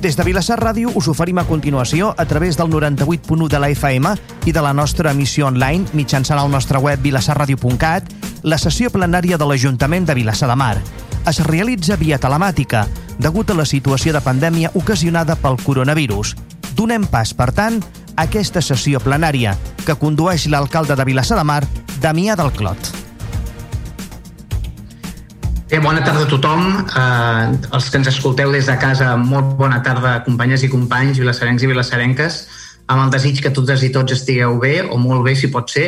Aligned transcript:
Des 0.00 0.16
de 0.16 0.24
Vilassar 0.24 0.56
Ràdio 0.56 0.88
us 0.96 1.10
oferim 1.12 1.38
a 1.38 1.44
continuació, 1.44 2.14
a 2.16 2.24
través 2.24 2.56
del 2.56 2.70
98.1 2.72 3.48
de 3.52 3.58
la 3.60 3.68
FM 3.68 4.14
i 4.48 4.52
de 4.52 4.62
la 4.64 4.72
nostra 4.72 5.10
emissió 5.12 5.46
online 5.50 5.92
mitjançant 5.92 6.40
el 6.40 6.48
nostre 6.48 6.80
web 6.80 7.02
vilassarradio.cat, 7.04 8.08
la 8.42 8.56
sessió 8.56 8.88
plenària 8.88 9.36
de 9.36 9.44
l'Ajuntament 9.44 10.08
de 10.08 10.16
Vilassar 10.16 10.48
de 10.48 10.56
Mar. 10.56 10.78
Es 11.28 11.42
realitza 11.44 11.98
via 12.00 12.16
telemàtica, 12.16 12.86
degut 13.18 13.52
a 13.52 13.58
la 13.58 13.68
situació 13.68 14.14
de 14.16 14.24
pandèmia 14.24 14.72
ocasionada 14.72 15.36
pel 15.36 15.60
coronavirus. 15.60 16.32
Donem 16.72 17.04
pas, 17.04 17.34
per 17.36 17.50
tant, 17.52 17.76
a 18.16 18.24
aquesta 18.24 18.64
sessió 18.64 19.04
plenària 19.04 19.52
que 19.84 20.00
condueix 20.00 20.48
l'alcalde 20.48 20.96
de 20.96 21.04
Vilassar 21.04 21.36
de 21.36 21.44
Mar, 21.44 21.60
Damià 22.00 22.40
del 22.40 22.56
Clot. 22.56 22.99
Bé, 25.70 25.78
bona 25.78 26.00
tarda 26.02 26.24
a 26.24 26.26
tothom. 26.26 26.64
Eh, 26.82 27.58
els 27.76 27.90
que 27.90 27.98
ens 28.00 28.08
escolteu 28.10 28.50
des 28.50 28.66
de 28.66 28.74
casa, 28.82 29.12
molt 29.16 29.52
bona 29.60 29.78
tarda, 29.86 30.16
companyes 30.26 30.64
i 30.66 30.70
companys, 30.72 31.20
vilassarencs 31.22 31.62
i 31.62 31.70
vilassarenques, 31.70 32.38
amb 32.90 33.04
el 33.04 33.12
desig 33.14 33.38
que 33.44 33.52
totes 33.54 33.84
i 33.86 33.92
tots 33.94 34.16
estigueu 34.16 34.58
bé, 34.58 34.80
o 34.82 34.98
molt 34.98 35.22
bé, 35.28 35.36
si 35.38 35.46
pot 35.54 35.70
ser, 35.70 35.84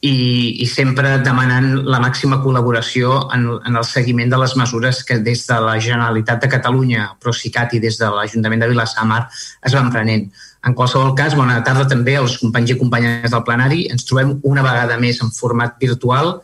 i, 0.00 0.14
i 0.64 0.66
sempre 0.66 1.18
demanant 1.22 1.68
la 1.84 2.00
màxima 2.00 2.40
col·laboració 2.40 3.18
en, 3.36 3.44
en 3.68 3.76
el 3.76 3.84
seguiment 3.84 4.32
de 4.32 4.40
les 4.40 4.56
mesures 4.56 5.04
que 5.04 5.20
des 5.20 5.44
de 5.46 5.60
la 5.60 5.76
Generalitat 5.76 6.40
de 6.42 6.50
Catalunya, 6.56 7.10
Procicat 7.20 7.76
i 7.76 7.84
des 7.84 8.00
de 8.00 8.08
l'Ajuntament 8.16 8.64
de 8.64 8.72
Vilassamar 8.72 9.26
es 9.28 9.76
van 9.76 9.92
prenent. 9.92 10.24
En 10.64 10.74
qualsevol 10.78 11.12
cas, 11.18 11.36
bona 11.36 11.60
tarda 11.66 11.84
també 11.90 12.16
als 12.16 12.40
companys 12.40 12.72
i 12.72 12.80
companyes 12.80 13.30
del 13.30 13.44
plenari. 13.44 13.84
Ens 13.92 14.08
trobem 14.08 14.38
una 14.48 14.64
vegada 14.64 14.96
més 14.96 15.20
en 15.20 15.30
format 15.36 15.76
virtual, 15.82 16.38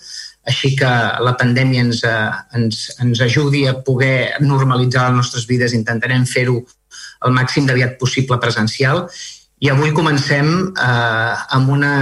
així 0.48 0.72
que 0.78 0.88
la 1.24 1.34
pandèmia 1.40 1.84
ens, 1.84 2.02
eh, 2.04 2.30
ens, 2.58 2.80
ens 3.04 3.20
ajudi 3.24 3.66
a 3.68 3.76
poder 3.84 4.40
normalitzar 4.40 5.08
les 5.08 5.20
nostres 5.20 5.46
vides. 5.50 5.76
Intentarem 5.76 6.24
fer-ho 6.26 6.62
el 7.26 7.34
màxim 7.36 7.66
d'aviat 7.68 7.98
possible 8.00 8.38
presencial. 8.40 9.06
I 9.60 9.70
avui 9.74 9.92
comencem 9.92 10.48
eh, 10.70 11.34
amb, 11.58 11.70
una, 11.74 11.92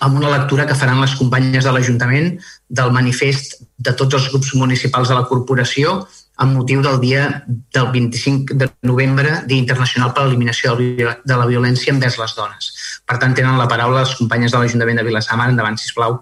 amb 0.00 0.18
una 0.18 0.32
lectura 0.32 0.66
que 0.66 0.76
faran 0.78 1.00
les 1.04 1.14
companyes 1.20 1.64
de 1.64 1.72
l'Ajuntament 1.72 2.34
del 2.68 2.92
manifest 2.92 3.60
de 3.76 3.94
tots 3.94 4.18
els 4.18 4.28
grups 4.32 4.54
municipals 4.58 5.10
de 5.12 5.18
la 5.18 5.26
corporació 5.30 6.00
amb 6.42 6.56
motiu 6.58 6.80
del 6.82 6.98
dia 6.98 7.44
del 7.46 7.90
25 7.92 8.56
de 8.58 8.66
novembre, 8.82 9.44
Dia 9.46 9.60
Internacional 9.60 10.10
per 10.12 10.24
a 10.24 10.26
l'Eliminació 10.26 10.74
de 10.74 11.36
la 11.38 11.46
Violència 11.46 11.94
envers 11.94 12.18
les 12.18 12.34
dones. 12.34 12.72
Per 13.06 13.20
tant, 13.22 13.36
tenen 13.38 13.60
la 13.60 13.70
paraula 13.70 14.02
les 14.02 14.16
companyes 14.18 14.50
de 14.50 14.58
l'Ajuntament 14.58 14.98
de 14.98 15.06
Vilassamar. 15.06 15.52
Endavant, 15.52 15.78
sisplau. 15.78 16.18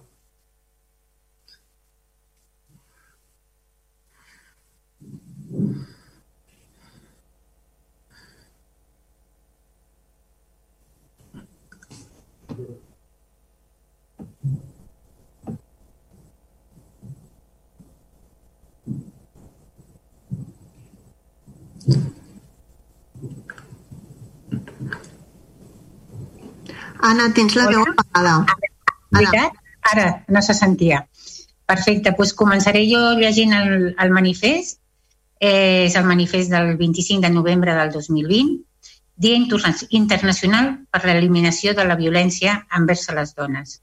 Anna, 27.03 27.33
tens 27.35 27.57
la 27.59 27.67
veu 27.71 27.83
apagada. 27.83 28.37
Veritat? 29.11 29.59
Ara 29.93 30.07
no 30.31 30.43
se 30.43 30.55
sentia. 30.55 31.03
Perfecte, 31.67 32.13
doncs 32.15 32.35
començaré 32.39 32.85
jo 32.87 33.01
llegint 33.19 33.55
el, 33.57 33.73
el 33.99 34.15
manifest. 34.15 34.79
Eh, 35.43 35.89
és 35.89 35.97
el 35.99 36.07
manifest 36.07 36.53
del 36.55 36.77
25 36.79 37.21
de 37.25 37.31
novembre 37.35 37.75
del 37.75 37.91
2020, 37.91 38.61
Dia 39.23 39.37
Internacional 39.37 40.69
per 40.91 41.01
l'Eliminació 41.05 41.75
de 41.75 41.85
la 41.89 41.97
Violència 41.99 42.55
envers 42.79 43.09
les 43.17 43.35
dones. 43.35 43.81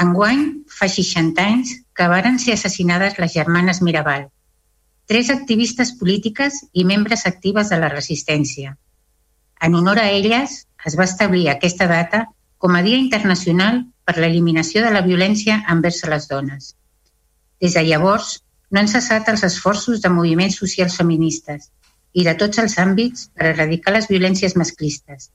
Enguany, 0.00 0.42
fa 0.78 0.88
60 0.88 1.44
anys 1.44 1.74
que 1.96 2.08
varen 2.08 2.40
ser 2.40 2.56
assassinades 2.56 3.20
les 3.20 3.36
germanes 3.36 3.82
Mirabal, 3.84 4.26
tres 5.06 5.30
activistes 5.30 5.92
polítiques 5.94 6.64
i 6.72 6.84
membres 6.84 7.26
actives 7.26 7.70
de 7.70 7.78
la 7.78 7.88
resistència. 7.92 8.74
En 9.62 9.74
honor 9.78 10.00
a 10.02 10.08
elles, 10.10 10.66
es 10.84 10.96
va 10.98 11.06
establir 11.06 11.46
aquesta 11.48 11.86
data 11.86 12.26
com 12.58 12.74
a 12.74 12.82
Dia 12.82 12.98
Internacional 12.98 13.84
per 14.04 14.16
l'Eliminació 14.18 14.82
de 14.82 14.90
la 14.90 15.04
Violència 15.06 15.60
envers 15.70 16.02
les 16.10 16.26
dones. 16.28 16.74
Des 17.62 17.78
de 17.78 17.84
llavors, 17.86 18.40
no 18.70 18.82
han 18.82 18.90
cessat 18.90 19.30
els 19.30 19.46
esforços 19.46 20.02
de 20.02 20.10
moviments 20.10 20.58
socials 20.58 20.98
feministes 20.98 21.70
i 22.12 22.26
de 22.26 22.34
tots 22.34 22.58
els 22.58 22.76
àmbits 22.82 23.28
per 23.30 23.52
erradicar 23.52 23.94
les 23.94 24.10
violències 24.10 24.56
masclistes. 24.58 25.30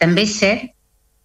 També 0.00 0.24
és 0.24 0.38
cert 0.40 0.72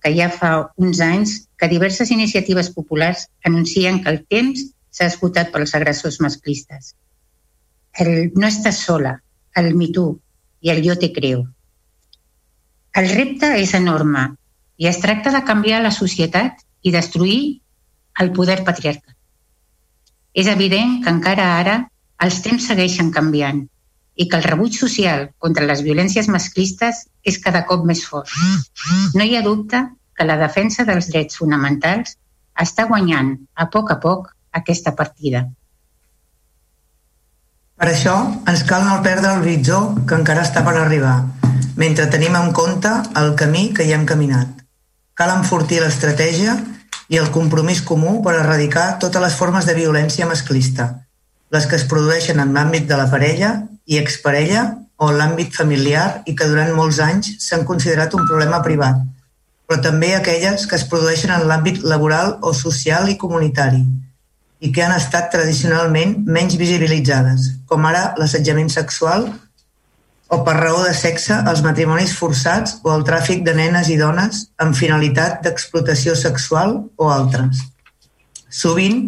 que 0.03 0.11
ja 0.17 0.27
fa 0.29 0.51
uns 0.75 0.99
anys 0.99 1.37
que 1.57 1.71
diverses 1.71 2.11
iniciatives 2.11 2.69
populars 2.75 3.25
anuncien 3.47 4.03
que 4.03 4.11
el 4.11 4.21
temps 4.27 4.67
s'ha 4.91 5.07
esgotat 5.07 5.55
pels 5.55 5.73
agressors 5.79 6.19
masclistes 6.21 6.93
el 7.97 8.31
no 8.35 8.47
estàs 8.47 8.79
sola, 8.87 9.15
el 9.55 9.73
mi 9.75 9.91
tu 9.95 10.07
i 10.61 10.71
el 10.73 10.81
jo 10.83 10.97
te 10.99 11.11
creo. 11.15 11.45
El 12.95 13.09
repte 13.11 13.51
és 13.59 13.73
enorme 13.77 14.25
i 14.77 14.87
es 14.91 14.99
tracta 15.03 15.31
de 15.31 15.43
canviar 15.47 15.81
la 15.83 15.93
societat 15.95 16.63
i 16.83 16.91
destruir 16.91 17.61
el 18.19 18.31
poder 18.35 18.63
patriarcal. 18.67 19.15
És 20.35 20.47
evident 20.51 20.99
que 21.03 21.11
encara 21.11 21.47
ara 21.59 21.77
els 22.25 22.41
temps 22.43 22.67
segueixen 22.71 23.11
canviant 23.15 23.63
i 24.15 24.27
que 24.31 24.39
el 24.39 24.47
rebuig 24.47 24.75
social 24.79 25.29
contra 25.43 25.67
les 25.67 25.83
violències 25.83 26.27
masclistes 26.31 27.03
és 27.23 27.39
cada 27.43 27.65
cop 27.67 27.83
més 27.87 28.03
fort. 28.07 28.31
No 29.15 29.23
hi 29.23 29.35
ha 29.35 29.43
dubte 29.43 29.81
que 30.15 30.27
la 30.27 30.39
defensa 30.39 30.85
dels 30.87 31.11
drets 31.11 31.39
fonamentals 31.39 32.15
està 32.63 32.87
guanyant 32.87 33.35
a 33.55 33.67
poc 33.71 33.91
a 33.91 33.99
poc 33.99 34.31
aquesta 34.55 34.95
partida. 34.95 35.43
Per 37.75 37.89
això 37.91 38.13
ens 38.47 38.61
cal 38.63 38.85
no 38.87 39.01
perdre 39.03 39.33
l'horitzó 39.35 39.79
que 40.07 40.15
encara 40.15 40.45
està 40.47 40.61
per 40.63 40.77
arribar, 40.79 41.15
mentre 41.75 42.05
tenim 42.13 42.37
en 42.39 42.53
compte 42.55 42.91
el 43.19 43.33
camí 43.35 43.65
que 43.75 43.83
hi 43.83 43.91
hem 43.91 44.05
caminat. 44.07 44.61
Cal 45.19 45.33
enfortir 45.33 45.81
l'estratègia 45.83 46.55
i 47.11 47.19
el 47.19 47.27
compromís 47.35 47.81
comú 47.89 48.21
per 48.23 48.37
erradicar 48.37 48.85
totes 49.03 49.25
les 49.25 49.35
formes 49.35 49.67
de 49.67 49.75
violència 49.75 50.27
masclista, 50.29 50.87
les 51.51 51.67
que 51.67 51.75
es 51.75 51.83
produeixen 51.91 52.39
en 52.39 52.55
l'àmbit 52.55 52.87
de 52.87 52.95
la 52.95 53.09
parella 53.11 53.51
i 53.85 53.99
exparella 53.99 54.63
o 54.95 55.11
en 55.11 55.19
l'àmbit 55.19 55.51
familiar 55.59 56.07
i 56.31 56.35
que 56.39 56.47
durant 56.47 56.71
molts 56.79 57.01
anys 57.03 57.33
s'han 57.43 57.67
considerat 57.67 58.15
un 58.15 58.23
problema 58.23 58.63
privat, 58.63 59.03
però 59.67 59.81
també 59.83 60.15
aquelles 60.15 60.63
que 60.63 60.79
es 60.79 60.87
produeixen 60.87 61.35
en 61.35 61.43
l'àmbit 61.51 61.83
laboral 61.83 62.37
o 62.39 62.55
social 62.55 63.11
i 63.11 63.19
comunitari, 63.19 63.83
i 64.59 64.71
que 64.71 64.83
han 64.83 64.95
estat 64.95 65.31
tradicionalment 65.33 66.17
menys 66.27 66.55
visibilitzades, 66.59 67.49
com 67.67 67.85
ara 67.85 68.13
l'assetjament 68.19 68.71
sexual 68.71 69.27
o 70.27 70.41
per 70.45 70.55
raó 70.57 70.81
de 70.83 70.93
sexe 70.97 71.37
els 71.49 71.61
matrimonis 71.65 72.15
forçats 72.17 72.79
o 72.83 72.93
el 72.95 73.03
tràfic 73.07 73.43
de 73.45 73.53
nenes 73.57 73.91
i 73.93 73.97
dones 73.99 74.47
amb 74.61 74.77
finalitat 74.77 75.43
d'explotació 75.45 76.15
sexual 76.17 76.79
o 76.97 77.11
altres. 77.13 77.61
Sovint 78.49 79.03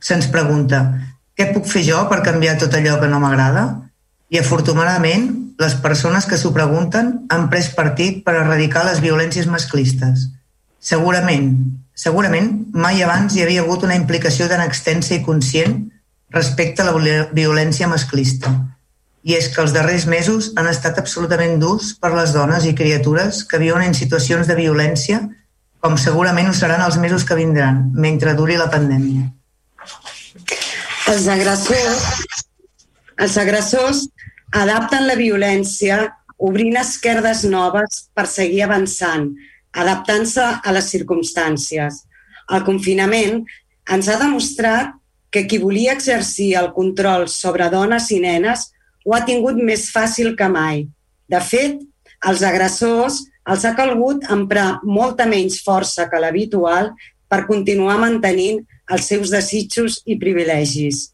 se'ns 0.00 0.28
pregunta 0.32 0.82
què 1.40 1.46
puc 1.54 1.64
fer 1.64 1.80
jo 1.86 2.02
per 2.10 2.20
canviar 2.26 2.58
tot 2.60 2.74
allò 2.76 2.98
que 3.00 3.08
no 3.08 3.20
m'agrada? 3.22 3.62
I 4.28 4.42
afortunadament 4.42 5.30
les 5.60 5.76
persones 5.80 6.26
que 6.28 6.36
s'ho 6.36 6.52
pregunten 6.52 7.14
han 7.32 7.46
pres 7.52 7.70
partit 7.76 8.20
per 8.26 8.34
erradicar 8.42 8.82
les 8.84 9.00
violències 9.00 9.48
masclistes. 9.48 10.26
Segurament 10.80 11.54
Segurament 11.94 12.50
mai 12.72 13.02
abans 13.02 13.34
hi 13.34 13.42
havia 13.44 13.62
hagut 13.64 13.84
una 13.84 13.96
implicació 13.98 14.48
tan 14.48 14.62
extensa 14.64 15.14
i 15.16 15.22
conscient 15.24 15.80
respecte 16.30 16.82
a 16.82 16.90
la 16.90 17.26
violència 17.34 17.88
masclista. 17.90 18.52
I 19.22 19.34
és 19.36 19.50
que 19.52 19.60
els 19.60 19.74
darrers 19.74 20.06
mesos 20.08 20.52
han 20.56 20.70
estat 20.70 20.98
absolutament 20.98 21.58
durs 21.60 21.92
per 22.00 22.14
les 22.14 22.32
dones 22.32 22.64
i 22.64 22.76
criatures 22.76 23.42
que 23.44 23.60
viuen 23.60 23.84
en 23.84 23.96
situacions 23.96 24.48
de 24.48 24.56
violència, 24.56 25.20
com 25.80 25.98
segurament 26.00 26.48
ho 26.48 26.54
seran 26.56 26.80
els 26.84 26.96
mesos 27.02 27.26
que 27.28 27.36
vindran, 27.36 27.90
mentre 27.92 28.36
duri 28.38 28.56
la 28.56 28.70
pandèmia. 28.72 29.26
Els 31.10 31.26
agressors, 31.28 32.32
els 33.18 33.36
agressors 33.42 34.06
adapten 34.56 35.06
la 35.08 35.18
violència 35.18 36.00
obrint 36.40 36.78
esquerdes 36.80 37.44
noves 37.44 38.06
per 38.16 38.26
seguir 38.30 38.62
avançant, 38.64 39.28
adaptant-se 39.72 40.46
a 40.64 40.72
les 40.74 40.88
circumstàncies. 40.92 42.04
El 42.50 42.64
confinament 42.66 43.44
ens 43.90 44.08
ha 44.08 44.18
demostrat 44.20 44.96
que 45.30 45.46
qui 45.46 45.60
volia 45.62 45.94
exercir 45.94 46.54
el 46.58 46.72
control 46.74 47.28
sobre 47.30 47.70
dones 47.70 48.10
i 48.10 48.18
nenes 48.22 48.70
ho 49.06 49.14
ha 49.14 49.22
tingut 49.26 49.56
més 49.56 49.88
fàcil 49.94 50.34
que 50.36 50.48
mai. 50.50 50.86
De 51.30 51.40
fet, 51.40 51.78
als 52.20 52.42
agressors 52.42 53.22
els 53.50 53.64
ha 53.64 53.76
calgut 53.78 54.26
emprar 54.30 54.80
molta 54.84 55.26
menys 55.26 55.60
força 55.64 56.08
que 56.10 56.20
l'habitual 56.20 56.92
per 57.30 57.46
continuar 57.46 57.96
mantenint 58.02 58.60
els 58.90 59.06
seus 59.06 59.30
desitjos 59.30 60.00
i 60.04 60.18
privilegis. 60.18 61.10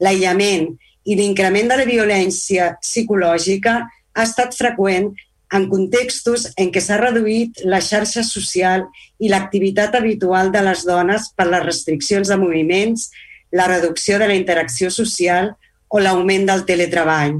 L'aïllament 0.00 0.72
i 1.08 1.16
l'increment 1.16 1.70
de 1.70 1.78
la 1.80 1.86
violència 1.88 2.72
psicològica 2.80 3.78
ha 3.84 4.24
estat 4.24 4.56
freqüent 4.56 5.12
en 5.54 5.68
contextos 5.70 6.48
en 6.60 6.72
què 6.72 6.80
s'ha 6.84 6.98
reduït 7.00 7.62
la 7.64 7.80
xarxa 7.84 8.24
social 8.26 8.84
i 9.18 9.30
l'activitat 9.32 9.94
habitual 9.96 10.52
de 10.52 10.62
les 10.66 10.84
dones 10.86 11.30
per 11.36 11.48
les 11.48 11.64
restriccions 11.64 12.28
de 12.28 12.36
moviments, 12.36 13.08
la 13.52 13.68
reducció 13.70 14.18
de 14.18 14.28
la 14.28 14.36
interacció 14.36 14.90
social 14.92 15.54
o 15.88 16.00
l'augment 16.00 16.44
del 16.48 16.66
teletreball. 16.68 17.38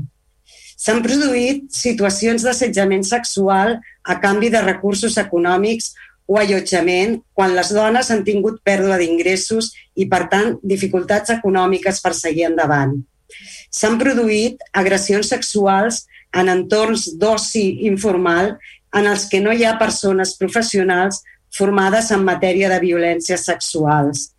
S'han 0.79 1.03
produït 1.05 1.67
situacions 1.75 2.45
d'assetjament 2.47 3.05
sexual 3.05 3.77
a 4.05 4.19
canvi 4.23 4.49
de 4.55 4.63
recursos 4.63 5.19
econòmics 5.21 5.93
o 6.29 6.39
allotjament 6.39 7.19
quan 7.35 7.55
les 7.57 7.73
dones 7.75 8.11
han 8.13 8.23
tingut 8.25 8.61
pèrdua 8.65 8.99
d'ingressos 9.01 9.73
i, 9.97 10.07
per 10.07 10.29
tant, 10.33 10.57
dificultats 10.63 11.33
econòmiques 11.35 12.01
per 12.05 12.15
seguir 12.15 12.47
endavant. 12.51 12.95
S'han 13.75 13.99
produït 14.01 14.63
agressions 14.73 15.29
sexuals 15.35 16.07
en 16.35 16.49
entorns 16.53 17.09
d'oci 17.21 17.87
informal 17.89 18.57
en 18.97 19.07
els 19.07 19.27
que 19.31 19.41
no 19.41 19.53
hi 19.53 19.65
ha 19.65 19.79
persones 19.81 20.35
professionals 20.41 21.23
formades 21.55 22.11
en 22.13 22.25
matèria 22.25 22.69
de 22.73 22.81
violències 22.83 23.45
sexuals. 23.49 24.31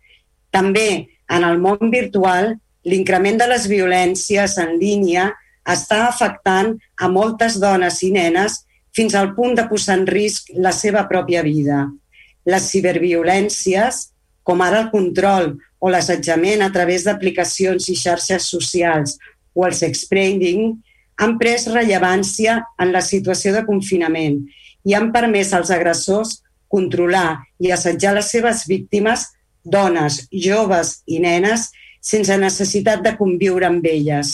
També 0.50 1.08
en 1.30 1.46
el 1.46 1.58
món 1.62 1.90
virtual, 1.92 2.56
l'increment 2.84 3.38
de 3.38 3.46
les 3.50 3.66
violències 3.70 4.56
en 4.58 4.76
línia 4.80 5.30
està 5.68 6.06
afectant 6.08 6.74
a 6.96 7.08
moltes 7.08 7.58
dones 7.60 8.00
i 8.02 8.10
nenes 8.14 8.62
fins 8.96 9.14
al 9.14 9.34
punt 9.36 9.54
de 9.58 9.66
posar 9.70 10.00
en 10.00 10.06
risc 10.08 10.50
la 10.54 10.72
seva 10.74 11.04
pròpia 11.10 11.42
vida. 11.46 11.84
Les 12.46 12.70
ciberviolències, 12.72 14.08
com 14.42 14.62
ara 14.64 14.80
el 14.84 14.88
control 14.90 15.52
o 15.78 15.90
l'assetjament 15.92 16.64
a 16.64 16.70
través 16.74 17.04
d'aplicacions 17.06 17.88
i 17.92 17.96
xarxes 17.96 18.48
socials 18.50 19.18
o 19.54 19.66
el 19.66 19.76
sexbraiding, 19.76 20.80
han 21.20 21.36
pres 21.40 21.66
rellevància 21.68 22.56
en 22.80 22.94
la 22.94 23.02
situació 23.04 23.52
de 23.56 23.64
confinament 23.66 24.40
i 24.88 24.96
han 24.96 25.10
permès 25.12 25.52
als 25.56 25.72
agressors 25.74 26.38
controlar 26.72 27.42
i 27.60 27.72
assetjar 27.74 28.14
les 28.16 28.30
seves 28.32 28.64
víctimes, 28.70 29.26
dones, 29.64 30.22
joves 30.32 31.00
i 31.06 31.20
nenes, 31.20 31.68
sense 32.00 32.36
necessitat 32.40 33.04
de 33.04 33.12
conviure 33.18 33.68
amb 33.68 33.84
elles. 33.84 34.32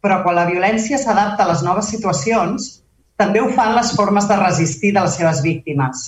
Però 0.00 0.22
quan 0.24 0.38
la 0.38 0.46
violència 0.48 1.00
s'adapta 1.02 1.44
a 1.44 1.50
les 1.50 1.64
noves 1.66 1.90
situacions, 1.92 2.68
també 3.20 3.42
ho 3.42 3.50
fan 3.52 3.74
les 3.76 3.92
formes 3.98 4.28
de 4.30 4.36
resistir 4.40 4.94
de 4.96 5.02
les 5.04 5.16
seves 5.18 5.42
víctimes. 5.44 6.06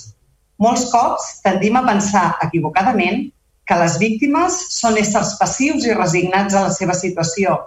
Molts 0.59 0.87
cops 0.93 1.27
tendim 1.45 1.77
a 1.77 1.85
pensar 1.85 2.31
equivocadament 2.45 3.27
que 3.69 3.77
les 3.77 3.99
víctimes 4.01 4.55
són 4.73 4.97
éssers 4.97 5.35
passius 5.37 5.85
i 5.85 5.93
resignats 5.93 6.55
a 6.55 6.65
la 6.65 6.73
seva 6.73 6.95
situació 6.97 7.59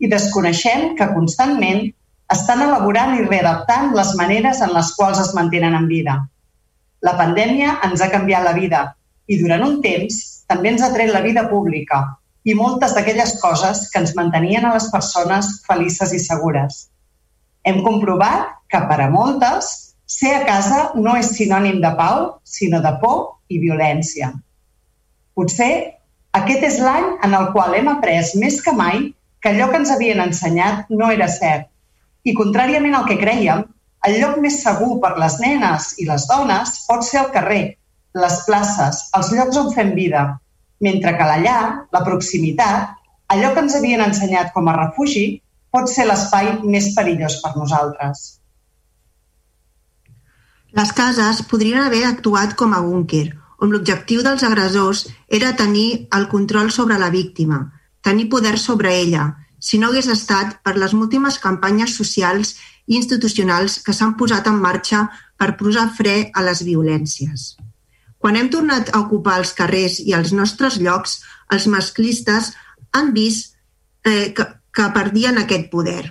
i 0.00 0.08
desconeixem 0.08 0.94
que 0.98 1.08
constantment 1.14 1.84
estan 2.32 2.62
elaborant 2.64 3.16
i 3.18 3.26
readaptant 3.26 3.92
les 3.96 4.14
maneres 4.18 4.62
en 4.64 4.72
les 4.76 4.92
quals 4.96 5.20
es 5.22 5.32
mantenen 5.36 5.76
en 5.76 5.88
vida. 5.90 6.16
La 7.06 7.16
pandèmia 7.18 7.78
ens 7.86 8.00
ha 8.00 8.10
canviat 8.12 8.46
la 8.46 8.56
vida 8.56 8.84
i 9.30 9.38
durant 9.40 9.64
un 9.66 9.78
temps 9.84 10.16
també 10.50 10.72
ens 10.72 10.82
ha 10.82 10.92
tret 10.94 11.12
la 11.12 11.22
vida 11.26 11.46
pública 11.50 12.00
i 12.48 12.56
moltes 12.56 12.94
d'aquelles 12.96 13.36
coses 13.42 13.84
que 13.92 14.00
ens 14.00 14.14
mantenien 14.16 14.64
a 14.64 14.72
les 14.74 14.88
persones 14.92 15.50
felices 15.66 16.14
i 16.16 16.20
segures. 16.22 16.86
Hem 17.64 17.82
comprovat 17.84 18.56
que 18.72 18.80
per 18.88 19.00
a 19.04 19.10
moltes 19.12 19.70
ser 20.10 20.32
a 20.38 20.44
casa 20.48 20.80
no 20.96 21.14
és 21.20 21.34
sinònim 21.36 21.80
de 21.84 21.92
pau, 21.98 22.26
sinó 22.44 22.80
de 22.82 22.92
por 23.02 23.18
i 23.52 23.60
violència. 23.62 24.32
Potser 25.36 25.72
aquest 26.38 26.66
és 26.66 26.78
l'any 26.82 27.06
en 27.26 27.34
el 27.36 27.50
qual 27.54 27.76
hem 27.76 27.90
après 27.92 28.32
més 28.40 28.60
que 28.64 28.74
mai 28.74 29.10
que 29.40 29.52
allò 29.52 29.70
que 29.70 29.80
ens 29.80 29.90
havien 29.90 30.20
ensenyat 30.22 30.90
no 30.92 31.10
era 31.10 31.28
cert. 31.32 31.68
I 32.24 32.36
contràriament 32.36 32.94
al 32.96 33.06
que 33.08 33.18
creiem, 33.20 33.64
el 34.06 34.16
lloc 34.20 34.38
més 34.40 34.60
segur 34.64 34.98
per 35.00 35.16
les 35.20 35.36
nenes 35.40 35.94
i 36.00 36.06
les 36.08 36.26
dones 36.28 36.74
pot 36.88 37.04
ser 37.04 37.22
el 37.24 37.30
carrer, 37.34 37.62
les 38.16 38.38
places, 38.46 39.04
els 39.16 39.32
llocs 39.36 39.58
on 39.60 39.70
fem 39.74 39.92
vida, 39.96 40.24
mentre 40.80 41.14
que 41.16 41.28
la 41.28 41.38
llar, 41.44 41.62
la 41.92 42.04
proximitat, 42.04 42.96
allò 43.32 43.52
que 43.54 43.64
ens 43.64 43.76
havien 43.76 44.02
ensenyat 44.04 44.52
com 44.54 44.68
a 44.68 44.76
refugi, 44.76 45.26
pot 45.70 45.88
ser 45.88 46.08
l'espai 46.08 46.52
més 46.64 46.90
perillós 46.96 47.38
per 47.42 47.54
nosaltres. 47.56 48.24
Les 50.76 50.92
cases 50.94 51.42
podrien 51.50 51.82
haver 51.82 52.04
actuat 52.06 52.56
com 52.58 52.74
a 52.74 52.80
búnquer, 52.84 53.26
on 53.60 53.72
l'objectiu 53.74 54.22
dels 54.24 54.44
agressors 54.46 55.04
era 55.28 55.52
tenir 55.58 56.06
el 56.16 56.26
control 56.32 56.70
sobre 56.72 56.98
la 56.98 57.10
víctima, 57.10 57.60
tenir 58.00 58.28
poder 58.28 58.58
sobre 58.58 58.96
ella, 58.98 59.36
si 59.60 59.78
no 59.78 59.90
hagués 59.90 60.08
estat 60.08 60.58
per 60.64 60.76
les 60.80 60.94
múltiples 60.96 61.38
campanyes 61.38 61.94
socials 61.94 62.54
i 62.88 62.96
institucionals 62.96 63.78
que 63.84 63.92
s'han 63.92 64.16
posat 64.20 64.48
en 64.48 64.56
marxa 64.60 65.06
per 65.38 65.56
posar 65.60 65.90
fre 65.96 66.30
a 66.34 66.44
les 66.46 66.64
violències. 66.64 67.54
Quan 68.20 68.36
hem 68.36 68.50
tornat 68.52 68.90
a 68.92 69.00
ocupar 69.00 69.38
els 69.40 69.52
carrers 69.56 70.00
i 70.00 70.12
els 70.16 70.32
nostres 70.36 70.80
llocs, 70.80 71.20
els 71.52 71.66
masclistes 71.72 72.52
han 72.92 73.12
vist 73.16 73.54
eh, 74.04 74.32
que, 74.36 74.44
que 74.72 74.88
perdien 74.96 75.38
aquest 75.40 75.70
poder. 75.72 76.02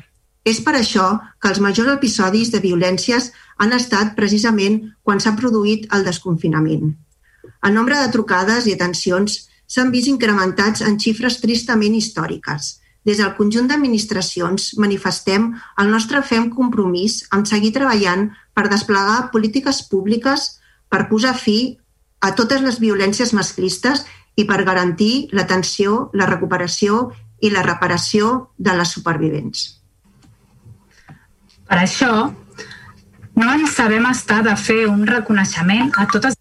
És 0.45 0.61
per 0.65 0.73
això 0.77 1.11
que 1.41 1.51
els 1.51 1.59
majors 1.61 1.91
episodis 1.97 2.49
de 2.53 2.61
violències 2.63 3.29
han 3.59 3.75
estat 3.75 4.15
precisament 4.17 4.79
quan 5.03 5.19
s'ha 5.19 5.35
produït 5.37 5.89
el 5.93 6.05
desconfinament. 6.07 6.95
El 7.65 7.75
nombre 7.75 7.99
de 7.99 8.09
trucades 8.13 8.65
i 8.65 8.73
atencions 8.77 9.48
s'han 9.69 9.91
vist 9.93 10.09
incrementats 10.09 10.81
en 10.81 10.97
xifres 10.99 11.39
tristament 11.43 11.95
històriques. 11.95 12.79
Des 13.07 13.21
del 13.21 13.31
conjunt 13.37 13.69
d'administracions 13.69 14.73
manifestem 14.81 15.53
el 15.81 15.91
nostre 15.93 16.21
fem 16.25 16.49
compromís 16.51 17.21
en 17.35 17.45
seguir 17.47 17.71
treballant 17.77 18.27
per 18.53 18.67
desplegar 18.67 19.29
polítiques 19.33 19.83
públiques 19.91 20.49
per 20.89 21.07
posar 21.11 21.35
fi 21.37 21.77
a 22.19 22.33
totes 22.35 22.65
les 22.65 22.79
violències 22.83 23.31
masclistes 23.33 24.03
i 24.35 24.45
per 24.49 24.63
garantir 24.67 25.29
l'atenció, 25.35 26.09
la 26.13 26.27
recuperació 26.27 27.09
i 27.39 27.51
la 27.53 27.63
reparació 27.63 28.49
de 28.57 28.75
les 28.75 28.91
supervivents. 28.97 29.63
Per 31.69 31.77
això, 31.77 32.11
no 33.39 33.53
ens 33.53 33.77
sabem 33.77 34.05
estar 34.09 34.41
de 34.43 34.55
fer 34.59 34.81
un 34.89 35.05
reconeixement 35.07 35.93
a 35.95 36.07
totes 36.11 36.38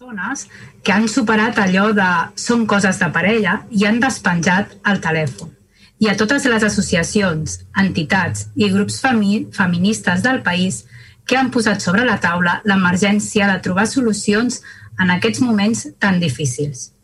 persones 0.00 0.48
que 0.82 0.92
han 0.92 1.08
superat 1.12 1.58
allò 1.60 1.90
de 1.92 2.08
són 2.40 2.62
coses 2.66 2.96
de 3.02 3.08
parella 3.12 3.58
i 3.68 3.84
han 3.84 3.98
despenjat 4.00 4.72
el 4.88 5.00
telèfon. 5.04 5.50
I 6.00 6.08
a 6.08 6.14
totes 6.16 6.46
les 6.48 6.62
associacions, 6.64 7.58
entitats 7.76 8.46
i 8.56 8.70
grups 8.72 8.96
femi 9.02 9.42
feministes 9.52 10.22
del 10.24 10.40
país 10.46 10.86
que 11.28 11.36
han 11.36 11.50
posat 11.52 11.84
sobre 11.84 12.06
la 12.08 12.16
taula 12.22 12.62
l'emergència 12.64 13.50
de 13.50 13.58
trobar 13.60 13.84
solucions 13.90 14.62
en 14.98 15.12
aquests 15.12 15.42
moments 15.44 15.84
tan 16.00 16.16
difícils. 16.20 16.94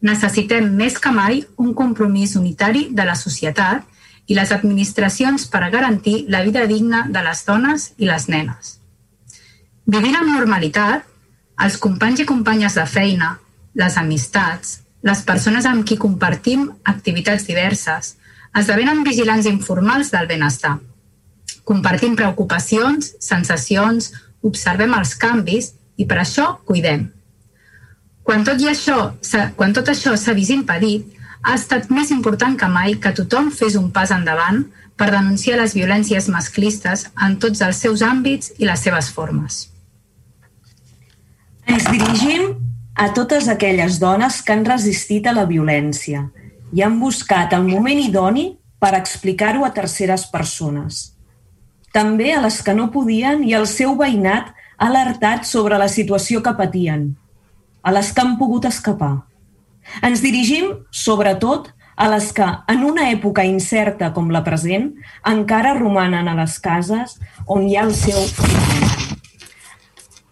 Necessitem 0.00 0.72
més 0.72 0.96
que 0.96 1.12
mai 1.12 1.42
un 1.58 1.74
compromís 1.74 2.34
unitari 2.40 2.86
de 2.88 3.04
la 3.04 3.18
societat 3.26 3.84
i 4.26 4.38
les 4.40 4.54
administracions 4.56 5.44
per 5.52 5.62
a 5.66 5.70
garantir 5.74 6.24
la 6.32 6.40
vida 6.48 6.64
digna 6.64 7.04
de 7.12 7.28
les 7.28 7.44
dones 7.44 7.90
i 7.98 8.08
les 8.08 8.28
nenes. 8.32 8.78
Vivint 9.84 10.16
amb 10.16 10.32
normalitat 10.32 11.04
els 11.64 11.78
companys 11.82 12.22
i 12.22 12.28
companyes 12.28 12.76
de 12.78 12.84
feina, 12.86 13.32
les 13.74 13.96
amistats, 13.98 14.78
les 15.02 15.22
persones 15.26 15.66
amb 15.66 15.84
qui 15.86 15.98
compartim 15.98 16.68
activitats 16.92 17.46
diverses, 17.46 18.14
esdevenen 18.58 19.04
vigilants 19.06 19.46
informals 19.46 20.10
del 20.14 20.26
benestar. 20.30 20.78
Compartim 21.68 22.16
preocupacions, 22.16 23.12
sensacions, 23.20 24.12
observem 24.42 24.94
els 24.96 25.14
canvis 25.20 25.72
i 25.98 26.06
per 26.08 26.22
això 26.22 26.48
cuidem. 26.64 27.08
Quan 28.22 28.44
tot, 28.44 28.60
i 28.60 28.68
això, 28.68 28.98
quan 29.56 29.72
tot 29.76 29.88
això 29.88 30.14
s'ha 30.16 30.34
vist 30.36 30.52
impedit, 30.52 31.06
ha 31.42 31.54
estat 31.54 31.88
més 31.94 32.10
important 32.10 32.58
que 32.58 32.68
mai 32.68 32.98
que 33.00 33.14
tothom 33.16 33.50
fes 33.54 33.76
un 33.78 33.90
pas 33.94 34.10
endavant 34.12 34.64
per 34.98 35.10
denunciar 35.14 35.58
les 35.60 35.74
violències 35.78 36.28
masclistes 36.28 37.06
en 37.24 37.38
tots 37.38 37.62
els 37.64 37.80
seus 37.84 38.02
àmbits 38.02 38.52
i 38.58 38.66
les 38.68 38.82
seves 38.84 39.10
formes. 39.14 39.68
Ens 41.68 41.84
dirigim 41.92 42.54
a 42.96 43.10
totes 43.12 43.46
aquelles 43.52 43.98
dones 44.00 44.40
que 44.42 44.54
han 44.54 44.64
resistit 44.64 45.26
a 45.28 45.34
la 45.36 45.44
violència 45.46 46.22
i 46.72 46.80
han 46.82 46.96
buscat 47.00 47.52
el 47.52 47.66
moment 47.68 48.00
idoni 48.00 48.46
per 48.80 48.94
explicar-ho 48.96 49.66
a 49.66 49.74
terceres 49.76 50.24
persones. 50.32 51.12
També 51.92 52.32
a 52.32 52.40
les 52.40 52.62
que 52.64 52.74
no 52.76 52.88
podien 52.94 53.44
i 53.44 53.52
el 53.58 53.66
seu 53.68 53.92
veïnat 54.00 54.54
alertat 54.78 55.44
sobre 55.44 55.76
la 55.80 55.90
situació 55.92 56.40
que 56.42 56.54
patien, 56.56 57.10
a 57.82 57.92
les 57.92 58.12
que 58.14 58.24
han 58.24 58.38
pogut 58.40 58.64
escapar. 58.68 59.26
Ens 60.04 60.24
dirigim, 60.24 60.72
sobretot, 60.90 61.68
a 61.98 62.08
les 62.12 62.30
que, 62.32 62.46
en 62.72 62.84
una 62.86 63.08
època 63.10 63.44
incerta 63.44 64.12
com 64.16 64.32
la 64.32 64.44
present, 64.46 64.92
encara 65.26 65.76
romanen 65.76 66.32
a 66.32 66.36
les 66.38 66.56
cases 66.62 67.18
on 67.46 67.68
hi 67.68 67.76
ha 67.76 67.84
el 67.84 67.94
seu... 67.98 68.24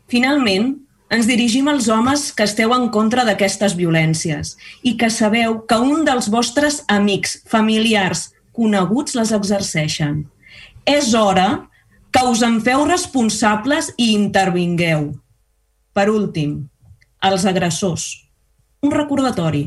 Finalment, 0.07 0.86
ens 1.11 1.27
dirigim 1.29 1.69
als 1.71 1.89
homes 1.89 2.33
que 2.35 2.47
esteu 2.47 2.73
en 2.75 2.89
contra 2.95 3.25
d'aquestes 3.27 3.77
violències 3.79 4.57
i 4.83 4.97
que 4.99 5.11
sabeu 5.11 5.61
que 5.69 5.79
un 5.79 6.05
dels 6.07 6.31
vostres 6.33 6.83
amics, 6.91 7.39
familiars, 7.47 8.33
coneguts 8.57 9.15
les 9.15 9.33
exerceixen. 9.37 10.25
És 10.87 11.15
hora 11.15 11.69
que 12.11 12.25
us 12.27 12.43
en 12.43 12.59
feu 12.65 12.87
responsables 12.89 13.93
i 13.97 14.13
intervingueu. 14.15 15.13
Per 15.95 16.09
últim, 16.11 16.59
els 17.23 17.47
agressors. 17.47 18.09
Un 18.83 18.93
recordatori. 18.95 19.67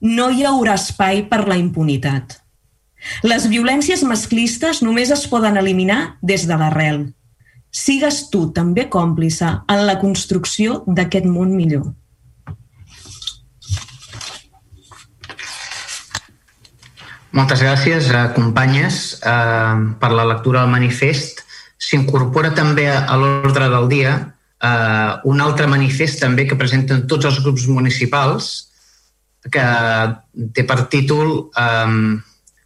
No 0.00 0.30
hi 0.30 0.44
haurà 0.44 0.76
espai 0.76 1.24
per 1.30 1.44
la 1.48 1.56
impunitat. 1.58 2.40
Les 3.22 3.46
violències 3.48 4.02
masclistes 4.04 4.82
només 4.82 5.12
es 5.14 5.26
poden 5.30 5.56
eliminar 5.56 6.16
des 6.22 6.46
de 6.48 6.56
l'arrel. 6.58 7.04
Sigues 7.70 8.26
tu 8.32 8.50
també 8.56 8.88
còmplice 8.88 9.48
en 9.68 9.86
la 9.86 9.98
construcció 10.00 10.82
d'aquest 10.86 11.26
món 11.28 11.54
millor. 11.56 11.92
Moltes 17.36 17.60
gràcies, 17.60 18.08
eh, 18.08 18.32
companyes, 18.34 19.20
eh, 19.20 19.74
per 20.00 20.10
la 20.10 20.24
lectura 20.24 20.62
del 20.62 20.70
manifest. 20.70 21.42
S'incorpora 21.76 22.54
també 22.54 22.88
a 22.88 23.16
l'ordre 23.16 23.68
del 23.68 23.88
dia 23.88 24.32
eh, 24.62 25.20
un 25.24 25.40
altre 25.40 25.66
manifest 25.66 26.20
també 26.20 26.46
que 26.46 26.56
presenten 26.56 27.06
tots 27.06 27.26
els 27.28 27.42
grups 27.44 27.66
municipals 27.68 28.70
que 29.52 29.66
té 30.54 30.64
per 30.64 30.88
títol 30.88 31.50
eh, 31.56 32.20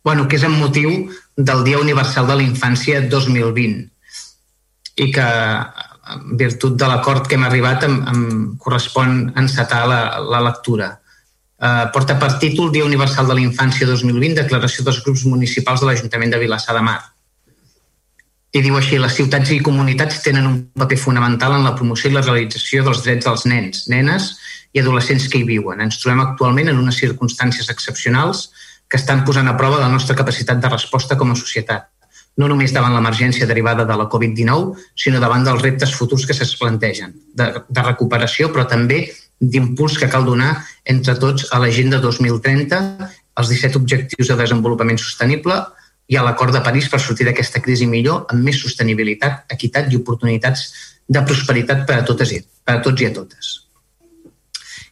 bueno, 0.04 0.28
que 0.28 0.37
és 0.37 0.45
en 0.45 0.57
motiu 0.57 1.11
del 1.37 1.64
Dia 1.64 1.78
Universal 1.78 2.26
de 2.30 2.37
la 2.37 2.47
Infància 2.47 3.02
2020 3.02 3.89
i 5.00 5.11
que 5.14 5.26
en 6.11 6.37
virtut 6.38 6.75
de 6.78 6.88
l'acord 6.90 7.28
que 7.28 7.37
hem 7.38 7.45
arribat 7.47 7.85
em, 7.87 8.00
em 8.12 8.25
correspon 8.59 9.30
encetar 9.38 9.85
la, 9.88 10.00
la 10.33 10.40
lectura. 10.49 10.90
Eh, 11.61 11.87
porta 11.95 12.16
per 12.19 12.33
títol 12.42 12.73
Dia 12.73 12.87
Universal 12.88 13.28
de 13.28 13.37
la 13.37 13.45
Infància 13.45 13.87
2020, 13.87 14.37
declaració 14.42 14.85
dels 14.87 15.02
grups 15.04 15.26
municipals 15.28 15.83
de 15.83 15.90
l'Ajuntament 15.90 16.33
de 16.35 16.40
Vilassar 16.42 16.76
de 16.76 16.85
Mar. 16.87 17.00
I 18.50 18.62
diu 18.64 18.75
així, 18.75 18.97
les 18.99 19.14
ciutats 19.14 19.52
i 19.54 19.61
comunitats 19.62 20.25
tenen 20.25 20.49
un 20.49 20.57
paper 20.75 20.99
fonamental 20.99 21.54
en 21.54 21.66
la 21.69 21.76
promoció 21.78 22.11
i 22.11 22.16
la 22.16 22.25
realització 22.25 22.83
dels 22.87 23.04
drets 23.04 23.28
dels 23.28 23.47
nens, 23.47 23.85
nenes 23.92 24.33
i 24.75 24.83
adolescents 24.83 25.28
que 25.30 25.38
hi 25.38 25.47
viuen. 25.47 25.85
Ens 25.85 26.00
trobem 26.02 26.25
actualment 26.25 26.73
en 26.73 26.80
unes 26.80 26.99
circumstàncies 26.99 27.71
excepcionals 27.71 28.49
que 28.90 28.99
estan 28.99 29.23
posant 29.28 29.47
a 29.47 29.54
prova 29.61 29.78
la 29.78 29.92
nostra 29.92 30.16
capacitat 30.19 30.59
de 30.59 30.73
resposta 30.73 31.14
com 31.21 31.30
a 31.30 31.38
societat, 31.38 31.87
no 32.38 32.49
només 32.49 32.72
davant 32.72 32.94
l'emergència 32.94 33.49
derivada 33.49 33.84
de 33.88 33.96
la 33.96 34.06
Covid-19, 34.12 34.76
sinó 34.96 35.20
davant 35.22 35.44
dels 35.44 35.62
reptes 35.62 35.94
futurs 35.96 36.26
que 36.26 36.37
se'ns 36.37 36.54
plantegen, 36.60 37.14
de, 37.34 37.50
de 37.68 37.84
recuperació, 37.87 38.50
però 38.54 38.66
també 38.68 39.02
d'impuls 39.40 39.96
que 39.99 40.08
cal 40.12 40.26
donar 40.28 40.52
entre 40.84 41.16
tots 41.18 41.49
a 41.50 41.60
l'Agenda 41.62 42.00
2030, 42.00 42.80
els 43.40 43.52
17 43.52 43.80
objectius 43.80 44.28
de 44.28 44.37
desenvolupament 44.40 45.00
sostenible 45.00 45.56
i 46.10 46.18
a 46.18 46.25
l'acord 46.26 46.52
de 46.52 46.62
París 46.64 46.90
per 46.90 47.00
sortir 47.00 47.26
d'aquesta 47.28 47.62
crisi 47.64 47.87
millor, 47.87 48.26
amb 48.28 48.44
més 48.44 48.60
sostenibilitat, 48.60 49.46
equitat 49.54 49.88
i 49.90 49.99
oportunitats 50.00 50.68
de 51.08 51.22
prosperitat 51.26 51.87
per 51.88 52.00
a, 52.00 52.06
totes 52.06 52.37
i, 52.37 52.44
per 52.64 52.78
a 52.78 52.84
tots 52.84 53.02
i 53.02 53.08
a 53.08 53.14
totes 53.14 53.69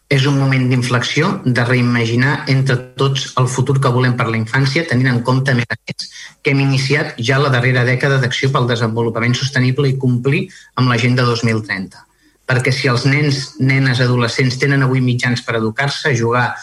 és 0.08 0.24
un 0.24 0.38
moment 0.40 0.64
d'inflexió, 0.70 1.28
de 1.44 1.64
reimaginar 1.68 2.44
entre 2.48 2.76
tots 2.96 3.26
el 3.40 3.48
futur 3.52 3.76
que 3.76 3.92
volem 3.92 4.14
per 4.16 4.28
la 4.30 4.38
infància, 4.40 4.86
tenint 4.88 5.10
en 5.10 5.20
compte, 5.22 5.52
més 5.54 5.68
més, 5.68 6.06
que 6.42 6.54
hem 6.54 6.62
iniciat 6.64 7.18
ja 7.20 7.36
la 7.42 7.52
darrera 7.52 7.84
dècada 7.84 8.16
d'acció 8.22 8.48
pel 8.54 8.70
desenvolupament 8.70 9.36
sostenible 9.36 9.90
i 9.90 9.98
complir 10.00 10.46
amb 10.80 10.88
l'Agenda 10.88 11.28
2030. 11.28 12.00
Perquè 12.48 12.72
si 12.72 12.88
els 12.88 13.04
nens, 13.04 13.42
nenes, 13.60 14.00
adolescents 14.00 14.56
tenen 14.56 14.86
avui 14.86 15.04
mitjans 15.04 15.44
per 15.44 15.58
educar-se, 15.60 16.14
jugar, 16.16 16.54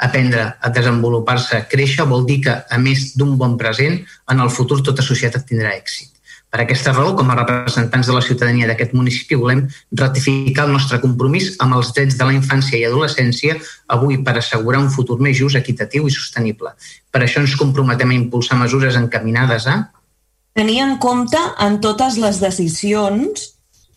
aprendre 0.00 0.46
a 0.56 0.72
desenvolupar-se, 0.72 1.66
créixer, 1.68 2.08
vol 2.08 2.24
dir 2.24 2.40
que, 2.48 2.56
a 2.56 2.80
més 2.80 3.10
d'un 3.18 3.36
bon 3.36 3.58
present, 3.60 4.00
en 4.32 4.40
el 4.40 4.50
futur 4.50 4.80
tota 4.80 5.04
societat 5.04 5.44
tindrà 5.44 5.76
èxit. 5.76 6.13
Per 6.54 6.60
aquesta 6.62 6.92
raó, 6.92 7.16
com 7.18 7.32
a 7.32 7.34
representants 7.34 8.06
de 8.06 8.14
la 8.14 8.20
ciutadania 8.22 8.68
d'aquest 8.68 8.92
municipi, 8.94 9.34
volem 9.34 9.64
ratificar 9.98 10.68
el 10.68 10.76
nostre 10.76 11.00
compromís 11.02 11.48
amb 11.64 11.74
els 11.74 11.90
drets 11.96 12.14
de 12.14 12.28
la 12.28 12.36
infància 12.36 12.78
i 12.78 12.84
adolescència 12.86 13.56
avui 13.90 14.20
per 14.22 14.36
assegurar 14.38 14.84
un 14.84 14.92
futur 14.94 15.16
més 15.18 15.34
just, 15.40 15.58
equitatiu 15.58 16.06
i 16.06 16.14
sostenible. 16.14 16.70
Per 17.10 17.24
això 17.24 17.42
ens 17.42 17.56
comprometem 17.58 18.14
a 18.14 18.18
impulsar 18.20 18.60
mesures 18.60 18.94
encaminades 19.00 19.66
a 19.66 19.80
tenir 20.54 20.78
en 20.84 20.94
compte 21.02 21.40
en 21.58 21.80
totes 21.82 22.20
les 22.22 22.38
decisions 22.38 23.48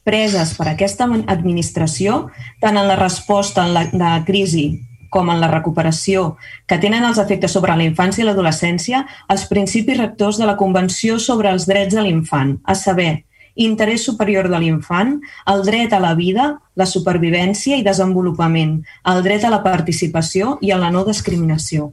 preses 0.07 0.55
per 0.57 0.71
aquesta 0.71 1.05
administració, 1.05 2.23
tant 2.57 2.81
en 2.81 2.89
la 2.89 2.97
resposta 2.97 3.67
en 3.67 3.75
la, 3.75 3.85
de 3.93 4.13
crisi 4.25 4.65
com 5.09 5.29
en 5.29 5.39
la 5.41 5.51
recuperació, 5.51 6.35
que 6.67 6.79
tenen 6.81 7.05
els 7.07 7.19
efectes 7.21 7.53
sobre 7.53 7.75
la 7.75 7.85
infància 7.85 8.23
i 8.23 8.27
l'adolescència, 8.27 9.05
els 9.31 9.45
principis 9.49 9.99
rectors 9.99 10.39
de 10.41 10.49
la 10.49 10.57
Convenció 10.59 11.19
sobre 11.19 11.51
els 11.53 11.67
drets 11.69 11.95
de 11.95 12.03
l'infant, 12.05 12.57
a 12.65 12.75
saber, 12.75 13.23
interès 13.57 14.05
superior 14.05 14.47
de 14.49 14.59
l'infant, 14.61 15.17
el 15.49 15.63
dret 15.65 15.93
a 15.93 15.99
la 15.99 16.13
vida, 16.15 16.57
la 16.77 16.85
supervivència 16.85 17.77
i 17.77 17.85
desenvolupament, 17.85 18.81
el 19.09 19.23
dret 19.25 19.43
a 19.43 19.51
la 19.53 19.63
participació 19.65 20.57
i 20.61 20.71
a 20.71 20.79
la 20.79 20.91
no 20.93 21.03
discriminació. 21.07 21.91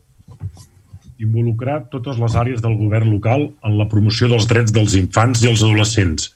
Involucrar 1.19 1.87
totes 1.93 2.19
les 2.21 2.35
àrees 2.37 2.61
del 2.61 2.77
govern 2.77 3.09
local 3.15 3.49
en 3.65 3.79
la 3.79 3.89
promoció 3.89 4.29
dels 4.29 4.49
drets 4.51 4.75
dels 4.75 4.97
infants 4.99 5.45
i 5.45 5.49
els 5.49 5.63
adolescents, 5.63 6.35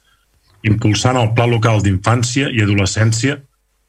impulsant 0.65 1.19
el 1.21 1.35
Pla 1.37 1.47
Local 1.51 1.83
d'Infància 1.85 2.49
i 2.55 2.65
Adolescència 2.65 3.43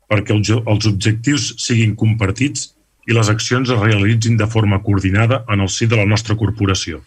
perquè 0.09 0.33
els 0.33 0.87
objectius 0.89 1.53
siguin 1.61 1.95
compartits 1.95 2.71
i 3.09 3.15
les 3.17 3.29
accions 3.31 3.69
es 3.73 3.79
realitzin 3.81 4.37
de 4.37 4.47
forma 4.47 4.83
coordinada 4.85 5.43
en 5.49 5.65
el 5.65 5.69
si 5.73 5.87
de 5.89 5.97
la 5.97 6.05
nostra 6.05 6.37
corporació. 6.37 7.01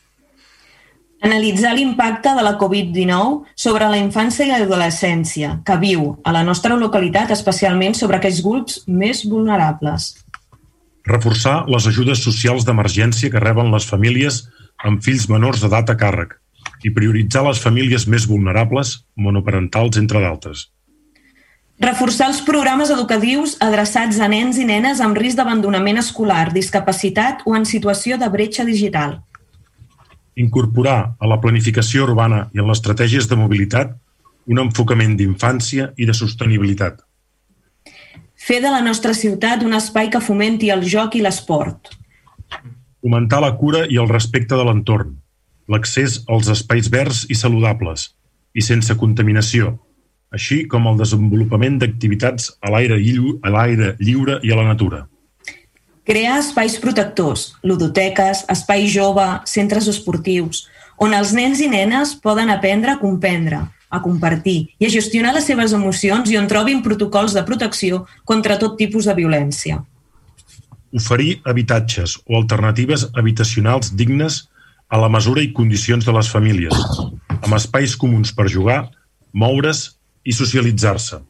Analitzar 1.22 1.76
l'impacte 1.76 2.32
de 2.34 2.42
la 2.42 2.56
Covid-19 2.58 3.54
sobre 3.54 3.86
la 3.86 4.00
infància 4.00 4.42
i 4.42 4.50
l'adolescència 4.50 5.52
que 5.62 5.76
viu 5.78 6.08
a 6.26 6.32
la 6.34 6.42
nostra 6.42 6.74
localitat, 6.74 7.30
especialment 7.30 7.94
sobre 7.94 8.18
aquells 8.18 8.42
grups 8.42 8.80
més 8.88 9.22
vulnerables. 9.30 10.16
Reforçar 11.06 11.62
les 11.70 11.86
ajudes 11.86 12.24
socials 12.26 12.66
d'emergència 12.66 13.30
que 13.30 13.42
reben 13.42 13.70
les 13.70 13.86
famílies 13.86 14.42
amb 14.82 15.02
fills 15.06 15.28
menors 15.30 15.62
d'edat 15.62 15.94
a 15.94 15.98
càrrec 15.98 16.34
i 16.82 16.90
prioritzar 16.90 17.46
les 17.46 17.62
famílies 17.62 18.08
més 18.10 18.26
vulnerables, 18.26 19.04
monoparentals, 19.14 20.02
entre 20.02 20.18
d'altres. 20.26 20.71
Reforçar 21.82 22.28
els 22.30 22.38
programes 22.46 22.92
educatius 22.94 23.56
adreçats 23.64 24.20
a 24.22 24.28
nens 24.30 24.58
i 24.62 24.64
nenes 24.68 25.00
amb 25.02 25.18
risc 25.18 25.40
d'abandonament 25.40 25.98
escolar, 25.98 26.52
discapacitat 26.54 27.42
o 27.44 27.56
en 27.58 27.66
situació 27.66 28.18
de 28.20 28.28
bretxa 28.30 28.62
digital. 28.68 29.16
Incorporar 30.38 31.16
a 31.18 31.26
la 31.26 31.40
planificació 31.42 32.06
urbana 32.06 32.44
i 32.54 32.62
en 32.62 32.70
les 32.70 32.78
estratègies 32.78 33.26
de 33.26 33.40
mobilitat 33.40 33.96
un 34.46 34.62
enfocament 34.62 35.16
d'infància 35.18 35.90
i 35.98 36.06
de 36.06 36.14
sostenibilitat. 36.14 37.02
Fer 38.38 38.62
de 38.62 38.70
la 38.70 38.82
nostra 38.86 39.14
ciutat 39.14 39.66
un 39.66 39.74
espai 39.74 40.10
que 40.10 40.22
fomenti 40.22 40.70
el 40.70 40.86
joc 40.86 41.18
i 41.18 41.26
l'esport. 41.26 41.92
Fomentar 43.02 43.42
la 43.42 43.56
cura 43.58 43.88
i 43.90 43.98
el 43.98 44.10
respecte 44.10 44.54
de 44.54 44.64
l'entorn, 44.66 45.16
l'accés 45.66 46.20
als 46.30 46.50
espais 46.54 46.90
verds 46.94 47.26
i 47.30 47.38
saludables, 47.38 48.12
i 48.54 48.62
sense 48.62 48.94
contaminació, 48.98 49.80
així 50.32 50.64
com 50.68 50.88
el 50.90 50.98
desenvolupament 51.00 51.78
d'activitats 51.80 52.52
a 52.60 52.72
l'aire 52.72 52.98
lliure 52.98 54.38
i 54.42 54.52
a 54.52 54.58
la 54.58 54.66
natura. 54.68 55.06
Crear 56.02 56.40
espais 56.40 56.74
protectors, 56.82 57.52
ludoteques, 57.62 58.42
espais 58.50 58.88
jove, 58.90 59.26
centres 59.46 59.86
esportius, 59.92 60.64
on 60.98 61.14
els 61.14 61.30
nens 61.36 61.60
i 61.62 61.68
nenes 61.70 62.16
poden 62.24 62.50
aprendre 62.50 62.90
a 62.94 62.98
comprendre, 62.98 63.60
a 63.92 64.00
compartir 64.02 64.72
i 64.80 64.88
a 64.88 64.90
gestionar 64.90 65.34
les 65.36 65.46
seves 65.46 65.74
emocions 65.76 66.30
i 66.32 66.38
on 66.40 66.48
trobin 66.50 66.82
protocols 66.82 67.36
de 67.36 67.44
protecció 67.46 68.02
contra 68.24 68.58
tot 68.58 68.78
tipus 68.80 69.06
de 69.06 69.14
violència. 69.14 69.78
Oferir 70.92 71.38
habitatges 71.48 72.18
o 72.26 72.36
alternatives 72.40 73.06
habitacionals 73.14 73.94
dignes 73.96 74.42
a 74.92 74.98
la 75.00 75.08
mesura 75.08 75.40
i 75.40 75.52
condicions 75.56 76.04
de 76.04 76.12
les 76.12 76.28
famílies, 76.28 76.76
amb 77.38 77.54
espais 77.56 77.94
comuns 77.96 78.34
per 78.36 78.50
jugar, 78.52 78.90
moure's 79.32 79.86
i 80.24 80.32
socialitzar-se. 80.32 81.20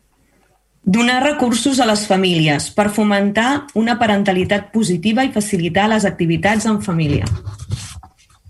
Donar 0.82 1.20
recursos 1.22 1.78
a 1.78 1.86
les 1.86 2.06
famílies 2.10 2.66
per 2.74 2.88
fomentar 2.90 3.68
una 3.78 3.94
parentalitat 4.00 4.72
positiva 4.72 5.22
i 5.22 5.30
facilitar 5.30 5.86
les 5.92 6.04
activitats 6.08 6.66
en 6.66 6.80
família. 6.82 7.28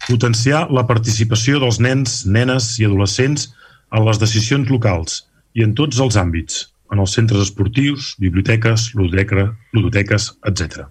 Potenciar 0.06 0.64
la 0.72 0.86
participació 0.88 1.60
dels 1.60 1.78
nens, 1.84 2.22
nenes 2.24 2.72
i 2.80 2.88
adolescents 2.88 3.50
en 3.92 4.08
les 4.08 4.18
decisions 4.22 4.72
locals 4.72 5.26
i 5.52 5.66
en 5.66 5.76
tots 5.76 6.00
els 6.00 6.16
àmbits, 6.16 6.64
en 6.92 7.04
els 7.04 7.12
centres 7.12 7.44
esportius, 7.44 8.14
biblioteques, 8.18 8.90
ludoteques, 8.96 10.32
etc. 10.48 10.88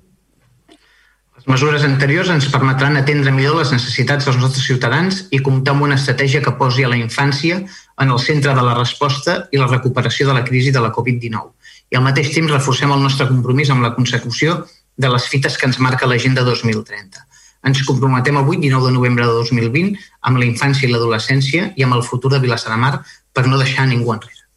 Les 1.41 1.47
mesures 1.49 1.81
anteriors 1.81 2.29
ens 2.29 2.45
permetran 2.53 2.99
atendre 2.99 3.31
millor 3.33 3.55
les 3.57 3.71
necessitats 3.73 4.27
dels 4.29 4.37
nostres 4.37 4.67
ciutadans 4.69 5.23
i 5.33 5.39
comptar 5.41 5.73
amb 5.73 5.87
una 5.87 5.97
estratègia 5.97 6.41
que 6.45 6.53
posi 6.59 6.85
a 6.85 6.91
la 6.91 6.99
infància 7.01 7.63
en 8.01 8.09
el 8.09 8.19
centre 8.19 8.53
de 8.57 8.61
la 8.65 8.75
resposta 8.77 9.37
i 9.53 9.59
la 9.61 9.69
recuperació 9.69 10.27
de 10.27 10.35
la 10.37 10.43
crisi 10.43 10.71
de 10.73 10.81
la 10.81 10.91
Covid-19. 10.93 11.51
I 11.91 11.99
al 11.99 12.05
mateix 12.05 12.31
temps 12.33 12.51
reforcem 12.51 12.91
el 12.91 13.03
nostre 13.03 13.27
compromís 13.29 13.69
amb 13.69 13.85
la 13.85 13.93
consecució 13.95 14.61
de 14.97 15.09
les 15.09 15.27
fites 15.29 15.57
que 15.57 15.69
ens 15.69 15.79
marca 15.79 16.09
l'Agenda 16.09 16.43
2030. 16.47 17.27
ens 17.61 17.83
comprometem 17.85 18.37
avui, 18.37 18.57
19 18.57 18.87
de 18.87 18.91
novembre 18.95 19.25
de 19.25 19.33
2020, 19.37 19.97
amb 20.25 20.39
la 20.41 20.47
infància 20.47 20.87
i 20.87 20.91
l'adolescència 20.91 21.67
i 21.77 21.83
amb 21.85 21.93
el 21.93 22.01
futur 22.01 22.31
de 22.33 22.39
Vilassar 22.41 22.71
de 22.73 22.77
Mar 22.81 23.03
per 23.33 23.43
no 23.45 23.59
deixar 23.59 23.85
ningú 23.85 24.09
enrere. 24.15 24.47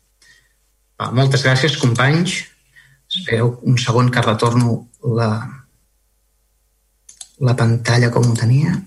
Va, 0.97 1.11
moltes 1.13 1.45
gràcies, 1.45 1.77
companys. 1.77 2.39
Espereu 3.13 3.59
un 3.61 3.77
segon 3.77 4.09
que 4.11 4.25
retorno 4.25 4.87
la, 5.19 5.29
la 7.45 7.55
pantalla 7.61 8.09
com 8.15 8.31
ho 8.31 8.35
tenia. 8.41 8.79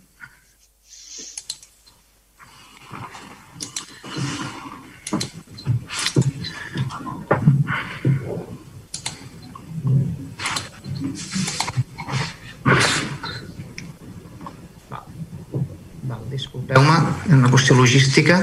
Disculpeu-me, 16.38 16.98
una 17.34 17.52
qüestió 17.52 17.78
logística, 17.78 18.42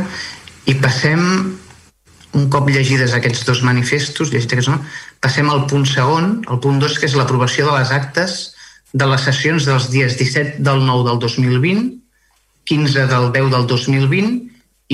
i 0.71 0.75
passem, 0.83 1.23
un 2.35 2.49
cop 2.51 2.69
llegides 2.73 3.15
aquests 3.15 3.45
dos 3.47 3.63
manifestos, 3.67 4.33
aquests, 4.35 4.71
no? 4.73 4.81
passem 5.23 5.49
al 5.51 5.67
punt 5.71 5.87
segon, 5.89 6.41
el 6.51 6.61
punt 6.65 6.83
2, 6.83 6.99
que 6.99 7.09
és 7.11 7.17
l'aprovació 7.19 7.69
de 7.71 7.79
les 7.79 7.93
actes 7.95 8.41
de 8.95 9.07
les 9.11 9.25
sessions 9.27 9.67
dels 9.67 9.89
dies 9.91 10.19
17 10.19 10.63
del 10.67 10.85
9 10.87 11.09
del 11.11 11.23
2020, 11.23 11.87
15 12.71 13.07
del 13.11 13.31
10 13.35 13.51
del 13.55 13.67
2020 13.71 14.45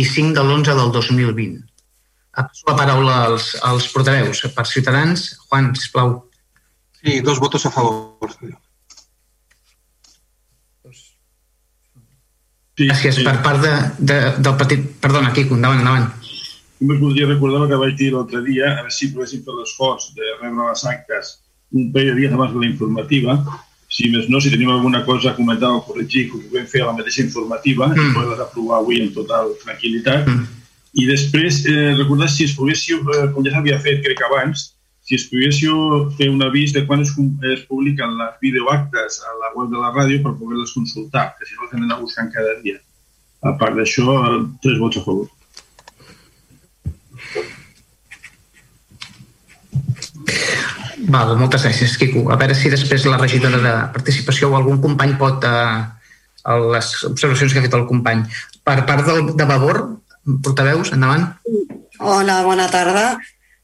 i 0.00 0.04
5 0.04 0.34
de 0.36 0.44
l'11 0.44 0.78
del 0.78 0.94
2020. 0.94 1.66
Passo 2.40 2.64
la 2.70 2.76
paraula 2.78 3.16
als, 3.26 3.52
als 3.66 3.88
portaveus. 3.92 4.40
Per 4.54 4.66
Ciutadans, 4.66 5.26
Juan, 5.48 5.74
sisplau. 5.76 6.14
Sí, 7.02 7.20
dos 7.20 7.40
votos 7.42 7.66
a 7.66 7.70
favor. 7.70 8.32
Sí, 12.80 12.86
Gràcies 12.88 13.18
sí. 13.20 13.26
per 13.26 13.36
part 13.44 13.60
de, 13.60 13.74
de, 14.00 14.16
del 14.40 14.56
partit... 14.56 14.86
Perdona, 15.04 15.34
Quico, 15.36 15.58
endavant, 15.58 15.82
endavant. 15.82 16.06
Només 16.80 17.00
voldria 17.02 17.26
recordar 17.28 17.66
el 17.66 17.68
que 17.68 17.78
vaig 17.82 17.98
dir 17.98 18.14
l'altre 18.14 18.40
dia, 18.46 18.70
a 18.70 18.78
veure 18.80 18.94
si 18.96 19.10
poguéssim 19.12 19.42
fer 19.44 19.52
l'esforç 19.52 20.14
de 20.16 20.30
rebre 20.40 20.70
les 20.70 20.84
actes 20.88 21.34
un 21.72 21.90
parell 21.92 22.14
de 22.14 22.14
dies 22.22 22.32
abans 22.32 22.54
de 22.54 22.60
la 22.62 22.66
informativa, 22.66 23.36
si 23.90 24.08
més 24.10 24.30
no, 24.30 24.40
si 24.40 24.50
tenim 24.52 24.70
alguna 24.70 25.04
cosa 25.04 25.30
a 25.30 25.36
comentar 25.36 25.70
o 25.74 25.82
corregir, 25.86 26.28
que 26.30 26.38
ho 26.38 26.42
puguem 26.46 26.66
fer 26.70 26.82
a 26.82 26.88
la 26.88 26.96
mateixa 26.96 27.22
informativa 27.22 27.90
mm. 27.90 28.00
i 28.00 28.14
poder 28.16 28.40
aprovar 28.42 28.80
avui 28.80 29.00
amb 29.02 29.14
total 29.14 29.52
tranquil·litat. 29.64 30.30
Mm. 30.30 30.46
I 31.00 31.06
després, 31.06 31.60
eh, 31.70 31.92
recordar 31.98 32.30
si 32.30 32.48
es 32.48 32.56
poguéssiu, 32.58 33.02
eh, 33.14 33.28
com 33.34 33.46
ja 33.46 33.54
s'havia 33.54 33.78
fet, 33.82 34.00
crec 34.06 34.18
que 34.18 34.26
abans, 34.26 34.70
si 35.10 35.16
es 35.18 35.24
poguéssiu 35.26 35.74
fer 36.14 36.28
un 36.30 36.38
avís 36.46 36.70
de 36.70 36.84
quan 36.86 37.00
es, 37.02 37.10
es 37.50 37.62
publiquen 37.66 38.12
les 38.14 38.34
videoactes 38.38 39.16
a 39.26 39.32
la 39.40 39.48
web 39.56 39.72
de 39.72 39.78
la 39.82 39.88
ràdio 39.90 40.20
per 40.22 40.36
poder-les 40.38 40.70
consultar, 40.70 41.32
que 41.34 41.48
si 41.48 41.56
no 41.56 41.64
les 41.64 41.72
hem 41.74 41.80
d'anar 41.82 41.96
buscant 41.98 42.30
cada 42.30 42.52
dia. 42.62 42.78
A 43.42 43.56
part 43.58 43.74
d'això, 43.74 44.04
tres 44.62 44.78
vots 44.78 45.00
a 45.00 45.02
favor. 45.02 45.26
Val, 51.10 51.34
moltes 51.42 51.66
gràcies, 51.66 51.96
Quico. 51.98 52.28
A 52.30 52.38
veure 52.38 52.54
si 52.54 52.70
després 52.70 53.08
la 53.10 53.18
regidora 53.18 53.58
de 53.66 53.74
participació 53.96 54.52
o 54.52 54.56
algun 54.60 54.78
company 54.78 55.18
pot 55.18 55.42
eh, 55.42 55.82
les 56.76 56.92
observacions 57.10 57.50
que 57.50 57.58
ha 57.58 57.66
fet 57.66 57.74
el 57.80 57.88
company. 57.90 58.22
Per 58.62 58.78
part 58.86 59.10
del, 59.10 59.34
de 59.34 59.50
Vavor, 59.50 59.82
portaveus, 60.46 60.94
endavant. 60.94 61.32
Hola, 61.98 62.44
bona 62.46 62.70
tarda. 62.70 63.18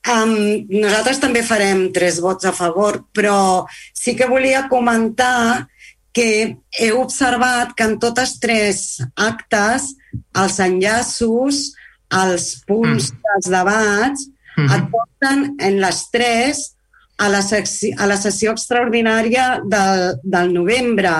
Um, 0.06 0.66
nosaltres 0.70 1.18
també 1.18 1.42
farem 1.42 1.88
tres 1.94 2.20
vots 2.22 2.46
a 2.46 2.52
favor, 2.54 3.00
però 3.10 3.66
sí 3.90 4.14
que 4.14 4.28
volia 4.30 4.68
comentar 4.70 5.66
que 6.14 6.56
he 6.78 6.92
observat 6.94 7.74
que 7.76 7.84
en 7.84 7.98
totes 8.00 8.36
tres 8.40 9.00
actes 9.18 9.90
els 10.38 10.60
enllaços, 10.62 11.74
els 12.14 12.46
punts 12.68 13.10
mm. 13.10 13.26
dels 13.26 13.50
debats, 13.52 14.28
mm 14.28 14.64
-hmm. 14.64 14.74
et 14.76 14.88
porten 14.94 15.38
en 15.58 15.80
les 15.80 16.00
tres 16.10 16.76
a 17.18 17.28
la, 17.28 17.42
sessió, 17.42 17.94
a 17.98 18.06
la 18.06 18.16
sessió 18.16 18.52
extraordinària 18.52 19.60
del, 19.64 20.20
del 20.22 20.52
novembre. 20.52 21.12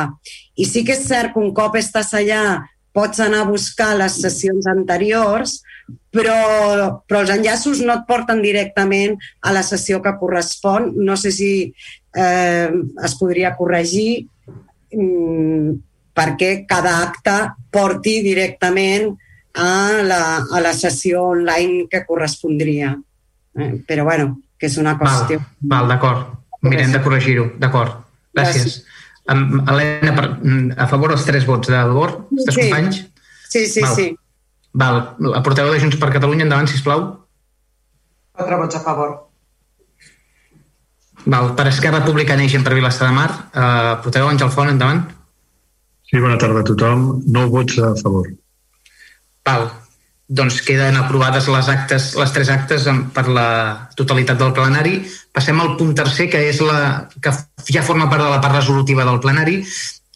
I 0.57 0.64
sí 0.64 0.85
que 0.85 0.92
és 0.92 1.07
cert 1.09 1.33
que 1.33 1.40
un 1.40 1.53
cop 1.53 1.77
estàs 1.77 2.12
allà 2.14 2.62
pots 2.96 3.20
anar 3.20 3.44
a 3.44 3.50
buscar 3.50 3.90
les 3.98 4.14
sessions 4.22 4.66
anteriors, 4.72 5.59
però, 6.14 6.37
però 7.04 7.20
els 7.22 7.32
enllaços 7.35 7.82
no 7.85 7.98
et 7.98 8.06
porten 8.09 8.40
directament 8.40 9.18
a 9.44 9.52
la 9.52 9.62
sessió 9.66 10.00
que 10.04 10.14
correspon. 10.16 10.94
No 10.96 11.18
sé 11.20 11.32
si 11.37 11.50
eh, 11.68 12.70
es 13.04 13.18
podria 13.20 13.52
corregir 13.59 14.24
mm, 14.96 15.76
perquè 16.16 16.50
cada 16.68 16.96
acte 17.04 17.37
porti 17.70 18.22
directament 18.24 19.12
a 19.61 20.02
la, 20.04 20.22
a 20.48 20.64
la 20.64 20.72
sessió 20.76 21.28
online 21.37 21.87
que 21.92 22.04
correspondria. 22.09 22.94
Eh, 23.56 23.72
però, 23.88 24.09
bueno, 24.09 24.32
que 24.56 24.68
és 24.70 24.80
una 24.80 24.96
qüestió... 24.96 25.40
Val, 25.61 25.85
val 25.85 25.94
d'acord. 25.94 26.35
Mirem 26.64 26.96
de 26.96 27.04
corregir-ho. 27.04 27.50
D'acord. 27.61 28.00
Gràcies. 28.37 28.64
Gràcies. 28.64 28.95
Helena, 29.27 30.15
a 30.77 30.87
favor 30.87 31.12
els 31.17 31.25
tres 31.27 31.47
vots 31.49 31.69
de 31.69 31.77
favor? 31.77 32.15
Els 32.31 32.47
tres 32.47 32.57
sí. 32.57 32.65
companys? 32.67 33.03
Sí, 33.49 33.67
sí, 33.67 33.83
val. 33.83 33.95
sí. 33.95 34.09
Val. 34.77 34.99
La 35.33 35.43
portaveu 35.43 35.73
de 35.73 35.81
Junts 35.83 35.99
per 36.01 36.12
Catalunya, 36.15 36.45
endavant, 36.47 36.69
sisplau. 36.71 37.07
Quatre 38.37 38.59
vots 38.61 38.77
a 38.77 38.83
favor. 38.85 39.15
Val. 41.25 41.55
Per 41.59 41.67
Esquerra 41.73 42.03
Republicana 42.03 42.45
i 42.45 42.53
Gent 42.53 42.67
per 42.67 42.77
Vilassar 42.77 43.09
de 43.09 43.17
Mar, 43.17 43.31
eh, 43.51 43.95
portaveu 44.05 44.29
Àngel 44.31 44.53
Font, 44.53 44.71
endavant. 44.71 45.03
Sí, 46.07 46.21
bona 46.23 46.39
tarda 46.39 46.62
a 46.62 46.69
tothom. 46.69 47.09
Nou 47.27 47.51
vots 47.51 47.81
a 47.83 47.95
favor. 47.99 48.31
Val. 49.47 49.69
Doncs 50.27 50.59
queden 50.67 50.97
aprovades 50.99 51.47
les 51.47 51.69
actes, 51.71 52.09
les 52.19 52.33
tres 52.35 52.49
actes 52.51 52.87
per 53.15 53.29
la 53.31 53.49
totalitat 53.99 54.39
del 54.39 54.55
plenari. 54.55 54.97
Passem 55.37 55.61
al 55.61 55.75
punt 55.77 55.92
tercer, 55.99 56.31
que 56.33 56.40
és 56.49 56.62
la 56.64 57.07
que 57.20 57.35
ja 57.68 57.85
forma 57.85 58.09
part 58.09 58.25
de 58.25 58.33
la 58.33 58.40
part 58.40 58.57
resolutiva 58.57 59.05
del 59.05 59.20
plenari, 59.20 59.61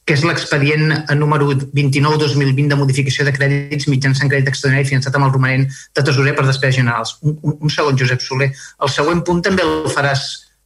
que 0.08 0.16
és 0.16 0.22
l'expedient 0.24 0.94
número 1.20 1.52
29-2020 1.52 2.72
de 2.72 2.78
modificació 2.80 3.26
de 3.26 3.34
crèdits 3.36 3.86
mitjançant 3.92 4.30
crèdit 4.32 4.48
extraordinari 4.50 4.88
finançat 4.88 5.14
amb 5.14 5.28
el 5.28 5.34
romanent 5.34 5.66
de 5.68 6.04
tesorer 6.06 6.32
per 6.38 6.46
despeses 6.48 6.80
generals. 6.80 7.18
Un, 7.20 7.36
un, 7.44 7.58
un 7.60 7.74
segon, 7.74 7.98
Josep 8.00 8.24
Soler. 8.24 8.48
El 8.80 8.90
següent 8.90 9.20
punt 9.26 9.44
també 9.44 9.66
el 9.66 9.90
faràs 9.92 10.24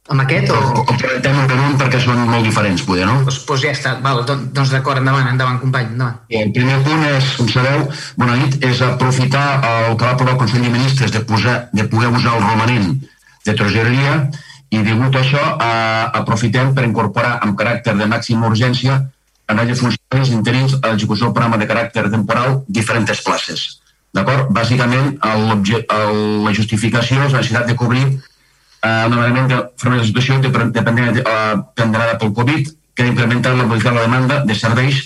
amb 0.09 0.23
aquest 0.23 0.49
o...? 0.53 0.57
O, 0.81 0.85
preguntem 0.87 1.37
en 1.41 1.51
comú 1.51 1.75
perquè 1.81 1.99
són 2.01 2.23
molt 2.29 2.47
diferents, 2.47 2.85
poder, 2.87 3.05
no? 3.09 3.19
Doncs, 3.27 3.41
doncs 3.49 3.67
ja 3.67 3.75
està. 3.75 3.93
Val, 4.05 4.23
doncs 4.25 4.73
d'acord, 4.73 5.03
endavant, 5.03 5.27
endavant, 5.33 5.59
company, 5.61 5.91
endavant. 5.93 6.23
I 6.31 6.41
el 6.45 6.55
primer 6.55 6.79
punt 6.87 7.05
és, 7.11 7.35
com 7.41 7.51
sabeu, 7.51 7.85
bona 8.21 8.39
nit, 8.39 8.57
és 8.65 8.81
aprofitar 8.85 9.45
el 9.59 9.93
que 9.93 10.07
va 10.07 10.15
aprovar 10.15 10.37
el 10.37 10.41
Consell 10.41 10.65
de 10.65 10.73
Ministres 10.73 11.13
de, 11.13 11.21
posar, 11.27 11.57
de 11.75 11.85
poder 11.91 12.13
usar 12.13 12.37
el 12.37 12.45
romanent 12.47 12.91
de 13.45 13.53
tresoreria 13.53 14.17
i, 14.75 14.83
degut 14.83 15.15
a 15.15 15.21
això, 15.23 15.41
eh, 15.55 16.05
aprofitem 16.21 16.73
per 16.75 16.85
incorporar 16.87 17.37
amb 17.45 17.57
caràcter 17.59 17.95
de 17.97 18.07
màxima 18.11 18.49
urgència 18.51 18.99
en 19.47 19.57
de 19.61 19.75
funcionaris 19.75 20.31
interins 20.33 20.77
a 20.81 20.89
l'execució 20.89 21.27
del 21.27 21.33
programa 21.33 21.57
de 21.61 21.67
caràcter 21.69 22.09
temporal 22.09 22.63
diferents 22.67 23.21
places. 23.21 23.65
D'acord? 24.15 24.49
Bàsicament, 24.55 25.17
la 25.21 26.53
justificació 26.53 27.25
és 27.25 27.33
la 27.33 27.41
necessitat 27.41 27.67
de 27.67 27.75
cobrir 27.75 28.05
eh, 28.05 29.05
un 29.07 29.17
element 29.17 29.49
de 29.51 29.59
forma 29.81 29.99
de 29.99 30.07
situació 30.07 30.39
dependent, 30.39 31.19
eh, 31.19 32.15
pel 32.19 32.33
Covid 32.39 32.71
que 32.95 33.03
ha 33.03 33.11
implementat 33.11 33.57
la 33.57 33.67
modificació 33.67 33.91
de 33.91 33.99
la 33.99 34.07
demanda 34.07 34.39
de 34.47 34.55
serveis 34.55 35.03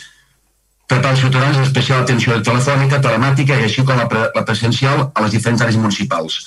per 0.89 1.01
als 1.05 1.19
ciutadans 1.19 1.57
especial 1.61 2.03
atenció 2.03 2.37
telefònica, 2.41 3.01
telemàtica 3.01 3.57
i 3.59 3.65
així 3.67 3.83
com 3.85 3.97
la, 3.97 4.07
pre, 4.09 4.29
la 4.35 4.45
presencial 4.45 5.09
a 5.13 5.25
les 5.25 5.35
diferents 5.35 5.61
àrees 5.65 5.77
municipals. 5.77 6.39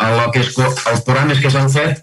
El 0.00 0.18
que 0.32 0.42
és, 0.44 0.50
els 0.90 1.04
programes 1.04 1.40
que 1.40 1.52
s'han 1.52 1.70
fet 1.72 2.02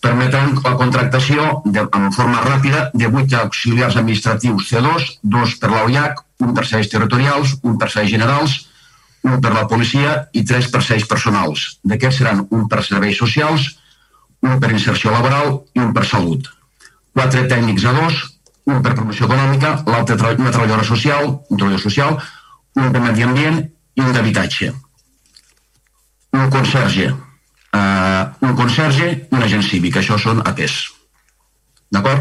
permetran 0.00 0.54
la 0.62 0.76
contractació 0.78 1.62
de, 1.64 1.82
en 1.82 2.12
forma 2.14 2.42
ràpida 2.44 2.88
de 2.94 3.08
8 3.10 3.40
auxiliars 3.42 3.98
administratius 3.98 4.70
C2, 4.70 5.10
dos 5.22 5.56
per 5.58 5.72
l'OIAC, 5.72 6.22
un 6.44 6.54
per 6.54 6.66
serveis 6.66 6.90
territorials, 6.92 7.56
un 7.62 7.78
per 7.78 7.90
serveis 7.90 8.14
generals, 8.14 8.56
un 9.26 9.40
per 9.42 9.52
la 9.52 9.66
policia 9.66 10.14
i 10.32 10.44
tres 10.46 10.70
per 10.70 10.82
serveis 10.86 11.08
personals. 11.10 11.66
D'aquests 11.82 12.22
seran 12.22 12.46
un 12.54 12.68
per 12.70 12.84
serveis 12.86 13.18
socials, 13.18 13.72
un 14.46 14.58
per 14.62 14.70
inserció 14.70 15.10
laboral 15.10 15.62
i 15.74 15.82
un 15.82 15.92
per 15.94 16.06
salut. 16.06 16.46
Quatre 17.12 17.46
tècnics 17.50 17.86
a 17.90 17.94
dos, 17.96 18.20
un 18.68 18.82
per 18.84 18.94
promoció 18.94 19.26
econòmica, 19.26 19.80
l'altre 19.88 20.34
una 20.36 20.52
treballadora 20.52 20.84
social, 20.86 21.32
un 21.48 21.56
treballador 21.56 21.82
social, 21.82 22.20
un 22.78 22.92
de 22.92 23.00
medi 23.02 23.24
ambient 23.26 23.64
i 23.98 24.04
un 24.04 24.12
d'habitatge. 24.14 24.70
Un 26.38 26.50
conserge, 26.52 27.08
eh, 27.72 28.24
un 28.46 28.54
conserge 28.56 29.10
i 29.12 29.36
un 29.36 29.42
agent 29.42 29.64
cívic. 29.64 29.96
Això 30.00 30.18
són 30.20 30.42
ATES. 30.44 30.74
D'acord? 31.94 32.20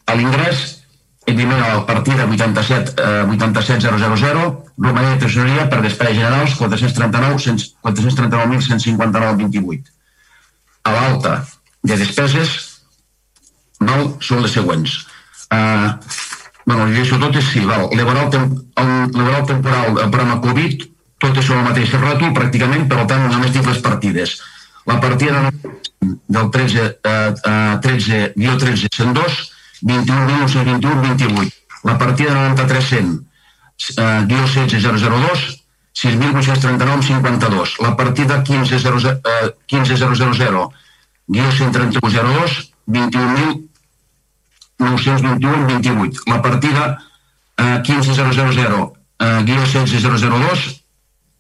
A 0.06 0.14
l'ingrés, 0.16 0.86
evidentment, 1.26 1.64
a 1.66 1.74
la 1.80 1.86
partida 1.90 2.30
87, 2.30 3.02
eh, 3.02 3.26
87.000, 3.34 4.62
romanent 4.78 5.14
de 5.16 5.22
tresoreria 5.26 5.66
per 5.70 5.82
despeses 5.82 6.18
generals 6.22 6.52
439.159.159,28. 6.62 7.82
439 7.82 9.96
a 10.86 10.94
l'alta 10.94 11.36
de 11.84 11.98
despeses 11.98 12.56
val, 13.82 14.14
són 14.24 14.44
les 14.46 14.54
següents. 14.56 15.00
Uh, 15.50 15.98
bueno, 16.66 16.88
llegeixo 16.90 17.20
totes, 17.22 17.50
sí, 17.52 17.64
val. 17.66 17.90
Liberal, 17.98 18.30
tem 18.34 18.46
el 18.82 18.92
liberal 19.14 19.46
temporal 19.50 19.98
del 19.98 20.12
programa 20.14 20.40
Covid, 20.46 20.86
totes 21.22 21.50
són 21.50 21.62
el 21.62 21.68
mateix 21.70 21.94
ràtol, 21.98 22.34
pràcticament, 22.38 22.88
per 22.92 23.06
tant, 23.10 23.28
només 23.34 23.54
dic 23.54 23.66
les 23.70 23.82
partides. 23.86 24.38
La 24.86 25.00
partida 25.02 25.50
del 26.02 26.50
13, 26.54 26.88
uh, 27.02 27.34
uh, 27.34 27.76
13, 27.82 28.22
guió 28.38 28.58
13, 28.62 28.92
102, 28.94 29.42
21, 29.86 30.48
21, 30.66 31.02
28. 31.02 31.56
La 31.84 31.98
partida 31.98 32.34
de 32.34 32.50
93, 32.50 32.86
100, 32.86 33.06
uh, 33.06 34.26
guió 34.26 34.48
16, 34.48 34.84
002, 34.84 35.64
6.839 35.94 37.04
52. 37.04 37.76
La 37.80 37.96
partida 37.96 38.44
15.000, 38.44 39.22
uh, 39.22 39.54
15 39.66 39.98
000, 39.98 40.74
guió 41.28 41.52
131 41.52 42.12
02, 42.12 42.74
21.000 42.88 43.66
921 44.78 45.68
28. 45.68 46.22
La 46.28 46.42
partida 46.42 47.00
eh, 47.58 47.82
15000 47.84 48.94
eh, 49.20 49.44
guió 49.46 49.66
16002 49.66 50.82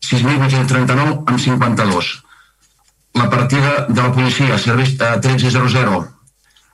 6.839 0.02 1.24
amb 1.26 1.40
52. 1.40 2.24
La 3.14 3.30
partida 3.30 3.86
de 3.88 4.02
la 4.02 4.12
policia, 4.12 4.58
serveix 4.58 4.96
eh, 5.00 5.20
1300 5.20 6.15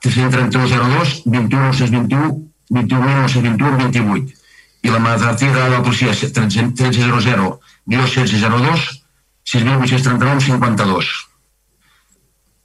331 0.02 0.68
02 0.68 1.22
21 1.26 1.72
621 1.72 2.52
21 2.70 3.04
921 3.06 3.76
28. 3.78 4.34
I 4.82 4.90
la 4.90 4.98
partida 4.98 5.64
de 5.64 5.70
la 5.70 5.82
policia 5.82 6.10
1300 6.10 7.60
guió 7.86 8.02
1602 8.02 9.02
6.839 9.44 10.40
52 10.40 11.32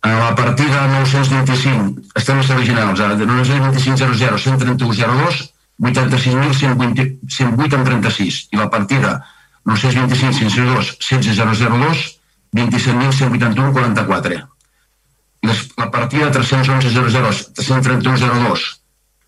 a 0.01 0.09
la 0.09 0.35
partida 0.35 0.87
925, 0.87 2.01
estem 2.15 2.37
els 2.39 2.49
originals, 2.53 2.99
ara, 3.01 3.15
de 3.17 3.25
925 3.25 4.13
00, 4.15 4.37
131 4.37 4.93
02, 4.93 5.39
86.108 5.83 7.77
amb 7.77 7.89
36, 7.89 8.37
i 8.53 8.61
la 8.61 8.69
partida 8.69 9.17
925 9.65 10.37
502, 10.45 10.93
16002, 11.01 12.05
27.181 12.55 13.73
44. 13.73 14.37
Les, 14.37 14.56
la 15.43 15.89
partida 15.91 16.31
311 16.31 16.89
00, 16.89 17.33
331 17.59 18.17
02, 18.17 18.65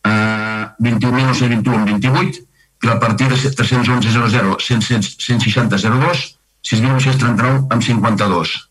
eh, 0.05 0.65
21.921 0.79 1.85
28, 1.85 2.41
i 2.81 2.87
la 2.87 2.97
partida 2.97 3.35
311 3.35 4.09
00, 4.11 4.57
160 4.59 5.77
02, 5.77 6.25
6.939 6.63 7.67
amb 7.69 7.83
52 7.83 8.69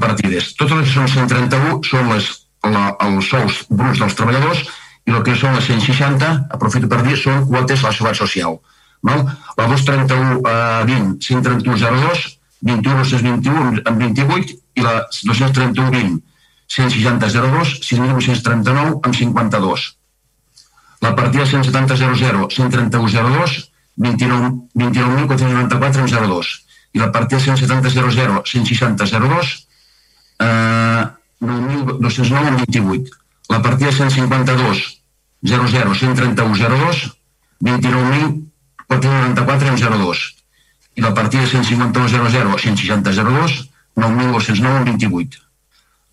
partides. 0.00 0.54
Totes 0.58 0.80
les 0.80 0.88
que 0.88 0.94
són 0.94 1.08
131 1.28 1.80
són 1.86 2.10
les, 2.12 2.28
la, 2.66 2.84
els 3.06 3.30
sous 3.30 3.62
bruts 3.70 4.02
dels 4.02 4.16
treballadors 4.18 4.64
i 5.08 5.14
el 5.14 5.22
que 5.26 5.36
són 5.38 5.56
les 5.56 5.68
160, 5.68 6.32
aprofito 6.56 6.90
per 6.90 7.00
dir, 7.06 7.16
són 7.20 7.46
quotes 7.48 7.84
a 7.84 7.90
la 7.90 7.96
seguretat 7.96 8.20
social. 8.24 8.58
Val? 9.06 9.24
La 9.58 9.68
231 9.70 10.40
eh, 10.40 10.84
20, 10.90 11.16
131 11.24 11.78
02, 11.80 12.26
21 12.70 13.06
621 13.12 13.84
amb 13.88 14.04
28 14.04 14.58
i 14.74 14.84
la 14.84 15.08
231 15.10 15.90
20, 15.90 16.22
160 16.66 17.28
02, 17.28 17.80
6.939 17.82 19.00
amb 19.02 19.14
52. 19.14 19.96
La 21.00 21.14
partida 21.14 21.46
170 21.46 21.96
00, 21.96 22.46
131 22.50 23.08
02, 23.08 23.70
29.494 24.00 24.68
29 24.76 26.00
amb 26.00 26.34
02 26.34 26.68
i 26.92 26.98
la 26.98 27.12
partida 27.12 27.40
170 27.40 27.90
00, 27.90 28.42
160 28.44 29.06
02, 29.06 29.66
eh, 30.40 31.06
9.209 31.40 32.46
amb 32.46 32.58
28. 32.66 33.10
La 33.48 33.60
partida 33.60 33.92
152 33.92 35.00
00 35.42 35.94
131 35.94 36.56
02 36.56 37.16
29.494 37.60 39.68
amb 39.68 39.78
02. 39.78 40.34
I 40.94 41.00
la 41.00 41.14
partida 41.14 41.46
151 41.46 42.08
00 42.08 42.58
160 42.58 43.12
02 43.22 43.69
9.209 43.96 44.76
amb 44.76 44.88
28. 44.88 45.38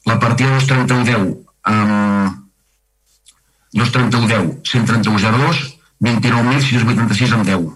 La 0.06 0.18
partida 0.20 0.60
231 0.60 1.04
10 1.04 1.36
amb 1.63 2.38
231 3.74 4.28
10 4.28 4.62
131 4.63 5.20
02 5.20 5.78
29.686 6.08 7.34
amb 7.34 7.46
10 7.46 7.68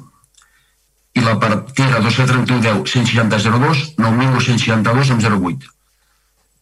i 1.14 1.22
la 1.26 1.36
partida 1.40 2.00
231 2.00 2.62
10 2.62 2.84
160 2.88 3.40
02 3.60 3.86
9.262 3.98 5.12
amb 5.12 5.30
08 5.46 5.72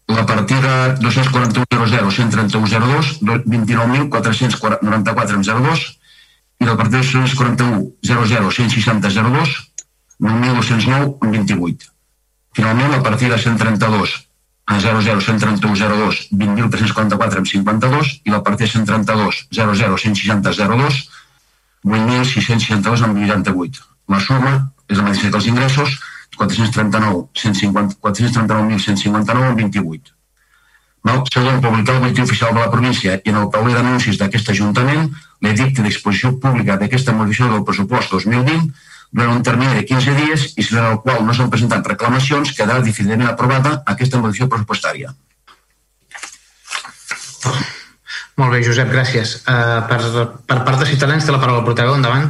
la 0.09 0.25
partida 0.25 0.95
241.00, 0.97 2.09
131.02, 2.09 3.19
29.494 3.45 5.35
amb 5.35 5.45
02, 5.45 5.99
i 6.59 6.65
la 6.65 6.75
partida 6.75 7.03
241.00, 7.03 8.01
160.02, 8.01 9.53
9.209 10.19 11.17
amb 11.21 11.31
28. 11.35 11.98
Finalment, 12.59 12.91
la 12.91 13.01
partida 13.01 13.37
132 13.37 14.27
a 14.65 14.79
00, 14.79 15.21
131, 15.21 15.75
02, 15.79 16.27
20.344 16.35 17.39
amb 17.39 17.47
52 17.47 18.09
i 18.27 18.33
la 18.33 18.41
partida 18.43 18.67
132, 18.67 19.47
00, 19.55 19.97
160, 20.03 20.51
02, 20.51 20.97
8.662 21.87 23.05
amb 23.07 23.15
88. 23.15 23.79
La 24.11 24.19
suma 24.19 24.51
és 24.89 24.99
la 24.99 25.05
mateixa 25.07 25.31
que 25.31 25.39
els 25.39 25.47
ingressos, 25.47 25.95
439.159 26.35 27.95
439 28.03 29.55
28. 29.63 30.13
No? 31.07 31.23
Segon, 31.31 31.63
publicar 31.63 31.95
el 31.95 32.03
boletí 32.03 32.27
oficial 32.27 32.53
de 32.53 32.59
la 32.59 32.71
província 32.75 33.21
i 33.23 33.31
en 33.31 33.39
el 33.39 33.47
tauler 33.55 33.79
d'anuncis 33.79 34.19
d'aquest 34.19 34.51
Ajuntament 34.51 35.07
l'edicte 35.39 35.79
d'exposició 35.79 36.35
pública 36.43 36.75
d'aquesta 36.75 37.15
modificació 37.15 37.53
del 37.55 37.63
pressupost 37.63 38.11
2020 38.19 38.67
durant 39.11 39.37
un 39.37 39.43
termini 39.43 39.79
de 39.79 39.85
15 39.89 40.15
dies 40.19 40.45
i 40.55 40.63
si 40.65 40.75
en 40.75 40.85
el 40.85 40.99
qual 41.05 41.23
no 41.25 41.33
s'han 41.33 41.49
presentat 41.53 41.87
reclamacions 41.87 42.53
quedarà 42.57 42.83
definitivament 42.85 43.31
aprovada 43.31 43.79
aquesta 43.93 44.21
modificació 44.21 44.49
pressupostària. 44.53 45.15
Molt 48.39 48.53
bé, 48.53 48.61
Josep, 48.63 48.91
gràcies. 48.93 49.39
Uh, 49.43 49.81
per, 49.89 49.99
per 50.47 50.61
part 50.67 50.79
de 50.79 50.87
Ciutadans 50.87 51.25
té 51.25 51.33
la 51.33 51.41
paraula 51.41 51.63
el 51.63 51.67
portaveu, 51.67 51.97
endavant. 51.97 52.29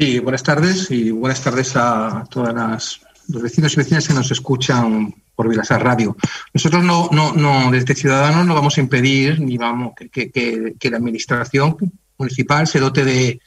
Sí, 0.00 0.18
buenas 0.18 0.42
tardes 0.42 0.90
y 0.90 1.10
buenas 1.10 1.42
tardes 1.44 1.76
a 1.76 2.24
todas 2.30 2.54
las 2.54 3.00
los 3.28 3.42
vecinos 3.42 3.72
y 3.74 3.76
vecinas 3.76 4.08
que 4.08 4.14
nos 4.14 4.30
escuchan 4.30 5.14
por 5.34 5.48
Vilasar 5.48 5.84
Radio. 5.84 6.16
Nosotros 6.52 6.82
no, 6.82 7.08
no, 7.12 7.32
no, 7.32 7.70
desde 7.70 7.94
Ciudadanos 7.94 8.46
no 8.46 8.54
vamos 8.54 8.76
a 8.76 8.80
impedir 8.80 9.40
ni 9.40 9.56
vamos 9.56 9.92
que, 9.94 10.30
que, 10.30 10.74
que 10.78 10.90
la 10.90 10.96
administración 10.96 11.76
municipal 12.18 12.66
se 12.66 12.80
dote 12.80 13.04
de, 13.04 13.40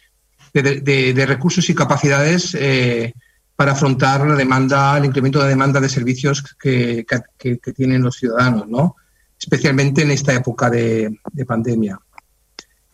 de, 0.53 0.81
de, 0.81 1.13
de 1.13 1.25
recursos 1.25 1.69
y 1.69 1.75
capacidades 1.75 2.55
eh, 2.59 3.13
para 3.55 3.73
afrontar 3.73 4.25
la 4.27 4.35
demanda, 4.35 4.97
el 4.97 5.05
incremento 5.05 5.41
de 5.41 5.49
demanda 5.49 5.79
de 5.79 5.89
servicios 5.89 6.43
que, 6.59 7.05
que, 7.37 7.59
que 7.59 7.73
tienen 7.73 8.03
los 8.03 8.17
ciudadanos, 8.17 8.67
¿no? 8.67 8.95
especialmente 9.43 10.01
en 10.01 10.11
esta 10.11 10.33
época 10.33 10.69
de, 10.69 11.19
de 11.31 11.45
pandemia. 11.45 11.99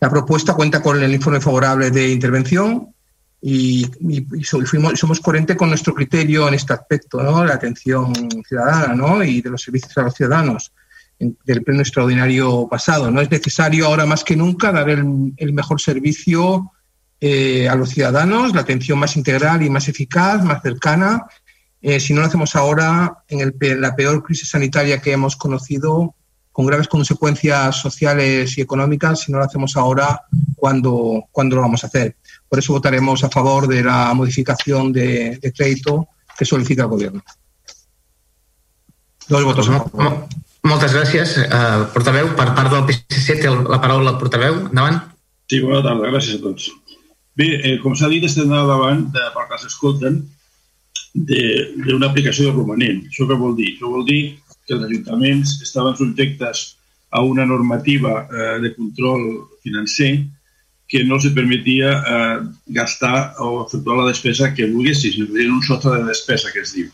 La 0.00 0.10
propuesta 0.10 0.54
cuenta 0.54 0.82
con 0.82 1.00
el 1.02 1.12
informe 1.12 1.40
favorable 1.40 1.90
de 1.90 2.10
intervención 2.10 2.88
y, 3.40 3.86
y, 4.00 4.26
y 4.38 4.44
fuimos, 4.44 4.98
somos 4.98 5.20
coherentes 5.20 5.56
con 5.56 5.68
nuestro 5.68 5.94
criterio 5.94 6.48
en 6.48 6.54
este 6.54 6.72
aspecto, 6.72 7.22
¿no? 7.22 7.44
la 7.44 7.54
atención 7.54 8.12
ciudadana 8.46 8.94
¿no? 8.94 9.22
y 9.22 9.40
de 9.40 9.50
los 9.50 9.62
servicios 9.62 9.96
a 9.98 10.02
los 10.02 10.14
ciudadanos 10.14 10.72
del 11.18 11.62
pleno 11.62 11.82
extraordinario 11.82 12.66
pasado. 12.68 13.10
No 13.10 13.20
es 13.20 13.30
necesario 13.30 13.86
ahora 13.86 14.06
más 14.06 14.24
que 14.24 14.36
nunca 14.36 14.72
dar 14.72 14.88
el, 14.88 15.34
el 15.36 15.52
mejor 15.52 15.80
servicio 15.80 16.72
eh, 17.20 17.68
a 17.68 17.74
los 17.74 17.90
ciudadanos, 17.90 18.54
la 18.54 18.62
atención 18.62 18.98
más 18.98 19.16
integral 19.16 19.62
y 19.62 19.70
más 19.70 19.88
eficaz, 19.88 20.42
más 20.44 20.62
cercana. 20.62 21.26
Eh, 21.82 22.00
si 22.00 22.12
no 22.12 22.20
lo 22.20 22.26
hacemos 22.26 22.56
ahora, 22.56 23.22
en, 23.28 23.40
el, 23.40 23.54
en 23.60 23.80
la 23.80 23.94
peor 23.94 24.22
crisis 24.22 24.50
sanitaria 24.50 25.00
que 25.00 25.12
hemos 25.12 25.36
conocido, 25.36 26.14
con 26.52 26.66
graves 26.66 26.88
consecuencias 26.88 27.76
sociales 27.76 28.58
y 28.58 28.60
económicas, 28.60 29.20
si 29.20 29.32
no 29.32 29.38
lo 29.38 29.44
hacemos 29.44 29.76
ahora, 29.76 30.22
¿cuándo, 30.56 31.24
¿cuándo 31.30 31.56
lo 31.56 31.62
vamos 31.62 31.84
a 31.84 31.86
hacer? 31.86 32.16
Por 32.48 32.58
eso 32.58 32.72
votaremos 32.72 33.22
a 33.22 33.30
favor 33.30 33.68
de 33.68 33.84
la 33.84 34.12
modificación 34.14 34.92
de, 34.92 35.38
de 35.40 35.52
crédito 35.52 36.08
que 36.36 36.44
solicita 36.44 36.82
el 36.82 36.88
Gobierno. 36.88 37.22
Dos 39.28 39.44
votos 39.44 39.68
a 39.68 39.78
favor. 39.78 40.26
Moltes 40.66 40.92
gràcies. 40.92 41.38
Uh, 41.40 41.86
portaveu, 41.94 42.34
per 42.36 42.50
part 42.56 42.72
del 42.72 42.84
PSC 42.90 43.38
té 43.40 43.48
la 43.48 43.78
paraula 43.80 44.12
el 44.12 44.18
portaveu. 44.20 44.58
Endavant. 44.68 44.98
Sí, 45.48 45.62
bona 45.64 45.80
tarda. 45.86 46.10
Gràcies 46.12 46.36
a 46.36 46.42
tots. 46.44 46.66
Bé, 47.38 47.48
eh, 47.62 47.78
com 47.82 47.94
s'ha 47.94 48.10
dit, 48.10 48.24
estem 48.26 48.50
davant, 48.50 49.06
de, 49.14 49.26
per 49.34 49.46
que 49.50 49.58
s'escolten, 49.62 50.20
d'una 51.14 52.10
aplicació 52.10 52.48
de 52.48 52.56
romanent. 52.56 53.04
Això 53.08 53.26
què 53.28 53.38
vol 53.38 53.56
dir? 53.58 53.74
Això 53.74 53.90
vol 53.90 54.04
dir 54.06 54.20
que 54.66 54.76
els 54.76 54.84
ajuntaments 54.86 55.56
estaven 55.62 55.96
subjectes 55.98 56.66
a 57.10 57.22
una 57.26 57.46
normativa 57.46 58.26
eh, 58.26 58.58
de 58.62 58.74
control 58.76 59.24
financer 59.64 60.12
que 60.90 61.04
no 61.04 61.20
se 61.22 61.30
permetia 61.30 61.90
eh, 61.98 62.38
gastar 62.66 63.34
o 63.38 63.64
efectuar 63.64 64.00
la 64.00 64.08
despesa 64.10 64.52
que 64.54 64.66
volguessis, 64.70 65.14
que 65.14 65.46
un 65.46 65.62
sostre 65.62 65.98
de 65.98 66.08
despesa, 66.08 66.50
que 66.52 66.62
es 66.66 66.74
diu. 66.74 66.88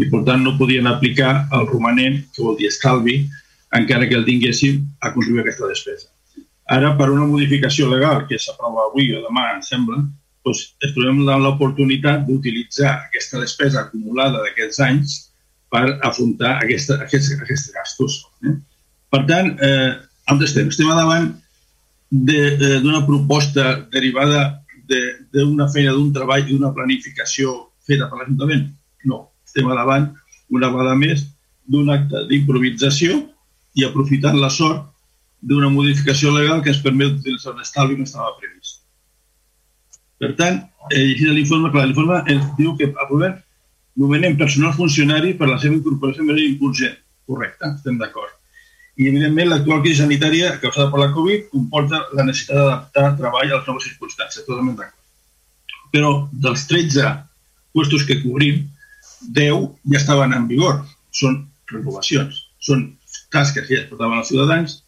I, 0.00 0.08
per 0.08 0.22
tant, 0.24 0.40
no 0.40 0.56
podien 0.56 0.88
aplicar 0.88 1.48
el 1.52 1.66
romanent, 1.68 2.22
que 2.32 2.44
vol 2.44 2.56
dir 2.56 2.70
estalvi, 2.72 3.18
encara 3.76 4.08
que 4.08 4.16
el 4.16 4.24
tinguéssim 4.24 4.80
a 5.00 5.12
contribuir 5.12 5.44
a 5.44 5.48
aquesta 5.48 5.68
despesa. 5.68 6.11
Ara, 6.72 6.94
per 6.96 7.10
una 7.12 7.26
modificació 7.28 7.88
legal 7.90 8.24
que 8.28 8.38
s'aprova 8.40 8.86
avui 8.88 9.10
o 9.12 9.20
demà, 9.26 9.50
em 9.56 9.62
sembla, 9.66 9.98
doncs 10.46 10.62
ens 10.82 10.94
trobem 10.94 11.20
l'oportunitat 11.44 12.24
d'utilitzar 12.26 12.92
aquesta 13.08 13.40
despesa 13.42 13.82
acumulada 13.82 14.40
d'aquests 14.42 14.80
anys 14.86 15.18
per 15.72 15.84
afrontar 16.08 16.56
aquesta, 16.62 16.98
aquests, 17.04 17.34
aquests 17.44 17.72
gastos. 17.76 18.18
Eh? 18.48 18.54
Per 19.12 19.22
tant, 19.28 19.52
eh, 19.60 19.92
on 20.32 20.42
estem? 20.44 20.70
Estem 20.72 20.90
davant 20.92 21.30
d'una 22.12 23.00
de, 23.00 23.06
proposta 23.08 23.68
derivada 23.92 24.62
d'una 24.88 25.66
de, 25.66 25.72
feina, 25.72 25.94
d'un 25.96 26.12
treball 26.12 26.44
d'una 26.48 26.72
planificació 26.76 27.54
feta 27.86 28.08
per 28.08 28.20
l'Ajuntament? 28.20 28.66
No. 29.08 29.26
Estem 29.48 29.68
davant, 29.68 30.10
una 30.52 30.72
vegada 30.72 30.96
més, 30.96 31.26
d'un 31.68 31.88
acte 31.92 32.26
d'improvisació 32.28 33.20
i 33.78 33.84
aprofitant 33.88 34.36
la 34.40 34.50
sort 34.52 34.91
d'una 35.42 35.70
modificació 35.74 36.32
legal 36.34 36.62
que 36.62 36.70
ens 36.72 36.82
permet 36.82 37.18
utilitzar 37.18 37.54
un 37.56 37.62
estalvi 37.64 37.98
que 37.98 38.06
estava 38.06 38.34
previst. 38.38 38.82
Per 40.22 40.30
tant, 40.38 40.60
eh, 40.90 41.02
llegint 41.02 41.34
l'informe, 41.34 41.70
clar, 41.74 41.88
l'informe 41.88 42.20
ens 42.30 42.44
diu 42.58 42.76
que 42.78 42.92
aprovem 43.04 43.34
nomenem 43.98 44.36
personal 44.38 44.72
funcionari 44.76 45.34
per 45.38 45.48
la 45.48 45.58
seva 45.58 45.74
incorporació 45.74 46.24
manera 46.28 46.68
urgent. 46.68 46.94
Correcte, 47.26 47.72
estem 47.74 47.98
d'acord. 47.98 48.30
I, 48.96 49.08
evidentment, 49.08 49.48
l'actual 49.50 49.82
crisi 49.82 50.02
sanitària 50.02 50.52
causada 50.62 50.90
per 50.92 51.00
la 51.00 51.10
Covid 51.16 51.48
comporta 51.50 52.04
la 52.12 52.26
necessitat 52.28 52.60
d'adaptar 52.60 53.16
treball 53.18 53.48
a 53.48 53.58
les 53.58 53.68
noves 53.68 53.88
circumstàncies, 53.88 54.46
totalment 54.46 54.76
d'acord. 54.78 55.00
Però 55.92 56.12
dels 56.44 56.66
13 56.70 57.12
puestos 57.72 58.04
que 58.08 58.20
cobrim, 58.22 58.62
10 59.34 59.68
ja 59.92 59.98
estaven 59.98 60.34
en 60.36 60.46
vigor. 60.48 60.82
Són 61.10 61.40
renovacions, 61.72 62.44
són 62.60 62.90
tasques 63.32 63.66
que 63.66 63.74
ja 63.74 63.82
es 63.82 63.90
portaven 63.90 64.20
als 64.20 64.30
ciutadans 64.30 64.81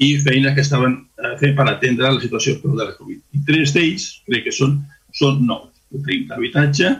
i 0.00 0.14
feines 0.24 0.54
que 0.56 0.64
estaven 0.64 0.96
eh, 1.20 1.34
fent 1.40 1.56
per 1.58 1.66
atendre 1.68 2.14
la 2.14 2.22
situació 2.22 2.56
de 2.62 2.78
la 2.80 2.94
Covid. 2.96 3.20
I 3.36 3.42
tres 3.48 3.74
d'ells, 3.76 4.06
crec 4.28 4.46
que 4.46 4.54
són, 4.56 4.78
són 5.16 5.42
nous. 5.44 5.68
El 5.92 6.04
tenim 6.06 6.28
d'habitatge, 6.30 6.92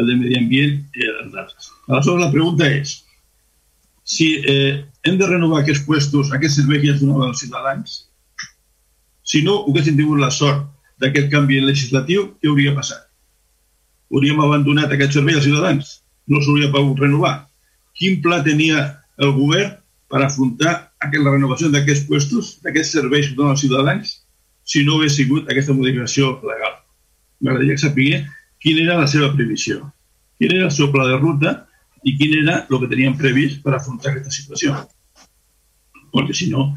el 0.00 0.08
de 0.08 0.16
medi 0.16 0.38
ambient 0.38 0.78
i 0.96 1.10
els 1.10 1.34
altres. 1.34 1.68
Aleshores, 1.88 2.22
la 2.24 2.32
pregunta 2.32 2.68
és, 2.70 2.94
si 4.06 4.30
eh, 4.38 4.84
hem 5.04 5.18
de 5.20 5.28
renovar 5.28 5.60
aquests 5.62 5.84
puestos, 5.84 6.32
aquests 6.32 6.60
serveis 6.62 6.82
que 6.82 6.92
ja 6.92 6.96
es 6.96 7.02
donaven 7.02 7.32
als 7.32 7.42
ciutadans, 7.44 7.96
si 9.26 9.42
no 9.42 9.58
haguéssim 9.66 9.98
tingut 9.98 10.22
la 10.22 10.30
sort 10.30 10.64
d'aquest 11.02 11.28
canvi 11.32 11.58
legislatiu, 11.60 12.30
què 12.40 12.48
hauria 12.48 12.76
passat? 12.76 13.02
Hauríem 14.14 14.40
abandonat 14.40 14.92
aquest 14.94 15.18
servei 15.18 15.36
als 15.36 15.44
ciutadans? 15.44 15.96
No 16.30 16.40
s'hauria 16.40 16.70
pogut 16.72 17.02
renovar? 17.02 17.34
Quin 17.98 18.20
pla 18.22 18.38
tenia 18.46 18.86
el 19.18 19.34
govern 19.36 19.74
per 20.10 20.22
afrontar 20.22 20.74
la 21.02 21.32
renovació 21.32 21.70
d'aquests 21.72 22.06
puestos, 22.08 22.50
d'aquests 22.64 22.96
serveis 22.98 23.28
que 23.28 23.36
donen 23.38 23.54
als 23.54 23.62
ciutadans, 23.64 24.16
si 24.64 24.84
no 24.84 24.98
hagués 24.98 25.16
sigut 25.18 25.50
aquesta 25.50 25.74
modificació 25.74 26.36
legal. 26.42 26.74
M'agradaria 27.40 27.78
saber 27.78 28.24
quina 28.62 28.84
era 28.86 28.98
la 29.00 29.06
seva 29.10 29.32
previsió, 29.34 29.80
quin 30.38 30.54
era 30.56 30.68
el 30.68 30.74
seu 30.74 30.90
pla 30.92 31.06
de 31.06 31.18
ruta 31.20 31.54
i 32.04 32.16
quin 32.18 32.38
era 32.42 32.60
el 32.64 32.80
que 32.82 32.90
tenien 32.90 33.16
previst 33.18 33.62
per 33.62 33.74
afrontar 33.76 34.12
aquesta 34.12 34.34
situació. 34.34 34.76
Perquè 36.14 36.34
si 36.34 36.50
no, 36.50 36.72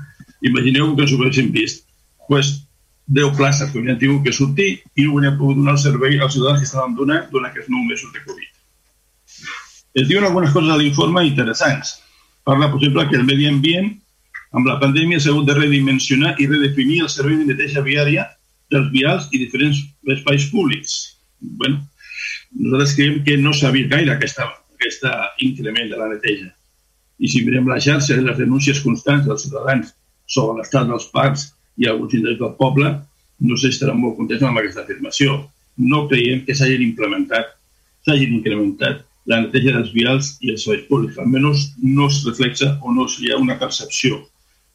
imagineu 0.45 0.95
que 0.95 1.05
ens 1.05 1.13
ho 1.13 1.21
haguéssim 1.21 1.53
vist. 1.55 1.85
pues, 2.29 2.69
10 3.09 3.35
places 3.35 3.71
que 3.71 3.79
haurien 3.79 3.97
tingut 3.97 4.21
que 4.23 4.31
sortir 4.31 4.83
i 4.93 5.05
no 5.05 5.15
haurien 5.15 5.37
pogut 5.37 5.57
donar 5.57 5.73
el 5.73 5.81
servei 5.81 6.19
als 6.19 6.35
ciutadans 6.35 6.59
que 6.61 6.67
estaven 6.67 6.93
donant 6.93 7.25
durant 7.31 7.49
aquests 7.49 7.71
9 7.73 7.87
mesos 7.89 8.11
de 8.13 8.21
Covid. 8.21 8.51
Es 9.97 10.07
diuen 10.07 10.27
algunes 10.27 10.53
coses 10.53 10.69
a 10.69 10.77
l'informe 10.77 11.25
interessants. 11.25 11.95
Per 12.49 12.57
exemple, 12.57 13.05
que 13.09 13.15
el 13.15 13.25
medi 13.27 13.45
ambient 13.45 13.91
amb 14.57 14.65
la 14.65 14.79
pandèmia 14.81 15.19
s'ha 15.21 15.29
hagut 15.29 15.45
de 15.45 15.53
redimensionar 15.53 16.31
i 16.41 16.47
redefinir 16.49 17.03
el 17.05 17.09
servei 17.13 17.35
de 17.37 17.51
neteja 17.51 17.83
viària 17.85 18.23
dels 18.73 18.87
vials 18.93 19.27
i 19.31 19.41
diferents 19.43 19.81
espais 20.15 20.47
públics. 20.49 20.95
bueno, 21.41 21.77
nosaltres 22.51 22.95
creiem 22.95 23.19
que 23.23 23.37
no 23.37 23.53
s'ha 23.53 23.69
vist 23.71 23.91
gaire 23.91 24.11
aquesta, 24.11 24.47
aquesta 24.75 25.11
increment 25.45 25.91
de 25.91 25.97
la 25.99 26.09
neteja. 26.09 26.49
I 27.19 27.29
si 27.29 27.43
mirem 27.45 27.69
la 27.69 27.79
xarxa 27.79 28.17
i 28.17 28.25
les 28.25 28.37
denúncies 28.37 28.81
constants 28.81 29.27
dels 29.27 29.45
ciutadans 29.45 29.93
sobre 30.25 30.57
l'estat 30.57 30.89
dels 30.89 31.05
parcs 31.13 31.45
i 31.77 31.85
alguns 31.85 32.15
indrets 32.17 32.41
del 32.41 32.57
poble, 32.57 32.95
no 33.39 33.57
sé 33.57 33.69
si 33.69 33.77
estaran 33.77 34.01
molt 34.01 34.17
contents 34.17 34.43
amb 34.43 34.57
aquesta 34.57 34.81
afirmació. 34.81 35.37
No 35.77 36.07
creiem 36.09 36.41
que 36.47 36.57
s'hagin 36.57 36.81
implementat, 36.81 37.53
s'hagin 38.07 38.33
incrementat 38.39 39.05
la 39.29 39.43
neteja 39.43 39.75
dels 39.75 39.91
vials 39.93 40.31
i 40.41 40.53
els 40.53 40.65
serveis 40.65 40.87
públics. 40.89 41.19
Almenys 41.21 41.67
no 41.83 42.07
es 42.09 42.23
reflexa 42.25 42.73
o 42.81 42.93
no 42.95 43.05
hi 43.09 43.31
ha 43.31 43.37
una 43.37 43.57
percepció 43.61 44.23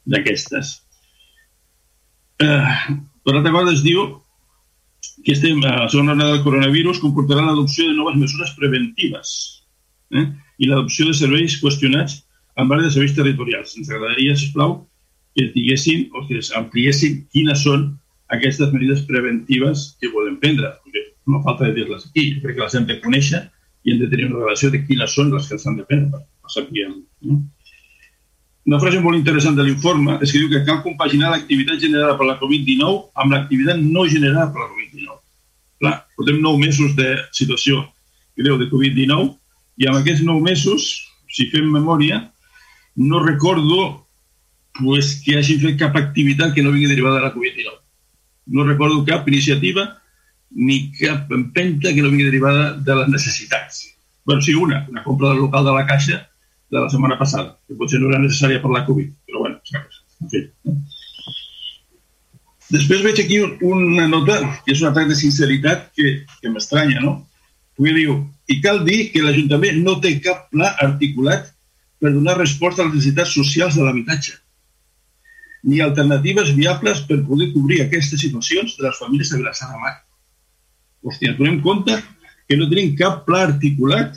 d'aquestes. 0.06 0.76
Eh, 2.44 2.94
per 3.24 3.34
altra 3.34 3.52
cosa, 3.54 3.72
es 3.72 3.82
diu 3.82 4.04
que 5.24 5.34
estem 5.34 5.60
a 5.64 5.74
la 5.82 5.90
segona 5.90 6.14
onada 6.14 6.36
del 6.36 6.44
coronavirus 6.46 7.00
comportarà 7.02 7.44
l'adopció 7.44 7.88
de 7.88 7.96
noves 7.98 8.16
mesures 8.20 8.52
preventives 8.58 9.34
eh? 10.14 10.26
i 10.58 10.68
l'adopció 10.68 11.08
de 11.08 11.16
serveis 11.18 11.58
qüestionats 11.60 12.20
en 12.60 12.70
base 12.70 12.86
de 12.86 12.92
serveis 12.94 13.16
territorials. 13.16 13.74
Ens 13.78 13.90
agradaria, 13.90 14.36
sisplau, 14.38 14.78
que 15.34 15.48
diguessin 15.54 16.06
o 16.14 16.22
que 16.28 16.38
ampliessin 16.58 17.24
quines 17.34 17.64
són 17.66 17.88
aquestes 18.34 18.70
mesures 18.72 19.02
preventives 19.08 19.88
que 20.00 20.12
volem 20.14 20.38
prendre, 20.42 20.70
perquè 20.84 21.02
no 21.26 21.42
falta 21.42 21.66
de 21.68 21.74
dir-les 21.80 22.06
aquí. 22.06 22.28
Jo 22.36 22.44
crec 22.44 22.58
que 22.58 22.64
les 22.64 22.78
hem 22.78 22.86
de 22.90 23.00
conèixer 23.02 23.42
i 23.84 23.92
hem 23.92 24.00
de 24.00 24.08
tenir 24.10 24.30
una 24.30 24.44
relació 24.44 24.70
de 24.72 24.80
quines 24.86 25.12
són 25.16 25.32
les 25.34 25.48
que 25.48 25.58
s'han 25.60 25.76
de 25.80 25.84
prendre 25.88 26.10
per, 26.16 26.24
per 26.42 26.52
saber. 26.54 26.88
No? 27.28 27.40
Una 28.64 28.80
frase 28.80 29.00
molt 29.04 29.18
interessant 29.18 29.56
de 29.58 29.64
l'informe 29.66 30.16
és 30.24 30.32
que 30.32 30.40
diu 30.40 30.48
que 30.48 30.64
cal 30.64 30.80
compaginar 30.84 31.34
l'activitat 31.34 31.82
generada 31.82 32.16
per 32.16 32.28
la 32.30 32.38
Covid-19 32.40 33.10
amb 33.20 33.34
l'activitat 33.36 33.82
no 33.82 34.06
generada 34.08 34.48
per 34.54 34.62
la 34.62 34.70
Covid-19. 34.70 35.18
Clar, 35.84 35.96
portem 36.16 36.38
nou 36.40 36.56
mesos 36.60 36.94
de 36.96 37.10
situació 37.36 37.82
greu 38.40 38.56
de 38.58 38.70
Covid-19 38.70 39.34
i 39.82 39.90
amb 39.90 40.00
aquests 40.00 40.24
nou 40.24 40.40
mesos, 40.40 40.86
si 41.28 41.50
fem 41.52 41.68
memòria, 41.68 42.22
no 42.96 43.20
recordo 43.20 44.06
pues, 44.78 45.18
que 45.26 45.36
hagi 45.38 45.58
fet 45.60 45.76
cap 45.82 45.96
activitat 45.98 46.54
que 46.54 46.64
no 46.64 46.72
vingui 46.72 46.88
derivada 46.88 47.20
de 47.20 47.26
la 47.26 47.34
Covid-19. 47.34 47.76
No 48.56 48.64
recordo 48.64 49.04
cap 49.04 49.28
iniciativa 49.28 49.90
ni 50.50 50.92
cap 50.98 51.32
empenta 51.32 51.92
que 51.94 52.02
no 52.02 52.10
vingui 52.12 52.28
derivada 52.30 52.72
de 52.76 52.94
les 53.00 53.08
necessitats. 53.08 53.90
bueno, 54.24 54.40
sí, 54.40 54.54
una, 54.54 54.86
una 54.88 55.02
compra 55.04 55.28
del 55.28 55.38
local 55.38 55.64
de 55.64 55.72
la 55.72 55.86
Caixa 55.86 56.30
de 56.70 56.80
la 56.80 56.88
setmana 56.88 57.18
passada, 57.18 57.58
que 57.68 57.76
potser 57.76 58.00
no 58.00 58.08
era 58.10 58.22
necessària 58.22 58.60
per 58.62 58.70
la 58.72 58.84
Covid, 58.86 59.10
però 59.26 59.42
bueno, 59.44 59.58
saps? 59.68 60.00
En 60.22 60.30
fi. 60.32 60.40
Després 62.72 63.04
veig 63.04 63.20
aquí 63.20 63.40
una 63.68 64.06
nota 64.08 64.38
que 64.64 64.72
és 64.72 64.80
un 64.80 64.88
atac 64.88 65.10
de 65.10 65.18
sinceritat 65.18 65.90
que, 65.94 66.14
que 66.40 66.50
m'estranya, 66.50 67.02
no? 67.04 67.18
Perquè 67.76 67.92
diu, 67.98 68.16
i 68.48 68.60
cal 68.64 68.80
dir 68.86 69.10
que 69.12 69.22
l'Ajuntament 69.22 69.82
no 69.84 69.98
té 70.00 70.16
cap 70.24 70.48
pla 70.54 70.72
articulat 70.86 71.52
per 72.00 72.14
donar 72.14 72.38
resposta 72.38 72.82
a 72.82 72.88
les 72.88 72.96
necessitats 72.96 73.36
socials 73.36 73.76
de 73.76 73.84
l'habitatge, 73.84 74.34
ni 75.68 75.80
alternatives 75.80 76.54
viables 76.56 77.04
per 77.08 77.22
poder 77.28 77.52
cobrir 77.52 77.82
aquestes 77.84 78.20
situacions 78.24 78.76
de 78.80 78.88
les 78.88 78.98
famílies 79.00 79.30
de 79.30 79.40
Vilassar 79.40 79.70
de 79.70 79.80
Mar. 79.84 79.94
Hòstia, 81.04 81.34
donem 81.38 81.60
compte 81.64 81.96
que 82.48 82.56
no 82.56 82.68
tenim 82.70 82.94
cap 82.96 83.24
pla 83.26 83.44
articulat 83.50 84.16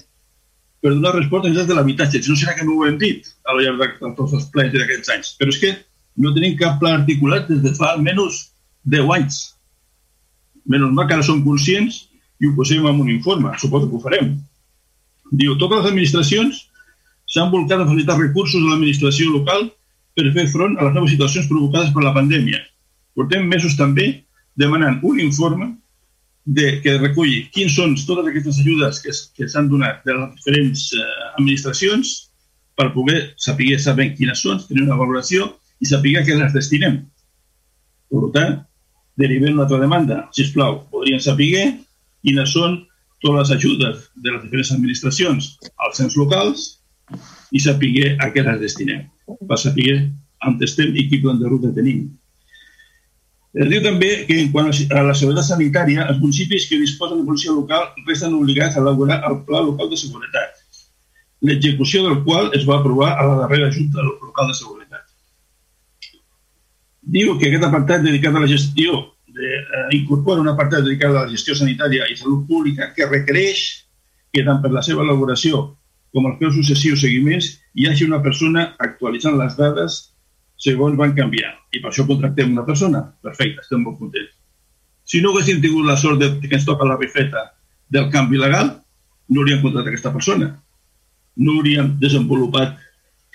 per 0.82 0.94
donar 0.94 1.16
resposta 1.16 1.48
a 1.48 1.52
necessitats 1.52 1.72
de 1.72 1.78
l'habitatge. 1.78 2.22
Si 2.24 2.32
no 2.32 2.38
serà 2.40 2.56
que 2.56 2.66
no 2.68 2.78
ho 2.78 2.86
hem 2.88 2.98
dit 3.02 3.28
al 3.50 3.62
llarg 3.64 3.82
de, 3.82 3.88
de 4.02 4.12
tots 4.20 4.36
els 4.38 4.48
plens 4.54 4.76
d'aquests 4.76 5.14
anys. 5.16 5.34
Però 5.40 5.52
és 5.54 5.60
que 5.64 5.74
no 6.24 6.34
tenim 6.36 6.56
cap 6.60 6.78
pla 6.82 6.94
articulat 7.00 7.50
des 7.52 7.64
de 7.66 7.74
fa 7.78 7.94
almenys 7.94 8.40
10 8.94 9.12
anys. 9.18 9.40
Menys 10.68 10.94
mal 10.96 11.08
que 11.10 11.18
ara 11.18 11.26
som 11.28 11.44
conscients 11.44 12.06
i 12.40 12.48
ho 12.48 12.54
posem 12.56 12.86
en 12.88 13.02
un 13.04 13.12
informe. 13.12 13.52
Suposo 13.60 13.90
que 13.90 13.98
ho 13.98 14.04
farem. 14.04 14.36
Diu, 15.32 15.58
totes 15.60 15.82
les 15.82 15.90
administracions 15.92 16.64
s'han 17.28 17.52
volcat 17.52 17.82
a 17.82 17.88
facilitar 17.90 18.16
recursos 18.20 18.62
a 18.62 18.70
l'administració 18.70 19.34
local 19.34 19.68
per 20.16 20.32
fer 20.36 20.48
front 20.54 20.78
a 20.78 20.88
les 20.88 20.96
noves 20.96 21.12
situacions 21.12 21.50
provocades 21.52 21.92
per 21.94 22.06
la 22.06 22.16
pandèmia. 22.16 22.62
Portem 23.18 23.44
mesos 23.50 23.76
també 23.76 24.08
demanant 24.56 25.02
un 25.04 25.20
informe 25.20 25.74
de, 26.48 26.80
que 26.84 26.96
reculli 26.98 27.42
quins 27.52 27.76
són 27.76 27.96
totes 28.08 28.30
aquestes 28.30 28.62
ajudes 28.64 29.02
que, 29.04 29.14
que 29.36 29.50
s'han 29.52 29.68
donat 29.68 30.00
de 30.08 30.16
les 30.16 30.32
diferents 30.38 30.88
eh, 30.96 31.06
administracions 31.36 32.14
per 32.80 32.94
poder 32.96 33.34
saber, 33.42 33.74
saber 33.84 34.14
quines 34.16 34.44
són, 34.46 34.62
tenir 34.70 34.86
una 34.86 35.00
valoració 35.00 35.50
i 35.84 35.90
saber 35.90 36.16
que 36.26 36.38
les 36.40 36.56
destinem. 36.56 37.02
Per 38.08 38.30
tant, 38.36 38.62
derivem 39.20 39.58
una 39.58 39.66
altra 39.66 39.82
demanda. 39.82 40.22
Si 40.32 40.46
us 40.46 40.54
plau, 40.56 40.86
podrien 40.94 41.20
saber 41.24 41.66
quines 42.24 42.54
són 42.54 42.80
totes 43.24 43.50
les 43.50 43.54
ajudes 43.58 44.08
de 44.16 44.32
les 44.32 44.44
diferents 44.46 44.72
administracions 44.76 45.50
als 45.84 46.00
ens 46.04 46.16
locals 46.16 46.68
i 47.52 47.60
saber 47.60 48.14
a 48.22 48.30
què 48.32 48.46
les 48.46 48.62
destinem, 48.62 49.04
per 49.50 49.60
saber 49.60 49.98
on 50.46 50.58
estem 50.64 50.96
i 50.96 51.08
quin 51.10 51.24
plan 51.26 51.40
de 51.42 51.50
ruta 51.50 51.74
tenim. 51.76 52.06
Es 53.56 53.70
diu 53.72 53.82
també 53.82 54.10
que 54.28 54.38
en 54.42 54.50
quant 54.52 54.68
a 54.70 55.04
la 55.08 55.14
seguretat 55.16 55.48
sanitària, 55.48 56.06
els 56.12 56.20
municipis 56.20 56.68
que 56.68 56.80
disposen 56.82 57.22
de 57.22 57.28
policia 57.28 57.54
local 57.56 57.88
resten 58.08 58.36
obligats 58.36 58.76
a 58.76 58.82
elaborar 58.84 59.22
el 59.30 59.40
Pla 59.48 59.62
Local 59.64 59.90
de 59.90 60.00
Seguretat, 60.02 60.60
l'execució 61.48 62.04
del 62.04 62.24
qual 62.26 62.52
es 62.58 62.68
va 62.68 62.80
aprovar 62.80 63.14
a 63.16 63.28
la 63.30 63.38
darrera 63.44 63.72
Junta 63.72 64.04
Local 64.04 64.52
de 64.52 64.58
Seguretat. 64.60 65.06
Diu 67.08 67.38
que 67.40 67.48
aquest 67.48 67.64
apartat 67.64 68.04
dedicat 68.04 68.36
a 68.36 68.44
la 68.44 68.52
gestió 68.52 69.00
de, 69.28 69.48
eh, 69.56 69.88
incorpora 69.96 70.42
un 70.42 70.52
apartat 70.52 70.84
dedicat 70.84 71.14
a 71.14 71.24
la 71.24 71.32
gestió 71.32 71.56
sanitària 71.56 72.08
i 72.12 72.18
salut 72.20 72.46
pública 72.48 72.92
que 72.94 73.08
requereix 73.08 73.64
que 74.34 74.44
tant 74.44 74.62
per 74.62 74.74
la 74.74 74.84
seva 74.84 75.06
elaboració 75.06 75.64
com 76.12 76.28
els 76.28 76.40
seus 76.42 76.56
successius 76.60 77.02
seguiments 77.06 77.50
hi 77.76 77.88
hagi 77.88 78.06
una 78.06 78.22
persona 78.24 78.74
actualitzant 78.80 79.38
les 79.40 79.56
dades 79.56 79.98
segons 80.58 80.98
van 80.98 81.14
canviar. 81.18 81.54
I 81.74 81.82
per 81.82 81.92
això 81.92 82.06
contractem 82.08 82.52
una 82.52 82.66
persona. 82.66 83.04
Perfecte, 83.24 83.64
estem 83.64 83.84
molt 83.86 84.00
contents. 84.02 84.34
Si 85.08 85.22
no 85.24 85.32
haguéssim 85.32 85.62
tingut 85.64 85.88
la 85.88 85.96
sort 85.96 86.20
de 86.20 86.32
que 86.44 86.56
ens 86.58 86.66
toca 86.68 86.88
la 86.88 86.98
rifeta 86.98 87.46
del 87.90 88.10
canvi 88.12 88.40
legal, 88.42 88.74
no 89.30 89.42
hauríem 89.42 89.62
contractat 89.62 89.94
aquesta 89.94 90.14
persona. 90.16 90.50
No 91.38 91.60
hauríem 91.60 91.94
desenvolupat 92.02 92.76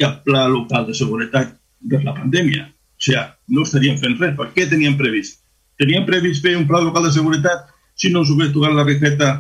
cap 0.01 0.21
pla 0.27 0.45
local 0.51 0.89
de 0.89 0.97
seguretat 0.99 1.55
de 1.81 2.03
la 2.03 2.15
pandèmia. 2.17 2.67
O 2.69 3.07
sigui, 3.07 3.23
no 3.55 3.65
estaríem 3.67 3.97
fent 4.03 4.19
res. 4.21 4.35
Per 4.37 4.51
què 4.57 4.67
teníem 4.69 4.99
previst? 4.99 5.41
Teníem 5.81 6.05
previst 6.09 6.45
fer 6.45 6.57
un 6.59 6.67
pla 6.69 6.83
local 6.83 7.09
de 7.09 7.15
seguretat 7.15 7.71
si 7.95 8.13
no 8.13 8.23
us 8.27 8.31
hagués 8.33 8.53
tocat 8.53 8.77
la 8.77 8.85
rifeta 8.89 9.33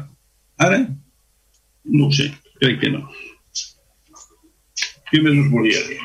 ara? 0.59 0.81
No 1.85 2.09
ho 2.09 2.14
sé, 2.14 2.31
crec 2.61 2.81
que 2.81 2.92
no. 2.95 3.05
Què 5.11 5.21
més 5.21 5.37
us 5.37 5.53
volia 5.53 5.81
dir? 5.90 6.01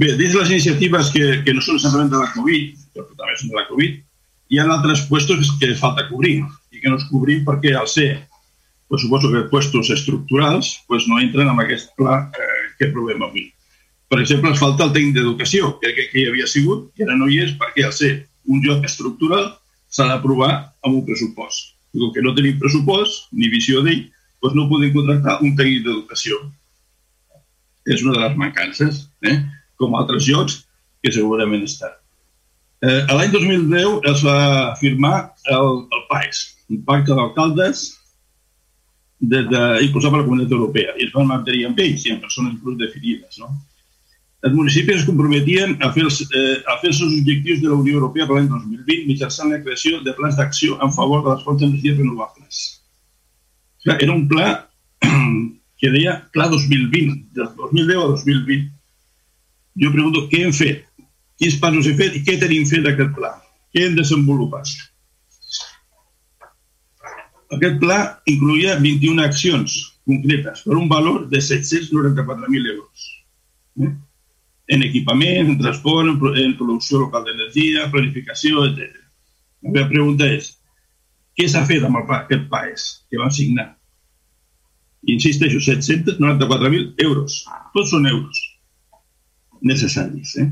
Bé, 0.00 0.14
dins 0.16 0.34
les 0.34 0.50
iniciatives 0.50 1.10
que, 1.12 1.42
que 1.44 1.52
no 1.52 1.60
són 1.64 1.80
simplement 1.80 2.10
de 2.12 2.20
la 2.22 2.30
Covid, 2.32 2.76
però 2.96 3.08
també 3.12 3.36
són 3.36 3.52
de 3.52 3.58
la 3.58 3.66
Covid, 3.68 3.98
hi 4.52 4.60
ha 4.60 4.66
altres 4.68 5.06
puestos 5.08 5.50
que 5.60 5.72
falta 5.80 6.06
cobrir 6.08 6.38
i 6.72 6.80
que 6.80 6.92
no 6.92 6.98
es 7.00 7.04
cobrim 7.10 7.44
perquè 7.44 7.74
al 7.76 7.88
ser, 7.88 8.10
pues, 8.88 9.04
suposo 9.04 9.30
que 9.32 9.46
puestos 9.52 9.90
estructurals 9.92 10.78
pues, 10.88 11.08
no 11.08 11.20
entren 11.20 11.48
en 11.52 11.60
aquest 11.60 11.92
pla 11.96 12.18
eh, 12.32 12.64
que 12.78 12.90
provem 12.92 13.24
avui. 13.24 13.46
Per 14.12 14.20
exemple, 14.20 14.52
ens 14.52 14.60
falta 14.60 14.84
el 14.84 14.92
tècnic 14.92 15.14
d'educació, 15.16 15.74
que, 15.80 15.92
que, 15.96 16.08
que 16.12 16.20
hi 16.20 16.26
havia 16.28 16.48
sigut, 16.48 16.90
i 17.00 17.06
ara 17.06 17.16
no 17.16 17.28
hi 17.28 17.40
és 17.46 17.54
perquè 17.60 17.86
al 17.88 17.94
ser 17.96 18.12
un 18.48 18.60
lloc 18.64 18.84
estructural 18.84 19.46
s'ha 19.92 20.08
d'aprovar 20.08 20.52
amb 20.84 20.98
un 20.98 21.06
pressupost. 21.06 21.72
I 21.92 22.00
com 22.00 22.12
que 22.12 22.24
no 22.24 22.34
tenim 22.36 22.58
pressupost 22.60 23.32
ni 23.36 23.48
visió 23.52 23.80
d'ell, 23.84 24.04
doncs 24.44 24.56
no 24.58 24.68
podem 24.68 24.92
contractar 24.96 25.38
un 25.40 25.56
tècnic 25.56 25.86
d'educació. 25.86 26.40
És 27.88 28.04
una 28.04 28.16
de 28.16 28.22
les 28.26 28.36
mancances. 28.40 29.06
Eh? 29.24 29.36
Com 29.82 29.98
altres 29.98 30.28
llocs 30.30 30.62
que 31.02 31.12
segurament 31.14 31.66
estan. 31.66 31.92
Eh, 32.82 33.00
L'any 33.14 33.34
2010 33.34 34.06
es 34.10 34.22
va 34.26 34.38
firmar 34.80 35.16
el, 35.54 35.82
el 35.86 36.06
PAES, 36.10 36.46
un 36.74 36.80
pacte 36.86 37.14
d'alcaldes 37.18 37.84
de, 39.22 39.44
de, 39.46 39.60
impulsat 39.86 40.10
per 40.10 40.22
la 40.22 40.26
Comunitat 40.26 40.56
Europea, 40.56 40.96
i 40.98 41.06
es 41.06 41.12
van 41.14 41.28
mantenir 41.30 41.68
amb 41.68 41.78
ells 41.84 42.06
i 42.06 42.14
amb 42.14 42.24
persones 42.26 42.56
inclús 42.56 42.80
definides. 42.80 43.38
No? 43.38 43.52
Els 44.42 44.56
municipis 44.58 44.98
es 44.98 45.06
comprometien 45.06 45.76
a 45.86 45.92
fer, 45.94 46.08
els, 46.08 46.18
eh, 46.34 46.58
a 46.66 46.74
fer 46.82 46.90
els 46.90 46.98
seus 46.98 47.14
objectius 47.20 47.62
de 47.62 47.70
la 47.70 47.78
Unió 47.78 48.00
Europea 48.00 48.26
per 48.26 48.40
l'any 48.40 48.50
2020 48.50 49.06
mitjançant 49.12 49.54
la 49.54 49.62
creació 49.62 50.02
de 50.02 50.14
plans 50.18 50.38
d'acció 50.38 50.80
en 50.82 50.90
favor 50.96 51.22
de 51.22 51.36
les 51.36 51.44
fonts 51.46 51.62
d'energia 51.62 51.94
renovables. 52.00 52.62
Era 53.86 54.12
un 54.12 54.26
pla 54.30 54.48
que 55.78 55.90
deia 55.94 56.16
Pla 56.34 56.48
2020, 56.50 57.30
del 57.38 57.54
2010 57.58 58.02
a 58.02 58.08
2020, 58.10 58.66
jo 59.78 59.92
pregunto 59.92 60.26
què 60.30 60.42
hem 60.44 60.54
fet, 60.56 60.84
quins 61.40 61.58
passos 61.62 61.88
hem 61.88 61.98
fet 61.98 62.16
i 62.18 62.22
què 62.26 62.38
tenim 62.40 62.66
fet 62.68 62.84
d'aquest 62.86 63.12
pla, 63.16 63.32
què 63.72 63.86
hem 63.86 63.96
desenvolupat. 63.98 64.70
Aquest 67.56 67.80
pla 67.82 67.98
incluïa 68.32 68.78
21 68.80 69.24
accions 69.24 69.74
concretes 70.08 70.62
per 70.66 70.78
un 70.78 70.88
valor 70.90 71.26
de 71.32 71.40
794.000 71.40 72.72
euros. 72.72 73.04
Eh? 73.80 73.92
En 74.72 74.84
equipament, 74.86 75.52
en 75.52 75.58
transport, 75.60 76.08
en, 76.08 76.56
producció 76.56 77.02
local 77.02 77.26
d'energia, 77.26 77.90
planificació, 77.92 78.64
etc. 78.68 78.96
La 79.62 79.74
meva 79.74 79.90
pregunta 79.90 80.28
és, 80.32 80.54
què 81.36 81.48
s'ha 81.48 81.64
fet 81.68 81.84
amb 81.84 82.00
el 82.00 82.06
pla, 82.08 82.22
aquest 82.24 82.48
PAES 82.52 82.86
que 83.10 83.20
vam 83.20 83.32
signar? 83.32 83.68
Insisteixo, 85.12 85.60
794.000 85.64 87.04
euros. 87.04 87.42
Tots 87.74 87.92
són 87.92 88.08
euros 88.08 88.40
necessaris. 89.62 90.36
Eh? 90.36 90.48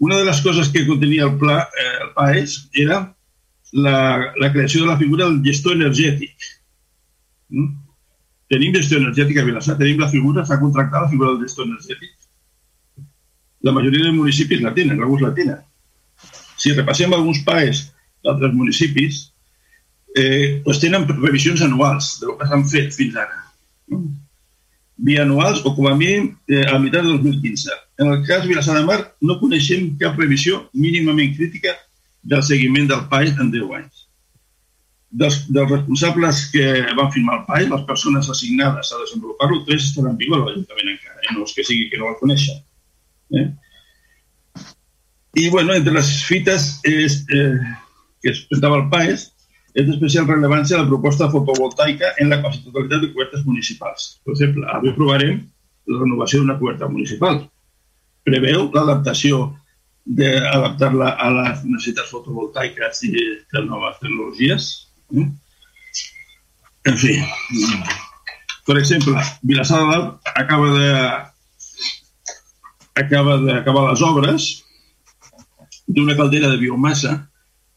Una 0.00 0.18
de 0.18 0.24
les 0.24 0.40
coses 0.40 0.70
que 0.72 0.86
contenia 0.86 1.26
el 1.28 1.36
pla, 1.38 1.62
eh, 1.62 1.96
el 2.06 2.12
PAES 2.16 2.56
era 2.72 3.00
la, 3.72 4.32
la 4.36 4.52
creació 4.52 4.82
de 4.82 4.88
la 4.88 4.98
figura 4.98 5.26
del 5.26 5.42
gestor 5.44 5.76
energètic. 5.76 6.48
Mm? 7.50 7.74
Tenim 8.50 8.74
gestió 8.74 8.98
energètica 8.98 9.44
a 9.44 9.46
Vilassar, 9.46 9.76
tenim 9.78 10.00
la 10.00 10.08
figura, 10.10 10.44
s'ha 10.46 10.58
contractat 10.58 11.04
la 11.04 11.10
figura 11.12 11.34
del 11.34 11.44
gestor 11.46 11.68
energètic. 11.68 12.16
La 13.62 13.74
majoria 13.76 14.08
de 14.08 14.14
municipis 14.16 14.62
la 14.64 14.72
tenen, 14.74 15.02
alguns 15.04 15.22
la 15.22 15.34
tenen. 15.36 15.60
Si 16.60 16.72
repassem 16.72 17.12
alguns 17.14 17.44
PAES 17.44 17.84
d'altres 18.24 18.56
municipis, 18.56 19.20
eh, 20.16 20.62
doncs 20.64 20.80
tenen 20.82 21.06
revisions 21.12 21.62
anuals 21.62 22.16
del 22.24 22.34
que 22.40 22.48
s'han 22.48 22.66
fet 22.72 22.96
fins 22.96 23.20
ara. 23.20 23.44
Mm? 23.92 24.16
Bianuals 25.00 25.62
o 25.64 25.74
com 25.76 25.88
a 25.88 25.94
mínim 25.96 26.34
eh, 26.50 26.66
a 26.68 26.78
meitat 26.78 27.06
del 27.06 27.20
2015 27.22 27.78
en 28.00 28.08
el 28.08 28.26
cas 28.26 28.46
Vilassar 28.46 28.78
de 28.78 28.84
Mar, 28.88 29.00
no 29.20 29.36
coneixem 29.40 29.90
cap 30.00 30.14
previsió 30.16 30.62
mínimament 30.72 31.34
crítica 31.36 31.74
del 32.32 32.42
seguiment 32.48 32.88
del 32.88 33.02
PAI 33.12 33.34
en 33.42 33.50
10 33.52 33.74
anys. 33.76 34.06
Dels, 35.20 35.36
dels 35.52 35.68
responsables 35.68 36.40
que 36.52 36.64
van 36.96 37.10
firmar 37.12 37.40
el 37.40 37.44
PAI, 37.48 37.66
les 37.68 37.84
persones 37.88 38.30
assignades 38.32 38.92
a 38.92 39.00
desenvolupar-lo, 39.02 39.64
tres 39.66 39.90
estaran 39.90 40.16
vius 40.20 40.36
a 40.36 40.40
l'Ajuntament 40.46 40.94
encara, 40.94 41.18
eh? 41.20 41.34
no 41.34 41.44
els 41.44 41.52
que 41.56 41.66
sigui 41.66 41.90
que 41.92 42.00
no 42.00 42.08
el 42.08 42.16
coneixen. 42.22 42.62
Eh? 43.36 43.46
I, 45.36 45.48
bueno, 45.50 45.76
entre 45.76 45.92
les 45.98 46.14
fites 46.24 46.70
és, 46.88 47.20
eh, 47.36 47.58
que 48.22 48.32
es 48.32 48.46
presentava 48.48 48.80
el 48.80 48.88
PAES, 48.94 49.28
és 49.74 49.86
d'especial 49.86 50.26
rellevància 50.26 50.80
la 50.80 50.88
proposta 50.88 51.30
fotovoltaica 51.30 52.14
en 52.18 52.32
la 52.32 52.40
quasi 52.42 52.64
totalitat 52.64 53.04
de 53.04 53.12
cobertes 53.12 53.46
municipals. 53.46 54.10
Per 54.24 54.34
exemple, 54.34 54.66
avui 54.74 54.94
provarem 54.96 55.40
la 55.90 55.98
renovació 56.02 56.40
d'una 56.40 56.58
coberta 56.58 56.88
municipal 56.90 57.42
preveu 58.26 58.68
l'adaptació 58.74 59.40
d'adaptar-la 60.06 61.12
a 61.22 61.28
les 61.36 61.64
necessitats 61.68 62.10
fotovoltaiques 62.10 63.02
i 63.06 63.12
de 63.52 63.62
noves 63.66 63.98
tecnologies. 64.02 64.68
Eh? 65.14 65.26
En 66.90 66.96
fi, 66.96 67.16
per 68.66 68.78
exemple, 68.80 69.20
Vilassar 69.46 69.82
de 69.90 69.98
acaba 70.34 70.70
de 70.78 70.90
acaba 73.00 73.36
d'acabar 73.44 73.90
les 73.90 74.02
obres 74.02 74.48
d'una 75.86 76.16
caldera 76.16 76.48
de 76.50 76.58
biomassa 76.58 77.29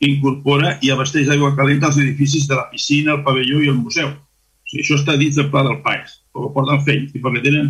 que 0.03 0.11
incorpora 0.11 0.77
i 0.83 0.91
abasteix 0.91 1.29
d'aigua 1.29 1.53
calenta 1.55 1.87
als 1.87 1.97
edificis 2.01 2.47
de 2.49 2.57
la 2.59 2.67
piscina, 2.71 3.13
el 3.15 3.23
pavelló 3.23 3.61
i 3.63 3.69
el 3.71 3.79
museu. 3.79 4.09
O 4.11 4.67
sigui, 4.67 4.81
això 4.83 4.97
està 4.99 5.15
dins 5.19 5.37
del 5.39 5.47
pla 5.53 5.61
del 5.63 5.79
PAES, 5.85 6.17
però 6.33 6.49
ho 6.49 6.55
porten 6.55 6.81
fent 6.83 7.05
i 7.15 7.21
perquè 7.23 7.43
tenen, 7.45 7.69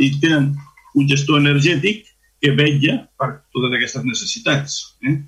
i 0.00 0.08
tenen 0.22 0.54
un 0.96 1.10
gestor 1.10 1.42
energètic 1.42 2.06
que 2.40 2.54
vetlla 2.56 3.02
per 3.20 3.28
totes 3.52 3.76
aquestes 3.76 4.06
necessitats. 4.06 4.78
Eh? 5.04 5.18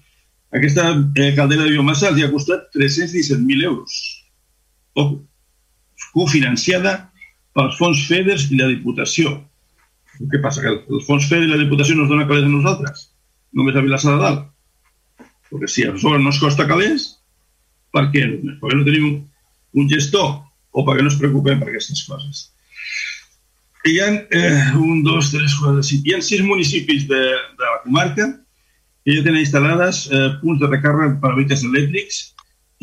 Aquesta 0.56 0.86
eh, 0.96 1.34
caldera 1.36 1.66
de 1.66 1.74
biomassa 1.74 2.08
els 2.08 2.22
ha 2.24 2.30
costat 2.32 2.70
317.000 2.78 3.66
euros. 3.68 3.98
Ojo, 4.96 5.20
cofinanciada 6.14 6.94
pels 7.52 7.76
fons 7.76 8.06
FEDERS 8.08 8.48
i 8.48 8.62
la 8.62 8.70
Diputació. 8.70 9.34
Què 10.20 10.40
passa? 10.40 10.64
Que 10.64 10.72
els 10.72 11.04
fons 11.04 11.28
FEDER 11.28 11.50
i 11.50 11.52
la 11.52 11.60
Diputació 11.66 11.98
no 11.98 12.08
es 12.08 12.14
donen 12.14 12.30
calés 12.30 12.48
a 12.48 12.54
nosaltres? 12.54 13.10
Només 13.52 13.76
a 13.76 13.84
Vilassar 13.84 14.16
de 14.16 14.24
Dalt? 14.24 14.48
Perquè 15.50 15.68
si 15.68 15.86
a 15.86 15.96
sobre 15.98 16.22
no 16.22 16.30
es 16.30 16.38
costa 16.42 16.68
calés, 16.70 17.10
per 17.94 18.06
què? 18.14 18.24
Perquè 18.62 18.78
no 18.78 18.86
tenim 18.86 19.10
un 19.80 19.90
gestor 19.90 20.32
o 20.70 20.86
perquè 20.86 21.02
no 21.02 21.10
es 21.10 21.18
preocupem 21.18 21.58
per 21.58 21.70
aquestes 21.70 22.06
coses 22.06 22.48
hi 23.84 23.98
ha 24.00 24.26
eh, 24.30 24.72
un, 24.76 25.02
dos, 25.02 25.30
tres, 25.32 25.54
quatre, 25.56 25.82
cinc, 25.82 26.04
hi 26.06 26.14
ha 26.14 26.20
sis 26.22 26.42
municipis 26.44 27.06
de, 27.08 27.20
de 27.56 27.64
la 27.64 27.80
comarca 27.84 28.26
que 29.04 29.14
ja 29.16 29.24
tenen 29.24 29.40
instal·lades 29.40 30.02
eh, 30.12 30.26
punts 30.42 30.60
de 30.60 30.68
recàrrega 30.68 31.16
per 31.22 31.32
a 31.32 31.38
vehicles 31.38 31.64
elèctrics 31.64 32.20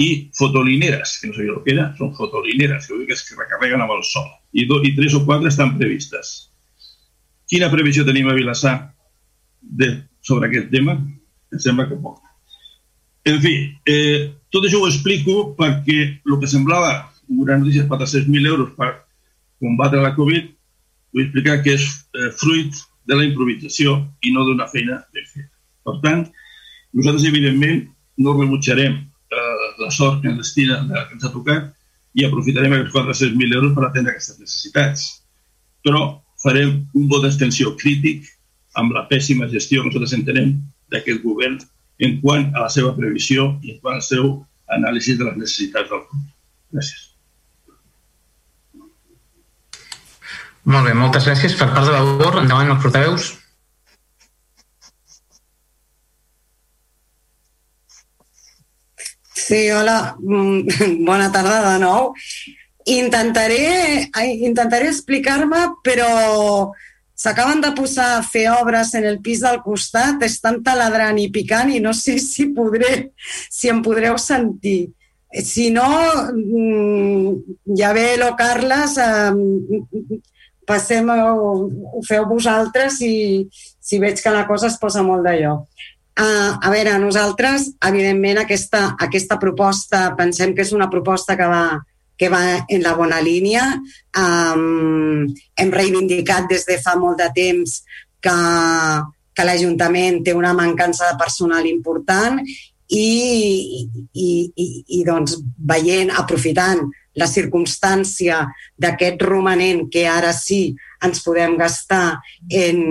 i 0.01 0.07
fotolineres, 0.37 1.15
que 1.21 1.29
no 1.29 1.37
sabia 1.37 1.53
el 1.53 1.61
que 1.65 1.73
era, 1.73 1.87
són 1.97 2.13
fotolineres, 2.17 2.85
que 2.85 2.93
vull 2.93 3.03
dir 3.03 3.11
que 3.11 3.17
es 3.17 3.37
recarreguen 3.37 3.81
amb 3.81 3.93
el 3.95 4.03
sol. 4.05 4.27
I, 4.53 4.65
do, 4.69 4.81
I 4.85 4.93
tres 4.97 5.15
o 5.17 5.23
quatre 5.25 5.49
estan 5.49 5.73
previstes. 5.77 6.35
Quina 7.49 7.69
previsió 7.73 8.05
tenim 8.05 8.29
a 8.29 8.35
Vilassar 8.37 8.75
de, 9.61 9.93
sobre 10.21 10.49
aquest 10.49 10.69
tema? 10.73 10.97
Em 11.53 11.61
sembla 11.61 11.87
que 11.89 11.97
poc. 12.01 12.26
En 13.27 13.41
fi, 13.43 13.55
eh, 13.83 14.31
tot 14.53 14.63
això 14.63 14.79
ho 14.79 14.87
explico 14.87 15.49
perquè 15.57 15.97
el 16.15 16.35
que 16.39 16.47
semblava 16.47 16.91
una 17.27 17.57
notícia 17.57 17.83
de 17.83 17.89
400.000 17.89 18.47
euros 18.47 18.71
per 18.77 18.93
combatre 19.59 19.99
la 19.99 20.13
Covid, 20.15 20.47
vull 21.11 21.25
explicar 21.25 21.57
que 21.65 21.75
és 21.75 21.83
eh, 22.15 22.31
fruit 22.39 22.79
de 23.07 23.19
la 23.19 23.27
improvisació 23.27 23.97
i 24.23 24.31
no 24.31 24.45
d'una 24.47 24.69
feina 24.71 25.01
ben 25.11 25.27
feta. 25.27 25.51
Per 25.83 25.97
tant, 26.05 26.23
nosaltres, 26.95 27.27
evidentment, 27.27 27.83
no 28.23 28.37
rebutjarem 28.39 28.95
eh, 28.95 29.67
la 29.83 29.91
sort 29.91 30.21
que 30.21 30.31
ens 30.31 30.39
destina, 30.45 30.79
que 30.87 31.19
ens 31.19 31.27
ha 31.27 31.33
tocat, 31.35 31.73
i 32.15 32.23
aprofitarem 32.25 32.77
aquests 32.77 32.95
400.000 32.95 33.59
euros 33.59 33.75
per 33.75 33.89
atendre 33.89 34.15
aquestes 34.15 34.39
necessitats. 34.39 35.07
Però 35.83 36.07
farem 36.43 36.77
un 36.95 37.11
vot 37.11 37.27
d'extensió 37.27 37.75
crític 37.75 38.31
amb 38.79 38.95
la 38.95 39.03
pèssima 39.11 39.51
gestió 39.51 39.83
que 39.83 39.91
nosaltres 39.91 40.15
entenem 40.15 40.55
d'aquest 40.93 41.23
govern 41.27 41.59
en 41.99 42.19
quant 42.21 42.47
a 42.53 42.67
la 42.67 42.69
seva 42.73 42.93
previsió 42.97 43.51
i 43.63 43.75
en 43.75 43.81
quant 43.81 43.97
al 43.97 44.05
seu 44.05 44.31
anàlisi 44.77 45.17
de 45.17 45.29
les 45.29 45.37
necessitats 45.41 45.89
del 45.89 46.03
futur. 46.05 46.25
Gràcies. 46.75 47.03
Molt 50.67 50.89
bé, 50.89 50.93
moltes 50.99 51.27
gràcies. 51.29 51.55
Per 51.55 51.69
part 51.71 51.87
de 51.87 51.95
la 51.95 52.03
UOR, 52.03 52.41
endavant 52.41 52.73
els 52.73 52.81
portaveus. 52.83 53.31
Sí, 59.47 59.69
hola, 59.71 60.17
mm, 60.19 61.05
bona 61.07 61.31
tarda 61.31 61.61
de 61.69 61.77
nou. 61.85 62.11
Intentaré, 62.87 64.09
intentaré 64.43 64.89
explicar-me, 64.91 65.61
però 65.83 66.11
s'acaben 67.17 67.61
de 67.63 67.71
posar 67.73 68.11
a 68.17 68.23
fer 68.23 68.45
obres 68.53 68.93
en 68.95 69.07
el 69.09 69.19
pis 69.25 69.41
del 69.41 69.59
costat, 69.65 70.21
estan 70.27 70.61
taladrant 70.63 71.17
i 71.17 71.31
picant 71.33 71.73
i 71.73 71.81
no 71.81 71.93
sé 71.97 72.19
si 72.31 72.51
podré, 72.53 73.11
si 73.49 73.73
em 73.73 73.81
podreu 73.85 74.17
sentir. 74.21 74.93
Si 75.43 75.67
no, 75.75 75.87
mm, 76.31 77.73
ja 77.75 77.91
ve 77.93 78.15
lo 78.21 78.31
Carles, 78.39 78.95
passem, 80.67 81.09
ho 81.11 82.01
feu 82.07 82.29
vosaltres 82.29 83.01
i 83.03 83.15
si 83.51 83.99
veig 83.99 84.21
que 84.23 84.31
la 84.31 84.45
cosa 84.47 84.71
es 84.71 84.79
posa 84.79 85.03
molt 85.03 85.27
d'allò. 85.27 85.57
Uh, 86.17 86.55
a 86.65 86.71
veure, 86.73 86.95
nosaltres, 86.97 87.67
evidentment, 87.85 88.39
aquesta, 88.41 88.95
aquesta 89.05 89.37
proposta 89.37 90.07
pensem 90.17 90.55
que 90.55 90.63
és 90.65 90.71
una 90.73 90.87
proposta 90.89 91.35
que 91.37 91.45
va, 91.45 91.77
que 92.17 92.29
va 92.33 92.65
en 92.67 92.83
la 92.83 92.95
bona 92.97 93.21
línia. 93.21 93.63
Um, 94.17 95.27
hem 95.55 95.73
reivindicat 95.73 96.49
des 96.49 96.65
de 96.67 96.79
fa 96.81 96.97
molt 96.99 97.21
de 97.21 97.29
temps 97.35 97.81
que, 98.23 98.37
que 99.37 99.45
l'Ajuntament 99.45 100.23
té 100.25 100.33
una 100.33 100.55
mancança 100.57 101.11
de 101.11 101.19
personal 101.21 101.69
important 101.69 102.41
i, 102.41 103.07
i, 104.13 104.29
i, 104.55 104.67
i 104.97 105.03
doncs, 105.05 105.37
veient, 105.69 106.11
aprofitant 106.15 106.87
la 107.17 107.27
circumstància 107.29 108.43
d'aquest 108.77 109.21
romanent 109.25 109.87
que 109.93 110.05
ara 110.09 110.33
sí 110.37 110.75
ens 111.03 111.21
podem 111.25 111.57
gastar 111.57 112.19
en, 112.49 112.81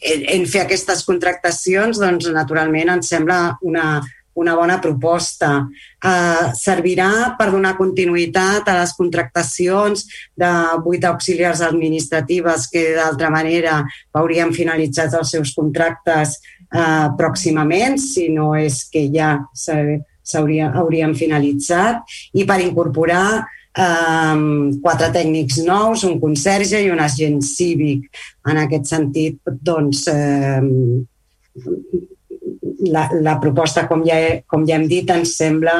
en, 0.00 0.26
en 0.36 0.46
fer 0.46 0.64
aquestes 0.64 1.02
contractacions, 1.06 1.98
doncs 2.02 2.30
naturalment 2.34 2.94
ens 2.96 3.10
sembla 3.10 3.40
una, 3.66 4.00
una 4.36 4.54
bona 4.56 4.78
proposta. 4.82 5.66
Uh, 5.96 6.52
servirà 6.56 7.34
per 7.38 7.48
donar 7.50 7.76
continuïtat 7.78 8.68
a 8.68 8.76
les 8.80 8.92
contractacions 8.96 10.04
de 10.38 10.52
vuit 10.84 11.04
auxiliars 11.08 11.64
administratives 11.64 12.68
que 12.72 12.84
d'altra 12.98 13.32
manera 13.32 13.80
haurien 14.14 14.52
finalitzat 14.54 15.16
els 15.18 15.32
seus 15.34 15.54
contractes 15.56 16.36
uh, 16.70 17.08
pròximament, 17.18 17.98
si 17.98 18.28
no 18.32 18.52
és 18.58 18.84
que 18.92 19.06
ja 19.12 19.38
s'haurien 19.56 21.16
finalitzat, 21.16 22.04
i 22.36 22.44
per 22.44 22.60
incorporar 22.60 23.46
um, 23.76 24.76
quatre 24.82 25.10
tècnics 25.14 25.60
nous, 25.66 26.04
un 26.08 26.20
conserge 26.20 26.80
i 26.84 26.90
un 26.92 27.00
agent 27.02 27.40
cívic. 27.44 28.08
En 28.48 28.60
aquest 28.62 28.92
sentit, 28.92 29.40
doncs, 29.64 30.06
um, 30.12 31.06
la, 32.78 33.08
la 33.20 33.36
proposta, 33.40 33.86
com 33.88 34.02
ja, 34.06 34.18
he, 34.18 34.42
com 34.48 34.66
ja 34.68 34.76
hem 34.76 34.86
dit, 34.90 35.08
ens 35.10 35.36
sembla, 35.38 35.76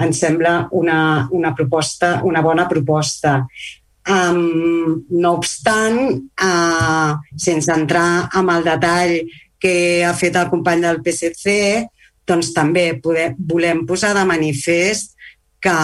ens 0.00 0.22
sembla 0.22 0.54
una, 0.76 1.28
una, 1.36 1.54
proposta, 1.56 2.20
una 2.26 2.42
bona 2.42 2.66
proposta. 2.70 3.40
Um, 4.10 5.04
no 5.12 5.34
obstant, 5.36 6.00
uh, 6.42 7.14
sense 7.36 7.70
entrar 7.70 8.30
en 8.40 8.50
el 8.50 8.66
detall 8.66 9.16
que 9.60 10.02
ha 10.06 10.14
fet 10.16 10.38
el 10.40 10.50
company 10.50 10.82
del 10.86 11.02
PSC, 11.04 11.54
doncs 12.26 12.52
també 12.56 12.94
poder, 13.02 13.34
volem 13.36 13.84
posar 13.86 14.14
de 14.16 14.24
manifest 14.26 15.16
que, 15.62 15.76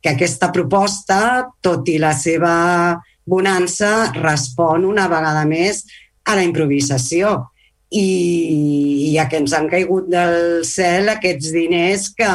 que 0.00 0.12
aquesta 0.12 0.52
proposta, 0.54 1.48
tot 1.60 1.88
i 1.90 1.98
la 2.00 2.14
seva 2.16 2.54
bonança, 3.26 4.12
respon 4.16 4.86
una 4.88 5.08
vegada 5.10 5.44
més 5.48 5.84
a 6.26 6.36
la 6.38 6.46
improvisació 6.46 7.51
i, 7.92 9.12
i 9.12 9.18
a 9.20 9.26
que 9.28 9.40
ens 9.42 9.52
han 9.56 9.68
caigut 9.70 10.08
del 10.12 10.62
cel 10.66 11.10
aquests 11.12 11.52
diners 11.54 12.08
que 12.16 12.32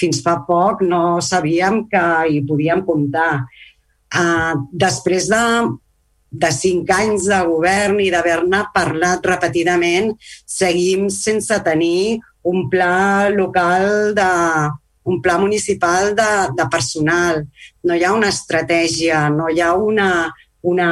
fins 0.00 0.20
fa 0.24 0.40
poc 0.46 0.84
no 0.86 1.20
sabíem 1.24 1.84
que 1.90 2.04
hi 2.28 2.42
podíem 2.48 2.84
comptar. 2.86 3.44
Uh, 4.10 4.66
després 4.74 5.28
de, 5.30 5.44
de 6.44 6.50
cinc 6.54 6.90
anys 6.92 7.28
de 7.30 7.38
govern 7.46 8.00
i 8.02 8.10
d'haver-ne 8.12 8.64
parlat 8.74 9.24
repetidament, 9.32 10.12
seguim 10.46 11.08
sense 11.14 11.56
tenir 11.64 12.20
un 12.50 12.68
pla 12.72 13.30
local 13.32 14.14
de, 14.16 14.30
un 15.04 15.20
pla 15.22 15.38
municipal 15.38 16.14
de, 16.14 16.30
de 16.56 16.68
personal, 16.70 17.44
no 17.84 17.96
hi 17.96 18.04
ha 18.04 18.12
una 18.16 18.30
estratègia, 18.32 19.28
no 19.32 19.48
hi 19.48 19.60
ha 19.60 19.72
una, 19.74 20.10
una, 20.62 20.90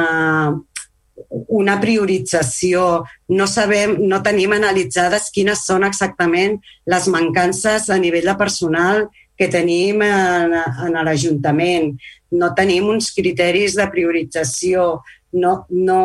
una 1.29 1.77
priorització, 1.81 3.03
no 3.29 3.47
sabem, 3.47 3.97
no 4.07 4.21
tenim 4.25 4.53
analitzades 4.55 5.29
quines 5.35 5.65
són 5.67 5.85
exactament 5.87 6.59
les 6.89 7.07
mancances 7.11 7.89
a 7.89 7.97
nivell 8.01 8.29
de 8.29 8.35
personal 8.39 9.07
que 9.39 9.47
tenim 9.51 10.03
en, 10.03 10.55
en 10.55 10.99
l'Ajuntament. 11.05 11.93
No 12.35 12.51
tenim 12.55 12.89
uns 12.91 13.11
criteris 13.15 13.77
de 13.79 13.87
priorització, 13.91 14.99
no, 15.39 15.53
no, 15.69 16.01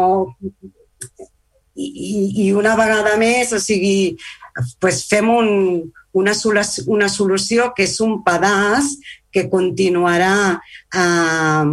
i, 1.75 2.47
i 2.47 2.53
una 2.55 2.77
vegada 2.79 3.17
més, 3.21 3.53
o 3.53 3.61
sigui, 3.61 4.15
pues 4.81 5.03
fem 5.11 5.29
un, 5.35 5.51
una, 6.15 6.35
una 6.87 7.09
solució 7.11 7.73
que 7.77 7.89
és 7.89 7.99
un 8.05 8.21
pedaç 8.27 8.95
que 9.35 9.49
continuarà 9.51 10.61
eh, 10.95 11.65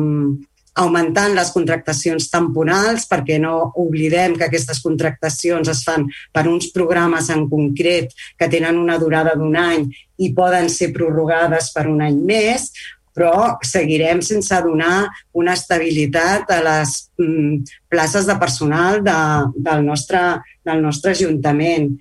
augmentant 0.80 1.34
les 1.36 1.52
contractacions 1.52 2.30
temporals, 2.32 3.04
perquè 3.10 3.38
no 3.44 3.72
oblidem 3.82 4.38
que 4.40 4.48
aquestes 4.48 4.80
contractacions 4.84 5.68
es 5.72 5.84
fan 5.84 6.08
per 6.32 6.48
uns 6.48 6.70
programes 6.72 7.28
en 7.34 7.48
concret 7.52 8.14
que 8.40 8.48
tenen 8.52 8.80
una 8.80 8.98
durada 9.02 9.36
d'un 9.36 9.58
any 9.60 9.90
i 10.22 10.32
poden 10.38 10.70
ser 10.72 10.94
prorrogades 10.96 11.72
per 11.76 11.88
un 11.92 12.02
any 12.06 12.22
més, 12.24 12.70
però 13.12 13.58
seguirem 13.68 14.22
sense 14.24 14.56
donar 14.64 15.10
una 15.36 15.58
estabilitat 15.58 16.54
a 16.56 16.62
les 16.64 16.94
mm, 17.20 17.58
places 17.92 18.30
de 18.30 18.38
personal 18.40 19.02
de, 19.04 19.18
del, 19.58 19.84
nostre, 19.84 20.22
del 20.64 20.80
nostre 20.86 21.12
Ajuntament. 21.12 21.92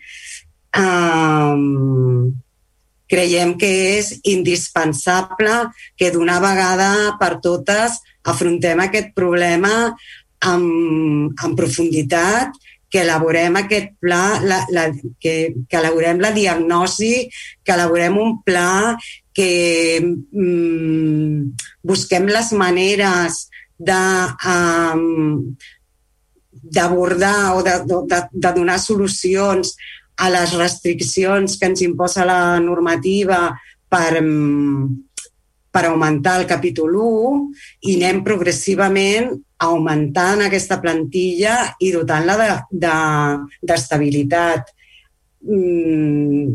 Um, 0.78 2.30
creiem 3.10 3.56
que 3.58 3.70
és 3.98 4.12
indispensable 4.30 5.56
que 5.98 6.12
d'una 6.14 6.38
vegada 6.42 6.90
per 7.20 7.36
totes 7.42 7.98
afrontem 8.30 8.80
aquest 8.84 9.12
problema 9.16 9.90
amb, 10.46 11.34
amb 11.42 11.56
profunditat, 11.58 12.54
que 12.90 13.04
elaborem 13.04 13.54
aquest 13.60 13.92
pla, 14.02 14.40
la, 14.42 14.64
la, 14.74 14.88
que, 15.22 15.34
que 15.70 15.78
elaborem 15.78 16.18
la 16.18 16.32
diagnosi, 16.34 17.28
que 17.62 17.74
elaborem 17.76 18.16
un 18.18 18.40
pla, 18.42 18.96
que 19.32 20.00
mm, 20.02 21.52
busquem 21.86 22.26
les 22.26 22.50
maneres 22.58 23.44
de, 23.78 24.00
um, 24.50 25.54
d'abordar 26.50 27.54
o 27.56 27.62
de, 27.62 27.78
de, 27.86 28.20
de 28.32 28.52
donar 28.58 28.80
solucions 28.82 29.76
a 30.20 30.28
les 30.32 30.52
restriccions 30.58 31.56
que 31.58 31.66
ens 31.70 31.80
imposa 31.84 32.26
la 32.28 32.58
normativa 32.60 33.38
per, 33.90 34.20
per 35.72 35.84
augmentar 35.88 36.40
el 36.40 36.46
capítol 36.50 36.90
1 37.00 37.08
i 37.88 37.90
anem 37.98 38.18
progressivament 38.26 39.26
augmentant 39.60 40.40
aquesta 40.44 40.80
plantilla 40.80 41.76
i 41.80 41.92
dotant-la 41.92 42.64
d'estabilitat. 42.70 44.60
De, 45.40 45.48
de, 45.48 45.56
mm, 45.56 46.46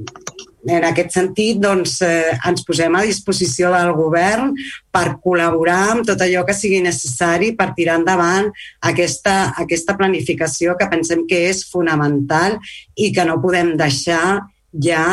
en 0.66 0.86
aquest 0.88 1.14
sentit, 1.14 1.60
doncs, 1.62 2.00
eh, 2.02 2.34
ens 2.48 2.64
posem 2.66 2.96
a 2.98 3.04
disposició 3.06 3.70
del 3.74 3.92
govern 3.98 4.54
per 4.94 5.20
col·laborar 5.22 5.92
amb 5.92 6.08
tot 6.08 6.22
allò 6.26 6.46
que 6.48 6.56
sigui 6.58 6.82
necessari 6.82 7.54
per 7.58 7.74
tirar 7.78 8.00
endavant 8.00 8.50
aquesta, 8.82 9.54
aquesta 9.62 9.96
planificació 10.00 10.76
que 10.80 10.90
pensem 10.90 11.26
que 11.30 11.46
és 11.52 11.64
fonamental 11.70 12.58
i 12.96 13.12
que 13.14 13.26
no 13.30 13.38
podem 13.44 13.76
deixar 13.78 14.42
ja 14.74 15.06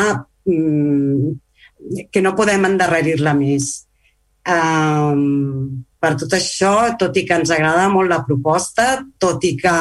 mm, 0.45 1.33
que 2.11 2.21
no 2.23 2.35
podem 2.35 2.65
endarrerir-la 2.65 3.33
més. 3.37 3.83
Um, 4.47 5.83
per 6.03 6.17
tot 6.19 6.33
això, 6.35 6.73
tot 6.99 7.15
i 7.15 7.23
que 7.23 7.35
ens 7.39 7.51
agrada 7.55 7.85
molt 7.91 8.11
la 8.11 8.19
proposta, 8.27 8.97
tot 9.23 9.43
i 9.47 9.53
que 9.55 9.75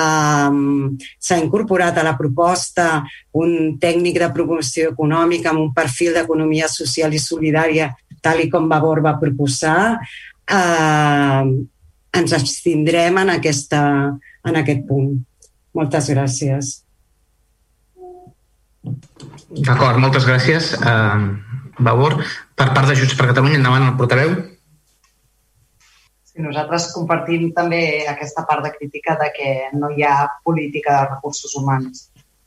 um, 0.00 0.94
s'ha 1.20 1.36
incorporat 1.42 1.98
a 2.00 2.04
la 2.06 2.14
proposta 2.16 3.02
un 3.36 3.74
tècnic 3.82 4.16
de 4.22 4.30
promoció 4.32 4.94
econòmica 4.94 5.50
amb 5.52 5.60
un 5.66 5.74
perfil 5.76 6.16
d'economia 6.16 6.70
social 6.72 7.12
i 7.12 7.20
solidària, 7.20 7.90
tal 8.24 8.40
i 8.40 8.48
com 8.52 8.70
Vavor 8.70 9.02
va 9.04 9.18
proposar, 9.20 9.98
uh, 10.56 11.52
ens 12.12 12.36
abstindrem 12.38 13.20
en, 13.20 13.34
aquesta, 13.34 13.82
en 14.48 14.60
aquest 14.62 14.86
punt. 14.88 15.12
Moltes 15.76 16.08
gràcies. 16.12 16.72
D'acord, 19.52 20.00
moltes 20.00 20.24
gràcies. 20.24 20.72
Uh, 20.80 21.36
Vavor, 21.76 22.22
per 22.56 22.70
part 22.72 22.88
de 22.88 22.96
Junts 22.96 23.16
per 23.20 23.28
Catalunya, 23.34 23.60
endavant 23.60 23.90
el 23.90 24.00
portaveu. 24.00 24.34
Sí, 26.32 26.40
nosaltres 26.40 26.86
compartim 26.94 27.50
també 27.52 28.06
aquesta 28.08 28.46
part 28.48 28.64
de 28.64 28.72
crítica 28.72 29.18
de 29.20 29.28
que 29.36 29.48
no 29.76 29.90
hi 29.92 30.04
ha 30.08 30.14
política 30.44 30.94
de 30.94 31.08
recursos 31.10 31.52
humans 31.60 32.06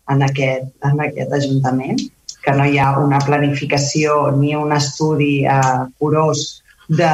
en 0.09 0.23
aquest, 0.25 0.71
en 0.89 1.01
aquest 1.03 1.33
Ajuntament, 1.37 1.99
que 2.41 2.53
no 2.57 2.65
hi 2.65 2.79
ha 2.81 2.95
una 2.97 3.19
planificació 3.25 4.31
ni 4.39 4.55
un 4.57 4.73
estudi 4.73 5.45
eh, 5.45 5.83
curós 6.01 6.63
de 6.87 7.11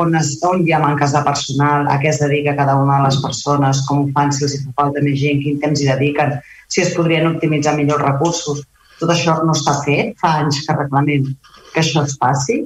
on, 0.00 0.12
es, 0.20 0.34
on 0.44 0.60
hi 0.66 0.74
ha 0.76 0.82
manques 0.82 1.16
de 1.16 1.22
personal, 1.24 1.88
a 1.88 1.96
què 2.02 2.10
es 2.12 2.20
dedica 2.20 2.56
cada 2.60 2.76
una 2.80 2.98
de 3.00 3.08
les 3.08 3.18
persones, 3.24 3.80
com 3.88 4.04
ho 4.04 4.12
fan, 4.12 4.32
si 4.32 4.44
els 4.44 4.58
fa 4.60 4.76
falta 4.82 5.04
més 5.04 5.16
gent, 5.20 5.40
quin 5.40 5.58
temps 5.64 5.80
hi 5.80 5.88
dediquen, 5.88 6.36
si 6.68 6.84
es 6.84 6.92
podrien 6.96 7.30
optimitzar 7.32 7.76
millor 7.80 8.04
recursos. 8.04 8.60
Tot 9.00 9.16
això 9.16 9.38
no 9.44 9.56
està 9.56 9.78
fet, 9.88 10.12
fa 10.20 10.36
anys 10.44 10.60
que 10.68 10.76
reclamem 10.76 11.32
que 11.72 11.80
això 11.80 12.04
es 12.04 12.16
faci 12.20 12.60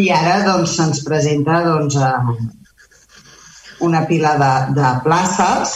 i 0.00 0.08
ara 0.12 0.40
doncs, 0.48 0.78
se'ns 0.78 1.04
presenta 1.04 1.60
doncs, 1.68 2.00
una 3.82 4.04
pila 4.08 4.36
de, 4.40 4.52
de 4.78 4.90
places. 5.04 5.74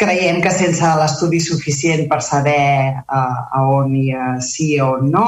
Creiem 0.00 0.40
que 0.40 0.52
sense 0.54 0.92
l'estudi 1.00 1.40
suficient 1.44 2.06
per 2.08 2.22
saber 2.24 2.96
uh, 3.04 3.40
a 3.58 3.64
on 3.68 3.92
hi 3.96 4.06
ha 4.16 4.30
sí 4.44 4.72
o 4.80 4.94
no, 5.04 5.26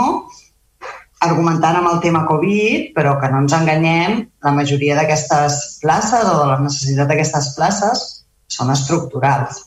argumentant 1.23 1.79
amb 1.79 1.93
el 1.93 2.01
tema 2.03 2.25
Covid, 2.27 2.91
però 2.97 3.15
que 3.21 3.31
no 3.31 3.45
ens 3.45 3.55
enganyem, 3.55 4.19
la 4.43 4.55
majoria 4.57 4.97
d'aquestes 4.99 5.61
places 5.85 6.27
o 6.27 6.35
de 6.41 6.49
la 6.51 6.59
necessitat 6.65 7.13
d'aquestes 7.13 7.53
places 7.59 8.05
són 8.51 8.73
estructurals, 8.75 9.63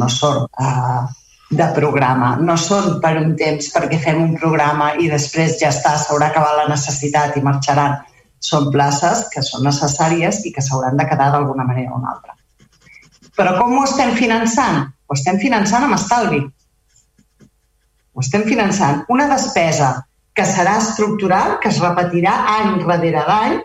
no 0.00 0.08
són 0.10 0.46
uh, 0.48 1.04
de 1.50 1.66
programa, 1.74 2.34
no 2.40 2.56
són 2.58 2.98
per 3.02 3.16
un 3.20 3.34
temps 3.38 3.70
perquè 3.74 3.98
fem 4.02 4.20
un 4.22 4.36
programa 4.38 4.92
i 5.02 5.08
després 5.10 5.58
ja 5.62 5.72
està, 5.74 5.96
s'haurà 5.98 6.30
acabat 6.30 6.62
la 6.62 6.68
necessitat 6.70 7.36
i 7.36 7.44
marxaran 7.46 7.98
són 8.40 8.70
places 8.72 9.26
que 9.32 9.42
són 9.44 9.64
necessàries 9.68 10.42
i 10.48 10.52
que 10.54 10.64
s'hauran 10.64 10.96
de 10.96 11.06
quedar 11.08 11.30
d'alguna 11.34 11.66
manera 11.68 11.92
o 11.92 12.00
una 12.00 12.14
altra. 12.14 12.36
Però 13.36 13.56
com 13.60 13.76
ho 13.78 13.84
estem 13.84 14.14
finançant? 14.16 14.86
Ho 15.06 15.16
estem 15.16 15.38
finançant 15.42 15.84
amb 15.86 15.96
estalvi. 15.96 16.40
Ho 18.14 18.22
estem 18.24 18.46
finançant. 18.48 19.04
Una 19.12 19.28
despesa 19.30 19.92
que 20.36 20.46
serà 20.48 20.78
estructural, 20.80 21.58
que 21.62 21.68
es 21.68 21.80
repetirà 21.82 22.36
any 22.56 22.78
darrere 22.84 23.24
d'any, 23.28 23.58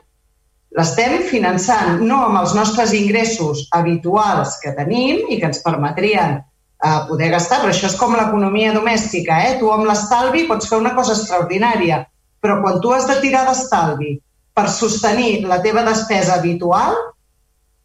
l'estem 0.75 1.21
finançant 1.29 2.01
no 2.03 2.19
amb 2.25 2.41
els 2.41 2.55
nostres 2.57 2.91
ingressos 2.97 3.63
habituals 3.77 4.57
que 4.63 4.75
tenim 4.75 5.23
i 5.31 5.39
que 5.39 5.47
ens 5.51 5.61
permetrien 5.63 6.35
eh, 6.39 6.99
poder 7.07 7.31
gastar, 7.31 7.61
però 7.63 7.71
això 7.71 7.87
és 7.87 7.97
com 7.99 8.15
l'economia 8.17 8.73
domèstica, 8.75 9.39
eh? 9.47 9.55
Tu 9.61 9.71
amb 9.71 9.87
l'estalvi 9.87 10.43
pots 10.49 10.67
fer 10.71 10.81
una 10.81 10.95
cosa 10.97 11.15
extraordinària, 11.15 12.03
però 12.43 12.59
quan 12.61 12.81
tu 12.83 12.91
has 12.93 13.07
de 13.07 13.19
tirar 13.23 13.45
d'estalvi 13.47 14.17
per 14.55 14.69
sostenir 14.71 15.43
la 15.49 15.59
teva 15.63 15.83
despesa 15.83 16.37
habitual, 16.39 16.95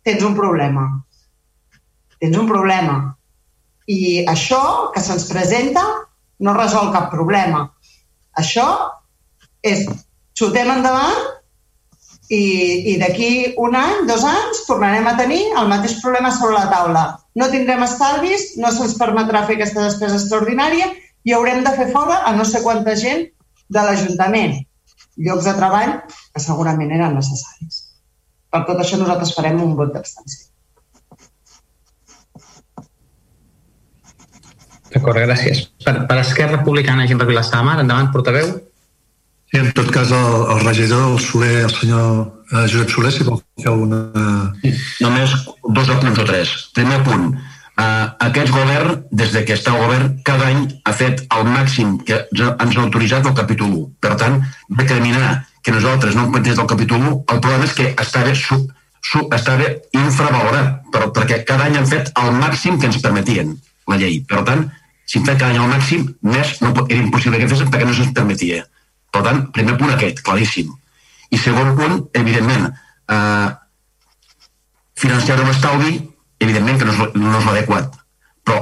tens 0.07 0.23
un 0.23 0.37
problema. 0.39 0.87
Tens 2.23 2.37
un 2.39 2.47
problema. 2.49 3.01
I 3.91 4.23
això 4.31 4.93
que 4.95 5.03
se'ns 5.03 5.27
presenta 5.33 5.83
no 6.47 6.55
resol 6.55 6.93
cap 6.95 7.11
problema. 7.11 7.65
Això 8.39 8.69
és 9.67 9.83
xutem 10.39 10.71
endavant 10.71 11.19
i, 12.31 12.95
i 12.95 12.97
d'aquí 13.03 13.57
un 13.59 13.75
any, 13.75 14.07
dos 14.07 14.23
anys, 14.25 14.63
tornarem 14.69 15.11
a 15.11 15.17
tenir 15.19 15.43
el 15.59 15.69
mateix 15.73 15.99
problema 16.05 16.31
sobre 16.39 16.55
la 16.55 16.71
taula. 16.71 17.05
No 17.35 17.51
tindrem 17.51 17.83
estalvis, 17.83 18.55
no 18.63 18.71
se'ns 18.71 18.95
permetrà 19.01 19.43
fer 19.49 19.59
aquesta 19.59 19.89
despesa 19.89 20.23
extraordinària 20.23 20.87
i 21.27 21.35
haurem 21.35 21.65
de 21.67 21.75
fer 21.77 21.91
fora 21.91 22.23
a 22.25 22.33
no 22.39 22.47
sé 22.47 22.63
quanta 22.63 22.95
gent 22.97 23.27
de 23.71 23.83
l'Ajuntament 23.83 24.61
llocs 25.17 25.49
de 25.49 25.57
treball 25.57 25.97
que 26.11 26.43
segurament 26.43 26.93
eren 26.95 27.17
necessaris. 27.19 27.83
Per 28.51 28.65
tot 28.67 28.81
això 28.83 28.99
nosaltres 28.99 29.35
farem 29.37 29.61
un 29.63 29.77
vot 29.79 29.93
d'abstenció. 29.95 30.49
D'acord, 34.91 35.21
gràcies. 35.23 35.69
Per, 35.85 35.95
per 36.11 36.19
Esquerra 36.19 36.59
Republicana, 36.59 37.07
gent 37.07 37.21
per 37.21 37.29
Vilassar 37.29 37.61
de 37.61 37.69
Mar, 37.69 37.79
endavant, 37.83 38.11
portaveu. 38.15 38.51
Sí, 39.51 39.59
en 39.59 39.71
tot 39.75 39.91
cas, 39.95 40.11
el, 40.15 40.35
el 40.55 40.65
regidor, 40.65 41.05
el 41.13 41.23
Soler, 41.23 41.65
el 41.67 41.73
senyor 41.75 42.11
eh, 42.51 42.67
Josep 42.71 42.91
Soler, 42.91 43.13
si 43.15 43.27
vol 43.27 43.41
fer 43.59 43.71
alguna... 43.71 44.01
Només 45.03 45.35
dos 45.79 45.91
apunts 45.95 46.23
o 46.23 46.27
tres. 46.27 46.53
Primer 46.75 47.01
punt, 47.07 47.33
aquest 48.27 48.51
govern, 48.53 49.05
des 49.11 49.31
de 49.33 49.45
que 49.47 49.55
està 49.57 49.73
al 49.73 49.85
govern, 49.85 50.11
cada 50.27 50.49
any 50.51 50.67
ha 50.85 50.93
fet 50.97 51.23
el 51.37 51.47
màxim 51.49 51.97
que 52.07 52.19
ens 52.35 52.77
ha 52.77 52.83
autoritzat 52.83 53.29
el 53.31 53.37
capítol 53.39 53.71
1. 53.71 53.87
Per 54.01 54.17
tant, 54.21 54.41
determinar 54.81 55.31
que 55.63 55.73
nosaltres 55.73 56.17
no 56.17 56.27
hem 56.27 56.35
plantejat 56.35 56.63
el 56.65 56.69
capítol 56.73 57.01
1, 57.01 57.15
el 57.35 57.41
problema 57.41 57.69
és 57.69 57.77
que 57.79 57.89
estava, 58.05 58.35
sub, 58.35 58.67
sub, 59.05 59.33
estava 59.37 59.71
infravalorat, 59.97 60.83
però, 60.93 61.11
perquè 61.17 61.43
cada 61.49 61.69
any 61.69 61.79
han 61.81 61.89
fet 61.89 62.13
el 62.21 62.37
màxim 62.41 62.79
que 62.81 62.91
ens 62.91 63.01
permetien 63.05 63.57
la 63.89 63.99
llei. 64.01 64.21
Per 64.29 64.45
tant, 64.49 64.67
si 65.07 65.19
hem 65.19 65.27
fet 65.27 65.41
cada 65.41 65.55
any 65.55 65.63
el 65.63 65.73
màxim, 65.73 66.07
més 66.23 66.59
no, 66.65 66.75
era 66.87 67.01
impossible 67.01 67.41
que 67.41 67.49
fessin 67.51 67.73
perquè 67.73 67.89
no 67.89 67.97
se'ns 67.97 68.15
permetia. 68.17 68.63
Per 69.11 69.25
tant, 69.27 69.47
primer 69.57 69.77
punt 69.81 69.95
aquest, 69.95 70.23
claríssim. 70.27 70.71
I 71.31 71.39
segon 71.39 71.75
punt, 71.79 71.99
evidentment, 72.19 72.71
eh, 73.11 73.49
financiar 75.01 75.41
un 75.41 75.51
estalvi 75.51 75.93
evidentment 76.41 76.81
que 76.81 76.89
no 76.89 76.95
és, 76.95 77.17
no 77.21 77.39
és 77.39 77.49
l'adequat, 77.49 77.97
però 78.47 78.61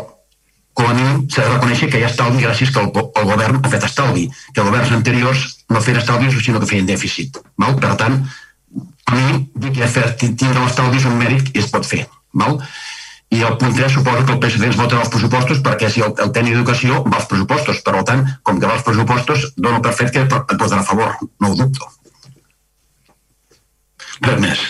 com 0.78 0.90
a 0.90 0.94
mínim 0.94 1.24
s'ha 1.26 1.46
de 1.46 1.54
reconèixer 1.54 1.88
que 1.90 1.98
hi 1.98 2.04
ha 2.06 2.10
estalvi 2.12 2.44
gràcies 2.44 2.70
que 2.74 2.82
el, 2.82 2.90
el 2.94 3.30
govern 3.30 3.62
ha 3.62 3.70
fet 3.72 3.86
estalvi, 3.88 4.28
que 4.54 4.66
governs 4.66 4.92
anteriors 4.94 5.46
no 5.74 5.82
feien 5.82 5.98
estalvis 6.02 6.36
sinó 6.44 6.60
que 6.62 6.70
feien 6.70 6.86
dèficit. 6.86 7.40
Val? 7.58 7.74
Per 7.82 7.96
tant, 7.98 8.20
a 9.08 9.16
mi 9.16 9.40
dir 9.64 9.72
que 9.74 9.88
fer, 9.90 10.04
tindre 10.20 10.60
l'estalvi 10.60 11.00
és 11.00 11.08
un 11.10 11.18
mèrit 11.18 11.50
i 11.54 11.64
es 11.64 11.72
pot 11.72 11.86
fer. 11.88 12.04
Val? 12.44 12.60
I 13.34 13.42
el 13.44 13.58
punt 13.60 13.74
3 13.76 13.92
suposo 13.92 14.24
que 14.24 14.32
el 14.36 14.40
PSD 14.40 14.70
ens 14.70 14.78
vota 14.78 15.02
els 15.02 15.10
pressupostos 15.12 15.58
perquè 15.66 15.90
si 15.92 16.00
el, 16.00 16.14
el 16.24 16.30
tècnic 16.32 16.54
d'educació 16.54 17.02
va 17.04 17.18
als 17.18 17.26
pressupostos. 17.28 17.82
Per 17.84 18.04
tant, 18.08 18.24
com 18.42 18.60
que 18.60 18.70
va 18.70 18.78
als 18.78 18.86
pressupostos, 18.86 19.50
dono 19.56 19.82
per 19.84 19.92
fet 19.98 20.14
que 20.14 20.24
et 20.24 20.56
votarà 20.62 20.80
a 20.80 20.86
favor. 20.86 21.18
No 21.42 21.50
ho 21.52 21.58
dubto. 21.58 21.90
Res 24.24 24.40
més. 24.46 24.64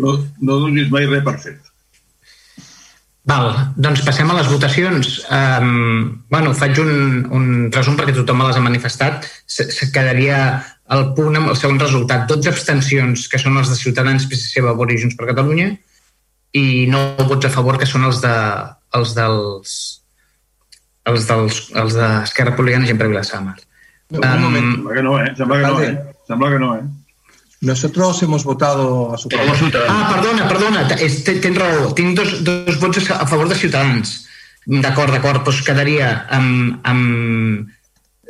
No, 0.00 0.16
no 0.40 0.58
donis 0.64 0.90
mai 0.90 1.06
res 1.06 1.22
per 1.28 1.36
fet. 1.44 1.67
Val, 3.28 3.50
doncs 3.76 4.00
passem 4.06 4.30
a 4.30 4.38
les 4.38 4.48
votacions. 4.48 5.10
Um, 5.28 6.24
bueno, 6.32 6.54
faig 6.56 6.78
un, 6.80 6.92
un 7.36 7.48
resum 7.74 7.98
perquè 7.98 8.14
tothom 8.16 8.40
me 8.40 8.46
les 8.48 8.56
ha 8.56 8.64
manifestat. 8.64 9.26
Se, 9.44 9.66
se 9.74 9.90
quedaria 9.92 10.38
el 10.96 11.10
punt 11.18 11.36
amb 11.36 11.52
el 11.52 11.58
segon 11.60 11.80
resultat. 11.82 12.24
12 12.30 12.48
abstencions, 12.54 13.26
que 13.28 13.40
són 13.42 13.60
els 13.60 13.68
de 13.68 13.76
Ciutadans, 13.76 14.24
PSC, 14.30 14.64
Vavor 14.64 14.94
i 14.94 14.96
Junts 15.02 15.18
per 15.18 15.28
Catalunya, 15.28 15.74
i 16.56 16.66
9 16.88 17.28
vots 17.28 17.50
a 17.50 17.52
favor, 17.52 17.76
que 17.76 17.88
són 17.90 18.08
els, 18.08 18.22
de, 18.24 18.34
els 18.96 19.12
dels 19.18 19.78
els 21.08 21.28
dels 21.28 21.60
els 21.82 21.96
d'Esquerra 21.96 22.54
Republicana, 22.54 22.88
gent 22.88 22.98
per 23.00 23.10
Vilassar 23.10 23.42
Un 23.42 24.24
um, 24.24 24.40
moment, 24.40 24.72
sembla 24.72 24.96
que 24.96 25.04
no, 25.04 25.18
eh? 25.20 25.28
Sembla 25.36 25.60
que 25.60 25.68
no, 25.68 25.82
eh? 25.84 25.92
Sembla 26.28 26.50
que 26.54 26.58
no, 26.64 26.74
eh? 26.76 26.88
Nosotros 27.60 28.22
hemos 28.22 28.44
votado 28.44 29.14
a 29.14 29.18
su 29.18 29.28
favor. 29.28 29.56
Ah, 29.88 30.12
perdona, 30.14 30.48
perdona, 30.48 30.86
tens 30.86 31.56
raó. 31.58 31.92
Tinc 31.94 32.14
dos, 32.16 32.44
dos 32.44 32.78
vots 32.78 33.10
a 33.10 33.26
favor 33.26 33.48
de 33.48 33.56
Ciutadans. 33.58 34.28
D'acord, 34.68 35.10
d'acord, 35.10 35.42
doncs 35.42 35.64
quedaria 35.66 36.28
amb, 36.30 36.78
amb 36.86 37.70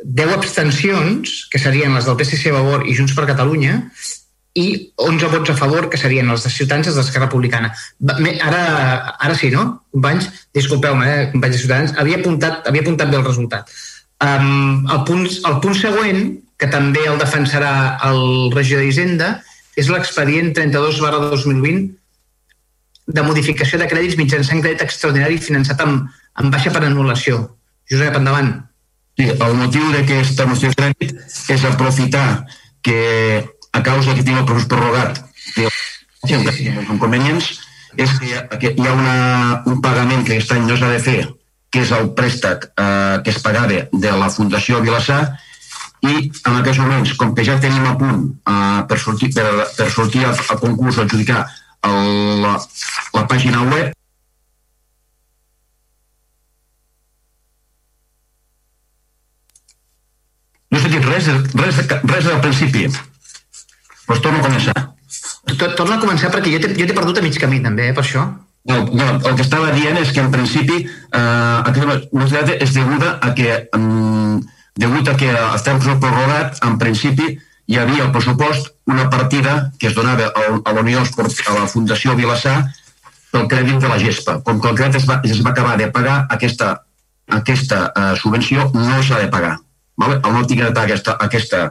10 0.03 0.33
abstencions, 0.33 1.45
que 1.51 1.59
serien 1.59 1.93
les 1.93 2.07
del 2.07 2.17
PSC 2.17 2.53
Vavor 2.55 2.87
i 2.87 2.95
Junts 2.97 3.13
per 3.13 3.27
Catalunya, 3.29 3.83
i 4.57 4.67
11 4.97 5.29
vots 5.29 5.53
a 5.53 5.57
favor, 5.59 5.89
que 5.91 5.99
serien 5.99 6.29
els 6.31 6.43
de 6.47 6.49
Ciutadans 6.49 6.87
i 6.87 6.93
els 6.93 6.97
d'Esquerra 6.97 7.27
Republicana. 7.27 7.69
Ara, 8.47 8.63
ara 9.19 9.37
sí, 9.37 9.51
no, 9.53 9.83
companys? 9.93 10.29
Disculpeu-me, 10.55 11.05
eh, 11.05 11.29
companys 11.35 11.55
de 11.55 11.61
Ciutadans. 11.61 11.93
Havia 12.01 12.17
apuntat, 12.23 12.65
havia 12.67 12.81
apuntat 12.87 13.11
bé 13.11 13.19
el 13.19 13.27
resultat. 13.27 13.69
Um, 14.19 14.87
el, 14.89 15.03
punt, 15.07 15.27
el 15.27 15.59
punt 15.63 15.77
següent, 15.77 16.23
que 16.59 16.67
també 16.67 17.05
el 17.07 17.19
defensarà 17.21 17.73
el 18.09 18.51
regidor 18.53 18.83
d'Hisenda, 18.83 19.37
és 19.79 19.87
l'expedient 19.87 20.51
32 20.55 20.99
barra 21.03 21.21
2020 21.31 21.87
de 23.09 23.21
modificació 23.25 23.79
de 23.81 23.87
crèdits 23.89 24.17
mitjançant 24.19 24.61
crèdit 24.61 24.83
extraordinari 24.85 25.39
finançat 25.41 25.79
amb, 25.85 26.09
amb 26.35 26.53
baixa 26.53 26.73
per 26.75 26.83
anul·lació. 26.85 27.45
Josep, 27.89 28.19
endavant. 28.19 28.51
Sí, 29.17 29.29
el 29.31 29.55
motiu 29.57 29.87
d'aquesta 29.95 30.45
moció 30.49 30.69
de 30.73 30.77
crèdit 30.77 31.15
és 31.55 31.65
aprofitar 31.65 32.27
que 32.85 32.99
a 33.71 33.81
causa 33.85 34.13
que 34.15 34.23
tinc 34.25 34.43
el 34.43 34.45
procés 34.49 34.69
prorrogat 34.69 35.19
té 35.55 35.67
sí. 36.27 36.69
inconvenients, 36.85 37.49
és 37.97 38.13
que 38.19 38.71
hi 38.75 38.85
ha 38.85 38.93
una, 38.93 39.17
un 39.67 39.81
pagament 39.81 40.23
que 40.25 40.37
aquest 40.37 40.53
any 40.53 40.67
no 40.67 40.77
s'ha 40.77 40.91
de 40.93 41.01
fer, 41.03 41.19
que 41.73 41.83
és 41.85 41.91
el 41.95 42.11
préstec 42.17 42.69
eh, 42.69 43.19
que 43.25 43.33
es 43.33 43.41
pagava 43.43 43.85
de 43.91 44.13
la 44.21 44.29
Fundació 44.33 44.83
Vilassar, 44.85 45.23
i 46.07 46.29
en 46.29 46.59
aquests 46.59 46.81
moments, 46.81 47.13
com 47.19 47.33
que 47.35 47.45
ja 47.47 47.59
tenim 47.59 47.85
a 47.89 47.95
punt 47.99 48.25
uh, 48.47 48.81
per 48.89 48.99
sortir, 49.01 49.33
per, 49.35 49.47
per 49.75 49.89
sortir 49.91 50.25
al, 50.25 50.35
al 50.35 50.61
concurs 50.61 50.99
o 50.99 51.05
adjudicar 51.05 51.45
el, 51.87 52.43
la, 52.43 52.57
la 53.15 53.25
pàgina 53.27 53.63
web, 53.67 53.95
No 60.69 60.77
he 60.77 60.81
sentit 60.83 61.05
res, 61.09 61.27
res, 61.57 61.79
res 62.05 62.27
al 62.29 62.41
principi. 62.43 62.83
Doncs 64.05 64.21
torno 64.21 64.37
a 64.37 64.43
començar. 64.43 64.75
Torna 65.57 65.95
a 65.97 66.01
començar 66.01 66.29
perquè 66.33 66.53
jo 66.53 66.61
t'he 66.61 66.93
perdut 66.93 67.17
a 67.17 67.23
mig 67.25 67.39
camí 67.41 67.57
també, 67.63 67.89
eh, 67.89 67.95
per 67.97 68.03
això. 68.05 68.27
No, 68.69 68.77
no, 68.93 69.07
el 69.15 69.35
que 69.37 69.45
estava 69.45 69.71
dient 69.73 69.97
és 69.97 70.11
que 70.13 70.21
en 70.21 70.29
principi 70.33 70.83
eh, 70.83 71.19
aquesta 71.19 71.87
necessitat 71.89 72.61
és 72.67 72.73
deguda 72.75 73.15
a 73.23 73.31
que 73.33 73.55
um, 73.77 74.37
degut 74.79 75.07
a 75.11 75.15
que 75.19 75.29
estem 75.55 75.79
prorrogat, 75.83 76.59
en 76.65 76.77
principi 76.81 77.33
hi 77.69 77.77
havia 77.77 78.05
al 78.05 78.13
pressupost 78.13 78.71
una 78.89 79.09
partida 79.13 79.71
que 79.79 79.89
es 79.91 79.95
donava 79.95 80.31
a 80.33 80.73
la 80.73 80.81
Unió 80.81 81.03
a 81.03 81.53
la 81.53 81.67
Fundació 81.67 82.15
Vilassar 82.17 82.57
pel 83.31 83.47
crèdit 83.51 83.77
de 83.83 83.89
la 83.91 83.99
gespa. 84.01 84.39
Com 84.45 84.61
que 84.61 84.71
el 84.71 84.77
crèdit 84.79 85.01
es 85.01 85.07
va, 85.09 85.19
es 85.23 85.43
va 85.45 85.51
acabar 85.51 85.75
de 85.77 85.89
pagar, 85.93 86.23
aquesta, 86.33 86.71
aquesta 87.29 87.81
uh, 87.91 88.13
subvenció 88.17 88.71
no 88.73 89.03
s'ha 89.03 89.19
de 89.21 89.29
pagar. 89.29 89.59
Vale? 89.99 90.17
El 90.23 90.33
no 90.33 90.45
tinc 90.47 90.63
aquesta, 90.65 91.17
aquesta 91.19 91.61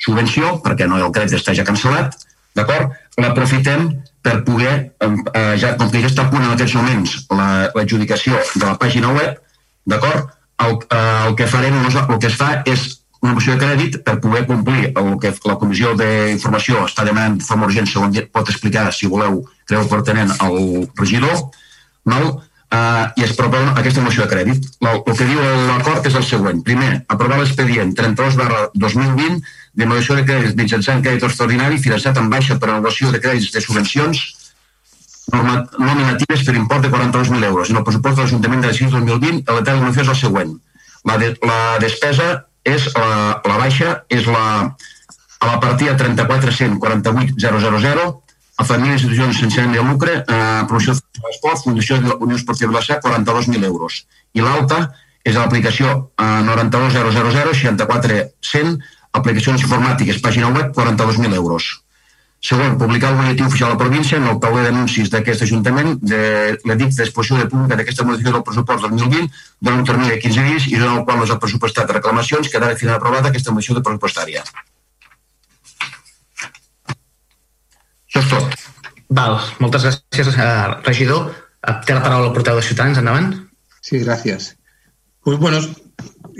subvenció, 0.00 0.58
perquè 0.64 0.86
no 0.86 1.00
el 1.00 1.10
crèdit 1.16 1.40
està 1.40 1.56
ja 1.56 1.66
cancel·lat, 1.66 2.14
d'acord? 2.54 2.94
L'aprofitem 3.20 3.88
per 4.22 4.42
poder, 4.44 4.74
eh, 5.00 5.54
ja, 5.60 5.74
com 5.80 5.90
que 5.90 6.00
ja 6.02 6.10
està 6.10 6.26
a 6.26 6.30
punt 6.30 6.44
en 6.44 6.52
aquests 6.54 6.76
moments 6.76 7.16
l'adjudicació 7.32 8.36
la, 8.36 8.44
de 8.54 8.66
la 8.66 8.76
pàgina 8.80 9.12
web, 9.16 9.38
d'acord? 9.88 10.30
El, 10.66 10.78
eh, 10.90 11.26
el 11.28 11.36
que 11.36 11.46
farem, 11.46 11.76
el 11.84 12.18
que 12.18 12.28
es 12.28 12.36
fa 12.38 12.50
és 12.68 13.00
una 13.20 13.34
moció 13.36 13.54
de 13.54 13.60
crèdit 13.60 13.98
per 14.04 14.18
poder 14.20 14.46
complir 14.48 14.92
el 14.96 15.16
que 15.20 15.32
la 15.44 15.56
Comissió 15.60 15.92
d'Informació 15.96 16.86
està 16.86 17.04
demanant 17.04 17.36
de 17.40 17.44
forma 17.44 17.68
urgent, 17.68 17.88
segons 17.88 18.20
pot 18.32 18.48
explicar, 18.48 18.86
si 18.96 19.10
voleu, 19.12 19.42
creu 19.68 19.84
pertinent 19.88 20.32
al 20.40 20.86
regidor, 20.96 21.50
no? 22.08 22.22
Uh, 22.70 23.10
i 23.18 23.24
es 23.26 23.32
proposa 23.34 23.72
aquesta 23.74 24.02
moció 24.04 24.22
de 24.22 24.30
crèdit. 24.30 24.66
El, 24.78 25.00
el 25.02 25.16
que 25.18 25.26
diu 25.26 25.40
l'acord 25.42 26.04
és 26.06 26.14
el 26.14 26.22
següent. 26.22 26.60
Primer, 26.62 27.00
aprovar 27.10 27.40
l'expedient 27.40 27.96
32 27.98 28.36
barra 28.38 28.68
2020 28.78 29.40
de 29.74 29.86
de 29.86 30.24
crèdits 30.28 30.54
mitjançant 30.54 31.02
crèdit 31.02 31.24
extraordinari 31.26 31.78
finançat 31.82 32.16
amb 32.18 32.30
baixa 32.30 32.58
per 32.58 32.70
anul·lació 32.70 33.10
de 33.10 33.18
crèdits 33.18 33.50
de 33.52 33.60
subvencions 33.60 34.22
nominatives 35.32 36.44
per 36.46 36.54
import 36.56 36.82
de 36.84 36.90
42.000 36.90 37.44
euros. 37.44 37.70
En 37.70 37.76
el 37.80 37.84
pressupost 37.84 38.16
de 38.16 38.22
l'Ajuntament 38.22 38.62
de 38.64 38.72
2020, 38.72 39.44
el 39.46 39.56
detall 39.60 39.84
de 39.84 39.90
és 40.02 40.08
el 40.08 40.16
següent. 40.16 40.60
La, 41.04 41.16
de, 41.16 41.36
la 41.46 41.78
despesa 41.80 42.44
és 42.64 42.94
la, 42.94 43.40
la 43.46 43.56
baixa 43.56 44.04
és 44.12 44.26
la, 44.28 44.76
a 45.40 45.46
la 45.46 45.60
partida 45.60 45.96
34.148.000 45.96 48.20
a 48.60 48.64
famílies 48.68 49.00
i 49.00 49.06
institucions 49.06 49.38
sense 49.40 49.60
ànim 49.60 49.72
de 49.78 49.84
lucre, 49.84 50.12
eh, 50.20 50.62
promoció 50.68 50.92
de 50.92 51.00
l'esport, 51.24 51.62
Fundació 51.64 51.96
de 52.00 52.08
la 52.10 52.16
Unió 52.20 52.36
Esportiva 52.36 52.68
de 52.68 52.72
Vilassar, 52.74 53.00
42.000 53.00 53.64
euros. 53.64 54.04
I 54.36 54.40
l'alta 54.44 54.92
és 55.24 55.36
a 55.36 55.40
l'aplicació 55.40 56.12
eh, 56.20 56.42
92.000, 56.44 57.56
64.100, 57.56 58.76
aplicacions 59.16 59.64
informàtiques, 59.64 60.20
pàgina 60.20 60.52
web, 60.52 60.76
42.000 60.76 61.32
euros. 61.40 61.80
Segon, 62.40 62.78
publicar 62.80 63.10
el 63.10 63.18
butlletí 63.18 63.42
oficial 63.44 63.68
de 63.68 63.74
la 63.74 63.78
província 63.78 64.16
en 64.16 64.26
el 64.30 64.38
tauler 64.40 64.62
d'anuncis 64.64 65.10
d'aquest 65.12 65.42
Ajuntament 65.44 65.98
de 66.00 66.20
l'edicte 66.64 67.02
d'exposició 67.02 67.36
de 67.36 67.50
pública 67.52 67.76
d'aquesta 67.76 68.06
modificació 68.08 68.38
del 68.38 68.46
pressupost 68.46 68.86
2020 68.86 69.28
durant 69.60 69.82
un 69.82 69.88
termini 69.90 70.14
de 70.14 70.20
15 70.22 70.46
dies 70.48 70.68
i 70.70 70.78
durant 70.78 70.96
el 70.98 71.04
qual 71.04 71.20
no 71.20 71.28
s'ha 71.28 71.36
pressupostat 71.42 71.92
reclamacions 71.92 72.48
quedarà 72.48 72.78
final 72.80 72.96
aprovada 72.96 73.28
aquesta 73.28 73.52
modificació 73.52 73.76
de 73.76 73.84
pressupostària. 73.90 74.44
Això 78.08 78.24
és 78.24 78.32
tot. 78.32 78.56
Val, 79.20 79.36
moltes 79.60 79.84
gràcies, 79.84 80.32
eh, 80.32 80.80
regidor. 80.88 81.28
Té 81.84 81.92
la 81.92 82.02
paraula 82.02 82.30
el 82.30 82.32
porteu 82.32 82.56
de 82.56 82.64
Ciutadans, 82.64 82.98
endavant. 82.98 83.34
Sí, 83.82 84.00
gràcies. 84.00 84.54
Pues 85.22 85.38
bueno, 85.38 85.60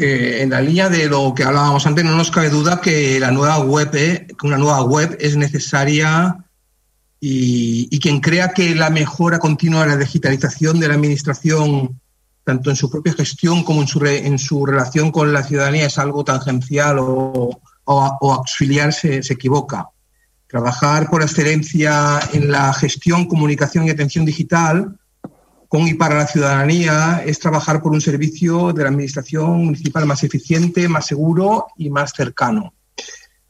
Eh, 0.02 0.40
en 0.40 0.48
la 0.48 0.62
línea 0.62 0.88
de 0.88 1.10
lo 1.10 1.34
que 1.34 1.44
hablábamos 1.44 1.86
antes, 1.86 2.06
no 2.06 2.16
nos 2.16 2.30
cabe 2.30 2.48
duda 2.48 2.80
que 2.80 3.20
la 3.20 3.30
nueva 3.30 3.58
web, 3.58 3.90
eh, 3.92 4.28
una 4.42 4.56
nueva 4.56 4.82
web 4.82 5.14
es 5.20 5.36
necesaria 5.36 6.38
y, 7.20 8.00
quien 8.00 8.20
crea 8.22 8.48
que 8.48 8.74
la 8.74 8.88
mejora 8.88 9.38
continua 9.38 9.82
de 9.82 9.88
la 9.88 9.96
digitalización 9.98 10.80
de 10.80 10.88
la 10.88 10.94
administración, 10.94 12.00
tanto 12.44 12.70
en 12.70 12.76
su 12.76 12.90
propia 12.90 13.12
gestión 13.12 13.62
como 13.62 13.82
en 13.82 14.38
su, 14.38 14.64
relación 14.64 15.12
con 15.12 15.34
la 15.34 15.42
ciudadanía, 15.42 15.84
es 15.84 15.98
algo 15.98 16.24
tangencial 16.24 16.98
o, 16.98 17.60
o, 17.84 18.32
auxiliar, 18.32 18.94
se, 18.94 19.22
se 19.22 19.34
equivoca. 19.34 19.88
Trabajar 20.46 21.10
por 21.10 21.20
excelencia 21.20 22.20
en 22.32 22.50
la 22.50 22.72
gestión, 22.72 23.26
comunicación 23.26 23.84
y 23.84 23.90
atención 23.90 24.24
digital 24.24 24.96
con 25.70 25.86
y 25.86 25.94
para 25.94 26.16
la 26.16 26.26
ciudadanía 26.26 27.22
es 27.24 27.38
trabajar 27.38 27.80
por 27.80 27.92
un 27.92 28.00
servicio 28.00 28.72
de 28.72 28.82
la 28.82 28.88
Administración 28.88 29.66
municipal 29.66 30.04
más 30.04 30.24
eficiente, 30.24 30.88
más 30.88 31.06
seguro 31.06 31.68
y 31.76 31.90
más 31.90 32.12
cercano. 32.12 32.74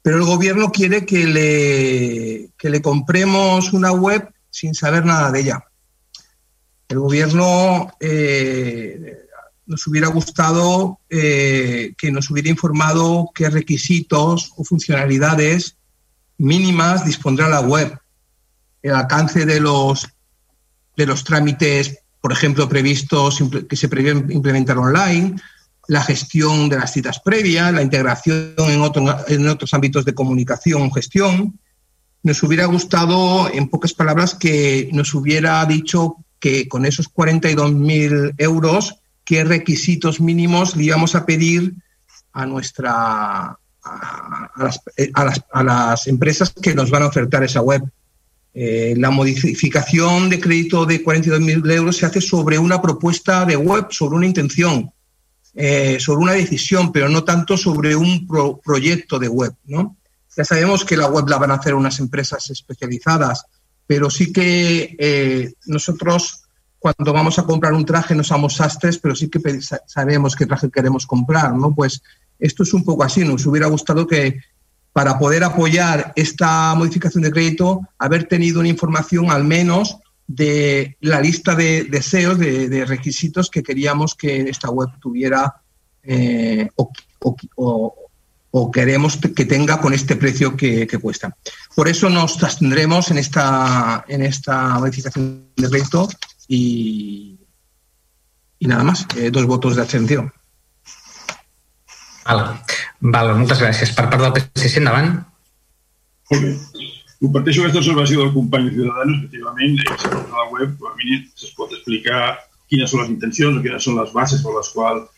Pero 0.02 0.18
el 0.18 0.24
Gobierno 0.24 0.70
quiere 0.70 1.06
que 1.06 1.26
le, 1.26 2.50
que 2.58 2.68
le 2.68 2.82
compremos 2.82 3.72
una 3.72 3.92
web 3.92 4.28
sin 4.50 4.74
saber 4.74 5.06
nada 5.06 5.32
de 5.32 5.40
ella. 5.40 5.64
El 6.88 6.98
Gobierno 6.98 7.90
eh, 8.00 9.20
nos 9.64 9.86
hubiera 9.86 10.08
gustado 10.08 11.00
eh, 11.08 11.94
que 11.96 12.12
nos 12.12 12.28
hubiera 12.30 12.50
informado 12.50 13.30
qué 13.34 13.48
requisitos 13.48 14.52
o 14.58 14.64
funcionalidades 14.64 15.78
mínimas 16.36 17.06
dispondrá 17.06 17.48
la 17.48 17.60
web, 17.60 17.98
el 18.82 18.94
alcance 18.94 19.46
de 19.46 19.58
los, 19.58 20.06
de 20.98 21.06
los 21.06 21.24
trámites 21.24 21.99
por 22.20 22.32
ejemplo, 22.32 22.68
previstos 22.68 23.42
que 23.68 23.76
se 23.76 23.88
prevé 23.88 24.10
implementar 24.10 24.78
online, 24.78 25.36
la 25.88 26.02
gestión 26.02 26.68
de 26.68 26.78
las 26.78 26.92
citas 26.92 27.20
previas, 27.20 27.72
la 27.72 27.82
integración 27.82 28.54
en, 28.58 28.82
en 29.28 29.48
otros 29.48 29.74
ámbitos 29.74 30.04
de 30.04 30.14
comunicación 30.14 30.82
o 30.82 30.90
gestión. 30.90 31.58
Nos 32.22 32.42
hubiera 32.42 32.66
gustado, 32.66 33.50
en 33.52 33.68
pocas 33.68 33.94
palabras, 33.94 34.34
que 34.34 34.90
nos 34.92 35.14
hubiera 35.14 35.64
dicho 35.64 36.16
que 36.38 36.68
con 36.68 36.86
esos 36.86 37.12
42.000 37.12 38.34
euros, 38.38 38.96
qué 39.24 39.44
requisitos 39.44 40.20
mínimos 40.20 40.76
le 40.76 40.84
íbamos 40.84 41.14
a 41.14 41.24
pedir 41.26 41.74
a 42.32 42.46
nuestra 42.46 43.58
a, 43.82 44.50
a 45.52 45.62
las 45.62 46.06
empresas 46.06 46.50
que 46.50 46.74
nos 46.74 46.90
van 46.90 47.02
a 47.02 47.06
ofertar 47.06 47.42
esa 47.42 47.62
web. 47.62 47.82
Eh, 48.52 48.94
la 48.96 49.10
modificación 49.10 50.28
de 50.28 50.40
crédito 50.40 50.84
de 50.84 51.04
42.000 51.04 51.70
euros 51.72 51.96
se 51.96 52.06
hace 52.06 52.20
sobre 52.20 52.58
una 52.58 52.82
propuesta 52.82 53.44
de 53.44 53.56
web, 53.56 53.86
sobre 53.90 54.16
una 54.16 54.26
intención, 54.26 54.90
eh, 55.54 55.98
sobre 56.00 56.22
una 56.22 56.32
decisión, 56.32 56.90
pero 56.90 57.08
no 57.08 57.22
tanto 57.22 57.56
sobre 57.56 57.94
un 57.94 58.26
proyecto 58.62 59.18
de 59.18 59.28
web. 59.28 59.54
¿no? 59.66 59.96
Ya 60.36 60.44
sabemos 60.44 60.84
que 60.84 60.96
la 60.96 61.08
web 61.08 61.28
la 61.28 61.38
van 61.38 61.52
a 61.52 61.54
hacer 61.54 61.74
unas 61.74 62.00
empresas 62.00 62.50
especializadas, 62.50 63.44
pero 63.86 64.10
sí 64.10 64.32
que 64.32 64.96
eh, 64.98 65.52
nosotros 65.66 66.42
cuando 66.78 67.12
vamos 67.12 67.38
a 67.38 67.44
comprar 67.44 67.74
un 67.74 67.84
traje 67.84 68.14
no 68.14 68.24
somos 68.24 68.56
sastres, 68.56 68.98
pero 68.98 69.14
sí 69.14 69.28
que 69.28 69.40
sabemos 69.86 70.34
qué 70.34 70.46
traje 70.46 70.70
queremos 70.70 71.06
comprar. 71.06 71.54
¿no? 71.54 71.74
Pues 71.74 72.02
esto 72.38 72.62
es 72.62 72.72
un 72.72 72.84
poco 72.84 73.04
así. 73.04 73.22
Nos 73.22 73.44
hubiera 73.46 73.66
gustado 73.66 74.06
que 74.06 74.40
para 74.92 75.18
poder 75.18 75.44
apoyar 75.44 76.12
esta 76.16 76.74
modificación 76.74 77.22
de 77.22 77.30
crédito, 77.30 77.80
haber 77.98 78.24
tenido 78.24 78.60
una 78.60 78.68
información 78.68 79.30
al 79.30 79.44
menos 79.44 79.98
de 80.26 80.96
la 81.00 81.20
lista 81.20 81.54
de 81.54 81.84
deseos, 81.84 82.38
de, 82.38 82.84
requisitos 82.84 83.50
que 83.50 83.62
queríamos 83.62 84.14
que 84.14 84.42
esta 84.42 84.70
web 84.70 84.88
tuviera 85.00 85.56
eh, 86.02 86.68
o, 86.76 88.70
queremos 88.72 89.16
que 89.16 89.44
tenga 89.44 89.80
con 89.80 89.92
este 89.92 90.16
precio 90.16 90.56
que, 90.56 90.86
cuesta. 91.00 91.36
Por 91.74 91.88
eso 91.88 92.08
nos 92.10 92.42
abstendremos 92.42 93.10
en 93.10 93.18
esta, 93.18 94.04
en 94.08 94.22
esta 94.22 94.78
modificación 94.78 95.46
de 95.56 95.68
crédito 95.68 96.08
y, 96.48 97.38
nada 98.60 98.84
más, 98.84 99.06
eh, 99.16 99.30
dos 99.30 99.46
votos 99.46 99.76
de 99.76 99.82
abstención. 99.82 100.32
Val. 102.26 102.44
Val, 103.00 103.34
moltes 103.38 103.62
gràcies. 103.62 103.92
Per 103.96 104.06
part 104.12 104.24
del 104.24 104.34
PSC, 104.36 104.80
endavant. 104.82 105.12
Molt 106.30 106.44
bé. 106.46 106.52
Comparteixo 107.20 107.62
aquesta 107.64 107.82
observació 107.82 108.22
del 108.22 108.32
company 108.32 108.68
de 108.68 108.76
Ciudadanos, 108.78 109.16
efectivament, 109.18 109.74
a 109.92 110.36
la 110.38 110.46
web, 110.54 110.86
a 110.88 110.92
mínim, 110.96 111.26
es 111.36 111.50
pot 111.56 111.72
explicar 111.76 112.38
quines 112.70 112.92
són 112.92 113.02
les 113.02 113.10
intencions 113.12 113.58
o 113.58 113.64
quines 113.64 113.84
són 113.84 113.98
les 114.00 114.14
bases 114.14 114.40
per 114.44 114.54
les 114.54 114.70
quals 114.72 115.08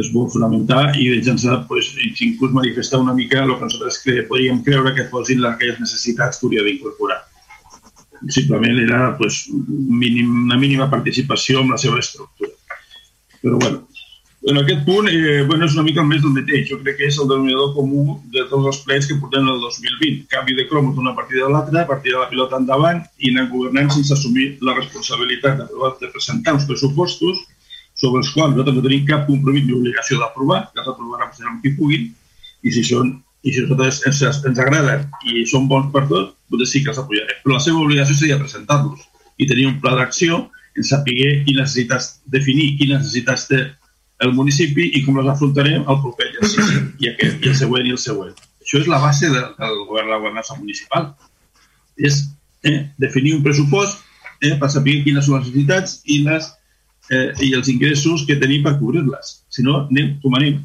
es 0.00 0.12
vol 0.14 0.28
fonamentar 0.30 0.92
i 0.94 1.08
mitjançant 1.10 1.64
pues, 1.66 1.88
inclús 2.22 2.52
manifestar 2.54 3.00
una 3.02 3.14
mica 3.16 3.40
el 3.42 3.56
que 3.56 3.66
nosaltres 3.66 3.98
cre 4.04 4.22
podríem 4.28 4.60
creure 4.62 4.94
que 4.94 5.08
fossin 5.10 5.42
aquelles 5.48 5.80
necessitats 5.82 6.38
que 6.38 6.46
hauria 6.46 6.62
d'incorporar. 6.66 7.18
Simplement 8.28 8.78
era 8.78 9.16
pues, 9.18 9.46
mínim, 9.50 10.30
una 10.44 10.60
mínima 10.60 10.90
participació 10.92 11.64
en 11.64 11.74
la 11.74 11.80
seva 11.82 11.98
estructura. 11.98 12.52
Però 13.40 13.58
bueno, 13.58 13.88
en 14.42 14.56
aquest 14.56 14.84
punt, 14.86 15.06
eh, 15.08 15.42
bueno, 15.46 15.66
és 15.66 15.74
una 15.76 15.84
mica 15.84 16.02
més 16.02 16.22
del 16.24 16.32
mateix. 16.32 16.68
Jo 16.70 16.78
crec 16.80 16.96
que 16.96 17.08
és 17.10 17.18
el 17.20 17.28
denominador 17.28 17.74
comú 17.74 18.16
de 18.32 18.46
tots 18.48 18.68
els 18.70 18.78
plens 18.86 19.06
que 19.06 19.18
portem 19.20 19.44
el 19.44 19.60
2020. 19.60 20.26
Canvi 20.32 20.56
de 20.56 20.66
cromos 20.70 20.94
d'una 20.96 21.12
partida 21.14 21.44
a 21.46 21.50
l'altra, 21.52 21.84
partida 21.86 22.16
de 22.16 22.22
la 22.24 22.30
pilota 22.30 22.56
endavant 22.56 23.02
i 23.18 23.34
anar 23.34 23.50
governant 23.52 23.90
sense 23.92 24.14
assumir 24.16 24.54
la 24.64 24.76
responsabilitat 24.78 25.60
de, 25.60 25.90
de 26.00 26.12
presentar 26.14 26.54
uns 26.56 26.64
pressupostos 26.64 27.42
sobre 28.00 28.22
els 28.22 28.30
quals 28.32 28.54
nosaltres 28.54 28.78
no 28.78 28.84
tenim 28.86 29.04
cap 29.08 29.26
compromís 29.28 29.66
ni 29.66 29.76
obligació 29.76 30.16
d'aprovar, 30.22 30.62
que 30.72 30.80
els 30.80 30.88
aprovarem 30.88 31.50
amb 31.50 31.60
qui 31.60 31.74
puguin, 31.76 32.06
i 32.64 32.72
si 32.72 32.84
són 32.84 33.18
i 33.44 33.52
si 33.52 33.64
nosaltres 33.64 34.00
ens, 34.08 34.40
ens 34.48 34.60
agraden 34.60 35.04
i 35.28 35.44
són 35.48 35.68
bons 35.68 35.92
per 35.92 36.06
tot, 36.08 36.32
doncs 36.52 36.72
sí 36.72 36.82
que 36.84 36.92
els 36.92 37.00
apoyarem. 37.00 37.42
Però 37.44 37.56
la 37.56 37.64
seva 37.64 37.84
obligació 37.84 38.16
seria 38.16 38.40
presentar-los 38.40 39.04
i 39.40 39.48
tenir 39.48 39.68
un 39.68 39.76
pla 39.84 39.94
d'acció 39.96 40.46
en 40.76 40.86
saber 40.86 41.44
quines 41.44 41.68
necessitats, 41.68 42.20
definir 42.24 42.74
quines 42.80 43.00
necessitats 43.04 43.46
té 43.50 43.60
el 44.24 44.34
municipi 44.36 44.90
i 44.96 45.02
com 45.04 45.18
les 45.18 45.28
afrontarem 45.32 45.82
el 45.88 45.98
proper 46.04 46.28
exercici 46.28 46.78
i, 47.00 47.10
aquest, 47.10 47.40
i 47.40 47.50
el 47.50 47.56
següent 47.56 47.88
i 47.88 47.94
el 47.96 48.00
següent. 48.00 48.36
Això 48.60 48.80
és 48.82 48.88
la 48.90 49.00
base 49.02 49.30
del, 49.32 49.46
del 49.56 49.84
govern 49.88 50.10
de 50.10 50.14
la 50.14 50.20
governança 50.20 50.56
municipal. 50.58 51.10
És 51.96 52.22
eh, 52.68 52.90
definir 53.00 53.34
un 53.38 53.44
pressupost 53.44 54.02
eh, 54.44 54.56
per 54.60 54.68
saber 54.72 55.00
quines 55.04 55.26
són 55.26 55.38
les 55.38 55.48
necessitats 55.48 56.00
i, 56.04 56.20
les, 56.26 56.50
eh, 57.10 57.30
i 57.46 57.54
els 57.56 57.70
ingressos 57.72 58.26
que 58.28 58.38
tenim 58.42 58.66
per 58.66 58.76
cobrir-les. 58.80 59.38
Si 59.48 59.64
no, 59.66 59.86
anem 59.88 60.18
com 60.24 60.36
anem. 60.38 60.60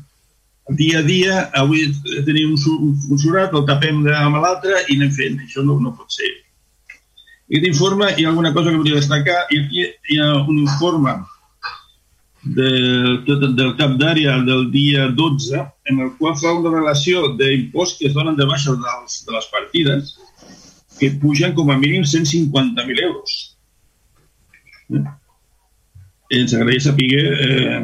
Dia 0.75 0.99
a 0.99 1.05
dia, 1.05 1.43
avui 1.61 1.85
tenim 2.25 2.55
un, 2.57 2.95
un 3.13 3.21
surat, 3.21 3.53
el 3.53 3.67
tapem 3.69 4.01
amb 4.09 4.41
l'altre 4.41 4.81
i 4.89 4.97
anem 4.97 5.13
fent. 5.15 5.39
Això 5.45 5.63
no, 5.63 5.77
no 5.79 5.93
pot 5.95 6.11
ser. 6.11 6.31
Aquest 7.45 7.67
informe 7.69 8.09
hi 8.17 8.25
ha 8.25 8.31
alguna 8.33 8.51
cosa 8.53 8.71
que 8.73 8.81
volia 8.81 8.97
destacar 8.97 9.45
i 9.53 9.61
aquí 9.61 9.85
hi 9.85 10.19
ha 10.19 10.31
un 10.41 10.63
informe 10.63 11.13
del, 12.45 13.25
del 13.25 13.73
cap 13.79 13.95
d'àrea 13.97 14.37
del 14.45 14.69
dia 14.71 15.07
12, 15.09 15.61
en 15.89 15.99
el 16.05 16.11
qual 16.19 16.35
fa 16.37 16.53
una 16.53 16.73
relació 16.75 17.31
d'imposts 17.39 17.99
que 17.99 18.09
es 18.11 18.13
donen 18.13 18.37
de 18.37 18.45
baixa 18.45 18.75
dels, 18.77 19.23
de 19.25 19.33
les 19.33 19.47
partides 19.53 20.13
que 20.99 21.11
pugen 21.21 21.55
com 21.57 21.71
a 21.71 21.77
mínim 21.77 22.05
150.000 22.05 23.01
euros. 23.03 23.57
Eh? 24.93 25.03
Ens 26.37 26.53
agradaria 26.53 26.85
saber 26.85 27.09
eh, 27.17 27.81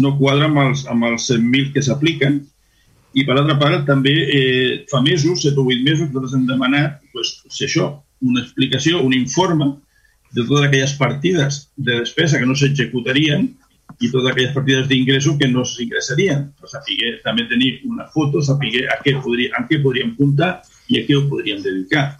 no 0.00 0.16
quadra 0.18 0.48
amb 0.48 0.62
els, 0.64 0.86
amb 0.90 1.06
els 1.10 1.28
100.000 1.30 1.72
que 1.74 1.84
s'apliquen 1.84 2.40
i 3.14 3.22
per 3.28 3.36
altra 3.36 3.56
part 3.60 3.84
també 3.86 4.14
eh, 4.24 4.70
fa 4.90 5.02
mesos, 5.04 5.44
7 5.44 5.60
o 5.60 5.68
8 5.68 5.84
mesos, 5.84 6.08
nosaltres 6.08 6.34
hem 6.38 6.48
demanat 6.48 6.98
pues, 7.12 7.36
si 7.52 7.68
això, 7.68 7.92
una 8.24 8.40
explicació, 8.42 9.02
un 9.04 9.14
informe 9.14 9.74
de 10.34 10.42
totes 10.42 10.64
aquelles 10.66 10.96
partides 10.98 11.60
de 11.76 12.00
despesa 12.00 12.40
que 12.40 12.48
no 12.48 12.56
s'executarien 12.58 13.52
i 14.00 14.10
totes 14.10 14.30
aquelles 14.30 14.54
partides 14.54 14.88
d'ingressos 14.90 15.38
que 15.38 15.48
no 15.48 15.64
s'ingressarien. 15.68 16.48
Per 16.58 16.70
saber 16.70 17.14
també 17.24 17.46
tenir 17.50 17.70
una 17.88 18.08
foto, 18.14 18.42
saber 18.42 18.86
a 18.90 18.98
què, 19.02 19.16
podria, 19.22 19.54
a 19.58 19.64
què 19.68 19.80
podríem 19.82 20.14
comptar 20.18 20.56
i 20.90 21.00
a 21.00 21.06
què 21.06 21.16
ho 21.16 21.24
podríem 21.30 21.62
dedicar. 21.62 22.12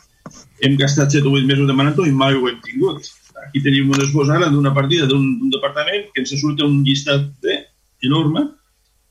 Hem 0.65 0.79
gastat 0.81 1.13
7 1.19 1.29
o 1.29 1.35
8 1.37 1.51
mesos 1.51 1.69
demanant-ho 1.69 2.07
i 2.09 2.15
mai 2.15 2.37
ho 2.39 2.49
hem 2.49 2.61
tingut. 2.65 3.11
Aquí 3.45 3.61
tenim 3.63 3.91
un 3.93 4.01
esbós 4.01 4.31
ara 4.33 4.49
d'una 4.53 4.73
partida 4.75 5.09
d'un 5.11 5.51
departament 5.53 6.09
que 6.15 6.23
ens 6.23 6.33
surt 6.41 6.63
un 6.65 6.83
llistat 6.87 7.27
de, 7.45 7.59
enorme, 8.05 8.47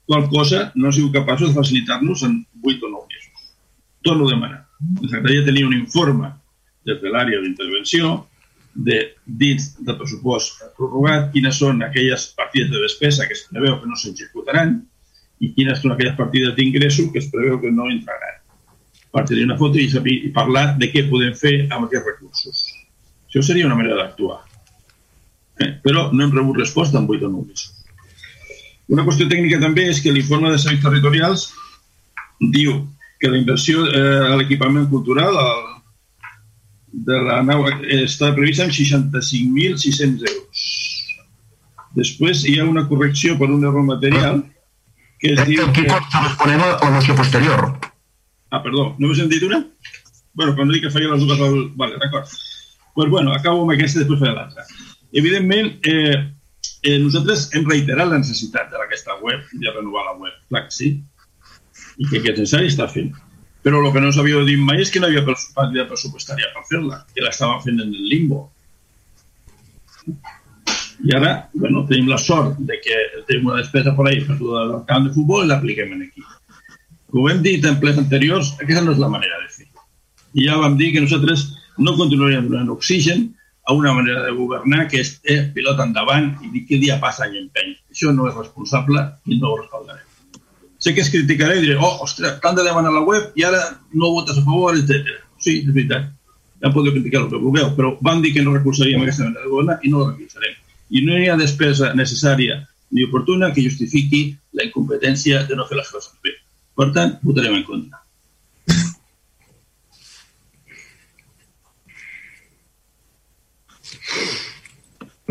qual 0.05 0.27
cosa 0.29 0.71
no 0.75 0.91
sigut 0.91 1.13
capaços 1.13 1.51
de 1.51 1.55
facilitar-nos 1.55 2.23
en 2.23 2.45
8 2.61 2.85
o 2.85 2.89
9 2.89 3.07
mesos. 3.07 3.49
Torno 4.01 4.27
a 4.27 4.33
demanar. 4.33 4.61
Ens 5.01 5.13
agradaria 5.13 5.45
tenir 5.45 5.65
un 5.65 5.75
informe 5.75 6.31
des 6.85 6.99
de 7.01 7.11
l'àrea 7.11 7.39
d'intervenció 7.41 8.27
de, 8.75 8.99
dins 9.25 9.69
del 9.79 9.97
pressupost 9.99 10.63
prorrogat, 10.77 11.29
quines 11.33 11.59
són 11.61 11.83
aquelles 11.85 12.29
partides 12.37 12.71
de 12.71 12.81
despesa 12.81 13.27
que 13.27 13.37
es 13.37 13.45
preveu 13.49 13.77
que 13.79 13.89
no 13.89 13.99
s'executaran 13.99 14.79
i 15.43 15.51
quines 15.53 15.81
són 15.81 15.93
aquelles 15.93 16.17
partides 16.17 16.55
d'ingressos 16.57 17.11
que 17.13 17.21
es 17.21 17.29
preveu 17.33 17.59
que 17.61 17.71
no 17.71 17.89
entraran. 17.91 18.39
Per 19.13 19.25
tenir 19.29 19.45
una 19.45 19.59
foto 19.59 19.77
i, 19.77 19.89
saber, 19.91 20.15
i 20.25 20.31
parlar 20.33 20.71
de 20.79 20.89
què 20.89 21.05
podem 21.09 21.35
fer 21.37 21.53
amb 21.69 21.85
aquests 21.85 22.07
recursos. 22.07 22.63
Això 23.29 23.43
seria 23.45 23.67
una 23.69 23.77
manera 23.77 23.99
d'actuar. 23.99 24.39
Eh, 25.61 25.69
però 25.83 26.07
no 26.11 26.23
hem 26.23 26.33
rebut 26.33 26.57
resposta 26.63 26.97
en 26.97 27.05
8 27.09 27.27
o 27.27 27.33
9 27.33 27.51
mesos. 27.51 27.83
Una 28.93 29.05
qüestió 29.05 29.27
tècnica 29.29 29.61
també 29.61 29.85
és 29.91 30.01
que 30.01 30.11
l'informe 30.11 30.49
de 30.51 30.57
serveis 30.61 30.81
territorials 30.83 31.45
diu 32.53 32.81
que 33.21 33.29
la 33.31 33.37
inversió 33.39 33.85
eh, 33.87 34.33
a 34.33 34.35
l'equipament 34.39 34.89
cultural, 34.91 35.37
al 35.37 35.72
de 36.93 37.19
la 37.25 37.41
nau 37.41 37.65
està 37.97 38.31
prevista 38.37 38.67
en 38.67 38.73
65.600 38.73 40.27
euros. 40.29 40.65
Després 41.97 42.45
hi 42.49 42.59
ha 42.59 42.69
una 42.69 42.85
correcció 42.89 43.35
per 43.37 43.49
un 43.51 43.65
error 43.65 43.85
material 43.85 44.43
que 45.19 45.33
es 45.33 45.39
este 45.39 45.49
diu... 45.51 45.65
Aquí 45.65 45.85
que... 45.85 45.99
responem 46.21 46.61
a 46.61 46.69
la 46.81 46.91
moció 46.93 47.15
posterior. 47.17 47.67
Ah, 48.53 48.61
perdó, 48.61 48.93
no 48.99 49.09
m'he 49.09 49.17
sentit 49.17 49.45
una? 49.47 49.63
bueno, 50.33 50.55
quan 50.57 50.71
dic 50.73 50.83
que 50.85 50.91
feia 50.93 51.11
les 51.11 51.21
dues... 51.21 51.39
Al... 51.39 51.71
Vale, 51.77 51.97
d'acord. 52.01 52.29
Pues 52.93 53.09
bueno, 53.09 53.33
acabo 53.33 53.63
amb 53.63 53.73
aquesta 53.73 53.99
i 53.99 54.03
després 54.03 54.21
faré 54.21 54.33
l'altra. 54.35 54.65
Evidentment, 55.13 55.69
eh, 55.89 56.15
eh, 56.81 56.97
nosaltres 57.01 57.47
hem 57.53 57.67
reiterat 57.69 58.09
la 58.09 58.21
necessitat 58.21 58.73
d'aquesta 58.73 59.19
web, 59.21 59.45
de 59.53 59.73
renovar 59.73 60.07
la 60.07 60.15
web, 60.17 60.39
clar 60.49 60.65
que 60.67 60.75
sí, 60.75 60.89
i 61.97 62.09
que 62.09 62.19
aquest 62.21 62.41
necessari 62.41 62.71
està 62.73 62.89
fent. 62.89 63.13
Però 63.63 63.79
el 63.79 63.93
que 63.95 64.01
no 64.03 64.11
s'havia 64.11 64.41
dit 64.43 64.59
mai 64.59 64.81
és 64.83 64.91
que 64.91 64.99
no 64.99 65.07
hi 65.07 65.15
havia 65.15 65.35
partida 65.55 65.87
pressupostària 65.87 66.49
per 66.51 66.65
fer-la, 66.67 66.99
que 67.15 67.23
l'estàvem 67.23 67.61
fent 67.63 67.79
en 67.79 67.93
el 67.95 68.09
limbo. 68.11 68.41
I 71.03 71.15
ara, 71.15 71.31
bueno, 71.53 71.85
tenim 71.87 72.09
la 72.11 72.19
sort 72.19 72.59
de 72.67 72.79
que 72.83 72.99
tenim 73.29 73.47
una 73.47 73.61
despesa 73.61 73.95
per 73.95 74.07
ahí 74.09 74.21
per 74.27 74.37
del 74.41 74.75
camp 74.89 75.07
de 75.07 75.13
futbol 75.15 75.45
i 75.45 75.51
l'apliquem 75.51 75.95
aquí. 75.95 76.25
Com 77.13 77.29
hem 77.31 77.41
dit 77.45 77.63
en 77.69 77.79
plens 77.79 78.01
anteriors, 78.03 78.53
aquesta 78.59 78.83
no 78.83 78.95
és 78.95 79.01
la 79.01 79.11
manera 79.15 79.39
de 79.39 79.49
fer. 79.55 79.69
I 80.33 80.49
ja 80.49 80.59
vam 80.59 80.75
dir 80.79 80.91
que 80.93 81.03
nosaltres 81.03 81.47
no 81.77 81.95
continuaríem 81.99 82.49
donant 82.49 82.71
oxigen 82.75 83.29
a 83.63 83.75
una 83.79 83.93
manera 83.95 84.25
de 84.25 84.35
governar 84.35 84.89
que 84.91 84.99
és 84.99 85.17
eh, 85.23 85.43
pilota 85.55 85.87
endavant 85.87 86.33
i 86.43 86.51
dir 86.51 86.65
què 86.67 86.81
dia 86.83 86.99
passa 87.03 87.29
any 87.29 87.39
empeny. 87.45 87.77
Això 87.95 88.11
no 88.11 88.27
és 88.27 88.35
responsable 88.35 89.07
i 89.23 89.39
no 89.39 89.53
ho 89.53 89.61
respaldarem 89.61 90.02
sé 90.83 90.93
que 90.93 91.01
es 91.01 91.09
criticaré 91.09 91.59
i 91.59 91.63
diré, 91.63 91.77
oh, 91.79 91.93
ostres, 92.03 92.35
t'han 92.43 92.57
de 92.57 92.65
demanar 92.65 92.91
la 92.91 93.05
web 93.07 93.31
i 93.39 93.45
ara 93.47 93.61
no 93.95 94.11
votes 94.17 94.37
a 94.37 94.43
favor, 94.43 94.75
etc. 94.75 95.15
Sí, 95.39 95.61
és 95.61 95.71
veritat. 95.71 96.11
Ja 96.63 96.71
podeu 96.75 96.95
criticar 96.95 97.23
el 97.23 97.29
que 97.31 97.39
vulgueu, 97.39 97.71
però 97.77 97.93
van 98.03 98.21
dir 98.23 98.33
que 98.35 98.43
no 98.43 98.55
recolzaríem 98.57 99.03
aquesta 99.03 99.25
manera 99.27 99.45
de 99.45 99.51
governar 99.51 99.79
i 99.83 99.91
no 99.91 100.03
la 100.03 100.11
recolzarem. 100.11 100.59
I 100.91 101.05
no 101.07 101.17
hi 101.17 101.29
ha 101.31 101.39
despesa 101.39 101.93
necessària 101.95 102.59
ni 102.93 103.07
oportuna 103.07 103.51
que 103.55 103.63
justifiqui 103.63 104.25
la 104.59 104.67
incompetència 104.67 105.43
de 105.47 105.57
no 105.57 105.67
fer 105.69 105.79
les 105.79 105.89
coses 105.91 106.13
bé. 106.23 106.35
Per 106.75 106.91
tant, 106.93 107.17
votarem 107.23 107.55
en 107.57 107.67
contra. 107.67 107.99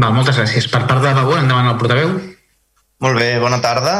Va, 0.03 0.09
moltes 0.11 0.39
gràcies. 0.41 0.67
Per 0.73 0.87
part 0.89 1.05
de 1.05 1.13
Vavor, 1.15 1.39
endavant 1.45 1.69
el 1.71 1.79
portaveu. 1.79 2.13
Molt 3.05 3.19
bé, 3.21 3.35
bona 3.43 3.61
tarda. 3.63 3.97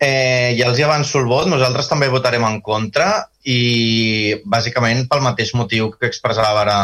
Eh, 0.00 0.56
ja 0.56 0.70
els 0.70 0.78
hi 0.80 0.84
avanço 0.86 1.18
el 1.20 1.26
vot, 1.28 1.44
nosaltres 1.50 1.90
també 1.90 2.06
votarem 2.08 2.44
en 2.48 2.54
contra 2.64 3.08
i 3.44 4.32
bàsicament 4.48 5.04
pel 5.10 5.20
mateix 5.26 5.52
motiu 5.58 5.90
que 5.92 6.08
expressava 6.08 6.62
ara 6.62 6.78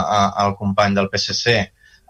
el 0.44 0.52
company 0.58 0.98
del 0.98 1.08
PSC. 1.08 1.56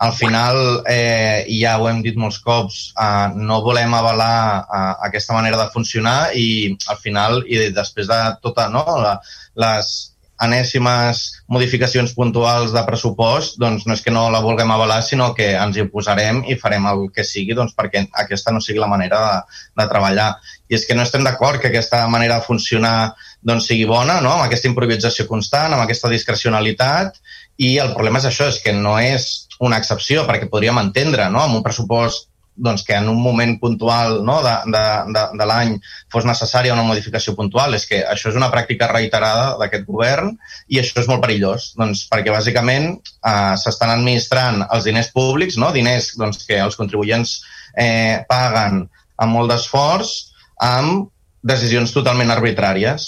Al 0.02 0.12
final, 0.12 0.58
eh, 0.90 1.46
ja 1.60 1.76
ho 1.78 1.86
hem 1.88 2.02
dit 2.04 2.18
molts 2.20 2.40
cops, 2.44 2.80
eh, 3.00 3.28
no 3.38 3.62
volem 3.64 3.94
avalar 3.94 4.40
eh, 4.58 4.82
aquesta 5.06 5.38
manera 5.38 5.62
de 5.62 5.70
funcionar 5.72 6.18
i 6.34 6.74
al 6.90 6.98
final, 7.00 7.38
i 7.46 7.70
després 7.78 8.10
de 8.10 8.18
tota 8.42 8.66
no, 8.74 8.82
la, 9.06 9.14
les 9.62 9.94
anèsimes 10.36 11.22
modificacions 11.48 12.12
puntuals 12.16 12.72
de 12.74 12.82
pressupost, 12.84 13.56
doncs 13.60 13.86
no 13.86 13.96
és 13.96 14.02
que 14.04 14.12
no 14.12 14.26
la 14.32 14.42
vulguem 14.44 14.70
avalar, 14.72 15.00
sinó 15.02 15.30
que 15.36 15.48
ens 15.56 15.78
hi 15.78 15.86
posarem 15.92 16.42
i 16.50 16.58
farem 16.60 16.86
el 16.90 17.06
que 17.14 17.24
sigui 17.24 17.56
doncs, 17.56 17.72
perquè 17.76 18.04
aquesta 18.24 18.52
no 18.52 18.60
sigui 18.60 18.82
la 18.82 18.90
manera 18.90 19.22
de, 19.24 19.60
de 19.80 19.88
treballar. 19.92 20.28
I 20.68 20.78
és 20.78 20.86
que 20.86 20.96
no 20.98 21.04
estem 21.06 21.24
d'acord 21.26 21.60
que 21.62 21.70
aquesta 21.70 22.02
manera 22.10 22.40
de 22.40 22.46
funcionar 22.46 23.14
doncs, 23.46 23.68
sigui 23.70 23.86
bona, 23.88 24.20
no? 24.24 24.32
amb 24.34 24.46
aquesta 24.46 24.70
improvisació 24.70 25.28
constant, 25.30 25.72
amb 25.72 25.84
aquesta 25.84 26.10
discrecionalitat, 26.12 27.20
i 27.62 27.76
el 27.82 27.92
problema 27.94 28.20
és 28.20 28.30
això, 28.30 28.48
és 28.50 28.60
que 28.64 28.74
no 28.76 28.96
és 29.00 29.46
una 29.62 29.78
excepció, 29.80 30.26
perquè 30.28 30.50
podríem 30.50 30.80
entendre, 30.82 31.30
no? 31.32 31.44
amb 31.44 31.60
un 31.60 31.64
pressupost 31.64 32.28
doncs, 32.56 32.82
que 32.82 32.94
en 32.96 33.08
un 33.08 33.20
moment 33.22 33.58
puntual 33.60 34.22
no, 34.24 34.40
de, 34.42 34.54
de, 34.72 34.82
de, 35.12 35.24
de 35.38 35.46
l'any 35.48 35.74
fos 36.12 36.24
necessària 36.26 36.74
una 36.74 36.86
modificació 36.88 37.36
puntual. 37.36 37.76
És 37.76 37.84
que 37.88 38.00
això 38.08 38.30
és 38.32 38.38
una 38.38 38.48
pràctica 38.52 38.88
reiterada 38.90 39.54
d'aquest 39.60 39.84
govern 39.86 40.32
i 40.72 40.80
això 40.80 41.02
és 41.02 41.10
molt 41.10 41.22
perillós, 41.24 41.70
doncs, 41.78 42.06
perquè 42.10 42.32
bàsicament 42.32 42.88
eh, 42.96 43.54
s'estan 43.60 43.92
administrant 43.92 44.64
els 44.70 44.88
diners 44.88 45.12
públics, 45.14 45.60
no? 45.60 45.70
diners 45.76 46.14
doncs, 46.16 46.46
que 46.48 46.58
els 46.64 46.80
contribuents 46.80 47.38
eh, 47.76 48.24
paguen 48.28 48.86
amb 49.20 49.32
molt 49.32 49.52
d'esforç, 49.52 50.16
amb 50.62 51.08
decisions 51.46 51.92
totalment 51.94 52.32
arbitràries 52.34 53.06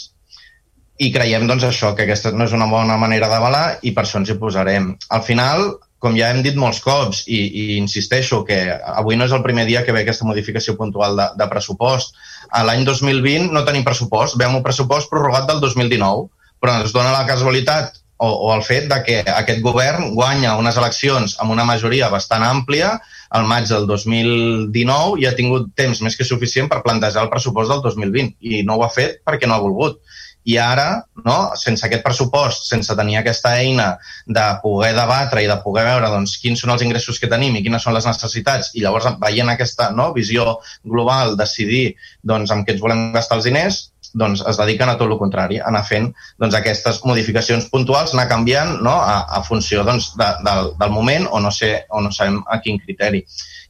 i 0.99 1.11
creiem 1.15 1.47
doncs, 1.47 1.65
això, 1.67 1.93
que 1.95 2.05
aquesta 2.07 2.33
no 2.35 2.47
és 2.49 2.55
una 2.57 2.67
bona 2.71 2.97
manera 2.99 3.29
d'avalar 3.31 3.79
i 3.87 3.93
per 3.95 4.05
això 4.05 4.19
ens 4.19 4.33
hi 4.33 4.39
posarem. 4.39 4.91
Al 5.15 5.23
final, 5.23 5.69
com 6.03 6.17
ja 6.19 6.31
hem 6.33 6.43
dit 6.43 6.59
molts 6.59 6.81
cops, 6.83 7.25
i, 7.27 7.39
i 7.39 7.65
insisteixo 7.79 8.43
que 8.47 8.59
avui 8.71 9.19
no 9.19 9.27
és 9.27 9.35
el 9.35 9.45
primer 9.47 9.67
dia 9.69 9.85
que 9.87 9.95
ve 9.95 10.03
aquesta 10.03 10.27
modificació 10.27 10.75
puntual 10.79 11.17
de, 11.19 11.29
de 11.39 11.49
pressupost. 11.51 12.19
A 12.51 12.65
l'any 12.67 12.85
2020 12.87 13.55
no 13.55 13.65
tenim 13.67 13.87
pressupost, 13.87 14.39
veiem 14.39 14.59
un 14.59 14.67
pressupost 14.67 15.11
prorrogat 15.11 15.47
del 15.51 15.63
2019, 15.63 16.29
però 16.59 16.79
ens 16.81 16.95
dona 16.95 17.15
la 17.15 17.27
casualitat 17.31 17.99
o, 18.19 18.29
o 18.29 18.55
el 18.55 18.65
fet 18.67 18.89
de 18.91 18.99
que 19.07 19.19
aquest 19.31 19.63
govern 19.63 20.13
guanya 20.15 20.57
unes 20.59 20.79
eleccions 20.81 21.37
amb 21.43 21.55
una 21.55 21.67
majoria 21.69 22.11
bastant 22.13 22.45
àmplia 22.45 22.97
al 23.31 23.45
maig 23.47 23.69
del 23.71 23.87
2019 23.87 25.21
i 25.23 25.29
ha 25.29 25.37
tingut 25.39 25.71
temps 25.79 26.01
més 26.05 26.17
que 26.17 26.27
suficient 26.27 26.71
per 26.71 26.83
plantejar 26.85 27.25
el 27.25 27.33
pressupost 27.33 27.71
del 27.71 27.85
2020 27.85 28.37
i 28.41 28.65
no 28.67 28.79
ho 28.79 28.87
ha 28.87 28.95
fet 28.95 29.21
perquè 29.27 29.49
no 29.49 29.59
ha 29.59 29.65
volgut. 29.65 30.01
I 30.49 30.55
ara, 30.57 30.87
no, 31.27 31.35
sense 31.61 31.85
aquest 31.85 32.01
pressupost, 32.01 32.63
sense 32.71 32.95
tenir 32.97 33.19
aquesta 33.19 33.51
eina 33.61 33.89
de 34.25 34.45
poder 34.63 34.95
debatre 34.97 35.43
i 35.45 35.51
de 35.51 35.59
poder 35.61 35.85
veure 35.85 36.09
doncs, 36.09 36.39
quins 36.41 36.63
són 36.63 36.73
els 36.73 36.85
ingressos 36.87 37.19
que 37.21 37.29
tenim 37.29 37.59
i 37.59 37.63
quines 37.67 37.85
són 37.85 37.93
les 37.93 38.07
necessitats, 38.09 38.71
i 38.73 38.81
llavors 38.81 39.11
veient 39.21 39.53
aquesta 39.53 39.91
no, 39.93 40.09
visió 40.17 40.55
global, 40.87 41.37
decidir 41.37 41.99
doncs, 42.25 42.55
amb 42.55 42.65
què 42.65 42.79
ens 42.79 42.85
volem 42.87 43.11
gastar 43.13 43.37
els 43.43 43.51
diners, 43.51 43.83
doncs 44.15 44.43
es 44.49 44.59
dediquen 44.61 44.89
a 44.89 44.97
tot 45.01 45.11
el 45.11 45.19
contrari, 45.21 45.59
a 45.61 45.69
anar 45.71 45.85
fent 45.87 46.09
doncs, 46.41 46.57
aquestes 46.57 47.03
modificacions 47.09 47.69
puntuals, 47.73 48.15
anar 48.15 48.29
canviant 48.31 48.79
no, 48.85 48.97
a, 49.03 49.21
a 49.39 49.43
funció 49.47 49.85
doncs, 49.87 50.13
de, 50.19 50.31
del, 50.47 50.73
del 50.81 50.95
moment 50.95 51.29
o 51.31 51.41
no, 51.45 51.53
sé, 51.55 51.75
o 51.91 52.03
no 52.05 52.13
sabem 52.15 52.41
a 52.47 52.61
quin 52.65 52.81
criteri. 52.83 53.25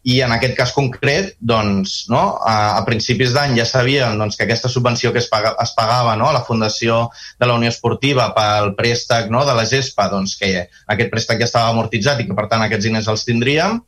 I 0.08 0.20
en 0.24 0.32
aquest 0.32 0.54
cas 0.56 0.72
concret, 0.72 1.34
doncs, 1.40 2.04
no, 2.12 2.22
a, 2.46 2.78
a 2.78 2.82
principis 2.86 3.34
d'any 3.34 3.58
ja 3.58 3.66
sabíem 3.68 4.16
doncs, 4.20 4.38
que 4.38 4.46
aquesta 4.46 4.70
subvenció 4.70 5.12
que 5.12 5.20
es, 5.20 5.28
paga, 5.28 5.56
es 5.60 5.74
pagava 5.76 6.14
no, 6.16 6.30
a 6.30 6.36
la 6.36 6.44
Fundació 6.46 7.08
de 7.40 7.48
la 7.50 7.58
Unió 7.58 7.72
Esportiva 7.72 8.30
pel 8.36 8.74
préstec 8.78 9.28
no, 9.34 9.44
de 9.48 9.56
la 9.58 9.66
GESPA, 9.68 10.08
doncs, 10.14 10.38
que 10.40 10.52
aquest 10.64 11.12
préstec 11.12 11.42
ja 11.42 11.50
estava 11.50 11.74
amortitzat 11.74 12.22
i 12.22 12.28
que, 12.28 12.36
per 12.38 12.46
tant, 12.48 12.64
aquests 12.64 12.88
diners 12.88 13.10
els 13.10 13.26
tindríem 13.26 13.82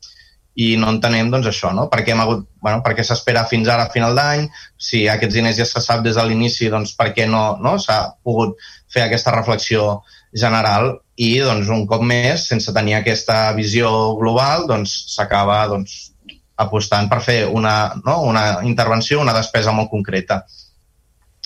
i 0.58 0.74
no 0.76 0.90
entenem 0.90 1.30
doncs, 1.30 1.46
això, 1.46 1.70
no? 1.74 1.86
per 1.90 2.02
què 2.02 2.12
hem 2.12 2.22
hagut, 2.24 2.46
bueno, 2.62 2.82
per 2.82 2.94
què 2.96 3.04
s'espera 3.06 3.46
fins 3.48 3.68
ara 3.70 3.86
a 3.86 3.92
final 3.92 4.16
d'any, 4.18 4.48
si 4.76 5.04
aquests 5.08 5.36
diners 5.36 5.58
ja 5.60 5.66
se 5.68 5.82
sap 5.82 6.02
des 6.04 6.18
de 6.18 6.24
l'inici, 6.26 6.68
doncs 6.72 6.96
per 6.98 7.10
què 7.16 7.28
no, 7.30 7.44
no? 7.62 7.76
s'ha 7.78 8.00
pogut 8.26 8.58
fer 8.90 9.06
aquesta 9.06 9.34
reflexió 9.36 10.00
general 10.34 10.96
i 11.16 11.36
doncs, 11.42 11.70
un 11.70 11.86
cop 11.86 12.02
més, 12.06 12.48
sense 12.50 12.74
tenir 12.74 12.98
aquesta 12.98 13.52
visió 13.56 13.90
global, 14.18 14.66
doncs, 14.70 14.94
s'acaba 15.14 15.62
doncs, 15.70 15.98
apostant 16.60 17.08
per 17.08 17.20
fer 17.24 17.40
una, 17.48 17.92
no? 18.04 18.20
una 18.28 18.60
intervenció, 18.66 19.20
una 19.22 19.36
despesa 19.36 19.72
molt 19.72 19.90
concreta. 19.92 20.42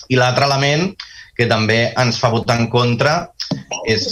I 0.09 0.17
l'altre 0.19 0.49
element 0.49 0.89
que 1.35 1.47
també 1.51 1.79
ens 1.99 2.19
fa 2.21 2.31
votar 2.33 2.57
en 2.59 2.67
contra 2.71 3.15
és 3.87 4.07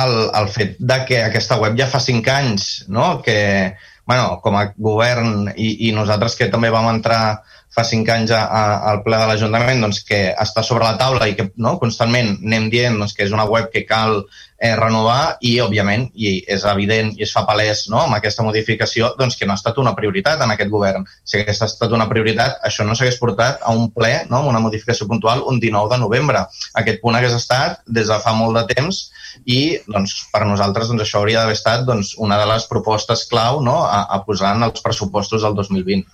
el, 0.00 0.12
el 0.32 0.48
fet 0.52 0.76
de 0.80 0.98
que 1.08 1.22
aquesta 1.22 1.58
web 1.60 1.76
ja 1.78 1.88
fa 1.88 2.00
cinc 2.00 2.28
anys 2.32 2.68
no? 2.88 3.20
que, 3.24 3.72
bueno, 4.06 4.40
com 4.42 4.56
a 4.58 4.66
govern 4.76 5.50
i, 5.56 5.88
i 5.88 5.92
nosaltres 5.96 6.36
que 6.38 6.50
també 6.52 6.70
vam 6.74 6.88
entrar 6.90 7.42
fa 7.72 7.84
cinc 7.88 8.08
anys 8.12 8.32
a, 8.36 8.42
a, 8.44 8.62
al 8.90 9.02
ple 9.04 9.16
de 9.16 9.26
l'Ajuntament 9.30 9.80
doncs, 9.80 10.02
que 10.08 10.20
està 10.44 10.64
sobre 10.66 10.84
la 10.84 10.98
taula 11.00 11.28
i 11.28 11.36
que 11.38 11.48
no, 11.56 11.78
constantment 11.80 12.34
anem 12.42 12.68
dient 12.72 12.98
doncs, 13.00 13.14
que 13.16 13.24
és 13.24 13.32
una 13.32 13.46
web 13.48 13.70
que 13.72 13.86
cal 13.88 14.20
eh, 14.62 14.74
renovar 14.78 15.38
i, 15.40 15.54
òbviament, 15.64 16.06
i 16.14 16.34
és 16.52 16.66
evident 16.68 17.10
i 17.16 17.24
es 17.26 17.32
fa 17.34 17.42
palès 17.48 17.86
no, 17.90 18.02
amb 18.04 18.18
aquesta 18.18 18.44
modificació 18.46 19.10
doncs, 19.18 19.38
que 19.38 19.48
no 19.48 19.56
ha 19.56 19.60
estat 19.60 19.80
una 19.80 19.94
prioritat 19.96 20.44
en 20.44 20.52
aquest 20.54 20.70
govern. 20.72 21.08
Si 21.24 21.40
hagués 21.40 21.62
estat 21.64 21.96
una 21.96 22.08
prioritat, 22.12 22.60
això 22.68 22.86
no 22.86 22.96
s'hagués 22.98 23.18
portat 23.22 23.64
a 23.64 23.74
un 23.74 23.88
ple, 23.96 24.12
no, 24.28 24.42
amb 24.42 24.52
una 24.52 24.62
modificació 24.62 25.08
puntual, 25.10 25.42
un 25.48 25.58
19 25.62 25.94
de 25.94 26.00
novembre. 26.04 26.44
Aquest 26.82 27.00
punt 27.02 27.16
hagués 27.18 27.34
estat 27.38 27.80
des 27.88 28.12
de 28.12 28.20
fa 28.22 28.36
molt 28.36 28.60
de 28.60 28.66
temps 28.76 29.02
i 29.48 29.62
doncs, 29.88 30.18
per 30.32 30.44
nosaltres 30.44 30.92
doncs, 30.92 31.06
això 31.06 31.22
hauria 31.22 31.40
d'haver 31.40 31.56
estat 31.56 31.88
doncs, 31.88 32.14
una 32.20 32.36
de 32.38 32.46
les 32.52 32.68
propostes 32.68 33.24
clau 33.32 33.62
no, 33.64 33.80
a, 33.88 34.04
a 34.12 34.20
posar 34.26 34.54
en 34.58 34.68
els 34.68 34.84
pressupostos 34.84 35.42
del 35.42 35.56
2020 35.56 36.04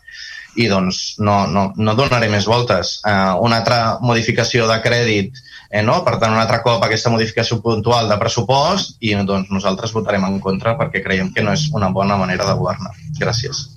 i 0.59 0.67
doncs 0.71 1.17
no, 1.23 1.39
no, 1.47 1.69
no 1.77 1.95
donaré 1.99 2.29
més 2.33 2.49
voltes. 2.51 2.97
Uh, 3.07 3.39
una 3.47 3.61
altra 3.61 3.79
modificació 4.03 4.67
de 4.71 4.79
crèdit, 4.83 5.39
eh, 5.71 5.83
no? 5.87 6.01
per 6.07 6.17
tant, 6.19 6.35
un 6.35 6.41
altre 6.43 6.61
cop 6.65 6.83
aquesta 6.85 7.13
modificació 7.15 7.61
puntual 7.65 8.11
de 8.11 8.19
pressupost 8.21 8.97
i 9.01 9.15
doncs 9.29 9.53
nosaltres 9.55 9.95
votarem 9.95 10.27
en 10.27 10.41
contra 10.43 10.75
perquè 10.79 11.05
creiem 11.05 11.31
que 11.35 11.45
no 11.47 11.55
és 11.55 11.69
una 11.79 11.93
bona 11.95 12.19
manera 12.21 12.49
de 12.49 12.57
governar. 12.59 12.95
Gràcies. 13.21 13.69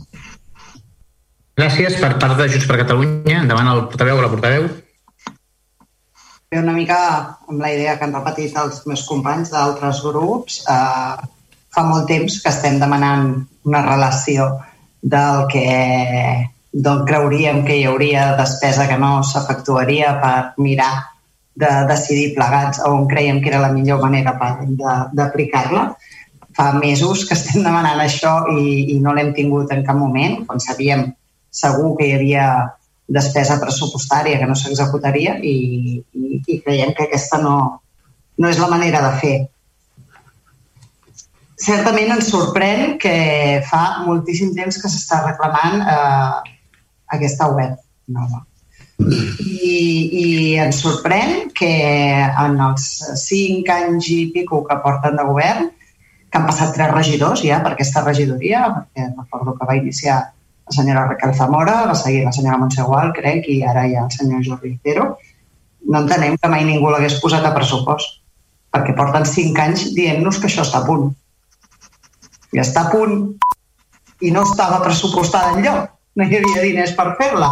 Gràcies 1.59 1.99
per 2.01 2.15
part 2.17 2.39
de 2.39 2.47
Junts 2.49 2.65
per 2.65 2.79
Catalunya. 2.81 3.43
Endavant 3.43 3.69
el 3.75 3.83
portaveu 3.91 4.17
o 4.17 4.23
la 4.23 4.31
portaveu. 4.31 4.65
Bé, 6.51 6.59
una 6.59 6.73
mica 6.75 6.97
amb 7.47 7.61
la 7.61 7.69
idea 7.71 7.93
que 7.99 8.07
han 8.07 8.15
repetit 8.17 8.57
els 8.59 8.81
meus 8.89 9.05
companys 9.07 9.53
d'altres 9.53 10.01
grups, 10.03 10.63
eh, 10.67 11.29
fa 11.71 11.83
molt 11.87 12.09
temps 12.09 12.41
que 12.41 12.51
estem 12.51 12.79
demanant 12.81 13.29
una 13.69 13.83
relació 13.85 14.49
del 15.01 15.45
que 15.51 15.67
doncs 16.71 17.05
creuríem 17.07 17.65
que 17.65 17.75
hi 17.77 17.85
hauria 17.85 18.35
despesa 18.39 18.87
que 18.87 18.97
no 18.97 19.21
s'efectuaria 19.27 20.15
per 20.21 20.35
mirar 20.57 20.93
de 21.55 21.71
decidir 21.87 22.33
plegats 22.35 22.79
on 22.87 23.07
creiem 23.07 23.41
que 23.41 23.51
era 23.51 23.59
la 23.59 23.71
millor 23.75 23.99
manera 24.01 24.33
d'aplicar-la. 25.13 25.91
Fa 26.55 26.71
mesos 26.73 27.25
que 27.27 27.35
estem 27.35 27.63
demanant 27.63 27.99
això 27.99 28.45
i, 28.51 28.95
i 28.95 28.99
no 29.03 29.13
l'hem 29.15 29.33
tingut 29.35 29.71
en 29.71 29.83
cap 29.87 29.99
moment, 29.99 30.45
quan 30.47 30.59
sabíem 30.59 31.11
segur 31.51 31.95
que 31.97 32.07
hi 32.07 32.15
havia 32.15 32.45
despesa 33.11 33.59
pressupostària 33.59 34.39
que 34.39 34.47
no 34.47 34.55
s'executaria 34.55 35.35
i, 35.43 35.99
i, 36.15 36.41
i 36.47 36.59
creiem 36.63 36.93
que 36.95 37.07
aquesta 37.07 37.41
no, 37.43 37.55
no 38.39 38.51
és 38.51 38.59
la 38.59 38.69
manera 38.71 39.03
de 39.09 39.11
fer. 39.19 39.35
Certament 41.61 42.15
ens 42.15 42.31
sorprèn 42.31 42.95
que 43.01 43.13
fa 43.67 43.83
moltíssim 44.07 44.55
temps 44.55 44.79
que 44.81 44.89
s'està 44.89 45.19
reclamant 45.27 45.83
eh, 45.83 46.55
aquesta 47.11 47.49
web 47.51 47.77
nova. 48.07 48.45
I, 49.01 49.77
i 50.21 50.25
ens 50.61 50.81
sorprèn 50.83 51.49
que 51.57 51.71
en 52.27 52.59
els 52.61 52.87
cinc 53.23 53.69
anys 53.73 54.09
i 54.13 54.19
pico 54.33 54.61
que 54.67 54.77
porten 54.83 55.17
de 55.17 55.25
govern, 55.25 55.71
que 56.31 56.39
han 56.39 56.47
passat 56.47 56.75
tres 56.75 56.93
regidors 56.93 57.41
ja 57.43 57.59
per 57.63 57.73
aquesta 57.73 58.03
regidoria, 58.05 58.67
perquè 58.75 59.09
recordo 59.09 59.55
que 59.57 59.67
va 59.67 59.77
iniciar 59.79 60.19
la 60.21 60.75
senyora 60.75 61.07
Raquel 61.09 61.33
Zamora, 61.35 61.75
va 61.89 61.97
seguir 61.97 62.23
la 62.23 62.31
senyora 62.35 62.59
Montsegual, 62.61 63.11
crec, 63.17 63.49
i 63.51 63.61
ara 63.67 63.83
ha 63.83 64.05
el 64.05 64.11
senyor 64.13 64.45
Jordi 64.45 64.77
Cero. 64.85 65.15
No 65.89 66.03
entenem 66.03 66.37
que 66.37 66.51
mai 66.51 66.63
ningú 66.63 66.91
l'hagués 66.93 67.17
posat 67.23 67.45
a 67.47 67.55
pressupost, 67.55 68.21
perquè 68.71 68.93
porten 68.95 69.25
cinc 69.27 69.59
anys 69.59 69.89
dient-nos 69.97 70.39
que 70.39 70.47
això 70.47 70.63
està 70.63 70.83
a 70.83 70.87
punt. 70.87 71.09
I 72.55 72.61
està 72.63 72.85
a 72.85 72.91
punt 72.93 73.17
i 74.21 74.31
no 74.31 74.45
estava 74.45 74.79
pressupostada 74.85 75.57
enlloc 75.57 75.89
no 76.15 76.27
hi 76.27 76.37
havia 76.37 76.63
diners 76.65 76.95
per 76.97 77.13
fer-la. 77.19 77.51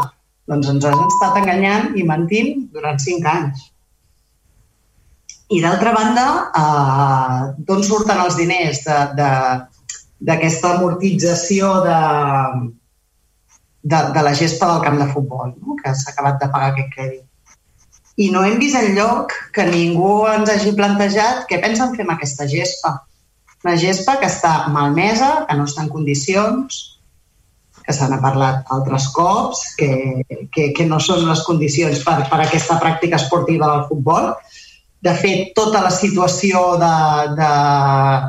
Doncs 0.49 0.71
ens 0.71 0.87
han 0.89 1.03
estat 1.05 1.37
enganyant 1.43 1.93
i 1.99 2.05
mentint 2.07 2.65
durant 2.73 2.97
cinc 3.01 3.27
anys. 3.29 3.67
I 5.49 5.61
d'altra 5.63 5.93
banda, 5.93 6.25
eh, 6.61 7.39
d'on 7.65 7.85
surten 7.85 8.19
els 8.21 8.35
diners 8.37 8.83
d'aquesta 9.19 10.75
amortització 10.75 11.71
de, 11.85 12.01
de, 13.81 14.01
de 14.17 14.21
la 14.27 14.35
gespa 14.41 14.69
del 14.73 14.83
camp 14.85 14.99
de 15.01 15.07
futbol, 15.13 15.55
no? 15.57 15.77
que 15.81 15.93
s'ha 15.95 16.13
acabat 16.13 16.37
de 16.41 16.51
pagar 16.53 16.69
aquest 16.73 16.93
crèdit. 16.93 17.25
I 18.19 18.29
no 18.33 18.43
hem 18.43 18.59
vist 18.59 18.75
enlloc 18.75 19.33
que 19.55 19.65
ningú 19.69 20.27
ens 20.27 20.49
hagi 20.51 20.75
plantejat 20.75 21.45
què 21.49 21.61
pensen 21.63 21.95
fer 21.95 22.05
amb 22.05 22.17
aquesta 22.17 22.45
gespa. 22.51 22.97
Una 23.63 23.75
gespa 23.79 24.17
que 24.19 24.27
està 24.27 24.67
malmesa, 24.73 25.45
que 25.47 25.55
no 25.57 25.65
està 25.69 25.85
en 25.85 25.91
condicions, 25.93 26.98
que 27.89 27.93
se 27.97 28.05
n'ha 28.05 28.19
parlat 28.21 28.67
altres 28.69 29.07
cops, 29.15 29.63
que, 29.73 30.21
que, 30.53 30.67
que 30.77 30.85
no 30.85 30.99
són 31.01 31.23
les 31.25 31.39
condicions 31.41 32.03
per, 32.05 32.19
per 32.29 32.37
aquesta 32.43 32.75
pràctica 32.77 33.17
esportiva 33.17 33.65
del 33.71 33.87
futbol. 33.89 34.27
De 35.01 35.13
fet, 35.17 35.55
tota 35.57 35.81
la 35.81 35.89
situació 35.89 36.75
de, 36.77 36.89
de, 37.39 37.47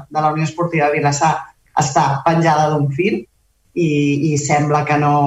de 0.09 0.23
la 0.25 0.31
Unió 0.33 0.47
Esportiva 0.47 0.89
de 0.89 0.97
Vilassar 0.97 1.35
està 1.83 2.05
penjada 2.25 2.71
d'un 2.73 2.87
fil 2.95 3.19
i, 3.21 3.91
i 4.31 4.39
sembla 4.41 4.81
que 4.89 4.97
no, 5.03 5.19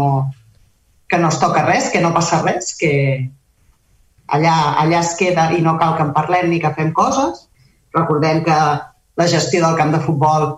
que 1.06 1.20
no 1.22 1.30
es 1.30 1.38
toca 1.44 1.68
res, 1.68 1.92
que 1.94 2.02
no 2.02 2.10
passa 2.16 2.42
res, 2.42 2.72
que 2.80 2.92
allà, 4.34 4.56
allà 4.82 5.04
es 5.04 5.14
queda 5.20 5.52
i 5.54 5.62
no 5.62 5.76
cal 5.78 5.94
que 6.00 6.08
en 6.08 6.16
parlem 6.18 6.50
ni 6.50 6.58
que 6.64 6.74
fem 6.74 6.90
coses. 6.98 7.46
Recordem 7.94 8.42
que 8.50 8.58
la 9.22 9.30
gestió 9.30 9.62
del 9.68 9.78
camp 9.78 9.94
de 9.94 10.02
futbol 10.10 10.50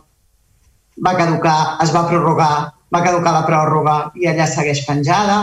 va 1.04 1.16
caducar, 1.20 1.60
es 1.84 1.92
va 1.92 2.08
prorrogar, 2.08 2.56
va 2.96 3.04
caducar 3.04 3.36
la 3.36 3.46
pròrroga 3.48 3.96
i 4.22 4.30
allà 4.32 4.48
segueix 4.48 4.86
penjada 4.88 5.40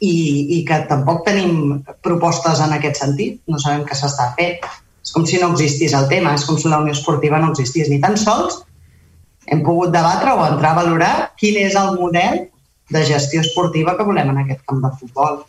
i, 0.00 0.14
i 0.56 0.58
que 0.66 0.78
tampoc 0.90 1.24
tenim 1.26 1.80
propostes 2.06 2.62
en 2.62 2.74
aquest 2.76 3.00
sentit, 3.02 3.40
no 3.50 3.58
sabem 3.62 3.84
què 3.88 3.98
s'està 3.98 4.30
fent. 4.38 4.62
És 5.02 5.14
com 5.14 5.24
si 5.26 5.40
no 5.40 5.50
existís 5.54 5.94
el 5.96 6.06
tema, 6.10 6.34
és 6.36 6.44
com 6.46 6.58
si 6.60 6.70
la 6.70 6.80
Unió 6.82 6.94
Esportiva 6.94 7.40
no 7.42 7.50
existís. 7.54 7.90
Ni 7.90 7.98
tan 8.02 8.16
sols 8.20 8.60
hem 9.48 9.64
pogut 9.66 9.92
debatre 9.94 10.34
o 10.36 10.44
entrar 10.46 10.74
a 10.74 10.80
valorar 10.82 11.12
quin 11.40 11.56
és 11.62 11.76
el 11.80 11.94
model 11.98 12.44
de 12.92 13.04
gestió 13.08 13.40
esportiva 13.44 13.96
que 13.96 14.06
volem 14.06 14.30
en 14.32 14.42
aquest 14.44 14.62
camp 14.68 14.82
de 14.84 14.92
futbol. 15.00 15.40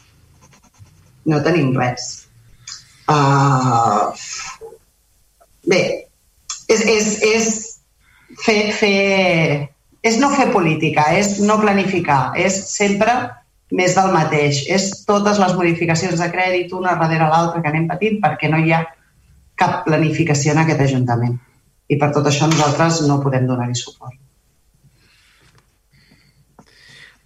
No 1.30 1.41
tenim 1.45 1.73
res. 1.77 2.07
Uh, 3.09 4.09
bé, 5.67 5.82
és, 6.69 6.82
és, 6.82 7.11
és 7.25 7.49
fer, 8.45 8.59
fer, 8.75 9.69
és 10.05 10.19
no 10.21 10.31
fer 10.35 10.49
política, 10.53 11.09
és 11.17 11.37
no 11.43 11.59
planificar, 11.61 12.21
és 12.39 12.55
sempre 12.71 13.15
més 13.75 13.95
del 13.97 14.13
mateix. 14.13 14.63
És 14.71 14.89
totes 15.07 15.41
les 15.41 15.53
modificacions 15.57 16.21
de 16.21 16.29
crèdit 16.33 16.73
una 16.77 16.95
darrere 16.99 17.29
l'altra 17.29 17.61
que 17.61 17.71
anem 17.71 17.89
patint 17.89 18.17
perquè 18.23 18.49
no 18.51 18.61
hi 18.61 18.73
ha 18.73 18.85
cap 19.59 19.83
planificació 19.85 20.55
en 20.55 20.63
aquest 20.63 20.87
Ajuntament. 20.87 21.37
I 21.89 21.97
per 21.99 22.11
tot 22.15 22.27
això 22.29 22.47
nosaltres 22.47 23.03
no 23.09 23.19
podem 23.23 23.47
donar-hi 23.49 23.77
suport. 23.77 24.17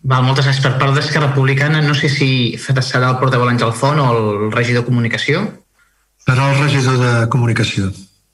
Val, 0.04 0.24
moltes 0.26 0.48
gràcies. 0.48 0.64
Per 0.64 0.74
part 0.80 0.96
d'Esquerra 0.98 1.30
Republicana, 1.30 1.80
no 1.84 1.94
sé 1.96 2.10
si 2.12 2.30
serà 2.60 3.12
el 3.14 3.20
portaveu 3.22 3.48
Àngel 3.48 3.72
Font 3.72 4.02
o 4.04 4.08
el 4.12 4.52
regidor 4.56 4.84
de 4.84 4.90
Comunicació. 4.90 5.46
Serà 6.26 6.50
el 6.52 6.60
regidor 6.60 7.00
de 7.00 7.14
Comunicació. 7.32 7.92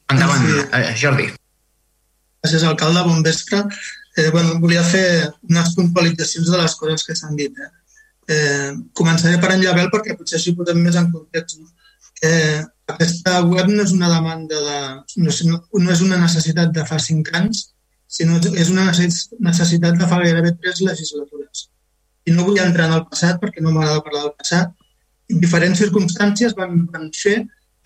Endavant, 0.10 0.48
sí. 0.48 0.66
Eh, 0.74 0.96
Jordi. 0.98 1.30
Gràcies, 2.40 2.64
alcalde. 2.64 3.04
Bon 3.04 3.24
vespre. 3.24 3.66
Eh, 4.16 4.30
bueno, 4.32 4.60
volia 4.64 4.84
fer 4.84 5.30
unes 5.50 5.74
puntualitzacions 5.76 6.48
de 6.48 6.60
les 6.62 6.76
coses 6.80 7.04
que 7.04 7.16
s'han 7.16 7.36
dit. 7.36 7.58
Eh? 7.66 7.72
Eh, 8.34 8.70
començaré 8.96 9.40
per 9.42 9.52
en 9.56 9.64
Llabel 9.64 9.90
perquè 9.92 10.16
potser 10.16 10.38
així 10.40 10.54
posem 10.56 10.80
més 10.84 10.96
en 10.96 11.10
context. 11.12 11.60
No? 11.60 11.68
Eh, 12.24 12.62
aquesta 12.94 13.42
web 13.48 13.68
no 13.72 13.84
és 13.84 13.92
una 13.96 14.12
demanda 14.14 14.62
de... 14.68 14.80
No 15.24 15.34
és, 15.34 15.42
no 15.50 15.92
és 15.96 16.04
una 16.06 16.20
necessitat 16.22 16.72
de 16.76 16.86
fa 16.88 17.00
cinc 17.04 17.34
anys, 17.42 17.66
sinó 18.08 18.40
és 18.40 18.72
una 18.72 18.88
necessitat 18.88 20.00
de 20.00 20.08
fa 20.08 20.22
gairebé 20.24 20.56
tres 20.62 20.80
legislatures. 20.88 21.68
I 22.26 22.38
no 22.38 22.48
vull 22.48 22.62
entrar 22.64 22.88
en 22.88 22.96
el 23.02 23.06
passat 23.12 23.44
perquè 23.44 23.64
no 23.64 23.76
m'agrada 23.76 24.06
parlar 24.06 24.24
del 24.30 24.38
passat. 24.40 24.72
En 25.30 25.44
diferents 25.44 25.84
circumstàncies 25.84 26.56
van, 26.56 26.86
van 26.94 27.12
fer 27.16 27.42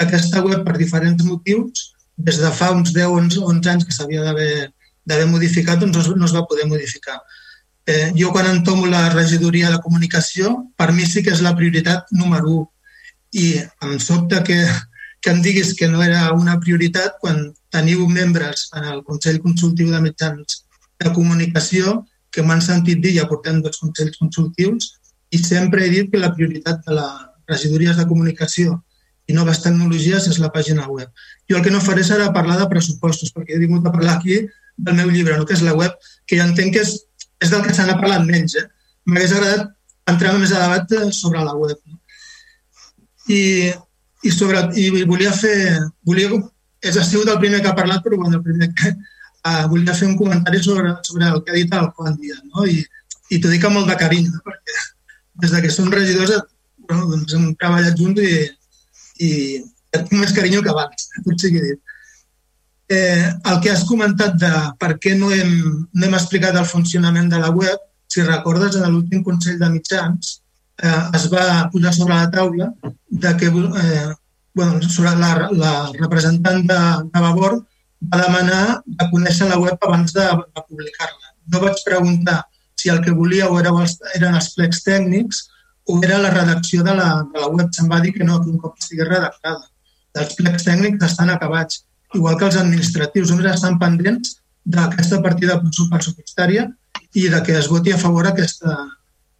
aquesta 0.05 0.45
web 0.45 0.61
per 0.67 0.77
diferents 0.77 1.25
motius 1.25 1.89
des 2.17 2.37
de 2.37 2.51
fa 2.51 2.71
uns 2.71 2.93
10 2.93 3.37
o 3.41 3.49
11 3.49 3.69
anys 3.69 3.85
que 3.85 3.95
s'havia 3.95 4.23
d'haver 4.23 5.27
modificat, 5.27 5.79
doncs 5.79 6.09
no 6.15 6.25
es 6.25 6.35
va 6.35 6.45
poder 6.47 6.67
modificar. 6.67 7.21
Eh, 7.85 8.13
jo 8.15 8.31
quan 8.31 8.47
entomo 8.47 8.87
la 8.87 9.09
regidoria 9.09 9.69
de 9.69 9.81
comunicació, 9.83 10.71
per 10.77 10.93
mi 10.93 11.05
sí 11.05 11.23
que 11.23 11.33
és 11.33 11.41
la 11.41 11.55
prioritat 11.55 12.07
número 12.11 12.47
1. 12.47 12.69
I 13.43 13.47
em 13.87 13.99
sobta 13.99 14.43
que, 14.43 14.59
que 15.19 15.31
em 15.31 15.41
diguis 15.41 15.73
que 15.73 15.89
no 15.89 16.03
era 16.03 16.31
una 16.33 16.59
prioritat 16.59 17.17
quan 17.19 17.51
teniu 17.73 18.07
membres 18.07 18.69
en 18.77 18.87
el 18.93 19.03
Consell 19.03 19.41
Consultiu 19.41 19.91
de 19.91 19.99
Mitjans 19.99 20.63
de 21.03 21.11
Comunicació 21.11 22.03
que 22.33 22.41
m'han 22.41 22.61
sentit 22.65 23.01
dir, 23.01 23.17
ja 23.19 23.27
portem 23.29 23.59
dos 23.61 23.77
Consells 23.81 24.17
Consultius, 24.17 24.93
i 25.33 25.37
sempre 25.41 25.85
he 25.85 25.89
dit 25.91 26.09
que 26.11 26.21
la 26.21 26.31
prioritat 26.33 26.81
de 26.87 26.95
les 26.97 27.13
regidories 27.49 27.97
de 27.97 28.07
comunicació 28.09 28.79
i 29.27 29.33
noves 29.35 29.61
tecnologies 29.63 30.27
és 30.27 30.39
la 30.41 30.51
pàgina 30.51 30.89
web. 30.91 31.09
Jo 31.49 31.59
el 31.59 31.63
que 31.63 31.71
no 31.71 31.81
faré 31.83 32.03
serà 32.03 32.31
parlar 32.35 32.59
de 32.59 32.67
pressupostos, 32.71 33.31
perquè 33.35 33.55
he 33.55 33.63
vingut 33.63 33.87
a 33.87 33.93
parlar 33.93 34.17
aquí 34.17 34.41
del 34.75 34.95
meu 34.97 35.09
llibre, 35.13 35.37
no? 35.37 35.45
que 35.45 35.55
és 35.55 35.63
la 35.63 35.75
web, 35.77 35.95
que 36.27 36.39
jo 36.39 36.47
entenc 36.47 36.75
que 36.75 36.83
és 36.83 36.97
és 37.43 37.51
del 37.51 37.63
que 37.65 37.73
se 37.75 37.85
n'ha 37.85 37.99
parlat 37.99 38.23
menys. 38.27 38.55
Eh? 38.59 38.65
M'hagués 39.09 39.35
agradat 39.35 39.71
entrar 40.11 40.35
més 40.39 40.53
a 40.53 40.61
debat 40.63 40.95
eh, 40.99 41.09
sobre 41.15 41.43
la 41.43 41.55
web. 41.59 41.79
No? 41.89 41.99
I, 43.27 43.41
i, 44.23 44.31
sobre, 44.31 44.63
i 44.79 45.03
volia 45.09 45.33
fer... 45.35 45.55
Volia, 46.07 46.39
és 46.83 46.99
ha 46.99 47.03
sigut 47.07 47.31
el 47.31 47.39
primer 47.43 47.61
que 47.63 47.71
ha 47.71 47.77
parlat, 47.77 48.03
però 48.05 48.19
bueno, 48.19 48.39
el 48.39 48.43
primer 48.45 48.69
que, 48.79 48.93
uh, 49.47 49.67
volia 49.71 49.95
fer 49.95 50.09
un 50.09 50.17
comentari 50.19 50.59
sobre, 50.63 50.95
sobre 51.07 51.29
el 51.29 51.43
que 51.43 51.53
ha 51.53 51.59
dit 51.59 51.77
el 51.79 51.91
Juan 51.95 52.17
Díaz. 52.19 52.41
No? 52.49 52.65
I, 52.67 52.83
i 53.31 53.39
t'ho 53.39 53.51
dic 53.51 53.63
amb 53.67 53.79
molt 53.79 53.91
de 53.91 53.99
carinyo, 53.99 54.33
no? 54.35 54.43
perquè 54.47 54.81
des 55.43 55.53
de 55.55 55.63
que 55.63 55.71
som 55.73 55.87
regidors 55.91 56.35
bueno, 56.83 57.07
doncs 57.09 57.33
hem 57.33 57.47
treballat 57.57 57.95
junts 57.97 58.21
i, 58.21 58.33
i 59.27 59.31
tinc 59.93 60.19
més 60.19 60.35
carinyo 60.35 60.63
que 60.65 60.71
abans, 60.73 61.09
tot 61.25 61.45
sigui 61.45 61.63
dit 61.63 61.81
eh, 62.89 63.31
el 63.45 63.59
que 63.61 63.71
has 63.71 63.83
comentat 63.89 64.37
de 64.39 64.51
per 64.79 64.93
què 65.01 65.15
no 65.17 65.31
hem, 65.33 65.53
no 65.93 66.05
hem 66.05 66.15
explicat 66.17 66.57
el 66.59 66.69
funcionament 66.69 67.29
de 67.31 67.39
la 67.41 67.51
web, 67.51 67.79
si 68.11 68.25
recordes, 68.25 68.77
en 68.77 68.91
l'últim 68.91 69.23
Consell 69.25 69.59
de 69.61 69.69
Mitjans 69.73 70.33
eh, 70.83 71.03
es 71.17 71.29
va 71.31 71.69
posar 71.73 71.93
sobre 71.95 72.17
la 72.17 72.31
taula 72.31 72.71
de 73.09 73.35
que 73.37 73.49
eh, 73.49 74.09
bueno, 74.53 74.81
sobre 74.81 75.15
la, 75.17 75.49
la 75.51 75.73
representant 75.99 76.61
de, 76.69 76.81
de 77.13 77.23
Vavor 77.25 77.61
va 78.13 78.21
demanar 78.21 78.81
de 78.85 79.07
conèixer 79.11 79.47
la 79.49 79.59
web 79.61 79.87
abans 79.87 80.13
de, 80.13 80.25
de 80.25 80.65
publicar-la. 80.67 81.33
No 81.49 81.63
vaig 81.63 81.79
preguntar 81.85 82.43
si 82.77 82.91
el 82.91 82.99
que 83.01 83.15
eren 83.59 83.79
els, 83.81 83.97
eren 84.13 84.35
els 84.35 84.51
plecs 84.53 84.83
tècnics 84.83 85.47
o 85.85 85.99
era 86.03 86.19
la 86.19 86.31
redacció 86.31 86.83
de 86.83 86.95
la, 86.95 87.09
de 87.33 87.39
la 87.39 87.49
web. 87.51 87.69
Se'm 87.75 87.89
va 87.91 88.01
dir 88.03 88.13
que 88.13 88.23
no, 88.23 88.39
que 88.41 88.51
un 88.51 88.59
cop 88.61 88.77
estigui 88.79 89.07
redactada. 89.07 89.67
Els 90.21 90.35
plecs 90.37 90.67
tècnics 90.67 91.05
estan 91.09 91.31
acabats 91.33 91.83
igual 92.13 92.37
que 92.37 92.45
els 92.45 92.57
administratius, 92.59 93.31
només 93.31 93.49
estan 93.55 93.79
pendents 93.81 94.37
d'aquesta 94.63 95.19
partida 95.23 95.57
pressupostària 95.59 96.67
i 97.13 97.27
de 97.29 97.41
que 97.45 97.57
es 97.57 97.67
voti 97.69 97.91
a 97.91 97.97
favor 97.97 98.29
aquesta, 98.29 98.77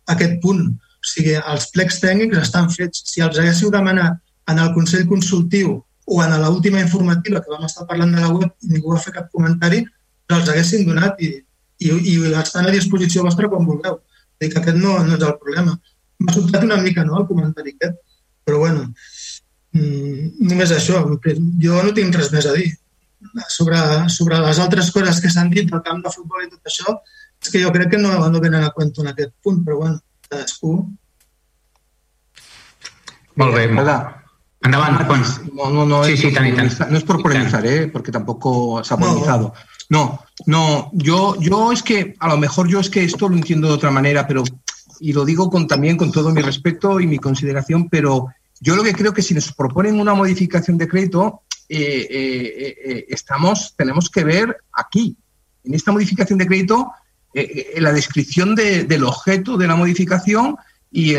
aquest 0.10 0.40
punt. 0.42 0.66
O 0.74 1.10
sigui, 1.14 1.36
els 1.38 1.70
plecs 1.74 2.00
tècnics 2.02 2.42
estan 2.42 2.70
fets. 2.74 3.04
Si 3.12 3.22
els 3.22 3.40
haguéssiu 3.40 3.72
demanat 3.72 4.20
en 4.52 4.60
el 4.60 4.74
Consell 4.76 5.08
Consultiu 5.08 5.78
o 6.06 6.22
en 6.24 6.36
l'última 6.42 6.82
informativa 6.82 7.42
que 7.42 7.52
vam 7.54 7.66
estar 7.68 7.88
parlant 7.88 8.12
de 8.16 8.24
la 8.24 8.32
web 8.34 8.50
i 8.66 8.74
ningú 8.74 8.94
va 8.94 9.02
fer 9.04 9.14
cap 9.16 9.30
comentari, 9.32 9.84
els 10.34 10.50
haguessin 10.50 10.86
donat 10.88 11.20
i, 11.22 11.32
i, 11.80 11.90
i 11.90 12.16
estan 12.42 12.68
a 12.68 12.74
disposició 12.74 13.24
vostra 13.28 13.50
quan 13.52 13.68
vulgueu. 13.68 14.00
Dic 14.42 14.54
que 14.54 14.62
aquest 14.64 14.80
no, 14.80 14.98
no 15.06 15.16
és 15.16 15.24
el 15.24 15.36
problema. 15.40 15.78
M'ha 16.24 16.34
sobtat 16.36 16.64
una 16.64 16.80
mica 16.82 17.04
no, 17.06 17.20
el 17.20 17.28
comentari 17.28 17.76
aquest, 17.76 18.00
però 18.44 18.60
bueno, 18.64 18.88
Mm, 19.74 20.46
només 20.50 20.72
això. 20.72 21.02
Jo 21.66 21.82
no 21.82 21.94
tinc 21.98 22.16
res 22.20 22.32
més 22.34 22.48
a 22.48 22.56
dir. 22.58 22.70
Sobre, 23.50 23.78
sobre 24.12 24.40
les 24.44 24.60
altres 24.60 24.90
coses 24.94 25.22
que 25.24 25.30
s'han 25.32 25.50
dit 25.54 25.70
del 25.70 25.82
camp 25.86 26.02
de 26.04 26.12
futbol 26.14 26.44
i 26.44 26.50
tot 26.52 26.70
això, 26.70 26.98
és 27.42 27.54
que 27.54 27.62
jo 27.64 27.72
crec 27.74 27.94
que 27.94 28.02
no, 28.02 28.12
no 28.30 28.42
venen 28.44 28.66
a 28.68 28.74
compte 28.76 29.02
en 29.02 29.10
aquest 29.14 29.32
punt, 29.42 29.62
però 29.64 29.80
bueno, 29.80 30.02
cadascú... 30.28 30.74
Molt 33.40 33.56
bé. 33.56 33.64
Endavant, 34.64 35.00
Juan. 35.08 35.24
No, 35.56 35.70
no, 35.72 35.86
no, 35.88 36.04
sí, 36.06 36.18
sí, 36.20 36.34
tant, 36.36 36.52
tant. 36.56 36.92
no 36.92 37.00
es 37.00 37.08
por 37.08 37.24
polemizar, 37.24 37.66
¿eh? 37.66 37.88
porque 37.88 38.12
tampoco 38.12 38.84
se 38.84 38.94
ha 38.94 38.98
polemizado. 38.98 39.54
No, 39.90 40.20
no, 40.46 40.92
yo, 40.94 41.36
yo 41.40 41.72
es 41.72 41.82
que, 41.82 42.16
a 42.20 42.28
lo 42.28 42.38
mejor 42.38 42.68
yo 42.68 42.80
es 42.80 42.90
que 42.90 43.04
esto 43.04 43.28
lo 43.30 43.36
entiendo 43.36 43.68
de 43.68 43.74
otra 43.74 43.92
manera, 43.92 44.28
pero, 44.28 44.44
y 45.04 45.12
lo 45.12 45.26
digo 45.26 45.50
con, 45.50 45.68
también 45.68 45.98
con 45.98 46.14
todo 46.14 46.32
mi 46.32 46.42
respeto 46.42 47.02
y 47.02 47.08
mi 47.08 47.20
consideración, 47.20 47.90
pero 47.90 48.28
yo 48.62 48.74
lo 48.74 48.84
que 48.84 48.94
creo 48.94 49.14
que 49.14 49.22
si 49.22 49.34
nos 49.34 49.52
proponen 49.52 50.00
una 50.00 50.14
modificación 50.14 50.78
de 50.78 50.88
crédito, 50.88 51.42
eh, 51.68 52.08
eh, 52.10 52.76
eh, 52.86 53.06
estamos, 53.10 53.74
tenemos 53.76 54.10
que 54.10 54.24
ver 54.24 54.56
aquí, 54.72 55.18
en 55.66 55.74
esta 55.74 55.92
modificación 55.92 56.40
de 56.40 56.48
crédito, 56.48 56.90
la 57.78 57.92
descripción 57.92 58.56
del 58.56 59.04
objeto 59.04 59.58
de 59.58 59.68
la 59.68 59.76
modificación 59.76 60.56
y, 60.90 61.16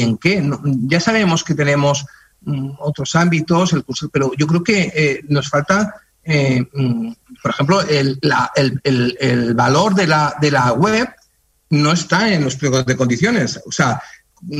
en 0.00 0.16
qué. 0.16 0.50
ya 0.88 0.98
sabemos 0.98 1.44
que 1.44 1.54
tenemos 1.54 2.04
mm, 2.40 2.70
otros 2.80 3.14
ámbitos, 3.14 3.72
el 3.72 3.84
curso, 3.84 4.08
pero 4.08 4.32
yo 4.36 4.48
creo 4.48 4.64
que 4.64 5.22
nos 5.28 5.48
falta, 5.48 5.94
mm, 6.26 7.12
por 7.40 7.50
ejemplo, 7.52 7.82
el, 7.82 8.18
el, 8.82 9.54
valor 9.54 9.94
de 9.94 10.08
la, 10.08 10.34
de 10.40 10.50
la 10.50 10.72
web 10.72 11.08
no 11.72 11.92
está 11.92 12.32
en 12.32 12.44
los 12.44 12.56
pliegos 12.56 12.86
de 12.86 12.96
condiciones. 12.96 13.60
O 13.66 13.72
sea, 13.72 14.00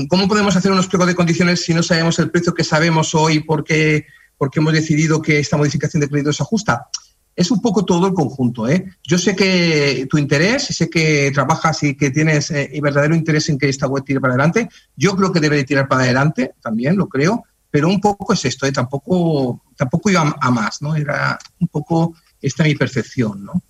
¿Cómo 0.09 0.29
podemos 0.29 0.55
hacer 0.55 0.71
unos 0.71 0.87
pliegos 0.87 1.09
de 1.09 1.15
condiciones 1.15 1.65
si 1.65 1.75
no 1.75 1.83
sabemos 1.83 2.19
el 2.21 2.31
precio 2.31 2.55
que 2.55 2.63
sabemos 2.63 3.15
hoy 3.17 3.41
porque, 3.41 4.07
porque 4.39 4.61
hemos 4.61 4.73
decidido 4.73 5.21
que 5.21 5.41
esta 5.41 5.57
modificación 5.57 6.01
de 6.01 6.09
crédito 6.09 6.33
se 6.33 6.43
ajusta? 6.43 6.87
Es 7.35 7.51
un 7.51 7.61
poco 7.61 7.85
todo 7.85 8.07
el 8.07 8.15
conjunto. 8.15 8.69
¿eh? 8.69 8.93
Yo 9.03 9.19
sé 9.19 9.35
que 9.35 10.07
tu 10.09 10.19
interés, 10.19 10.67
sé 10.67 10.89
que 10.89 11.33
trabajas 11.35 11.83
y 11.83 11.97
que 11.97 12.11
tienes 12.11 12.53
eh, 12.53 12.79
verdadero 12.81 13.17
interés 13.17 13.49
en 13.49 13.59
que 13.59 13.69
esta 13.69 13.89
web 13.89 14.05
tire 14.05 14.21
para 14.21 14.35
adelante. 14.35 14.69
Yo 14.95 15.17
creo 15.17 15.33
que 15.33 15.41
debe 15.41 15.57
de 15.57 15.65
tirar 15.65 15.89
para 15.89 16.03
adelante, 16.03 16.55
también 16.63 16.97
lo 16.97 17.09
creo, 17.09 17.45
pero 17.69 17.89
un 17.89 18.01
poco 18.01 18.35
es 18.35 18.45
esto, 18.45 18.67
¿eh? 18.67 18.73
tampoco, 18.73 19.65
tampoco 19.77 20.11
iba 20.11 20.37
a, 20.41 20.51
más, 20.51 20.81
¿no? 20.81 20.95
Era 20.95 21.39
un 21.59 21.69
poco 21.69 22.15
esta 22.41 22.63
mi 22.63 22.77
percepción, 22.77 23.45
¿no? 23.45 23.61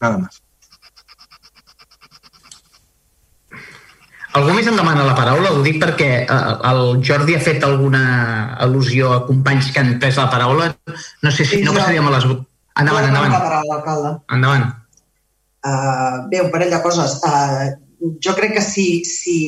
Nada 0.00 0.18
más. 0.18 0.42
Algú 4.38 4.52
més 4.54 4.68
em 4.70 4.76
demana 4.78 5.06
la 5.08 5.16
paraula? 5.18 5.50
Ho 5.50 5.62
dic 5.64 5.80
perquè 5.82 6.10
eh, 6.22 6.40
el 6.70 7.00
Jordi 7.06 7.34
ha 7.34 7.42
fet 7.42 7.64
alguna 7.66 8.02
al·lusió 8.62 9.10
a 9.16 9.22
companys 9.26 9.72
que 9.74 9.82
han 9.82 9.96
pres 10.02 10.20
la 10.20 10.28
paraula. 10.30 10.68
No 11.24 11.32
sé 11.34 11.46
si 11.48 11.62
no 11.64 11.74
passaríem 11.74 12.06
a 12.06 12.12
les... 12.14 12.26
Endavant, 12.80 13.08
endavant. 13.08 13.34
l'alcalde. 13.66 14.12
Endavant. 14.36 14.68
Uh, 15.66 16.28
bé, 16.30 16.38
un 16.44 16.52
parell 16.54 16.70
de 16.72 16.78
coses. 16.84 17.18
Uh, 17.26 17.74
jo 18.22 18.36
crec 18.38 18.54
que 18.56 18.62
sí, 18.64 19.02
sí 19.04 19.40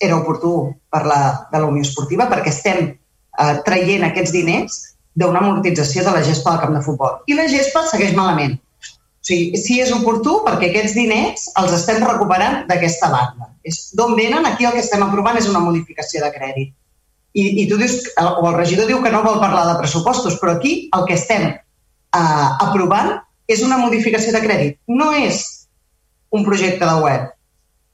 era 0.00 0.16
oportú 0.16 0.72
parlar 0.90 1.50
de 1.52 1.60
la 1.60 1.68
Unió 1.68 1.84
Esportiva 1.84 2.26
perquè 2.30 2.50
estem 2.54 2.80
uh, 2.88 3.58
traient 3.66 4.06
aquests 4.08 4.32
diners 4.34 4.78
d'una 5.18 5.42
amortització 5.42 6.06
de 6.06 6.16
la 6.16 6.24
gespa 6.24 6.54
del 6.54 6.64
camp 6.64 6.78
de 6.78 6.82
futbol. 6.86 7.20
I 7.28 7.36
la 7.36 7.46
gespa 7.50 7.84
segueix 7.90 8.16
malament. 8.16 8.56
O 8.56 9.28
sigui, 9.28 9.60
sí 9.60 9.78
és 9.84 9.92
oportú 9.92 10.40
perquè 10.46 10.72
aquests 10.72 10.96
diners 10.96 11.50
els 11.60 11.76
estem 11.76 12.00
recuperant 12.06 12.64
d'aquesta 12.70 13.12
banda. 13.12 13.47
És 13.66 13.92
d'on 13.96 14.14
venen, 14.18 14.46
aquí 14.46 14.66
el 14.66 14.74
que 14.76 14.82
estem 14.84 15.02
aprovant 15.04 15.38
és 15.40 15.48
una 15.50 15.62
modificació 15.64 16.22
de 16.24 16.30
crèdit. 16.34 16.74
I, 17.38 17.44
i 17.62 17.64
tu 17.70 17.78
dius, 17.78 18.00
o 18.18 18.44
el 18.48 18.56
regidor 18.56 18.88
diu 18.88 19.00
que 19.04 19.12
no 19.12 19.24
vol 19.24 19.40
parlar 19.42 19.66
de 19.68 19.78
pressupostos, 19.80 20.38
però 20.40 20.56
aquí 20.56 20.88
el 20.96 21.04
que 21.08 21.16
estem 21.18 21.48
eh, 21.50 22.48
aprovant 22.64 23.16
és 23.48 23.64
una 23.64 23.78
modificació 23.80 24.32
de 24.34 24.42
crèdit. 24.44 24.78
No 24.88 25.10
és 25.16 25.42
un 26.34 26.44
projecte 26.44 26.84
de 26.84 26.96
web. 27.04 27.28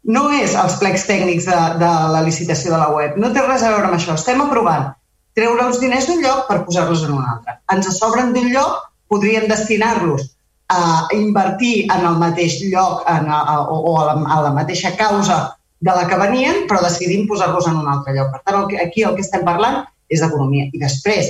No 0.05 0.27
és 0.37 0.55
els 0.61 0.77
plecs 0.81 1.07
tècnics 1.09 1.49
de, 1.49 1.61
de 1.81 1.93
la 2.13 2.23
licitació 2.27 2.75
de 2.75 2.81
la 2.83 2.91
web. 2.93 3.17
No 3.21 3.33
té 3.33 3.45
res 3.45 3.65
a 3.65 3.73
veure 3.73 3.89
amb 3.89 3.99
això. 3.99 4.19
Estem 4.19 4.43
aprovant 4.45 4.91
treure 5.35 5.67
els 5.67 5.81
diners 5.83 6.07
d'un 6.09 6.23
lloc 6.23 6.47
per 6.49 6.63
posar-los 6.67 7.07
en 7.07 7.17
un 7.17 7.25
altre. 7.25 7.57
Ens 7.73 7.91
sobren 7.97 8.35
d'un 8.35 8.51
lloc, 8.53 8.85
podríem 9.11 9.49
destinar-los 9.51 10.34
a 10.69 11.07
invertir 11.13 11.87
en 11.93 12.07
el 12.09 12.17
mateix 12.21 12.61
lloc 12.73 13.05
en, 13.11 13.29
a, 13.29 13.61
o, 13.69 13.81
o 13.91 13.99
a, 14.01 14.07
la, 14.09 14.15
a 14.37 14.41
la 14.49 14.53
mateixa 14.57 14.95
causa 14.97 15.57
de 15.85 15.93
la 15.93 16.07
que 16.09 16.17
venien, 16.17 16.65
però 16.69 16.81
decidim 16.81 17.27
posar-los 17.29 17.69
en 17.69 17.77
un 17.83 17.91
altre 17.91 18.15
lloc. 18.17 18.31
Per 18.33 18.41
tant, 18.45 18.63
el 18.63 18.69
que, 18.71 18.81
aquí 18.81 19.05
el 19.05 19.17
que 19.17 19.25
estem 19.27 19.45
parlant 19.45 19.83
és 20.09 20.23
d'economia. 20.23 20.71
I 20.73 20.81
després, 20.81 21.29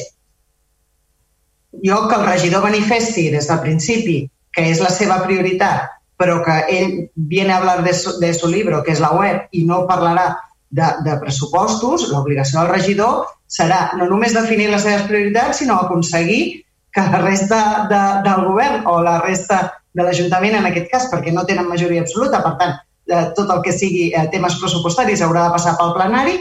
jo 1.82 1.98
que 2.08 2.16
el 2.20 2.26
regidor 2.28 2.62
manifesti 2.62 3.28
des 3.34 3.50
del 3.50 3.62
principi 3.64 4.22
que 4.54 4.68
és 4.70 4.80
la 4.82 4.92
seva 4.94 5.18
prioritat, 5.24 5.90
però 6.20 6.38
que 6.44 6.60
ell 6.70 6.92
viene 7.14 7.52
a 7.52 7.58
hablar 7.58 7.82
de 7.82 7.94
su, 7.94 8.18
de 8.20 8.30
su 8.34 8.46
libro, 8.46 8.84
que 8.84 8.94
és 8.94 9.02
la 9.02 9.10
web, 9.18 9.48
i 9.50 9.64
no 9.66 9.82
parlarà 9.88 10.28
de, 10.70 10.90
de 11.06 11.16
pressupostos, 11.22 12.06
l'obligació 12.10 12.60
del 12.60 12.70
regidor 12.70 13.24
serà 13.50 13.88
no 13.98 14.06
només 14.10 14.34
definir 14.34 14.70
les 14.70 14.86
seves 14.86 15.08
prioritats, 15.10 15.58
sinó 15.58 15.80
aconseguir 15.82 16.63
que 16.94 17.02
la 17.10 17.20
resta 17.22 17.60
de, 17.90 18.02
del 18.22 18.44
govern 18.46 18.86
o 18.86 19.00
la 19.02 19.18
resta 19.22 19.60
de 19.94 20.04
l'Ajuntament, 20.06 20.58
en 20.58 20.68
aquest 20.68 20.90
cas, 20.92 21.08
perquè 21.10 21.32
no 21.34 21.46
tenen 21.46 21.66
majoria 21.70 22.04
absoluta, 22.04 22.40
per 22.44 22.54
tant, 22.60 22.76
eh, 23.10 23.24
tot 23.38 23.50
el 23.50 23.62
que 23.64 23.74
sigui 23.74 24.10
eh, 24.12 24.26
temes 24.32 24.58
pressupostaris 24.60 25.22
haurà 25.22 25.48
de 25.48 25.56
passar 25.56 25.74
pel 25.80 25.94
plenari, 25.96 26.36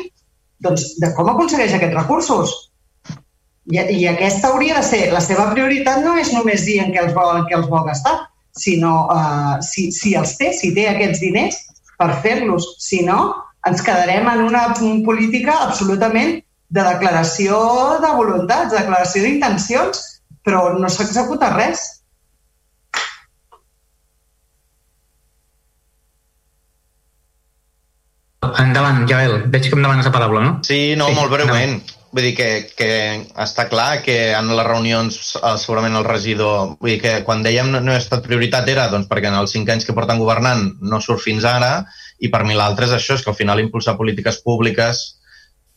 doncs 0.63 0.93
de 1.01 1.09
com 1.17 1.31
aconsegueix 1.33 1.73
aquests 1.77 1.97
recursos? 1.97 2.53
I, 3.71 3.79
I 3.79 4.07
aquesta 4.11 4.51
hauria 4.51 4.77
de 4.77 4.85
ser, 4.85 5.03
la 5.13 5.23
seva 5.23 5.49
prioritat 5.53 6.03
no 6.05 6.15
és 6.19 6.33
només 6.35 6.65
dir 6.67 6.79
en 6.83 6.93
què 6.93 7.01
els 7.01 7.17
vol, 7.17 7.33
en 7.39 7.49
què 7.49 7.57
els 7.57 7.69
vol 7.71 7.85
gastar, 7.89 8.15
sinó 8.53 9.07
eh, 9.09 9.57
si, 9.65 9.89
si 9.95 10.13
els 10.19 10.37
té, 10.37 10.53
si 10.53 10.73
té 10.77 10.87
aquests 10.91 11.21
diners 11.23 11.59
per 11.97 12.11
fer-los. 12.21 12.75
Si 12.83 13.01
no, 13.05 13.19
ens 13.65 13.81
quedarem 13.85 14.29
en 14.29 14.47
una 14.49 14.67
política 14.77 15.63
absolutament 15.65 16.37
de 16.73 16.83
declaració 16.83 17.59
de 18.01 18.11
voluntats, 18.17 18.73
de 18.73 18.81
declaració 18.81 19.23
d'intencions, 19.23 20.01
però 20.43 20.67
no 20.77 20.91
s'executa 20.91 21.51
res. 21.55 21.83
Endavant, 28.43 29.05
Jael. 29.07 29.45
Veig 29.51 29.69
que 29.69 29.77
em 29.77 29.83
demanes 29.83 30.07
la 30.07 30.13
paraula, 30.13 30.43
no? 30.43 30.53
Sí, 30.67 30.95
no, 30.99 31.07
sí, 31.09 31.17
molt 31.17 31.31
breument. 31.31 31.77
Endavant. 31.79 31.99
Vull 32.13 32.27
dir 32.27 32.33
que, 32.37 32.47
que 32.77 32.89
està 33.41 33.65
clar 33.71 34.03
que 34.05 34.15
en 34.37 34.51
les 34.53 34.67
reunions 34.67 35.15
eh, 35.39 35.55
segurament 35.57 35.95
el 35.97 36.05
regidor... 36.05 36.75
Vull 36.83 36.91
dir 36.93 36.99
que 37.01 37.13
quan 37.25 37.41
dèiem 37.45 37.71
no, 37.73 37.81
no 37.81 37.95
ha 37.95 38.01
estat 38.01 38.21
prioritat 38.27 38.69
era 38.69 38.85
doncs, 38.91 39.07
perquè 39.09 39.31
en 39.31 39.39
els 39.39 39.55
cinc 39.55 39.71
anys 39.73 39.87
que 39.87 39.95
porten 39.97 40.21
governant 40.21 40.67
no 40.83 41.01
surt 41.01 41.23
fins 41.23 41.47
ara 41.49 41.71
i 42.21 42.29
per 42.29 42.43
mi 42.45 42.53
l'altre 42.53 42.85
és 42.85 42.93
això, 42.93 43.17
és 43.17 43.25
que 43.25 43.33
al 43.33 43.39
final 43.39 43.63
impulsar 43.63 43.97
polítiques 43.97 44.37
públiques 44.45 45.01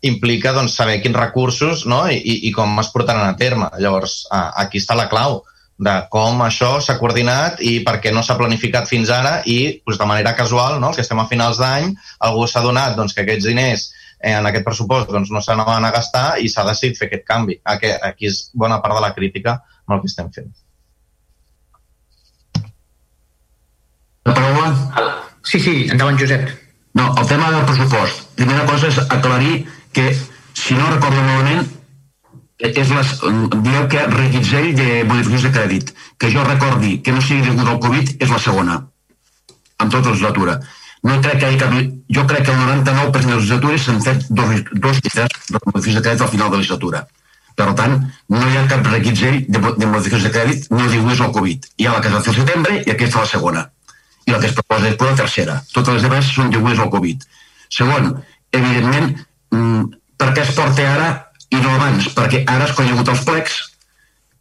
implica 0.09 0.54
doncs, 0.57 0.76
saber 0.78 1.00
quins 1.02 1.18
recursos 1.18 1.84
no? 1.90 2.04
I, 2.11 2.48
i 2.48 2.52
com 2.54 2.78
es 2.82 2.90
portaran 2.94 3.26
a 3.28 3.36
terme. 3.36 3.68
Llavors, 3.82 4.24
aquí 4.30 4.82
està 4.82 4.96
la 4.98 5.09
clau 5.12 5.42
de 5.76 5.94
com 6.09 6.40
això 6.40 6.78
s'ha 6.80 6.96
coordinat 6.96 7.61
i 7.61 7.78
per 7.84 7.98
què 8.00 8.12
no 8.14 8.22
s'ha 8.24 8.38
planificat 8.38 8.88
fins 8.88 9.12
ara 9.12 9.42
i 9.44 9.59
doncs, 9.84 9.98
de 10.00 10.09
manera 10.09 10.32
casual, 10.36 10.80
no? 10.80 10.92
que 10.96 11.04
estem 11.04 11.20
a 11.20 11.28
finals 11.28 11.61
d'any, 11.61 11.92
algú 12.24 12.46
s'ha 12.48 12.64
donat 12.64 12.96
doncs, 12.96 13.12
que 13.12 13.26
aquests 13.26 13.44
diners 13.50 13.88
eh, 14.20 14.32
en 14.32 14.48
aquest 14.48 14.64
pressupost 14.64 15.12
doncs, 15.12 15.32
no 15.32 15.42
s'anaven 15.44 15.84
a 15.84 15.92
gastar 15.92 16.26
i 16.40 16.48
s'ha 16.48 16.64
decidit 16.70 16.98
fer 17.00 17.11
aquest 17.11 17.26
canvi. 17.28 17.61
Aquí, 17.64 17.92
aquí 18.11 18.30
és 18.30 18.46
bona 18.54 18.80
part 18.84 18.96
de 18.96 19.04
la 19.04 19.12
crítica 19.16 19.59
amb 19.84 19.98
el 19.98 20.04
que 20.04 20.12
estem 20.12 20.32
fent. 20.32 20.54
La 24.26 24.34
paraula? 24.34 24.70
Sí, 25.46 25.61
sí, 25.62 25.74
endavant, 25.92 26.16
Josep. 26.18 26.48
No, 26.96 27.12
el 27.20 27.26
tema 27.28 27.52
del 27.52 27.66
pressupost. 27.68 28.24
Primera 28.38 28.64
cosa 28.66 28.88
és 28.88 28.98
aclarir 29.04 29.61
que, 29.97 30.07
si 30.53 30.76
no 30.76 30.92
recordo 30.92 31.24
malament, 31.24 31.72
és 32.59 32.88
les, 32.88 33.12
dieu 33.53 33.86
que 33.92 34.07
reguitzell 34.12 34.72
de 34.76 34.88
modificacions 35.09 35.47
de 35.49 35.53
crèdit. 35.57 35.92
Que 36.20 36.30
jo 36.32 36.44
recordi 36.44 36.99
que 37.05 37.12
no 37.12 37.24
sigui 37.24 37.44
degut 37.44 37.68
al 37.68 37.80
Covid 37.84 38.16
és 38.16 38.32
la 38.32 38.40
segona, 38.40 38.80
amb 39.78 39.92
tota 39.92 40.09
la 40.09 40.14
legislatura. 40.14 40.59
No 41.07 41.20
crec 41.22 41.42
que 41.42 41.53
cap... 41.61 41.76
Jo 42.16 42.24
crec 42.28 42.47
que 42.47 42.55
el 42.55 42.61
99% 42.62 43.12
de 43.12 43.20
les 43.20 43.36
legislatures 43.36 43.84
s'han 43.86 44.03
fet 44.03 44.26
dos, 44.30 44.64
dos 44.72 45.01
de 45.05 45.61
modificacions 45.64 46.01
de 46.01 46.05
crèdit 46.07 46.24
al 46.24 46.32
final 46.32 46.51
de 46.51 46.57
la 46.57 46.62
legislatura. 46.62 47.07
Per 47.57 47.70
tant, 47.76 47.94
no 48.32 48.42
hi 48.44 48.57
ha 48.59 48.66
cap 48.68 48.88
reguitzell 48.92 49.38
de, 49.49 49.61
de 49.61 49.88
modificacions 49.88 50.26
de 50.28 50.32
crèdit 50.34 50.68
no 50.72 50.84
és 51.12 51.20
al 51.24 51.32
Covid. 51.36 51.68
Hi 51.76 51.88
ha 51.88 51.97
la 51.97 52.03
que 52.05 52.12
es 52.12 52.16
va 52.16 52.22
fer 52.24 52.34
al 52.34 52.40
setembre 52.40 52.80
i 52.82 52.92
aquesta 52.92 53.24
la 53.24 53.30
segona. 53.32 53.64
I 54.26 54.34
la 54.34 54.40
que 54.42 54.51
es 54.51 54.57
proposa 54.59 54.90
és 54.90 55.01
la 55.01 55.16
tercera. 55.22 55.61
Totes 55.72 55.97
les 55.97 56.05
demés 56.09 56.32
són 56.34 56.51
degudes 56.53 56.82
al 56.82 56.90
Covid. 56.92 57.24
Segon, 57.76 58.11
evidentment, 58.53 59.14
per 59.51 60.32
què 60.32 60.42
es 60.42 60.53
porta 60.57 60.84
ara 60.90 61.09
i 61.51 61.61
no 61.62 61.72
abans, 61.76 62.11
perquè 62.16 62.42
ara 62.51 62.66
és 62.66 62.74
quan 62.76 62.88
hi 62.88 62.92
ha 62.92 62.97
hagut 62.97 63.12
els 63.14 63.24
plecs 63.26 63.57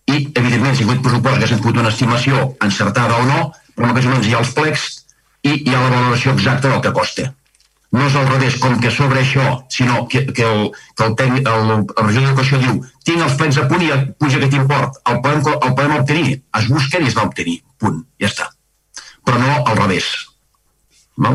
i, 0.06 0.18
evidentment, 0.38 0.76
si 0.76 0.84
hi 0.86 0.90
ha 0.90 1.00
pressupost 1.02 1.42
que 1.42 1.50
s'ha 1.50 1.62
pogut 1.62 1.82
una 1.82 1.94
estimació 1.94 2.44
encertada 2.66 3.18
o 3.22 3.26
no, 3.30 3.40
però 3.76 3.90
en 3.90 3.96
ocasions 3.96 4.28
hi 4.28 4.36
ha 4.36 4.44
els 4.44 4.54
plecs 4.58 4.86
i 5.46 5.56
hi 5.56 5.74
ha 5.74 5.82
la 5.82 5.90
valoració 5.94 6.36
exacta 6.36 6.72
del 6.72 6.84
que 6.86 6.94
costa. 6.94 7.32
No 7.96 8.08
és 8.10 8.16
al 8.20 8.28
revés, 8.28 8.58
com 8.60 8.76
que 8.84 8.92
sobre 8.92 9.22
això, 9.22 9.46
sinó 9.72 10.02
que, 10.12 10.26
que 10.36 10.46
el, 10.46 10.66
que 10.98 11.06
el, 11.06 11.14
tècnic, 11.20 11.48
el, 11.48 11.70
el, 11.72 11.86
regidor 12.02 12.26
d'Educació 12.26 12.60
diu 12.64 12.80
tinc 13.08 13.24
els 13.24 13.38
plecs 13.40 13.60
a 13.62 13.68
punt 13.70 13.86
i 13.86 13.92
puja 14.20 14.40
aquest 14.42 14.58
import, 14.58 14.98
el 15.12 15.22
podem, 15.24 15.44
el 15.56 15.76
podem 15.78 15.96
obtenir, 16.00 16.34
es 16.60 16.68
busquen 16.72 17.06
i 17.06 17.12
es 17.12 17.18
va 17.18 17.28
obtenir, 17.30 17.60
punt, 17.80 18.02
ja 18.22 18.32
està. 18.32 18.50
Però 19.26 19.40
no 19.42 19.54
al 19.62 19.80
revés. 19.80 20.10
No? 21.24 21.32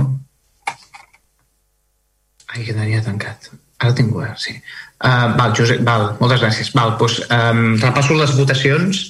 Ai, 2.51 2.64
que 2.66 2.74
tenia 2.74 3.03
tancat. 3.05 3.51
Ara 3.80 3.94
tinc 3.96 4.12
obert, 4.12 4.40
sí. 4.42 4.57
Uh, 5.01 5.32
val, 5.38 5.55
Josep, 5.57 5.80
val, 5.86 6.11
moltes 6.20 6.42
gràcies. 6.42 6.70
Val, 6.76 6.96
doncs, 7.01 7.20
um, 7.32 7.76
repasso 7.80 8.18
les 8.18 8.35
votacions. 8.36 9.06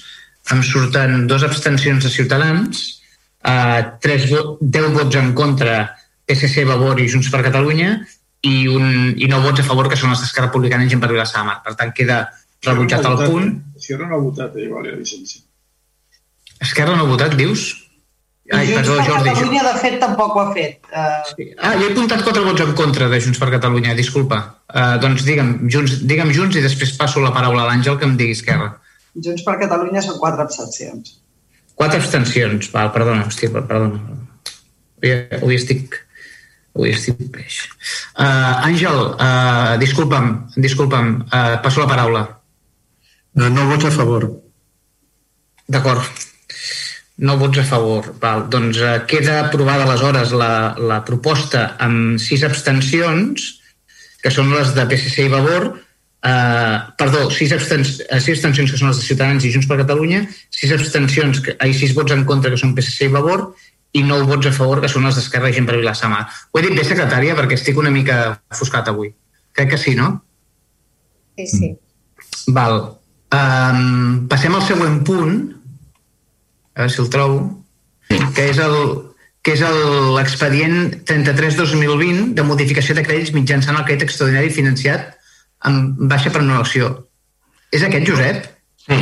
Em 0.54 0.62
surten 0.66 1.26
dos 1.30 1.42
abstencions 1.46 2.04
de 2.04 2.10
Ciutadans, 2.12 2.84
uh, 3.46 3.80
tres 4.02 4.28
vo 4.30 4.56
10 4.60 4.94
vots 4.94 5.18
en 5.20 5.34
contra 5.36 5.82
PSC, 6.26 6.64
Vavor 6.68 7.00
i 7.02 7.08
Junts 7.10 7.28
per 7.32 7.42
Catalunya 7.46 7.96
i, 8.46 8.54
un, 8.70 9.12
i 9.16 9.28
no 9.30 9.42
vots 9.44 9.60
a 9.60 9.66
favor, 9.66 9.90
que 9.90 9.98
són 10.00 10.14
els 10.14 10.22
d'Esquerra 10.22 10.48
Republicana 10.48 10.86
i 10.86 10.92
Gent 10.92 11.02
per 11.02 11.10
Vilassar 11.12 11.44
Mar. 11.46 11.58
Per 11.64 11.74
tant, 11.78 11.92
queda 11.96 12.22
rebutjat 12.64 13.06
el 13.10 13.20
punt. 13.26 13.52
Esquerra 13.76 14.08
no 14.08 14.16
ha 14.16 14.24
votat, 14.24 14.56
eh, 14.56 14.68
vale, 14.70 14.94
llicència. 14.96 15.42
Esquerra 16.60 16.96
no 16.96 17.04
ha 17.04 17.10
votat, 17.10 17.36
dius? 17.40 17.70
Ai, 18.50 18.66
Junts 18.66 18.88
perdó, 18.88 18.96
per 18.96 19.06
Jordi. 19.06 19.30
Catalunya, 19.30 19.62
de 19.62 19.72
fet, 19.78 19.96
tampoc 20.02 20.34
ho 20.34 20.40
ha 20.42 20.52
fet. 20.56 20.88
Uh... 20.90 21.08
Sí. 21.28 21.46
Ah, 21.54 21.76
jo 21.78 21.86
he 21.86 21.92
apuntat 21.92 22.24
quatre 22.26 22.42
vots 22.42 22.64
en 22.64 22.72
contra 22.78 23.06
de 23.12 23.20
Junts 23.22 23.38
per 23.38 23.50
Catalunya, 23.52 23.94
disculpa. 23.98 24.40
Uh, 24.66 24.96
doncs 25.02 25.22
digue'm 25.26 25.52
Junts, 25.70 26.00
digue'm 26.10 26.32
Junts 26.34 26.58
i 26.58 26.64
després 26.64 26.96
passo 26.98 27.22
la 27.22 27.30
paraula 27.34 27.62
a 27.62 27.68
l'Àngel 27.68 27.98
que 28.00 28.08
em 28.08 28.16
digui 28.18 28.34
Esquerra. 28.34 28.72
Junts 29.14 29.44
per 29.46 29.54
Catalunya 29.62 30.02
són 30.02 30.18
quatre 30.22 30.42
abstencions. 30.46 31.14
Quatre 31.78 32.00
abstencions, 32.02 32.72
val, 32.74 32.90
perdona, 32.94 33.26
hòstia, 33.28 33.52
perdona. 33.54 34.02
Avui, 35.00 35.14
avui 35.38 35.58
estic... 35.58 36.00
Avui 36.74 36.92
estic 36.94 37.22
peix. 37.34 37.64
Uh, 38.14 38.66
Àngel, 38.66 38.98
uh, 39.14 39.78
disculpa'm, 39.82 40.28
disculpa'm, 40.58 41.14
uh, 41.26 41.56
passo 41.64 41.82
la 41.82 41.88
paraula. 41.90 42.24
No, 43.38 43.48
no 43.50 43.70
vots 43.70 43.86
a 43.86 43.94
favor. 43.94 44.26
D'acord. 45.70 46.29
No 47.20 47.36
vots 47.36 47.60
a 47.60 47.66
favor. 47.68 48.14
Val. 48.20 48.46
Doncs 48.52 48.80
eh, 48.80 48.96
queda 49.10 49.40
aprovada 49.44 49.84
aleshores 49.84 50.32
la, 50.32 50.74
la 50.80 51.02
proposta 51.04 51.74
amb 51.84 52.16
sis 52.22 52.44
abstencions, 52.46 53.46
que 54.20 54.32
són 54.32 54.52
les 54.54 54.72
de 54.76 54.86
PSC 54.88 55.26
i 55.26 55.32
Vavor, 55.32 55.68
eh, 56.24 56.76
perdó, 57.00 57.26
sis, 57.30 57.52
abstens, 57.56 57.98
eh, 58.06 58.20
sis 58.20 58.38
abstencions 58.38 58.72
que 58.72 58.80
són 58.80 58.92
les 58.92 59.02
de 59.02 59.04
Ciutadans 59.04 59.44
i 59.44 59.52
Junts 59.52 59.68
per 59.68 59.80
Catalunya, 59.82 60.22
sis 60.48 60.72
abstencions, 60.76 61.42
que, 61.44 61.56
ai, 61.60 61.74
sis 61.76 61.92
vots 61.96 62.16
en 62.16 62.24
contra 62.28 62.52
que 62.52 62.60
són 62.60 62.72
PSC 62.76 63.10
i 63.10 63.12
Vavor, 63.12 63.50
i 63.92 64.04
nou 64.06 64.24
vots 64.28 64.46
a 64.46 64.54
favor 64.54 64.80
que 64.80 64.88
són 64.90 65.04
les 65.08 65.18
d'Esquerra 65.18 65.50
i 65.50 65.56
Gent 65.56 65.66
per 65.68 65.78
Vilassamar. 65.80 66.22
Ho 66.52 66.60
he 66.60 66.64
dit 66.66 66.76
bé, 66.76 66.84
secretària, 66.86 67.36
perquè 67.38 67.58
estic 67.58 67.78
una 67.80 67.92
mica 67.92 68.20
ofuscat 68.52 68.88
avui. 68.92 69.10
Crec 69.56 69.72
que 69.74 69.80
sí, 69.82 69.96
no? 69.98 70.12
Sí, 71.36 71.46
sí. 71.50 71.70
Val. 72.54 72.78
Um, 73.34 74.26
passem 74.30 74.54
al 74.54 74.62
següent 74.66 75.00
punt, 75.06 75.40
a 76.74 76.82
veure 76.82 76.92
si 76.92 77.00
el 77.02 77.10
trobo, 77.12 77.40
que 78.34 78.48
és 78.50 78.58
el, 78.62 78.76
que 79.42 79.54
és 79.56 79.62
l'expedient 80.16 80.90
33-2020 81.08 82.34
de 82.36 82.44
modificació 82.46 82.96
de 82.96 83.04
crèdits 83.06 83.34
mitjançant 83.36 83.78
el 83.78 83.86
crèdit 83.88 84.06
extraordinari 84.08 84.52
financiat 84.54 85.14
amb 85.68 86.00
baixa 86.10 86.32
per 86.34 86.42
acció. 86.56 86.90
És 87.70 87.84
aquest, 87.86 88.06
Josep? 88.08 88.44
Sí, 88.80 88.98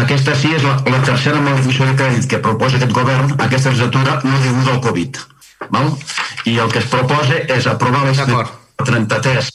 aquesta 0.00 0.34
sí 0.36 0.52
és 0.56 0.64
la, 0.64 0.76
la 0.88 1.00
tercera 1.06 1.40
modificació 1.40 1.88
de 1.90 1.96
crèdit 2.00 2.28
que 2.30 2.42
proposa 2.44 2.78
aquest 2.80 2.94
govern, 2.96 3.34
aquesta 3.38 3.72
legislatura 3.72 4.20
no 4.24 4.44
deguda 4.44 4.76
al 4.76 4.84
Covid. 4.84 5.24
Val? 5.74 5.90
I 6.46 6.58
el 6.62 6.70
que 6.72 6.80
es 6.82 6.88
proposa 6.90 7.42
és 7.56 7.66
aprovar 7.66 8.06
la 8.06 8.46
33 8.86 9.50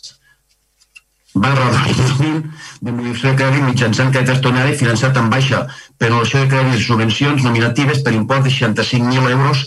2020 1.33 2.43
de 2.81 2.91
modificació 2.91 3.31
de 3.31 3.37
crèdit 3.39 3.65
mitjançant 3.65 4.11
crèdit 4.13 4.35
extraordinari 4.35 4.77
finançat 4.77 5.17
en 5.17 5.31
baixa 5.33 5.63
per 5.97 6.11
anul·lació 6.11 6.43
de 6.43 6.51
crèdits 6.51 6.83
i 6.83 6.85
subvencions 6.85 7.43
nominatives 7.47 8.03
per 8.05 8.13
import 8.13 8.45
de 8.45 8.53
65.000 8.53 9.33
euros 9.33 9.65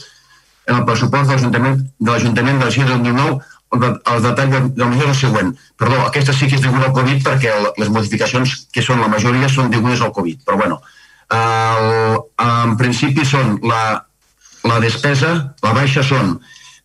en 0.67 0.77
el 0.77 0.87
pressupost 0.87 1.27
de 1.27 1.37
l'Ajuntament 1.37 2.59
de 2.59 2.65
la 2.65 2.71
Ciutat 2.71 2.95
del 2.95 3.03
2009 3.03 3.41
el 3.77 4.23
detall 4.23 4.51
de, 4.51 4.61
de 4.79 4.87
millor 4.87 5.11
el 5.11 5.19
següent. 5.19 5.51
Perdó, 5.77 5.99
aquesta 6.07 6.33
sí 6.33 6.47
que 6.47 6.55
és 6.57 6.63
deguda 6.63 6.87
al 6.89 6.95
Covid 6.95 7.25
perquè 7.27 7.53
les 7.81 7.91
modificacions, 7.91 8.55
que 8.73 8.83
són 8.83 9.03
la 9.03 9.11
majoria, 9.11 9.51
són 9.51 9.73
degudes 9.73 10.01
al 10.01 10.15
Covid. 10.15 10.45
Però 10.47 10.59
bueno, 10.61 10.79
el, 11.35 12.21
en 12.47 12.77
principi 12.79 13.27
són 13.27 13.59
la, 13.67 14.07
la 14.65 14.79
despesa, 14.81 15.33
la 15.67 15.75
baixa 15.75 16.07
són 16.07 16.37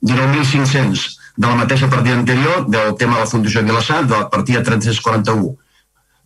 19.500 0.01 1.20
de 1.37 1.47
la 1.47 1.55
mateixa 1.55 1.89
partida 1.89 2.15
anterior, 2.15 2.65
del 2.67 2.95
tema 2.95 3.15
de 3.15 3.25
la 3.25 3.29
Fundació 3.29 3.63
Vilassar, 3.63 4.05
de 4.05 4.17
la 4.17 4.29
partida 4.29 4.63
341 4.63 5.57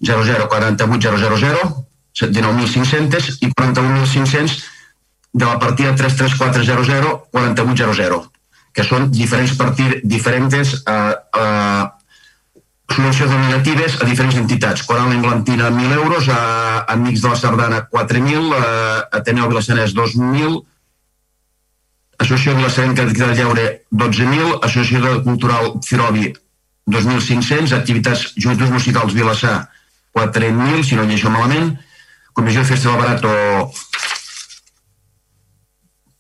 00 0.02 0.48
48 0.50 1.18
000, 1.18 1.86
19.500 2.22 3.38
i 3.42 3.52
41.500 3.52 4.64
de 5.34 5.46
la 5.46 5.60
partida 5.60 5.96
33400 5.96 7.30
4800 7.32 8.36
que 8.76 8.84
són 8.84 9.08
diferents 9.12 9.54
partides, 9.56 10.02
diferents 10.04 10.74
eh, 10.76 11.16
eh, 11.40 11.84
subvencions 12.92 13.32
nominatives 13.32 13.96
a 14.02 14.08
diferents 14.10 14.36
entitats. 14.42 14.84
Coral 14.84 15.14
Englantina, 15.16 15.70
1.000 15.72 15.96
euros, 15.96 16.28
a 16.30 16.84
Amics 16.92 17.24
de 17.24 17.32
la 17.32 17.40
Sardana, 17.40 17.82
4.000, 17.92 18.52
a 18.60 18.66
Ateneu 19.22 19.48
Vilassanès, 19.48 19.96
2.000, 19.96 20.60
Associació 22.26 22.56
Vilassanenca 22.58 23.06
de 23.06 23.36
Lleure, 23.38 23.66
12.000, 23.94 24.60
Associació 24.66 25.22
Cultural 25.22 25.76
Cirobi, 25.86 26.34
2.500, 26.90 27.74
Activitats 27.78 28.32
Joventuts 28.34 28.72
Musicals 28.74 29.14
Vilassar, 29.14 29.70
4.000, 30.18 30.82
si 30.82 30.98
no 30.98 31.04
llegeixo 31.06 31.30
malament, 31.30 31.76
Comissió 32.34 32.64
de 32.64 32.70
Festival 32.72 32.98
Barato, 32.98 33.30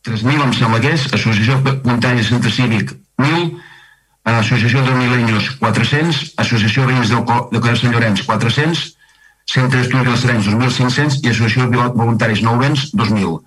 3.000 0.06 0.45
em 0.45 0.53
sembla 0.53 0.84
que 0.84 0.94
és, 0.94 1.07
Associació 1.18 1.57
Muntanya 1.90 2.27
Centre 2.30 2.53
Cívic 2.53 2.94
1.000, 3.18 3.49
Associació 4.36 4.86
de 4.86 4.94
Milenios 4.99 5.49
400, 5.57 6.22
Associació 6.45 6.86
Veïns 6.86 7.10
del, 7.10 7.26
Co 7.26 7.49
de 7.49 7.64
Coll 7.65 7.82
Sant 7.82 7.98
Llorenç 7.98 8.22
400, 8.30 8.86
Centre 9.49 9.82
d'Estudis 9.82 10.06
dels 10.11 10.22
Serenys 10.22 10.53
2.500 10.53 11.19
i 11.26 11.34
Associació 11.34 11.68
de 11.73 11.90
Voluntaris 11.98 12.45
Nouvens 12.45 12.91
2.000. 12.94 13.41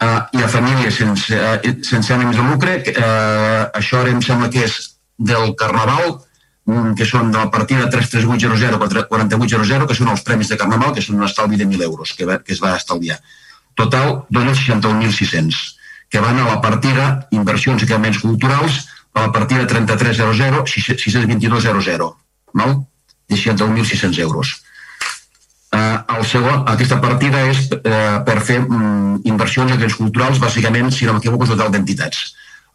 Uh, 0.00 0.22
i 0.32 0.40
a 0.40 0.48
famílies 0.48 0.96
sense, 0.96 1.36
uh, 1.36 1.72
sense 1.84 2.14
ànims 2.14 2.38
de 2.38 2.44
lucre, 2.46 2.78
uh, 2.96 3.66
això 3.76 3.98
ara 4.00 4.08
em 4.14 4.22
sembla 4.24 4.48
que 4.48 4.62
és 4.64 4.76
del 5.20 5.52
Carnaval, 5.60 6.14
um, 6.72 6.94
que 6.96 7.04
són 7.04 7.28
de 7.34 7.36
la 7.36 7.50
partida 7.52 7.90
33800 7.92 9.04
4800, 9.10 9.88
que 9.90 9.98
són 9.98 10.08
els 10.14 10.24
premis 10.24 10.48
de 10.48 10.56
Carnaval, 10.56 10.94
que 10.96 11.04
són 11.04 11.20
un 11.20 11.26
estalvi 11.28 11.60
de 11.60 11.66
1.000 11.68 11.84
euros 11.84 12.14
que, 12.16 12.24
va, 12.24 12.38
que 12.40 12.56
es 12.56 12.62
va 12.64 12.72
estalviar. 12.78 13.18
Total, 13.76 14.24
261.600, 14.32 15.60
que 16.08 16.24
van 16.24 16.40
a 16.40 16.48
la 16.48 16.56
partida 16.64 17.10
inversions 17.36 17.84
i 17.84 17.84
equipaments 17.84 18.22
culturals, 18.24 18.86
a 19.12 19.26
la 19.26 19.34
partida 19.36 19.66
3300 19.68 20.64
62200, 20.64 22.16
val? 22.54 22.76
61.600 23.28 24.18
euros. 24.24 24.56
Uh, 25.70 26.02
el 26.16 26.24
segon, 26.26 26.64
aquesta 26.66 26.98
partida 26.98 27.44
és 27.46 27.68
uh, 27.70 28.20
per 28.26 28.40
fer 28.42 28.58
um, 28.64 29.20
inversions 29.22 29.70
en 29.70 29.92
culturals, 29.94 30.40
bàsicament, 30.42 30.90
si 30.90 31.06
no 31.06 31.14
m'equivoco, 31.14 31.46
és 31.46 31.52
total 31.52 31.70
d'entitats. 31.70 32.24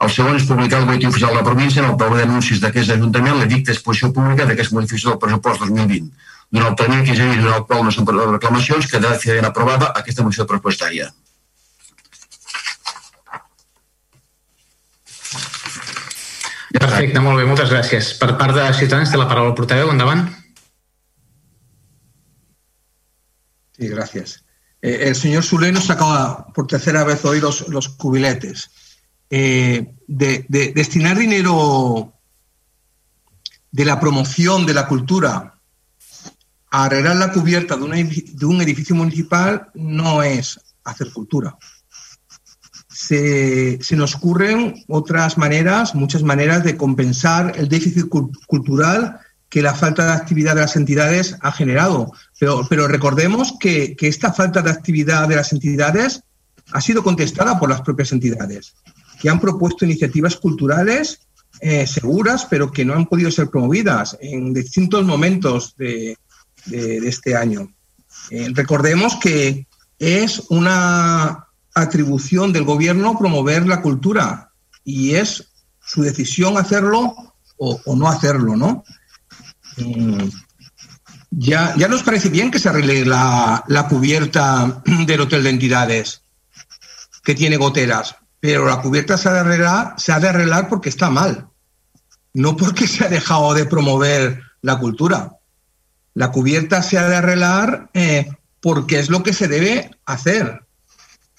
El 0.05 0.11
segon 0.11 0.38
és 0.39 0.47
publicar 0.47 0.80
el 0.80 0.88
boletim 0.88 1.11
oficial 1.11 1.34
de 1.34 1.41
la 1.41 1.47
província 1.47 1.84
en 1.84 1.89
el 1.89 1.97
tauló 1.99 2.15
d'anuncis 2.19 2.61
d'aquest 2.63 2.93
Ajuntament 2.95 3.35
l'edict 3.39 3.67
d'exposició 3.67 4.13
pública 4.15 4.47
d'aquesta 4.47 4.76
modificació 4.76 5.11
del 5.11 5.19
pressupost 5.19 5.63
2020 5.67 6.09
durant 6.51 6.72
el 6.72 6.76
termini 6.80 7.03
que 7.03 7.15
dies 7.17 7.41
durant 7.41 7.59
el 7.59 7.65
qual 7.67 7.84
no 7.84 7.91
s'han 7.91 8.07
presentat 8.07 8.34
reclamacions, 8.35 8.89
quedarà 8.91 9.19
finalment 9.19 9.49
aprovada 9.49 9.91
aquesta 9.99 10.23
moció 10.23 10.45
pressupostària. 10.47 11.11
Perfecte, 16.76 17.22
molt 17.23 17.39
bé, 17.39 17.45
moltes 17.47 17.72
gràcies. 17.72 18.13
Per 18.19 18.35
part 18.39 18.55
de 18.55 18.65
Ciutadans 18.77 19.11
té 19.11 19.19
la 19.19 19.27
paraula 19.30 19.53
el 19.53 19.57
portaveu, 19.57 19.91
endavant. 19.91 20.27
Sí, 23.77 23.88
gracias. 23.88 24.45
Eh, 24.81 25.07
el 25.07 25.15
señor 25.15 25.43
Sule 25.43 25.72
nos 25.72 25.85
sacaba 25.85 26.47
por 26.47 26.68
tercera 26.68 27.03
vez 27.03 27.23
hoy 27.26 27.41
los, 27.41 27.68
los 27.69 27.89
cubiletes. 27.89 28.69
Eh, 29.30 29.93
de, 30.07 30.45
de, 30.47 30.72
destinar 30.73 31.18
dinero 31.18 32.14
de 33.72 33.85
la 33.85 33.99
promoción 33.99 34.65
de 34.65 34.73
la 34.73 34.88
cultura 34.88 35.56
arreglar 36.84 37.15
la 37.15 37.31
cubierta 37.31 37.77
de, 37.77 38.26
de 38.34 38.45
un 38.45 38.61
edificio 38.61 38.95
municipal 38.95 39.69
no 39.76 40.23
es 40.23 40.60
hacer 40.84 41.11
cultura. 41.11 41.57
Se, 42.89 43.81
se, 43.81 43.95
nos 43.95 44.15
ocurren 44.15 44.84
otras 44.88 45.38
maneras, 45.38 45.95
muchas 45.95 46.23
maneras 46.23 46.64
de 46.64 46.77
compensar 46.77 47.53
el 47.57 47.68
déficit 47.68 48.07
cultural 48.47 49.19
que 49.49 49.61
la 49.61 49.73
falta 49.73 50.05
de 50.05 50.11
actividad 50.11 50.55
de 50.55 50.61
las 50.61 50.76
entidades 50.76 51.38
ha 51.41 51.51
generado. 51.51 52.11
Pero, 52.39 52.88
recordemos 52.88 53.53
que, 53.59 53.95
que, 53.95 54.07
esta 54.07 54.34
falta 54.34 54.61
de 54.61 54.72
actividad 54.72 55.27
de 55.27 55.35
las 55.35 55.53
entidades 55.53 56.22
ha 56.72 56.81
sido 56.81 57.03
contestada 57.03 57.59
por 57.59 57.69
las 57.69 57.81
propias 57.81 58.11
entidades, 58.11 58.76
que 59.19 59.30
han 59.30 59.39
propuesto 59.39 59.85
iniciativas 59.85 60.35
culturales 60.35 61.19
eh, 61.61 61.88
seguras, 61.88 62.47
pero 62.49 62.72
que 62.72 62.84
no 62.84 62.95
han 62.95 63.05
podido 63.05 63.31
ser 63.31 63.49
promovidas 63.49 64.17
en 64.19 64.53
distintos 64.53 65.05
momentos 65.05 65.76
de 65.77 66.17
este 66.65 67.35
año. 67.35 67.69
Eh, 68.30 68.49
recordemos 68.53 69.17
que 69.17 69.67
es 69.99 70.43
una 70.49 71.47
atribución 71.73 72.53
del 72.53 72.63
gobierno 72.63 73.17
promover 73.17 73.67
la 73.67 73.81
cultura 73.81 74.51
y 74.84 75.15
es 75.15 75.51
su 75.80 76.01
decisión 76.01 76.57
hacerlo 76.57 77.13
o, 77.57 77.80
o 77.85 77.95
no 77.95 78.07
hacerlo, 78.07 78.55
¿no? 78.55 78.84
Mm, 79.77 80.30
ya, 81.31 81.76
ya, 81.77 81.88
nos 81.88 82.03
parece 82.03 82.30
bien 82.30 82.52
que 82.52 82.60
se 82.60 82.69
arregle 82.69 83.06
la, 83.06 83.64
cubierta 83.89 84.81
del 85.06 85.22
hotel 85.22 85.43
de 85.43 85.49
entidades 85.49 86.22
que 87.23 87.35
tiene 87.35 87.57
goteras, 87.57 88.15
pero 88.39 88.65
la 88.65 88.81
cubierta 88.81 89.18
se 89.18 89.30
ha, 89.30 89.34
de 89.34 89.39
arreglar, 89.39 89.95
se 89.97 90.11
ha 90.11 90.19
de 90.19 90.30
arreglar 90.30 90.69
porque 90.69 90.89
está 90.89 91.10
mal, 91.10 91.47
no 92.34 92.56
porque 92.56 92.88
se 92.88 93.06
ha 93.06 93.10
dejado 93.10 93.53
de 93.53 93.65
promover 93.65 94.41
la 94.61 94.80
cultura. 94.80 95.31
La 96.14 96.31
cubierta 96.31 96.81
se 96.81 96.97
ha 96.97 97.10
de 97.10 97.18
arreglar 97.18 97.89
eh, 97.93 98.30
porque 98.61 98.99
es 98.99 99.10
lo 99.10 99.22
que 99.22 99.34
se 99.34 99.47
debe 99.47 99.91
hacer. 100.06 100.61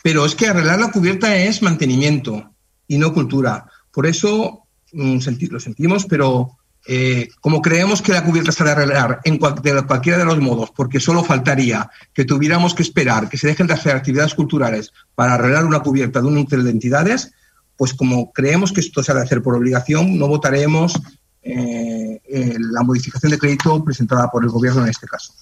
Pero 0.02 0.26
es 0.26 0.34
que 0.34 0.46
arreglar 0.46 0.78
la 0.78 0.92
cubierta 0.92 1.34
es 1.34 1.62
mantenimiento 1.62 2.52
y 2.86 2.98
no 2.98 3.14
cultura. 3.14 3.66
Por 3.90 4.06
eso 4.06 4.66
mm, 4.92 5.18
lo 5.50 5.58
sentimos, 5.58 6.04
pero 6.04 6.58
eh, 6.88 7.28
como 7.40 7.60
creemos 7.60 8.00
que 8.00 8.12
la 8.12 8.24
cubierta 8.24 8.52
se 8.52 8.62
ha 8.62 8.66
de 8.66 8.72
arreglar 8.72 9.20
en 9.24 9.38
cual, 9.38 9.56
de 9.56 9.82
cualquiera 9.86 10.18
de 10.18 10.24
los 10.24 10.38
modos, 10.38 10.70
porque 10.70 11.00
solo 11.00 11.24
faltaría 11.24 11.90
que 12.12 12.24
tuviéramos 12.24 12.74
que 12.74 12.82
esperar 12.82 13.28
que 13.28 13.38
se 13.38 13.48
dejen 13.48 13.66
de 13.66 13.74
hacer 13.74 13.96
actividades 13.96 14.34
culturales 14.34 14.92
para 15.14 15.34
arreglar 15.34 15.64
una 15.64 15.80
cubierta 15.80 16.20
de 16.20 16.26
un 16.26 16.38
hotel 16.38 16.64
de 16.64 16.70
entidades, 16.70 17.32
pues 17.76 17.92
como 17.92 18.32
creemos 18.32 18.72
que 18.72 18.80
esto 18.80 19.02
se 19.02 19.12
ha 19.12 19.16
de 19.16 19.22
hacer 19.22 19.42
por 19.42 19.56
obligación, 19.56 20.18
no 20.18 20.28
votaremos 20.28 21.00
eh, 21.42 22.20
eh, 22.24 22.56
la 22.58 22.82
modificación 22.82 23.32
de 23.32 23.38
crédito 23.38 23.84
presentada 23.84 24.30
por 24.30 24.44
el 24.44 24.50
gobierno 24.50 24.82
en 24.82 24.88
este 24.88 25.06
caso. 25.06 25.34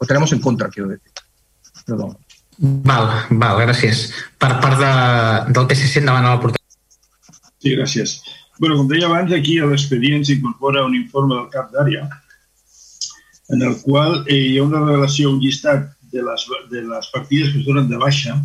Votaremos 0.00 0.32
en 0.32 0.40
contra, 0.40 0.68
quiero 0.68 0.88
decir. 0.88 1.12
Perdón. 1.84 2.16
Val, 2.58 3.06
val, 3.30 3.60
gràcies. 3.62 4.08
Per 4.34 4.50
part 4.58 4.80
de, 4.80 4.88
del 5.54 5.68
PSC, 5.70 6.00
endavant 6.00 6.26
a 6.26 6.34
la 6.34 6.40
portada. 6.42 6.64
Sí, 7.62 7.74
gràcies. 7.76 8.18
Bueno, 8.58 8.76
com 8.76 8.88
deia 8.90 9.06
abans, 9.06 9.32
aquí 9.32 9.58
a 9.58 9.66
l'expedient 9.66 10.24
s'incorpora 10.26 10.86
un 10.86 10.96
informe 10.98 11.36
del 11.36 11.48
cap 11.52 11.70
d'àrea 11.74 12.08
en 13.54 13.62
el 13.62 13.76
qual 13.82 14.24
eh, 14.26 14.36
hi 14.52 14.58
ha 14.58 14.64
una 14.66 14.84
relació, 14.84 15.30
un 15.32 15.40
llistat 15.40 15.88
de 16.12 16.22
les, 16.24 16.46
de 16.70 16.82
les 16.84 17.10
partides 17.14 17.52
que 17.52 17.62
es 17.62 17.66
donen 17.66 17.88
de 17.88 18.00
baixa 18.00 18.36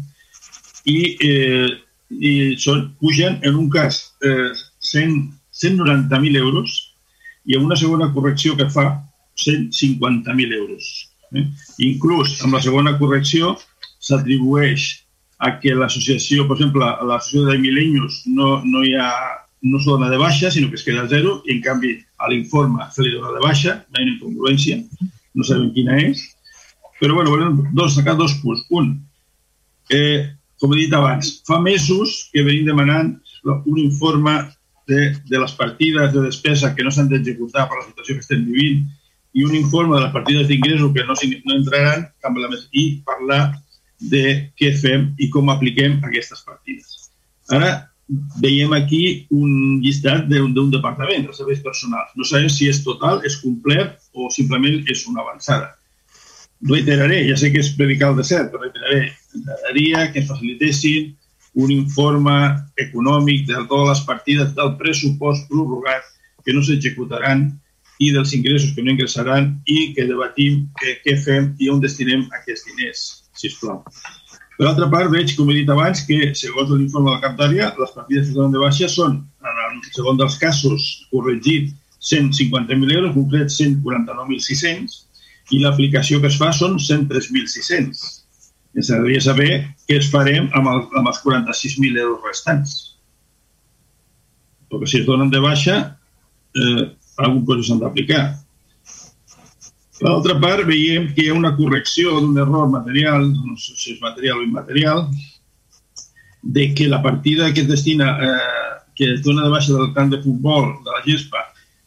i, 0.86 0.98
eh, 1.28 1.70
i 2.10 2.34
són, 2.60 2.90
pugen 3.00 3.40
en 3.44 3.60
un 3.60 3.70
cas 3.72 4.00
eh, 4.24 4.52
100, 4.92 5.18
190.000 5.64 6.40
euros 6.40 6.76
i 7.46 7.58
amb 7.58 7.68
una 7.68 7.80
segona 7.80 8.12
correcció 8.14 8.56
que 8.60 8.70
fa 8.72 8.88
150.000 9.44 10.54
euros. 10.56 10.90
Eh? 11.34 11.46
Inclús 11.90 12.38
amb 12.46 12.56
la 12.56 12.62
segona 12.64 12.96
correcció 13.00 13.56
s'atribueix 14.04 14.90
a 15.44 15.58
que 15.60 15.74
l'associació, 15.76 16.46
per 16.48 16.58
exemple, 16.58 16.88
l'associació 17.08 17.50
de 17.50 17.58
Milenius 17.60 18.22
no, 18.32 18.62
no 18.64 18.84
hi 18.86 18.94
ha 18.96 19.10
no 19.64 19.80
s'ho 19.80 19.96
dona 19.96 20.10
de 20.12 20.20
baixa, 20.20 20.52
sinó 20.52 20.70
que 20.70 20.76
es 20.76 20.84
queda 20.84 21.04
a 21.04 21.08
zero, 21.08 21.42
i 21.48 21.56
en 21.56 21.62
canvi 21.64 21.96
a 22.20 22.30
l'informe 22.30 22.86
se 22.92 23.04
li 23.04 23.14
dona 23.16 23.32
de 23.38 23.44
baixa, 23.44 23.78
hi 23.80 23.96
ha 23.96 24.04
una 24.04 24.12
incongruència, 24.12 24.80
no 25.34 25.48
sabem 25.48 25.72
quina 25.76 25.98
és, 26.04 26.24
però 27.00 27.16
bueno, 27.16 27.32
volem 27.32 27.62
dos, 27.76 27.96
sacar 27.96 28.18
dos 28.20 28.36
punts. 28.42 28.66
Un, 28.76 28.94
eh, 29.90 30.34
com 30.60 30.74
he 30.74 30.84
dit 30.84 30.94
abans, 30.96 31.32
fa 31.48 31.60
mesos 31.60 32.30
que 32.34 32.44
venim 32.44 32.68
demanant 32.68 33.16
un 33.44 33.80
informe 33.80 34.36
de, 34.88 35.16
de 35.28 35.40
les 35.40 35.56
partides 35.60 36.14
de 36.14 36.26
despesa 36.28 36.74
que 36.76 36.84
no 36.84 36.92
s'han 36.92 37.10
d'executar 37.12 37.68
per 37.70 37.80
la 37.80 37.88
situació 37.88 38.16
que 38.16 38.24
estem 38.24 38.46
vivint 38.48 38.84
i 39.34 39.44
un 39.44 39.56
informe 39.58 39.96
de 39.98 40.04
les 40.04 40.14
partides 40.14 40.48
d'ingressos 40.48 40.94
que 40.94 41.04
no, 41.08 41.16
no 41.16 41.56
entraran 41.58 42.06
amb 42.28 42.40
la, 42.40 42.52
i 42.72 42.86
parlar 43.08 43.42
de 44.12 44.52
què 44.60 44.74
fem 44.80 45.10
i 45.18 45.30
com 45.32 45.50
apliquem 45.50 46.00
aquestes 46.04 46.44
partides. 46.48 47.10
Ara 47.52 47.74
veiem 48.42 48.74
aquí 48.78 49.04
un 49.32 49.80
llistat 49.84 50.28
d'un 50.30 50.72
departament 50.74 51.28
de 51.28 51.36
serveis 51.36 51.62
personals. 51.66 52.12
No 52.16 52.28
sabem 52.28 52.50
si 52.52 52.70
és 52.70 52.84
total, 52.86 53.22
és 53.28 53.40
complet 53.42 53.98
o 54.14 54.30
simplement 54.34 54.80
és 54.92 55.06
una 55.08 55.24
avançada. 55.24 55.74
Reiteraré, 56.70 57.24
ja 57.28 57.36
sé 57.40 57.52
que 57.52 57.60
és 57.60 57.74
predicar 57.78 58.14
el 58.14 58.24
cert, 58.24 58.52
però 58.52 58.64
reiteraré, 58.64 59.12
agradaria 59.36 60.06
que 60.14 60.26
facilitessin 60.30 61.12
un 61.54 61.72
informe 61.72 62.38
econòmic 62.82 63.46
de 63.50 63.60
totes 63.68 63.90
les 63.90 64.06
partides 64.08 64.56
del 64.58 64.74
pressupost 64.80 65.50
prorrogat 65.52 66.08
que 66.46 66.56
no 66.56 66.64
s'executaran 66.64 67.50
i 68.00 68.10
dels 68.16 68.34
ingressos 68.34 68.74
que 68.76 68.84
no 68.84 68.96
ingressaran 68.96 69.52
i 69.70 69.94
que 69.96 70.08
debatim 70.10 70.66
què, 70.80 70.98
què 71.04 71.18
fem 71.22 71.54
i 71.60 71.70
on 71.70 71.84
destinem 71.84 72.26
aquests 72.40 72.66
diners, 72.72 73.06
si 73.38 73.52
us 73.52 73.60
plau. 73.62 73.84
Per 74.64 74.70
altra 74.70 74.86
part, 74.88 75.10
veig, 75.12 75.34
com 75.36 75.50
he 75.52 75.58
dit 75.58 75.70
abans, 75.74 76.06
que, 76.08 76.30
segons 76.40 76.70
l'informe 76.72 77.10
de 77.10 77.16
la 77.18 77.22
Captària, 77.26 77.66
les 77.76 77.90
partides 77.92 78.30
que 78.30 78.36
donen 78.38 78.54
de 78.54 78.62
baixa 78.62 78.88
són, 78.88 79.18
en 79.44 79.58
el 79.66 79.82
segon 79.92 80.22
dels 80.22 80.38
casos, 80.40 80.86
corregit 81.12 81.74
150.000 82.00 82.94
euros, 82.96 83.12
concret 83.12 83.52
149.600, 83.52 84.96
i 85.52 85.60
l'aplicació 85.60 86.22
que 86.24 86.32
es 86.32 86.40
fa 86.40 86.54
són 86.56 86.80
103.600 86.80 88.06
ens 88.80 88.90
agradaria 88.90 89.26
saber 89.28 89.50
què 89.84 90.00
es 90.00 90.08
farem 90.16 90.48
amb, 90.56 90.72
el, 90.72 90.86
amb 90.96 91.12
els 91.12 91.20
46.000 91.26 92.00
euros 92.06 92.24
restants. 92.24 92.78
Perquè 94.72 94.90
si 94.90 95.02
es 95.02 95.10
donen 95.12 95.36
de 95.36 95.44
baixa, 95.44 95.76
eh, 96.56 96.86
alguna 97.20 97.46
cosa 97.52 97.68
s'han 97.68 97.84
d'aplicar. 97.84 98.24
Per 100.04 100.12
altra 100.12 100.34
part, 100.36 100.66
veiem 100.68 101.06
que 101.16 101.24
hi 101.24 101.30
ha 101.32 101.36
una 101.38 101.54
correcció 101.56 102.18
d'un 102.20 102.36
error 102.44 102.66
material, 102.68 103.22
no 103.32 103.54
sé 103.56 103.72
si 103.80 103.94
és 103.94 104.02
material 104.04 104.42
o 104.42 104.44
immaterial, 104.44 105.06
de 106.58 106.66
que 106.76 106.90
la 106.92 107.00
partida 107.06 107.54
que 107.54 107.64
es 107.64 107.70
destina, 107.70 108.10
eh, 108.20 108.82
que 109.00 109.14
es 109.14 109.24
dona 109.24 109.46
de 109.46 109.54
baixa 109.56 109.72
del 109.72 109.94
camp 109.96 110.12
de 110.12 110.20
futbol 110.26 110.68
de 110.84 110.92
la 110.92 111.00
GESPA 111.08 111.46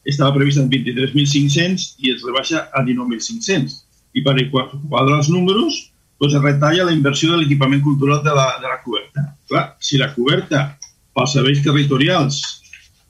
estava 0.09 0.33
prevista 0.39 0.65
en 0.65 0.73
23.500 0.73 1.87
i 1.99 2.15
es 2.15 2.25
rebaixa 2.25 2.65
a 2.73 2.87
19.500. 2.89 3.77
I 4.17 4.25
per 4.25 4.37
quadrar 4.49 5.21
els 5.21 5.29
números, 5.29 5.83
doncs 6.17 6.41
es 6.41 6.49
retalla 6.49 6.89
la 6.89 6.97
inversió 6.97 7.35
de 7.35 7.43
l'equipament 7.43 7.85
cultural 7.85 8.25
de 8.25 8.33
la, 8.33 8.49
de 8.63 8.71
la 8.73 8.81
coberta. 8.81 9.29
Clar, 9.51 9.67
si 9.79 10.01
la 10.01 10.15
coberta 10.17 10.71
pels 11.13 11.37
serveis 11.37 11.61
territorials, 11.61 12.41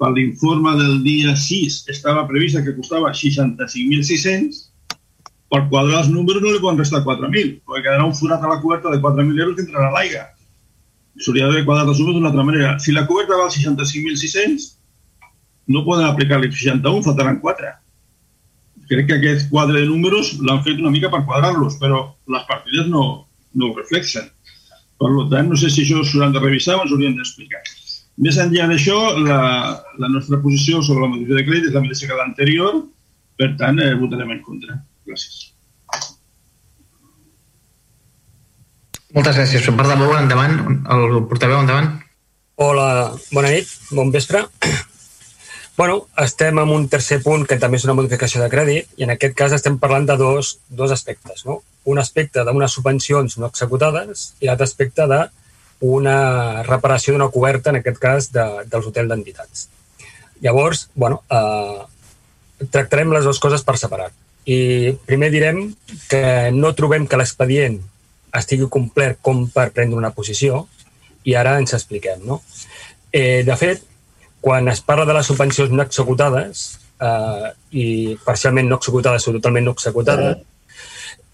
per 0.03 0.11
l'informe 0.19 0.75
del 0.83 1.05
dia 1.07 1.39
6, 1.39 1.85
estava 1.95 2.27
prevista 2.27 2.67
que 2.67 2.75
costava 2.75 3.15
65.600, 3.15 4.67
per 5.53 5.63
quadrar 5.71 6.03
els 6.03 6.11
números 6.13 6.43
no 6.43 6.53
li 6.53 6.63
poden 6.63 6.81
restar 6.83 7.05
4.000, 7.07 7.53
perquè 7.67 7.85
quedarà 7.85 8.07
un 8.07 8.17
forat 8.19 8.43
a 8.43 8.51
la 8.51 8.61
coberta 8.63 8.93
de 8.93 9.01
4.000 9.03 9.43
euros 9.45 9.57
que 9.57 9.67
entrarà 9.67 9.91
a 9.91 9.97
l'aigua. 9.97 10.27
S'hauria 11.23 11.47
d'haver 11.49 11.65
quadrat 11.65 11.89
els 11.93 12.01
números 12.03 12.19
d'una 12.19 12.33
altra 12.33 12.45
manera. 12.45 12.77
Si 12.83 12.93
la 12.93 13.07
coberta 13.09 13.39
val 13.39 13.53
65.600, 13.55 14.71
no 15.73 15.85
poden 15.87 16.07
aplicar-li 16.11 16.51
61, 16.53 17.05
faltaran 17.07 17.41
4 17.43 17.75
crec 18.89 19.07
que 19.09 19.17
aquest 19.19 19.49
quadre 19.51 19.81
de 19.81 19.87
números 19.91 20.37
l'han 20.47 20.63
fet 20.65 20.81
una 20.83 20.93
mica 20.95 21.11
per 21.11 21.25
quadrar-los, 21.27 21.79
però 21.83 22.03
les 22.33 22.45
partides 22.49 22.89
no, 22.93 23.05
no 23.55 23.71
ho 23.71 23.75
reflexen. 23.77 24.29
Per 24.97 25.11
tant, 25.33 25.51
no 25.51 25.59
sé 25.61 25.71
si 25.73 25.83
això 25.85 26.03
s'hauran 26.05 26.35
de 26.35 26.43
revisar 26.43 26.79
o 26.79 26.85
ens 26.85 26.93
haurien 26.95 27.17
d'explicar. 27.19 27.63
Més 28.25 28.39
enllà 28.41 28.69
d'això, 28.71 28.99
la, 29.27 29.41
la 30.01 30.09
nostra 30.13 30.39
posició 30.41 30.81
sobre 30.83 31.05
la 31.05 31.11
modificació 31.13 31.41
de 31.41 31.49
crèdit 31.49 31.69
és 31.69 31.75
la 31.75 31.83
mateixa 31.85 32.09
que 32.09 32.21
l'anterior, 32.21 32.79
per 33.37 33.51
tant, 33.61 33.81
eh, 33.83 33.93
votarem 34.01 34.33
en 34.33 34.41
contra. 34.47 34.79
Gràcies. 35.07 35.53
Moltes 39.15 39.39
gràcies. 39.39 39.63
Per 39.65 39.77
part 39.79 39.93
de 39.93 39.97
molt 40.01 40.19
endavant, 40.19 40.59
el 40.93 41.23
portaveu, 41.31 41.63
endavant. 41.63 41.95
Hola, 42.57 42.89
bona 43.33 43.53
nit, 43.55 43.71
bon 43.95 44.11
vespre. 44.13 44.43
Bueno, 45.77 46.07
estem 46.23 46.57
en 46.59 46.71
un 46.73 46.87
tercer 46.89 47.19
punt 47.21 47.43
que 47.45 47.59
també 47.61 47.77
és 47.77 47.85
una 47.85 47.95
modificació 47.99 48.41
de 48.41 48.49
crèdit 48.49 48.95
i 48.97 49.05
en 49.05 49.13
aquest 49.13 49.35
cas 49.37 49.53
estem 49.53 49.77
parlant 49.79 50.07
de 50.09 50.17
dos, 50.17 50.55
dos 50.69 50.95
aspectes. 50.95 51.45
No? 51.45 51.59
Un 51.85 52.01
aspecte 52.01 52.45
d'unes 52.49 52.77
subvencions 52.79 53.37
no 53.37 53.51
executades 53.53 54.31
i 54.41 54.49
l'altre 54.49 54.65
aspecte 54.65 55.05
d'una 55.13 56.17
reparació 56.65 57.13
d'una 57.13 57.29
coberta, 57.29 57.71
en 57.71 57.83
aquest 57.83 58.01
cas, 58.01 58.31
de, 58.33 58.47
dels 58.73 58.89
hotels 58.89 59.13
d'entitats. 59.13 59.67
Llavors, 60.41 60.89
bueno, 60.95 61.21
eh, 61.29 62.65
tractarem 62.73 63.13
les 63.13 63.29
dues 63.29 63.41
coses 63.41 63.65
per 63.65 63.77
separat. 63.77 64.17
I 64.47 64.95
primer 65.07 65.33
direm 65.35 65.75
que 66.11 66.53
no 66.55 66.75
trobem 66.79 67.07
que 67.11 67.19
l'expedient 67.19 67.81
estigui 68.37 68.69
complet 68.71 69.19
com 69.23 69.47
per 69.51 69.73
prendre 69.75 69.99
una 69.99 70.13
posició 70.15 70.67
i 71.27 71.35
ara 71.35 71.57
ens 71.59 71.75
expliquem. 71.75 72.23
No? 72.25 72.41
Eh, 73.13 73.43
de 73.47 73.57
fet, 73.59 73.83
quan 74.41 74.69
es 74.71 74.83
parla 74.87 75.07
de 75.09 75.17
les 75.17 75.27
subvencions 75.27 75.73
no 75.73 75.83
executades, 75.83 76.67
eh, 77.03 77.49
i 77.73 77.87
parcialment 78.25 78.69
no 78.71 78.79
executades 78.79 79.27
o 79.27 79.35
totalment 79.35 79.67
no 79.67 79.75
executades, 79.75 80.45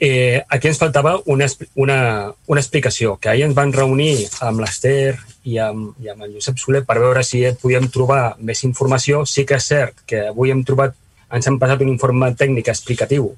eh, 0.01 0.43
aquí 0.48 0.68
ens 0.68 0.80
faltava 0.80 1.18
una, 1.26 1.47
una, 1.74 1.98
una 2.47 2.60
explicació, 2.60 3.18
que 3.20 3.28
ahir 3.30 3.44
ens 3.47 3.55
van 3.59 3.74
reunir 3.74 4.26
amb 4.43 4.64
l'Ester 4.64 5.18
i 5.44 5.59
amb, 5.62 5.93
i 6.02 6.10
amb 6.10 6.24
el 6.26 6.32
Josep 6.39 6.59
Soler 6.59 6.82
per 6.89 6.98
veure 6.98 7.22
si 7.26 7.44
podíem 7.60 7.86
trobar 7.93 8.36
més 8.39 8.64
informació. 8.66 9.22
Sí 9.26 9.44
que 9.47 9.60
és 9.60 9.68
cert 9.70 10.02
que 10.06 10.24
avui 10.32 10.51
hem 10.51 10.64
trobat, 10.66 10.97
ens 11.32 11.48
han 11.48 11.59
passat 11.62 11.82
un 11.84 11.90
informe 11.92 12.32
tècnic 12.38 12.68
explicatiu 12.72 13.32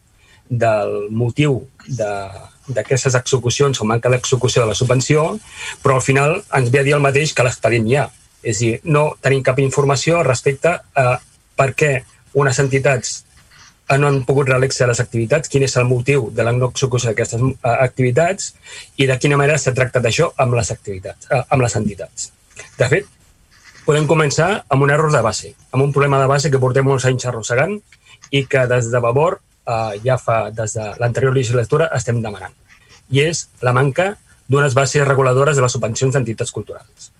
del 0.48 1.08
motiu 1.10 1.60
de, 1.86 2.10
d'aquestes 2.68 3.16
execucions 3.16 3.80
o 3.80 3.88
manca 3.88 4.10
d'execució 4.12 4.62
de 4.62 4.72
la 4.72 4.78
subvenció, 4.78 5.26
però 5.82 5.98
al 5.98 6.04
final 6.04 6.40
ens 6.56 6.70
ve 6.70 6.80
a 6.82 6.86
dir 6.86 6.96
el 6.96 7.04
mateix 7.04 7.32
que 7.32 7.46
l'expedient 7.46 7.88
hi 7.88 7.96
ha. 8.00 8.08
És 8.44 8.60
dir, 8.60 8.74
no 8.84 9.14
tenim 9.24 9.44
cap 9.44 9.60
informació 9.62 10.22
respecte 10.22 10.74
a 10.78 11.06
per 11.56 11.70
què 11.78 11.92
unes 12.34 12.58
entitats 12.60 13.22
no 13.98 14.08
han 14.08 14.22
pogut 14.24 14.48
realitzar 14.48 14.88
les 14.88 15.00
activitats, 15.00 15.50
quin 15.52 15.64
és 15.66 15.74
el 15.76 15.84
motiu 15.88 16.30
de 16.32 16.44
la 16.46 16.54
no 16.56 16.70
execució 16.72 17.10
d'aquestes 17.10 17.42
eh, 17.42 17.74
activitats 17.74 18.54
i 18.96 19.06
de 19.06 19.18
quina 19.20 19.36
manera 19.36 19.58
s'ha 19.60 19.74
tractat 19.76 20.08
això 20.08 20.30
amb 20.40 20.56
les 20.56 20.70
activitats, 20.72 21.28
eh, 21.30 21.42
amb 21.50 21.62
les 21.62 21.76
entitats. 21.76 22.30
De 22.78 22.88
fet, 22.88 23.10
podem 23.84 24.06
començar 24.08 24.64
amb 24.72 24.84
un 24.84 24.90
error 24.90 25.12
de 25.12 25.20
base, 25.24 25.54
amb 25.72 25.84
un 25.84 25.92
problema 25.92 26.20
de 26.20 26.28
base 26.30 26.50
que 26.50 26.60
portem 26.60 26.88
uns 26.88 27.04
anys 27.08 27.26
arrossegant 27.28 27.76
i 28.32 28.44
que 28.48 28.64
des 28.70 28.90
de 28.90 29.00
Vavor, 29.00 29.40
eh, 29.66 30.00
ja 30.04 30.16
fa 30.18 30.50
des 30.50 30.76
de 30.76 30.90
l'anterior 31.00 31.34
legislatura, 31.36 31.90
estem 31.94 32.22
demanant. 32.22 32.54
I 33.12 33.26
és 33.28 33.48
la 33.60 33.74
manca 33.76 34.14
d'unes 34.48 34.74
bases 34.74 35.06
reguladores 35.06 35.56
de 35.56 35.62
les 35.62 35.72
subvencions 35.72 36.14
d'entitats 36.14 36.52
culturals. 36.52 37.10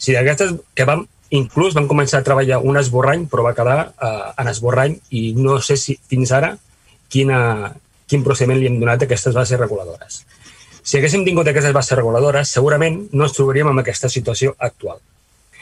Si 0.00 0.12
d'aquestes 0.12 0.54
que 0.74 0.84
vam, 0.88 1.06
inclús 1.30 1.74
vam 1.76 1.88
començar 1.88 2.20
a 2.20 2.26
treballar 2.26 2.60
un 2.64 2.76
esborrany, 2.80 3.26
però 3.30 3.44
va 3.46 3.56
quedar 3.56 3.78
eh, 3.88 4.32
en 4.36 4.48
esborrany 4.52 4.98
i 5.10 5.30
no 5.36 5.60
sé 5.60 5.76
si 5.76 5.96
fins 6.08 6.32
ara 6.36 6.54
quina, 7.08 7.72
quin 8.08 8.24
procediment 8.24 8.60
li 8.60 8.68
hem 8.68 8.80
donat 8.80 9.02
a 9.02 9.08
aquestes 9.08 9.36
bases 9.36 9.60
reguladores. 9.60 10.24
Si 10.82 10.98
haguéssim 10.98 11.24
tingut 11.24 11.48
aquestes 11.48 11.72
bases 11.76 11.96
reguladores, 11.98 12.52
segurament 12.52 13.06
no 13.12 13.26
ens 13.26 13.36
trobaríem 13.36 13.68
en 13.72 13.80
aquesta 13.82 14.08
situació 14.08 14.54
actual. 14.58 15.00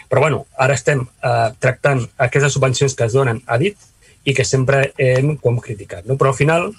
Però 0.08 0.22
bueno, 0.24 0.44
ara 0.56 0.76
estem 0.78 1.02
eh, 1.04 1.48
tractant 1.60 2.04
aquestes 2.16 2.54
subvencions 2.56 2.94
que 2.96 3.08
es 3.08 3.16
donen 3.16 3.42
a 3.46 3.58
dit 3.60 3.76
i 4.24 4.34
que 4.34 4.44
sempre 4.44 4.92
hem 4.98 5.36
com 5.40 5.58
criticat. 5.60 6.06
No? 6.08 6.16
Però 6.20 6.32
al 6.32 6.38
final, 6.38 6.70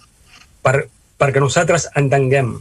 per, 0.66 0.88
perquè 1.20 1.42
nosaltres 1.42 1.90
entenguem 2.00 2.56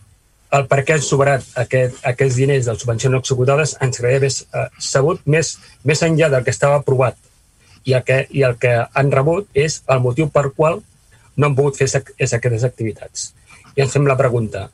el 0.56 0.64
per 0.68 0.80
què 0.84 0.96
han 0.96 1.04
sobrat 1.04 1.44
aquest, 1.60 1.98
aquests 2.08 2.36
diners 2.40 2.68
de 2.68 2.74
subvencions 2.80 3.12
no 3.12 3.20
executades 3.20 3.74
ens 3.84 3.98
agradaria 3.98 4.20
haver 4.22 4.30
eh, 4.32 4.68
sabut 4.80 5.24
més, 5.26 5.56
més 5.84 6.02
enllà 6.04 6.30
del 6.32 6.44
que 6.46 6.54
estava 6.54 6.80
aprovat 6.80 7.18
i 7.84 7.94
el 7.96 8.04
que, 8.04 8.22
i 8.30 8.44
el 8.48 8.56
que 8.60 8.72
han 8.80 9.12
rebut 9.12 9.48
és 9.56 9.82
el 9.92 10.00
motiu 10.04 10.30
per 10.32 10.48
qual 10.56 10.80
no 11.36 11.48
han 11.48 11.56
pogut 11.56 11.78
fer 11.78 11.88
és 11.88 12.34
aquestes 12.34 12.64
activitats. 12.66 13.32
I 13.76 13.84
ens 13.84 13.94
fem 13.94 14.08
la 14.08 14.16
pregunta, 14.18 14.66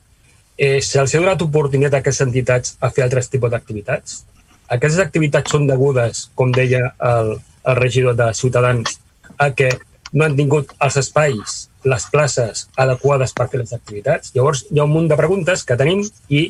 eh, 0.57 0.79
se'ls 0.81 1.13
ha 1.13 1.21
donat 1.21 1.43
oportunitat 1.45 1.99
a 1.99 2.01
aquestes 2.03 2.25
entitats 2.25 2.77
a 2.79 2.89
fer 2.89 3.05
altres 3.05 3.29
tipus 3.29 3.51
d'activitats? 3.53 4.23
Aquestes 4.71 5.01
activitats 5.03 5.51
són 5.53 5.67
degudes, 5.69 6.29
com 6.35 6.51
deia 6.51 6.81
el, 6.99 7.35
el 7.65 7.75
regidor 7.77 8.15
de 8.17 8.31
Ciutadans, 8.33 8.97
a 9.37 9.51
que 9.53 9.69
no 10.13 10.25
han 10.25 10.35
tingut 10.37 10.71
els 10.79 10.97
espais 11.01 11.55
les 11.85 12.05
places 12.09 12.65
adequades 12.81 13.33
per 13.37 13.47
fer 13.51 13.61
les 13.61 13.73
activitats. 13.75 14.31
Llavors, 14.35 14.65
hi 14.71 14.79
ha 14.79 14.85
un 14.87 14.93
munt 14.93 15.09
de 15.11 15.17
preguntes 15.19 15.63
que 15.67 15.77
tenim 15.77 16.01
i 16.33 16.47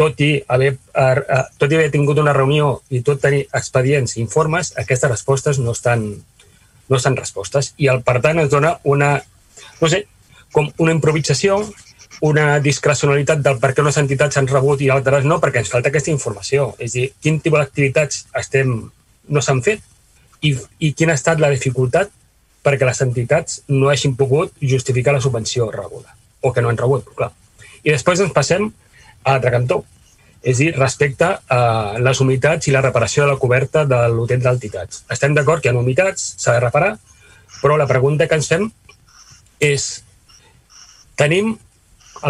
tot 0.00 0.20
i 0.24 0.30
haver, 0.48 0.72
uh, 0.96 1.44
tot 1.60 1.70
i 1.70 1.78
haver 1.78 1.90
tingut 1.92 2.18
una 2.18 2.32
reunió 2.34 2.80
i 2.90 3.02
tot 3.06 3.20
tenir 3.22 3.44
expedients 3.52 4.16
i 4.16 4.22
informes, 4.24 4.72
aquestes 4.80 5.10
respostes 5.10 5.60
no 5.62 5.74
estan, 5.76 6.08
no 6.88 6.96
estan 6.96 7.16
respostes. 7.16 7.74
I 7.78 7.90
el, 7.92 8.02
per 8.06 8.20
tant 8.24 8.40
ens 8.42 8.50
dona 8.50 8.74
una, 8.84 9.14
no 9.80 9.90
sé, 9.92 10.04
com 10.54 10.70
una 10.78 10.94
improvisació, 10.94 11.60
una 12.24 12.58
discrecionalitat 12.64 13.42
del 13.44 13.58
per 13.60 13.74
què 13.74 13.82
unes 13.84 13.98
entitats 14.00 14.38
han 14.40 14.48
rebut 14.48 14.80
i 14.80 14.90
altres 14.92 15.26
no, 15.28 15.36
perquè 15.42 15.60
ens 15.60 15.72
falta 15.72 15.90
aquesta 15.92 16.12
informació. 16.12 16.70
És 16.80 16.94
dir, 16.96 17.10
quin 17.20 17.40
tipus 17.44 17.60
d'activitats 17.60 18.24
estem, 18.40 18.76
no 19.28 19.42
s'han 19.44 19.60
fet 19.64 19.82
i, 20.44 20.54
i 20.80 20.92
quina 20.96 21.12
ha 21.12 21.20
estat 21.20 21.40
la 21.42 21.52
dificultat 21.52 22.12
perquè 22.64 22.88
les 22.88 23.02
entitats 23.04 23.60
no 23.68 23.90
hagin 23.92 24.14
pogut 24.16 24.54
justificar 24.60 25.12
la 25.12 25.20
subvenció 25.20 25.68
rebuda 25.72 26.16
o 26.40 26.52
que 26.52 26.64
no 26.64 26.70
han 26.70 26.80
rebut, 26.80 27.10
clar. 27.16 27.30
I 27.84 27.92
després 27.92 28.20
ens 28.20 28.32
passem 28.32 28.70
a 29.24 29.34
l'altre 29.34 29.52
cantó, 29.52 29.82
és 30.44 30.60
dir, 30.60 30.70
respecte 30.76 31.28
a 31.28 31.60
les 32.04 32.20
humitats 32.20 32.68
i 32.68 32.72
la 32.72 32.82
reparació 32.84 33.24
de 33.24 33.32
la 33.32 33.40
coberta 33.40 33.84
de 33.88 34.00
l'hotel 34.12 34.42
d'entitats. 34.44 35.04
Estem 35.12 35.36
d'acord 35.36 35.64
que 35.64 35.70
hi 35.70 35.72
ha 35.72 35.80
humitats, 35.80 36.34
s'ha 36.40 36.56
de 36.56 36.64
reparar, 36.64 36.94
però 37.62 37.78
la 37.80 37.88
pregunta 37.88 38.28
que 38.28 38.36
ens 38.40 38.48
fem 38.52 38.66
és 39.60 39.88
tenim 41.16 41.54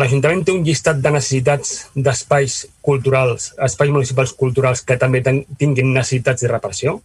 l'Ajuntament 0.01 0.43
té 0.43 0.53
un 0.55 0.65
llistat 0.67 0.99
de 1.03 1.11
necessitats 1.15 1.75
d'espais 1.95 2.55
culturals, 2.83 3.53
espais 3.63 3.93
municipals 3.95 4.33
culturals 4.35 4.83
que 4.83 4.97
també 4.99 5.21
tinguin 5.23 5.93
necessitats 5.93 6.43
de 6.43 6.51
reparació? 6.51 6.97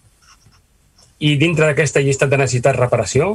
I 1.20 1.36
dintre 1.38 1.68
d'aquesta 1.68 2.02
llista 2.02 2.26
de 2.32 2.40
necessitats 2.40 2.78
de 2.78 2.82
reparació, 2.82 3.34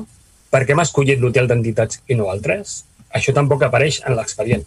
per 0.50 0.64
què 0.66 0.74
m'ha 0.74 0.86
escollit 0.88 1.20
l'hotel 1.20 1.50
d'entitats 1.50 2.00
i 2.08 2.16
no 2.18 2.30
altres? 2.32 2.82
Això 3.14 3.34
tampoc 3.36 3.62
apareix 3.62 4.00
en 4.06 4.16
l'expedient. 4.18 4.64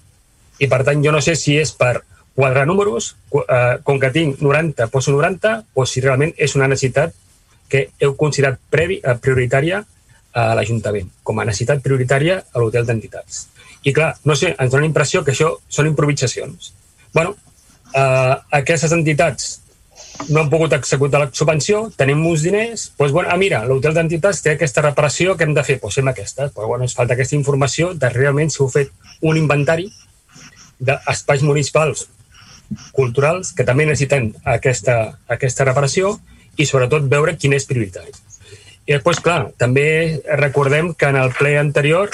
I 0.59 0.69
per 0.71 0.83
tant, 0.87 1.03
jo 1.03 1.11
no 1.11 1.21
sé 1.25 1.35
si 1.35 1.57
és 1.57 1.73
per 1.75 2.01
quadrar 2.37 2.67
números, 2.69 3.15
eh, 3.33 3.77
com 3.83 3.99
que 3.99 4.13
tinc 4.13 4.41
90, 4.41 4.87
poso 4.93 5.11
90, 5.11 5.63
o 5.73 5.85
si 5.85 6.01
realment 6.05 6.33
és 6.37 6.55
una 6.55 6.67
necessitat 6.67 7.15
que 7.67 7.89
heu 7.99 8.15
considerat 8.15 8.59
previ, 8.69 9.01
prioritària 9.21 9.83
a 10.33 10.53
l'Ajuntament, 10.55 11.09
com 11.23 11.39
a 11.39 11.45
necessitat 11.49 11.81
prioritària 11.83 12.43
a 12.53 12.61
l'hotel 12.61 12.85
d'entitats. 12.85 13.47
I 13.87 13.93
clar, 13.95 14.11
no 14.27 14.35
sé, 14.35 14.51
ens 14.59 14.71
dona 14.71 14.83
la 14.83 14.89
impressió 14.89 15.23
que 15.23 15.31
això 15.31 15.53
són 15.69 15.87
improvisacions. 15.87 16.73
bueno, 17.13 17.35
eh, 17.95 18.35
aquestes 18.51 18.91
entitats 18.91 19.61
no 20.29 20.41
han 20.41 20.49
pogut 20.49 20.73
executar 20.73 21.21
la 21.21 21.29
subvenció, 21.33 21.87
tenim 21.95 22.25
uns 22.25 22.43
diners, 22.45 22.91
doncs, 22.97 23.13
bueno, 23.13 23.29
ah, 23.31 23.37
mira, 23.37 23.63
l'hotel 23.65 23.95
d'entitats 23.95 24.41
té 24.43 24.53
aquesta 24.53 24.83
reparació 24.83 25.35
que 25.37 25.45
hem 25.47 25.53
de 25.55 25.63
fer, 25.63 25.77
doncs 25.81 25.97
fem 25.99 26.11
aquesta. 26.11 26.49
Però, 26.53 26.67
bueno, 26.67 26.85
ens 26.85 26.95
falta 26.97 27.15
aquesta 27.15 27.37
informació 27.37 27.93
de 27.93 28.09
realment 28.13 28.51
si 28.51 28.61
heu 28.61 28.69
fet 28.73 28.91
un 29.21 29.37
inventari 29.39 29.87
d'espais 30.77 31.41
municipals 31.41 32.07
culturals 32.93 33.53
que 33.55 33.65
també 33.65 33.85
necessiten 33.87 34.33
aquesta, 34.43 34.97
aquesta 35.31 35.65
reparació 35.65 36.17
i 36.57 36.65
sobretot 36.65 37.07
veure 37.09 37.37
quin 37.37 37.55
és 37.55 37.65
prioritari. 37.69 38.11
I 38.87 38.95
després, 38.97 39.21
clar, 39.23 39.51
també 39.59 39.87
recordem 40.39 40.93
que 40.93 41.09
en 41.11 41.17
el 41.19 41.33
ple 41.37 41.57
anterior 41.59 42.11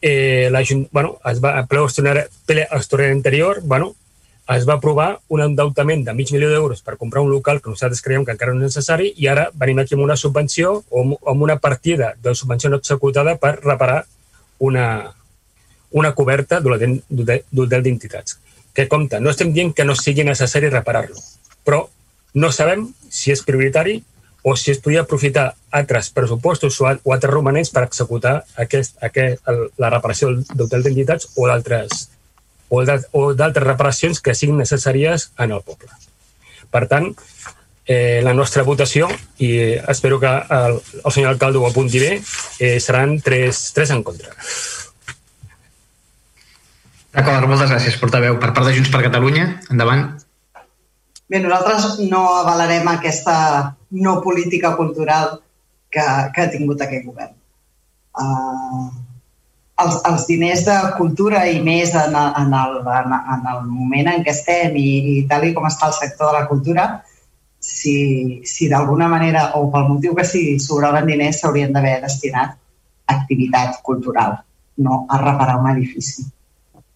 eh, 0.00 0.48
la, 0.50 0.62
bueno, 0.90 1.18
es 1.24 1.40
va, 1.42 1.66
ple 1.66 1.84
extraordinari 1.84 3.10
anterior 3.10 3.60
bueno, 3.62 3.94
es 4.56 4.66
va 4.68 4.74
aprovar 4.74 5.20
un 5.28 5.42
endeutament 5.44 6.06
de 6.06 6.14
mig 6.16 6.30
milió 6.32 6.48
d'euros 6.48 6.80
per 6.82 6.96
comprar 6.96 7.20
un 7.22 7.30
local 7.30 7.60
que 7.60 7.68
nosaltres 7.68 8.00
creiem 8.02 8.24
que 8.24 8.32
encara 8.32 8.54
no 8.54 8.64
és 8.64 8.72
necessari 8.72 9.10
i 9.16 9.28
ara 9.28 9.50
venim 9.52 9.82
aquí 9.82 9.94
amb 9.94 10.06
una 10.06 10.16
subvenció 10.16 10.82
o 10.88 11.04
amb 11.28 11.42
una 11.44 11.58
partida 11.58 12.14
de 12.22 12.34
subvenció 12.34 12.70
no 12.70 12.80
executada 12.80 13.36
per 13.36 13.58
reparar 13.60 14.06
una, 14.58 15.12
una 15.90 16.14
coberta 16.14 16.60
d'hotel 16.60 17.82
d'entitats. 17.82 18.38
Que 18.72 18.88
compta, 18.88 19.20
no 19.20 19.30
estem 19.30 19.52
dient 19.52 19.74
que 19.74 19.84
no 19.84 19.96
sigui 19.98 20.24
necessari 20.24 20.70
reparar-lo, 20.70 21.20
però 21.64 21.84
no 22.34 22.52
sabem 22.52 22.86
si 23.10 23.32
és 23.34 23.42
prioritari 23.44 23.98
o 24.42 24.54
si 24.56 24.70
es 24.70 24.78
podia 24.78 25.02
aprofitar 25.02 25.54
altres 25.70 26.10
pressupostos 26.10 26.80
o, 26.80 26.86
altres 26.86 27.32
romanents 27.32 27.70
per 27.74 27.84
executar 27.86 28.42
aquest, 28.56 28.96
aquest, 29.02 29.42
el, 29.50 29.68
la 29.78 29.90
reparació 29.90 30.30
d'hotel 30.54 30.86
d'entitats 30.86 31.32
o 31.36 31.48
d'altres 31.50 32.08
o 32.68 33.32
d'altres 33.32 33.64
reparacions 33.64 34.20
que 34.20 34.34
siguin 34.36 34.58
necessàries 34.60 35.30
en 35.40 35.54
el 35.56 35.62
poble. 35.64 35.88
Per 36.68 36.84
tant, 36.84 37.06
eh, 37.88 38.20
la 38.22 38.34
nostra 38.36 38.62
votació, 38.62 39.08
i 39.40 39.50
espero 39.88 40.20
que 40.20 40.28
el, 40.28 40.76
el 41.00 41.14
senyor 41.14 41.32
alcalde 41.32 41.58
ho 41.58 41.66
apunti 41.66 42.02
bé, 42.02 42.18
eh, 42.60 42.76
seran 42.78 43.16
tres, 43.24 43.70
tres 43.72 43.90
en 43.96 44.04
contra. 44.04 44.36
D'acord, 47.16 47.48
moltes 47.48 47.72
gràcies, 47.72 47.96
portaveu. 47.98 48.36
Per 48.38 48.52
part 48.52 48.68
de 48.68 48.76
Junts 48.76 48.92
per 48.92 49.00
Catalunya, 49.08 49.48
endavant. 49.72 50.10
Bé, 51.28 51.42
nosaltres 51.44 51.98
no 52.08 52.22
avalarem 52.38 52.88
aquesta 52.88 53.34
no 54.04 54.20
política 54.24 54.74
cultural 54.76 55.34
que, 55.92 56.04
que 56.34 56.42
ha 56.44 56.50
tingut 56.52 56.80
aquest 56.80 57.04
govern. 57.04 57.34
Uh, 58.18 58.88
els, 59.84 59.98
els 60.10 60.24
diners 60.26 60.64
de 60.66 60.76
cultura 60.96 61.44
i 61.46 61.60
més 61.64 61.92
en, 61.94 62.16
en, 62.16 62.54
el, 62.60 62.78
en, 62.82 63.12
en 63.34 63.44
el 63.52 63.60
moment 63.66 64.08
en 64.12 64.24
què 64.24 64.32
estem 64.34 64.76
i, 64.80 64.88
i 65.12 65.26
tal 65.30 65.44
i 65.46 65.52
com 65.56 65.68
està 65.68 65.90
el 65.90 65.96
sector 65.98 66.32
de 66.32 66.40
la 66.40 66.48
cultura, 66.50 66.88
si, 67.60 68.40
si 68.46 68.70
d'alguna 68.70 69.08
manera 69.10 69.50
o 69.58 69.66
pel 69.72 69.86
motiu 69.90 70.16
que 70.16 70.26
sigui 70.26 70.56
sobraven 70.62 71.06
diners 71.10 71.42
s'haurien 71.42 71.74
d'haver 71.74 71.98
destinat 72.06 72.56
a 72.56 73.18
activitat 73.18 73.82
cultural, 73.86 74.40
no 74.78 75.04
a 75.08 75.20
reparar 75.22 75.60
un 75.60 75.70
edifici. 75.76 76.26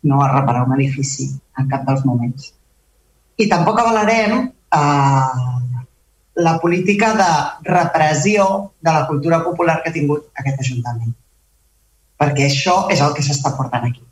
No 0.03 0.23
a 0.23 0.33
reparar 0.33 0.65
un 0.67 0.75
edifici 0.81 1.29
en 1.59 1.69
cap 1.71 1.85
dels 1.87 2.05
moments. 2.09 2.51
I 3.39 3.49
tampoc 3.49 3.81
avalarem 3.81 4.39
eh, 4.43 5.49
la 6.43 6.59
política 6.61 7.15
de 7.17 7.33
repressió 7.73 8.73
de 8.81 8.93
la 8.93 9.07
cultura 9.07 9.43
popular 9.45 9.81
que 9.83 9.91
ha 9.91 9.99
tingut 9.99 10.31
aquest 10.37 10.61
Ajuntament 10.67 11.13
perquè 12.23 12.47
això 12.47 12.87
és 12.95 13.03
el 13.03 13.15
que 13.17 13.25
s'està 13.27 13.55
portant 13.57 13.87
aquí. 13.89 14.03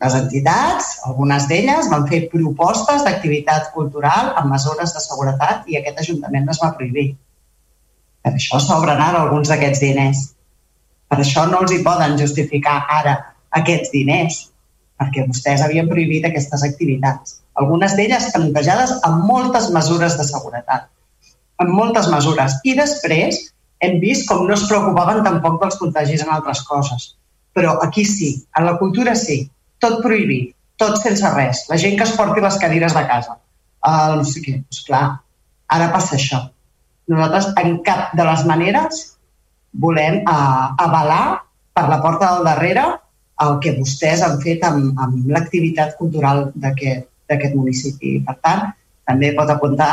Les 0.00 0.14
entitats, 0.16 0.86
algunes 1.08 1.46
d'elles, 1.50 1.88
van 1.92 2.06
fer 2.08 2.22
propostes 2.32 3.02
d'activitat 3.04 3.68
cultural 3.74 4.32
amb 4.40 4.54
mesures 4.54 4.94
de 4.96 5.02
seguretat 5.04 5.68
i 5.68 5.76
aquest 5.76 6.00
Ajuntament 6.04 6.48
les 6.48 6.60
va 6.62 6.72
prohibir. 6.78 7.10
Per 8.24 8.32
això 8.32 8.60
s'obren 8.64 9.00
ara 9.00 9.20
alguns 9.26 9.52
d'aquests 9.52 9.82
diners. 9.84 10.22
Per 11.10 11.18
això 11.20 11.44
no 11.50 11.60
els 11.64 11.74
hi 11.74 11.82
poden 11.84 12.16
justificar 12.16 12.78
ara 13.00 13.16
aquests 13.60 13.92
diners, 13.92 14.40
perquè 15.00 15.24
vostès 15.26 15.62
havien 15.64 15.88
prohibit 15.88 16.26
aquestes 16.28 16.64
activitats. 16.66 17.38
Algunes 17.60 17.96
d'elles 17.96 18.28
plantejades 18.34 18.92
amb 19.08 19.24
moltes 19.28 19.70
mesures 19.74 20.16
de 20.18 20.26
seguretat, 20.28 20.86
amb 21.64 21.72
moltes 21.76 22.08
mesures. 22.12 22.58
I 22.68 22.76
després 22.78 23.40
hem 23.84 23.96
vist 24.02 24.28
com 24.28 24.44
no 24.46 24.56
es 24.56 24.66
preocupaven 24.68 25.24
tampoc 25.24 25.58
dels 25.62 25.80
contagis 25.80 26.24
en 26.24 26.32
altres 26.36 26.62
coses. 26.68 27.14
Però 27.56 27.78
aquí 27.84 28.04
sí, 28.04 28.34
en 28.58 28.68
la 28.68 28.76
cultura 28.78 29.16
sí, 29.18 29.42
tot 29.82 29.98
prohibit, 30.04 30.52
tot 30.80 31.00
sense 31.00 31.32
res, 31.34 31.64
la 31.72 31.80
gent 31.80 31.96
que 31.98 32.06
es 32.06 32.14
porti 32.16 32.44
les 32.44 32.58
cadires 32.60 32.94
de 32.96 33.04
casa. 33.08 33.38
Uh, 33.80 34.20
no 34.20 34.24
sé 34.28 34.44
què, 34.44 34.58
doncs 34.60 34.84
clar, 34.86 35.04
ara 35.72 35.88
passa 35.94 36.16
això. 36.18 36.44
Nosaltres 37.10 37.50
en 37.64 37.78
cap 37.86 38.12
de 38.16 38.26
les 38.28 38.44
maneres 38.46 39.00
volem 39.82 40.20
uh, 40.22 40.76
avalar 40.78 41.40
per 41.74 41.88
la 41.88 42.00
porta 42.04 42.34
del 42.34 42.46
darrere 42.50 42.84
el 43.44 43.58
que 43.64 43.74
vostès 43.78 44.22
han 44.26 44.38
fet 44.42 44.64
amb, 44.66 44.92
amb 45.00 45.30
l'activitat 45.32 45.96
cultural 45.98 46.50
d'aquest 46.54 47.54
municipi. 47.56 48.18
Per 48.26 48.36
tant, 48.44 48.68
també 49.08 49.32
pot 49.36 49.50
apuntar 49.50 49.92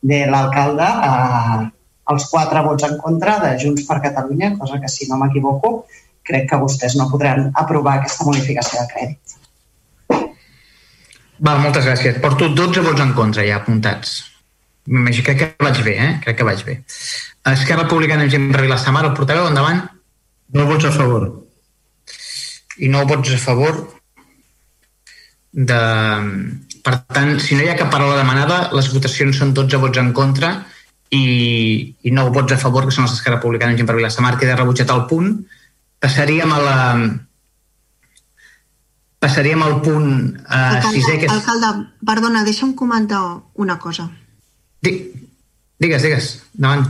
de 0.00 0.24
l'alcalde 0.30 0.86
a 0.86 1.12
uh, 1.60 1.66
els 2.10 2.26
quatre 2.30 2.62
vots 2.66 2.86
en 2.88 2.96
contra 3.00 3.38
de 3.42 3.56
Junts 3.62 3.84
per 3.88 4.00
Catalunya, 4.04 4.54
cosa 4.58 4.80
que, 4.82 4.88
si 4.90 5.08
no 5.08 5.18
m'equivoco, 5.20 5.84
crec 6.26 6.48
que 6.50 6.58
vostès 6.60 6.96
no 6.98 7.08
podran 7.10 7.50
aprovar 7.54 8.00
aquesta 8.00 8.26
modificació 8.26 8.80
de 8.80 8.88
crèdit. 8.94 9.36
Val, 11.40 11.62
moltes 11.62 11.86
gràcies. 11.88 12.18
Porto 12.20 12.50
12 12.52 12.82
vots 12.84 13.00
en 13.00 13.14
contra 13.16 13.46
ja 13.46 13.60
apuntats. 13.60 14.18
Crec 14.90 15.38
que 15.38 15.50
vaig 15.62 15.80
bé, 15.86 15.94
eh? 15.96 16.10
Crec 16.24 16.40
que 16.40 16.48
vaig 16.48 16.64
bé. 16.66 16.80
Esquerra 17.48 17.86
Republicana 17.86 18.26
per 18.28 18.64
Vilassamar, 18.66 19.06
el 19.08 19.14
portaveu, 19.16 19.48
endavant. 19.48 19.86
No 20.52 20.66
vots 20.68 20.88
a 20.88 20.92
favor. 20.92 21.30
I 22.80 22.88
no 22.88 23.04
vots 23.08 23.32
a 23.34 23.38
favor 23.40 23.78
de... 25.52 25.80
Per 26.80 26.94
tant, 27.12 27.34
si 27.44 27.56
no 27.56 27.64
hi 27.64 27.68
ha 27.68 27.76
cap 27.76 27.90
paraula 27.92 28.16
demanada, 28.16 28.70
les 28.72 28.88
votacions 28.92 29.36
són 29.36 29.50
12 29.56 29.80
vots 29.82 30.00
en 30.00 30.14
contra 30.16 30.54
i, 31.12 31.24
i 32.00 32.12
no 32.16 32.30
vots 32.32 32.54
a 32.54 32.60
favor, 32.60 32.86
que 32.86 32.94
són 32.94 33.04
els 33.04 33.16
d'Esquerra 33.16 33.36
Republicana 33.36 33.74
i 33.74 33.80
Gent 33.80 33.90
per 33.90 33.98
Vilassamar, 33.98 34.38
queda 34.40 34.56
rebutjat 34.56 34.92
el 34.94 35.04
punt. 35.10 35.34
Passaríem 36.00 36.54
a 36.56 36.60
la... 36.64 36.78
Passaríem 39.20 39.60
al 39.66 39.76
punt 39.84 40.08
eh, 40.38 40.56
alcalde, 40.56 40.94
sisè... 40.96 41.18
Que 41.20 41.28
és... 41.28 41.34
Alcalde, 41.34 41.74
perdona, 42.08 42.46
deixa'm 42.46 42.72
comentar 42.78 43.20
una 43.60 43.76
cosa. 43.82 44.08
Digues, 44.80 46.00
digues, 46.00 46.30
davant. 46.56 46.88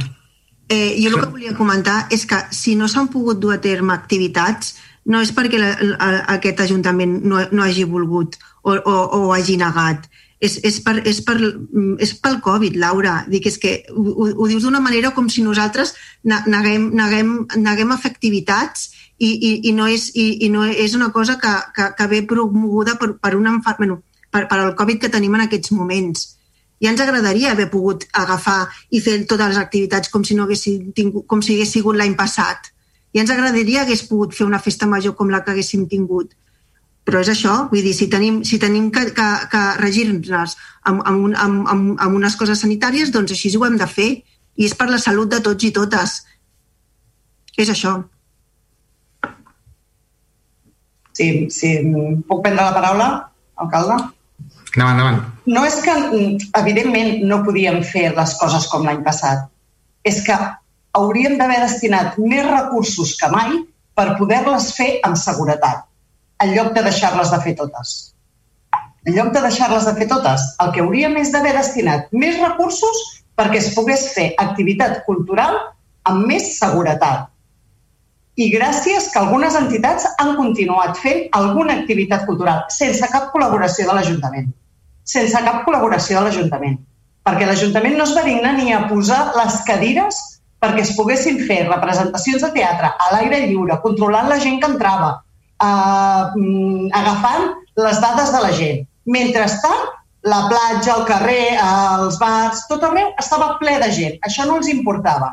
Eh, 0.70 0.94
jo 1.02 1.10
el 1.10 1.16
que 1.18 1.32
volia 1.32 1.56
comentar 1.58 2.04
és 2.14 2.22
que 2.30 2.38
si 2.54 2.76
no 2.78 2.86
s'han 2.86 3.10
pogut 3.10 3.40
dur 3.42 3.56
a 3.56 3.58
terme 3.64 3.90
activitats, 3.96 4.76
no 5.06 5.20
és 5.24 5.32
perquè 5.36 5.60
la, 5.60 5.70
la, 5.80 6.10
aquest 6.36 6.60
Ajuntament 6.60 7.20
no, 7.24 7.40
no 7.52 7.64
hagi 7.64 7.86
volgut 7.88 8.36
o, 8.62 8.74
o, 8.74 8.96
o 9.18 9.20
hagi 9.32 9.56
negat. 9.60 10.08
És, 10.40 10.56
és, 10.64 10.78
per, 10.80 10.94
és, 11.04 11.18
per, 11.20 11.36
és 12.00 12.14
pel 12.16 12.38
Covid, 12.40 12.76
Laura. 12.80 13.18
Dic, 13.28 13.50
és 13.50 13.58
que 13.60 13.74
ho, 13.92 14.30
ho 14.30 14.48
dius 14.48 14.64
d'una 14.64 14.80
manera 14.80 15.12
com 15.16 15.28
si 15.28 15.44
nosaltres 15.44 15.92
neguem, 16.24 16.88
neguem, 16.96 17.34
neguem 17.60 17.92
efectivitats 17.92 18.88
i, 19.20 19.28
i, 19.28 19.50
i, 19.68 19.72
no 19.76 19.84
és, 19.88 20.08
i, 20.16 20.46
i 20.46 20.48
no 20.48 20.64
és 20.64 20.96
una 20.96 21.10
cosa 21.12 21.36
que, 21.40 21.52
que, 21.76 21.90
que 21.96 22.08
ve 22.08 22.22
promoguda 22.28 22.96
per, 22.96 23.12
per, 23.20 23.34
una, 23.36 23.58
bueno, 23.76 24.00
per, 24.32 24.46
per 24.48 24.60
el 24.64 24.74
Covid 24.78 25.02
que 25.02 25.12
tenim 25.12 25.36
en 25.36 25.44
aquests 25.44 25.74
moments. 25.76 26.24
Ja 26.80 26.88
ens 26.94 27.02
agradaria 27.04 27.52
haver 27.52 27.68
pogut 27.68 28.06
agafar 28.16 28.62
i 28.88 29.02
fer 29.04 29.18
totes 29.28 29.52
les 29.52 29.60
activitats 29.60 30.08
com 30.08 30.24
si, 30.24 30.36
no 30.38 30.46
hagués, 30.46 30.64
tingut, 30.96 31.26
com 31.28 31.44
si 31.44 31.58
hagués 31.58 31.76
sigut 31.76 32.00
l'any 32.00 32.16
passat. 32.16 32.72
Ja 33.14 33.24
ens 33.24 33.32
agradaria 33.34 33.82
hagués 33.82 34.04
pogut 34.06 34.36
fer 34.36 34.46
una 34.46 34.62
festa 34.62 34.86
major 34.86 35.16
com 35.18 35.30
la 35.32 35.42
que 35.44 35.54
haguéssim 35.54 35.88
tingut 35.90 36.36
però 37.10 37.22
és 37.24 37.30
això, 37.32 37.54
vull 37.70 37.82
dir, 37.82 37.94
si 37.96 38.06
tenim, 38.12 38.42
si 38.46 38.60
tenim 38.62 38.90
que, 38.94 39.08
que, 39.16 39.28
que 39.50 39.60
regir-nos 39.80 40.56
amb, 40.86 41.00
amb, 41.02 41.32
amb, 41.34 41.64
amb, 41.72 41.88
amb 41.98 42.18
unes 42.18 42.36
coses 42.38 42.60
sanitàries, 42.62 43.10
doncs 43.14 43.32
així 43.34 43.50
ho 43.56 43.64
hem 43.66 43.78
de 43.80 43.88
fer. 43.90 44.10
I 44.60 44.68
és 44.68 44.76
per 44.76 44.90
la 44.90 45.00
salut 45.02 45.30
de 45.32 45.40
tots 45.42 45.64
i 45.64 45.72
totes. 45.74 46.20
És 47.58 47.70
això. 47.72 47.96
Sí, 51.16 51.28
sí. 51.50 51.72
Puc 52.28 52.44
prendre 52.44 52.66
la 52.68 52.76
paraula, 52.76 53.08
alcalde? 53.64 53.96
Endavant, 54.70 54.94
endavant. 54.94 55.20
No 55.50 55.64
és 55.66 55.80
que, 55.82 55.94
evidentment, 56.60 57.24
no 57.26 57.40
podíem 57.46 57.80
fer 57.86 58.10
les 58.14 58.36
coses 58.38 58.68
com 58.70 58.86
l'any 58.86 59.02
passat. 59.06 59.48
És 60.06 60.20
que 60.26 60.36
hauríem 60.98 61.36
d'haver 61.38 61.60
destinat 61.62 62.18
més 62.18 62.46
recursos 62.46 63.14
que 63.20 63.28
mai 63.32 63.60
per 63.94 64.16
poder-les 64.18 64.72
fer 64.76 64.90
amb 65.06 65.18
seguretat 65.20 65.86
en 66.40 66.54
lloc 66.56 66.72
de 66.76 66.82
deixar-les 66.86 67.30
de 67.30 67.38
fer 67.44 67.54
totes. 67.56 67.96
En 69.06 69.16
lloc 69.16 69.32
de 69.34 69.42
deixar-les 69.44 69.86
de 69.88 69.94
fer 69.96 70.06
totes, 70.08 70.44
el 70.64 70.72
que 70.74 70.82
hauríem 70.84 71.16
és 71.20 71.32
d'haver 71.32 71.52
destinat 71.56 72.08
més 72.12 72.38
recursos 72.40 73.02
perquè 73.36 73.60
es 73.60 73.70
pogués 73.76 74.10
fer 74.14 74.30
activitat 74.42 75.02
cultural 75.06 75.56
amb 76.08 76.26
més 76.28 76.54
seguretat. 76.58 77.28
I 78.40 78.48
gràcies 78.52 79.10
que 79.12 79.20
algunes 79.20 79.56
entitats 79.56 80.06
han 80.22 80.34
continuat 80.36 80.96
fent 81.00 81.26
alguna 81.36 81.76
activitat 81.80 82.24
cultural 82.28 82.64
sense 82.72 83.08
cap 83.12 83.28
col·laboració 83.34 83.88
de 83.88 83.96
l'Ajuntament. 83.96 84.48
Sense 85.04 85.44
cap 85.44 85.64
col·laboració 85.66 86.20
de 86.20 86.28
l'Ajuntament. 86.28 86.78
Perquè 87.26 87.48
l'Ajuntament 87.48 87.98
no 87.98 88.06
es 88.08 88.14
va 88.16 88.24
dignar 88.24 88.54
ni 88.56 88.72
a 88.72 88.86
posar 88.88 89.20
les 89.36 89.60
cadires 89.68 90.20
perquè 90.60 90.84
es 90.84 90.92
poguessin 90.96 91.40
fer 91.48 91.62
representacions 91.68 92.44
de 92.44 92.50
teatre 92.56 92.92
a 92.92 93.08
l'aire 93.14 93.40
lliure, 93.46 93.80
controlant 93.84 94.28
la 94.28 94.38
gent 94.42 94.60
que 94.60 94.68
entrava, 94.68 95.14
eh, 95.62 96.24
agafant 97.00 97.48
les 97.76 98.00
dades 98.00 98.32
de 98.34 98.42
la 98.44 98.52
gent. 98.52 98.84
Mentrestant, 99.06 99.88
la 100.22 100.42
platja, 100.50 100.98
el 100.98 101.06
carrer, 101.08 101.56
els 101.64 102.18
bars, 102.20 102.66
tot 102.68 102.84
arreu 102.84 103.08
estava 103.18 103.54
ple 103.60 103.78
de 103.80 103.90
gent. 103.96 104.18
Això 104.28 104.44
no 104.46 104.58
els 104.60 104.68
importava. 104.68 105.32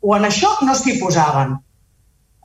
O 0.00 0.16
en 0.16 0.24
això 0.24 0.48
no 0.64 0.74
s'hi 0.74 0.96
posaven. 1.00 1.56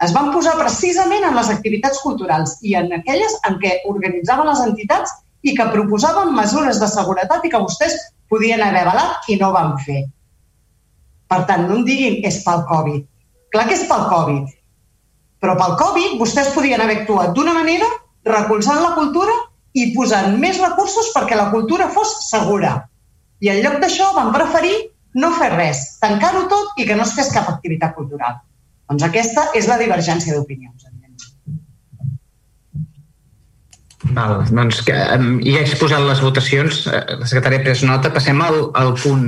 Es 0.03 0.13
van 0.15 0.31
posar 0.33 0.57
precisament 0.57 1.23
en 1.27 1.35
les 1.37 1.49
activitats 1.53 2.01
culturals 2.03 2.57
i 2.65 2.73
en 2.75 2.89
aquelles 2.97 3.35
en 3.47 3.59
què 3.61 3.77
organitzaven 3.87 4.49
les 4.49 4.63
entitats 4.65 5.13
i 5.45 5.53
que 5.57 5.69
proposaven 5.73 6.33
mesures 6.35 6.79
de 6.81 6.89
seguretat 6.89 7.45
i 7.45 7.51
que 7.53 7.61
vostès 7.61 7.95
podien 8.29 8.63
haver 8.65 8.81
avalat 8.81 9.29
i 9.29 9.37
no 9.37 9.51
van 9.53 9.77
fer. 9.85 10.03
Per 11.31 11.39
tant, 11.47 11.67
no 11.69 11.79
em 11.79 11.85
diguin 11.87 12.19
és 12.27 12.41
pel 12.45 12.65
Covid. 12.67 13.05
Clar 13.55 13.67
que 13.69 13.77
és 13.77 13.85
pel 13.87 14.03
Covid, 14.11 14.51
però 15.43 15.55
pel 15.59 15.77
Covid 15.79 16.19
vostès 16.19 16.51
podien 16.55 16.83
haver 16.83 17.01
actuat 17.01 17.33
d'una 17.35 17.55
manera, 17.55 17.87
recolzant 18.27 18.81
la 18.83 18.93
cultura 18.97 19.33
i 19.73 19.89
posant 19.95 20.35
més 20.39 20.59
recursos 20.61 21.09
perquè 21.15 21.39
la 21.39 21.49
cultura 21.53 21.89
fos 21.95 22.13
segura. 22.27 22.75
I 23.41 23.49
en 23.53 23.61
lloc 23.63 23.79
d'això 23.81 24.11
van 24.17 24.31
preferir 24.35 24.75
no 25.23 25.31
fer 25.39 25.49
res, 25.55 25.81
tancar-ho 26.03 26.45
tot 26.51 26.79
i 26.79 26.85
que 26.87 26.95
no 26.95 27.07
es 27.07 27.15
fes 27.17 27.31
cap 27.33 27.49
activitat 27.49 27.95
cultural. 27.95 28.37
Doncs 28.91 29.07
aquesta 29.07 29.49
és 29.57 29.67
la 29.71 29.79
divergència 29.81 30.35
d'opinions. 30.35 30.87
Val, 34.11 34.41
doncs 34.49 34.81
que, 34.85 34.95
um, 35.15 35.35
ja 35.45 35.59
he 35.59 35.65
exposat 35.65 36.01
les 36.03 36.21
votacions, 36.25 36.85
eh, 36.89 37.01
la 37.21 37.27
secretària 37.29 37.61
ha 37.61 37.65
pres 37.67 37.83
nota, 37.85 38.09
passem 38.13 38.39
al, 38.41 38.57
al 38.75 38.95
punt 38.97 39.27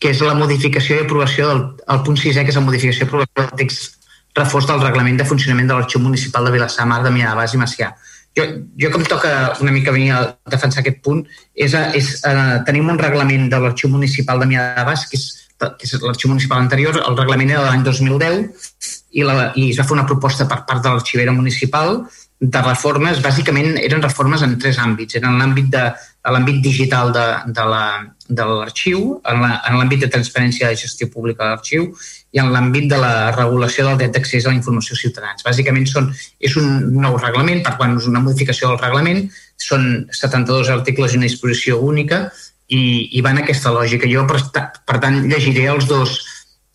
que 0.00 0.10
és 0.12 0.22
la 0.24 0.34
modificació 0.38 0.98
i 0.98 1.04
aprovació 1.04 1.50
del 1.50 1.62
el 1.94 2.02
punt 2.06 2.18
6è, 2.20 2.42
que 2.42 2.52
és 2.52 2.58
la 2.58 2.64
modificació 2.66 3.04
i 3.04 3.08
aprovació 3.08 3.44
del 3.44 3.54
text 3.60 4.00
reforç 4.34 4.66
del 4.66 4.82
reglament 4.82 5.20
de 5.20 5.26
funcionament 5.28 5.70
de 5.70 5.76
l'Arxiu 5.76 6.02
Municipal 6.02 6.48
de 6.48 6.52
Vilassamar 6.56 7.02
de 7.04 7.12
Miadabàs 7.14 7.54
i 7.54 7.60
Macià. 7.60 7.92
Jo, 8.34 8.48
jo 8.82 8.90
em 8.90 9.04
toca 9.06 9.30
una 9.62 9.70
mica 9.70 9.94
venir 9.94 10.10
a 10.10 10.24
defensar 10.50 10.82
aquest 10.82 10.98
punt, 11.06 11.22
és, 11.54 11.76
és 11.94 12.10
eh, 12.26 12.58
tenim 12.66 12.90
un 12.90 12.98
reglament 12.98 13.46
de 13.52 13.60
l'Arxiu 13.62 13.92
Municipal 13.92 14.42
de 14.42 14.50
Miadabàs, 14.50 15.06
que 15.10 15.20
és, 15.20 15.28
que 15.62 15.86
és 15.86 15.94
l'arxiu 16.02 16.32
municipal 16.32 16.58
anterior, 16.58 16.98
el 16.98 17.16
reglament 17.16 17.52
era 17.54 17.62
de 17.62 17.70
l'any 17.70 17.84
2010, 17.86 18.66
i, 19.14 19.22
la, 19.22 19.52
i 19.54 19.68
es 19.70 19.78
va 19.78 19.86
fer 19.86 19.94
una 19.94 20.06
proposta 20.08 20.48
per 20.50 20.64
part 20.66 20.82
de 20.82 20.90
l'arxivera 20.90 21.32
municipal 21.32 22.00
de 22.40 22.62
reformes, 22.66 23.22
bàsicament 23.22 23.78
eren 23.78 24.02
reformes 24.02 24.42
en 24.42 24.58
tres 24.58 24.80
àmbits. 24.82 25.14
Eren 25.20 25.38
l'àmbit 25.38 25.70
de, 25.72 25.84
l'àmbit 26.32 26.62
digital 26.64 27.12
de, 27.12 27.24
de 27.52 28.44
l'arxiu, 28.48 29.00
la, 29.24 29.50
en 29.68 29.76
l'àmbit 29.76 30.04
de 30.04 30.10
transparència 30.12 30.70
de 30.70 30.78
gestió 30.80 31.10
pública 31.12 31.44
de 31.44 31.50
l'arxiu 31.50 31.90
i 32.32 32.40
en 32.40 32.48
l'àmbit 32.54 32.88
de 32.90 32.98
la 33.00 33.30
regulació 33.36 33.84
del 33.86 33.98
dret 34.00 34.14
d'accés 34.16 34.46
a 34.46 34.52
la 34.52 34.56
informació 34.56 34.96
ciutadans. 34.96 35.44
Bàsicament 35.44 35.86
són, 35.90 36.08
és 36.40 36.56
un 36.60 36.96
nou 36.96 37.18
reglament, 37.20 37.60
per 37.66 37.76
quan 37.76 37.98
és 37.98 38.08
una 38.10 38.24
modificació 38.24 38.72
del 38.72 38.80
reglament, 38.80 39.26
són 39.60 40.06
72 40.10 40.72
articles 40.72 41.12
i 41.12 41.20
una 41.20 41.28
disposició 41.28 41.78
única 41.84 42.24
i, 42.68 43.10
i 43.12 43.20
van 43.24 43.42
aquesta 43.42 43.74
lògica. 43.74 44.08
Jo, 44.10 44.24
per, 44.30 44.40
per 44.88 45.00
tant, 45.04 45.20
llegiré 45.28 45.68
els 45.70 45.86
dos, 45.90 46.16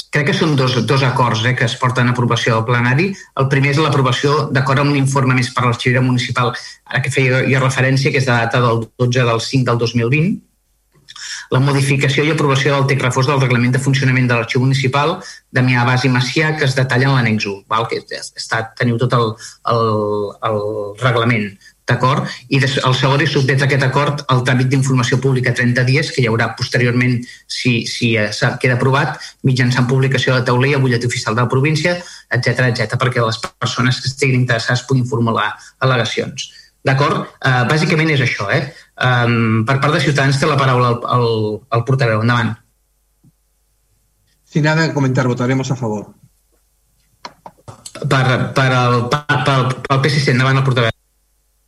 crec 0.09 0.29
que 0.29 0.35
són 0.37 0.55
dos, 0.57 0.75
dos 0.89 1.03
acords 1.05 1.45
eh, 1.45 1.55
que 1.55 1.67
es 1.69 1.77
porten 1.77 2.09
a 2.09 2.15
aprovació 2.15 2.57
del 2.57 2.67
plenari. 2.67 3.09
El 3.41 3.49
primer 3.51 3.75
és 3.75 3.81
l'aprovació 3.81 4.49
d'acord 4.53 4.83
amb 4.83 4.93
un 4.93 4.99
informe 4.99 5.37
més 5.37 5.53
per 5.53 5.67
l'arxivera 5.67 6.03
municipal, 6.05 6.53
ara 6.89 7.01
que 7.05 7.13
feia 7.13 7.43
jo 7.45 7.63
referència, 7.63 8.11
que 8.11 8.21
és 8.21 8.29
de 8.29 8.35
data 8.35 8.61
del 8.65 8.87
12 8.97 9.27
del 9.31 9.43
5 9.47 9.69
del 9.69 9.81
2020, 9.85 10.37
la 11.49 11.61
modificació 11.63 12.23
i 12.25 12.31
aprovació 12.33 12.75
del 12.75 12.87
text 12.89 13.05
reforç 13.07 13.29
del 13.29 13.41
reglament 13.41 13.73
de 13.73 13.81
funcionament 13.81 14.27
de 14.29 14.37
l'arxiu 14.37 14.61
municipal 14.61 15.15
de 15.55 15.63
Mià 15.65 15.85
Bas 15.87 16.05
i 16.05 16.11
Macià 16.13 16.51
que 16.57 16.67
es 16.67 16.75
detalla 16.77 17.09
en 17.09 17.15
l'annex 17.17 17.47
1, 17.49 17.63
val? 17.71 17.87
que 17.89 18.01
està, 18.19 18.61
teniu 18.77 18.99
tot 19.01 19.15
el, 19.17 19.33
el, 19.73 19.83
el 20.49 20.59
reglament 21.01 21.49
d'acord? 21.89 22.29
I 22.53 22.61
el 22.61 22.95
segon 22.97 23.23
és 23.25 23.33
sotmetre 23.33 23.67
aquest 23.67 23.83
acord 23.87 24.23
al 24.31 24.43
tràmit 24.47 24.69
d'informació 24.71 25.19
pública 25.23 25.53
30 25.57 25.85
dies, 25.89 26.13
que 26.13 26.23
hi 26.23 26.29
haurà 26.29 26.51
posteriorment, 26.59 27.17
si, 27.49 27.83
si 27.89 28.13
queda 28.61 28.77
aprovat, 28.77 29.17
mitjançant 29.47 29.89
publicació 29.89 30.37
de 30.37 30.45
tauler 30.47 30.75
i 30.75 30.79
butlletí 30.79 31.09
oficial 31.09 31.35
de 31.35 31.43
la 31.43 31.51
província, 31.51 31.97
etc 32.29 32.69
etc, 32.69 32.95
perquè 33.01 33.25
les 33.25 33.41
persones 33.49 33.99
que 33.99 34.09
estiguin 34.11 34.39
interessades 34.39 34.85
puguin 34.87 35.09
formular 35.09 35.51
al·legacions. 35.83 36.49
D'acord? 36.85 37.27
Uh, 37.43 37.65
bàsicament 37.67 38.13
és 38.13 38.21
això, 38.23 38.47
eh? 38.55 38.69
Um, 39.03 39.65
per 39.67 39.79
part 39.83 39.95
de 39.95 40.03
Ciutadans 40.03 40.39
té 40.39 40.47
la 40.47 40.57
paraula 40.59 40.93
el, 40.93 41.01
el, 41.15 41.57
el 41.75 41.83
portaveu. 41.87 42.23
Endavant. 42.23 42.53
Sin 44.49 44.63
nada 44.63 44.87
que 44.87 44.95
comentar, 44.95 45.27
votaremos 45.27 45.69
a 45.71 45.75
favor. 45.75 46.07
Per, 47.99 48.25
per, 48.55 48.71
el, 48.71 49.03
per, 49.11 49.25
per, 49.27 49.57
per 49.83 49.97
el 49.97 50.01
PSC, 50.05 50.31
endavant 50.31 50.61
el 50.61 50.65
portaveu. 50.65 50.98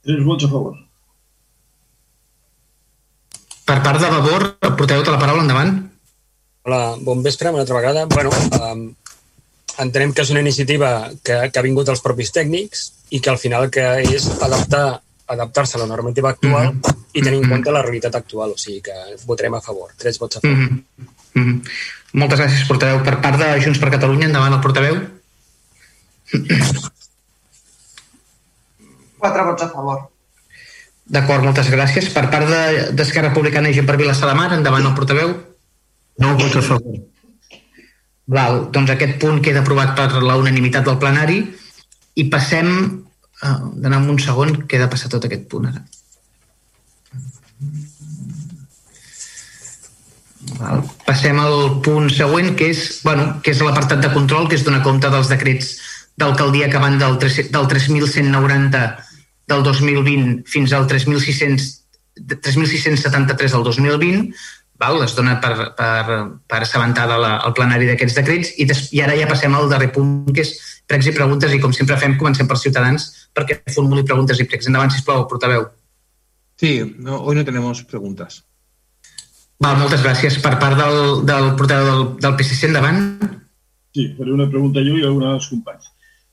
Tres 0.01 0.23
vots 0.25 0.47
a 0.47 0.49
favor. 0.49 0.77
Per 3.65 3.77
part 3.85 4.01
de 4.01 4.09
Vavor, 4.11 4.47
portaveu 4.79 5.03
té 5.05 5.13
la 5.13 5.21
paraula, 5.21 5.43
endavant. 5.45 5.77
Hola, 6.65 6.81
bon 7.05 7.21
vespre, 7.25 7.53
una 7.53 7.61
altra 7.63 7.77
vegada. 7.77 8.07
Bueno, 8.09 8.33
um, 8.57 8.81
entenem 9.85 10.11
que 10.13 10.25
és 10.25 10.33
una 10.33 10.41
iniciativa 10.41 10.89
que, 11.23 11.37
que 11.53 11.61
ha 11.61 11.65
vingut 11.65 11.87
dels 11.87 12.03
propis 12.03 12.33
tècnics 12.35 12.89
i 13.15 13.21
que 13.21 13.31
al 13.31 13.39
final 13.41 13.69
que 13.73 13.85
és 14.01 14.27
adaptar 14.41 14.99
adaptar-se 15.31 15.77
a 15.77 15.79
la 15.79 15.87
normativa 15.87 16.29
actual 16.29 16.73
mm 16.73 16.81
-hmm. 16.81 16.95
i 17.13 17.21
tenir 17.21 17.39
en 17.39 17.49
compte 17.49 17.69
mm-hmm. 17.69 17.73
la 17.73 17.81
realitat 17.81 18.15
actual, 18.15 18.51
o 18.51 18.57
sigui 18.57 18.81
que 18.81 18.95
votarem 19.25 19.53
a 19.53 19.61
favor, 19.61 19.93
tres 19.97 20.19
vots 20.19 20.37
a 20.37 20.39
favor. 20.41 20.57
Mm 20.57 20.83
-hmm. 21.33 21.61
Moltes 22.13 22.39
gràcies, 22.39 22.67
portaveu. 22.67 23.03
Per 23.03 23.21
part 23.21 23.37
de 23.39 23.61
Junts 23.63 23.79
per 23.79 23.91
Catalunya, 23.91 24.25
endavant 24.25 24.53
el 24.53 24.59
portaveu. 24.59 24.95
Quatre 29.21 29.45
vots 29.47 29.63
a 29.63 29.69
favor. 29.69 30.01
D'acord, 31.11 31.45
moltes 31.45 31.69
gràcies. 31.69 32.09
Per 32.13 32.25
part 32.33 32.49
d'Esquerra 32.49 33.29
de, 33.29 33.33
Republicana 33.33 33.69
i 33.69 33.77
Gent 33.77 33.87
per 33.87 33.97
Vila 33.99 34.15
Salamar, 34.17 34.51
endavant 34.57 34.87
el 34.87 34.97
portaveu. 34.97 35.35
No 36.21 36.35
vots 36.39 36.57
a 36.57 36.65
favor. 36.65 36.99
Val, 38.31 38.65
doncs 38.73 38.93
aquest 38.93 39.17
punt 39.21 39.41
queda 39.43 39.63
aprovat 39.63 39.95
per 39.97 40.23
la 40.23 40.37
unanimitat 40.39 40.85
del 40.87 40.99
plenari 41.01 41.41
i 42.21 42.27
passem 42.31 42.69
Uh, 43.41 43.71
d'anar 43.73 44.03
un 44.05 44.19
segon, 44.21 44.53
que 44.69 44.77
he 44.77 44.79
de 44.79 44.87
passar 44.89 45.09
tot 45.09 45.23
aquest 45.25 45.47
punt 45.49 45.65
ara. 45.65 45.79
Val. 50.59 50.83
Passem 51.07 51.39
al 51.41 51.79
punt 51.81 52.11
següent, 52.13 52.51
que 52.59 52.67
és, 52.69 52.83
bueno, 53.01 53.39
que 53.41 53.55
és 53.55 53.63
l'apartat 53.65 54.03
de 54.03 54.11
control, 54.13 54.45
que 54.45 54.59
és 54.59 54.65
donar 54.67 54.83
compte 54.85 55.09
dels 55.09 55.31
decrets 55.33 55.71
d'alcaldia 56.21 56.69
que 56.69 56.83
van 56.83 56.99
del, 57.01 57.17
3, 57.23 57.49
del 57.55 57.65
3.190 57.71 58.83
del 59.51 59.63
2020 59.67 60.49
fins 60.49 60.73
al 60.73 60.87
3.600 60.89 61.81
3.673 62.21 63.53
del 63.55 63.63
2020, 63.63 64.33
val? 64.81 65.01
es 65.03 65.15
dona 65.15 65.37
per, 65.41 65.53
per, 65.77 66.17
per 66.47 66.61
assabentada 66.65 67.17
la, 67.17 67.31
el 67.45 67.55
plenari 67.57 67.87
d'aquests 67.89 68.17
decrets 68.19 68.53
i, 68.57 68.67
des, 68.69 68.87
i 68.95 69.01
ara 69.03 69.15
ja 69.17 69.29
passem 69.29 69.53
al 69.55 69.69
darrer 69.71 69.91
punt, 69.95 70.27
que 70.33 70.43
és 70.43 70.53
pregs 70.89 71.07
i 71.07 71.15
preguntes, 71.15 71.53
i 71.53 71.61
com 71.63 71.73
sempre 71.75 71.99
fem, 72.01 72.17
comencem 72.19 72.49
per 72.49 72.59
Ciutadans 72.59 73.07
perquè 73.35 73.61
formuli 73.71 74.03
preguntes 74.07 74.41
i 74.41 74.47
pregs. 74.49 74.67
Endavant, 74.67 74.91
sisplau, 74.93 75.27
portaveu. 75.31 75.69
Sí, 76.59 76.81
no, 76.99 77.21
hoy 77.23 77.39
no 77.39 77.45
tenemos 77.47 77.85
preguntas. 77.87 78.43
Val, 79.61 79.77
moltes 79.77 80.03
gràcies. 80.03 80.39
Per 80.41 80.55
part 80.61 80.77
del, 80.77 81.23
del 81.29 81.51
portaveu 81.57 81.87
del, 81.87 82.05
del 82.21 82.37
PSC, 82.37 82.67
endavant. 82.69 83.01
Sí, 83.95 84.11
faré 84.17 84.33
una 84.33 84.49
pregunta 84.49 84.83
jo 84.83 84.97
i 84.97 85.05
alguna 85.05 85.35
dels 85.35 85.49
companys. 85.53 85.91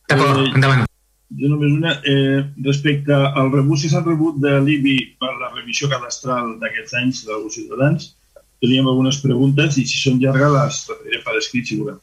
D'acord, 0.08 0.46
eh, 0.46 0.52
endavant. 0.56 0.87
Jo 1.36 1.48
només 1.52 1.72
una. 1.74 1.98
Eh, 2.08 2.40
respecte 2.64 3.12
al 3.12 3.50
rebut, 3.52 3.82
si 3.82 3.90
s'ha 3.92 4.00
rebut 4.04 4.38
de 4.40 4.54
l'IBI 4.64 4.96
per 5.20 5.34
la 5.36 5.50
revisió 5.52 5.90
cadastral 5.92 6.54
d'aquests 6.62 6.94
anys 7.02 7.24
dels 7.28 7.58
ciutadans, 7.58 8.14
teníem 8.62 8.88
algunes 8.88 9.20
preguntes 9.22 9.76
i 9.76 9.84
si 9.86 10.00
són 10.00 10.22
llargues 10.22 10.54
les 10.54 10.78
referiré 10.88 11.20
per 11.26 11.36
escrit, 11.38 11.68
si 11.68 11.76
volem. 11.80 11.98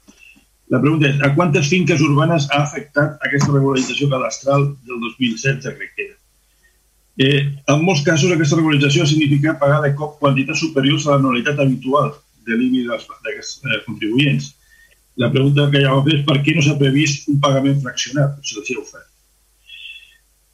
La 0.73 0.81
pregunta 0.81 1.09
és, 1.09 1.17
a 1.21 1.31
quantes 1.37 1.67
finques 1.69 2.01
urbanes 2.01 2.45
ha 2.51 2.61
afectat 2.65 3.17
aquesta 3.27 3.51
regularització 3.53 4.09
cadastral 4.13 4.69
del 4.85 5.01
2016, 5.07 5.73
crec 5.79 5.91
que 5.97 6.05
era? 6.07 6.15
Eh, 7.17 7.41
en 7.71 7.83
molts 7.85 8.03
casos, 8.05 8.31
aquesta 8.33 8.57
regularització 8.59 9.05
significa 9.07 9.55
pagar 9.59 9.81
de 9.85 9.93
cop 9.97 10.17
quantitats 10.21 10.61
superiors 10.65 11.05
a 11.07 11.15
l'anualitat 11.15 11.61
habitual 11.63 12.13
de 12.45 12.57
l'IBI 12.59 12.85
d'aquests 12.89 13.65
eh, 13.65 13.81
contribuents. 13.85 14.53
La 15.21 15.31
pregunta 15.31 15.69
que 15.71 15.81
ja 15.81 15.93
va 15.95 16.03
fer 16.05 16.17
és 16.19 16.25
per 16.27 16.41
què 16.43 16.55
no 16.55 16.63
s'ha 16.65 16.77
previst 16.79 17.29
un 17.31 17.39
pagament 17.41 17.79
fraccionat, 17.81 18.41
si 18.43 18.59
heu 18.75 18.83
fet. 18.83 19.05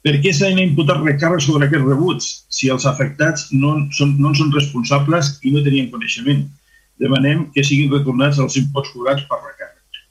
Per 0.02 0.16
què 0.22 0.32
s'han 0.34 0.58
imputat 0.58 1.02
recàrrecs 1.04 1.46
sobre 1.46 1.68
aquests 1.68 1.86
rebuts 1.86 2.30
si 2.50 2.70
els 2.74 2.86
afectats 2.90 3.48
no, 3.52 3.76
són, 3.98 4.16
no 4.18 4.32
en 4.32 4.38
són 4.40 4.50
responsables 4.54 5.36
i 5.46 5.54
no 5.54 5.62
tenien 5.62 5.92
coneixement? 5.92 6.42
Demanem 7.02 7.46
que 7.54 7.64
siguin 7.66 7.92
retornats 7.92 8.40
els 8.42 8.58
imposts 8.58 8.94
cobrats 8.96 9.26
per 9.30 9.38
recàrrecs. 9.38 10.04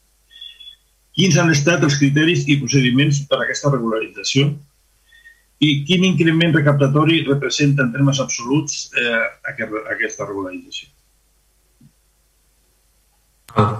Quins 1.20 1.38
han 1.38 1.52
estat 1.52 1.84
els 1.84 2.00
criteris 2.00 2.48
i 2.48 2.60
procediments 2.64 3.26
per 3.28 3.42
a 3.42 3.46
aquesta 3.46 3.74
regularització? 3.74 4.52
i 5.62 5.84
quin 5.86 6.04
increment 6.08 6.56
recaptatori 6.56 7.22
representa 7.28 7.86
en 7.86 7.92
termes 7.94 8.20
absoluts 8.24 8.88
eh, 8.98 9.26
aquesta 9.94 10.26
regularització? 10.26 10.90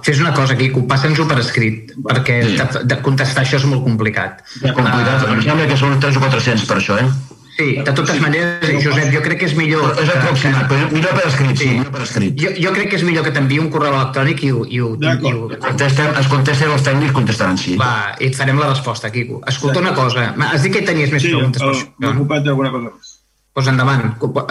Fes 0.06 0.20
una 0.20 0.34
cosa, 0.36 0.56
Quico, 0.60 0.86
passa'ns-ho 0.90 1.28
per 1.30 1.40
escrit, 1.42 1.94
perquè 2.08 2.40
sí. 2.46 2.56
de, 2.60 2.86
de 2.92 2.98
contestar 3.06 3.46
això 3.46 3.60
és 3.62 3.68
molt 3.70 3.86
complicat. 3.86 4.42
Ja, 4.62 4.74
complicat, 4.78 5.28
uh, 5.28 5.36
em 5.36 5.44
sembla 5.46 5.68
que 5.70 5.78
són 5.80 6.00
3 6.02 6.18
o 6.18 6.24
400 6.26 6.66
per 6.70 6.80
això, 6.82 6.98
eh? 7.02 7.12
Sí, 7.52 7.76
de 7.84 7.92
totes 7.92 8.16
sí. 8.16 8.22
maneres, 8.24 8.84
Josep, 8.84 9.10
jo 9.14 9.22
crec 9.22 9.42
que 9.42 9.48
és 9.50 9.54
millor... 9.58 9.92
És 10.02 10.10
aproximat, 10.10 10.66
però 10.72 10.88
millor 10.94 11.14
per 11.18 11.26
escrit, 11.28 11.54
sí, 11.60 11.70
millor 11.76 11.92
per 11.94 12.04
escrit. 12.08 12.36
Jo, 12.40 12.54
jo 12.64 12.74
crec 12.78 12.92
que 12.94 12.98
és 12.98 13.06
millor 13.06 13.28
que 13.28 13.34
t'enviï 13.36 13.62
un 13.62 13.70
correu 13.74 13.94
electrònic 13.94 14.44
i 14.48 14.52
ho... 14.56 14.64
I 14.66 14.82
ho, 14.82 14.92
i 14.98 15.34
ho... 15.36 15.50
Contestem, 15.68 16.14
es 16.24 16.30
contesten 16.32 16.72
els 16.74 16.86
tècnics, 16.88 17.16
contestaran 17.18 17.60
sí. 17.62 17.76
Va, 17.82 17.94
i 18.18 18.32
et 18.32 18.40
farem 18.40 18.62
la 18.62 18.72
resposta, 18.72 19.12
Quico. 19.14 19.42
Escolta 19.52 19.84
una 19.84 19.94
cosa, 19.98 20.32
has 20.48 20.64
dit 20.64 20.74
que 20.78 20.86
tenies 20.88 21.12
més 21.14 21.28
sí, 21.28 21.36
preguntes. 21.36 21.84
Sí, 21.84 21.92
m'he 22.00 22.14
ocupat 22.16 22.48
d'alguna 22.48 22.72
cosa 22.74 22.88
més. 22.88 23.18
Doncs 23.52 23.68
pues 23.68 23.68
endavant. 23.68 24.06
Uh, 24.24 24.42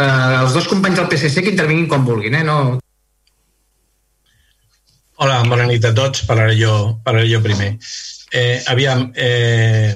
els 0.43 0.53
dos 0.53 0.67
companys 0.69 0.99
del 1.01 1.09
PSC 1.09 1.41
que 1.41 1.55
intervinguin 1.55 1.89
quan 1.89 2.05
vulguin, 2.05 2.37
eh? 2.37 2.45
No... 2.45 2.61
Hola, 5.21 5.43
bona 5.45 5.67
nit 5.69 5.85
a 5.85 5.93
tots. 5.93 6.25
Parlaré 6.25 6.55
jo, 6.57 6.75
parlaré 7.05 7.29
jo 7.29 7.43
primer. 7.45 7.75
Eh, 8.33 8.63
aviam, 8.73 9.13
eh, 9.17 9.95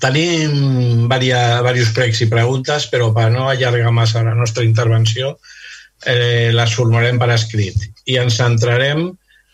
Tenim 0.00 1.08
diversos 1.12 1.90
pregs 1.96 2.22
i 2.24 2.28
preguntes, 2.28 2.86
però 2.92 3.10
per 3.16 3.26
no 3.32 3.48
allargar 3.50 3.92
massa 3.92 4.22
la 4.24 4.34
nostra 4.36 4.64
intervenció, 4.64 5.34
eh, 6.06 6.50
les 6.52 6.74
formarem 6.76 7.18
per 7.20 7.30
escrit. 7.34 7.76
I 8.06 8.16
ens 8.22 8.38
centrarem 8.40 9.06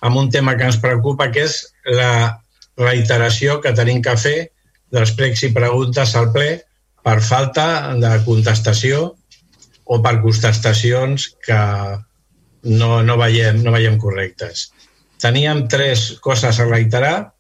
en 0.02 0.16
un 0.16 0.30
tema 0.30 0.56
que 0.56 0.64
ens 0.64 0.78
preocupa, 0.78 1.30
que 1.30 1.44
és 1.44 1.56
la 1.84 2.40
reiteració 2.78 3.60
que 3.60 3.74
tenim 3.74 4.02
que 4.02 4.16
fer 4.16 4.50
dels 4.90 5.12
pregs 5.18 5.42
i 5.42 5.52
preguntes 5.54 6.14
al 6.16 6.30
ple 6.32 6.62
per 7.02 7.20
falta 7.20 7.94
de 7.98 8.12
contestació 8.24 9.16
o 9.84 10.02
per 10.02 10.20
contestacions 10.22 11.28
que 11.46 11.60
no, 12.62 13.02
no, 13.02 13.16
veiem, 13.18 13.62
no 13.62 13.74
veiem 13.74 13.98
correctes. 13.98 14.70
Teníem 15.20 15.66
tres 15.68 16.16
coses 16.24 16.58
a 16.60 16.66
reiterar. 16.68 17.34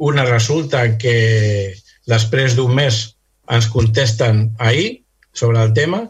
Una 0.00 0.24
resulta 0.24 0.96
que 0.98 1.76
Després 2.10 2.56
d'un 2.58 2.72
mes 2.74 3.00
ens 3.50 3.68
contesten 3.70 4.48
ahir 4.58 5.02
sobre 5.32 5.62
el 5.62 5.72
tema, 5.74 6.04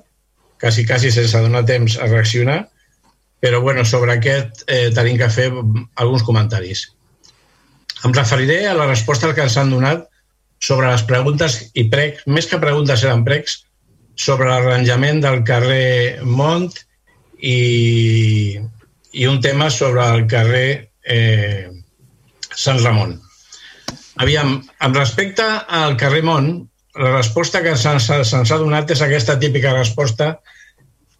quasi, 0.60 0.86
quasi 0.86 1.10
sense 1.12 1.40
donar 1.40 1.64
temps 1.68 1.96
a 1.98 2.06
reaccionar, 2.06 2.60
però 3.40 3.60
bueno, 3.60 3.84
sobre 3.84 4.14
aquest 4.14 4.64
eh, 4.66 4.90
tenim 4.96 5.18
que 5.18 5.30
fer 5.32 5.48
alguns 5.50 6.24
comentaris. 6.24 6.86
Em 8.04 8.12
referiré 8.16 8.66
a 8.68 8.76
la 8.76 8.86
resposta 8.88 9.32
que 9.34 9.44
ens 9.44 9.56
han 9.60 9.72
donat 9.72 10.06
sobre 10.60 10.88
les 10.88 11.04
preguntes 11.08 11.58
i 11.74 11.86
pregs, 11.92 12.24
més 12.26 12.48
que 12.48 12.60
preguntes 12.60 13.04
eren 13.04 13.24
pregs, 13.24 13.64
sobre 14.16 14.50
l'arranjament 14.50 15.22
del 15.24 15.40
carrer 15.48 16.20
Mont 16.24 16.68
i, 17.40 18.60
i 19.16 19.26
un 19.26 19.40
tema 19.40 19.70
sobre 19.72 20.04
el 20.04 20.26
carrer 20.28 20.89
eh, 21.04 21.70
Sant 22.56 22.80
Ramon. 22.82 23.16
Aviam, 24.20 24.58
amb 24.84 24.96
respecte 24.96 25.44
al 25.68 25.96
carrer 25.96 26.22
Mont, 26.26 26.50
la 27.00 27.12
resposta 27.16 27.62
que 27.62 27.76
se'ns 27.78 28.08
se 28.10 28.40
ha 28.40 28.58
donat 28.60 28.90
és 28.90 29.02
aquesta 29.04 29.38
típica 29.38 29.72
resposta 29.76 30.34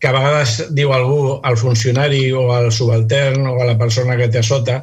que 0.00 0.08
a 0.08 0.14
vegades 0.16 0.56
diu 0.76 0.92
algú 0.96 1.38
al 1.44 1.58
funcionari 1.60 2.30
o 2.32 2.48
al 2.56 2.70
subaltern 2.72 3.46
o 3.46 3.58
a 3.60 3.68
la 3.68 3.76
persona 3.78 4.16
que 4.16 4.30
té 4.32 4.40
a 4.40 4.46
sota, 4.46 4.80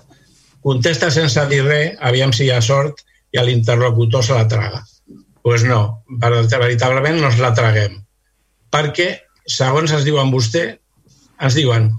contesta 0.61 1.09
sense 1.11 1.43
dir 1.49 1.63
res, 1.65 1.97
aviam 2.09 2.33
si 2.33 2.45
hi 2.45 2.51
ha 2.53 2.61
sort, 2.61 3.01
i 3.33 3.41
l'interlocutor 3.43 4.23
se 4.23 4.37
la 4.37 4.47
traga. 4.47 4.83
Doncs 5.07 5.25
pues 5.47 5.63
no, 5.63 6.03
veritablement 6.19 7.21
no 7.21 7.29
ens 7.31 7.39
la 7.39 7.53
traguem. 7.55 7.93
Perquè, 8.73 9.07
segons 9.47 9.93
es 9.95 10.03
diuen 10.03 10.31
vostè, 10.33 10.65
ens 11.39 11.55
diuen 11.55 11.91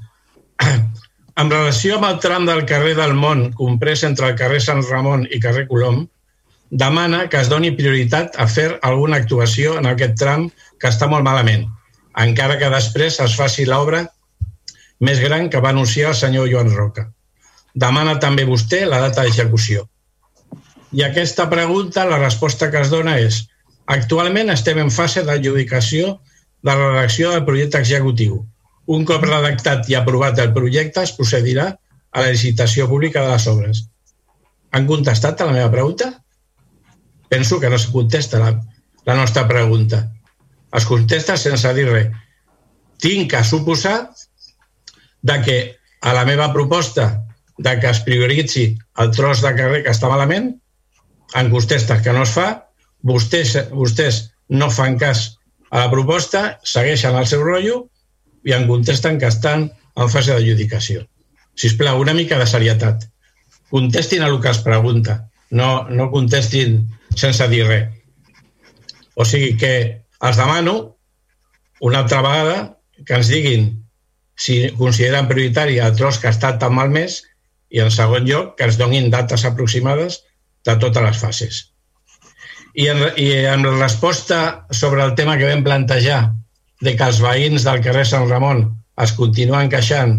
en 1.38 1.50
relació 1.52 1.96
amb 1.96 2.06
el 2.08 2.16
tram 2.22 2.46
del 2.48 2.64
carrer 2.66 2.96
del 2.98 3.12
Món, 3.14 3.52
comprès 3.54 4.02
entre 4.06 4.32
el 4.32 4.38
carrer 4.38 4.58
Sant 4.64 4.80
Ramon 4.88 5.26
i 5.30 5.38
carrer 5.42 5.68
Colom, 5.68 6.00
demana 6.82 7.28
que 7.30 7.38
es 7.38 7.50
doni 7.52 7.70
prioritat 7.78 8.34
a 8.42 8.46
fer 8.50 8.72
alguna 8.88 9.20
actuació 9.22 9.76
en 9.78 9.86
aquest 9.86 10.16
tram 10.18 10.48
que 10.80 10.90
està 10.90 11.06
molt 11.06 11.22
malament, 11.28 11.68
encara 12.24 12.58
que 12.58 12.72
després 12.74 13.20
es 13.22 13.36
faci 13.38 13.68
l'obra 13.68 14.02
més 14.98 15.22
gran 15.22 15.46
que 15.48 15.62
va 15.62 15.70
anunciar 15.70 16.10
el 16.10 16.18
senyor 16.18 16.50
Joan 16.50 16.74
Roca. 16.74 17.06
Demana 17.74 18.18
també 18.18 18.42
vostè 18.48 18.82
la 18.88 18.98
data 19.06 19.22
d'execució. 19.22 19.86
I 20.90 21.04
aquesta 21.06 21.46
pregunta, 21.46 22.08
la 22.08 22.18
resposta 22.18 22.72
que 22.72 22.82
es 22.82 22.90
dona 22.90 23.14
és 23.22 23.44
actualment 23.86 24.50
estem 24.50 24.82
en 24.82 24.90
fase 24.90 25.22
d'adjudicació 25.22 26.16
de 26.66 26.72
la 26.72 26.94
redacció 26.96 27.30
del 27.30 27.44
projecte 27.46 27.78
executiu, 27.78 28.42
un 28.88 29.04
cop 29.04 29.24
redactat 29.24 29.88
i 29.92 29.96
aprovat 29.98 30.38
el 30.40 30.54
projecte, 30.56 31.04
es 31.04 31.12
procedirà 31.16 31.68
a 31.68 32.24
la 32.24 32.32
licitació 32.32 32.88
pública 32.88 33.22
de 33.24 33.34
les 33.34 33.46
obres. 33.50 33.82
Han 34.72 34.86
contestat 34.88 35.40
a 35.40 35.48
la 35.48 35.56
meva 35.56 35.70
pregunta? 35.72 36.08
Penso 37.28 37.60
que 37.60 37.68
no 37.68 37.76
es 37.76 37.86
contesta 37.92 38.40
la, 38.40 38.54
la 39.04 39.16
nostra 39.18 39.44
pregunta. 39.48 40.06
Es 40.72 40.86
contesta 40.88 41.36
sense 41.36 41.72
dir 41.76 41.84
res. 41.90 42.08
Tinc 42.98 43.30
que 43.32 43.42
suposar 43.44 43.98
de 45.22 45.36
que 45.44 45.58
a 46.00 46.14
la 46.16 46.24
meva 46.24 46.48
proposta 46.52 47.10
de 47.58 47.76
que 47.80 47.90
es 47.90 48.00
prioritzi 48.06 48.70
el 49.02 49.12
tros 49.12 49.42
de 49.44 49.52
carrer 49.58 49.82
que 49.84 49.92
està 49.92 50.08
malament, 50.08 50.54
en 51.36 51.52
contesta 51.52 52.00
que 52.00 52.14
no 52.16 52.24
es 52.24 52.32
fa, 52.32 52.48
vostès, 53.04 53.52
vostès 53.68 54.22
no 54.48 54.70
fan 54.72 54.96
cas 54.96 55.26
a 55.68 55.84
la 55.84 55.92
proposta, 55.92 56.56
segueixen 56.64 57.18
el 57.18 57.28
seu 57.28 57.44
rotllo 57.44 57.82
i 58.48 58.54
em 58.56 58.66
contesten 58.68 59.18
que 59.20 59.28
estan 59.28 59.68
en 59.68 60.10
fase 60.12 60.32
d'adjudicació. 60.32 61.04
Si 61.58 61.68
us 61.68 61.76
plau, 61.76 62.00
una 62.00 62.14
mica 62.16 62.38
de 62.40 62.46
serietat. 62.48 63.04
Contestin 63.68 64.22
a 64.24 64.28
el 64.32 64.38
que 64.40 64.52
es 64.54 64.62
pregunta. 64.64 65.18
No, 65.50 65.88
no 65.90 66.08
contestin 66.12 66.80
sense 67.16 67.48
dir 67.52 67.66
res. 67.66 67.90
O 69.18 69.26
sigui 69.26 69.56
que 69.60 69.72
els 70.24 70.38
demano 70.38 70.76
una 71.84 72.04
altra 72.04 72.22
vegada 72.22 72.56
que 73.04 73.18
ens 73.18 73.28
diguin 73.30 73.68
si 74.38 74.60
consideren 74.78 75.28
prioritari 75.28 75.80
el 75.82 75.96
tros 75.98 76.20
que 76.22 76.30
ha 76.30 76.34
estat 76.34 76.60
tan 76.62 76.76
malmès 76.76 77.20
i, 77.68 77.82
en 77.82 77.90
segon 77.92 78.24
lloc, 78.26 78.54
que 78.56 78.68
ens 78.68 78.78
donin 78.78 79.10
dates 79.10 79.44
aproximades 79.44 80.22
de 80.64 80.76
totes 80.78 81.04
les 81.04 81.18
fases. 81.20 81.60
I 82.78 82.86
en, 82.94 83.02
i 83.18 83.32
en 83.50 83.66
resposta 83.80 84.68
sobre 84.70 85.02
el 85.04 85.16
tema 85.18 85.36
que 85.36 85.50
vam 85.50 85.66
plantejar 85.66 86.20
de 86.84 86.94
que 86.96 87.08
els 87.10 87.20
veïns 87.22 87.64
del 87.66 87.82
carrer 87.84 88.04
Sant 88.06 88.28
Ramon 88.30 88.64
es 89.02 89.14
continuen 89.18 89.70
queixant 89.72 90.18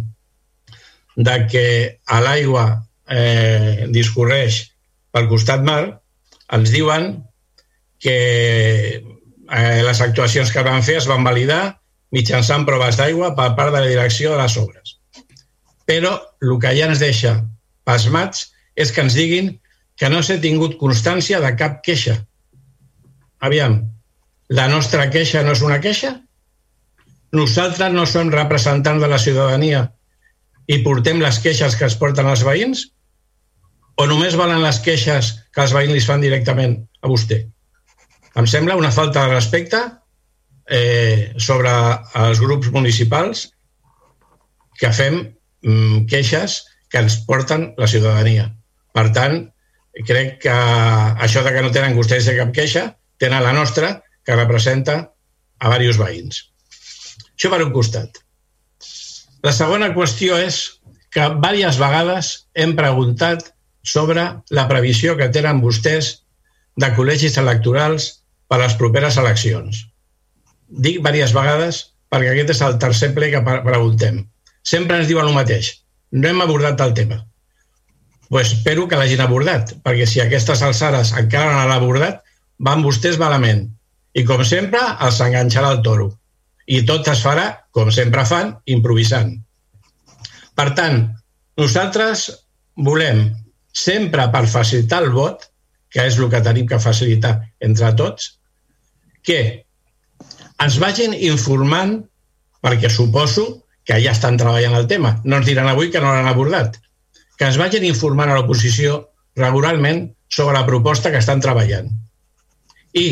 de 1.15 1.36
que 1.52 1.65
a 2.07 2.19
l'aigua 2.23 2.65
eh, 3.10 3.88
discorreix 3.91 4.61
pel 5.11 5.27
costat 5.31 5.64
mar, 5.65 5.81
ens 6.56 6.72
diuen 6.72 7.10
que 7.99 8.18
eh, 8.99 9.81
les 9.84 10.02
actuacions 10.02 10.52
que 10.53 10.64
van 10.64 10.84
fer 10.86 10.99
es 11.02 11.10
van 11.10 11.26
validar 11.27 11.80
mitjançant 12.15 12.65
proves 12.65 12.98
d'aigua 12.98 13.34
per 13.38 13.52
part 13.57 13.73
de 13.73 13.81
la 13.81 13.91
direcció 13.91 14.34
de 14.34 14.41
les 14.41 14.56
obres. 14.61 14.95
Però 15.90 16.15
el 16.41 16.56
que 16.61 16.73
ja 16.77 16.88
ens 16.90 17.02
deixa 17.02 17.36
pasmats 17.88 18.48
és 18.80 18.94
que 18.94 19.03
ens 19.03 19.18
diguin 19.18 19.52
que 19.99 20.10
no 20.10 20.22
s'ha 20.23 20.40
tingut 20.40 20.77
constància 20.80 21.41
de 21.44 21.52
cap 21.60 21.81
queixa. 21.84 22.15
Aviam, 23.44 23.81
la 24.56 24.68
nostra 24.72 25.10
queixa 25.11 25.44
no 25.44 25.53
és 25.57 25.64
una 25.65 25.80
queixa? 25.84 26.15
Nosaltres 27.35 27.93
no 27.93 28.06
som 28.10 28.31
representants 28.34 29.03
de 29.03 29.10
la 29.10 29.19
ciutadania 29.22 29.84
i 30.69 30.80
portem 30.85 31.22
les 31.22 31.38
queixes 31.43 31.76
que 31.77 31.85
es 31.85 31.97
porten 31.99 32.30
els 32.30 32.43
veïns? 32.45 32.88
O 33.99 34.07
només 34.10 34.38
valen 34.39 34.64
les 34.64 34.80
queixes 34.81 35.34
que 35.53 35.61
els 35.65 35.73
veïns 35.76 35.93
li 35.93 36.03
fan 36.06 36.23
directament 36.23 36.77
a 37.03 37.11
vostè? 37.11 37.43
Em 38.39 38.47
sembla 38.47 38.77
una 38.80 38.93
falta 38.95 39.26
de 39.26 39.35
respecte 39.35 39.81
eh, 40.69 41.34
sobre 41.38 41.72
els 42.23 42.41
grups 42.41 42.69
municipals 42.73 43.47
que 44.80 44.91
fem 44.95 45.19
mm, 45.19 46.06
queixes 46.10 46.61
que 46.89 47.03
ens 47.03 47.19
porten 47.27 47.73
la 47.77 47.89
ciutadania. 47.91 48.47
Per 48.95 49.10
tant, 49.14 49.41
crec 50.07 50.39
que 50.45 50.56
això 51.26 51.43
de 51.45 51.53
que 51.53 51.65
no 51.65 51.73
tenen 51.76 51.97
vostès 51.97 52.30
cap 52.38 52.53
queixa, 52.56 52.88
tenen 53.22 53.43
la 53.43 53.53
nostra, 53.53 53.99
que 54.26 54.38
representa 54.38 54.95
a 55.60 55.77
diversos 55.77 55.99
veïns. 56.01 56.49
Això 57.40 57.53
per 57.53 57.61
un 57.64 57.70
costat. 57.72 58.18
La 59.48 59.53
segona 59.56 59.94
qüestió 59.95 60.36
és 60.44 60.57
que 61.16 61.28
diverses 61.38 61.78
vegades 61.80 62.32
hem 62.52 62.74
preguntat 62.76 63.45
sobre 63.88 64.26
la 64.57 64.66
previsió 64.68 65.16
que 65.16 65.30
tenen 65.38 65.61
vostès 65.64 66.10
de 66.84 66.90
col·legis 66.98 67.40
electorals 67.40 68.10
per 68.52 68.60
a 68.60 68.66
les 68.66 68.76
properes 68.82 69.22
eleccions. 69.24 69.86
Dic 70.68 70.99
diverses 70.99 71.32
vegades 71.38 71.82
perquè 72.11 72.34
aquest 72.34 72.53
és 72.57 72.61
el 72.68 72.78
tercer 72.84 73.14
ple 73.16 73.32
que 73.32 73.44
preguntem. 73.48 74.20
Sempre 74.68 74.99
ens 74.99 75.07
diuen 75.07 75.32
el 75.32 75.40
mateix. 75.40 75.72
No 76.11 76.28
hem 76.28 76.44
abordat 76.44 76.84
el 76.84 76.94
tema. 76.94 77.24
Pues 78.28 78.52
espero 78.52 78.90
que 78.91 78.99
l'hagin 78.99 79.24
abordat, 79.24 79.78
perquè 79.86 80.06
si 80.06 80.20
aquestes 80.20 80.60
alçades 80.61 81.16
encara 81.16 81.53
no 81.53 81.64
l'han 81.64 81.78
abordat, 81.80 82.20
van 82.60 82.84
vostès 82.84 83.16
malament. 83.18 83.70
I 84.11 84.28
com 84.28 84.44
sempre, 84.44 84.84
els 85.07 85.24
enganxarà 85.24 85.72
el 85.72 85.86
toro. 85.88 86.11
I 86.70 86.84
tot 86.86 87.08
es 87.10 87.22
farà, 87.26 87.48
com 87.74 87.90
sempre 87.94 88.26
fan, 88.30 88.54
improvisant. 88.70 89.32
Per 90.58 90.68
tant, 90.78 91.00
nosaltres 91.58 92.28
volem, 92.90 93.24
sempre 93.74 94.28
per 94.34 94.44
facilitar 94.52 95.02
el 95.06 95.14
vot, 95.16 95.48
que 95.90 96.06
és 96.06 96.20
el 96.20 96.30
que 96.30 96.44
tenim 96.46 96.68
que 96.70 96.82
facilitar 96.82 97.40
entre 97.66 97.90
tots, 97.98 98.36
que 99.26 99.40
ens 100.62 100.78
vagin 100.82 101.16
informant, 101.16 101.98
perquè 102.62 102.91
suposo 102.91 103.48
que 103.88 103.98
ja 104.04 104.14
estan 104.14 104.38
treballant 104.38 104.76
el 104.78 104.88
tema, 104.91 105.16
no 105.24 105.40
ens 105.40 105.48
diran 105.50 105.70
avui 105.72 105.90
que 105.90 106.02
no 106.04 106.12
l'han 106.14 106.30
abordat, 106.30 106.78
que 107.40 107.48
ens 107.48 107.58
vagin 107.58 107.88
informant 107.88 108.30
a 108.30 108.38
l'oposició 108.38 109.00
regularment 109.40 110.10
sobre 110.30 110.58
la 110.60 110.66
proposta 110.68 111.10
que 111.10 111.22
estan 111.24 111.41
treballant. 111.41 111.90
I 112.94 113.08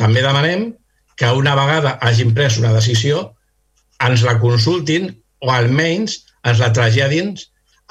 també 0.00 0.22
demanem 0.24 0.70
que 1.16 1.30
una 1.30 1.54
vegada 1.58 1.98
hagin 2.02 2.34
pres 2.34 2.58
una 2.58 2.72
decisió 2.74 3.30
ens 4.04 4.24
la 4.26 4.38
consultin 4.42 5.10
o 5.40 5.52
almenys 5.54 6.18
ens 6.44 6.60
la 6.60 6.72
traslladin 6.74 7.34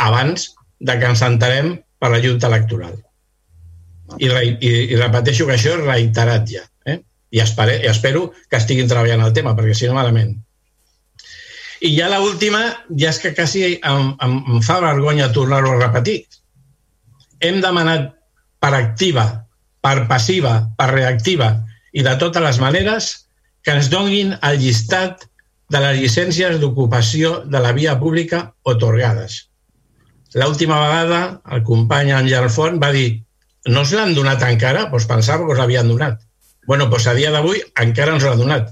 abans 0.04 0.52
de 0.80 1.00
que 1.00 1.10
ens 1.10 1.24
entarem 1.26 1.78
per 2.00 2.12
la 2.12 2.22
Junta 2.24 2.50
Electoral. 2.52 2.98
I, 4.20 4.28
i, 4.28 4.72
i 4.94 4.96
repeteixo 5.00 5.48
que 5.48 5.56
això 5.56 5.78
és 5.78 5.86
reiterat 5.86 6.50
ja 6.52 6.66
i, 7.34 7.40
espere, 7.42 7.80
i 7.82 7.90
espero 7.90 8.28
que 8.50 8.60
estiguin 8.62 8.90
treballant 8.90 9.24
el 9.26 9.34
tema, 9.34 9.56
perquè 9.58 9.74
si 9.74 9.90
no, 9.90 9.98
malament. 9.98 10.36
I 11.84 11.90
ja 11.98 12.08
l 12.08 12.20
última, 12.22 12.62
ja 12.94 13.10
és 13.10 13.20
que 13.20 13.34
quasi 13.34 13.64
em, 13.74 14.12
em, 14.22 14.36
em 14.54 14.62
fa 14.64 14.78
vergonya 14.84 15.32
tornar-ho 15.34 15.74
a 15.74 15.80
repetir. 15.82 16.20
Hem 17.42 17.58
demanat 17.64 18.12
per 18.62 18.72
activa, 18.78 19.26
per 19.84 20.06
passiva, 20.08 20.54
per 20.78 20.92
reactiva 20.94 21.50
i 21.94 22.04
de 22.06 22.16
totes 22.22 22.44
les 22.44 22.60
maneres 22.62 23.12
que 23.64 23.78
ens 23.78 23.90
donguin 23.94 24.36
el 24.42 24.60
llistat 24.60 25.28
de 25.74 25.82
les 25.86 26.02
llicències 26.02 26.60
d'ocupació 26.60 27.40
de 27.46 27.62
la 27.64 27.72
via 27.78 27.96
pública 28.00 28.44
otorgades. 28.64 29.48
L'última 30.34 30.82
vegada 30.82 31.22
el 31.56 31.64
company 31.64 32.12
Àngel 32.12 32.50
Font 32.50 32.82
va 32.82 32.92
dir 32.96 33.22
no 33.70 33.86
se 33.86 33.96
l'han 33.96 34.16
donat 34.18 34.42
encara? 34.44 34.88
Doncs 34.92 35.08
pensava 35.08 35.46
que 35.46 35.54
us 35.54 35.62
l'havien 35.62 35.88
donat 35.88 36.20
bueno, 36.66 36.88
doncs 36.88 37.08
a 37.08 37.14
dia 37.14 37.32
d'avui 37.32 37.62
encara 37.82 38.16
ens 38.16 38.24
ho 38.24 38.32
ha 38.32 38.40
donat. 38.40 38.72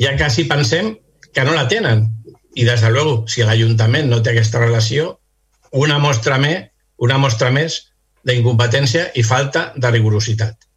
Ja 0.00 0.14
quasi 0.16 0.44
pensem 0.50 0.94
que 1.32 1.44
no 1.44 1.54
la 1.56 1.68
tenen. 1.68 2.08
I, 2.54 2.64
des 2.64 2.82
de 2.84 2.90
luego, 2.90 3.24
si 3.28 3.42
l'Ajuntament 3.42 4.10
no 4.10 4.20
té 4.22 4.32
aquesta 4.32 4.60
relació, 4.60 5.18
una 5.72 5.98
mostra 5.98 6.38
més, 6.38 6.68
una 6.98 7.16
mostra 7.18 7.50
més 7.50 7.78
d'incompetència 8.28 9.08
i 9.18 9.24
falta 9.26 9.72
de 9.74 9.90
rigorositat. 9.90 10.68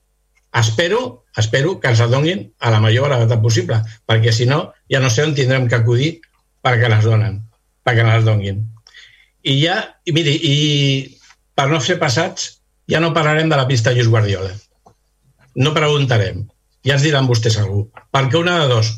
Espero, 0.55 1.24
espero 1.37 1.79
que 1.79 1.91
ens 1.91 2.01
la 2.03 2.07
donin 2.11 2.45
a 2.59 2.71
la 2.71 2.81
major 2.83 3.09
brevetat 3.09 3.41
possible, 3.43 3.81
perquè 4.07 4.33
si 4.33 4.47
no, 4.49 4.71
ja 4.91 5.01
no 5.03 5.11
sé 5.11 5.25
on 5.27 5.35
tindrem 5.35 5.67
que 5.69 5.79
acudir 5.79 6.15
perquè 6.65 6.89
les 6.89 7.05
donen, 7.05 7.41
perquè 7.85 8.05
les 8.07 8.25
donin. 8.25 8.63
I 9.45 9.59
ja, 9.61 9.77
i 10.05 10.15
miri, 10.15 10.33
i 10.41 10.55
per 11.55 11.69
no 11.69 11.79
ser 11.79 11.99
passats, 12.01 12.55
ja 12.89 13.01
no 13.01 13.13
parlarem 13.13 13.49
de 13.49 13.59
la 13.59 13.67
pista 13.69 13.93
Lluís 13.93 14.09
Guardiola. 14.09 14.51
No 15.55 15.73
preguntarem 15.73 16.43
ja 16.85 16.95
ens 16.95 17.05
diran 17.05 17.27
vostès 17.29 17.57
algú. 17.59 17.87
Perquè 18.13 18.39
una 18.39 18.59
de 18.61 18.67
dos, 18.69 18.91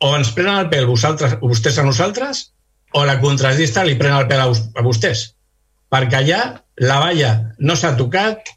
o 0.00 0.14
ens 0.16 0.32
prenen 0.34 0.62
el 0.62 0.70
pèl 0.72 0.88
vosaltres, 0.88 1.36
vostès 1.42 1.78
a 1.78 1.84
nosaltres, 1.86 2.48
o 2.96 3.04
la 3.04 3.18
contradista 3.20 3.84
li 3.84 3.98
pren 4.00 4.16
el 4.16 4.28
pèl 4.30 4.42
a, 4.46 4.48
a 4.48 4.84
vostès. 4.86 5.28
Perquè 5.92 6.22
allà 6.22 6.40
la 6.88 6.98
valla 7.02 7.32
no 7.58 7.76
s'ha 7.76 7.94
tocat, 8.00 8.54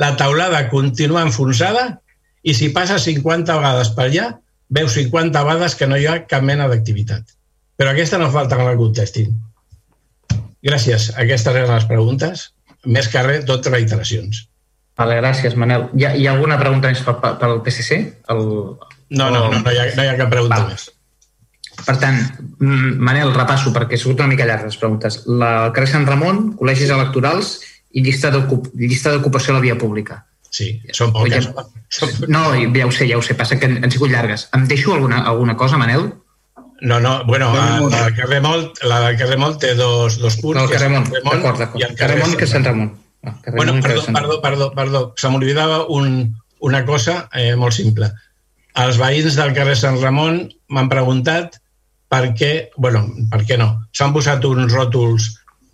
la 0.00 0.12
taulada 0.20 0.66
continua 0.68 1.24
enfonsada 1.24 2.01
i 2.42 2.54
si 2.58 2.70
passa 2.74 2.98
50 2.98 3.56
vegades 3.58 3.92
per 3.96 4.08
allà, 4.08 4.28
veu 4.72 4.88
50 4.88 5.44
vegades 5.46 5.76
que 5.78 5.88
no 5.88 5.98
hi 5.98 6.08
ha 6.08 6.22
cap 6.28 6.44
mena 6.44 6.68
d'activitat. 6.70 7.34
Però 7.78 7.92
aquesta 7.92 8.18
no 8.20 8.30
falta 8.34 8.58
que 8.58 8.66
la 8.66 8.78
contestin. 8.78 9.34
Gràcies. 10.62 11.10
Aquestes 11.18 11.54
eren 11.54 11.74
les 11.74 11.86
preguntes. 11.90 12.48
Més 12.86 13.08
que 13.10 13.22
res, 13.22 13.44
tot 13.46 13.66
reiteracions. 13.70 14.46
Vale, 14.98 15.18
gràcies, 15.22 15.54
Manel. 15.58 15.88
Hi 15.98 16.06
ha, 16.06 16.10
hi 16.18 16.26
ha 16.26 16.34
alguna 16.34 16.58
pregunta 16.60 16.90
més 16.92 17.02
pel, 17.02 17.60
PSC? 17.64 17.98
El, 18.34 18.42
no, 18.44 19.28
no, 19.30 19.30
no, 19.30 19.60
no, 19.60 19.62
hi 19.70 19.78
ha, 19.78 19.86
no 19.96 20.04
hi 20.04 20.10
ha 20.10 20.18
cap 20.18 20.32
pregunta 20.32 20.58
Val. 20.58 20.74
més. 20.74 20.88
Per 21.82 21.94
tant, 21.98 22.18
mm, 22.60 22.98
Manel, 23.02 23.32
repasso, 23.34 23.72
perquè 23.74 23.96
ha 23.96 24.02
sigut 24.02 24.20
una 24.20 24.30
mica 24.30 24.46
llarg 24.46 24.68
les 24.68 24.78
preguntes. 24.78 25.22
La, 25.26 25.70
carrer 25.74 25.90
Sant 25.94 26.06
Ramon, 26.06 26.52
col·legis 26.58 26.92
electorals 26.92 27.56
i 27.92 28.04
llista 28.04 28.30
d'ocupació 28.34 29.54
a 29.54 29.58
la 29.58 29.64
via 29.64 29.78
pública. 29.80 30.20
Sí, 30.52 30.66
són 30.92 31.14
poques. 31.14 31.48
No, 32.28 32.42
ja 32.52 32.86
ho 32.86 32.92
sé, 32.92 33.06
ja 33.08 33.16
ho 33.16 33.22
sé, 33.24 33.36
passa 33.38 33.56
que 33.58 33.70
han, 33.70 33.78
han 33.84 33.92
sigut 33.94 34.12
llargues. 34.12 34.50
Em 34.56 34.66
deixo 34.68 34.92
alguna, 34.92 35.22
alguna 35.30 35.56
cosa, 35.56 35.78
Manel? 35.80 36.10
No, 36.82 36.98
no, 37.00 37.24
bueno, 37.24 37.52
la, 37.54 37.78
la, 37.88 38.10
carrer 38.16 38.40
Molt, 38.42 38.82
la 38.90 38.98
del 39.04 39.16
carrer 39.16 39.38
Molt 39.38 39.60
té 39.62 39.72
dos, 39.78 40.18
dos 40.20 40.36
punts. 40.42 40.58
No, 40.58 40.66
el 40.66 40.72
carrer 40.74 40.90
Molt, 40.90 41.12
d'acord, 41.14 41.60
d'acord. 41.62 41.80
I 41.80 41.86
el 41.86 41.94
carrer, 41.94 42.18
carrer 42.18 42.26
Molt 42.26 42.40
que 42.40 42.48
és 42.48 42.52
Sant 42.52 42.66
Ramon. 42.66 42.90
Ah, 43.22 43.36
bueno, 43.54 43.76
perdó, 43.80 44.02
perdó, 44.10 44.38
perdó, 44.42 44.68
perdó. 44.74 45.02
Se 45.16 45.30
m'oblidava 45.30 45.84
un, 45.94 46.34
una 46.60 46.82
cosa 46.84 47.28
eh, 47.32 47.54
molt 47.56 47.78
simple. 47.78 48.10
Els 48.82 48.98
veïns 48.98 49.38
del 49.38 49.54
carrer 49.56 49.76
Sant 49.78 50.00
Ramon 50.02 50.42
m'han 50.74 50.90
preguntat 50.90 51.60
per 52.12 52.26
què, 52.36 52.52
bueno, 52.76 53.06
per 53.30 53.40
què 53.48 53.56
no, 53.60 53.70
s'han 53.96 54.12
posat 54.12 54.44
uns 54.44 54.74
ròtols 54.74 55.30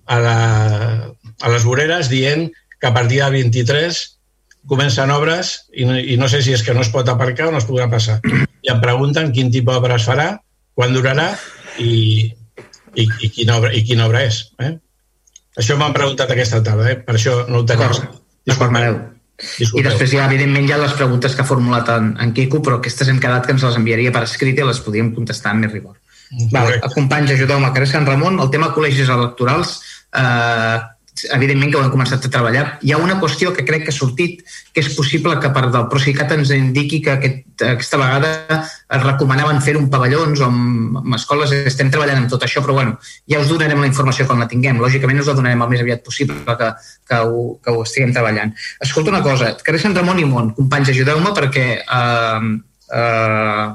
a, 0.07 0.21
la, 0.23 0.39
a 1.41 1.51
les 1.51 1.67
voreres 1.67 2.13
dient 2.13 2.47
que 2.79 2.87
a 2.87 2.95
partir 2.95 3.25
del 3.25 3.41
23 3.41 4.05
comencen 4.69 5.11
obres 5.15 5.55
i 5.73 5.87
no, 5.89 5.97
i 5.99 6.17
no 6.21 6.29
sé 6.31 6.43
si 6.45 6.55
és 6.55 6.65
que 6.65 6.75
no 6.77 6.85
es 6.85 6.93
pot 6.95 7.09
aparcar 7.09 7.49
o 7.49 7.55
no 7.55 7.63
es 7.63 7.69
podrà 7.69 7.89
passar. 7.91 8.19
I 8.65 8.73
em 8.73 8.83
pregunten 8.83 9.33
quin 9.35 9.53
tipus 9.55 9.79
d'obra 9.79 9.97
es 9.97 10.07
farà, 10.09 10.29
quan 10.79 10.95
durarà 10.95 11.31
i, 11.83 12.29
i, 12.95 13.05
i, 13.05 13.31
quina, 13.31 13.59
obra, 13.59 13.73
i 13.75 13.85
quina 13.87 14.07
obra 14.09 14.25
és. 14.29 14.43
Eh? 14.63 14.75
Això 15.59 15.79
m'han 15.79 15.95
preguntat 15.97 16.31
aquesta 16.31 16.63
tarda, 16.65 16.91
eh? 16.93 16.99
per 17.03 17.17
això 17.19 17.41
no 17.49 17.63
ho 17.63 17.69
tenim. 17.69 17.95
D'acord, 18.49 18.75
Manel. 18.75 18.99
Disculpeu. 19.39 19.81
I 19.81 19.87
després 19.87 20.13
ja, 20.17 20.27
evidentment, 20.27 20.67
hi 20.67 20.75
ha 20.75 20.81
les 20.81 20.95
preguntes 20.99 21.35
que 21.35 21.45
ha 21.45 21.49
formulat 21.49 21.91
en, 21.95 22.11
en 22.23 22.35
Quico, 22.35 22.59
però 22.65 22.81
aquestes 22.81 23.11
hem 23.11 23.21
quedat 23.23 23.47
que 23.47 23.55
ens 23.55 23.65
les 23.67 23.79
enviaria 23.79 24.13
per 24.15 24.25
escrit 24.27 24.59
i 24.59 24.67
les 24.67 24.81
podíem 24.83 25.13
contestar 25.15 25.53
amb 25.55 25.65
més 25.65 25.75
rigor. 25.75 25.97
Vale, 26.53 26.81
companys, 26.93 27.33
ajudeu-me. 27.33 27.71
Carrer 27.73 27.89
Sant 27.89 28.07
Ramon, 28.09 28.41
el 28.43 28.51
tema 28.53 28.73
col·legis 28.75 29.09
electorals, 29.15 29.79
eh, 30.13 30.79
evidentment 31.35 31.73
que 31.73 31.79
ho 31.79 31.83
hem 31.85 31.93
començat 31.93 32.25
a 32.25 32.31
treballar. 32.33 32.65
Hi 32.85 32.93
ha 32.93 32.99
una 33.03 33.17
qüestió 33.21 33.53
que 33.57 33.65
crec 33.67 33.87
que 33.87 33.93
ha 33.93 33.97
sortit, 33.97 34.43
que 34.75 34.83
és 34.85 34.91
possible 34.97 35.35
que 35.43 35.51
per 35.55 35.65
del 35.73 35.89
Procicat 35.93 36.35
ens 36.37 36.53
indiqui 36.55 37.01
que 37.05 37.15
aquest, 37.15 37.65
aquesta 37.71 38.01
vegada 38.01 38.31
es 38.59 39.03
recomanaven 39.05 39.63
fer 39.65 39.77
un 39.81 39.89
pavellons 39.93 40.43
o 40.43 40.51
amb 40.51 41.17
escoles, 41.19 41.55
estem 41.73 41.91
treballant 41.95 42.23
amb 42.23 42.31
tot 42.33 42.47
això, 42.47 42.63
però 42.65 42.77
bueno, 42.79 42.97
ja 43.31 43.43
us 43.43 43.51
donarem 43.51 43.83
la 43.83 43.91
informació 43.91 44.29
quan 44.29 44.45
la 44.45 44.49
tinguem. 44.51 44.79
Lògicament 44.85 45.25
us 45.25 45.33
la 45.33 45.37
donarem 45.41 45.67
el 45.67 45.75
més 45.75 45.83
aviat 45.85 46.05
possible 46.07 46.39
que, 46.47 46.71
que, 47.09 47.21
ho, 47.25 47.43
que 47.65 47.75
ho 47.75 47.83
estiguem 47.87 48.15
treballant. 48.15 48.55
Escolta 48.85 49.15
una 49.15 49.25
cosa, 49.25 49.53
carrer 49.65 49.83
Sant 49.83 49.97
Ramon 49.99 50.23
i 50.23 50.29
Mont, 50.29 50.55
companys, 50.57 50.95
ajudeu-me 50.95 51.35
perquè 51.37 51.69
eh, 51.83 52.49
eh, 53.03 53.69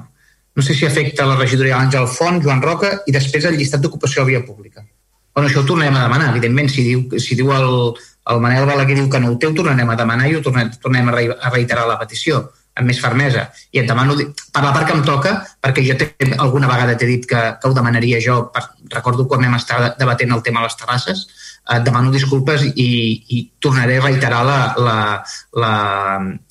no 0.56 0.61
sé 0.61 0.74
si 0.74 0.86
afecta 0.86 1.26
la 1.26 1.38
regidoria 1.40 1.80
Àngel 1.82 2.06
Font, 2.07 2.41
Joan 2.44 2.61
Roca 2.61 2.99
i 3.10 3.15
després 3.15 3.48
el 3.49 3.57
llistat 3.57 3.82
d'ocupació 3.82 4.22
a 4.22 4.30
via 4.30 4.44
pública. 4.45 4.86
Bueno, 5.34 5.49
això 5.49 5.61
ho 5.64 5.68
tornarem 5.68 5.95
a 5.97 6.03
demanar, 6.05 6.31
evidentment. 6.31 6.69
Si 6.69 6.84
diu, 6.85 7.05
si 7.19 7.38
diu 7.38 7.53
el, 7.55 7.69
el 8.34 8.41
Manel 8.43 8.68
Balaguer 8.69 8.97
diu 8.99 9.07
que 9.10 9.22
no 9.22 9.34
ho 9.34 9.38
té, 9.39 9.49
ho 9.49 9.55
tornarem 9.57 9.89
a 9.89 9.97
demanar 9.99 10.30
i 10.30 10.35
ho 10.38 10.43
tornem, 10.45 10.69
tornem 10.81 11.10
a, 11.10 11.15
re, 11.15 11.30
a 11.34 11.53
reiterar 11.53 11.88
la 11.89 11.97
petició 12.01 12.43
amb 12.80 12.89
més 12.89 12.99
fermesa. 13.01 13.47
I 13.73 13.84
et 13.84 13.89
demano, 13.89 14.15
per 14.18 14.64
la 14.64 14.73
part 14.73 14.88
que 14.89 14.95
em 14.97 15.03
toca, 15.05 15.34
perquè 15.61 15.84
jo 15.85 15.97
te, 15.99 16.10
alguna 16.41 16.69
vegada 16.69 16.95
t'he 16.97 17.10
dit 17.10 17.27
que, 17.30 17.41
que 17.61 17.69
ho 17.69 17.73
demanaria 17.77 18.22
jo, 18.23 18.39
per, 18.53 18.64
recordo 18.93 19.27
quan 19.30 19.45
vam 19.45 19.57
estar 19.60 19.81
debatent 19.99 20.34
el 20.34 20.45
tema 20.45 20.61
de 20.61 20.69
les 20.69 20.80
terrasses, 20.80 21.26
et 21.72 21.84
demano 21.84 22.11
disculpes 22.11 22.65
i, 22.76 22.88
i 23.31 23.44
tornaré 23.64 23.98
a 23.98 24.03
reiterar 24.03 24.41
la, 24.44 24.57
la, 24.77 24.98
la, 25.56 25.76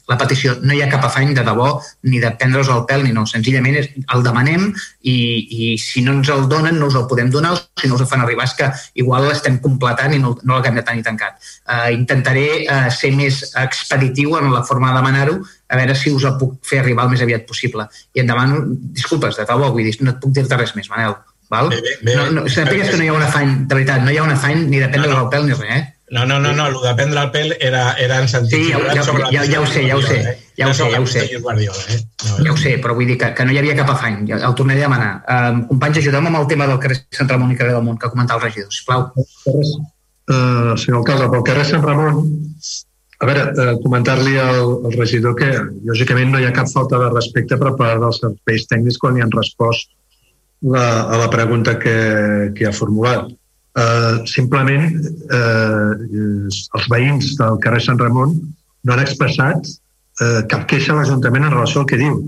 la 0.08 0.16
petició. 0.20 0.54
No 0.64 0.72
hi 0.72 0.80
ha 0.82 0.88
cap 0.90 1.04
afany 1.04 1.34
de 1.36 1.44
debò 1.44 1.68
ni 2.08 2.20
de 2.22 2.30
prendre's 2.40 2.70
el 2.72 2.84
pèl 2.88 3.04
ni 3.04 3.12
no. 3.12 3.26
Senzillament 3.28 3.76
és, 3.82 3.90
el 4.14 4.24
demanem 4.24 4.70
i, 4.72 5.16
i 5.16 5.72
si 5.80 6.04
no 6.06 6.16
ens 6.16 6.30
el 6.32 6.46
donen 6.48 6.80
no 6.80 6.88
us 6.88 6.96
el 6.98 7.08
podem 7.10 7.30
donar 7.34 7.52
si 7.80 7.90
no 7.90 7.98
us 7.98 8.04
el 8.04 8.08
fan 8.08 8.24
arribar 8.24 8.46
és 8.48 8.56
que 8.58 8.70
igual 9.04 9.28
l'estem 9.28 9.58
completant 9.64 10.16
i 10.16 10.20
no, 10.22 10.32
no 10.42 10.56
l'acabem 10.56 10.80
de 10.80 10.86
tenir 10.88 11.04
tancat. 11.08 11.36
Uh, 11.66 11.90
intentaré 11.92 12.46
uh, 12.64 12.86
ser 12.94 13.12
més 13.16 13.42
expeditiu 13.66 14.38
en 14.40 14.48
la 14.54 14.64
forma 14.68 14.92
de 14.92 15.00
demanar-ho 15.00 15.42
a 15.72 15.80
veure 15.80 15.96
si 15.96 16.12
us 16.12 16.24
el 16.28 16.38
puc 16.40 16.56
fer 16.68 16.80
arribar 16.80 17.06
el 17.06 17.12
més 17.12 17.24
aviat 17.24 17.44
possible. 17.48 17.88
I 18.16 18.24
et 18.24 18.28
demano 18.28 18.64
disculpes, 18.96 19.36
de 19.36 19.48
debò, 19.48 19.72
vull 19.72 19.88
dir, 19.88 19.96
no 20.00 20.16
et 20.16 20.24
puc 20.24 20.32
dir-te 20.36 20.60
res 20.60 20.76
més, 20.76 20.88
Manel. 20.92 21.16
Val? 21.52 21.68
Bé, 21.68 21.82
bé, 21.84 21.96
bé, 22.00 22.14
no, 22.16 22.30
no, 22.32 22.42
sàpigues 22.48 22.88
que 22.88 22.96
no 22.96 23.04
hi 23.04 23.10
ha 23.12 23.16
un 23.18 23.24
afany, 23.26 23.50
de 23.68 23.76
veritat, 23.76 24.00
no 24.06 24.12
hi 24.12 24.16
ha 24.16 24.22
un 24.24 24.32
afany 24.32 24.62
ni 24.70 24.78
de 24.80 24.86
prendre 24.88 25.10
no, 25.10 25.18
no. 25.18 25.24
el 25.26 25.32
pèl 25.34 25.50
ni 25.50 25.58
res, 25.58 25.74
eh? 25.76 25.82
No, 26.12 26.24
no, 26.28 26.38
no, 26.40 26.52
no, 26.52 26.66
el 26.68 26.74
de 26.80 26.92
prendre 26.96 27.20
el 27.24 27.28
pèl 27.32 27.52
era, 27.58 27.82
era 28.00 28.18
en 28.20 28.26
sentit 28.28 28.66
sí, 28.66 28.72
ja, 28.72 28.80
ja, 28.96 29.04
sobre 29.04 29.28
ja, 29.32 29.44
ja, 29.48 29.60
ho 29.60 29.68
sé, 29.68 29.82
ja 29.88 29.96
ho 29.96 30.02
sé, 30.04 30.16
eh? 30.28 30.32
ja 30.60 30.68
ho 30.68 30.74
sé, 30.76 30.88
ja 30.92 31.00
ho 31.00 31.06
sé. 31.08 31.22
Eh? 31.26 32.00
no, 32.24 32.34
ja 32.44 32.52
ho 32.52 32.58
sé, 32.60 32.74
però 32.84 32.96
vull 32.96 33.08
dir 33.08 33.18
que, 33.20 33.30
que 33.36 33.46
no 33.48 33.52
hi 33.52 33.60
havia 33.60 33.76
cap 33.78 33.92
afany, 33.94 34.18
ja, 34.28 34.40
el 34.48 34.56
tornaré 34.56 34.84
a 34.84 34.88
demanar. 34.88 35.12
Um, 35.36 35.62
companys, 35.70 36.00
ajudem 36.02 36.28
amb 36.28 36.40
el 36.40 36.48
tema 36.52 36.68
del 36.68 36.80
carrer 36.84 36.98
Sant 37.16 37.32
Ramon 37.32 37.52
i 37.52 37.60
carrer 37.60 37.76
del 37.76 37.84
Món, 37.84 37.96
que 38.00 38.08
ha 38.08 38.12
comentat 38.12 38.36
el 38.36 38.44
regidor, 38.44 38.72
sisplau. 38.72 39.06
Uh, 39.48 40.76
senyor 40.76 41.00
alcalde, 41.00 41.30
pel 41.32 41.46
carrer 41.48 41.68
Sant 41.68 41.84
Ramon, 41.84 42.20
a 43.22 43.32
veure, 43.32 43.48
uh, 43.56 43.72
comentar-li 43.84 44.36
al, 44.40 44.76
al 44.88 45.00
regidor 45.00 45.36
que, 45.40 45.50
lògicament, 45.88 46.32
no 46.32 46.40
hi 46.40 46.48
ha 46.48 46.56
cap 46.60 46.68
falta 46.72 47.00
de 47.00 47.12
respecte 47.12 47.60
per 47.60 47.72
part 47.80 48.04
dels 48.04 48.20
serveis 48.24 48.68
tècnics 48.72 49.00
quan 49.00 49.16
li 49.16 49.24
han 49.24 49.32
respost 49.36 49.92
la, 50.62 51.02
a 51.10 51.18
la 51.18 51.30
pregunta 51.30 51.78
que, 51.78 52.52
que 52.54 52.66
ha 52.66 52.72
formulat 52.72 53.30
eh, 53.76 54.22
simplement 54.30 54.86
eh, 54.92 55.92
els 56.76 56.88
veïns 56.92 57.34
del 57.40 57.58
carrer 57.64 57.82
Sant 57.84 58.00
Ramon 58.00 58.36
no 58.36 58.94
han 58.94 59.02
expressat 59.02 59.66
eh, 60.20 60.42
cap 60.50 60.66
queixa 60.70 60.92
a 60.94 61.00
l'Ajuntament 61.00 61.48
en 61.48 61.54
relació 61.54 61.82
al 61.82 61.90
que 61.90 62.00
diu. 62.00 62.20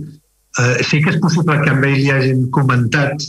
Eh, 0.60 0.82
sí 0.86 1.02
que 1.02 1.14
és 1.14 1.20
possible 1.22 1.58
que 1.62 1.72
amb 1.72 1.86
ell 1.88 2.00
hi 2.00 2.10
hagin 2.14 2.44
comentat 2.54 3.26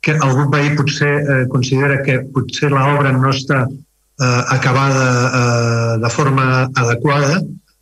que 0.00 0.16
algun 0.16 0.50
veí 0.52 0.74
potser 0.78 1.12
eh, 1.20 1.46
considera 1.52 2.00
que 2.06 2.20
potser 2.34 2.70
l'obra 2.72 3.12
no 3.12 3.32
està 3.34 3.64
eh, 3.66 4.42
acabada 4.56 5.08
eh, 5.28 5.96
de 6.04 6.12
forma 6.14 6.46
adequada, 6.84 7.40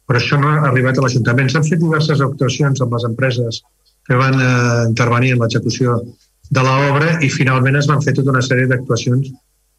però 0.09 0.19
això 0.19 0.39
no 0.41 0.51
ha 0.51 0.71
arribat 0.71 0.99
a 0.99 1.05
l'Ajuntament. 1.05 1.51
S'han 1.53 1.69
fet 1.69 1.83
diverses 1.83 2.25
actuacions 2.25 2.81
amb 2.83 2.97
les 2.97 3.05
empreses 3.11 3.61
que 4.09 4.17
van 4.17 4.41
eh, 4.41 4.89
intervenir 4.89 5.37
en 5.37 5.45
l'execució 5.45 6.01
de 6.51 6.65
l'obra 6.65 7.19
i 7.25 7.29
finalment 7.33 7.79
es 7.81 7.89
van 7.91 8.03
fer 8.05 8.15
tota 8.17 8.33
una 8.33 8.45
sèrie 8.45 8.69
d'actuacions 8.71 9.31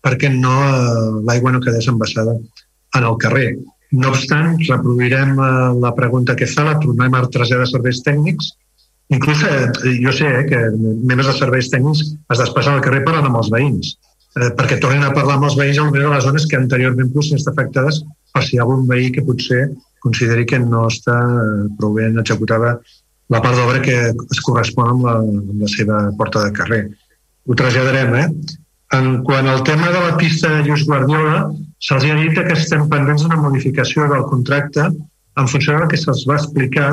perquè 0.05 0.31
no, 0.31 0.55
eh, 0.63 1.19
l'aigua 1.27 1.51
no 1.51 1.61
quedés 1.63 1.89
embassada 1.91 2.35
en 2.35 3.03
el 3.03 3.17
carrer. 3.19 3.49
No 3.91 4.11
obstant, 4.13 4.55
reproduirem 4.67 5.33
eh, 5.33 5.49
la 5.81 5.93
pregunta 5.97 6.35
que 6.39 6.47
fa, 6.47 6.67
la 6.67 6.77
tornem 6.83 7.17
a 7.17 7.25
traslladar 7.27 7.65
de 7.65 7.71
serveis 7.73 8.03
tècnics. 8.05 8.53
Inclús 9.15 9.41
eh, 9.49 9.65
jo 10.03 10.13
sé 10.15 10.29
eh, 10.29 10.45
que 10.49 10.61
membres 10.77 11.31
de 11.31 11.35
serveis 11.39 11.71
tècnics 11.73 12.05
es 12.13 12.43
despassen 12.43 12.77
al 12.77 12.85
carrer 12.85 13.03
parlant 13.07 13.27
amb 13.31 13.41
els 13.41 13.51
veïns, 13.51 13.95
eh, 14.37 14.51
perquè 14.55 14.79
tornen 14.79 15.07
a 15.07 15.13
parlar 15.15 15.39
amb 15.39 15.49
els 15.49 15.57
veïns 15.59 15.81
a 15.81 15.89
les 15.89 16.25
zones 16.29 16.47
que 16.47 16.61
anteriorment 16.61 17.11
poden 17.15 17.41
estar 17.41 17.55
afectades 17.55 18.03
per 18.33 18.45
si 18.45 18.55
hi 18.55 18.59
ha 18.61 18.67
algun 18.67 18.87
veí 18.87 19.09
que 19.11 19.25
potser 19.25 19.65
consideri 19.99 20.45
que 20.47 20.59
no 20.61 20.85
està 20.87 21.17
eh, 21.19 21.67
prou 21.79 21.97
ben 21.97 22.21
executada 22.21 22.77
la 23.29 23.41
part 23.43 23.57
d'obra 23.57 23.81
que 23.85 23.97
es 24.09 24.41
correspon 24.45 24.89
amb 24.93 25.05
la, 25.05 25.19
amb 25.21 25.61
la 25.61 25.69
seva 25.69 26.01
porta 26.17 26.43
de 26.47 26.55
carrer. 26.57 26.81
Ho 27.45 27.57
traslladarem, 27.57 28.15
eh? 28.17 28.27
En 28.97 29.19
quant 29.25 29.47
al 29.47 29.61
tema 29.67 29.91
de 29.93 30.01
la 30.01 30.15
pista 30.17 30.49
de 30.49 30.63
Lluís 30.65 30.87
Guardiola, 30.89 31.43
se'ls 31.85 32.07
ha 32.09 32.17
dit 32.17 32.33
que 32.35 32.57
estem 32.57 32.87
pendents 32.89 33.23
d'una 33.23 33.37
modificació 33.41 34.07
del 34.09 34.25
contracte 34.31 34.87
en 34.89 35.49
funció 35.51 35.77
del 35.77 35.89
que 35.91 35.99
se'ls 36.01 36.25
va 36.29 36.39
explicar 36.39 36.91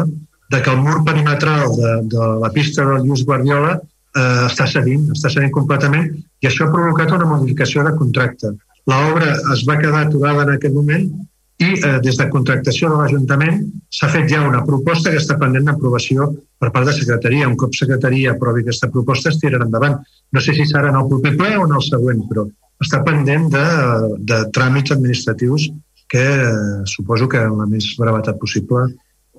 de 0.52 0.60
que 0.62 0.70
el 0.70 0.82
mur 0.84 1.02
perimetral 1.06 1.72
de, 1.74 1.92
de 2.12 2.26
la 2.42 2.50
pista 2.54 2.84
del 2.84 3.06
Lluís 3.06 3.24
Guardiola 3.26 3.78
eh, 3.80 4.44
està 4.46 4.68
cedint, 4.70 5.08
està 5.16 5.32
cedint 5.32 5.54
completament 5.56 6.12
i 6.44 6.50
això 6.50 6.66
ha 6.66 6.74
provocat 6.74 7.16
una 7.16 7.30
modificació 7.32 7.86
de 7.86 7.96
contracte. 7.96 8.52
L'obra 8.86 9.32
es 9.54 9.64
va 9.66 9.80
quedar 9.80 10.04
aturada 10.04 10.44
en 10.46 10.52
aquest 10.54 10.76
moment 10.76 11.08
i 11.56 11.70
eh, 11.72 11.98
des 12.04 12.18
de 12.20 12.26
contractació 12.28 12.90
de 12.90 12.98
l'Ajuntament 13.00 13.62
s'ha 13.96 14.10
fet 14.12 14.28
ja 14.28 14.42
una 14.44 14.60
proposta 14.66 15.12
que 15.12 15.20
està 15.22 15.38
pendent 15.40 15.70
d'aprovació 15.70 16.28
per 16.60 16.70
part 16.74 16.88
de 16.88 16.94
secretaria. 16.96 17.48
Un 17.48 17.56
cop 17.56 17.72
secretaria 17.78 18.34
aprovi 18.34 18.64
aquesta 18.64 18.90
proposta 18.92 19.32
es 19.32 19.40
tirarà 19.40 19.64
endavant. 19.64 19.96
No 20.32 20.42
sé 20.44 20.52
si 20.56 20.68
serà 20.68 20.92
en 20.92 21.00
el 21.00 21.08
proper 21.08 21.32
ple 21.40 21.54
o 21.56 21.64
en 21.64 21.74
el 21.78 21.84
següent, 21.86 22.22
però 22.28 22.44
està 22.84 23.00
pendent 23.06 23.48
de, 23.54 23.66
de 24.28 24.42
tràmits 24.52 24.92
administratius 24.92 25.70
que 26.12 26.22
eh, 26.22 26.84
suposo 26.84 27.28
que 27.28 27.40
en 27.40 27.56
la 27.58 27.66
més 27.70 27.88
brevetat 27.98 28.36
possible 28.42 28.84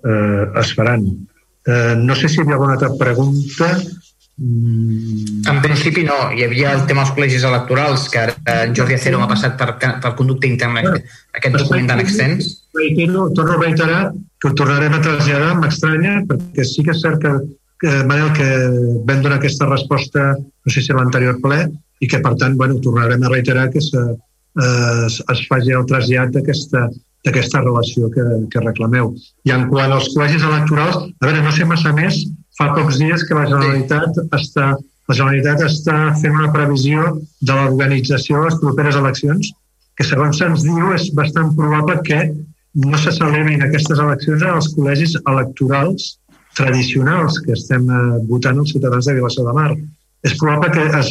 eh, 0.03 0.45
es 0.63 0.73
faran. 0.77 1.05
Eh, 1.67 1.95
no 2.01 2.15
sé 2.17 2.31
si 2.31 2.41
hi 2.41 2.45
havia 2.45 2.57
alguna 2.57 2.79
altra 2.79 2.93
pregunta. 2.97 3.69
Mm. 4.37 5.41
En 5.49 5.61
principi 5.63 6.03
no. 6.05 6.17
Hi 6.33 6.43
havia 6.45 6.73
el 6.77 6.83
tema 6.89 7.03
dels 7.03 7.13
col·legis 7.15 7.45
electorals, 7.47 8.05
que 8.13 8.21
ara 8.21 8.35
en 8.53 8.75
Jordi 8.77 8.97
Acero 8.97 9.21
m'ha 9.21 9.29
passat 9.31 9.57
per, 9.57 9.71
per 9.81 10.13
conducte 10.19 10.49
interna 10.49 10.83
bueno, 10.85 11.01
aquest 11.39 11.57
document 11.57 11.89
tan 11.89 12.03
extens. 12.03 12.51
Reitero, 12.77 13.31
torno 13.37 13.57
a 13.57 13.63
reiterar 13.63 14.01
que 14.13 14.51
ho 14.51 14.53
tornarem 14.53 14.93
a 14.93 15.01
traslladar, 15.01 15.55
m'estranya, 15.57 16.19
perquè 16.29 16.67
sí 16.69 16.85
que 16.85 16.93
és 16.93 17.01
cert 17.01 17.23
que, 17.23 17.33
que 17.81 17.97
Manel, 18.09 18.29
que 18.37 18.47
vam 19.09 19.25
donar 19.25 19.41
aquesta 19.41 19.69
resposta, 19.71 20.29
no 20.37 20.73
sé 20.73 20.85
si 20.85 20.93
a 20.93 20.99
l'anterior 20.99 21.41
ple, 21.41 21.63
i 21.97 22.09
que, 22.09 22.21
per 22.21 22.35
tant, 22.37 22.53
bueno, 22.61 22.77
tornarem 22.85 23.25
a 23.25 23.33
reiterar 23.33 23.71
que 23.73 23.81
se, 23.81 24.05
eh, 24.61 25.07
es 25.09 25.45
faci 25.49 25.73
el 25.73 25.89
trasllat 25.89 26.37
d'aquesta 26.37 26.87
d'aquesta 27.25 27.59
relació 27.59 28.07
que, 28.13 28.23
que 28.53 28.61
reclameu. 28.63 29.09
I 29.47 29.51
en 29.55 29.65
quant 29.71 29.91
als 29.91 30.11
col·legis 30.13 30.45
electorals, 30.47 30.99
a 31.09 31.25
veure, 31.25 31.41
no 31.43 31.51
sé 31.51 31.65
massa 31.67 31.91
més, 31.97 32.21
fa 32.57 32.71
pocs 32.75 32.99
dies 33.01 33.23
que 33.27 33.37
la 33.37 33.45
Generalitat 33.49 34.19
està, 34.35 34.73
la 35.07 35.15
Generalitat 35.15 35.63
està 35.67 35.97
fent 36.21 36.35
una 36.35 36.51
previsió 36.55 37.13
de 37.41 37.55
l'organització 37.55 38.41
de 38.41 38.49
les 38.49 38.59
properes 38.63 38.97
eleccions, 38.99 39.51
que 39.97 40.05
segons 40.05 40.39
se'ns 40.41 40.65
diu 40.65 40.93
és 40.95 41.09
bastant 41.17 41.53
probable 41.57 41.99
que 42.07 42.19
no 42.77 42.97
se 43.01 43.13
celebrin 43.15 43.63
aquestes 43.65 44.01
eleccions 44.01 44.43
en 44.43 44.57
els 44.59 44.71
col·legis 44.75 45.15
electorals 45.23 46.17
tradicionals 46.57 47.39
que 47.45 47.55
estem 47.57 47.87
eh, 47.89 48.01
votant 48.29 48.59
els 48.61 48.73
ciutadans 48.73 49.07
de 49.07 49.15
Vilassar 49.17 49.45
de 49.47 49.55
Mar. 49.57 49.71
És 50.25 50.37
probable 50.41 50.73
que 50.73 50.99
es 50.99 51.09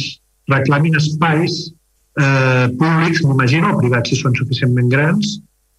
reclamin 0.51 0.95
espais 0.99 1.57
eh, 2.19 2.67
públics, 2.79 3.23
m'imagino, 3.23 3.75
privats 3.81 4.11
si 4.11 4.19
són 4.19 4.35
suficientment 4.39 4.91
grans, 4.91 5.37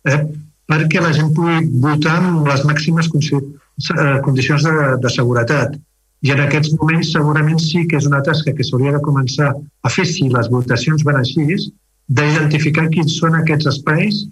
eh, 0.08 0.20
perquè 0.68 1.00
la 1.04 1.14
gent 1.16 1.32
pugui 1.36 1.64
votar 1.84 2.18
amb 2.20 2.48
les 2.48 2.64
màximes 2.68 3.08
Eh, 3.08 3.57
condicions 4.24 4.64
de, 4.64 4.96
de 5.02 5.12
seguretat. 5.14 5.76
I 6.26 6.32
en 6.34 6.40
aquests 6.42 6.72
moments 6.80 7.12
segurament 7.14 7.60
sí 7.62 7.84
que 7.90 7.98
és 8.00 8.06
una 8.08 8.22
tasca 8.26 8.54
que 8.54 8.66
s'hauria 8.66 8.96
de 8.96 9.02
començar 9.04 9.52
a 9.54 9.92
fer 9.94 10.06
si 10.08 10.26
les 10.32 10.48
votacions 10.50 11.04
van 11.06 11.20
així, 11.20 11.44
d'identificar 12.08 12.88
quins 12.94 13.18
són 13.20 13.36
aquests 13.38 13.68
espais, 13.70 14.24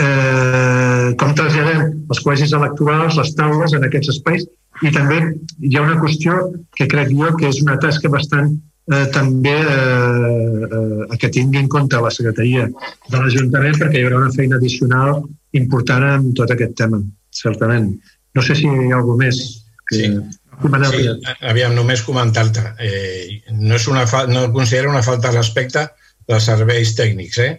eh, 0.00 1.12
com 1.20 1.34
traslladem 1.36 1.82
els 2.08 2.22
col·legis 2.22 2.54
electorals, 2.56 3.18
les 3.20 3.34
taules 3.38 3.74
en 3.76 3.84
aquests 3.84 4.14
espais, 4.14 4.46
i 4.84 4.92
també 4.92 5.18
hi 5.60 5.76
ha 5.76 5.84
una 5.84 6.00
qüestió 6.00 6.38
que 6.76 6.88
crec 6.90 7.12
jo 7.12 7.32
que 7.36 7.50
és 7.50 7.60
una 7.64 7.78
tasca 7.82 8.10
bastant 8.12 8.50
eh, 8.92 9.06
també 9.12 9.54
eh, 9.56 10.66
eh, 10.66 11.16
que 11.20 11.32
tingui 11.32 11.62
en 11.62 11.70
compte 11.72 12.00
la 12.02 12.12
secretaria 12.12 12.66
de 12.68 13.16
l'Ajuntament 13.16 13.78
perquè 13.80 14.00
hi 14.00 14.06
haurà 14.06 14.20
una 14.24 14.34
feina 14.36 14.60
addicional 14.60 15.22
important 15.56 16.04
en 16.10 16.28
tot 16.36 16.52
aquest 16.52 16.76
tema, 16.78 17.00
certament. 17.32 17.94
No 18.36 18.44
sé 18.44 18.56
si 18.58 18.68
hi 18.68 18.90
ha 18.92 18.98
alguna 19.00 19.26
més. 19.26 19.44
Que... 19.88 20.02
Sí. 20.02 20.10
Sí, 20.56 21.02
aviam, 21.44 21.74
només 21.76 22.00
comentar-te. 22.00 22.62
Eh, 22.80 23.42
no, 23.52 23.74
és 23.76 23.86
una 23.92 24.06
fa... 24.08 24.22
no 24.30 24.46
considero 24.54 24.88
una 24.88 25.02
falta 25.04 25.28
de 25.28 25.36
respecte 25.36 25.82
dels 26.30 26.46
serveis 26.48 26.94
tècnics, 26.96 27.42
eh? 27.44 27.50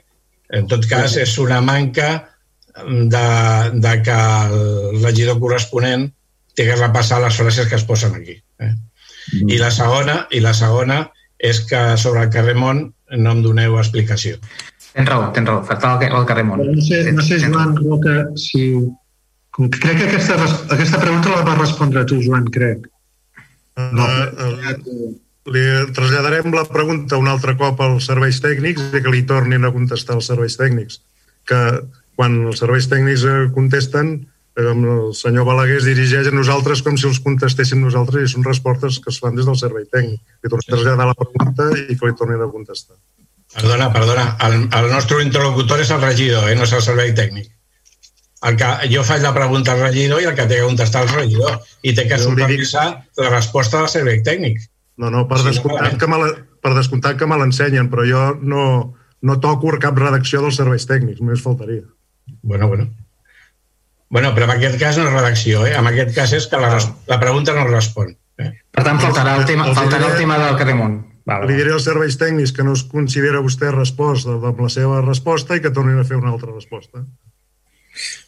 En 0.57 0.65
tot 0.71 0.87
cas, 0.89 1.13
és 1.21 1.35
una 1.43 1.59
manca 1.61 2.07
de, 2.85 3.27
de 3.85 3.93
que 4.01 4.17
el 4.17 5.03
regidor 5.03 5.39
corresponent 5.43 6.07
tingui 6.57 6.73
que 6.73 6.79
repassar 6.79 7.21
les 7.21 7.37
frases 7.37 7.67
que 7.69 7.77
es 7.77 7.85
posen 7.85 8.15
aquí. 8.17 8.37
Eh? 8.59 8.73
Mm. 9.33 9.49
I 9.53 9.57
la 9.61 9.69
segona 9.71 10.17
i 10.33 10.41
la 10.41 10.53
segona 10.57 11.03
és 11.37 11.61
que 11.69 11.81
sobre 12.01 12.23
el 12.25 12.31
carrer 12.33 12.55
Mont 12.57 12.87
no 13.13 13.35
em 13.35 13.43
doneu 13.45 13.77
explicació. 13.77 14.39
Tens 14.93 15.09
raó, 15.09 15.27
tens 15.35 15.49
raó, 15.49 15.61
faltava 15.67 16.01
el, 16.01 16.15
el 16.17 16.25
carrer 16.29 16.47
Mont. 16.47 16.63
No 16.65 16.81
sé, 16.81 17.03
no 17.13 17.25
sé 17.25 17.37
Joan 17.43 17.75
Roca, 17.77 18.23
si... 18.39 18.71
Crec 19.57 19.97
que 19.97 20.05
aquesta, 20.05 20.37
aquesta 20.69 20.99
pregunta 21.01 21.33
la 21.33 21.45
vas 21.47 21.57
respondre 21.57 22.05
tu, 22.05 22.19
Joan, 22.21 22.45
crec. 22.53 22.85
No. 23.77 24.05
Uh, 24.05 24.75
uh, 24.77 25.09
li 25.53 25.63
traslladarem 25.95 26.51
la 26.53 26.65
pregunta 26.69 27.17
un 27.17 27.29
altre 27.31 27.55
cop 27.57 27.79
als 27.81 28.09
serveis 28.09 28.41
tècnics 28.43 28.91
i 28.91 29.01
que 29.01 29.13
li 29.13 29.23
tornin 29.25 29.65
a 29.65 29.73
contestar 29.73 30.17
els 30.19 30.29
serveis 30.29 30.57
tècnics. 30.59 31.01
Que 31.47 31.61
quan 32.19 32.35
els 32.51 32.61
serveis 32.61 32.89
tècnics 32.91 33.25
contesten, 33.55 34.17
amb 34.57 34.87
el 34.89 35.01
senyor 35.17 35.45
Balaguer 35.45 35.77
es 35.79 35.85
dirigeix 35.85 36.29
a 36.29 36.33
nosaltres 36.33 36.81
com 36.85 36.97
si 36.97 37.05
els 37.09 37.21
contestéssim 37.25 37.81
nosaltres 37.81 38.25
i 38.25 38.31
són 38.33 38.45
respostes 38.45 38.97
que 39.01 39.13
es 39.13 39.19
fan 39.21 39.37
des 39.37 39.45
del 39.49 39.57
servei 39.57 39.85
tècnic. 39.85 40.21
Que 40.41 40.49
tornem 40.49 40.65
a 40.65 40.71
traslladar 40.73 41.11
la 41.11 41.17
pregunta 41.17 41.69
i 41.77 41.93
que 41.93 42.09
li 42.09 42.17
tornin 42.17 42.41
a 42.41 42.49
contestar. 42.51 42.97
Perdona, 43.57 43.91
perdona. 43.93 44.31
El, 44.45 44.65
el 44.65 44.89
nostre 44.91 45.21
interlocutor 45.23 45.81
és 45.81 45.93
el 45.93 46.01
regidor, 46.03 46.49
eh? 46.49 46.57
no 46.57 46.65
és 46.67 46.73
el 46.75 46.83
servei 46.83 47.13
tècnic. 47.17 47.53
El 48.45 48.57
que, 48.57 48.67
jo 48.91 49.01
faig 49.01 49.23
la 49.25 49.33
pregunta 49.33 49.73
al 49.73 49.81
regidor 49.81 50.21
i 50.21 50.27
el 50.29 50.35
que 50.37 50.45
té 50.45 50.59
que 50.59 50.67
contestar 50.67 51.07
el 51.07 51.13
regidor 51.15 51.57
i 51.81 51.93
té 51.97 52.05
que 52.09 52.19
supervisar 52.21 52.85
la 53.17 53.31
resposta 53.33 53.81
del 53.81 53.89
servei 53.89 54.21
tècnic. 54.25 54.61
No, 55.01 55.09
no, 55.13 55.25
per, 55.29 55.41
descomptat, 55.45 55.97
que 55.97 56.09
me 56.09 56.19
la, 56.21 56.29
per 56.61 56.75
descomptat 56.77 57.17
que 57.17 57.27
me 57.29 57.37
l'ensenyen, 57.37 57.89
però 57.89 58.05
jo 58.05 58.21
no, 58.41 58.63
no 59.21 59.39
toco 59.41 59.73
cap 59.81 59.97
redacció 59.97 60.41
dels 60.45 60.57
serveis 60.61 60.85
tècnics, 60.89 61.21
només 61.21 61.41
faltaria. 61.41 61.83
Bueno, 62.41 62.67
bueno. 62.67 62.89
Bueno, 64.09 64.31
però 64.33 64.47
en 64.47 64.55
aquest 64.55 64.77
cas 64.79 64.97
no 64.97 65.07
és 65.09 65.13
redacció, 65.13 65.65
eh? 65.67 65.75
En 65.75 65.89
aquest 65.89 66.13
cas 66.15 66.33
és 66.33 66.47
que 66.47 66.59
la, 66.61 66.77
la 67.09 67.19
pregunta 67.19 67.53
no 67.57 67.67
respon. 67.67 68.13
Eh? 68.39 68.51
Per 68.71 68.85
tant, 68.85 68.99
faltarà 69.01 69.35
el 69.41 69.45
tema, 69.49 69.67
faltarà 69.75 70.13
el 70.13 70.21
tema 70.21 70.37
del 70.39 70.57
Carremont. 70.59 70.99
Vale. 71.27 71.49
Li 71.49 71.57
diré 71.59 71.73
als 71.75 71.83
serveis 71.89 72.15
tècnics 72.15 72.53
que 72.55 72.63
no 72.63 72.77
es 72.77 72.85
considera 72.87 73.41
vostè 73.43 73.73
resposta 73.73 74.37
amb 74.37 74.61
la 74.63 74.69
seva 74.71 75.01
resposta 75.03 75.57
i 75.57 75.63
que 75.63 75.73
tornin 75.75 75.99
a 75.99 76.05
fer 76.07 76.15
una 76.15 76.31
altra 76.31 76.53
resposta. 76.53 77.03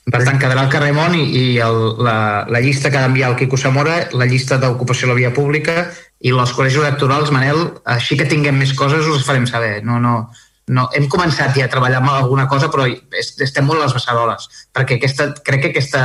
Per 0.09 0.21
tant, 0.25 0.39
quedarà 0.41 0.65
el 0.65 0.71
Carremont 0.73 1.15
i, 1.17 1.23
i 1.37 1.45
el, 1.61 1.79
la, 2.01 2.17
la 2.49 2.61
llista 2.63 2.89
que 2.89 2.97
ha 2.97 3.05
d'enviar 3.05 3.31
el 3.31 3.37
Quico 3.39 3.57
Zamora, 3.61 4.01
la 4.17 4.27
llista 4.29 4.57
d'ocupació 4.61 5.07
de 5.07 5.13
la 5.13 5.19
via 5.19 5.33
pública 5.35 5.89
i 6.19 6.33
els 6.33 6.53
col·legis 6.55 6.81
electorals, 6.81 7.31
Manel, 7.31 7.61
així 7.87 8.17
que 8.19 8.27
tinguem 8.29 8.57
més 8.59 8.73
coses 8.77 9.07
us 9.07 9.25
farem 9.27 9.45
saber. 9.47 9.79
No, 9.85 9.99
no, 10.03 10.15
no, 10.69 10.87
hem 10.95 11.07
començat 11.11 11.55
ja 11.57 11.67
a 11.67 11.71
treballar 11.71 12.01
amb 12.01 12.11
alguna 12.13 12.47
cosa, 12.49 12.69
però 12.73 12.87
estem 13.19 13.65
molt 13.65 13.81
a 13.81 13.87
les 13.87 13.95
beceroles, 13.95 14.49
perquè 14.75 14.99
aquesta, 14.99 15.29
crec 15.45 15.65
que 15.65 15.71
aquesta, 15.73 16.03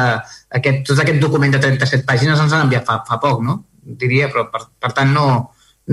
aquest, 0.61 0.85
tot 0.89 1.03
aquest 1.03 1.21
document 1.23 1.57
de 1.57 1.63
37 1.65 2.07
pàgines 2.09 2.41
ens 2.41 2.53
han 2.53 2.67
enviat 2.69 2.87
fa, 2.89 3.01
fa 3.09 3.21
poc, 3.23 3.43
no? 3.45 3.63
Diria, 3.85 4.31
però 4.33 4.47
per, 4.53 4.65
per 4.81 4.95
tant 4.97 5.13
no, 5.13 5.27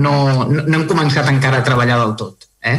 no, 0.00 0.14
no 0.48 0.78
hem 0.78 0.86
començat 0.88 1.28
encara 1.28 1.60
a 1.60 1.66
treballar 1.66 1.98
del 2.00 2.16
tot. 2.20 2.48
Eh? 2.64 2.78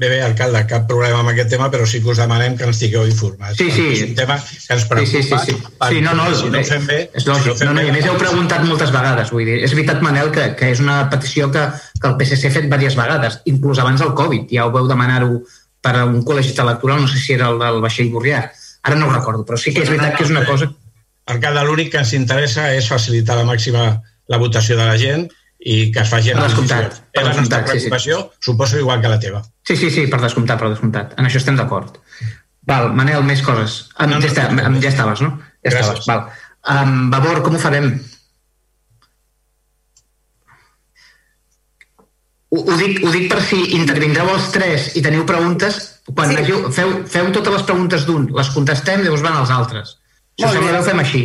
Bé, 0.00 0.08
bé, 0.08 0.22
alcalde, 0.24 0.62
cap 0.64 0.86
problema 0.88 1.18
amb 1.20 1.28
aquest 1.28 1.50
tema, 1.52 1.66
però 1.68 1.84
sí 1.84 1.98
que 2.00 2.08
us 2.08 2.20
demanem 2.22 2.54
que 2.56 2.64
ens 2.64 2.78
digueu 2.80 3.02
informats. 3.04 3.58
Sí, 3.58 3.66
sí. 3.68 3.82
És 3.92 4.04
un 4.06 4.14
tema 4.16 4.38
que 4.40 4.72
ens 4.72 4.86
preocupa. 4.88 5.10
Sí, 5.10 5.20
sí, 5.26 5.36
sí. 5.44 5.56
sí. 5.58 5.88
sí 5.90 5.98
no, 6.00 6.14
no, 6.16 6.28
si 6.38 6.48
no 6.48 6.62
ho 6.62 6.64
fem 6.64 6.86
bé... 6.88 7.00
És 7.12 7.26
lògic. 7.28 7.58
Si 7.58 7.66
no, 7.66 7.74
no, 7.74 7.74
no, 7.76 7.82
I 7.84 7.90
a 7.92 7.96
més 7.98 8.06
heu 8.08 8.16
preguntat 8.16 8.64
moltes 8.64 8.94
vegades, 8.94 9.28
vull 9.34 9.44
dir, 9.44 9.58
és 9.66 9.74
veritat, 9.76 10.00
Manel, 10.00 10.30
que, 10.32 10.46
que 10.56 10.70
és 10.72 10.80
una 10.80 11.02
petició 11.12 11.50
que, 11.52 11.66
que 11.98 12.08
el 12.08 12.16
PSC 12.16 12.48
ha 12.48 12.54
fet 12.54 12.64
diverses 12.64 12.96
vegades, 12.96 13.36
inclús 13.52 13.82
abans 13.84 14.00
del 14.00 14.14
Covid, 14.16 14.46
ja 14.54 14.64
ho 14.64 14.72
veu 14.72 14.88
demanar-ho 14.88 15.42
per 15.84 15.92
a 16.00 16.06
un 16.08 16.24
col·legi 16.24 16.56
electoral, 16.64 17.04
no 17.04 17.12
sé 17.12 17.20
si 17.20 17.36
era 17.36 17.52
el 17.52 17.60
del 17.60 17.84
vaixell 17.84 18.08
Borrià, 18.14 18.40
ara 18.88 18.96
no 18.96 19.10
ho 19.10 19.12
recordo, 19.12 19.44
però 19.44 19.60
sí 19.60 19.74
que 19.76 19.84
és 19.84 19.92
veritat 19.92 20.16
que 20.16 20.24
és 20.24 20.32
una 20.32 20.46
cosa... 20.48 20.70
Alcalde, 21.28 21.66
l'únic 21.68 21.92
que 21.92 22.00
ens 22.00 22.16
interessa 22.16 22.70
és 22.72 22.88
facilitar 22.88 23.36
la 23.36 23.44
màxima 23.44 23.84
la 24.32 24.40
votació 24.40 24.80
de 24.80 24.88
la 24.88 24.96
gent 24.96 25.28
i 25.60 25.90
que 25.92 26.00
es 26.00 26.08
faci... 26.08 26.32
Per 26.32 26.44
descomptat. 26.46 27.00
Per 27.12 27.24
la 27.26 27.32
nostra 27.36 27.62
preocupació, 27.66 28.20
sí, 28.20 28.28
sí. 28.32 28.44
suposo 28.48 28.78
igual 28.80 29.00
que 29.00 29.10
la 29.12 29.18
teva. 29.20 29.42
Sí, 29.66 29.76
sí, 29.76 29.90
sí, 29.92 30.06
per 30.08 30.20
descomptat, 30.22 30.60
per 30.60 30.70
descomptat. 30.72 31.12
En 31.20 31.28
això 31.28 31.40
estem 31.42 31.58
d'acord. 31.58 31.98
Val, 32.70 32.92
Manel, 32.96 33.22
més 33.26 33.42
coses. 33.44 33.82
Am, 33.96 34.08
no, 34.10 34.16
no, 34.16 34.24
ja, 34.24 34.30
està, 34.32 34.46
no, 34.54 34.64
no. 34.72 34.80
ja 34.80 34.92
estaves, 34.92 35.20
no? 35.24 35.34
Ja 35.60 35.74
Gràcies. 35.74 36.00
estaves, 36.00 36.08
val. 36.08 36.24
Um, 36.70 37.10
Vavor, 37.12 37.42
com 37.44 37.56
ho 37.56 37.60
farem? 37.60 37.92
Ho, 42.50 42.58
ho, 42.64 42.76
dic, 42.80 43.02
ho 43.04 43.12
dic 43.14 43.28
per 43.30 43.42
si 43.44 43.60
intervindreu 43.76 44.32
els 44.32 44.48
tres 44.54 44.90
i 44.98 45.04
teniu 45.04 45.26
preguntes, 45.28 45.78
quan 46.08 46.32
sí. 46.32 46.40
hagiu, 46.40 46.64
feu, 46.74 46.96
feu 47.10 47.30
totes 47.36 47.58
les 47.58 47.68
preguntes 47.68 48.08
d'un, 48.08 48.26
les 48.36 48.50
contestem 48.56 49.04
i 49.04 49.06
llavors 49.06 49.28
van 49.28 49.38
als 49.42 49.52
altres. 49.54 49.94
Si 50.40 50.48
us 50.48 50.56
sembla, 50.56 50.80
ho 50.80 50.88
fem 50.88 51.04
així. 51.04 51.22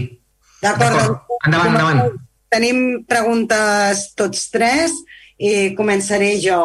D'acord. 0.62 1.24
Endavant, 1.46 1.72
endavant. 1.72 2.25
Tenim 2.52 3.04
preguntes 3.10 4.10
tots 4.18 4.50
tres 4.54 4.94
i 5.38 5.74
començaré 5.76 6.36
jo. 6.40 6.60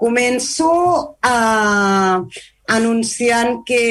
Començo 0.00 0.70
uh, 0.70 2.40
anunciant 2.70 3.60
que 3.66 3.84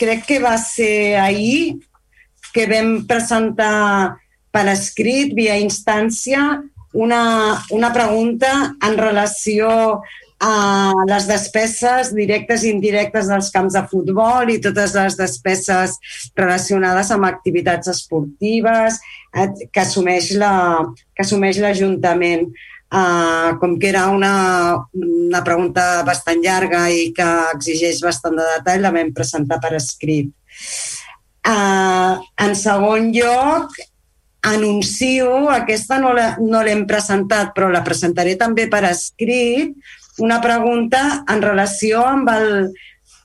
crec 0.00 0.26
que 0.28 0.40
va 0.42 0.56
ser 0.58 1.16
ahir 1.20 1.78
que 2.52 2.66
vam 2.68 3.02
presentar 3.08 4.18
per 4.52 4.66
escrit, 4.68 5.32
via 5.32 5.56
instància, 5.56 6.60
una, 6.92 7.22
una 7.72 7.92
pregunta 7.92 8.50
en 8.84 8.98
relació 9.00 10.02
a 10.42 10.90
les 11.06 11.28
despeses 11.30 12.10
directes 12.16 12.64
i 12.64 12.72
indirectes 12.74 13.28
dels 13.30 13.50
camps 13.54 13.76
de 13.76 13.82
futbol 13.90 14.50
i 14.50 14.58
totes 14.62 14.96
les 14.98 15.16
despeses 15.20 15.94
relacionades 16.38 17.12
amb 17.14 17.28
activitats 17.28 17.92
esportives 17.92 18.98
eh, 19.36 19.46
que 19.70 19.84
assumeix 19.84 20.32
la, 20.42 20.54
que 21.14 21.26
assumeix 21.26 21.62
l'Ajuntament. 21.62 22.50
Uh, 22.92 23.56
com 23.56 23.78
que 23.80 23.88
era 23.88 24.02
una, 24.12 24.84
una 24.92 25.38
pregunta 25.40 26.02
bastant 26.04 26.42
llarga 26.44 26.82
i 26.92 27.06
que 27.16 27.28
exigeix 27.54 28.02
bastant 28.04 28.36
de 28.36 28.44
detall, 28.50 28.82
la 28.84 28.90
vam 28.92 29.14
presentar 29.16 29.56
per 29.62 29.70
escrit. 29.78 30.28
Uh, 31.40 32.20
en 32.36 32.52
segon 32.52 33.08
lloc, 33.16 33.72
anuncio, 34.44 35.48
aquesta 35.54 35.96
no 36.02 36.12
l'hem 36.12 36.84
presentat, 36.90 37.54
però 37.56 37.72
la 37.72 37.80
presentaré 37.86 38.36
també 38.36 38.68
per 38.68 38.84
escrit, 38.90 39.72
una 40.18 40.40
pregunta 40.40 41.24
en 41.28 41.42
relació 41.42 42.04
amb, 42.04 42.28
el, 42.28 42.72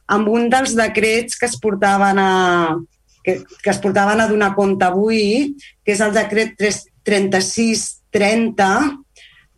amb 0.07 0.27
un 0.31 0.49
dels 0.49 0.75
decrets 0.77 1.35
que 1.39 1.45
es 1.49 1.57
portaven 1.59 2.19
a, 2.19 2.77
que, 3.23 3.43
que 3.63 3.69
es 3.69 3.79
portaven 3.83 4.21
a 4.21 4.27
donar 4.27 4.55
compte 4.55 4.85
avui, 4.87 5.55
que 5.83 5.91
és 5.95 6.01
el 6.03 6.13
decret 6.15 6.55
3630, 7.03 8.69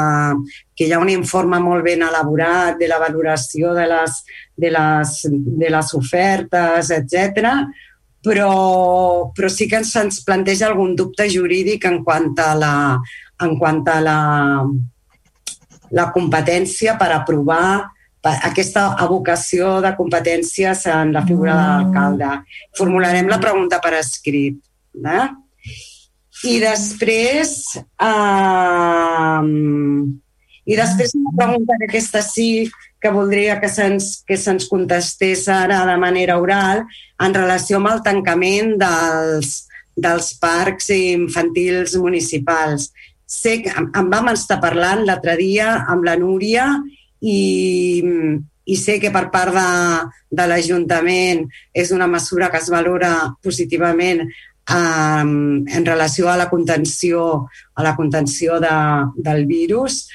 que 0.76 0.86
hi 0.86 0.94
ha 0.94 1.02
un 1.02 1.10
informe 1.12 1.60
molt 1.64 1.84
ben 1.86 2.05
elaborat 2.06 2.78
de 2.78 2.90
la 2.90 3.00
valoració 3.02 3.74
de 3.76 3.88
les, 3.90 4.22
de 4.56 4.72
les, 4.74 5.18
de 5.30 5.72
les 5.74 5.94
ofertes, 5.98 6.92
etc. 6.94 7.50
Però, 8.24 9.30
però 9.34 9.48
sí 9.52 9.68
que 9.70 9.78
ens, 9.78 9.92
ens 9.96 10.22
planteja 10.26 10.66
algun 10.68 10.96
dubte 10.98 11.28
jurídic 11.30 11.84
en 11.86 12.00
quant 12.04 12.32
a 12.42 12.48
la, 12.58 12.72
en 13.44 13.54
quant 13.60 13.84
a 13.88 14.00
la, 14.02 14.18
la 15.94 16.08
competència 16.14 16.96
per 16.98 17.12
aprovar 17.14 17.94
aquesta 18.28 18.96
evocació 19.04 19.78
de 19.80 19.94
competències 19.96 20.84
en 20.90 21.12
la 21.14 21.22
figura 21.24 21.54
de 21.54 21.66
l'alcalde. 21.68 22.30
Formularem 22.76 23.30
la 23.30 23.38
pregunta 23.40 23.78
per 23.80 23.94
escrit. 24.00 24.58
Eh? 24.98 25.26
I 26.50 26.58
després... 26.62 27.54
Eh, 27.78 29.42
I 30.68 30.76
després 30.76 31.14
una 31.16 31.32
pregunta 31.32 31.78
que 31.80 31.86
aquesta 31.88 32.20
sí 32.20 32.68
que 33.00 33.10
voldria 33.14 33.60
que 33.60 33.70
se'ns 33.70 34.24
que 34.26 34.36
se'ns 34.36 34.68
contestés 34.68 35.46
ara 35.48 35.84
de 35.86 35.96
manera 35.96 36.38
oral 36.38 36.84
en 37.22 37.34
relació 37.34 37.78
amb 37.78 37.92
el 37.92 38.02
tancament 38.02 38.74
dels, 38.80 39.68
dels 39.96 40.32
parcs 40.42 40.90
infantils 40.94 41.96
municipals. 41.96 42.92
Sé 43.26 43.58
que 43.62 43.74
en 43.74 44.10
vam 44.10 44.30
estar 44.32 44.60
parlant 44.62 45.04
l'altre 45.04 45.36
dia 45.36 45.74
amb 45.86 46.06
la 46.06 46.16
Núria 46.16 46.68
i, 47.20 48.22
i 48.64 48.76
sé 48.76 48.98
que 49.02 49.12
per 49.14 49.26
part 49.34 49.54
de, 49.54 49.70
de 50.30 50.46
l'Ajuntament 50.48 51.44
és 51.74 51.92
una 51.94 52.08
mesura 52.08 52.50
que 52.52 52.62
es 52.62 52.70
valora 52.72 53.12
positivament 53.44 54.24
um, 54.24 55.66
en 55.66 55.86
relació 55.86 56.30
a 56.30 56.36
la 56.36 56.48
contenció, 56.48 57.48
a 57.74 57.84
la 57.84 57.94
contenció 57.96 58.58
de, 58.60 58.74
del 59.16 59.46
virus, 59.46 60.06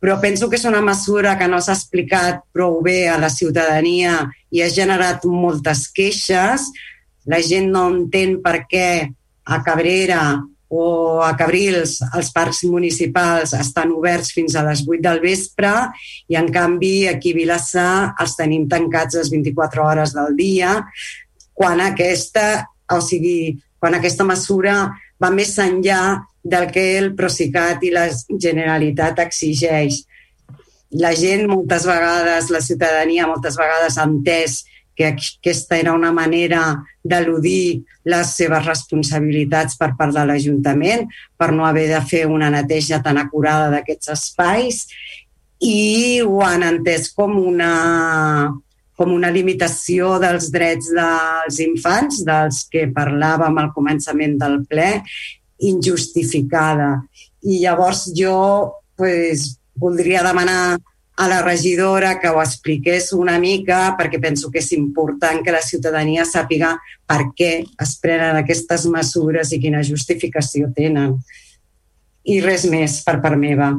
però 0.00 0.16
penso 0.20 0.48
que 0.48 0.56
és 0.56 0.64
una 0.64 0.80
mesura 0.80 1.36
que 1.38 1.48
no 1.48 1.60
s'ha 1.60 1.76
explicat 1.76 2.40
prou 2.56 2.80
bé 2.82 3.04
a 3.12 3.18
la 3.20 3.28
ciutadania 3.30 4.24
i 4.50 4.62
ha 4.64 4.70
generat 4.72 5.26
moltes 5.28 5.86
queixes. 5.92 6.70
La 7.28 7.42
gent 7.44 7.68
no 7.70 7.84
entén 7.92 8.38
per 8.40 8.64
què 8.70 8.88
a 9.44 9.60
Cabrera 9.66 10.40
o 10.70 11.20
a 11.26 11.34
Cabrils 11.36 11.98
els 12.14 12.30
parcs 12.32 12.62
municipals 12.70 13.52
estan 13.58 13.90
oberts 13.92 14.30
fins 14.32 14.54
a 14.54 14.62
les 14.64 14.84
8 14.86 15.02
del 15.02 15.20
vespre 15.20 15.72
i 16.30 16.38
en 16.38 16.48
canvi 16.54 17.08
aquí 17.10 17.34
a 17.34 17.38
Vilassar 17.40 17.94
els 18.22 18.36
tenim 18.38 18.68
tancats 18.70 19.18
les 19.18 19.32
24 19.34 19.84
hores 19.84 20.14
del 20.14 20.36
dia 20.38 20.76
quan 21.60 21.82
aquesta, 21.84 22.70
o 22.88 23.02
sigui, 23.04 23.58
quan 23.82 23.98
aquesta 23.98 24.24
mesura 24.24 24.76
va 25.22 25.30
més 25.34 25.56
enllà 25.60 26.02
del 26.42 26.70
que 26.72 26.84
el 26.98 27.12
Procicat 27.16 27.84
i 27.84 27.92
la 27.92 28.08
Generalitat 28.30 29.20
exigeix. 29.26 30.02
La 31.00 31.12
gent 31.14 31.46
moltes 31.50 31.84
vegades, 31.86 32.50
la 32.50 32.62
ciutadania 32.64 33.28
moltes 33.30 33.58
vegades 33.60 33.98
ha 33.98 34.08
entès 34.08 34.62
que 34.96 35.06
aquesta 35.06 35.78
era 35.78 35.94
una 35.96 36.10
manera 36.12 36.82
d'eludir 37.04 37.84
les 38.04 38.32
seves 38.36 38.66
responsabilitats 38.66 39.78
per 39.80 39.94
part 39.96 40.12
de 40.12 40.24
l'Ajuntament 40.28 41.06
per 41.40 41.52
no 41.56 41.64
haver 41.64 41.86
de 41.92 42.00
fer 42.04 42.26
una 42.28 42.50
neteja 42.52 42.98
tan 43.04 43.20
acurada 43.20 43.70
d'aquests 43.72 44.12
espais 44.16 44.82
i 45.60 46.20
ho 46.20 46.42
han 46.44 46.66
entès 46.66 47.08
com 47.16 47.38
una, 47.38 47.72
com 49.00 49.14
una 49.16 49.30
limitació 49.32 50.18
dels 50.20 50.50
drets 50.52 50.90
dels 50.92 51.60
infants, 51.64 52.20
dels 52.26 52.66
que 52.68 52.84
parlàvem 52.92 53.56
al 53.56 53.70
començament 53.72 54.36
del 54.42 54.58
ple, 54.68 54.90
injustificada. 55.70 56.98
I 57.48 57.62
llavors 57.62 58.10
jo 58.12 58.36
pues, 59.00 59.54
voldria 59.80 60.20
demanar 60.26 60.76
a 61.20 61.28
la 61.28 61.40
regidora 61.40 62.18
que 62.20 62.28
ho 62.28 62.42
expliqués 62.42 63.10
una 63.16 63.38
mica 63.40 63.80
perquè 63.96 64.20
penso 64.20 64.50
que 64.52 64.60
és 64.60 64.70
important 64.76 65.40
que 65.44 65.52
la 65.52 65.64
ciutadania 65.64 66.24
sàpiga 66.28 66.74
per 67.08 67.26
què 67.36 67.50
es 67.84 67.94
prenen 68.00 68.36
aquestes 68.40 68.84
mesures 68.88 69.52
i 69.52 69.60
quina 69.64 69.84
justificació 69.84 70.68
tenen. 70.76 71.16
I 72.24 72.40
res 72.44 72.68
més 72.68 73.00
per 73.04 73.16
part 73.24 73.40
meva. 73.40 73.72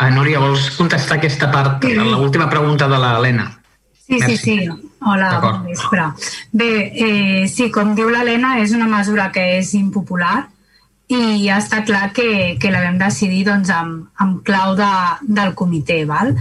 Ah, 0.00 0.08
Núria, 0.08 0.38
vols 0.40 0.70
contestar 0.78 1.18
aquesta 1.18 1.50
part, 1.52 1.82
sí. 1.84 1.92
l'última 1.92 2.46
pregunta 2.48 2.86
de 2.88 2.96
l'Helena? 2.96 3.50
Sí, 3.92 4.16
Merci. 4.16 4.36
sí, 4.36 4.54
sí. 4.64 4.92
Hola, 5.04 5.28
bon 5.42 5.66
vespre. 5.66 6.06
Bé, 6.56 6.70
eh, 6.88 7.42
sí, 7.52 7.66
com 7.74 7.92
diu 7.98 8.08
l'Helena, 8.08 8.54
és 8.62 8.72
una 8.72 8.88
mesura 8.88 9.26
que 9.34 9.44
és 9.58 9.74
impopular, 9.76 10.46
i 11.12 11.20
ja 11.42 11.58
està 11.60 11.82
clar 11.84 12.14
que, 12.16 12.56
que 12.62 12.70
la 12.72 12.80
vam 12.86 12.96
decidir 12.96 13.42
doncs, 13.50 13.68
amb, 13.76 14.06
amb 14.24 14.40
clau 14.46 14.72
de, 14.78 14.88
del 15.28 15.52
comitè. 15.58 15.98
Val? 16.08 16.32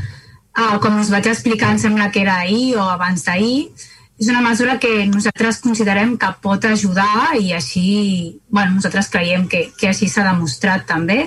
Uh, 0.56 0.78
com 0.80 0.96
us 1.02 1.12
vaig 1.12 1.28
explicar, 1.28 1.74
em 1.74 1.82
sembla 1.84 2.08
que 2.16 2.24
era 2.24 2.38
ahir 2.46 2.78
o 2.78 2.86
abans 2.94 3.26
d'ahir, 3.28 3.74
és 4.20 4.32
una 4.32 4.46
mesura 4.46 4.78
que 4.80 5.04
nosaltres 5.12 5.60
considerem 5.66 6.16
que 6.22 6.32
pot 6.40 6.64
ajudar 6.64 7.36
i 7.36 7.52
així, 7.60 8.40
bueno, 8.48 8.78
nosaltres 8.78 9.12
creiem 9.12 9.50
que, 9.52 9.66
que 9.76 9.92
així 9.92 10.08
s'ha 10.08 10.30
demostrat 10.32 10.88
també, 10.88 11.26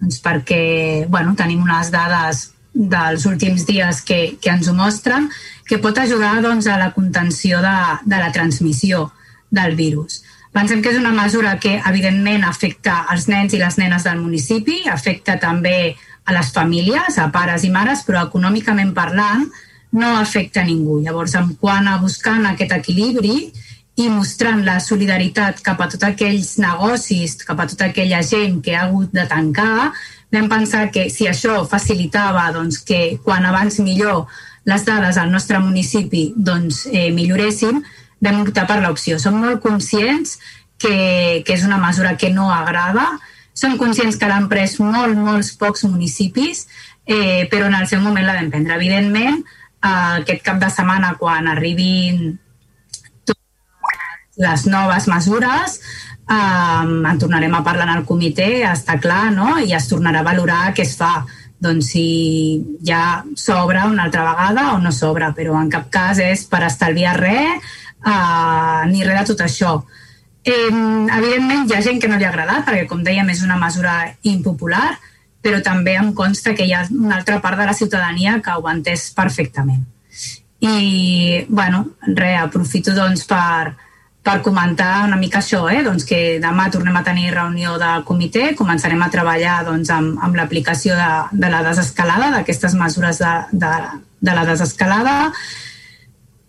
doncs 0.00 0.20
perquè 0.24 1.06
bueno, 1.08 1.34
tenim 1.38 1.62
unes 1.62 1.90
dades 1.94 2.50
dels 2.74 3.24
últims 3.30 3.64
dies 3.66 4.02
que, 4.02 4.36
que 4.42 4.50
ens 4.50 4.68
ho 4.68 4.74
mostren, 4.74 5.28
que 5.68 5.78
pot 5.78 5.98
ajudar 5.98 6.40
doncs, 6.42 6.66
a 6.66 6.78
la 6.78 6.92
contenció 6.92 7.60
de, 7.62 7.74
de 8.04 8.18
la 8.18 8.32
transmissió 8.34 9.12
del 9.50 9.76
virus. 9.78 10.22
Pensem 10.54 10.82
que 10.82 10.92
és 10.92 10.98
una 10.98 11.14
mesura 11.14 11.56
que, 11.58 11.76
evidentment, 11.86 12.44
afecta 12.46 13.04
els 13.10 13.28
nens 13.30 13.54
i 13.54 13.62
les 13.62 13.78
nenes 13.78 14.04
del 14.06 14.20
municipi, 14.22 14.84
afecta 14.90 15.38
també 15.42 15.94
a 16.24 16.34
les 16.34 16.50
famílies, 16.54 17.18
a 17.18 17.30
pares 17.34 17.64
i 17.66 17.70
mares, 17.74 18.04
però 18.06 18.26
econòmicament 18.28 18.92
parlant 18.94 19.48
no 19.94 20.12
afecta 20.18 20.62
a 20.62 20.68
ningú. 20.68 21.00
Llavors, 21.02 21.34
en 21.38 21.54
quant 21.60 21.88
a 21.90 21.98
buscant 22.02 22.46
aquest 22.50 22.74
equilibri 22.74 23.52
i 23.96 24.08
mostrant 24.10 24.64
la 24.66 24.80
solidaritat 24.82 25.60
cap 25.62 25.80
a 25.80 25.86
tots 25.90 26.06
aquells 26.06 26.56
negocis, 26.58 27.36
cap 27.46 27.60
a 27.62 27.68
tota 27.70 27.88
aquella 27.92 28.22
gent 28.26 28.58
que 28.64 28.74
ha 28.74 28.88
hagut 28.88 29.12
de 29.14 29.26
tancar, 29.30 29.92
vam 30.34 30.48
pensar 30.50 30.88
que 30.90 31.06
si 31.14 31.28
això 31.30 31.60
facilitava 31.70 32.48
doncs, 32.56 32.80
que 32.82 33.20
quan 33.22 33.46
abans 33.46 33.78
millor 33.78 34.26
les 34.66 34.84
dades 34.84 35.18
al 35.20 35.30
nostre 35.30 35.60
municipi 35.62 36.32
doncs, 36.34 36.88
eh, 36.90 37.12
milloressin, 37.14 37.84
vam 38.24 38.42
optar 38.42 38.66
per 38.66 38.80
l'opció. 38.82 39.20
Som 39.20 39.38
molt 39.38 39.62
conscients 39.62 40.38
que, 40.78 41.44
que 41.46 41.54
és 41.54 41.64
una 41.64 41.78
mesura 41.78 42.16
que 42.16 42.32
no 42.34 42.50
agrada, 42.50 43.06
som 43.54 43.78
conscients 43.78 44.18
que 44.18 44.26
l'han 44.26 44.48
pres 44.50 44.80
molt, 44.82 45.14
molts 45.14 45.52
pocs 45.60 45.84
municipis, 45.86 46.66
eh, 47.06 47.46
però 47.52 47.68
en 47.70 47.76
el 47.78 47.86
seu 47.86 48.00
moment 48.02 48.26
la 48.26 48.34
vam 48.40 48.50
prendre. 48.50 48.74
Evidentment, 48.74 49.44
eh, 49.44 50.22
aquest 50.24 50.42
cap 50.42 50.58
de 50.58 50.72
setmana, 50.72 51.14
quan 51.20 51.46
arribin 51.46 52.40
les 54.40 54.66
noves 54.66 55.08
mesures, 55.08 55.78
eh, 56.28 56.84
en 57.10 57.18
tornarem 57.20 57.54
a 57.54 57.62
parlar 57.64 57.88
en 57.88 57.96
el 57.98 58.04
comitè, 58.08 58.64
està 58.70 58.98
clar, 59.00 59.30
no? 59.32 59.58
i 59.58 59.74
es 59.76 59.88
tornarà 59.90 60.22
a 60.24 60.28
valorar 60.30 60.74
què 60.74 60.86
es 60.86 60.96
fa 60.98 61.24
doncs 61.64 61.94
si 61.94 62.60
ja 62.84 63.24
s'obre 63.40 63.86
una 63.88 64.04
altra 64.04 64.24
vegada 64.26 64.72
o 64.74 64.78
no 64.82 64.92
s'obre, 64.92 65.30
però 65.36 65.56
en 65.60 65.70
cap 65.72 65.88
cas 65.92 66.20
és 66.20 66.44
per 66.50 66.64
estalviar 66.66 67.14
res 67.16 67.70
uh, 68.04 68.84
ni 68.90 69.00
res 69.06 69.22
de 69.22 69.26
tot 69.30 69.44
això. 69.46 69.78
Eh, 70.44 70.68
evidentment 70.68 71.70
hi 71.70 71.72
ha 71.78 71.80
gent 71.80 72.02
que 72.02 72.10
no 72.10 72.18
li 72.20 72.26
ha 72.26 72.32
agradat 72.34 72.66
perquè 72.66 72.84
com 72.90 73.00
dèiem 73.00 73.30
és 73.32 73.40
una 73.46 73.56
mesura 73.56 73.94
impopular 74.28 74.90
però 75.44 75.60
també 75.64 75.98
em 76.00 76.12
consta 76.16 76.54
que 76.56 76.64
hi 76.64 76.72
ha 76.72 76.86
una 76.88 77.18
altra 77.18 77.40
part 77.44 77.60
de 77.60 77.66
la 77.68 77.76
ciutadania 77.76 78.38
que 78.44 78.52
ho 78.56 78.64
ha 78.66 78.72
entès 78.72 79.10
perfectament. 79.16 79.82
I, 80.64 81.44
bueno, 81.48 81.82
res, 82.06 82.38
aprofito 82.40 82.94
doncs 82.96 83.26
per, 83.28 83.74
per 84.24 84.38
comentar 84.40 85.04
una 85.04 85.18
mica 85.20 85.42
això, 85.42 85.66
eh? 85.68 85.82
doncs 85.84 86.06
que 86.08 86.38
demà 86.40 86.70
tornem 86.72 86.96
a 86.96 87.04
tenir 87.04 87.34
reunió 87.34 87.76
de 87.80 87.90
comitè, 88.08 88.54
començarem 88.56 89.02
a 89.04 89.10
treballar 89.12 89.58
doncs, 89.66 89.90
amb, 89.92 90.16
amb 90.24 90.40
l'aplicació 90.40 90.96
de, 90.96 91.10
de 91.44 91.52
la 91.52 91.60
desescalada, 91.66 92.30
d'aquestes 92.38 92.74
mesures 92.80 93.20
de, 93.20 93.34
de, 93.52 93.74
de 94.24 94.38
la 94.38 94.46
desescalada, 94.48 95.18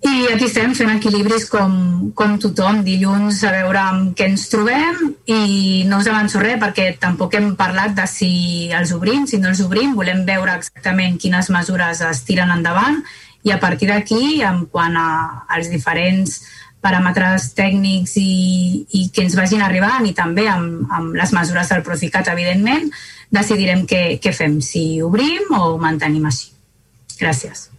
i 0.05 0.27
aquí 0.29 0.45
estem 0.45 0.73
fent 0.77 0.91
equilibris 0.93 1.47
com, 1.49 1.71
com 2.17 2.35
tothom, 2.41 2.83
dilluns 2.85 3.39
a 3.47 3.51
veure 3.55 3.79
amb 3.81 4.11
què 4.17 4.27
ens 4.29 4.43
trobem. 4.51 4.99
I 5.25 5.85
no 5.89 5.97
us 6.03 6.09
avanço 6.11 6.41
res 6.43 6.59
perquè 6.61 6.91
tampoc 7.01 7.33
hem 7.33 7.55
parlat 7.57 7.95
de 7.97 8.05
si 8.09 8.29
els 8.69 8.93
obrim, 8.93 9.25
si 9.25 9.39
no 9.41 9.49
els 9.49 9.63
obrim, 9.65 9.95
volem 9.97 10.21
veure 10.27 10.59
exactament 10.59 11.17
quines 11.21 11.49
mesures 11.49 12.03
es 12.05 12.21
tiren 12.27 12.53
endavant. 12.53 13.01
I 13.45 13.55
a 13.55 13.59
partir 13.61 13.89
d'aquí, 13.89 14.43
en 14.45 14.67
quant 14.69 14.93
a, 14.99 15.07
als 15.57 15.71
diferents 15.73 16.37
paràmetres 16.85 17.49
tècnics 17.57 18.15
i, 18.21 18.31
i 18.93 19.05
que 19.13 19.25
ens 19.25 19.35
vagin 19.37 19.65
arribant 19.65 20.05
i 20.05 20.13
també 20.17 20.47
amb, 20.51 20.85
amb 20.93 21.17
les 21.17 21.33
mesures 21.33 21.71
del 21.73 21.85
Procicat, 21.85 22.29
evidentment, 22.31 22.91
decidirem 23.33 23.85
què, 23.89 24.03
què 24.21 24.33
fem, 24.35 24.59
si 24.61 25.01
obrim 25.03 25.49
o 25.57 25.77
mantenim 25.81 26.29
així. 26.29 26.51
Gràcies. 27.19 27.69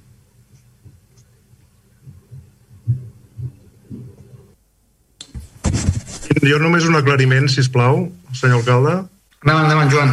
Jo 6.47 6.59
només 6.61 6.87
un 6.87 6.97
aclariment, 6.99 7.47
si 7.49 7.63
us 7.63 7.71
plau, 7.73 8.07
senyor 8.37 8.61
alcalde. 8.61 8.97
Endavant, 9.43 9.65
endavant, 9.67 9.93
Joan. 9.93 10.11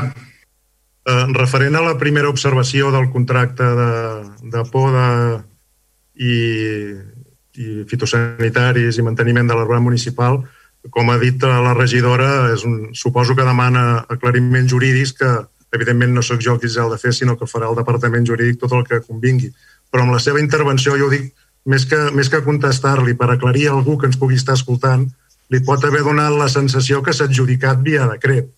Eh, 1.04 1.26
referent 1.36 1.76
a 1.76 1.84
la 1.84 1.98
primera 2.00 2.30
observació 2.32 2.94
del 2.94 3.10
contracte 3.12 3.66
de, 3.80 3.90
de 4.54 4.64
poda 4.72 5.08
i, 6.16 6.36
i 7.58 7.84
fitosanitaris 7.90 8.98
i 8.98 9.06
manteniment 9.06 9.50
de 9.50 9.58
l'arbre 9.58 9.80
municipal, 9.80 10.42
com 10.92 11.10
ha 11.10 11.18
dit 11.22 11.44
la 11.44 11.74
regidora, 11.78 12.52
és 12.54 12.66
un, 12.68 12.92
suposo 12.94 13.36
que 13.36 13.46
demana 13.48 14.04
aclariments 14.10 14.72
jurídics 14.72 15.14
que 15.20 15.30
evidentment 15.74 16.14
no 16.14 16.22
sóc 16.22 16.42
jo 16.44 16.58
qui 16.60 16.68
el 16.68 16.92
de 16.92 17.00
fer, 17.02 17.14
sinó 17.14 17.38
que 17.38 17.50
farà 17.50 17.70
el 17.70 17.78
departament 17.78 18.26
jurídic 18.28 18.60
tot 18.60 18.74
el 18.74 18.84
que 18.86 19.02
convingui. 19.02 19.50
Però 19.90 20.04
amb 20.04 20.14
la 20.14 20.20
seva 20.20 20.42
intervenció, 20.42 20.98
jo 20.98 21.08
ho 21.08 21.14
dic, 21.14 21.32
més 21.66 21.86
que, 21.86 22.00
més 22.14 22.30
que 22.30 22.44
contestar-li 22.44 23.16
per 23.16 23.32
aclarir 23.32 23.70
a 23.70 23.78
algú 23.78 23.98
que 23.98 24.10
ens 24.10 24.20
pugui 24.20 24.36
estar 24.36 24.58
escoltant, 24.60 25.08
li 25.50 25.62
pot 25.66 25.84
haver 25.86 26.04
donat 26.04 26.34
la 26.36 26.50
sensació 26.50 27.02
que 27.04 27.14
s'ha 27.14 27.30
adjudicat 27.30 27.82
via 27.86 28.10
decret. 28.12 28.50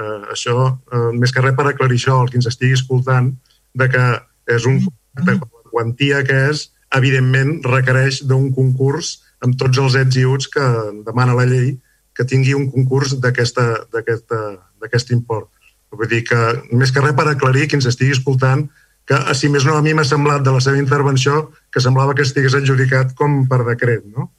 Eh, 0.00 0.20
això, 0.34 0.56
eh, 0.92 1.10
més 1.16 1.32
que 1.32 1.42
res 1.42 1.56
per 1.56 1.66
aclarir 1.70 1.98
això, 1.98 2.20
el 2.22 2.30
que 2.30 2.38
ens 2.40 2.50
estigui 2.50 2.76
escoltant, 2.78 3.32
de 3.74 3.88
que 3.88 4.04
és 4.50 4.66
un 4.66 4.80
de 4.80 5.34
la 5.34 5.70
quantia 5.70 6.22
que 6.26 6.38
és, 6.50 6.70
evidentment 6.96 7.60
requereix 7.66 8.22
d'un 8.26 8.50
concurs 8.54 9.20
amb 9.44 9.56
tots 9.60 9.78
els 9.78 9.96
ets 10.00 10.18
i 10.20 10.26
uts 10.28 10.50
que 10.52 10.66
demana 11.06 11.36
la 11.38 11.46
llei 11.48 11.76
que 12.16 12.26
tingui 12.28 12.54
un 12.54 12.68
concurs 12.70 13.14
d'aquest 13.22 15.12
import. 15.14 15.48
Vull 15.90 16.10
dir 16.10 16.22
que, 16.28 16.38
més 16.76 16.92
que 16.92 17.02
res 17.02 17.16
per 17.18 17.26
aclarir 17.30 17.66
qui 17.68 17.78
ens 17.78 17.88
estigui 17.90 18.14
escoltant, 18.14 18.66
que, 19.08 19.18
si 19.34 19.48
més 19.50 19.64
no, 19.66 19.74
a 19.78 19.82
mi 19.82 19.94
m'ha 19.96 20.06
semblat 20.06 20.44
de 20.46 20.52
la 20.54 20.60
seva 20.62 20.78
intervenció 20.78 21.48
que 21.72 21.82
semblava 21.82 22.14
que 22.14 22.26
estigués 22.26 22.54
adjudicat 22.58 23.14
com 23.18 23.44
per 23.50 23.62
decret, 23.66 24.04
no? 24.06 24.30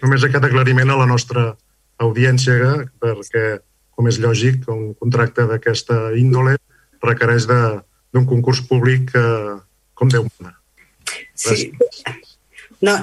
Només 0.00 0.24
aquest 0.24 0.46
aclariment 0.48 0.90
a 0.90 0.98
la 0.98 1.06
nostra 1.06 1.50
audiència, 2.00 2.72
perquè, 3.02 3.60
com 3.94 4.08
és 4.08 4.18
lògic, 4.22 4.64
un 4.72 4.94
contracte 4.96 5.44
d'aquesta 5.50 6.14
índole 6.16 6.56
requereix 7.04 7.46
d'un 7.50 8.26
concurs 8.26 8.64
públic 8.66 9.12
eh, 9.14 9.58
com 9.94 10.08
Déu 10.08 10.24
mana. 10.40 10.59
Sí. 11.34 11.72
No, 12.80 12.96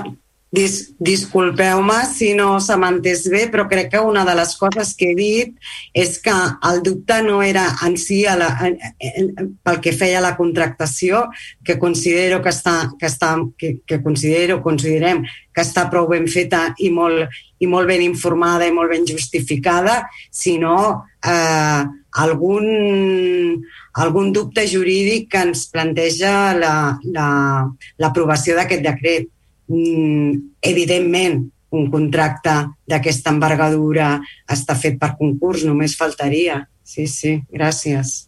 Dis, 0.48 0.94
disculpeu-me 1.04 2.06
si 2.08 2.30
no 2.32 2.62
se 2.64 2.78
m'entès 2.80 3.26
bé, 3.28 3.42
però 3.52 3.66
crec 3.68 3.90
que 3.92 4.00
una 4.00 4.24
de 4.24 4.32
les 4.40 4.54
coses 4.56 4.94
que 4.96 5.10
he 5.12 5.16
dit 5.18 5.58
és 5.92 6.14
que 6.24 6.36
el 6.70 6.80
dubte 6.86 7.18
no 7.26 7.42
era 7.44 7.66
en 7.84 7.98
si 8.00 8.22
a 8.26 8.38
la, 8.40 8.48
en, 8.64 8.78
en, 9.12 9.50
pel 9.60 9.82
que 9.84 9.92
feia 9.92 10.24
la 10.24 10.38
contractació, 10.40 11.26
que 11.68 11.76
considero 11.78 12.40
que 12.46 12.54
està, 12.56 12.78
que, 12.96 13.12
està, 13.12 13.34
que, 13.60 13.74
que 13.84 14.00
considero, 14.06 14.62
considerem 14.64 15.26
que 15.28 15.66
està 15.68 15.90
prou 15.92 16.08
ben 16.08 16.32
feta 16.32 16.70
i 16.80 16.94
molt, 16.96 17.28
i 17.60 17.68
molt 17.68 17.92
ben 17.92 18.08
informada 18.08 18.70
i 18.70 18.72
molt 18.72 18.96
ben 18.96 19.04
justificada, 19.10 20.06
sinó 20.32 20.78
eh, 21.28 21.84
algun, 22.24 22.66
algun 24.02 24.32
dubte 24.34 24.66
jurídic 24.70 25.30
que 25.32 25.44
ens 25.50 25.68
planteja 25.74 26.54
l'aprovació 26.58 28.56
la, 28.56 28.62
la, 28.62 28.64
d'aquest 28.64 28.84
decret 28.86 29.28
mm, 29.70 30.32
evidentment, 30.72 31.46
un 31.78 31.90
contracte 31.92 32.54
d'aquesta 32.88 33.34
envergadura 33.36 34.16
està 34.50 34.76
fet 34.80 34.96
per 35.00 35.18
concurs, 35.20 35.66
només 35.68 35.98
faltaria. 36.00 36.62
Sí, 36.88 37.08
sí, 37.12 37.34
gràcies. 37.52 38.28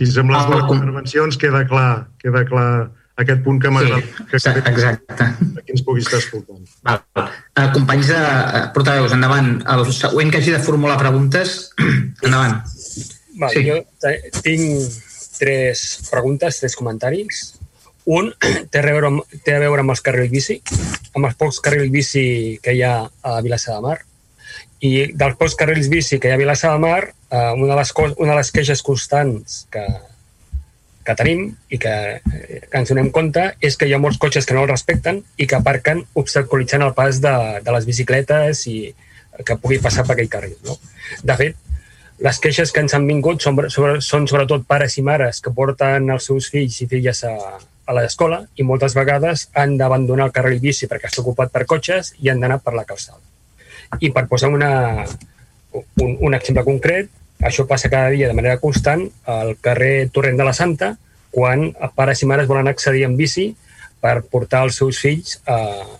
Fins 0.00 0.16
amb 0.18 0.32
les 0.32 0.46
dues 0.48 0.72
intervencions 0.72 1.36
queda 1.38 1.66
clar, 1.68 2.08
queda 2.22 2.46
clar 2.48 2.70
aquest 3.20 3.42
punt 3.44 3.60
que 3.60 3.70
m'agrada. 3.72 4.00
Sí, 4.02 4.52
que 4.52 4.72
exacte. 4.72 5.28
Que 5.62 5.74
ens 5.74 5.84
pugui 5.84 6.04
estar 6.04 6.20
escoltant. 6.20 6.62
Val. 6.86 7.02
Uh, 7.14 7.66
companys 7.74 8.10
de 8.10 8.18
uh, 8.18 8.62
portaveus, 8.74 9.14
endavant. 9.16 9.54
El 9.74 9.84
següent 9.92 10.32
que 10.32 10.40
hagi 10.40 10.54
de 10.54 10.60
formular 10.64 10.98
preguntes, 11.00 11.72
endavant. 12.24 12.62
Val, 13.40 13.52
sí. 13.52 13.64
Jo 13.68 13.80
tinc 14.44 15.02
tres 15.38 15.84
preguntes, 16.10 16.62
tres 16.62 16.78
comentaris. 16.78 17.42
Un 18.08 18.32
té 18.72 18.80
a, 18.80 18.86
veure 18.86 19.12
amb, 19.12 19.36
té 19.44 19.56
a 19.56 19.62
veure 19.62 19.84
amb 19.84 19.94
els 19.94 20.04
carrils 20.04 20.32
bici, 20.32 20.62
amb 21.12 21.28
els 21.28 21.36
pocs 21.40 21.60
carrils 21.64 21.92
bici 21.92 22.24
que 22.64 22.76
hi 22.76 22.82
ha 22.86 22.96
a 23.04 23.36
Vilassar 23.44 23.76
de 23.76 23.84
Mar. 23.90 23.98
I 24.82 25.12
dels 25.14 25.36
pocs 25.38 25.54
carrils 25.54 25.86
bici 25.92 26.18
que 26.18 26.30
hi 26.30 26.32
ha 26.32 26.40
a 26.40 26.40
Vilassar 26.40 26.72
de 26.74 26.82
Mar, 26.82 27.02
eh, 27.12 27.52
una, 27.52 27.68
de 27.74 27.76
les, 27.78 27.92
una 28.16 28.32
de 28.32 28.38
les 28.40 28.50
queixes 28.56 28.82
constants 28.82 29.60
que, 29.70 29.84
que 31.06 31.14
tenim 31.18 31.48
i 31.72 31.78
que, 31.82 31.94
que 32.22 32.78
ens 32.78 32.92
donem 32.92 33.10
compte 33.14 33.48
és 33.60 33.76
que 33.78 33.88
hi 33.88 33.94
ha 33.94 34.00
molts 34.02 34.20
cotxes 34.22 34.46
que 34.46 34.54
no 34.54 34.62
el 34.64 34.70
respecten 34.70 35.22
i 35.36 35.48
que 35.50 35.58
aparquen 35.58 36.04
obstaculitzant 36.18 36.84
el 36.86 36.94
pas 36.94 37.18
de, 37.24 37.34
de 37.64 37.74
les 37.74 37.88
bicicletes 37.88 38.66
i 38.70 38.78
que 39.46 39.58
pugui 39.58 39.80
passar 39.82 40.04
per 40.06 40.14
aquell 40.14 40.30
carril. 40.30 40.56
No? 40.66 40.76
De 41.26 41.36
fet, 41.40 41.58
les 42.22 42.38
queixes 42.38 42.70
que 42.70 42.82
ens 42.84 42.94
han 42.94 43.06
vingut 43.08 43.42
són, 43.42 43.58
sobre, 43.72 43.98
són 44.04 44.28
sobretot 44.30 44.66
pares 44.68 44.94
i 45.00 45.02
mares 45.06 45.40
que 45.42 45.50
porten 45.54 46.10
els 46.14 46.28
seus 46.30 46.50
fills 46.52 46.78
i 46.84 46.88
filles 46.90 47.24
a, 47.26 47.34
a 47.58 47.96
l'escola 47.96 48.42
i 48.54 48.66
moltes 48.66 48.94
vegades 48.94 49.48
han 49.58 49.74
d'abandonar 49.80 50.28
el 50.28 50.36
carril 50.36 50.60
bici 50.62 50.86
perquè 50.90 51.10
està 51.10 51.24
ocupat 51.24 51.50
per 51.54 51.64
cotxes 51.66 52.14
i 52.20 52.30
han 52.30 52.42
d'anar 52.42 52.60
per 52.62 52.76
la 52.76 52.86
calçada. 52.86 53.18
I 54.00 54.12
per 54.14 54.28
posar 54.30 54.52
una, 54.52 54.70
un, 55.74 56.14
un 56.28 56.38
exemple 56.38 56.64
concret, 56.68 57.10
això 57.42 57.66
passa 57.68 57.90
cada 57.92 58.10
dia 58.14 58.30
de 58.30 58.36
manera 58.38 58.60
constant 58.62 59.04
al 59.26 59.56
carrer 59.60 60.08
Torrent 60.14 60.38
de 60.38 60.46
la 60.46 60.54
Santa, 60.56 60.94
quan 61.32 61.70
pares 61.96 62.22
i 62.22 62.28
mares 62.28 62.48
volen 62.48 62.68
accedir 62.70 63.06
en 63.08 63.16
bici 63.16 63.50
per 64.02 64.20
portar 64.30 64.64
els 64.66 64.78
seus 64.80 64.98
fills 65.00 65.38
a, 65.46 65.58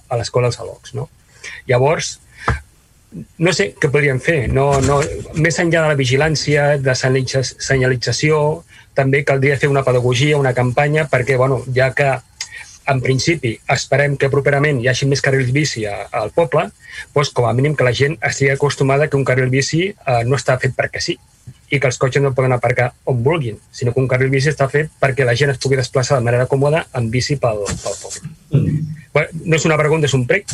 a 0.08 0.18
l'escola 0.18 0.50
als 0.50 0.60
alocs. 0.60 0.94
No? 0.98 1.08
Llavors, 1.70 2.16
no 3.38 3.52
sé 3.52 3.72
què 3.78 3.90
podríem 3.92 4.20
fer. 4.22 4.46
No, 4.52 4.66
no, 4.84 5.00
més 5.36 5.58
enllà 5.62 5.84
de 5.84 5.92
la 5.92 5.98
vigilància, 5.98 6.76
de 6.82 6.94
senyalització, 6.96 8.62
també 8.94 9.22
caldria 9.24 9.58
fer 9.60 9.70
una 9.72 9.84
pedagogia, 9.86 10.40
una 10.40 10.54
campanya, 10.56 11.06
perquè, 11.10 11.38
bueno, 11.40 11.62
ja 11.74 11.92
que 11.96 12.10
en 12.88 13.00
principi 13.04 13.56
esperem 13.70 14.16
que 14.18 14.30
properament 14.32 14.80
hi 14.82 14.88
hagi 14.90 15.06
més 15.10 15.22
carrils 15.24 15.52
bici 15.54 15.84
al 15.86 16.32
poble, 16.34 16.68
doncs 17.14 17.32
com 17.36 17.46
a 17.48 17.52
mínim 17.56 17.76
que 17.78 17.86
la 17.86 17.94
gent 17.96 18.16
estigui 18.20 18.52
acostumada 18.54 19.08
que 19.08 19.18
un 19.18 19.26
carril 19.28 19.52
bici 19.52 19.84
eh, 19.92 20.22
no 20.26 20.38
està 20.38 20.58
fet 20.62 20.74
perquè 20.78 21.02
sí 21.02 21.18
i 21.72 21.80
que 21.80 21.88
els 21.88 21.96
cotxes 21.98 22.22
no 22.22 22.34
poden 22.36 22.52
aparcar 22.52 22.90
on 23.08 23.22
vulguin, 23.24 23.56
sinó 23.72 23.94
que 23.94 24.00
un 24.02 24.08
carril 24.08 24.30
bici 24.32 24.50
està 24.50 24.68
fet 24.68 24.90
perquè 25.00 25.24
la 25.24 25.34
gent 25.38 25.54
es 25.54 25.60
pugui 25.62 25.78
desplaçar 25.80 26.18
de 26.18 26.26
manera 26.26 26.48
còmoda 26.50 26.84
amb 26.92 27.08
bici 27.12 27.38
pel, 27.40 27.64
pel 27.80 27.96
poble. 28.02 28.32
Mm. 28.52 28.98
Bueno, 29.14 29.40
no 29.46 29.56
és 29.56 29.64
una 29.68 29.78
pregunta, 29.80 30.10
és 30.10 30.16
un 30.18 30.26
prec. 30.28 30.52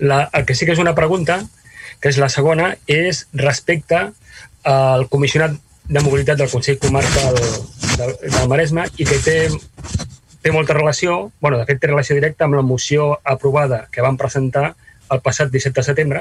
La, 0.00 0.24
el 0.32 0.46
que 0.48 0.56
sí 0.56 0.64
que 0.64 0.72
és 0.72 0.80
una 0.80 0.94
pregunta, 0.96 1.42
que 2.00 2.08
és 2.08 2.20
la 2.20 2.30
segona, 2.32 2.72
és 2.88 3.26
respecte 3.36 4.06
al 4.66 5.06
comissionat 5.12 5.56
de 5.88 6.02
mobilitat 6.02 6.40
del 6.40 6.50
Consell 6.50 6.80
Comarcal 6.80 7.36
del, 7.36 8.16
del 8.24 8.48
Maresme 8.50 8.88
i 8.96 9.06
que 9.06 9.20
té, 9.22 9.36
té 10.46 10.52
molta 10.54 10.76
relació, 10.76 11.32
bueno, 11.42 11.58
de 11.58 11.66
fet 11.66 11.80
té 11.82 11.88
relació 11.90 12.14
directa 12.14 12.46
amb 12.46 12.54
la 12.54 12.62
moció 12.62 13.16
aprovada 13.26 13.88
que 13.90 14.04
vam 14.04 14.14
presentar 14.20 14.76
el 15.10 15.22
passat 15.24 15.50
17 15.50 15.80
de 15.80 15.82
setembre, 15.82 16.20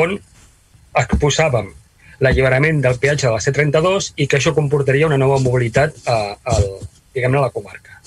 on 0.00 0.14
exposàvem 0.96 1.68
l'alliberament 2.24 2.80
del 2.80 2.96
peatge 3.02 3.26
de 3.26 3.34
la 3.34 3.42
C32 3.44 4.14
i 4.24 4.26
que 4.26 4.38
això 4.38 4.54
comportaria 4.56 5.08
una 5.08 5.20
nova 5.20 5.36
mobilitat 5.44 6.00
a, 6.08 6.16
a, 6.32 6.56
diguem 7.12 7.36
a 7.36 7.44
la 7.44 7.52
comarca. 7.52 8.00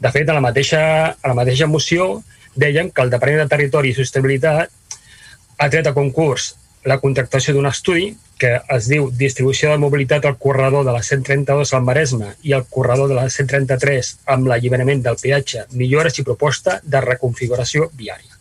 De 0.00 0.12
fet, 0.12 0.28
a 0.28 0.36
la, 0.36 0.44
mateixa, 0.44 0.82
a 1.16 1.32
la 1.32 1.36
mateixa 1.40 1.68
moció 1.68 2.10
deien 2.52 2.92
que 2.92 3.00
el 3.00 3.12
Departament 3.12 3.46
de 3.46 3.54
Territori 3.54 3.94
i 3.94 3.96
Sostenibilitat 3.96 4.68
ha 5.56 5.70
tret 5.72 5.88
a 5.88 5.96
concurs 5.96 6.50
la 6.84 6.98
contractació 7.00 7.54
d'un 7.54 7.68
estudi 7.68 8.14
que 8.40 8.54
es 8.76 8.88
diu 8.88 9.10
Distribució 9.12 9.70
de 9.70 9.80
mobilitat 9.82 10.24
al 10.24 10.38
corredor 10.40 10.86
de 10.86 10.94
la 10.94 11.02
132 11.04 11.74
al 11.76 11.84
Maresme 11.84 12.30
i 12.42 12.54
al 12.56 12.64
corredor 12.64 13.10
de 13.10 13.18
la 13.18 13.28
133 13.28 14.14
amb 14.34 14.48
l'alliberament 14.48 15.02
del 15.04 15.18
peatge, 15.20 15.66
millores 15.76 16.18
i 16.18 16.24
proposta 16.24 16.78
de 16.82 17.02
reconfiguració 17.04 17.90
viària. 17.92 18.38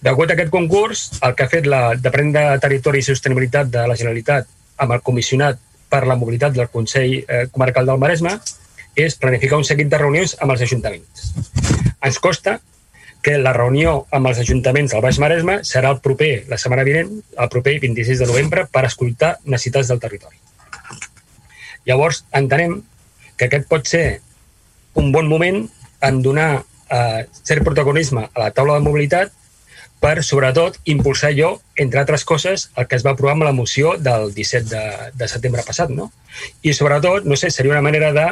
Degut 0.00 0.30
a 0.30 0.36
aquest 0.38 0.50
concurs, 0.54 1.08
el 1.26 1.34
que 1.34 1.44
ha 1.44 1.52
fet 1.52 1.66
la 1.66 1.82
Departament 1.96 2.32
de 2.36 2.44
Territori 2.62 3.02
i 3.02 3.06
Sostenibilitat 3.06 3.68
de 3.74 3.84
la 3.90 3.96
Generalitat 3.98 4.48
amb 4.78 4.94
el 4.94 5.02
comissionat 5.04 5.58
per 5.90 6.06
la 6.06 6.16
mobilitat 6.16 6.54
del 6.54 6.70
Consell 6.72 7.18
eh, 7.18 7.44
Comarcal 7.52 7.88
del 7.88 8.00
Maresme 8.00 8.36
és 8.98 9.16
planificar 9.20 9.58
un 9.58 9.66
seguit 9.66 9.90
de 9.90 10.00
reunions 10.00 10.36
amb 10.40 10.54
els 10.54 10.64
ajuntaments. 10.64 11.32
Ens 12.04 12.18
costa 12.22 12.58
que 13.28 13.36
la 13.36 13.52
reunió 13.52 14.06
amb 14.16 14.30
els 14.30 14.38
ajuntaments 14.40 14.94
del 14.94 15.02
Baix 15.04 15.18
Maresme 15.20 15.58
serà 15.68 15.90
el 15.92 15.98
proper, 16.00 16.46
la 16.48 16.56
setmana 16.56 16.84
vinent, 16.86 17.10
el 17.12 17.48
proper 17.52 17.74
26 17.82 18.22
de 18.22 18.28
novembre, 18.30 18.62
per 18.72 18.86
escoltar 18.88 19.34
necessitats 19.44 19.90
del 19.92 20.00
territori. 20.00 20.38
Llavors, 21.84 22.22
entenem 22.40 22.78
que 23.36 23.48
aquest 23.50 23.68
pot 23.68 23.84
ser 23.90 24.22
un 24.96 25.12
bon 25.12 25.28
moment 25.28 25.60
en 26.08 26.22
donar 26.24 26.48
eh, 26.56 27.26
cert 27.44 27.66
protagonisme 27.68 28.24
a 28.30 28.46
la 28.46 28.48
taula 28.56 28.78
de 28.78 28.86
mobilitat 28.86 29.36
per, 30.00 30.22
sobretot, 30.24 30.80
impulsar 30.88 31.34
allò, 31.34 31.52
entre 31.76 32.00
altres 32.00 32.24
coses, 32.24 32.70
el 32.80 32.88
que 32.88 32.96
es 32.96 33.04
va 33.04 33.12
aprovar 33.12 33.36
amb 33.36 33.44
la 33.50 33.52
moció 33.52 33.98
del 34.00 34.32
17 34.32 34.72
de, 34.72 35.12
de 35.20 35.28
setembre 35.28 35.66
passat. 35.68 35.92
No? 35.92 36.08
I, 36.62 36.72
sobretot, 36.72 37.28
no 37.28 37.36
sé, 37.36 37.52
seria 37.52 37.76
una 37.76 37.84
manera 37.84 38.14
de 38.16 38.30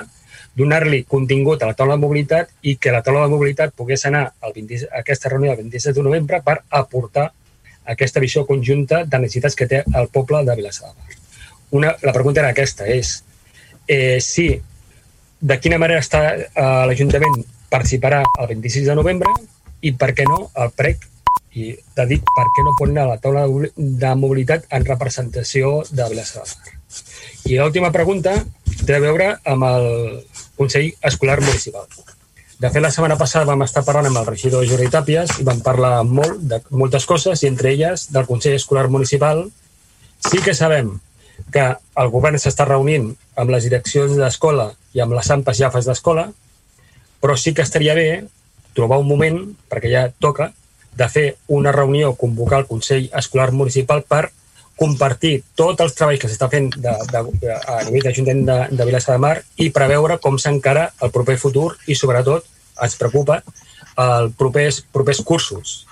donar-li 0.57 1.03
contingut 1.05 1.63
a 1.63 1.71
la 1.71 1.77
taula 1.77 1.97
de 1.97 2.03
mobilitat 2.05 2.53
i 2.63 2.77
que 2.81 2.93
la 2.95 3.03
taula 3.05 3.27
de 3.27 3.33
mobilitat 3.35 3.75
pogués 3.77 4.07
anar 4.09 4.31
al 4.41 4.55
20, 4.57 4.87
a 4.89 5.03
aquesta 5.03 5.29
reunió 5.29 5.53
del 5.53 5.67
27 5.69 5.99
de 5.99 6.05
novembre 6.07 6.41
per 6.45 6.63
aportar 6.71 7.31
aquesta 7.87 8.21
visió 8.21 8.47
conjunta 8.47 9.05
de 9.05 9.21
necessitats 9.23 9.55
que 9.55 9.69
té 9.71 9.83
el 9.85 10.09
poble 10.13 10.43
de 10.47 10.57
Vilassar 10.57 10.91
de 10.91 10.95
Mar. 10.95 11.19
Una, 11.77 11.93
la 12.03 12.15
pregunta 12.15 12.41
era 12.41 12.55
aquesta, 12.55 12.87
és 12.87 13.21
eh, 13.87 14.19
si 14.21 14.49
de 15.41 15.59
quina 15.61 15.79
manera 15.79 16.01
està 16.01 16.23
eh, 16.33 16.47
l'Ajuntament 16.89 17.37
participarà 17.71 18.23
el 18.25 18.49
26 18.55 18.89
de 18.89 18.97
novembre 18.97 19.35
i 19.85 19.93
per 19.93 20.13
què 20.17 20.25
no 20.29 20.49
el 20.57 20.73
PREC 20.75 21.05
i 21.57 21.73
de 21.97 22.07
dir 22.09 22.19
per 22.37 22.47
què 22.53 22.65
no 22.65 22.73
anar 22.87 23.05
a 23.05 23.11
la 23.15 23.21
taula 23.21 23.45
de 23.77 24.15
mobilitat 24.17 24.67
en 24.71 24.85
representació 24.89 25.83
de 25.91 26.09
Vilassar 26.11 26.45
de 26.45 26.57
Mar. 26.57 26.75
I 27.47 27.59
l'última 27.61 27.93
pregunta 27.93 28.35
té 28.87 28.97
a 28.97 29.03
veure 29.03 29.29
amb 29.45 29.69
el 29.69 29.87
Consell 30.57 30.93
Escolar 31.03 31.41
Municipal. 31.41 31.87
De 32.57 32.71
fet, 32.71 32.81
la 32.81 32.91
setmana 32.91 33.19
passada 33.21 33.45
vam 33.45 33.65
estar 33.67 33.83
parlant 33.85 34.09
amb 34.09 34.23
el 34.23 34.29
regidor 34.31 34.65
Jordi 34.69 34.89
Tàpies 34.93 35.35
i 35.41 35.45
vam 35.45 35.61
parlar 35.65 36.01
molt 36.09 36.41
de 36.41 36.63
moltes 36.71 37.05
coses 37.05 37.43
i 37.43 37.51
entre 37.51 37.75
elles 37.75 38.07
del 38.15 38.25
Consell 38.29 38.57
Escolar 38.57 38.89
Municipal 38.89 39.45
sí 40.25 40.41
que 40.41 40.55
sabem 40.57 40.95
que 41.53 41.67
el 42.01 42.09
govern 42.15 42.41
s'està 42.41 42.65
reunint 42.65 43.11
amb 43.37 43.53
les 43.53 43.69
direccions 43.69 44.17
d'escola 44.17 44.71
i 44.97 45.03
amb 45.05 45.13
les 45.19 45.29
ampes 45.31 45.59
jafes 45.61 45.85
d'escola, 45.85 46.31
però 47.21 47.37
sí 47.37 47.53
que 47.53 47.65
estaria 47.67 47.95
bé 47.95 48.25
trobar 48.77 48.99
un 49.03 49.09
moment, 49.09 49.39
perquè 49.69 49.93
ja 49.93 50.07
toca, 50.21 50.51
de 50.97 51.09
fer 51.13 51.27
una 51.53 51.73
reunió, 51.77 52.15
convocar 52.17 52.63
el 52.63 52.69
Consell 52.71 53.11
Escolar 53.13 53.51
Municipal 53.53 54.03
per 54.09 54.31
compartir 54.77 55.41
tots 55.57 55.81
els 55.81 55.95
treballs 55.97 56.21
que 56.21 56.29
s'està 56.29 56.49
fent 56.53 56.69
de, 56.77 56.93
de, 57.13 57.23
de, 57.43 57.55
a 57.57 57.79
nivell 57.87 58.05
d'Ajuntament 58.09 58.43
de, 58.49 58.59
de 58.77 58.87
Vilassar 58.89 59.17
de 59.17 59.23
Mar 59.25 59.37
i 59.63 59.71
preveure 59.73 60.19
com 60.23 60.37
s'encara 60.39 60.91
el 61.03 61.13
proper 61.15 61.39
futur 61.41 61.71
i, 61.87 61.97
sobretot, 61.97 62.45
ens 62.85 62.97
preocupa 63.01 63.41
els 63.97 64.35
propers, 64.37 64.83
propers 64.93 65.23
cursos 65.25 65.87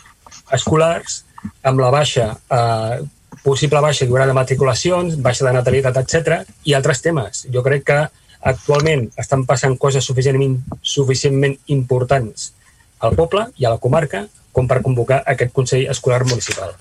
escolars 0.53 1.23
amb 1.65 1.81
la 1.81 1.91
baixa, 1.93 2.27
eh, 2.53 3.01
possible 3.43 3.81
baixa 3.81 4.07
d'hora 4.09 4.27
de 4.29 4.37
matriculacions, 4.37 5.17
baixa 5.21 5.47
de 5.49 5.55
natalitat, 5.57 5.97
etc 5.97 6.45
i 6.65 6.77
altres 6.77 7.01
temes. 7.05 7.47
Jo 7.53 7.65
crec 7.65 7.89
que 7.89 8.01
actualment 8.45 9.09
estan 9.17 9.45
passant 9.49 9.77
coses 9.81 10.05
suficientment, 10.05 10.59
suficientment 10.83 11.57
importants 11.73 12.53
al 13.01 13.17
poble 13.17 13.49
i 13.57 13.65
a 13.65 13.73
la 13.77 13.81
comarca 13.81 14.27
com 14.53 14.69
per 14.69 14.83
convocar 14.85 15.23
aquest 15.27 15.53
Consell 15.53 15.89
Escolar 15.91 16.25
Municipal. 16.29 16.77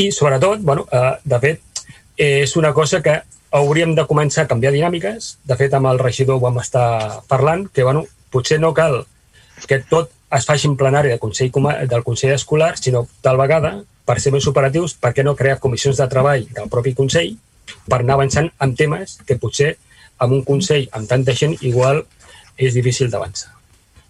I, 0.00 0.10
sobretot, 0.16 0.62
bueno, 0.64 0.86
eh, 0.92 1.16
de 1.24 1.40
fet, 1.42 1.84
és 2.16 2.56
una 2.56 2.72
cosa 2.72 3.02
que 3.04 3.18
hauríem 3.50 3.92
de 3.98 4.06
començar 4.08 4.46
a 4.46 4.48
canviar 4.48 4.72
dinàmiques. 4.72 5.34
De 5.44 5.56
fet, 5.60 5.74
amb 5.76 5.90
el 5.90 6.00
regidor 6.00 6.38
ho 6.38 6.44
vam 6.44 6.60
estar 6.62 7.20
parlant, 7.28 7.66
que 7.74 7.84
bueno, 7.84 8.06
potser 8.32 8.60
no 8.62 8.72
cal 8.72 9.02
que 9.68 9.80
tot 9.90 10.12
es 10.32 10.46
faci 10.46 10.68
en 10.70 10.76
plenari 10.80 11.10
del 11.10 11.20
Consell, 11.20 11.50
del 11.90 12.04
Consell 12.06 12.32
Escolar, 12.32 12.76
sinó 12.78 13.06
tal 13.20 13.36
vegada, 13.36 13.74
per 14.06 14.16
ser 14.22 14.32
més 14.32 14.46
operatius, 14.48 14.94
per 14.96 15.12
què 15.14 15.24
no 15.26 15.36
crear 15.36 15.60
comissions 15.60 16.00
de 16.00 16.08
treball 16.08 16.46
del 16.54 16.70
propi 16.72 16.94
Consell 16.96 17.34
per 17.90 18.00
anar 18.00 18.16
avançant 18.16 18.48
amb 18.58 18.78
temes 18.78 19.18
que 19.26 19.36
potser 19.42 19.74
amb 20.18 20.38
un 20.38 20.44
Consell 20.46 20.88
amb 20.96 21.10
tanta 21.10 21.34
gent 21.36 21.58
igual 21.60 22.04
és 22.56 22.74
difícil 22.74 23.10
d'avançar. 23.12 23.52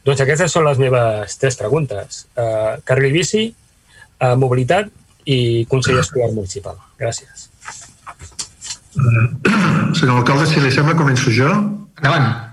Doncs 0.07 0.23
aquestes 0.23 0.55
són 0.55 0.65
les 0.65 0.79
meves 0.81 1.37
tres 1.41 1.59
preguntes. 1.61 2.25
Uh, 2.33 2.79
carril 2.89 3.13
bici, 3.13 3.51
uh, 3.51 4.37
mobilitat 4.41 4.89
i 5.27 5.67
Consell 5.71 6.01
Escolar 6.03 6.31
Municipal. 6.35 6.79
Gràcies. 7.01 7.49
Uh, 9.01 9.95
senyor 9.95 10.21
alcalde, 10.21 10.47
si 10.51 10.63
li 10.63 10.73
sembla, 10.75 10.97
començo 10.99 11.33
jo. 11.35 11.51
Endavant. 12.01 12.51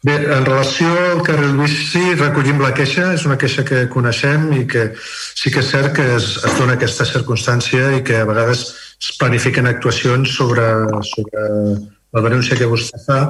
Bé, 0.00 0.14
en 0.32 0.46
relació 0.46 0.88
al 1.10 1.18
carril 1.26 1.58
bici, 1.58 2.00
recollim 2.16 2.60
la 2.62 2.72
queixa, 2.72 3.10
és 3.12 3.26
una 3.28 3.36
queixa 3.40 3.66
que 3.68 3.82
coneixem 3.92 4.46
i 4.56 4.62
que 4.64 4.86
sí 4.96 5.52
que 5.52 5.60
és 5.60 5.68
cert 5.74 5.92
que 5.98 6.06
es, 6.14 6.30
es 6.40 6.54
dona 6.56 6.78
aquesta 6.78 7.04
circumstància 7.04 7.90
i 7.98 8.00
que 8.06 8.22
a 8.22 8.28
vegades 8.28 8.62
es 8.96 9.10
planifiquen 9.20 9.68
actuacions 9.68 10.32
sobre, 10.38 10.64
sobre 11.10 11.44
la 12.16 12.22
denúncia 12.24 12.56
que 12.56 12.70
vostè 12.70 13.02
fa. 13.04 13.20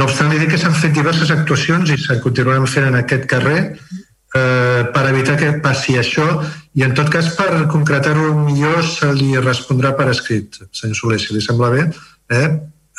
No 0.00 0.08
obstant, 0.08 0.32
li 0.32 0.40
dic 0.40 0.54
que 0.54 0.62
s'han 0.62 0.72
fet 0.78 0.96
diverses 0.96 1.30
actuacions 1.34 1.92
i 1.92 2.00
se'n 2.00 2.24
continuaran 2.24 2.64
fent 2.72 2.88
en 2.88 2.96
aquest 3.02 3.28
carrer 3.28 3.58
eh, 3.68 4.82
per 4.96 5.04
evitar 5.10 5.36
que 5.40 5.52
passi 5.64 5.98
això 6.00 6.26
i 6.74 6.82
en 6.82 6.94
tot 6.98 7.10
cas 7.12 7.32
per 7.38 7.66
concretar-ho 7.70 8.32
millor 8.44 8.82
se 8.86 9.12
li 9.14 9.32
respondrà 9.38 9.94
per 9.94 10.08
escrit, 10.10 10.58
senyor 10.74 10.98
Soler, 10.98 11.20
si 11.22 11.34
li 11.34 11.42
sembla 11.44 11.70
bé. 11.70 11.88
Eh? 12.34 12.46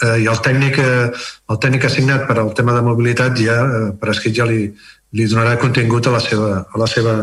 eh, 0.04 0.18
i 0.24 0.28
el 0.28 0.40
tècnic, 0.44 0.80
eh, 0.80 1.12
el 1.52 1.60
tècnic 1.62 1.88
assignat 1.88 2.26
per 2.28 2.40
al 2.40 2.54
tema 2.58 2.76
de 2.76 2.84
mobilitat 2.86 3.38
ja 3.40 3.60
eh, 3.64 3.92
per 4.00 4.12
escrit 4.14 4.36
ja 4.38 4.48
li, 4.50 4.68
li 5.16 5.28
donarà 5.32 5.58
contingut 5.62 6.08
a 6.08 6.16
la 6.16 6.24
seva, 6.24 6.66
a 6.66 6.82
la 6.82 6.90
seva 6.92 7.16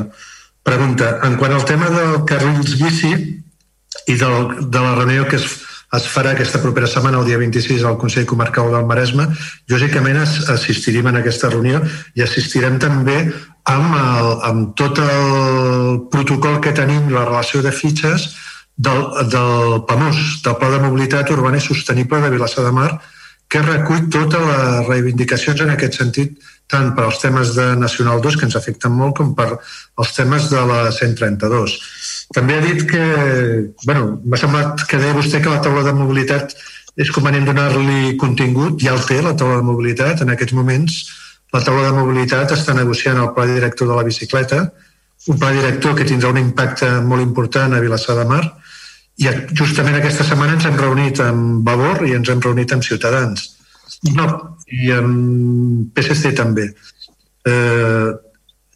pregunta. 0.62 1.18
En 1.26 1.36
quant 1.40 1.52
al 1.56 1.66
tema 1.68 1.90
del 1.92 2.22
carrils 2.28 2.78
bici 2.80 3.12
i 4.08 4.16
del, 4.16 4.68
de 4.68 4.80
la 4.80 4.94
reunió 4.96 5.26
que 5.28 5.36
es, 5.36 5.46
es 5.92 6.08
farà 6.08 6.32
aquesta 6.32 6.62
propera 6.62 6.88
setmana, 6.88 7.20
el 7.20 7.28
dia 7.28 7.40
26, 7.40 7.84
al 7.84 7.98
Consell 8.00 8.28
Comarcal 8.28 8.70
del 8.72 8.86
Maresme, 8.88 9.28
lògicament 9.68 10.22
assistirem 10.22 11.10
a 11.10 11.18
aquesta 11.20 11.50
reunió 11.52 11.82
i 12.16 12.24
assistirem 12.24 12.78
també 12.80 13.18
amb, 13.70 13.94
el, 13.94 14.30
amb 14.48 14.72
tot 14.78 14.98
el 14.98 16.06
protocol 16.12 16.60
que 16.64 16.74
tenim, 16.76 17.10
la 17.12 17.26
relació 17.28 17.62
de 17.62 17.72
fitxes, 17.72 18.32
del, 18.76 19.02
del 19.30 19.82
PAMOS, 19.86 20.40
del 20.44 20.56
Pla 20.58 20.70
de 20.72 20.80
Mobilitat 20.82 21.30
Urbana 21.30 21.60
i 21.60 21.64
Sostenible 21.64 22.22
de 22.22 22.30
Vilassar 22.32 22.64
de 22.66 22.72
Mar, 22.74 22.90
que 23.52 23.60
recull 23.60 24.08
totes 24.08 24.40
les 24.40 24.86
reivindicacions 24.88 25.60
en 25.60 25.74
aquest 25.74 25.98
sentit, 26.00 26.38
tant 26.72 26.94
per 26.96 27.04
als 27.04 27.20
temes 27.20 27.52
de 27.54 27.66
Nacional 27.76 28.22
2, 28.24 28.38
que 28.40 28.46
ens 28.48 28.56
afecten 28.56 28.94
molt, 28.96 29.18
com 29.18 29.34
per 29.36 29.50
als 29.52 30.14
temes 30.16 30.48
de 30.50 30.62
la 30.70 30.86
132. 30.88 31.74
També 32.32 32.56
ha 32.56 32.62
dit 32.64 32.86
que, 32.88 33.02
bueno, 33.84 34.22
m'ha 34.24 34.40
semblat 34.40 34.86
que 34.88 35.00
deia 35.02 35.18
vostè 35.18 35.42
que 35.42 35.52
la 35.52 35.60
taula 35.64 35.84
de 35.84 35.92
mobilitat 35.98 36.56
és 36.96 37.12
convenient 37.12 37.44
donar-li 37.48 38.16
contingut, 38.20 38.80
ja 38.80 38.96
el 38.96 39.04
té, 39.04 39.20
la 39.20 39.36
taula 39.36 39.60
de 39.60 39.68
mobilitat, 39.68 40.24
en 40.24 40.32
aquests 40.32 40.56
moments 40.56 41.02
la 41.52 41.60
taula 41.60 41.84
de 41.88 41.96
mobilitat 41.96 42.54
està 42.56 42.74
negociant 42.76 43.20
el 43.20 43.32
pla 43.36 43.46
director 43.48 43.88
de 43.90 43.98
la 43.98 44.06
bicicleta, 44.06 44.62
un 45.28 45.38
pla 45.38 45.52
director 45.54 45.94
que 45.94 46.06
tindrà 46.08 46.32
un 46.32 46.40
impacte 46.40 46.88
molt 47.06 47.22
important 47.22 47.74
a 47.74 47.80
Vilassar 47.82 48.16
de 48.18 48.26
Mar, 48.28 48.42
i 49.20 49.28
justament 49.52 49.98
aquesta 49.98 50.24
setmana 50.24 50.56
ens 50.56 50.66
hem 50.66 50.78
reunit 50.80 51.20
amb 51.22 51.66
Vavor 51.66 52.06
i 52.08 52.14
ens 52.16 52.30
hem 52.32 52.40
reunit 52.42 52.72
amb 52.72 52.84
Ciutadans. 52.86 53.44
No, 54.16 54.26
i 54.72 54.90
amb 54.96 55.92
PSC 55.94 56.32
també. 56.38 56.70
Eh, 57.46 58.08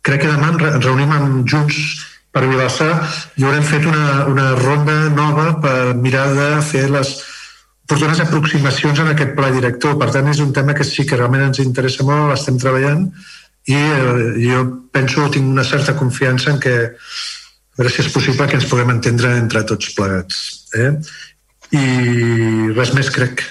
crec 0.07 0.23
que 0.23 0.31
demà 0.31 0.53
ens 0.53 0.85
reunim 0.85 1.15
amb 1.16 1.48
Junts 1.48 1.81
per 2.31 2.44
Vilassar 2.44 2.93
i 3.40 3.47
haurem 3.47 3.65
fet 3.65 3.89
una, 3.89 4.27
una 4.28 4.51
ronda 4.61 4.97
nova 5.16 5.55
per 5.62 5.97
mirar 5.97 6.28
de 6.36 6.51
fer 6.69 6.85
les 6.93 7.16
oportunes 7.86 8.20
aproximacions 8.20 8.98
en 8.98 9.12
aquest 9.12 9.32
pla 9.38 9.52
director. 9.54 9.94
Per 10.00 10.10
tant, 10.10 10.28
és 10.32 10.42
un 10.42 10.52
tema 10.52 10.74
que 10.74 10.84
sí 10.84 11.06
que 11.06 11.18
realment 11.18 11.46
ens 11.48 11.62
interessa 11.62 12.06
molt, 12.06 12.32
l'estem 12.32 12.58
treballant 12.58 13.06
i 13.66 13.74
eh, 13.74 14.34
jo 14.42 14.62
penso, 14.94 15.26
tinc 15.34 15.46
una 15.50 15.64
certa 15.66 15.96
confiança 15.98 16.52
en 16.52 16.60
que 16.62 16.74
a 16.86 17.78
veure 17.78 17.92
si 17.92 18.02
és 18.02 18.10
possible 18.14 18.46
que 18.50 18.58
ens 18.58 18.66
puguem 18.70 18.90
entendre 18.94 19.32
entre 19.38 19.62
tots 19.68 19.90
plegats. 19.94 20.42
Eh? 20.74 20.92
I 21.76 21.86
res 22.74 22.94
més, 22.96 23.10
crec. 23.14 23.42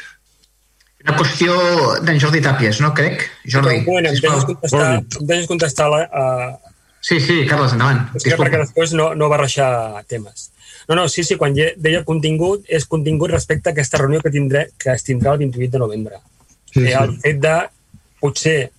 Una 1.05 1.17
qüestió 1.19 1.55
d'en 2.03 2.19
Jordi 2.19 2.41
Tàpies, 2.41 2.79
no 2.81 2.93
crec? 2.97 3.27
Jordi, 3.45 3.83
bueno, 3.85 4.09
em 4.09 4.17
deixes 4.17 4.47
contestar, 4.47 4.87
em 5.03 5.27
deixes 5.29 5.51
contestar 5.51 5.91
la, 5.91 5.99
uh... 6.09 6.73
Sí, 7.05 7.19
sí, 7.21 7.43
Carles, 7.45 7.75
endavant. 7.75 8.01
És 8.17 8.25
que 8.25 8.39
perquè 8.39 8.63
després 8.63 8.95
no, 8.97 9.11
no 9.13 9.29
barrejar 9.29 10.01
temes. 10.09 10.49
No, 10.87 10.95
no, 10.95 11.07
sí, 11.09 11.23
sí, 11.25 11.37
quan 11.39 11.55
deia 11.55 12.03
contingut, 12.05 12.65
és 12.69 12.85
contingut 12.85 13.31
respecte 13.33 13.71
a 13.71 13.73
aquesta 13.73 13.99
reunió 14.01 14.21
que, 14.21 14.31
tindré, 14.33 14.67
que 14.77 14.93
es 14.93 15.05
tindrà 15.05 15.33
el 15.33 15.41
28 15.41 15.71
de 15.71 15.81
novembre. 15.81 16.21
Sí, 16.71 16.85
sí. 16.85 16.91
El 16.93 17.15
fet 17.23 17.41
de 17.41 17.55
potser 18.21 18.57
eh, 18.65 18.69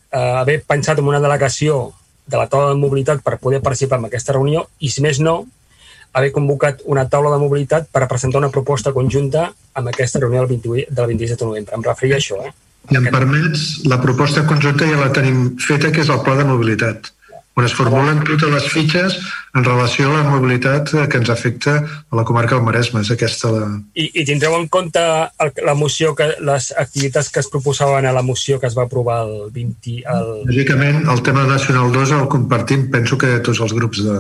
haver 0.43 0.61
pensat 0.67 1.03
en 1.03 1.11
una 1.11 1.21
delegació 1.21 1.93
de 2.27 2.39
la 2.39 2.49
taula 2.51 2.73
de 2.73 2.81
mobilitat 2.81 3.23
per 3.23 3.39
poder 3.43 3.63
participar 3.63 3.99
en 4.01 4.09
aquesta 4.09 4.35
reunió 4.35 4.67
i, 4.79 4.91
si 4.91 5.03
més 5.03 5.19
no, 5.23 5.45
haver 6.17 6.31
convocat 6.33 6.81
una 6.91 7.07
taula 7.11 7.35
de 7.35 7.41
mobilitat 7.43 7.91
per 7.93 8.05
a 8.05 8.09
presentar 8.11 8.41
una 8.41 8.53
proposta 8.55 8.93
conjunta 8.95 9.51
amb 9.77 9.91
aquesta 9.91 10.23
reunió 10.23 10.45
del, 10.45 10.55
28, 10.57 10.95
del 10.95 11.13
27 11.13 11.43
de 11.43 11.51
novembre. 11.51 11.77
Em 11.77 11.85
referia 11.85 12.17
a 12.17 12.23
això. 12.23 12.41
Eh? 12.47 12.55
I 12.95 13.01
em 13.01 13.11
permets, 13.11 13.67
la 13.91 13.99
proposta 14.03 14.47
conjunta 14.47 14.87
ja 14.89 14.99
la 15.01 15.13
tenim 15.15 15.57
feta, 15.61 15.91
que 15.93 16.05
és 16.05 16.11
el 16.13 16.23
pla 16.25 16.39
de 16.39 16.47
mobilitat 16.49 17.11
on 17.57 17.65
es 17.65 17.73
formulen 17.73 18.21
totes 18.27 18.51
les 18.53 18.67
fitxes 18.69 19.15
en 19.57 19.65
relació 19.65 20.11
a 20.11 20.19
la 20.19 20.25
mobilitat 20.29 20.91
que 21.09 21.21
ens 21.23 21.31
afecta 21.33 21.79
a 21.81 22.19
la 22.19 22.25
comarca 22.29 22.55
del 22.55 22.67
Maresme. 22.67 23.01
És 23.01 23.11
aquesta 23.15 23.53
la... 23.55 23.69
I, 23.97 24.11
i 24.13 24.25
tindreu 24.29 24.59
en 24.59 24.67
compte 24.73 25.01
el, 25.01 25.53
la 25.65 25.75
moció 25.79 26.13
que, 26.19 26.29
les 26.45 26.69
activitats 26.77 27.33
que 27.33 27.41
es 27.41 27.49
proposaven 27.53 28.05
a 28.05 28.13
la 28.13 28.25
moció 28.27 28.61
que 28.61 28.69
es 28.69 28.77
va 28.77 28.85
aprovar 28.85 29.23
el 29.25 29.49
20... 29.57 29.97
El... 30.05 30.33
Lògicament, 30.51 31.01
el 31.09 31.25
tema 31.25 31.47
nacional 31.49 31.95
2 31.97 32.13
el 32.19 32.29
compartim, 32.37 32.91
penso 32.93 33.17
que 33.17 33.39
tots 33.41 33.65
els 33.65 33.73
grups 33.77 34.05
de, 34.05 34.19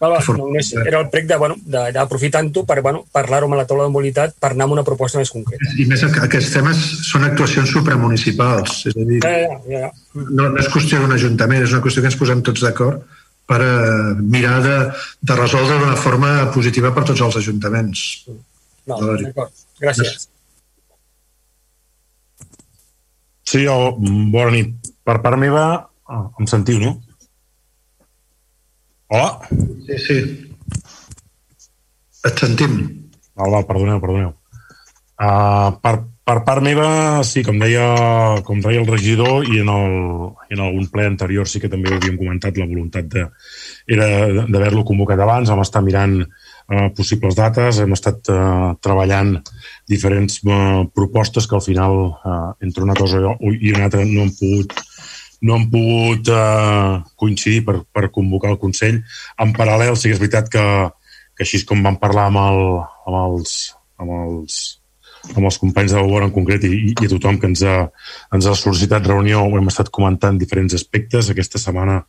Val, 0.00 0.14
val, 0.16 0.36
no, 0.38 0.46
és, 0.56 0.70
era 0.80 1.02
el 1.02 1.10
prec 1.12 1.26
de, 1.28 1.36
bueno, 1.36 1.58
d'aprofitant-ho 1.68 2.62
per 2.64 2.78
bueno, 2.80 3.02
parlar-ho 3.12 3.50
amb 3.50 3.58
la 3.58 3.66
taula 3.68 3.84
de 3.84 3.92
mobilitat 3.92 4.32
per 4.40 4.54
anar 4.54 4.64
amb 4.64 4.78
una 4.78 4.84
proposta 4.86 5.20
més 5.20 5.28
concreta. 5.34 5.74
I 5.76 5.84
més 5.90 6.04
aquests 6.08 6.54
temes 6.54 6.80
són 7.04 7.26
actuacions 7.26 7.68
supramunicipals, 7.74 8.78
és 8.88 8.96
a 8.96 9.04
dir, 9.04 9.18
ja, 9.20 9.34
ja, 9.42 9.58
ja. 9.68 9.90
No, 10.16 10.46
no 10.46 10.56
és 10.62 10.70
qüestió 10.72 11.02
d'un 11.02 11.12
ajuntament, 11.18 11.66
és 11.66 11.74
una 11.76 11.82
qüestió 11.84 12.00
que 12.00 12.08
ens 12.08 12.16
posem 12.16 12.40
tots 12.46 12.64
d'acord 12.64 13.04
per 13.50 13.60
uh, 13.66 14.16
mirar 14.22 14.56
de, 14.64 14.78
de 15.20 15.36
resoldre 15.36 15.76
d'una 15.82 16.00
forma 16.00 16.32
positiva 16.54 16.94
per 16.96 17.04
tots 17.12 17.20
els 17.26 17.36
ajuntaments. 17.42 18.06
No, 18.88 19.02
d'acord. 19.04 19.52
Gràcies. 19.84 20.30
Sí, 23.50 23.66
oh, 23.68 23.92
bona 24.00 24.56
nit. 24.56 24.92
Per 25.04 25.20
part 25.20 25.36
meva, 25.44 25.68
oh, 26.08 26.24
em 26.40 26.48
sentiu, 26.48 26.80
no? 26.80 26.96
Hola? 29.10 29.40
Sí, 29.50 29.96
sí. 29.98 30.16
Et 32.28 32.36
sentim. 32.38 32.76
Val, 33.34 33.50
val, 33.50 33.64
perdoneu, 33.66 33.98
perdoneu. 33.98 34.28
Uh, 35.18 35.72
per, 35.82 35.96
per 36.22 36.36
part 36.46 36.62
meva, 36.62 36.86
sí, 37.26 37.42
com 37.42 37.58
deia, 37.58 37.88
com 38.46 38.60
deia 38.62 38.78
el 38.78 38.86
regidor 38.86 39.48
i 39.50 39.58
en, 39.64 39.72
el, 39.74 39.96
en 40.54 40.62
algun 40.62 40.86
ple 40.92 41.08
anterior 41.10 41.50
sí 41.50 41.58
que 41.58 41.68
també 41.72 41.90
havíem 41.90 42.20
comentat 42.20 42.60
la 42.60 42.68
voluntat 42.70 43.08
de, 43.10 43.26
era 43.90 44.06
d'haver-lo 44.46 44.86
convocat 44.86 45.24
abans, 45.26 45.50
vam 45.50 45.64
estar 45.64 45.82
mirant 45.82 46.20
uh, 46.22 46.86
possibles 46.94 47.34
dates, 47.40 47.82
hem 47.82 47.98
estat 47.98 48.30
uh, 48.30 48.70
treballant 48.78 49.40
diferents 49.90 50.38
uh, 50.46 50.86
propostes 50.94 51.50
que 51.50 51.58
al 51.58 51.66
final, 51.66 51.98
uh, 52.14 52.52
entre 52.62 52.86
una 52.86 52.94
cosa 52.94 53.18
i 53.50 53.74
una 53.74 53.90
altra, 53.90 54.06
no 54.06 54.28
hem 54.28 54.32
pogut 54.38 54.78
no 55.40 55.56
han 55.56 55.66
pogut 55.72 56.28
uh, 56.32 57.00
coincidir 57.20 57.62
per, 57.64 57.78
per 57.92 58.10
convocar 58.12 58.52
el 58.52 58.60
Consell. 58.60 59.00
En 59.40 59.54
paral·lel, 59.56 59.96
sí 59.96 60.10
que 60.10 60.16
és 60.16 60.22
veritat 60.22 60.50
que, 60.52 60.64
que 61.36 61.46
així 61.46 61.62
com 61.68 61.82
vam 61.84 61.96
parlar 62.00 62.28
amb, 62.28 62.40
el, 62.42 62.62
amb, 63.08 63.18
els, 63.24 63.56
amb, 64.00 64.14
els, 64.18 64.58
amb 65.32 65.46
els 65.48 65.60
companys 65.62 65.94
de 65.94 66.00
l'Obor 66.00 66.26
en 66.26 66.34
concret 66.34 66.66
i, 66.68 66.74
i 66.92 67.06
a 67.08 67.12
tothom 67.14 67.40
que 67.40 67.48
ens 67.50 67.64
ha, 67.64 67.78
ens 68.36 68.48
ha 68.48 68.56
sol·licitat 68.58 69.08
reunió, 69.08 69.46
ho 69.46 69.60
hem 69.60 69.70
estat 69.72 69.92
comentant 69.94 70.40
diferents 70.40 70.76
aspectes. 70.76 71.32
Aquesta 71.32 71.62
setmana 71.62 72.02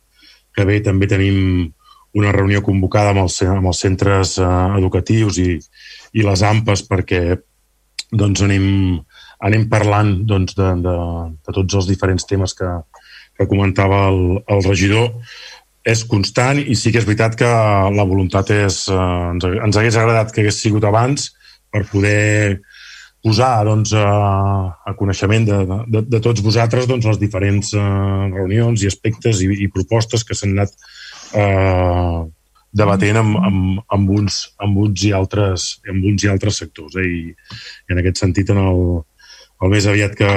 que 0.52 0.68
ve 0.68 0.82
també 0.84 1.08
tenim 1.08 1.70
una 2.20 2.32
reunió 2.36 2.60
convocada 2.60 3.14
amb 3.14 3.22
els, 3.24 3.38
amb 3.48 3.70
els 3.70 3.80
centres 3.80 4.36
uh, 4.42 4.76
educatius 4.76 5.40
i, 5.40 5.56
i 6.12 6.26
les 6.26 6.44
AMPAs 6.44 6.84
perquè 6.90 7.22
doncs, 8.12 8.42
anem, 8.44 8.66
anem 9.40 9.64
parlant 9.72 10.18
doncs, 10.28 10.52
de, 10.58 10.68
de, 10.84 10.96
de 11.40 11.54
tots 11.56 11.80
els 11.80 11.88
diferents 11.88 12.28
temes 12.28 12.52
que, 12.58 12.68
que 13.38 13.48
comentava 13.50 14.06
el, 14.10 14.22
el 14.46 14.62
regidor 14.66 15.10
és 15.82 16.04
constant 16.06 16.60
i 16.62 16.76
sí 16.78 16.92
que 16.92 17.00
és 17.02 17.06
veritat 17.08 17.34
que 17.38 17.48
la 17.96 18.06
voluntat 18.06 18.52
és... 18.54 18.84
Eh, 18.92 18.98
ens, 19.32 19.48
ens 19.66 19.78
hagués 19.78 19.98
agradat 19.98 20.30
que 20.30 20.44
hagués 20.44 20.60
sigut 20.62 20.84
abans 20.86 21.32
per 21.72 21.84
poder 21.90 22.60
posar 23.22 23.64
doncs, 23.66 23.94
a, 23.94 24.06
a 24.84 24.94
coneixement 24.98 25.46
de, 25.46 25.58
de, 25.94 26.02
de 26.10 26.20
tots 26.22 26.42
vosaltres 26.42 26.88
doncs, 26.90 27.06
les 27.06 27.18
diferents 27.20 27.72
eh, 27.78 27.82
reunions 28.34 28.82
i 28.82 28.90
aspectes 28.90 29.42
i, 29.42 29.50
i 29.64 29.70
propostes 29.74 30.26
que 30.26 30.38
s'han 30.38 30.56
anat 30.56 30.74
eh, 31.38 32.22
debatent 32.72 33.20
amb, 33.20 33.38
amb, 33.38 33.80
amb, 33.94 34.12
uns, 34.18 34.42
amb, 34.62 34.78
uns 34.86 35.06
i 35.06 35.12
altres, 35.14 35.68
amb 35.88 36.06
uns 36.08 36.24
i 36.24 36.30
altres 36.32 36.62
sectors. 36.62 36.96
Eh? 36.98 37.06
I, 37.06 37.56
I 37.86 37.94
en 37.94 38.02
aquest 38.02 38.22
sentit, 38.22 38.50
en 38.54 38.62
el, 38.62 38.82
el 39.62 39.70
més 39.70 39.86
aviat 39.86 40.16
que, 40.18 40.32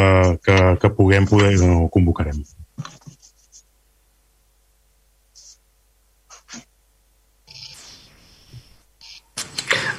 que, 0.46 0.60
que 0.82 0.94
puguem, 0.94 1.26
poder, 1.30 1.56
no, 1.62 1.88
convocarem. 1.94 2.44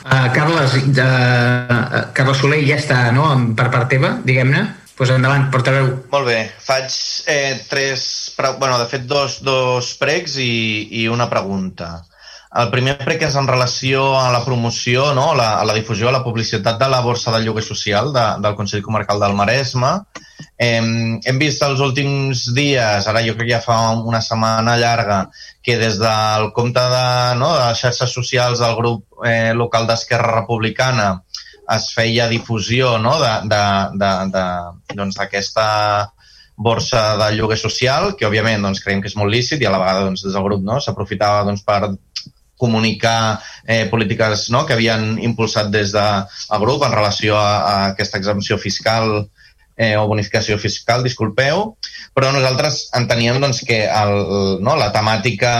Uh, 0.06 0.30
Carles, 0.30 0.76
uh, 0.78 2.02
Carles 2.14 2.38
Soler 2.38 2.60
ja 2.62 2.76
està 2.78 2.98
no? 3.10 3.26
per 3.58 3.66
part 3.74 3.90
teva, 3.90 4.12
diguem-ne. 4.22 4.62
Pues 4.96 5.10
endavant, 5.12 5.50
portaveu. 5.52 5.90
Molt 6.08 6.24
bé. 6.24 6.38
Faig 6.64 6.94
eh, 7.28 7.58
tres... 7.68 8.06
bueno, 8.38 8.78
de 8.78 8.86
fet, 8.88 9.02
dos, 9.04 9.42
dos 9.44 9.90
pregs 10.00 10.38
i, 10.40 10.88
i 11.02 11.08
una 11.12 11.26
pregunta. 11.28 12.06
El 12.56 12.70
primer 12.72 12.94
prec 13.02 13.20
és 13.26 13.34
en 13.36 13.48
relació 13.48 14.02
a 14.16 14.30
la 14.32 14.40
promoció, 14.44 15.10
no? 15.16 15.34
la, 15.36 15.48
a 15.60 15.64
la 15.68 15.74
difusió, 15.76 16.08
a 16.08 16.14
la 16.14 16.22
publicitat 16.24 16.78
de 16.80 16.88
la 16.88 17.02
borsa 17.04 17.34
de 17.34 17.42
lloguer 17.44 17.64
social 17.64 18.12
de, 18.14 18.24
del 18.40 18.54
Consell 18.56 18.84
Comarcal 18.86 19.20
del 19.20 19.34
Maresme. 19.36 19.90
Eh, 20.56 20.80
hem 20.80 21.38
vist 21.42 21.62
els 21.66 21.82
últims 21.84 22.46
dies, 22.56 23.08
ara 23.10 23.20
jo 23.26 23.34
crec 23.36 23.50
que 23.50 23.54
ja 23.58 23.60
fa 23.64 23.76
una 23.98 24.22
setmana 24.24 24.78
llarga, 24.80 25.18
que 25.60 25.76
des 25.76 26.00
del 26.00 26.48
compte 26.56 26.80
de, 26.80 27.36
no, 27.42 27.52
de 27.58 27.66
les 27.66 27.84
xarxes 27.84 28.16
socials 28.20 28.64
del 28.64 28.74
grup 28.80 29.04
eh, 29.28 29.52
local 29.52 29.84
d'Esquerra 29.90 30.40
Republicana 30.40 31.08
es 31.74 31.90
feia 31.92 32.28
difusió 32.30 32.96
no, 33.02 33.18
d'aquesta 33.20 33.98
doncs, 34.94 35.18
borsa 36.56 37.16
de 37.20 37.36
lloguer 37.36 37.58
social, 37.60 38.14
que 38.16 38.24
òbviament 38.24 38.62
doncs, 38.64 38.80
creiem 38.80 39.02
que 39.04 39.10
és 39.10 39.16
molt 39.20 39.28
lícit 39.32 39.60
i 39.60 39.66
a 39.68 39.72
la 39.74 39.80
vegada 39.82 40.06
doncs, 40.06 40.22
des 40.24 40.32
del 40.32 40.46
grup 40.46 40.62
no, 40.64 40.80
s'aprofitava 40.80 41.44
doncs, 41.44 41.62
per 41.66 41.90
comunicar 42.56 43.40
eh, 43.64 43.86
polítiques 43.90 44.48
no, 44.50 44.64
que 44.66 44.76
havien 44.76 45.16
impulsat 45.22 45.70
des 45.72 45.92
del 45.94 46.24
de, 46.24 46.60
grup 46.62 46.84
en 46.86 46.94
relació 46.94 47.36
a, 47.38 47.50
a 47.58 47.74
aquesta 47.92 48.18
exempció 48.18 48.58
fiscal 48.58 49.26
eh, 49.76 49.94
o 49.96 50.06
bonificació 50.08 50.56
fiscal, 50.58 51.04
disculpeu, 51.04 51.76
però 52.16 52.30
nosaltres 52.32 52.86
enteníem 52.96 53.38
doncs, 53.42 53.60
que 53.68 53.82
el, 53.84 54.14
no, 54.64 54.76
la 54.80 54.88
temàtica 54.94 55.52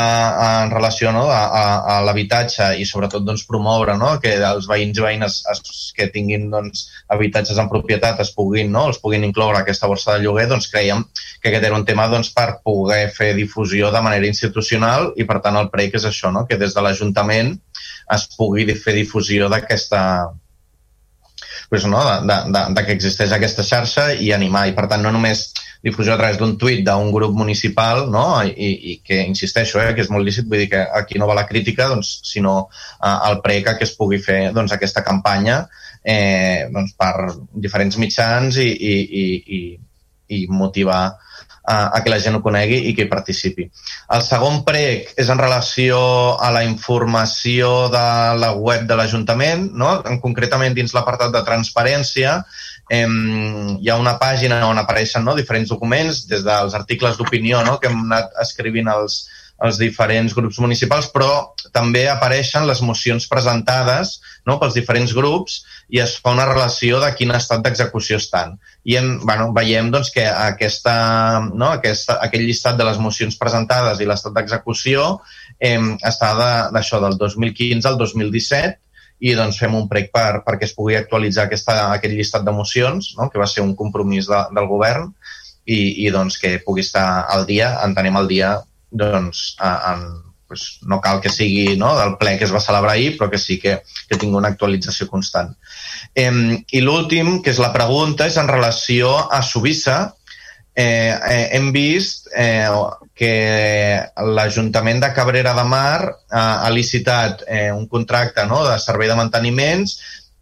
en 0.65 0.73
relació 0.73 1.13
no, 1.13 1.27
a, 1.29 1.43
a, 1.45 1.65
a 1.93 1.99
l'habitatge 2.07 2.73
i 2.81 2.87
sobretot 2.89 3.27
doncs, 3.27 3.45
promoure 3.49 3.97
no, 4.01 4.15
que 4.23 4.33
els 4.41 4.69
veïns 4.71 4.97
i 4.97 5.05
veïnes 5.05 5.39
es, 5.53 5.63
que 5.97 6.09
tinguin 6.15 6.49
doncs, 6.53 6.87
habitatges 7.13 7.61
en 7.61 7.69
propietat 7.73 8.25
es 8.25 8.33
puguin, 8.37 8.73
no, 8.73 8.87
els 8.91 9.01
puguin 9.03 9.29
incloure 9.29 9.61
aquesta 9.61 9.91
borsa 9.91 10.17
de 10.17 10.25
lloguer, 10.25 10.49
doncs 10.49 10.71
creiem 10.73 11.05
que 11.43 11.53
aquest 11.53 11.69
era 11.69 11.77
un 11.77 11.85
tema 11.89 12.09
doncs, 12.13 12.33
per 12.37 12.63
poder 12.65 13.05
fer 13.13 13.35
difusió 13.37 13.93
de 13.93 14.03
manera 14.03 14.27
institucional 14.27 15.13
i 15.21 15.29
per 15.29 15.43
tant 15.45 15.61
el 15.61 15.71
PREC 15.73 16.01
és 16.01 16.09
això, 16.09 16.33
no, 16.33 16.47
que 16.49 16.59
des 16.61 16.75
de 16.75 16.85
l'Ajuntament 16.85 17.53
es 18.17 18.27
pugui 18.39 18.65
fer 18.81 18.97
difusió 18.97 19.51
d'aquesta 19.53 20.03
pues, 21.71 21.87
no, 21.87 22.01
de, 22.27 22.37
de, 22.55 22.65
de 22.75 22.85
que 22.87 22.97
existeix 22.97 23.33
aquesta 23.35 23.65
xarxa 23.67 24.11
i 24.15 24.33
animar. 24.35 24.67
I, 24.71 24.75
per 24.77 24.87
tant, 24.91 25.03
no 25.03 25.13
només 25.15 25.49
difusió 25.87 26.15
a 26.15 26.19
través 26.19 26.39
d'un 26.41 26.57
tuit 26.59 26.83
d'un 26.87 27.11
grup 27.15 27.35
municipal, 27.37 28.07
no? 28.11 28.27
I, 28.43 28.71
i 28.93 28.95
que, 29.05 29.21
insisteixo, 29.23 29.81
eh, 29.83 29.93
que 29.95 30.03
és 30.07 30.13
molt 30.13 30.27
lícit, 30.27 30.49
vull 30.51 30.65
dir 30.65 30.71
que 30.73 30.85
aquí 31.01 31.19
no 31.19 31.29
va 31.31 31.39
la 31.39 31.47
crítica, 31.49 31.89
doncs, 31.93 32.17
sinó 32.27 32.57
eh, 32.67 33.17
el 33.31 33.41
preca 33.45 33.77
que 33.79 33.87
es 33.87 33.95
pugui 33.99 34.19
fer 34.23 34.41
doncs, 34.57 34.75
aquesta 34.75 35.05
campanya 35.07 35.65
eh, 36.03 36.67
doncs, 36.73 36.95
per 36.99 37.13
diferents 37.67 37.99
mitjans 38.03 38.59
i, 38.63 38.71
i, 38.71 38.97
i, 39.23 39.27
i, 39.59 39.63
i 40.39 40.43
motivar 40.51 41.05
a, 41.67 42.01
que 42.03 42.13
la 42.13 42.19
gent 42.23 42.39
ho 42.39 42.43
conegui 42.45 42.79
i 42.89 42.95
que 42.95 43.07
hi 43.07 43.11
participi. 43.11 43.67
El 44.15 44.23
segon 44.27 44.63
prec 44.67 45.13
és 45.19 45.31
en 45.33 45.41
relació 45.43 45.99
a 46.39 46.53
la 46.55 46.63
informació 46.67 47.89
de 47.93 48.07
la 48.41 48.53
web 48.55 48.87
de 48.89 48.99
l'Ajuntament, 48.99 49.69
no? 49.75 49.93
en, 50.07 50.21
concretament 50.23 50.77
dins 50.77 50.95
l'apartat 50.97 51.35
de 51.35 51.43
transparència, 51.47 52.39
eh, 52.91 53.07
hi 53.07 53.91
ha 53.91 53.99
una 54.01 54.17
pàgina 54.23 54.63
on 54.69 54.79
apareixen 54.83 55.27
no, 55.27 55.35
diferents 55.39 55.73
documents, 55.75 56.27
des 56.31 56.47
dels 56.47 56.79
articles 56.79 57.19
d'opinió 57.19 57.65
no, 57.67 57.81
que 57.83 57.91
hem 57.91 58.07
anat 58.07 58.39
escrivint 58.47 58.93
els, 58.95 59.25
els 59.65 59.79
diferents 59.81 60.35
grups 60.37 60.59
municipals, 60.61 61.09
però 61.13 61.55
també 61.73 62.05
apareixen 62.11 62.67
les 62.69 62.83
mocions 62.85 63.27
presentades 63.31 64.19
no, 64.47 64.59
pels 64.61 64.77
diferents 64.77 65.15
grups 65.17 65.63
i 65.89 66.01
es 66.03 66.17
fa 66.21 66.35
una 66.37 66.47
relació 66.49 67.01
de 67.01 67.09
quin 67.17 67.33
estat 67.37 67.63
d'execució 67.65 68.21
estan. 68.21 68.57
I 68.85 68.99
hem, 69.01 69.13
bueno, 69.25 69.49
veiem 69.57 69.89
doncs, 69.95 70.11
que 70.15 70.27
aquesta, 70.29 70.97
no, 71.53 71.71
aquesta, 71.79 72.19
aquell 72.27 72.45
llistat 72.47 72.77
de 72.77 72.89
les 72.89 73.01
mocions 73.03 73.39
presentades 73.41 74.01
i 74.01 74.09
l'estat 74.09 74.37
d'execució 74.37 75.07
eh, 75.59 75.81
està 76.05 76.35
d'això 76.75 77.01
de, 77.01 77.15
del 77.15 77.19
2015 77.25 77.89
al 77.89 77.99
2017 78.03 78.77
i 79.25 79.33
doncs 79.33 79.57
fem 79.57 79.73
un 79.73 79.89
prec 79.89 80.11
per, 80.13 80.43
perquè 80.45 80.69
es 80.69 80.77
pugui 80.77 80.99
actualitzar 80.99 81.47
aquesta, 81.47 81.79
aquest 81.97 82.13
llistat 82.13 82.45
de 82.45 82.53
mocions, 82.53 83.15
no? 83.17 83.31
que 83.33 83.41
va 83.41 83.49
ser 83.49 83.65
un 83.65 83.73
compromís 83.79 84.29
de, 84.29 84.43
del 84.53 84.69
govern, 84.69 85.09
i, 85.67 86.07
i 86.07 86.11
doncs 86.15 86.37
que 86.39 86.59
pugui 86.63 86.85
estar 86.85 87.27
al 87.33 87.47
dia, 87.49 87.73
entenem 87.83 88.21
el 88.21 88.29
dia 88.31 88.51
doncs, 88.97 89.55
en, 89.63 90.07
pues, 90.47 90.79
no 90.83 91.01
cal 91.01 91.21
que 91.21 91.31
sigui 91.31 91.77
no, 91.77 91.95
del 91.99 92.17
ple 92.21 92.37
que 92.39 92.47
es 92.47 92.55
va 92.55 92.63
celebrar 92.63 92.95
ahir, 92.95 93.17
però 93.19 93.31
que 93.31 93.39
sí 93.39 93.59
que, 93.61 93.81
que 94.09 94.19
tingui 94.19 94.39
una 94.39 94.53
actualització 94.55 95.09
constant. 95.11 95.55
Eh, 96.15 96.31
I 96.71 96.85
l'últim, 96.85 97.41
que 97.43 97.53
és 97.55 97.63
la 97.63 97.73
pregunta, 97.75 98.29
és 98.31 98.39
en 98.41 98.49
relació 98.49 99.17
a 99.17 99.43
Subissa. 99.43 99.99
Eh, 100.77 101.09
eh, 101.09 101.49
hem 101.57 101.71
vist 101.73 102.29
eh, 102.37 102.69
que 103.17 103.33
l'Ajuntament 104.37 105.01
de 105.01 105.09
Cabrera 105.17 105.55
de 105.57 105.65
Mar 105.65 106.03
eh, 106.05 106.37
ha 106.37 106.69
licitat 106.71 107.47
eh, 107.49 107.73
un 107.73 107.87
contracte 107.89 108.45
no, 108.45 108.61
de 108.67 108.77
servei 108.83 109.09
de 109.09 109.17
manteniments 109.17 109.97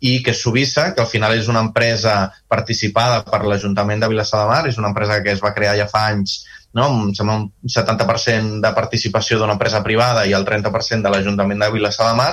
i 0.05 0.19
que 0.27 0.35
Subissa, 0.35 0.89
que 0.93 1.05
al 1.05 1.09
final 1.09 1.37
és 1.39 1.47
una 1.49 1.63
empresa 1.63 2.33
participada 2.51 3.23
per 3.25 3.45
l'Ajuntament 3.47 4.03
de 4.03 4.11
Vilassar 4.11 4.43
de 4.43 4.51
Mar, 4.51 4.65
és 4.69 4.77
una 4.77 4.91
empresa 4.91 5.23
que 5.23 5.33
es 5.33 5.41
va 5.41 5.55
crear 5.55 5.79
ja 5.79 5.87
fa 5.89 6.09
anys 6.11 6.43
no? 6.75 6.89
em 7.07 7.15
sembla 7.15 7.39
un 7.43 7.75
70% 7.77 8.61
de 8.65 8.73
participació 8.77 9.39
d'una 9.39 9.55
empresa 9.57 9.83
privada 9.87 10.27
i 10.27 10.35
el 10.37 10.47
30% 10.47 11.07
de 11.07 11.15
l'Ajuntament 11.15 11.65
de 11.65 11.71
Vilassar 11.75 12.11
de 12.11 12.19
Mar, 12.19 12.33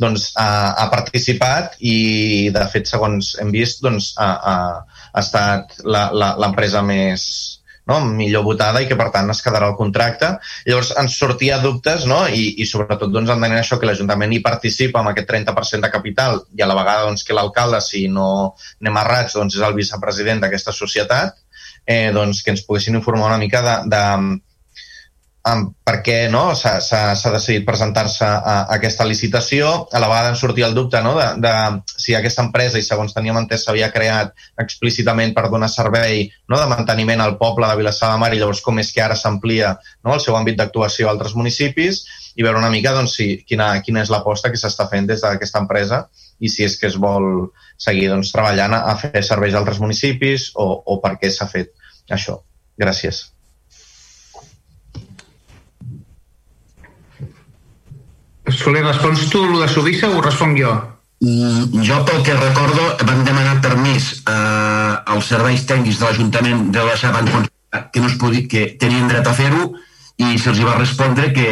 doncs 0.00 0.30
ha, 0.40 0.48
ha 0.80 0.88
participat 0.92 1.76
i, 1.84 2.50
de 2.54 2.66
fet, 2.72 2.88
segons 2.88 3.34
hem 3.40 3.52
vist, 3.54 3.82
doncs, 3.84 4.14
ha, 4.18 4.30
ha, 4.52 5.00
ha 5.12 5.24
estat 5.24 5.76
l'empresa 5.84 6.82
més, 6.86 7.24
no? 7.90 7.98
millor 8.06 8.44
votada 8.46 8.80
i 8.80 8.88
que 8.88 8.96
per 8.98 9.10
tant 9.14 9.28
es 9.34 9.42
quedarà 9.44 9.68
el 9.70 9.76
contracte. 9.78 10.32
Llavors 10.68 10.94
ens 11.02 11.18
sortia 11.20 11.60
dubtes 11.62 12.06
no? 12.08 12.22
I, 12.26 12.56
i 12.62 12.68
sobretot 12.68 13.12
doncs, 13.12 13.32
entenent 13.34 13.60
això 13.60 13.80
que 13.80 13.88
l'Ajuntament 13.90 14.32
hi 14.32 14.42
participa 14.44 15.02
amb 15.02 15.12
aquest 15.12 15.28
30% 15.32 15.86
de 15.86 15.92
capital 15.92 16.40
i 16.56 16.64
a 16.64 16.70
la 16.70 16.78
vegada 16.78 17.06
doncs, 17.08 17.26
que 17.26 17.36
l'alcalde, 17.36 17.82
si 17.84 18.06
no 18.08 18.30
anem 18.80 19.00
errats, 19.04 19.36
doncs, 19.38 19.60
és 19.60 19.68
el 19.68 19.76
vicepresident 19.78 20.42
d'aquesta 20.44 20.74
societat 20.76 21.36
eh, 21.90 22.12
doncs, 22.14 22.44
que 22.44 22.54
ens 22.54 22.62
poguessin 22.68 22.98
informar 23.00 23.32
una 23.32 23.42
mica 23.42 23.64
de, 23.66 23.76
de 23.90 24.04
amb 25.50 25.70
per 25.86 25.94
què 26.04 26.16
no, 26.28 26.42
s'ha 26.54 27.32
decidit 27.32 27.64
presentar-se 27.64 28.26
a, 28.26 28.36
a 28.36 28.54
aquesta 28.76 29.06
licitació. 29.08 29.70
A 29.92 30.02
la 30.02 30.10
vegada 30.10 30.32
en 30.34 30.36
sortia 30.36 30.68
el 30.68 30.76
dubte 30.76 31.00
no, 31.02 31.14
de, 31.16 31.26
de 31.40 31.52
si 31.88 32.14
aquesta 32.14 32.44
empresa, 32.44 32.78
i 32.78 32.84
segons 32.84 33.16
teníem 33.16 33.40
entès, 33.40 33.64
s'havia 33.64 33.90
creat 33.94 34.34
explícitament 34.60 35.32
per 35.36 35.48
donar 35.48 35.70
servei 35.72 36.26
no, 36.46 36.58
de 36.60 36.68
manteniment 36.70 37.24
al 37.24 37.38
poble 37.40 37.70
de 37.70 37.80
Vilassar 37.80 38.12
de 38.12 38.20
Mar 38.20 38.32
i 38.34 38.40
llavors 38.42 38.62
com 38.64 38.78
és 38.84 38.92
que 38.92 39.02
ara 39.04 39.16
s'amplia 39.16 39.74
no, 40.04 40.14
el 40.14 40.22
seu 40.22 40.36
àmbit 40.36 40.60
d'actuació 40.60 41.08
a 41.08 41.14
altres 41.16 41.34
municipis 41.38 42.04
i 42.36 42.44
veure 42.44 42.60
una 42.60 42.70
mica 42.70 42.92
doncs, 42.94 43.16
si, 43.16 43.30
quina, 43.48 43.72
quina 43.84 44.04
és 44.04 44.12
l'aposta 44.12 44.52
que 44.52 44.60
s'està 44.60 44.86
fent 44.92 45.08
des 45.08 45.24
d'aquesta 45.24 45.64
empresa 45.64 46.04
i 46.40 46.52
si 46.52 46.68
és 46.68 46.76
que 46.78 46.88
es 46.92 47.00
vol 47.00 47.50
seguir 47.80 48.10
doncs, 48.12 48.30
treballant 48.36 48.76
a 48.76 48.94
fer 49.00 49.24
serveis 49.24 49.56
a 49.56 49.64
altres 49.64 49.80
municipis 49.80 50.50
o, 50.54 50.68
o 50.84 51.00
per 51.00 51.16
què 51.20 51.32
s'ha 51.32 51.48
fet 51.50 51.72
això. 52.16 52.40
Gràcies. 52.80 53.26
Soler, 58.50 58.82
respons 58.82 59.28
tu 59.30 59.42
el 59.44 59.60
de 59.62 59.68
Subissa 59.70 60.08
o 60.10 60.18
ho 60.18 60.24
responc 60.24 60.58
jo? 60.58 60.72
Mm, 61.20 61.82
jo, 61.84 61.98
pel 62.08 62.22
que 62.24 62.34
recordo, 62.34 62.86
van 63.04 63.22
demanar 63.24 63.60
permís 63.60 64.22
eh, 64.24 64.94
als 65.14 65.28
serveis 65.28 65.66
tècnics 65.68 66.00
de 66.00 66.08
l'Ajuntament 66.08 66.70
de 66.72 66.84
la 66.86 66.96
Saba 66.96 67.20
que, 67.92 68.00
no 68.00 68.08
es 68.08 68.16
podia, 68.18 68.46
que 68.48 68.64
tenien 68.80 69.08
dret 69.10 69.28
a 69.28 69.34
fer-ho 69.36 69.74
i 70.16 70.38
se'ls 70.40 70.62
va 70.64 70.78
respondre 70.78 71.30
que, 71.36 71.50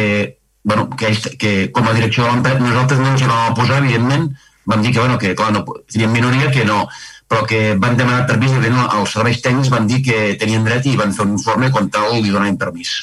bueno, 0.63 0.89
que, 0.97 1.13
que 1.37 1.53
com 1.71 1.87
a 1.87 1.93
direcció 1.93 2.25
de 2.25 2.31
l'empresa 2.31 2.65
nosaltres 2.65 2.99
no 2.99 3.13
ens 3.13 3.21
hi 3.21 3.29
vam 3.29 3.53
posar, 3.57 3.79
evidentment, 3.83 4.27
vam 4.65 4.81
dir 4.81 4.93
que, 4.93 4.99
bueno, 4.99 5.17
que 5.21 5.35
clar, 5.37 5.53
no, 5.53 5.63
teníem 5.93 6.17
minoria, 6.17 6.51
que 6.51 6.65
no, 6.65 6.87
però 7.29 7.45
que 7.45 7.75
van 7.77 7.97
demanar 7.97 8.25
permís 8.27 8.55
i 8.55 8.71
no, 8.73 8.87
els 8.97 9.13
serveis 9.13 9.41
tècnics 9.45 9.69
van 9.69 9.87
dir 9.87 10.01
que 10.05 10.35
tenien 10.41 10.65
dret 10.65 10.87
i 10.89 10.97
van 10.97 11.13
fer 11.13 11.27
un 11.27 11.35
informe 11.37 11.69
com 11.71 11.89
tal 11.93 12.17
li 12.17 12.33
donaven 12.33 12.57
permís. 12.57 12.95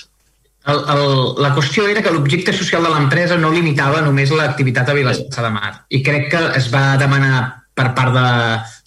El, 0.66 0.80
el, 0.90 1.04
la 1.38 1.52
qüestió 1.54 1.84
era 1.86 2.02
que 2.02 2.10
l'objecte 2.10 2.52
social 2.52 2.82
de 2.82 2.90
l'empresa 2.90 3.36
no 3.38 3.52
limitava 3.54 4.00
només 4.02 4.34
l'activitat 4.34 4.90
a 4.90 4.96
Vilassar 4.98 5.44
de 5.44 5.52
Mar. 5.54 5.70
I 5.94 6.02
crec 6.02 6.26
que 6.32 6.42
es 6.58 6.66
va 6.72 6.96
demanar 6.98 7.36
per 7.76 7.92
part 7.94 8.14
de 8.16 8.28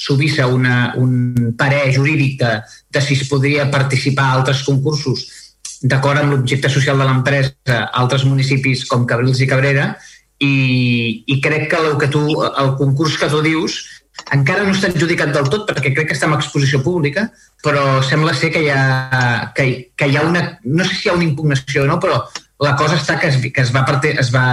Subissa 0.01 0.49
una, 0.51 0.91
un 0.97 1.53
parer 1.57 1.93
jurídic 1.95 2.39
de, 2.41 2.53
de 2.91 3.03
si 3.05 3.15
es 3.15 3.27
podria 3.29 3.69
participar 3.71 4.25
a 4.27 4.39
altres 4.41 4.65
concursos 4.67 5.27
d'acord 5.79 6.19
amb 6.19 6.33
l'objecte 6.33 6.71
social 6.73 6.97
de 6.99 7.05
l'empresa 7.07 7.53
a 7.77 7.83
altres 8.01 8.25
municipis 8.27 8.83
com 8.89 9.05
Cabrils 9.07 9.39
i 9.39 9.47
Cabrera 9.47 9.93
i, 10.43 11.23
i 11.27 11.39
crec 11.43 11.69
que 11.71 11.79
el, 11.79 11.93
que 12.01 12.09
tu, 12.11 12.23
el 12.49 12.73
concurs 12.81 13.15
que 13.21 13.29
tu 13.31 13.39
dius 13.45 13.77
encara 14.35 14.65
no 14.65 14.75
està 14.75 14.89
adjudicat 14.91 15.33
del 15.33 15.49
tot 15.51 15.65
perquè 15.69 15.93
crec 15.95 16.11
que 16.11 16.17
està 16.17 16.27
en 16.29 16.37
exposició 16.37 16.81
pública, 16.85 17.27
però 17.63 18.01
sembla 18.05 18.35
ser 18.37 18.51
que 18.53 18.63
hi 18.65 18.69
ha, 18.73 19.51
que, 19.55 19.67
que 19.95 20.09
hi 20.09 20.17
ha 20.17 20.25
una... 20.27 20.45
No 20.63 20.85
sé 20.85 20.95
si 20.95 21.07
hi 21.07 21.11
ha 21.11 21.17
una 21.17 21.27
impugnació 21.27 21.83
o 21.85 21.89
no, 21.89 21.99
però 22.03 22.21
la 22.65 22.75
cosa 22.79 22.99
està 22.99 23.19
que 23.19 23.31
es, 23.31 23.39
que 23.41 23.63
es, 23.65 23.73
va, 23.75 23.85
parte, 23.87 24.13
es 24.19 24.31
va 24.35 24.47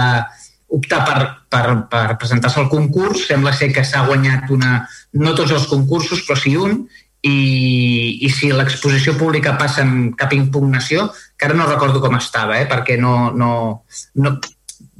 optar 0.67 1.01
per, 1.07 1.19
per, 1.51 1.65
per 1.91 2.05
presentar-se 2.19 2.59
al 2.61 2.71
concurs, 2.71 3.27
sembla 3.29 3.53
ser 3.55 3.71
que 3.75 3.85
s'ha 3.87 4.05
guanyat 4.07 4.51
una... 4.51 4.81
no 5.17 5.35
tots 5.35 5.53
els 5.55 5.67
concursos, 5.71 6.25
però 6.27 6.39
sí 6.39 6.55
un, 6.59 6.81
i, 7.27 8.25
i 8.25 8.29
si 8.31 8.51
l'exposició 8.53 9.15
pública 9.17 9.55
passa 9.59 9.83
amb 9.85 10.13
cap 10.19 10.33
impugnació, 10.35 11.07
que 11.37 11.47
ara 11.47 11.57
no 11.57 11.69
recordo 11.69 12.01
com 12.03 12.15
estava, 12.17 12.59
eh, 12.59 12.67
perquè 12.69 12.97
no, 13.01 13.31
no, 13.35 13.51
no, 14.21 14.35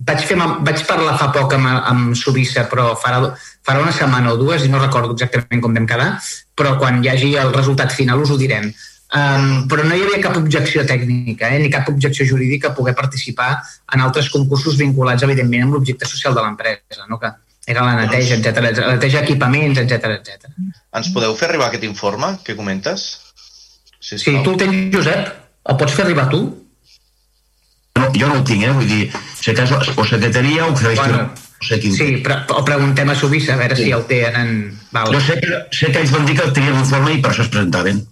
vaig, 0.07 0.23
fer, 0.27 0.37
vaig 0.37 0.83
parlar 0.89 1.17
fa 1.19 1.29
poc 1.35 1.55
amb, 1.57 1.69
amb 1.69 2.17
Subissa, 2.17 2.65
però 2.71 2.91
farà, 2.99 3.33
farà 3.67 3.81
una 3.83 3.91
setmana 3.91 4.31
o 4.31 4.37
dues 4.39 4.63
i 4.63 4.69
no 4.71 4.79
recordo 4.79 5.11
exactament 5.17 5.63
com 5.63 5.73
vam 5.75 5.87
quedar, 5.89 6.11
però 6.55 6.77
quan 6.79 7.01
hi 7.03 7.09
hagi 7.11 7.33
el 7.41 7.51
resultat 7.55 7.91
final 7.95 8.23
us 8.23 8.31
ho 8.31 8.37
direm. 8.39 8.69
Um, 9.07 9.67
però 9.71 9.85
no 9.87 9.95
hi 9.95 10.03
havia 10.03 10.19
cap 10.23 10.35
objecció 10.35 10.83
tècnica 10.87 11.47
eh, 11.55 11.59
ni 11.63 11.69
cap 11.71 11.87
objecció 11.87 12.25
jurídica 12.27 12.71
a 12.71 12.75
poder 12.75 12.93
participar 12.95 13.53
en 13.95 14.03
altres 14.03 14.27
concursos 14.31 14.75
vinculats, 14.79 15.23
evidentment, 15.23 15.63
amb 15.67 15.77
l'objecte 15.77 16.07
social 16.07 16.35
de 16.35 16.43
l'empresa, 16.43 17.05
no? 17.07 17.19
que 17.19 17.31
era 17.67 17.85
la 17.87 17.95
neteja, 18.01 18.35
etc 18.35 18.63
la 18.63 18.93
neteja 18.95 19.23
equipaments, 19.23 19.79
etc 19.83 20.11
etc. 20.17 20.51
Ens 20.99 21.11
podeu 21.15 21.35
fer 21.39 21.49
arribar 21.49 21.69
aquest 21.69 21.87
informe 21.87 22.33
que 22.43 22.55
comentes? 22.55 23.07
Sí, 23.99 24.19
sí 24.19 24.37
tu 24.43 24.55
el 24.55 24.61
tens, 24.63 24.79
Josep? 24.95 25.31
El 25.67 25.79
pots 25.79 25.95
fer 25.95 26.05
arribar 26.05 26.27
tu? 26.31 26.43
No, 27.97 28.11
jo 28.15 28.27
no 28.29 28.39
el 28.39 28.45
tinc, 28.47 28.63
eh? 28.63 28.75
Vull 28.75 28.87
dir, 28.91 29.03
si 29.39 29.55
cas, 29.55 29.71
o 29.71 30.05
secretaria 30.07 30.67
o. 30.67 30.75
Bueno, 30.75 31.27
no 31.57 31.67
sé 31.67 31.79
quin... 31.81 31.95
Sí, 31.95 32.09
però 32.25 32.41
o 32.57 32.65
preguntem 32.67 33.09
a 33.09 33.15
Subissa 33.17 33.55
a 33.55 33.61
veure 33.61 33.77
sí. 33.77 33.87
si 33.87 33.95
el 33.95 34.05
tenen... 34.09 34.53
Val. 34.91 35.09
Jo 35.15 35.23
sé 35.23 35.39
que, 35.41 35.63
sé 35.75 35.89
que 35.91 36.03
ells 36.03 36.13
van 36.13 36.29
dir 36.29 36.37
que 36.37 36.45
el 36.45 36.53
tenien 36.55 36.77
l'informe 36.77 37.15
i 37.15 37.19
per 37.23 37.33
això 37.33 37.45
es 37.47 37.51
presentaven. 37.53 38.05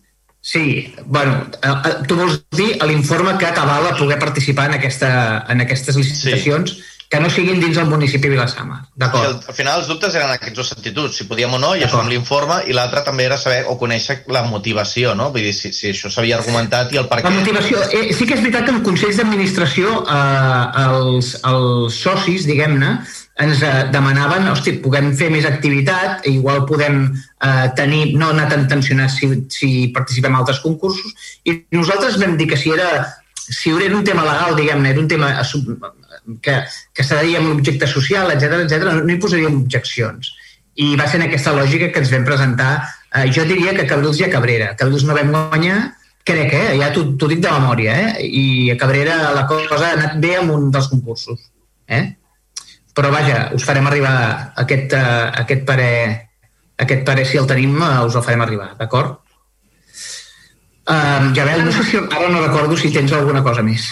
Sí, 0.46 0.94
bueno, 1.06 1.40
eh, 1.58 1.70
eh, 1.74 1.94
tu 2.06 2.18
vols 2.20 2.44
dir 2.54 2.76
l'informe 2.86 3.34
que 3.42 3.48
acavala 3.50 3.96
poder 3.98 4.20
participar 4.22 4.68
en, 4.70 4.76
aquesta, 4.78 5.10
en 5.50 5.66
aquestes 5.66 5.98
licitacions 5.98 6.76
sí 6.76 6.84
que 7.10 7.20
no 7.20 7.30
siguin 7.30 7.60
dins 7.62 7.78
el 7.78 7.86
municipi 7.86 8.28
de 8.28 8.34
Vilassama. 8.34 8.80
D'acord. 8.98 9.26
Al, 9.28 9.36
al 9.48 9.56
final 9.56 9.80
els 9.80 9.90
dubtes 9.90 10.16
eren 10.18 10.32
aquests 10.34 10.58
dos 10.58 10.72
sentituds, 10.74 11.20
si 11.20 11.28
podíem 11.30 11.54
o 11.54 11.60
no, 11.62 11.74
i 11.78 11.84
això 11.86 12.02
amb 12.02 12.10
l'informe, 12.12 12.64
i 12.66 12.76
l'altre 12.76 13.04
també 13.06 13.28
era 13.28 13.38
saber 13.38 13.62
o 13.70 13.78
conèixer 13.80 14.24
la 14.34 14.42
motivació, 14.50 15.14
no? 15.18 15.30
Vull 15.34 15.46
dir, 15.48 15.54
si, 15.56 15.72
si 15.76 15.92
això 15.94 16.10
s'havia 16.12 16.40
argumentat 16.40 16.96
i 16.96 17.02
el 17.02 17.10
per 17.12 17.22
què... 17.22 17.30
La 17.30 17.36
motivació, 17.38 17.84
eh, 17.92 18.10
sí 18.16 18.26
que 18.26 18.38
és 18.38 18.42
veritat 18.42 18.66
que 18.66 18.74
en 18.74 18.82
consells 18.86 19.22
d'administració 19.22 19.94
eh, 20.02 20.88
els, 20.88 21.36
els 21.46 22.02
socis, 22.08 22.50
diguem-ne, 22.50 22.96
ens 23.44 23.62
eh, 23.68 23.74
demanaven, 23.92 24.48
hosti, 24.48 24.78
puguem 24.84 25.12
fer 25.20 25.28
més 25.34 25.46
activitat, 25.48 26.24
igual 26.32 26.64
podem 26.70 27.04
eh, 27.10 27.68
tenir, 27.76 28.16
no 28.16 28.32
anar 28.32 28.48
tan 28.52 28.66
tensionats 28.72 29.20
si, 29.20 29.30
si 29.52 29.70
participem 29.96 30.32
en 30.32 30.40
altres 30.40 30.62
concursos, 30.64 31.12
i 31.44 31.60
nosaltres 31.76 32.20
vam 32.22 32.38
dir 32.40 32.48
que 32.54 32.60
si 32.60 32.72
era 32.72 32.90
si 33.46 33.70
era 33.70 33.96
un 33.96 34.04
tema 34.04 34.24
legal, 34.26 34.56
diguem-ne, 34.58 34.90
era 34.90 35.00
un 35.00 35.08
tema 35.08 35.44
que, 36.42 36.56
que 36.94 37.04
dir 37.04 37.36
amb 37.38 37.52
l'objecte 37.52 37.88
social, 37.88 38.32
etc 38.34 38.64
etc, 38.64 38.88
no, 38.88 39.04
no 39.04 39.14
hi 39.14 39.20
posaríem 39.22 39.60
objeccions. 39.62 40.32
I 40.82 40.96
va 41.00 41.06
ser 41.08 41.20
en 41.22 41.28
aquesta 41.28 41.54
lògica 41.56 41.92
que 41.92 42.02
ens 42.02 42.12
vam 42.12 42.26
presentar, 42.28 42.72
eh, 43.14 43.28
jo 43.32 43.46
diria 43.46 43.76
que 43.78 43.86
Cabrils 43.88 44.20
i 44.20 44.26
a 44.26 44.32
Cabrera. 44.34 44.74
Cabrils 44.80 45.06
no 45.06 45.16
vam 45.16 45.32
guanyar, 45.36 45.78
crec, 46.26 46.56
eh? 46.58 46.76
ja 46.80 46.90
t'ho 46.96 47.30
dic 47.30 47.44
de 47.44 47.54
memòria, 47.54 47.96
eh? 48.02 48.26
i 48.26 48.46
a 48.74 48.80
Cabrera 48.82 49.20
la 49.36 49.46
cosa 49.52 49.92
ha 49.92 49.94
anat 49.94 50.18
bé 50.24 50.36
amb 50.40 50.56
un 50.56 50.72
dels 50.74 50.90
concursos. 50.90 51.52
Eh? 51.86 52.04
Però 52.96 53.12
vaja, 53.12 53.50
us 53.56 53.66
farem 53.68 53.88
arribar 53.90 54.16
aquest, 54.62 54.96
uh, 54.96 55.28
aquest 55.42 55.66
parer, 55.68 55.96
aquest 56.80 57.04
parer, 57.08 57.26
si 57.28 57.40
el 57.42 57.48
tenim, 57.50 57.76
uh, 57.76 58.06
us 58.08 58.16
el 58.16 58.24
farem 58.24 58.46
arribar, 58.46 58.72
d'acord? 58.80 59.20
Uh, 60.86 61.34
ja 61.36 61.44
veu, 61.48 61.64
no 61.66 61.74
sé 61.74 61.84
si 61.90 62.00
ara 62.00 62.30
no 62.30 62.44
recordo 62.46 62.78
si 62.78 62.94
tens 62.94 63.12
alguna 63.18 63.44
cosa 63.44 63.66
més. 63.66 63.90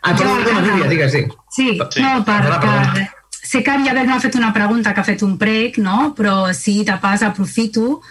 Ah, 0.00 0.14
però 0.14 0.36
no, 0.38 0.44
no, 0.46 0.60
Núria, 0.64 0.88
digues, 0.88 1.12
sí. 1.12 1.24
Sí, 1.50 1.72
sí. 1.76 2.02
no, 2.02 2.22
per, 2.24 2.40
per... 2.62 3.08
Sé 3.48 3.62
que 3.64 3.74
ja 3.84 3.94
no 3.96 4.14
ha 4.14 4.20
fet 4.20 4.36
una 4.36 4.52
pregunta 4.52 4.92
que 4.94 5.00
ha 5.00 5.06
fet 5.06 5.22
un 5.24 5.36
prec, 5.40 5.78
no? 5.80 6.12
però 6.16 6.52
sí, 6.54 6.82
de 6.84 6.96
pas 7.00 7.22
aprofito 7.24 8.02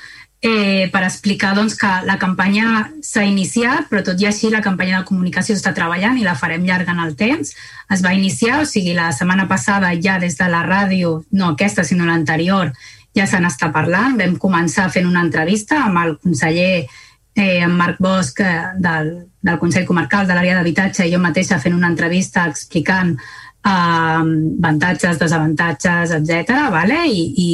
eh, 0.42 0.90
per 0.94 1.04
explicar 1.04 1.56
doncs, 1.56 1.76
que 1.78 1.90
la 2.06 2.18
campanya 2.22 2.92
s'ha 3.02 3.24
iniciat, 3.26 3.88
però 3.90 4.04
tot 4.06 4.22
i 4.22 4.28
així 4.30 4.52
la 4.54 4.62
campanya 4.62 5.02
de 5.02 5.08
comunicació 5.10 5.56
està 5.58 5.74
treballant 5.74 6.18
i 6.18 6.26
la 6.26 6.38
farem 6.38 6.66
llarga 6.66 6.94
en 6.94 7.02
el 7.04 7.16
temps. 7.18 7.56
Es 7.90 8.04
va 8.06 8.14
iniciar, 8.14 8.62
o 8.62 8.70
sigui, 8.70 8.94
la 8.94 9.12
setmana 9.16 9.48
passada 9.48 9.94
ja 10.02 10.20
des 10.20 10.38
de 10.38 10.50
la 10.52 10.64
ràdio, 10.68 11.24
no 11.32 11.54
aquesta, 11.54 11.84
sinó 11.84 12.06
l'anterior, 12.06 12.74
ja 13.18 13.26
se 13.26 13.42
n'està 13.42 13.72
parlant. 13.74 14.18
Vam 14.20 14.38
començar 14.38 14.92
fent 14.94 15.10
una 15.10 15.26
entrevista 15.26 15.82
amb 15.86 16.04
el 16.04 16.18
conseller 16.22 16.86
eh, 16.86 17.60
en 17.64 17.74
Marc 17.78 17.98
Bosch 18.00 18.42
eh, 18.42 18.74
del, 18.78 19.12
del 19.42 19.60
Consell 19.60 19.86
Comarcal 19.86 20.28
de 20.28 20.38
l'àrea 20.38 20.58
d'habitatge 20.60 21.06
i 21.06 21.14
jo 21.14 21.22
mateixa 21.22 21.60
fent 21.64 21.74
una 21.74 21.90
entrevista 21.90 22.46
explicant 22.50 23.16
eh, 23.18 23.72
avantatges, 23.72 25.18
desavantatges, 25.18 26.14
etc. 26.20 26.68
Vale? 26.74 27.02
I, 27.10 27.26
i, 27.42 27.50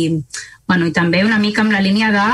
bueno, 0.68 0.88
I 0.88 0.96
també 0.96 1.24
una 1.24 1.40
mica 1.40 1.64
amb 1.64 1.72
la 1.76 1.84
línia 1.84 2.12
de 2.12 2.28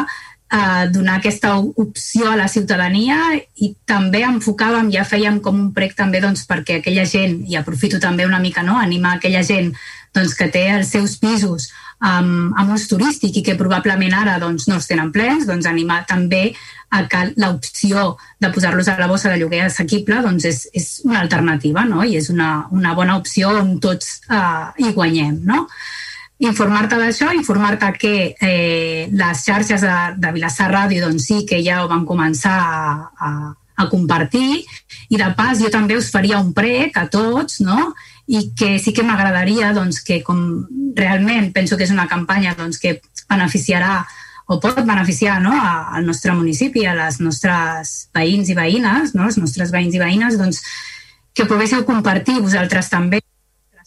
eh, 0.52 0.88
donar 0.92 1.20
aquesta 1.20 1.56
opció 1.58 2.32
a 2.32 2.36
la 2.36 2.48
ciutadania 2.48 3.18
i 3.56 3.74
també 3.86 4.24
enfocàvem, 4.26 4.92
ja 4.94 5.06
fèiem 5.06 5.40
com 5.42 5.60
un 5.60 5.70
prec 5.74 5.96
també 5.98 6.22
doncs, 6.24 6.46
perquè 6.50 6.80
aquella 6.80 7.06
gent, 7.06 7.44
i 7.48 7.58
aprofito 7.60 8.00
també 8.00 8.26
una 8.26 8.42
mica, 8.42 8.64
no? 8.64 8.80
animar 8.80 9.18
aquella 9.18 9.44
gent 9.44 9.74
doncs, 10.16 10.34
que 10.34 10.50
té 10.50 10.66
els 10.74 10.90
seus 10.90 11.18
pisos 11.22 11.70
amb, 12.00 12.56
amb 12.58 12.74
ús 12.74 12.88
turístic 12.90 13.38
i 13.38 13.46
que 13.46 13.58
probablement 13.60 14.16
ara 14.16 14.40
doncs, 14.42 14.68
no 14.68 14.80
els 14.80 14.90
tenen 14.90 15.14
plens, 15.16 15.46
doncs 15.48 15.70
animar 15.70 16.06
també 16.10 16.50
a 16.90 17.04
que 17.06 17.26
l'opció 17.38 18.16
de 18.42 18.50
posar-los 18.50 18.88
a 18.90 18.98
la 18.98 19.08
bossa 19.08 19.30
de 19.30 19.38
lloguer 19.38 19.68
assequible 19.68 20.24
doncs 20.26 20.48
és, 20.50 20.64
és 20.74 20.88
una 21.06 21.20
alternativa 21.22 21.86
no? 21.86 22.02
i 22.04 22.18
és 22.18 22.32
una, 22.34 22.66
una 22.74 22.96
bona 22.98 23.20
opció 23.20 23.52
on 23.60 23.76
tots 23.84 24.24
eh, 24.26 24.66
hi 24.82 24.94
guanyem. 24.96 25.44
No? 25.46 25.68
Informar-te 26.40 26.96
d'això, 26.96 27.34
informar-te 27.36 27.90
que 28.00 28.14
eh, 28.40 29.10
les 29.12 29.42
xarxes 29.44 29.84
de, 29.84 29.96
de 30.24 30.32
Vilassar 30.36 30.70
Ràdio 30.72 31.04
doncs 31.04 31.28
sí 31.28 31.42
que 31.48 31.60
ja 31.66 31.82
ho 31.84 31.90
van 31.92 32.06
començar 32.08 32.56
a, 32.56 32.94
a, 33.20 33.32
a 33.84 33.88
compartir 33.92 34.64
i 35.10 35.20
de 35.20 35.28
pas 35.36 35.60
jo 35.60 35.72
també 35.74 35.98
us 36.00 36.08
faria 36.14 36.40
un 36.40 36.54
prec 36.56 36.96
a 36.98 37.10
tots 37.12 37.60
no? 37.60 37.92
i 38.30 38.54
que 38.56 38.78
sí 38.80 38.94
que 38.96 39.04
m'agradaria 39.04 39.74
doncs, 39.76 40.00
que 40.06 40.22
com 40.24 40.64
realment 40.96 41.52
penso 41.52 41.76
que 41.76 41.84
és 41.84 41.92
una 41.92 42.08
campanya 42.08 42.56
doncs, 42.56 42.80
que 42.80 43.02
beneficiarà 43.28 44.04
o 44.50 44.58
pot 44.62 44.80
beneficiar 44.82 45.38
no, 45.44 45.54
al 45.54 46.08
nostre 46.08 46.34
municipi, 46.34 46.86
a 46.88 46.96
les 46.98 47.20
nostres 47.22 48.10
veïns 48.16 48.50
i 48.50 48.56
veïnes, 48.58 49.12
no, 49.14 49.28
els 49.28 49.38
nostres 49.38 49.74
veïns 49.76 49.94
i 49.94 50.02
veïnes, 50.02 50.40
doncs, 50.40 50.64
que 51.38 51.46
poguéssiu 51.46 51.84
compartir 51.86 52.40
vosaltres 52.42 52.90
també 52.90 53.20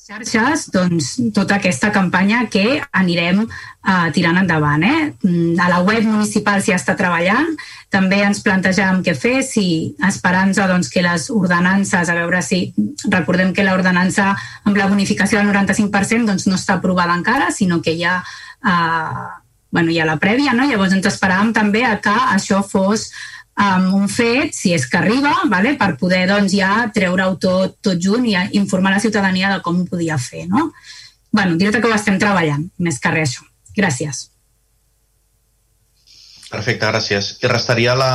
xarxes 0.02 0.64
doncs, 0.74 1.12
tota 1.34 1.60
aquesta 1.60 1.92
campanya 1.94 2.48
que 2.50 2.80
anirem 2.90 3.44
uh, 3.44 4.08
tirant 4.14 4.40
endavant. 4.40 4.82
Eh? 4.82 5.12
Mm, 5.22 5.60
a 5.62 5.68
la 5.70 5.82
web 5.86 6.02
municipal 6.08 6.62
s'hi 6.62 6.74
està 6.74 6.96
treballant, 6.98 7.52
també 7.92 8.18
ens 8.26 8.42
plantejàvem 8.42 9.02
què 9.06 9.14
fer, 9.14 9.36
si 9.46 9.94
esperança 10.08 10.66
doncs, 10.70 10.90
que 10.90 11.04
les 11.06 11.28
ordenances, 11.30 12.10
a 12.10 12.16
veure 12.18 12.42
si 12.42 12.64
recordem 13.06 13.52
que 13.54 13.66
l'ordenança 13.66 14.32
amb 14.66 14.76
la 14.76 14.88
bonificació 14.90 15.38
del 15.38 15.52
95% 15.54 16.26
doncs, 16.32 16.48
no 16.50 16.58
està 16.58 16.80
aprovada 16.80 17.14
encara, 17.14 17.52
sinó 17.54 17.78
que 17.84 17.94
ja 18.00 18.18
uh, 18.22 19.28
bueno, 19.72 19.90
hi 19.90 20.00
ha 20.02 20.08
la 20.08 20.18
prèvia, 20.20 20.52
no? 20.52 20.66
llavors 20.68 20.92
ens 20.92 21.06
esperàvem 21.08 21.54
també 21.56 21.86
a 21.86 21.94
que 22.02 22.12
això 22.34 22.60
fos 22.66 23.12
um, 23.58 23.86
un 24.00 24.08
fet, 24.08 24.54
si 24.56 24.72
és 24.74 24.86
que 24.88 24.98
arriba, 25.00 25.32
vale? 25.50 25.76
per 25.78 25.94
poder 26.00 26.24
doncs, 26.30 26.54
ja 26.56 26.88
treure-ho 26.94 27.36
tot, 27.40 27.78
tot 27.84 28.00
junt 28.00 28.26
i 28.28 28.36
informar 28.58 28.94
la 28.96 29.04
ciutadania 29.04 29.52
de 29.54 29.62
com 29.64 29.82
ho 29.82 29.88
podia 29.88 30.18
fer. 30.18 30.46
No? 30.48 30.70
bueno, 31.32 31.56
dir 31.56 31.72
que 31.72 31.88
ho 31.88 31.94
estem 31.96 32.18
treballant, 32.20 32.68
més 32.78 33.00
que 33.00 33.10
res 33.10 33.30
això. 33.32 33.48
Gràcies. 33.72 34.26
Perfecte, 36.52 36.84
gràcies. 36.84 37.30
I 37.40 37.48
restaria 37.48 37.94
la, 37.96 38.10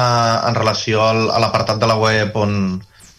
en 0.45 0.55
relació 0.55 1.01
al, 1.01 1.23
a 1.33 1.39
l'apartat 1.41 1.79
de 1.81 1.89
la 1.89 1.97
web 1.97 2.35
on 2.37 2.53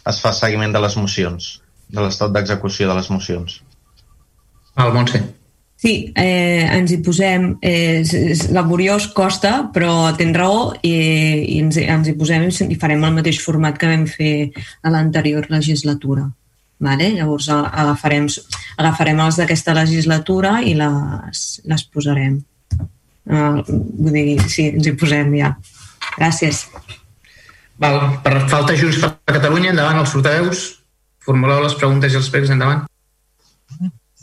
es 0.06 0.20
fa 0.22 0.30
seguiment 0.32 0.72
de 0.72 0.82
les 0.84 0.94
mocions, 0.96 1.48
de 1.90 2.04
l'estat 2.04 2.30
d'execució 2.30 2.86
de 2.86 2.94
les 3.00 3.10
mocions. 3.10 3.58
Val, 4.78 4.94
Montse. 4.94 5.24
Sí, 5.78 6.12
eh, 6.16 6.66
ens 6.74 6.90
hi 6.90 6.96
posem, 7.06 7.52
eh, 7.62 8.00
és, 8.00 8.10
és 8.10 8.40
laboriós, 8.50 9.12
costa, 9.14 9.68
però 9.74 10.10
tens 10.18 10.34
raó 10.34 10.72
i, 10.82 10.90
i 11.54 11.60
ens, 11.62 11.78
ens 11.78 12.10
hi 12.10 12.16
posem 12.18 12.48
i 12.66 12.78
farem 12.82 13.04
el 13.06 13.14
mateix 13.20 13.38
format 13.44 13.78
que 13.78 13.86
vam 13.86 14.02
fer 14.10 14.32
a 14.82 14.90
l'anterior 14.90 15.46
legislatura. 15.52 16.26
Vale? 16.82 17.12
Llavors 17.14 17.46
agafarem, 17.54 18.26
agafarem 18.78 19.22
els 19.22 19.38
d'aquesta 19.38 19.76
legislatura 19.78 20.58
i 20.66 20.74
les, 20.78 21.46
les 21.62 21.86
posarem. 21.94 22.40
Uh, 23.28 23.62
vull 23.68 24.14
dir, 24.14 24.38
sí, 24.50 24.70
ens 24.72 24.86
hi 24.86 24.96
posem 24.98 25.30
ja. 25.38 25.54
Gràcies. 26.16 26.64
Val, 27.78 28.00
per 28.24 28.34
falta 28.50 28.74
Junts 28.74 28.98
per 29.04 29.14
Catalunya, 29.38 29.70
endavant 29.76 30.02
els 30.02 30.14
portaveus. 30.14 30.68
Formuleu 31.22 31.62
les 31.62 31.78
preguntes 31.78 32.14
i 32.14 32.18
els 32.18 32.34
pregs, 32.34 32.50
endavant. 32.50 32.87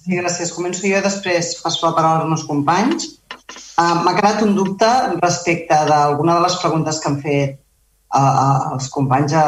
Sí, 0.06 0.14
gràcies. 0.14 0.52
Començo 0.54 0.86
jo 0.86 1.00
després 1.02 1.56
passo 1.64 1.88
la 1.88 1.96
paraula 1.98 2.22
als 2.22 2.30
meus 2.30 2.44
companys. 2.46 3.08
Uh, 3.74 4.04
M'ha 4.06 4.14
quedat 4.14 4.44
un 4.46 4.54
dubte 4.54 4.90
respecte 5.18 5.80
d'alguna 5.90 6.36
de 6.38 6.44
les 6.44 6.58
preguntes 6.62 7.00
que 7.02 7.10
han 7.10 7.18
fet 7.24 7.56
uh, 8.14 8.76
els 8.76 8.92
companys 8.94 9.34
a, 9.34 9.46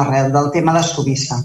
arrel 0.00 0.32
del 0.32 0.48
tema 0.56 0.72
de 0.72 0.82
Subissa. 0.88 1.36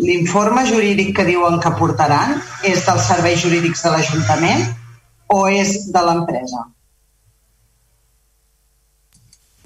L'informe 0.00 0.64
jurídic 0.64 1.12
que 1.18 1.26
diuen 1.28 1.60
que 1.60 1.74
portaran 1.76 2.38
és 2.64 2.86
dels 2.86 3.06
serveis 3.10 3.44
jurídics 3.44 3.84
de 3.84 3.92
l'Ajuntament 3.92 4.64
o 5.34 5.42
és 5.52 5.90
de 5.92 6.04
l'empresa? 6.08 6.64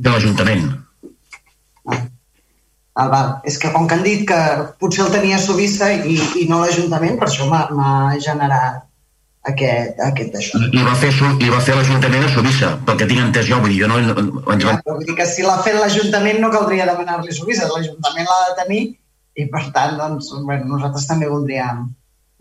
De 0.02 0.10
l'Ajuntament. 0.10 0.72
Ah, 1.86 2.02
val. 2.96 3.28
És 3.48 3.58
que 3.58 3.72
com 3.72 3.86
que 3.88 3.96
han 3.96 4.06
dit 4.06 4.24
que 4.28 4.38
potser 4.80 5.06
el 5.06 5.12
tenia 5.14 5.40
Subissa 5.40 5.90
i, 5.92 6.16
i 6.42 6.48
no 6.48 6.62
l'Ajuntament, 6.62 7.18
per 7.20 7.28
això 7.28 7.48
m'ha 7.48 7.92
generat 8.20 8.82
aquest, 9.48 9.98
aquest 10.06 10.34
d'això. 10.36 10.60
I 10.70 10.82
va 10.86 10.94
fer, 10.98 11.10
i 11.42 11.48
va 11.50 11.60
fer 11.64 11.76
l'Ajuntament 11.78 12.26
a 12.26 12.32
Subissa, 12.34 12.74
pel 12.86 13.00
que 13.00 13.08
tinc 13.10 13.24
entès 13.24 13.48
jo, 13.48 13.58
vull 13.62 13.72
dir, 13.72 13.80
jo 13.82 13.88
no... 13.90 13.98
Ens 13.98 14.66
ja, 14.66 14.76
vull 14.86 15.06
dir 15.08 15.16
que 15.18 15.26
si 15.26 15.46
l'ha 15.46 15.58
fet 15.66 15.78
l'Ajuntament 15.78 16.42
no 16.42 16.52
caldria 16.52 16.86
demanar-li 16.90 17.34
Subissa, 17.34 17.70
l'Ajuntament 17.70 18.28
l'ha 18.28 18.42
de 18.50 18.58
tenir 18.60 18.82
i 19.40 19.48
per 19.48 19.64
tant, 19.72 19.96
doncs, 19.96 20.28
bueno, 20.44 20.68
nosaltres 20.74 21.08
també 21.08 21.30
voldríem, 21.30 21.86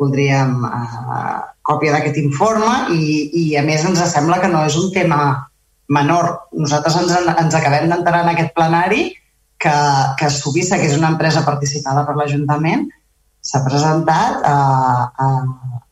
voldríem 0.01 0.57
uh, 0.67 1.39
còpia 1.67 1.95
d'aquest 1.95 2.19
informe 2.19 2.97
i, 2.97 3.05
i 3.39 3.45
a 3.55 3.63
més 3.63 3.85
ens 3.87 4.03
sembla 4.11 4.41
que 4.43 4.51
no 4.51 4.65
és 4.67 4.75
un 4.75 4.91
tema 4.93 5.21
menor. 5.91 6.33
Nosaltres 6.55 6.97
ens, 6.99 7.15
ens 7.31 7.57
acabem 7.57 7.87
d'entrar 7.91 8.25
en 8.25 8.33
aquest 8.33 8.53
plenari 8.57 9.07
que, 9.61 9.75
que 10.17 10.29
Subissa, 10.33 10.79
que 10.81 10.89
és 10.89 10.97
una 10.97 11.11
empresa 11.13 11.45
participada 11.45 12.03
per 12.07 12.17
l'Ajuntament, 12.17 12.87
s'ha 13.41 13.61
presentat 13.65 14.45
a, 14.45 14.57
a, 15.25 15.27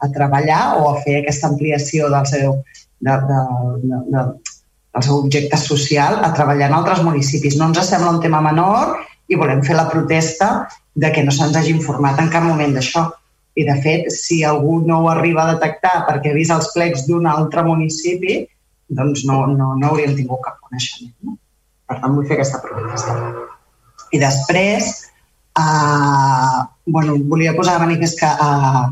a 0.06 0.10
treballar 0.16 0.62
o 0.82 0.90
a 0.92 0.96
fer 1.04 1.20
aquesta 1.20 1.50
ampliació 1.50 2.10
del 2.14 2.26
seu, 2.30 2.58
de, 3.02 3.16
de, 3.30 3.40
de, 3.84 4.02
de, 4.14 4.26
del 4.96 5.06
seu 5.06 5.18
objecte 5.18 5.58
social 5.62 6.20
a 6.26 6.34
treballar 6.38 6.70
en 6.70 6.78
altres 6.80 7.02
municipis. 7.06 7.58
No 7.58 7.70
ens 7.70 7.82
sembla 7.90 8.14
un 8.18 8.22
tema 8.26 8.42
menor 8.46 8.98
i 9.30 9.38
volem 9.38 9.64
fer 9.66 9.78
la 9.78 9.90
protesta 9.90 10.68
de 11.00 11.12
que 11.14 11.24
no 11.26 11.34
se'ns 11.34 11.58
hagi 11.58 11.74
informat 11.76 12.22
en 12.22 12.32
cap 12.34 12.46
moment 12.46 12.74
d'això. 12.76 13.08
I, 13.58 13.66
de 13.68 13.76
fet, 13.84 14.08
si 14.14 14.44
algú 14.46 14.80
no 14.86 15.02
ho 15.04 15.10
arriba 15.12 15.44
a 15.44 15.54
detectar 15.56 16.06
perquè 16.08 16.32
ha 16.32 16.38
vist 16.38 16.54
els 16.54 16.70
plecs 16.74 17.06
d'un 17.10 17.28
altre 17.28 17.66
municipi, 17.66 18.44
doncs 18.90 19.26
no, 19.30 19.42
no, 19.52 19.74
no 19.78 19.90
hauríem 19.90 20.16
tingut 20.18 20.42
cap 20.46 20.62
coneixement. 20.66 21.14
No? 21.26 21.38
Per 21.90 21.98
tant, 21.98 22.14
vull 22.16 22.28
fer 22.30 22.38
aquesta 22.38 22.62
protesta. 22.64 23.18
I 24.12 24.20
després, 24.22 24.90
eh, 25.60 26.60
bueno, 26.86 27.18
volia 27.32 27.56
posar 27.58 27.78
a 27.78 27.86
manifest 27.86 28.20
que 28.20 28.30
eh, 28.30 28.88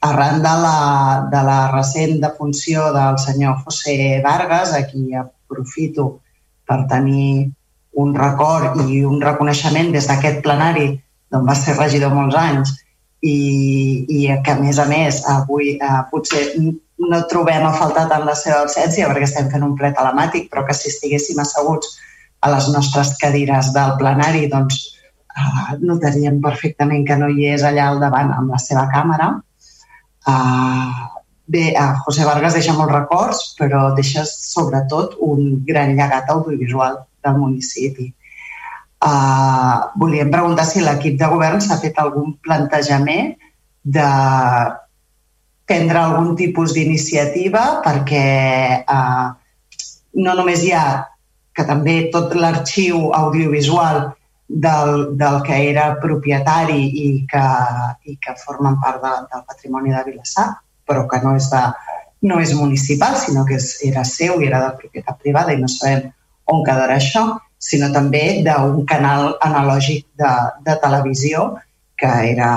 arran 0.00 0.42
de 0.42 0.54
la, 0.64 1.28
de 1.30 1.42
la 1.44 1.60
recent 1.74 2.20
defunció 2.20 2.92
del 2.92 3.18
senyor 3.18 3.62
José 3.64 4.20
Vargas, 4.24 4.74
a 4.74 4.86
qui 4.88 5.14
aprofito 5.14 6.20
per 6.66 6.86
tenir 6.88 7.50
un 8.00 8.14
record 8.14 8.78
i 8.88 9.02
un 9.04 9.20
reconeixement 9.20 9.90
des 9.92 10.06
d'aquest 10.06 10.40
plenari 10.44 10.92
d'on 11.30 11.46
va 11.46 11.56
ser 11.58 11.76
regidor 11.76 12.14
molts 12.14 12.36
anys 12.38 12.72
i, 13.20 14.06
i 14.08 14.20
que, 14.44 14.52
a 14.52 14.60
més 14.60 14.78
a 14.78 14.86
més, 14.88 15.20
avui 15.28 15.74
eh, 15.76 16.02
potser 16.10 16.44
no 17.00 17.20
trobem 17.28 17.64
a 17.66 17.72
faltar 17.76 18.06
tant 18.08 18.24
la 18.28 18.36
seva 18.36 18.62
absència 18.64 19.08
perquè 19.08 19.26
estem 19.28 19.50
fent 19.52 19.64
un 19.66 19.76
ple 19.76 19.92
telemàtic, 19.96 20.48
però 20.50 20.64
que 20.66 20.76
si 20.76 20.88
estiguéssim 20.92 21.40
asseguts 21.40 21.98
a 22.40 22.50
les 22.54 22.68
nostres 22.72 23.14
cadires 23.20 23.72
del 23.74 23.94
plenari, 24.00 24.46
doncs 24.48 24.80
uh, 25.36 25.76
notaríem 25.80 26.40
perfectament 26.42 27.04
que 27.08 27.18
no 27.20 27.28
hi 27.28 27.50
és 27.54 27.64
allà 27.66 27.90
al 27.90 28.00
davant 28.02 28.32
amb 28.36 28.54
la 28.54 28.60
seva 28.62 28.86
càmera. 28.92 29.30
Uh, 30.28 31.08
bé, 31.50 31.70
uh, 31.74 32.00
José 32.06 32.24
Vargas 32.28 32.56
deixa 32.56 32.76
molts 32.76 32.94
records, 32.94 33.44
però 33.60 33.90
deixa 33.96 34.24
sobretot 34.28 35.18
un 35.26 35.60
gran 35.66 35.94
llegat 35.98 36.32
audiovisual 36.32 37.02
del 37.24 37.36
municipi. 37.40 38.08
Uh, 39.00 39.88
volíem 39.96 40.28
preguntar 40.32 40.66
si 40.68 40.82
l'equip 40.84 41.16
de 41.20 41.28
govern 41.28 41.60
s'ha 41.64 41.80
fet 41.80 41.96
algun 42.00 42.34
plantejament 42.44 43.32
de 43.80 44.08
prendre 45.64 46.00
algun 46.00 46.34
tipus 46.36 46.74
d'iniciativa 46.76 47.80
perquè 47.84 48.26
uh, 48.84 49.30
no 50.20 50.34
només 50.36 50.66
hi 50.66 50.74
ha 50.76 50.84
que 51.60 51.68
també 51.68 51.96
tot 52.14 52.32
l'arxiu 52.32 53.10
audiovisual 53.16 54.06
del, 54.48 55.16
del 55.20 55.36
que 55.46 55.58
era 55.68 55.92
propietari 56.00 56.80
i 57.04 57.08
que, 57.28 57.44
i 58.08 58.16
que 58.16 58.34
formen 58.40 58.80
part 58.82 59.02
de, 59.04 59.12
del 59.30 59.44
patrimoni 59.46 59.92
de 59.94 60.02
Vilassar, 60.08 60.48
però 60.88 61.04
que 61.10 61.20
no 61.22 61.36
és, 61.38 61.50
de, 61.52 61.60
no 62.26 62.40
és 62.40 62.54
municipal, 62.56 63.14
sinó 63.20 63.44
que 63.46 63.60
és, 63.60 63.76
era 63.86 64.02
seu 64.08 64.40
i 64.40 64.48
era 64.48 64.64
de 64.64 64.72
propietat 64.80 65.20
privada 65.22 65.54
i 65.54 65.60
no 65.60 65.68
sabem 65.70 66.08
on 66.50 66.64
quedarà 66.66 66.96
això, 66.98 67.26
sinó 67.60 67.92
també 67.92 68.40
d'un 68.42 68.82
canal 68.88 69.36
analògic 69.44 70.08
de, 70.18 70.32
de 70.66 70.76
televisió 70.82 71.50
que 72.00 72.10
era, 72.32 72.50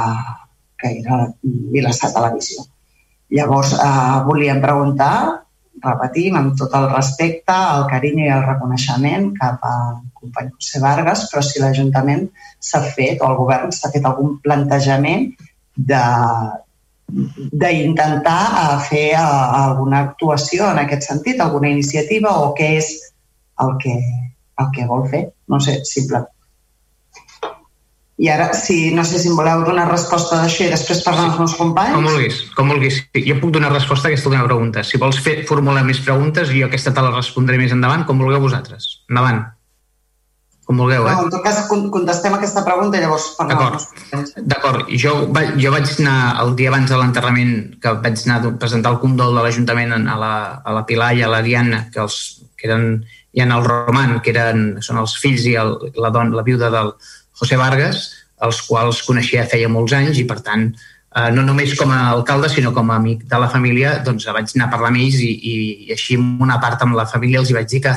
que 0.79 0.95
era 1.03 1.27
Vilassar 1.43 2.13
Televisió. 2.15 2.63
Llavors, 3.33 3.73
eh, 3.75 4.19
volíem 4.25 4.61
preguntar 4.63 5.42
repetim, 5.83 6.35
amb 6.39 6.57
tot 6.59 6.73
el 6.77 6.89
respecte, 6.91 7.53
el 7.77 7.85
carinyo 7.91 8.25
i 8.25 8.33
el 8.33 8.43
reconeixement 8.47 9.31
cap 9.39 9.63
al 9.67 10.01
company 10.19 10.51
José 10.57 10.81
Vargas, 10.83 11.27
però 11.31 11.43
si 11.45 11.61
l'Ajuntament 11.61 12.27
s'ha 12.59 12.83
fet, 12.95 13.21
o 13.21 13.29
el 13.29 13.39
govern 13.39 13.73
s'ha 13.75 13.91
fet 13.93 14.05
algun 14.07 14.37
plantejament 14.43 15.31
de 15.75 16.03
d'intentar 17.61 18.41
eh, 18.59 18.77
fer 18.89 19.07
eh, 19.11 19.17
alguna 19.17 19.99
actuació 20.07 20.69
en 20.71 20.79
aquest 20.83 21.09
sentit, 21.09 21.41
alguna 21.41 21.69
iniciativa 21.69 22.31
o 22.41 22.53
què 22.57 22.69
és 22.79 22.93
el 23.61 23.75
que, 23.83 23.97
el 24.63 24.71
que 24.75 24.87
vol 24.89 25.05
fer. 25.11 25.27
No 25.51 25.59
sé, 25.61 25.81
simplement 25.85 26.32
i 28.23 28.29
ara, 28.31 28.45
si, 28.55 28.93
no 28.95 29.03
sé 29.03 29.19
si 29.19 29.27
em 29.27 29.35
voleu 29.35 29.65
donar 29.67 29.89
resposta 29.89 30.37
d'això 30.39 30.63
i 30.63 30.71
després 30.71 31.01
parlar 31.03 31.25
amb 31.25 31.33
els 31.33 31.39
meus 31.41 31.55
companys. 31.59 31.95
Com 31.97 32.05
vulguis, 32.07 32.37
com 32.55 32.69
vulguis. 32.71 32.99
Jo 33.25 33.35
puc 33.41 33.51
donar 33.51 33.73
resposta 33.73 34.07
a 34.07 34.13
aquesta 34.13 34.29
última 34.29 34.45
pregunta. 34.47 34.83
Si 34.87 34.99
vols 35.01 35.19
fer, 35.25 35.41
formular 35.49 35.83
més 35.83 35.99
preguntes, 36.05 36.53
jo 36.55 36.69
aquesta 36.69 36.93
te 36.95 37.03
la 37.03 37.11
respondré 37.11 37.59
més 37.59 37.73
endavant, 37.75 38.05
com 38.07 38.21
vulgueu 38.23 38.39
vosaltres. 38.45 38.85
Endavant. 39.11 39.41
Com 40.63 40.79
vulgueu, 40.79 41.03
eh? 41.03 41.15
No, 41.17 41.25
en 41.25 41.33
tot 41.33 41.43
cas, 41.43 41.57
contestem 41.67 42.37
aquesta 42.37 42.63
pregunta 42.63 42.95
i 42.95 43.03
llavors 43.03 43.25
parlem 43.35 43.59
D'acord. 43.59 44.37
D'acord. 44.53 44.93
Jo, 45.03 45.11
jo 45.59 45.73
vaig 45.73 45.91
anar 45.97 46.19
el 46.45 46.53
dia 46.61 46.71
abans 46.71 46.93
de 46.93 46.99
l'enterrament, 47.01 47.51
que 47.83 47.93
vaig 48.05 48.23
anar 48.23 48.37
a 48.39 48.53
presentar 48.61 48.93
el 48.95 49.01
condol 49.01 49.35
de 49.35 49.43
l'Ajuntament 49.43 49.91
a, 49.97 50.15
la, 50.21 50.35
a 50.63 50.77
la 50.77 50.85
Pilar 50.87 51.11
i 51.19 51.25
a 51.27 51.33
la 51.33 51.41
Diana, 51.43 51.81
que, 51.91 51.99
els, 52.07 52.21
que 52.55 52.71
eren, 52.71 52.87
i 53.35 53.43
en 53.43 53.51
el 53.51 53.67
Roman, 53.67 54.21
que 54.23 54.31
eren, 54.31 54.63
són 54.79 55.03
els 55.03 55.17
fills 55.19 55.43
i 55.51 55.57
el, 55.59 55.75
la, 55.99 56.13
dona, 56.15 56.39
la 56.39 56.47
viuda 56.47 56.71
del, 56.71 56.93
José 57.39 57.59
Vargas, 57.59 58.09
els 58.43 58.59
quals 58.67 59.03
coneixia 59.07 59.47
feia 59.49 59.69
molts 59.71 59.95
anys 59.97 60.19
i, 60.19 60.25
per 60.29 60.39
tant, 60.45 60.67
eh, 61.15 61.29
no 61.35 61.45
només 61.45 61.75
com 61.79 61.91
a 61.93 62.01
alcalde, 62.11 62.49
sinó 62.51 62.73
com 62.75 62.91
a 62.91 62.99
amic 62.99 63.25
de 63.29 63.39
la 63.39 63.49
família, 63.49 63.97
doncs 64.05 64.27
vaig 64.27 64.51
anar 64.55 64.67
a 64.67 64.73
parlar 64.73 64.91
amb 64.93 65.01
ells 65.03 65.21
i, 65.21 65.31
i, 65.31 65.55
i 65.87 65.95
així 65.95 66.17
una 66.19 66.59
part 66.63 66.83
amb 66.85 66.97
la 66.99 67.07
família 67.09 67.41
els 67.41 67.51
hi 67.51 67.57
vaig 67.57 67.69
dir 67.71 67.81
que, 67.85 67.95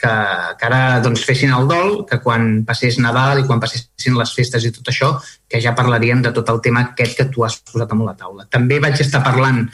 que, 0.00 0.12
que 0.60 0.68
ara 0.68 1.00
doncs, 1.04 1.24
fessin 1.26 1.54
el 1.56 1.68
dol, 1.70 1.96
que 2.08 2.20
quan 2.24 2.64
passés 2.68 2.98
Nadal 3.02 3.42
i 3.42 3.46
quan 3.48 3.62
passessin 3.62 4.18
les 4.18 4.34
festes 4.36 4.66
i 4.66 4.72
tot 4.74 4.92
això, 4.92 5.14
que 5.48 5.62
ja 5.64 5.74
parlaríem 5.76 6.22
de 6.24 6.34
tot 6.36 6.50
el 6.52 6.60
tema 6.64 6.84
aquest 6.90 7.18
que 7.20 7.28
tu 7.32 7.46
has 7.46 7.58
posat 7.62 7.90
damunt 7.90 8.10
la 8.10 8.18
taula. 8.18 8.46
També 8.50 8.80
vaig 8.82 9.00
estar 9.00 9.24
parlant 9.24 9.64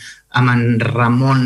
amb 0.41 0.55
en 0.55 0.65
Ramon... 0.87 1.45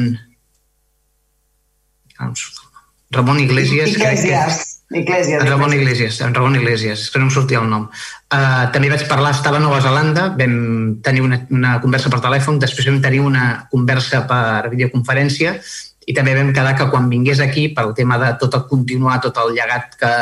Ramon 3.15 3.41
Iglesias. 3.43 3.91
Iglesias. 3.95 4.74
Iglesias. 4.95 5.43
En 5.43 5.51
Ramon 5.51 5.73
Iglesias, 5.75 6.21
en 6.21 6.35
Ramon 6.35 6.57
Iglesias, 6.57 7.09
que 7.11 7.19
no 7.19 7.27
em 7.29 7.33
sortia 7.35 7.61
el 7.61 7.71
nom. 7.71 7.89
Uh, 8.33 8.67
també 8.75 8.91
vaig 8.93 9.07
parlar, 9.11 9.33
estava 9.35 9.61
a 9.61 9.63
Nova 9.63 9.81
Zelanda, 9.85 10.29
vam 10.39 11.01
tenir 11.05 11.25
una, 11.25 11.41
una 11.51 11.75
conversa 11.83 12.13
per 12.13 12.23
telèfon, 12.25 12.61
després 12.63 12.89
vam 12.91 13.01
tenir 13.03 13.21
una 13.25 13.45
conversa 13.73 14.25
per 14.31 14.71
videoconferència 14.73 15.59
i 16.05 16.13
també 16.17 16.35
vam 16.37 16.51
quedar 16.53 16.75
que 16.77 16.89
quan 16.93 17.09
vingués 17.09 17.41
aquí, 17.41 17.69
pel 17.77 17.95
tema 17.97 18.19
de 18.21 18.35
tot 18.41 18.55
el 18.59 18.67
continuar, 18.69 19.21
tot 19.25 19.39
el 19.41 19.55
llegat 19.57 19.97
que, 20.01 20.13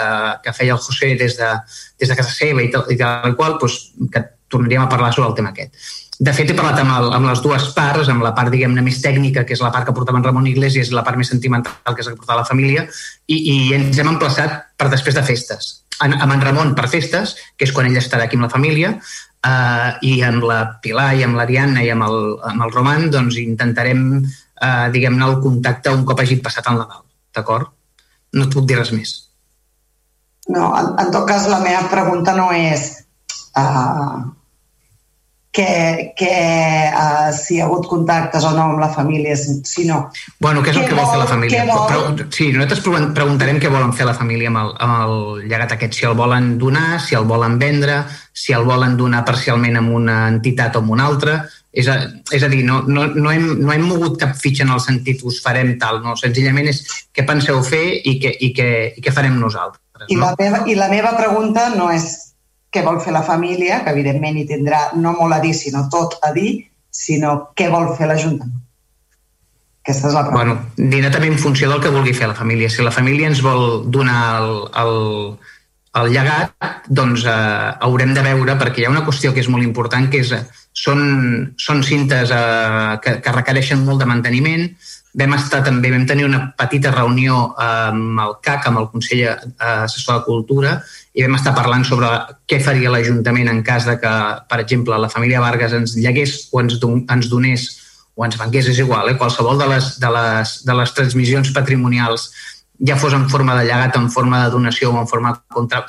que 0.44 0.55
feia 0.55 0.76
el 0.76 0.83
José 0.83 1.15
des 1.18 1.34
de, 1.41 1.51
des 1.99 2.12
de 2.12 2.18
casa 2.18 2.31
seva 2.34 2.62
i 2.62 2.70
tal, 2.70 2.86
i 2.92 2.99
tal 3.01 3.34
qual, 3.39 3.59
doncs, 3.60 3.81
que 4.12 4.23
tornaríem 4.52 4.84
a 4.84 4.91
parlar 4.92 5.12
sobre 5.15 5.31
el 5.31 5.36
tema 5.39 5.51
aquest. 5.51 5.75
De 6.23 6.31
fet, 6.36 6.52
he 6.52 6.55
parlat 6.55 6.78
amb, 6.78 6.92
el, 6.94 7.09
amb 7.17 7.26
les 7.26 7.41
dues 7.42 7.65
parts, 7.75 8.07
amb 8.12 8.23
la 8.23 8.31
part, 8.36 8.52
diguem-ne, 8.55 8.84
més 8.86 9.01
tècnica, 9.02 9.42
que 9.47 9.57
és 9.57 9.62
la 9.65 9.73
part 9.75 9.89
que 9.89 9.94
portava 9.97 10.20
en 10.20 10.26
Ramon 10.26 10.47
Iglesias, 10.47 10.91
i 10.91 10.94
la 10.94 11.02
part 11.07 11.18
més 11.18 11.33
sentimental, 11.33 11.75
que 11.89 11.99
és 11.99 12.07
la 12.07 12.12
que 12.12 12.20
portava 12.20 12.44
la 12.44 12.49
família, 12.49 12.84
i, 13.26 13.39
i 13.39 13.55
ens 13.75 13.99
hem 13.99 14.10
emplaçat 14.12 14.60
per 14.78 14.86
després 14.92 15.17
de 15.17 15.25
festes. 15.26 15.70
En, 16.05 16.15
amb 16.15 16.36
en 16.36 16.44
Ramon 16.44 16.76
per 16.78 16.86
festes, 16.92 17.33
que 17.59 17.67
és 17.67 17.73
quan 17.75 17.89
ell 17.89 17.99
estarà 17.99 18.28
aquí 18.28 18.39
amb 18.39 18.47
la 18.47 18.52
família, 18.52 18.92
eh, 19.49 19.89
i 20.07 20.12
amb 20.26 20.47
la 20.47 20.59
Pilar 20.84 21.09
i 21.18 21.25
amb 21.26 21.41
l'Ariadna 21.41 21.83
i 21.83 21.91
amb 21.91 22.07
el, 22.07 22.20
amb 22.52 22.67
el 22.68 22.75
Roman, 22.76 23.09
doncs 23.15 23.41
intentarem, 23.42 24.05
eh, 24.23 24.86
diguem-ne, 24.94 25.26
el 25.26 25.41
contacte 25.42 25.94
un 25.97 26.05
cop 26.07 26.23
hagi 26.23 26.39
passat 26.44 26.70
el 26.70 26.78
Nadal, 26.84 27.02
d'acord? 27.34 27.73
No 28.39 28.47
et 28.47 28.55
puc 28.55 28.68
dir 28.68 28.78
res 28.78 28.94
més. 28.94 29.17
No, 30.47 30.70
en, 30.78 30.94
en 31.02 31.10
tot 31.15 31.26
cas, 31.26 31.51
la 31.51 31.59
meva 31.67 31.83
pregunta 31.91 32.36
no 32.39 32.52
és... 32.55 32.86
Uh, 33.59 34.31
que, 35.52 36.14
que 36.16 36.32
uh, 36.97 37.31
si 37.36 37.56
hi 37.56 37.60
ha 37.60 37.66
hagut 37.66 37.84
contactes 37.86 38.44
o 38.48 38.55
no 38.56 38.70
amb 38.70 38.81
la 38.81 38.89
família, 38.89 39.36
sinó... 39.36 40.06
Bueno, 40.40 40.62
què 40.64 40.72
és 40.72 40.78
el 40.81 40.86
que 40.89 40.97
vol, 40.97 41.10
fer 41.10 41.18
la 41.20 41.28
família? 41.28 41.66
Vol... 41.68 41.82
Però, 41.90 42.28
sí, 42.32 42.48
nosaltres 42.56 42.81
preguntarem 43.12 43.60
què 43.60 43.70
volen 43.72 43.92
fer 43.92 44.08
la 44.08 44.16
família 44.16 44.48
amb 44.48 44.62
el, 44.62 44.72
amb 44.81 44.97
el 45.05 45.44
llegat 45.44 45.76
aquest, 45.76 45.98
si 45.98 46.08
el 46.08 46.16
volen 46.16 46.56
donar, 46.58 47.02
si 47.05 47.20
el 47.20 47.28
volen 47.28 47.60
vendre, 47.60 48.00
si 48.32 48.56
el 48.56 48.64
volen 48.64 48.97
donar 48.97 49.26
parcialment 49.28 49.76
amb 49.82 49.92
una 50.00 50.16
entitat 50.32 50.81
o 50.81 50.82
amb 50.82 50.97
una 50.97 51.10
altra, 51.12 51.42
és 51.68 51.89
a, 51.89 52.00
és 52.32 52.42
a 52.44 52.48
dir, 52.52 52.64
no, 52.64 52.81
no, 52.89 53.06
no, 53.12 53.28
hem, 53.28 53.52
no 53.60 53.76
hem 53.76 53.84
mogut 53.92 54.16
cap 54.24 54.32
fitxa 54.40 54.64
en 54.64 54.72
el 54.72 54.81
sentit 54.81 55.20
us 55.28 55.44
farem 55.44 55.76
tal, 55.81 56.00
no, 56.00 56.16
senzillament 56.16 56.72
és 56.72 56.81
què 57.12 57.28
penseu 57.28 57.60
fer 57.64 57.84
i 58.08 58.16
què, 58.24 58.39
i 58.40 58.55
què, 58.56 58.72
i 58.97 59.05
què 59.05 59.12
farem 59.12 59.36
nosaltres. 59.40 59.84
No? 60.00 60.08
I, 60.08 60.20
la 60.20 60.34
meva, 60.40 60.64
I 60.64 60.81
la 60.81 60.89
meva 60.89 61.12
pregunta 61.20 61.68
no 61.76 61.92
és 61.92 62.32
què 62.73 62.83
vol 62.84 63.01
fer 63.05 63.12
la 63.12 63.25
família, 63.26 63.83
que 63.84 63.92
evidentment 63.92 64.39
hi 64.41 64.47
tindrà 64.49 64.83
no 64.97 65.12
molt 65.18 65.36
a 65.36 65.41
dir, 65.44 65.52
sinó 65.55 65.86
tot 65.92 66.17
a 66.25 66.33
dir, 66.33 66.55
sinó 66.92 67.52
què 67.57 67.68
vol 67.73 67.92
fer 67.99 68.09
l'Ajuntament. 68.09 68.59
Aquesta 69.83 70.09
és 70.09 70.15
la 70.15 70.23
pregunta. 70.25 70.55
Bueno, 70.55 70.91
dirà 70.94 71.10
també 71.10 71.28
en 71.33 71.41
funció 71.42 71.68
del 71.68 71.83
que 71.83 71.91
vulgui 71.91 72.15
fer 72.15 72.28
la 72.31 72.39
família. 72.39 72.70
Si 72.70 72.84
la 72.86 72.94
família 72.94 73.28
ens 73.28 73.42
vol 73.42 73.91
donar 73.91 74.20
el, 74.39 74.52
el, 74.83 74.94
el 76.01 76.12
llegat, 76.15 76.55
doncs 76.86 77.26
eh, 77.26 77.33
haurem 77.89 78.15
de 78.15 78.23
veure, 78.25 78.57
perquè 78.60 78.83
hi 78.83 78.86
ha 78.86 78.92
una 78.94 79.05
qüestió 79.09 79.34
que 79.34 79.42
és 79.42 79.51
molt 79.51 79.67
important, 79.67 80.07
que 80.12 80.23
és, 80.23 80.33
són, 80.84 81.02
són 81.59 81.83
cintes 81.84 82.31
eh, 82.31 82.92
que, 83.02 83.18
que 83.25 83.34
requereixen 83.34 83.83
molt 83.89 84.05
de 84.05 84.09
manteniment, 84.12 84.68
vam 85.18 85.34
estar 85.36 85.60
també, 85.65 85.91
vam 85.92 86.07
tenir 86.08 86.24
una 86.24 86.41
petita 86.57 86.91
reunió 86.94 87.52
amb 87.60 88.20
el 88.24 88.34
CAC, 88.44 88.68
amb 88.68 88.81
el 88.81 88.89
Consell 88.92 89.26
Assessor 89.58 90.20
de 90.20 90.24
Cultura, 90.24 90.78
i 91.12 91.26
vam 91.26 91.36
estar 91.36 91.52
parlant 91.57 91.84
sobre 91.84 92.08
què 92.49 92.62
faria 92.65 92.92
l'Ajuntament 92.92 93.50
en 93.52 93.60
cas 93.66 93.84
de 93.89 93.99
que, 94.00 94.12
per 94.49 94.60
exemple, 94.62 94.97
la 94.99 95.10
família 95.12 95.42
Vargas 95.44 95.76
ens 95.76 95.97
llegués 95.99 96.49
o 96.52 96.62
ens, 96.65 96.78
don, 96.81 97.05
ens 97.12 97.28
donés 97.28 97.68
o 98.16 98.24
ens 98.24 98.39
vengués, 98.41 98.68
és 98.73 98.81
igual, 98.81 99.10
eh? 99.10 99.18
qualsevol 99.20 99.60
de 99.60 99.68
les, 99.68 99.92
de, 100.00 100.08
les, 100.16 100.57
de 100.65 100.78
les 100.81 100.97
transmissions 100.97 101.52
patrimonials 101.52 102.31
ja 102.82 102.97
fos 102.97 103.12
en 103.15 103.28
forma 103.31 103.55
de 103.58 103.66
llegat, 103.68 103.97
en 103.97 104.08
forma 104.10 104.42
de 104.44 104.50
donació 104.50 104.91
o 104.91 105.00
en 105.00 105.08
forma 105.08 105.36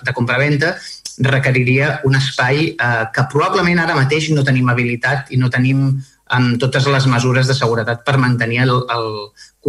de 0.04 0.14
compraventa, 0.14 0.76
requeriria 1.18 2.00
un 2.04 2.16
espai 2.16 2.74
eh, 2.74 3.06
que 3.14 3.24
probablement 3.32 3.80
ara 3.84 3.96
mateix 3.98 4.32
no 4.34 4.44
tenim 4.46 4.70
habilitat 4.70 5.32
i 5.32 5.40
no 5.40 5.50
tenim 5.54 5.94
amb 6.34 6.60
totes 6.62 6.88
les 6.90 7.08
mesures 7.12 7.50
de 7.50 7.56
seguretat 7.58 8.04
per 8.08 8.18
mantenir 8.22 8.64
el, 8.66 8.76
el, 8.96 9.10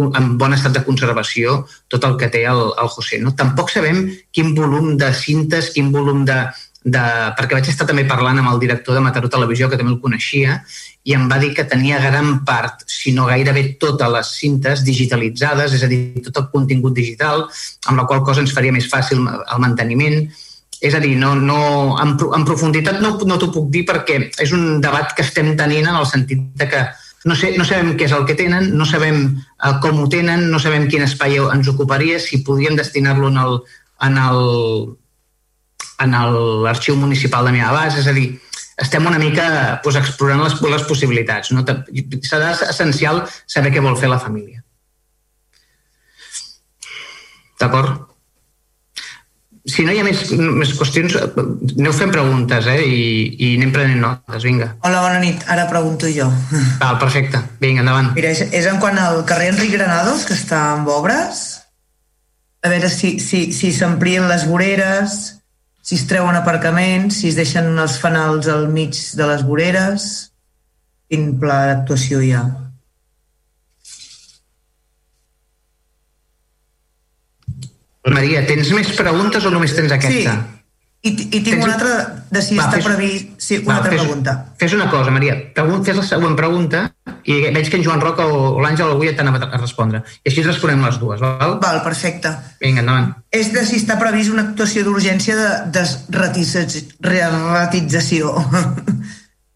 en 0.05 0.29
bon 0.41 0.55
estat 0.55 0.73
de 0.75 0.83
conservació 0.85 1.61
tot 1.91 2.05
el 2.07 2.17
que 2.21 2.31
té 2.33 2.45
el, 2.49 2.61
el 2.81 2.91
José. 2.93 3.21
No? 3.21 3.35
Tampoc 3.37 3.73
sabem 3.73 4.05
quin 4.33 4.55
volum 4.57 4.95
de 5.01 5.11
cintes, 5.13 5.69
quin 5.75 5.91
volum 5.93 6.23
de, 6.27 6.39
de... 6.83 7.03
perquè 7.37 7.57
vaig 7.57 7.69
estar 7.71 7.87
també 7.89 8.05
parlant 8.09 8.41
amb 8.41 8.53
el 8.53 8.61
director 8.63 8.97
de 8.97 9.03
Mataró 9.05 9.29
Televisió, 9.31 9.69
que 9.69 9.79
també 9.79 9.93
el 9.93 10.01
coneixia, 10.01 10.59
i 11.05 11.13
em 11.17 11.27
va 11.29 11.37
dir 11.41 11.51
que 11.57 11.67
tenia 11.69 12.01
gran 12.01 12.39
part, 12.47 12.81
si 12.89 13.13
no 13.13 13.27
gairebé 13.29 13.67
totes 13.81 14.11
les 14.15 14.33
cintes 14.39 14.81
digitalitzades, 14.87 15.77
és 15.77 15.85
a 15.85 15.91
dir, 15.91 16.01
tot 16.25 16.41
el 16.41 16.49
contingut 16.53 16.97
digital, 16.97 17.45
amb 17.85 18.01
la 18.01 18.07
qual 18.09 18.25
cosa 18.25 18.41
ens 18.41 18.53
faria 18.55 18.73
més 18.73 18.89
fàcil 18.89 19.21
el 19.21 19.61
manteniment, 19.61 20.23
és 20.81 20.95
a 20.95 20.99
dir, 20.99 21.15
no, 21.19 21.33
no, 21.35 21.59
en, 22.01 22.15
en 22.35 22.45
profunditat 22.47 22.99
no, 23.03 23.15
no 23.27 23.39
t'ho 23.39 23.51
puc 23.53 23.69
dir 23.73 23.85
perquè 23.87 24.19
és 24.43 24.53
un 24.55 24.81
debat 24.83 25.13
que 25.15 25.23
estem 25.23 25.53
tenint 25.59 25.87
en 25.87 25.95
el 25.95 26.07
sentit 26.09 26.41
de 26.59 26.67
que 26.71 26.83
no, 27.25 27.35
sé, 27.37 27.55
no 27.57 27.65
sabem 27.65 27.95
què 27.97 28.05
és 28.05 28.13
el 28.13 28.25
que 28.27 28.35
tenen, 28.37 28.73
no 28.77 28.85
sabem 28.85 29.23
uh, 29.39 29.77
com 29.81 30.03
ho 30.03 30.09
tenen, 30.11 30.49
no 30.51 30.59
sabem 30.61 30.85
quin 30.91 31.05
espai 31.07 31.39
ens 31.39 31.71
ocuparia, 31.71 32.19
si 32.21 32.43
podríem 32.45 32.77
destinar-lo 32.77 33.31
en 33.33 33.39
el, 33.41 33.57
en 34.05 34.21
el 34.21 34.43
en 36.03 36.11
l'arxiu 36.63 36.95
municipal 36.99 37.45
de 37.47 37.53
Mia 37.55 37.69
Abas, 37.69 37.95
és 37.99 38.07
a 38.07 38.13
dir, 38.15 38.27
estem 38.81 39.05
una 39.07 39.19
mica 39.19 39.79
pues, 39.83 39.95
explorant 39.95 40.43
les, 40.43 40.57
les 40.59 40.83
possibilitats. 40.89 41.53
No? 41.55 41.63
Serà 42.27 42.51
essencial 42.67 43.23
saber 43.47 43.71
què 43.73 43.83
vol 43.83 43.95
fer 43.99 44.11
la 44.11 44.19
família. 44.19 44.61
D'acord? 47.61 48.03
Si 49.65 49.85
no 49.85 49.93
hi 49.93 49.99
ha 49.99 50.05
més, 50.05 50.21
més 50.37 50.71
qüestions, 50.77 51.15
aneu 51.17 51.93
fent 51.97 52.11
preguntes 52.13 52.67
eh? 52.69 52.77
I, 52.85 53.05
i 53.33 53.51
anem 53.57 53.71
prenent 53.73 54.03
notes, 54.03 54.45
vinga. 54.45 54.69
Hola, 54.85 55.01
bona 55.07 55.21
nit. 55.23 55.41
Ara 55.49 55.65
pregunto 55.71 56.09
jo. 56.11 56.27
Val, 56.81 56.99
perfecte. 57.01 57.41
Vinga, 57.63 57.81
endavant. 57.81 58.11
Mira, 58.17 58.33
és, 58.35 58.43
és 58.53 58.69
en 58.69 58.77
quant 58.83 58.99
al 59.01 59.23
carrer 59.25 59.49
Enric 59.55 59.73
Granados, 59.73 60.27
que 60.29 60.37
està 60.37 60.61
amb 60.75 60.91
obres, 60.93 61.45
a 62.65 62.69
veure 62.69 62.91
si 62.93 63.15
s'amplien 63.17 64.21
si, 64.21 64.29
si 64.29 64.35
les 64.35 64.45
voreres, 64.49 65.17
si 65.85 65.97
es 65.97 66.05
treuen 66.09 66.37
aparcaments, 66.37 67.21
si 67.21 67.29
es 67.33 67.37
deixen 67.37 67.73
els 67.73 67.97
fanals 68.01 68.49
al 68.49 68.69
mig 68.73 68.97
de 69.17 69.29
les 69.29 69.43
voreres, 69.45 70.07
quin 71.09 71.35
pla 71.41 71.59
d'actuació 71.71 72.21
hi 72.21 72.31
ha? 72.37 72.45
Maria, 78.13 78.45
tens 78.45 78.69
més 78.75 78.91
preguntes 78.97 79.45
o 79.45 79.49
només 79.53 79.73
tens 79.73 79.91
aquesta? 79.95 80.33
Sí, 80.35 80.55
i, 81.05 81.09
i 81.09 81.39
tinc 81.39 81.45
tens... 81.45 81.63
una 81.63 81.73
altra 81.73 81.89
de 82.33 82.41
si 82.41 82.55
Va, 82.57 82.63
està 82.65 82.77
fes... 82.79 82.85
previst... 82.87 83.25
Sí, 83.37 83.57
una 83.61 83.67
Va, 83.67 83.75
altra 83.77 83.91
fes, 83.93 84.01
pregunta. 84.01 84.31
Fes 84.61 84.73
una 84.77 84.87
cosa, 84.89 85.11
Maria. 85.13 85.35
Fes 85.85 85.97
la 85.99 86.05
següent 86.05 86.35
pregunta 86.37 86.79
i 87.25 87.33
veig 87.53 87.69
que 87.69 87.77
en 87.77 87.83
Joan 87.85 88.01
Roca 88.01 88.25
o 88.25 88.59
l'Àngel 88.61 88.89
avui 88.95 89.13
t'han 89.17 89.29
a 89.29 89.31
respondre. 89.57 90.01
I 90.23 90.25
així 90.31 90.41
responem 90.45 90.81
les 90.85 90.97
dues, 91.01 91.19
val? 91.21 91.51
Val, 91.61 91.79
perfecte. 91.85 92.29
Vinga, 92.61 92.81
endavant. 92.85 93.07
És 93.33 93.47
de 93.53 93.61
si 93.65 93.75
està 93.81 93.95
previst 94.01 94.29
una 94.33 94.43
actuació 94.49 94.79
d'urgència 94.87 95.33
de 95.37 95.49
desratització. 95.77 98.25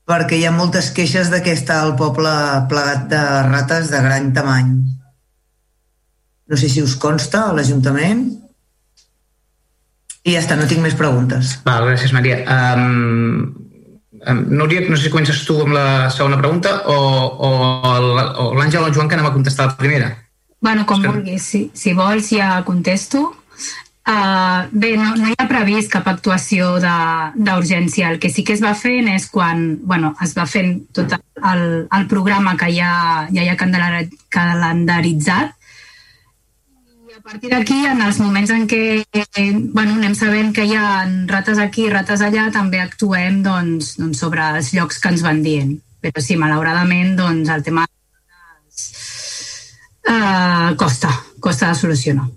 perquè 0.09 0.39
hi 0.39 0.45
ha 0.49 0.55
moltes 0.55 0.89
queixes 0.95 1.29
de 1.29 1.43
que 1.45 1.53
està 1.53 1.83
el 1.85 1.93
poble 1.97 2.31
plegat 2.69 3.03
de 3.11 3.21
rates 3.45 3.91
de 3.93 3.99
gran 4.05 4.31
tamany. 4.33 4.71
No 6.49 6.57
sé 6.57 6.69
si 6.69 6.81
us 6.81 6.95
consta 6.97 7.47
a 7.47 7.53
l'Ajuntament. 7.53 8.25
I 10.25 10.33
ja 10.33 10.39
està, 10.41 10.55
no 10.57 10.67
tinc 10.69 10.81
més 10.83 10.95
preguntes. 10.97 11.59
Val, 11.65 11.85
gràcies, 11.87 12.11
Maria. 12.15 12.37
Um, 12.49 13.53
um, 14.25 14.39
Núria, 14.57 14.81
no 14.89 14.95
sé 14.97 15.03
si 15.07 15.11
comences 15.13 15.43
tu 15.47 15.55
amb 15.63 15.73
la 15.77 15.85
segona 16.13 16.37
pregunta 16.41 16.69
o, 16.89 16.97
o, 16.97 17.49
o 17.85 17.89
l'Àngel 18.57 18.81
o 18.81 18.87
el 18.89 18.95
Joan 18.97 19.09
que 19.11 19.15
anem 19.19 19.29
a 19.29 19.35
contestar 19.35 19.65
la 19.69 19.77
primera. 19.77 20.07
Bueno, 20.59 20.81
com 20.89 21.01
que... 21.01 21.07
vulguis. 21.07 21.43
Si, 21.45 21.61
si 21.77 21.93
vols 21.93 22.25
ja 22.33 22.63
contesto. 22.67 23.19
Uh, 24.09 24.65
bé, 24.73 24.97
no, 24.97 25.13
no 25.19 25.27
hi 25.29 25.35
ha 25.37 25.47
previst 25.47 25.91
cap 25.93 26.07
actuació 26.09 26.79
d'urgència. 26.81 28.09
El 28.09 28.17
que 28.17 28.33
sí 28.33 28.41
que 28.43 28.53
es 28.57 28.63
va 28.65 28.73
fent 28.73 29.07
és 29.13 29.29
quan 29.29 29.77
bueno, 29.85 30.15
es 30.25 30.33
va 30.33 30.49
fent 30.49 30.89
tot 30.97 31.13
el, 31.13 31.85
el 31.85 32.09
programa 32.09 32.57
que 32.57 32.73
ja, 32.73 33.29
ja 33.29 33.45
hi 33.45 33.49
ha 33.53 33.59
calendaritzat 33.59 35.53
a 37.19 37.22
partir 37.22 37.49
d'aquí, 37.51 37.75
en 37.83 37.99
els 37.99 38.17
moments 38.23 38.51
en 38.56 38.65
què 38.69 39.03
bueno, 39.75 39.98
anem 39.98 40.14
sabent 40.15 40.53
que 40.56 40.64
hi 40.64 40.75
ha 40.80 41.03
rates 41.27 41.59
aquí 41.59 41.83
i 41.88 41.91
rates 41.91 42.22
allà, 42.23 42.45
també 42.56 42.80
actuem 42.80 43.41
doncs, 43.43 43.98
doncs, 43.99 44.22
sobre 44.23 44.45
els 44.56 44.72
llocs 44.72 45.01
que 45.03 45.11
ens 45.11 45.23
van 45.25 45.41
dient. 45.43 45.73
Però 45.99 46.23
sí, 46.23 46.38
malauradament, 46.39 47.17
doncs, 47.19 47.49
el 47.51 47.65
tema 47.65 47.83
eh, 50.07 50.69
costa, 50.80 51.11
costa 51.43 51.73
de 51.73 51.80
solucionar. 51.81 52.30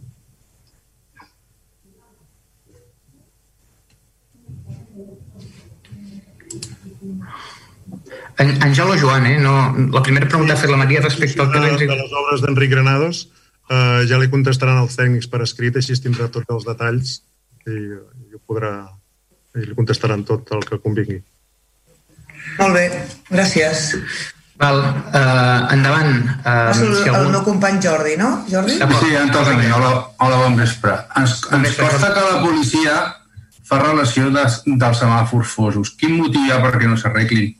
Àngel 8.43 8.91
o 8.91 8.99
Joan, 8.99 9.29
eh? 9.31 9.39
No, 9.39 9.55
la 9.95 10.03
primera 10.03 10.27
pregunta 10.27 10.57
ha 10.57 10.59
fet 10.59 10.73
la 10.73 10.81
Maria 10.81 11.05
respecte 11.05 11.39
al 11.45 11.53
terreny... 11.55 11.79
De 11.87 12.01
les 12.01 12.19
obres 12.25 12.43
d'Enric 12.43 12.75
Granados 12.75 13.29
eh, 13.71 14.03
ja 14.09 14.19
li 14.19 14.31
contestaran 14.33 14.81
els 14.83 14.97
tècnics 14.99 15.29
per 15.31 15.43
escrit, 15.47 15.77
així 15.77 15.99
tindrà 16.01 16.29
tots 16.33 16.51
els 16.51 16.67
detalls 16.69 17.19
i, 17.67 17.79
i 18.33 18.43
podrà 18.47 18.75
i 19.59 19.67
li 19.67 19.75
contestaran 19.77 20.25
tot 20.25 20.49
el 20.57 20.63
que 20.65 20.81
convingui. 20.81 21.19
Molt 22.59 22.75
bé, 22.75 22.87
gràcies. 23.31 23.91
Val, 24.63 24.79
uh, 24.79 25.73
endavant. 25.75 26.13
Uh, 26.45 26.71
el, 26.71 26.95
si 27.03 27.09
algun... 27.11 27.17
el 27.19 27.31
meu 27.35 27.43
company 27.47 27.81
Jordi, 27.83 28.15
no? 28.21 28.31
Jordi? 28.51 28.77
Sí, 28.79 29.11
em 29.19 29.33
toca 29.35 29.55
a 29.55 29.59
mi. 29.59 29.67
Hola, 29.75 29.91
hola 30.23 30.39
bon 30.45 30.59
vespre. 30.61 30.95
Ens, 31.19 31.41
ens 31.57 31.75
consta 31.79 32.13
que 32.15 32.23
la 32.29 32.39
policia 32.45 32.95
fa 33.69 33.81
relació 33.83 34.31
de, 34.35 34.45
dels 34.67 35.03
semàfors 35.03 35.57
fosos. 35.57 35.93
Quin 35.99 36.15
motiu 36.21 36.47
hi 36.47 36.55
ha 36.55 36.61
perquè 36.63 36.91
no 36.91 36.99
s'arreglin? 37.01 37.53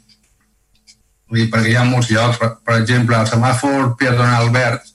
Vull 1.33 1.43
dir, 1.43 1.49
perquè 1.53 1.73
hi 1.73 1.79
ha 1.81 1.87
molts 1.89 2.13
llocs, 2.13 2.39
per, 2.39 2.53
per 2.63 2.79
exemple, 2.83 3.19
el 3.19 3.31
semàfor 3.31 3.95
peatonal 4.01 4.53
verd 4.55 4.92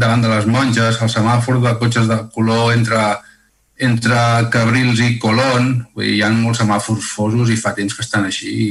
davant 0.00 0.22
de 0.22 0.30
les 0.30 0.46
monges, 0.50 1.00
el 1.02 1.10
semàfor 1.12 1.60
de 1.64 1.74
cotxes 1.80 2.08
de 2.10 2.18
color 2.34 2.72
entre, 2.74 3.02
entre 3.88 4.18
Cabrils 4.52 5.00
i 5.04 5.16
Colón, 5.22 5.72
vull 5.94 6.06
dir, 6.06 6.16
hi 6.18 6.24
ha 6.24 6.32
molts 6.34 6.62
semàfors 6.62 7.12
fosos 7.16 7.52
i 7.52 7.58
fa 7.60 7.74
temps 7.76 7.96
que 7.96 8.04
estan 8.04 8.28
així 8.28 8.52
i, 8.52 8.68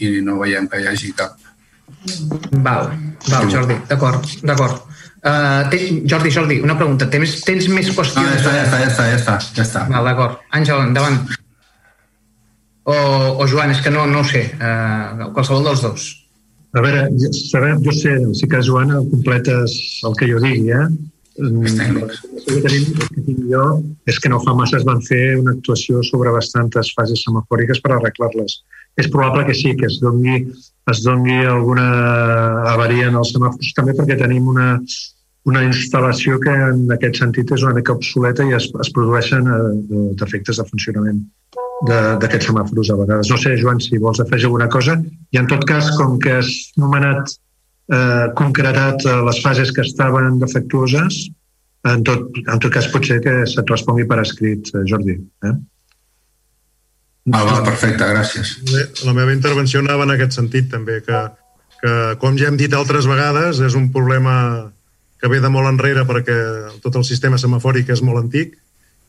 i 0.00 0.12
no 0.26 0.38
veiem 0.42 0.68
que 0.70 0.82
hi 0.82 0.88
hagi 0.90 1.12
cap. 1.18 1.36
Val, 2.64 2.92
val 3.26 3.50
Jordi, 3.50 3.76
d'acord, 3.90 4.26
d'acord. 4.46 4.86
Uh, 5.20 5.68
té, 5.68 5.80
Jordi, 6.08 6.30
Jordi, 6.32 6.60
una 6.64 6.78
pregunta. 6.78 7.10
Tens, 7.12 7.42
tens 7.44 7.66
més 7.68 7.90
qüestions? 7.92 8.24
No, 8.24 8.30
ja 8.30 8.38
està, 8.40 8.54
ja 8.56 8.62
està, 8.64 8.78
ja 8.80 8.88
està, 8.88 9.08
ja 9.10 9.18
està. 9.18 9.34
Ja 9.58 9.66
està. 9.66 9.82
Val, 9.90 10.06
d'acord. 10.08 10.38
Àngel, 10.56 10.86
endavant. 10.86 11.18
O, 12.88 12.94
o 12.94 13.48
Joan, 13.50 13.74
és 13.74 13.82
que 13.84 13.92
no, 13.92 14.06
no 14.08 14.22
ho 14.22 14.28
sé. 14.30 14.46
Uh, 14.56 15.28
qualsevol 15.36 15.68
dels 15.68 15.84
dos. 15.84 16.08
A 16.72 16.82
veure, 16.84 17.06
sabem, 17.34 17.80
jo 17.82 17.92
sé, 17.94 18.12
sí 18.38 18.46
que 18.46 18.60
Joana 18.62 19.00
completes 19.10 19.72
el 20.06 20.14
que 20.18 20.28
jo 20.30 20.38
digui, 20.42 20.70
eh? 20.70 20.86
El 21.40 21.56
que 21.64 22.60
tenim, 22.62 22.84
el 22.94 23.08
que 23.14 23.22
tinc 23.26 23.40
jo 23.50 23.64
és 24.10 24.18
que 24.22 24.30
no 24.30 24.38
fa 24.44 24.54
massa 24.54 24.78
es 24.78 24.86
van 24.86 25.00
fer 25.02 25.38
una 25.40 25.54
actuació 25.56 26.02
sobre 26.06 26.34
bastantes 26.34 26.92
fases 26.94 27.24
semafòriques 27.26 27.80
per 27.82 27.96
arreglar-les. 27.96 28.60
És 29.00 29.08
probable 29.10 29.46
que 29.48 29.56
sí, 29.56 29.72
que 29.78 29.88
es 29.88 29.98
doni, 30.02 30.36
es 30.92 31.02
doni 31.06 31.40
alguna 31.42 31.88
avaria 32.74 33.08
en 33.10 33.18
els 33.18 33.32
semàfors, 33.34 33.74
també 33.74 33.96
perquè 33.98 34.18
tenim 34.20 34.46
una, 34.52 34.76
una 35.50 35.64
instal·lació 35.66 36.38
que 36.42 36.54
en 36.68 36.86
aquest 36.94 37.22
sentit 37.22 37.50
és 37.56 37.66
una 37.66 37.74
mica 37.78 37.96
obsoleta 37.96 38.46
i 38.46 38.54
es, 38.58 38.70
es 38.84 38.94
produeixen 38.94 39.50
eh, 39.50 39.60
defectes 40.22 40.60
de 40.60 40.70
funcionament 40.70 41.22
d'aquests 41.88 42.50
semàfors 42.50 42.90
a 42.92 42.96
vegades. 42.98 43.30
No 43.32 43.38
sé, 43.40 43.54
Joan, 43.60 43.80
si 43.80 43.98
vols 43.98 44.20
afegir 44.20 44.50
alguna 44.50 44.68
cosa. 44.68 44.98
I 45.32 45.40
en 45.40 45.48
tot 45.48 45.64
cas, 45.68 45.88
com 45.96 46.18
que 46.20 46.36
has 46.40 46.50
nomenat, 46.80 47.34
eh, 47.90 48.26
concretat 48.36 49.06
eh, 49.06 49.16
les 49.26 49.40
fases 49.42 49.72
que 49.72 49.84
estaven 49.86 50.38
defectuoses, 50.42 51.28
en 51.88 52.04
tot, 52.04 52.28
en 52.44 52.60
tot 52.60 52.72
cas 52.72 52.88
pot 52.92 53.06
ser 53.06 53.20
que 53.24 53.34
se't 53.48 53.72
respongui 53.72 54.06
per 54.08 54.20
escrit, 54.20 54.68
eh, 54.74 54.84
Jordi. 54.88 55.16
Eh? 55.48 55.54
Ah, 57.32 57.44
va, 57.44 57.60
perfecte, 57.64 58.04
gràcies. 58.04 58.56
La 59.06 59.14
meva 59.16 59.32
intervenció 59.32 59.80
anava 59.80 60.04
en 60.04 60.16
aquest 60.16 60.36
sentit 60.36 60.70
també, 60.72 61.00
que, 61.06 61.24
que 61.80 61.94
com 62.20 62.36
ja 62.36 62.48
hem 62.50 62.58
dit 62.60 62.74
altres 62.76 63.08
vegades, 63.08 63.60
és 63.64 63.76
un 63.78 63.90
problema 63.92 64.34
que 65.20 65.28
ve 65.28 65.40
de 65.40 65.50
molt 65.52 65.68
enrere 65.68 66.06
perquè 66.08 66.36
tot 66.84 66.96
el 66.96 67.04
sistema 67.04 67.38
semafòric 67.40 67.92
és 67.92 68.00
molt 68.04 68.22
antic 68.22 68.56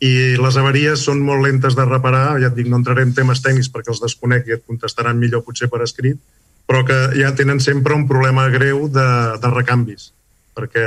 i 0.02 0.12
les 0.42 0.56
avaries 0.58 1.04
són 1.06 1.20
molt 1.22 1.44
lentes 1.46 1.76
de 1.78 1.86
reparar, 1.86 2.40
ja 2.42 2.50
et 2.50 2.56
dic, 2.58 2.68
no 2.70 2.80
entraré 2.80 3.04
en 3.06 3.14
temes 3.14 3.44
tècnics 3.46 3.70
perquè 3.70 3.92
els 3.94 4.02
desconec 4.02 4.48
i 4.50 4.56
et 4.56 4.64
contestaran 4.66 5.20
millor 5.22 5.44
potser 5.46 5.70
per 5.70 5.84
escrit, 5.86 6.18
però 6.66 6.82
que 6.88 6.98
ja 7.20 7.30
tenen 7.38 7.60
sempre 7.62 7.94
un 7.94 8.08
problema 8.10 8.48
greu 8.50 8.88
de, 8.90 9.08
de 9.44 9.52
recanvis, 9.54 10.10
perquè 10.58 10.86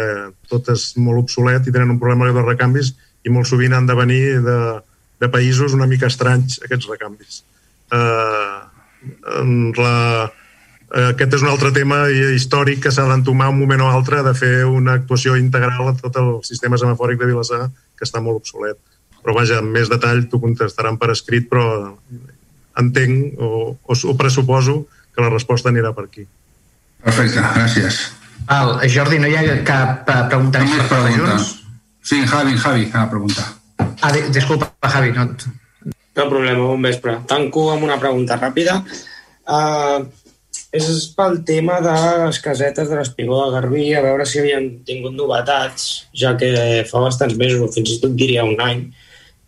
tot 0.51 0.71
és 0.75 0.89
molt 0.99 1.23
obsolet 1.23 1.63
i 1.63 1.75
tenen 1.75 1.93
un 1.95 2.01
problema 2.03 2.27
greu 2.27 2.41
de 2.41 2.47
recanvis 2.49 2.91
i 3.25 3.31
molt 3.31 3.47
sovint 3.47 3.77
han 3.77 3.87
de 3.87 3.95
venir 3.95 4.23
de, 4.43 4.59
de 5.23 5.29
països 5.31 5.77
una 5.79 5.87
mica 5.87 6.11
estranys 6.11 6.59
aquests 6.67 6.91
recanvis. 6.91 7.45
Uh, 7.95 8.67
la, 9.79 9.95
aquest 11.13 11.37
és 11.39 11.45
un 11.45 11.53
altre 11.53 11.71
tema 11.77 12.01
històric 12.11 12.83
que 12.89 12.93
s'ha 12.95 13.07
d'entomar 13.07 13.53
un 13.53 13.61
moment 13.61 13.87
o 13.87 13.93
altre 13.95 14.25
de 14.27 14.35
fer 14.35 14.53
una 14.67 14.99
actuació 14.99 15.39
integral 15.39 15.93
a 15.93 15.95
tot 16.03 16.19
el 16.19 16.35
sistema 16.43 16.81
semafòric 16.83 17.23
de 17.23 17.31
Vilassar 17.31 17.69
que 17.95 18.09
està 18.09 18.25
molt 18.25 18.43
obsolet 18.43 18.81
però 19.25 19.39
vaja, 19.41 19.63
amb 19.63 19.73
més 19.73 19.89
detall 19.89 20.27
t'ho 20.29 20.41
contestaran 20.43 20.99
per 21.01 21.11
escrit, 21.15 21.49
però 21.49 21.65
entenc 22.81 23.41
o, 23.41 23.51
o, 23.81 23.97
o 23.97 24.15
pressuposo 24.21 24.83
que 25.15 25.25
la 25.25 25.33
resposta 25.33 25.71
anirà 25.73 25.95
per 25.97 26.09
aquí. 26.11 26.27
Perfecte, 27.05 27.41
gràcies. 27.57 28.01
Val, 28.49 28.75
Jordi, 28.93 29.21
no 29.23 29.31
hi 29.31 29.37
ha 29.39 29.61
cap 29.65 30.09
eh, 30.11 30.23
pregunta 30.29 30.61
no 30.61 30.73
més 30.73 30.89
per 30.91 31.01
Junts? 31.15 31.53
Sí, 32.05 32.21
Javi, 32.29 32.59
Javi, 32.61 32.89
ha 32.93 33.07
preguntar. 33.09 33.47
Ah, 34.05 34.11
disculpa, 34.13 34.69
Javi. 34.93 35.15
No... 35.17 35.25
no 35.89 36.27
problema, 36.29 36.67
bon 36.67 36.85
vespre. 36.85 37.17
Tanco 37.31 37.71
amb 37.73 37.87
una 37.87 37.97
pregunta 38.03 38.37
ràpida. 38.37 38.83
Uh, 39.49 40.05
és 40.75 40.89
pel 41.17 41.39
tema 41.49 41.79
de 41.85 41.95
les 42.25 42.41
casetes 42.45 42.91
de 42.91 42.99
l'Espigó 42.99 43.41
de 43.45 43.55
Garbí, 43.55 43.87
a 43.95 44.03
veure 44.05 44.27
si 44.29 44.41
havien 44.43 44.69
tingut 44.85 45.15
novetats, 45.17 46.09
ja 46.13 46.35
que 46.41 46.51
fa 46.91 47.03
bastants 47.05 47.39
mesos, 47.41 47.63
o 47.63 47.73
fins 47.73 47.95
i 47.95 48.01
tot 48.03 48.17
diria 48.19 48.45
un 48.45 48.61
any, 48.61 48.85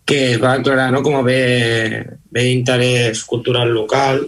que 0.06 0.32
es 0.32 0.40
va 0.42 0.56
declarar 0.56 0.92
no, 0.94 1.02
com 1.02 1.18
a 1.18 1.24
bé, 1.26 1.40
bé 2.30 2.46
d'interès 2.46 3.24
cultural 3.26 3.72
local, 3.74 4.22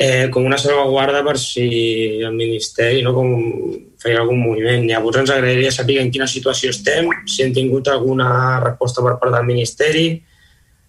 eh, 0.00 0.26
com 0.32 0.48
una 0.48 0.58
salvaguarda 0.58 1.22
per 1.22 1.36
si 1.38 1.68
el 2.24 2.34
Ministeri 2.34 3.04
no, 3.06 3.12
com 3.14 3.30
feia 4.00 4.22
algun 4.22 4.40
moviment. 4.42 4.88
Llavors 4.88 5.20
ens 5.20 5.30
agradaria 5.30 5.70
saber 5.72 6.00
en 6.02 6.10
quina 6.10 6.26
situació 6.26 6.72
estem, 6.74 7.10
si 7.28 7.44
hem 7.44 7.54
tingut 7.54 7.88
alguna 7.92 8.58
resposta 8.64 9.04
per 9.04 9.14
part 9.20 9.36
del 9.36 9.46
Ministeri, 9.46 10.06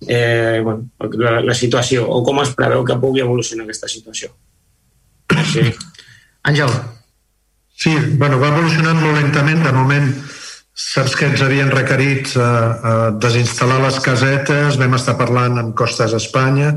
eh, 0.08 0.62
bueno, 0.64 0.90
la, 1.22 1.38
la 1.46 1.54
situació, 1.54 2.08
o 2.10 2.24
com 2.26 2.42
es 2.42 2.56
preveu 2.58 2.86
que 2.88 2.98
pugui 3.04 3.22
evolucionar 3.22 3.68
aquesta 3.68 3.92
situació. 3.92 4.32
Sí. 5.52 5.68
Àngel. 6.48 6.72
Sí, 7.82 7.94
bueno, 8.18 8.40
va 8.42 8.50
evolucionant 8.50 8.98
molt 9.02 9.20
lentament. 9.20 9.62
De 9.66 9.72
moment, 9.76 10.10
Saps 10.82 11.14
que 11.16 11.28
ens 11.30 11.42
havien 11.46 11.70
requerit 11.72 12.32
eh, 12.34 12.42
eh, 12.42 13.10
desinstal·lar 13.22 13.78
les 13.84 14.00
casetes, 14.04 14.80
vam 14.82 14.96
estar 14.98 15.14
parlant 15.20 15.60
amb 15.62 15.76
Costes 15.78 16.16
Espanya. 16.18 16.72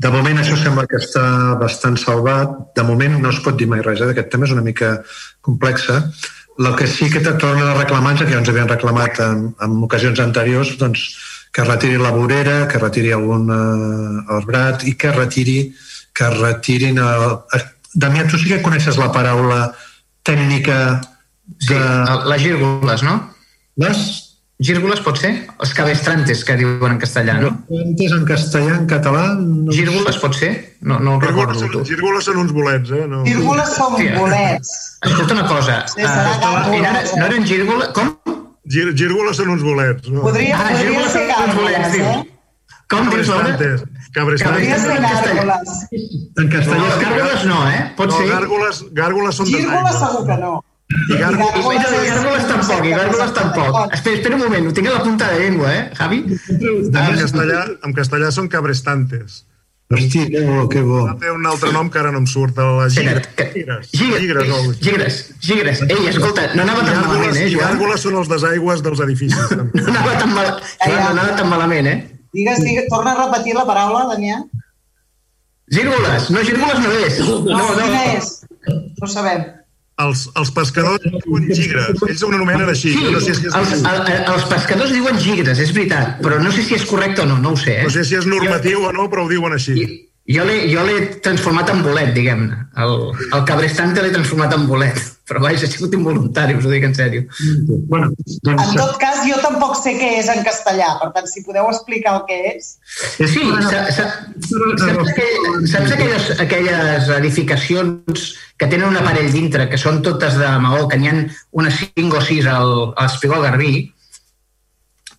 De 0.00 0.12
moment 0.14 0.38
això 0.38 0.58
sembla 0.60 0.86
que 0.90 1.00
està 1.02 1.24
bastant 1.60 1.98
salvat. 1.98 2.52
De 2.78 2.84
moment 2.86 3.18
no 3.18 3.32
es 3.34 3.40
pot 3.44 3.58
dir 3.58 3.68
mai 3.70 3.82
res, 3.84 4.00
eh? 4.00 4.12
aquest 4.14 4.30
tema 4.32 4.46
és 4.46 4.54
una 4.54 4.64
mica 4.64 4.92
complexa. 5.46 5.98
El 6.60 6.70
que 6.78 6.86
sí 6.86 7.10
que 7.10 7.24
te 7.24 7.34
tornen 7.42 7.66
a 7.66 7.74
reclamar, 7.74 8.14
ja 8.20 8.28
que 8.28 8.36
ja 8.36 8.40
ens 8.40 8.52
havien 8.52 8.70
reclamat 8.70 9.20
en, 9.26 9.44
en 9.66 9.76
ocasions 9.88 10.22
anteriors, 10.22 10.76
doncs, 10.80 11.08
que 11.50 11.66
retiri 11.66 11.98
la 11.98 12.14
vorera, 12.14 12.58
que 12.70 12.78
retiri 12.78 13.10
algun 13.16 13.50
eh, 13.50 14.34
arbrat 14.38 14.86
i 14.86 14.94
que 14.94 15.12
retiri 15.16 15.62
que 16.14 16.34
retirin 16.38 17.02
el... 17.02 17.40
Damià, 17.90 18.28
tu 18.30 18.38
sí 18.38 18.46
que 18.46 18.62
coneixes 18.62 19.00
la 19.00 19.10
paraula 19.10 19.64
tècnica 20.22 21.00
Sí, 21.58 21.74
les 21.74 22.42
gírgoles, 22.42 23.02
no? 23.02 23.29
Les? 23.80 24.00
Gírgoles 24.60 25.00
pot 25.00 25.16
ser? 25.16 25.30
Els 25.64 25.70
cabestrantes, 25.72 26.42
que 26.44 26.54
diuen 26.60 26.92
en 26.92 26.98
castellà, 27.00 27.38
no? 27.40 27.54
Cabestrantes 27.64 28.12
en 28.12 28.26
castellà, 28.28 28.74
en 28.76 28.88
català... 28.90 29.22
No 29.40 29.72
Gírgoles 29.72 30.18
pot 30.20 30.36
ser? 30.36 30.50
No, 30.84 30.98
no 31.00 31.14
ho 31.16 31.22
recordo, 31.22 31.56
són, 31.62 31.70
tu. 31.72 31.80
Gírgoles 31.88 32.28
són 32.28 32.42
uns 32.42 32.52
bolets, 32.52 32.92
eh? 32.92 33.06
No. 33.08 33.22
Gírgoles 33.24 33.72
són 33.78 33.96
sí. 33.96 34.10
bolets. 34.18 34.74
Escolta 35.08 35.38
una 35.38 35.46
cosa. 35.48 35.78
Sí, 35.88 36.04
uh, 36.04 36.76
era, 36.76 36.92
no 37.08 37.24
eren 37.30 37.48
gírgoles... 37.48 37.88
Com? 37.96 38.12
Gír, 38.70 38.92
gírgoles 38.92 39.40
són 39.40 39.54
uns 39.56 39.64
bolets. 39.64 40.12
No? 40.12 40.26
Podria, 40.28 40.60
ah, 40.60 40.68
podria 40.76 41.08
ser 41.14 41.24
gàrgoles, 41.32 41.96
eh? 41.96 42.18
Com 42.92 43.08
dius, 43.14 43.32
Laura? 43.32 43.56
Podria 43.56 44.76
ser 44.84 45.00
gàrgoles. 45.00 45.76
En 45.96 46.52
castellà... 46.52 46.84
No, 46.84 47.00
gàrgoles 47.00 47.48
no, 47.48 47.62
eh? 47.72 47.80
Pot 47.96 48.12
no, 48.12 48.20
ser... 48.20 48.28
Gàrgoles, 48.34 48.84
gàrgoles 49.00 49.40
són 49.40 49.48
Gírgoles 49.48 50.02
segur 50.04 50.26
que 50.28 50.36
no. 50.44 50.58
I 50.90 51.18
gàrgoles, 51.20 51.68
I 51.70 52.08
gàrgoles 52.10 52.46
tampoc, 52.48 52.80
i 52.86 52.90
gàrgoles 52.96 53.34
tampoc. 53.36 53.76
Espera, 53.94 54.16
espera 54.18 54.34
un 54.36 54.42
moment, 54.42 54.66
ho 54.66 54.72
tinc 54.74 54.88
a 54.90 54.96
la 54.96 55.02
punta 55.04 55.28
de 55.30 55.38
llengua, 55.44 55.70
eh, 55.76 55.84
Javi? 55.94 56.18
En 56.58 56.90
castellà, 57.20 57.60
en 57.86 57.94
castellà 57.94 58.30
són 58.34 58.48
cabrestantes. 58.50 59.44
Hosti, 59.90 60.20
que 60.30 60.40
bo, 60.46 60.68
que 60.70 60.82
bo. 60.86 61.00
Té 61.18 61.30
un 61.34 61.46
altre 61.50 61.72
nom 61.74 61.88
que 61.90 61.98
ara 61.98 62.12
no 62.14 62.20
em 62.22 62.26
surt. 62.30 62.58
La 62.62 62.86
Gigres. 62.94 63.26
Gigres. 63.36 63.88
Gigres, 63.90 64.78
Gigres, 64.80 65.16
Gigres. 65.42 65.82
Ei, 65.88 66.06
escolta, 66.12 66.44
no 66.54 66.62
anava 66.62 66.84
tan 66.86 67.00
malament, 67.02 67.34
eh, 67.36 67.48
Joan? 67.50 67.72
Gàrgoles 67.74 68.04
són 68.06 68.18
els 68.20 68.30
desaigües 68.30 68.82
dels 68.86 69.02
edificis. 69.06 69.50
No 69.74 69.86
anava 69.90 70.14
tan, 70.18 70.34
mal... 70.34 70.50
Joan, 70.86 71.02
no 71.02 71.10
anava 71.16 71.36
tan 71.42 71.50
malament, 71.50 71.86
eh? 71.90 71.96
Digues, 72.34 72.62
digues, 72.62 72.86
torna 72.90 73.16
a 73.16 73.24
repetir 73.24 73.54
la 73.58 73.66
paraula, 73.66 74.04
Damià. 74.12 74.38
Gírgoles, 75.70 76.30
no, 76.34 76.42
gírgoles 76.46 76.78
no 76.82 76.92
és. 77.06 77.18
No, 77.26 77.40
No, 77.46 77.64
no. 77.78 77.90
és? 78.14 78.30
No 78.66 79.06
ho 79.06 79.10
sabem. 79.10 79.42
Els, 80.00 80.26
els 80.40 80.52
pescadors 80.56 81.02
diuen 81.04 81.48
gigres. 81.52 82.04
Ells 82.08 82.22
ho 82.24 82.30
anomenen 82.32 82.68
així. 82.72 82.94
Sí, 82.96 83.08
no 83.12 83.20
sé 83.20 83.34
si 83.36 83.48
és... 83.48 83.56
els, 83.56 83.74
el, 83.90 84.12
els 84.34 84.46
pescadors 84.52 84.94
diuen 84.96 85.18
gigres, 85.20 85.60
és 85.60 85.74
veritat, 85.76 86.20
però 86.24 86.38
no 86.42 86.52
sé 86.54 86.64
si 86.66 86.78
és 86.78 86.86
correcte 86.88 87.26
o 87.26 87.28
no, 87.28 87.40
no 87.42 87.56
ho 87.56 87.60
sé. 87.60 87.80
Eh? 87.80 87.88
No 87.88 87.92
sé 87.94 88.06
si 88.08 88.16
és 88.20 88.28
normatiu 88.30 88.86
o 88.88 88.94
no, 88.96 89.10
però 89.12 89.26
ho 89.26 89.32
diuen 89.32 89.56
així. 89.56 89.76
L'he 89.76 90.09
jo 90.30 90.82
l'he 90.86 90.98
transformat 91.24 91.70
en 91.72 91.80
bolet, 91.82 92.12
diguem-ne. 92.14 92.58
El, 92.78 92.92
el 93.34 93.40
cabrestante 93.48 94.02
l'he 94.04 94.12
transformat 94.14 94.52
en 94.54 94.68
bolet. 94.68 95.00
Però 95.30 95.38
vaja, 95.44 95.62
ha 95.62 95.70
sigut 95.70 95.92
involuntari, 95.94 96.56
us 96.58 96.64
ho 96.66 96.72
dic 96.72 96.82
en 96.88 96.94
sèrio. 96.94 97.22
Bueno, 97.86 98.08
En 98.50 98.72
tot 98.74 98.96
cas, 98.98 99.20
jo 99.22 99.36
tampoc 99.38 99.76
sé 99.78 99.92
què 99.94 100.08
és 100.18 100.30
en 100.32 100.42
castellà, 100.42 100.88
per 100.98 101.12
tant, 101.14 101.28
si 101.30 101.44
podeu 101.46 101.68
explicar 101.70 102.16
el 102.16 102.24
que 102.26 102.38
és. 102.48 102.72
Sí, 103.14 103.44
sa, 103.68 103.84
sa, 103.94 104.08
saps, 104.48 105.12
aquell, 105.12 105.46
saps 105.70 105.94
aquelles, 105.94 106.26
aquelles 106.42 107.12
edificacions 107.20 108.24
que 108.58 108.66
tenen 108.66 108.88
un 108.88 108.98
aparell 108.98 109.30
dintre, 109.30 109.68
que 109.70 109.78
són 109.78 110.02
totes 110.02 110.34
de 110.40 110.50
maó, 110.66 110.88
que 110.90 110.98
n'hi 110.98 111.12
ha 111.12 111.14
unes 111.62 111.78
5 111.84 112.18
o 112.18 112.24
6 112.32 112.50
al, 112.50 112.74
a 112.96 113.06
l'Espigó 113.06 113.38
Garbí, 113.46 113.72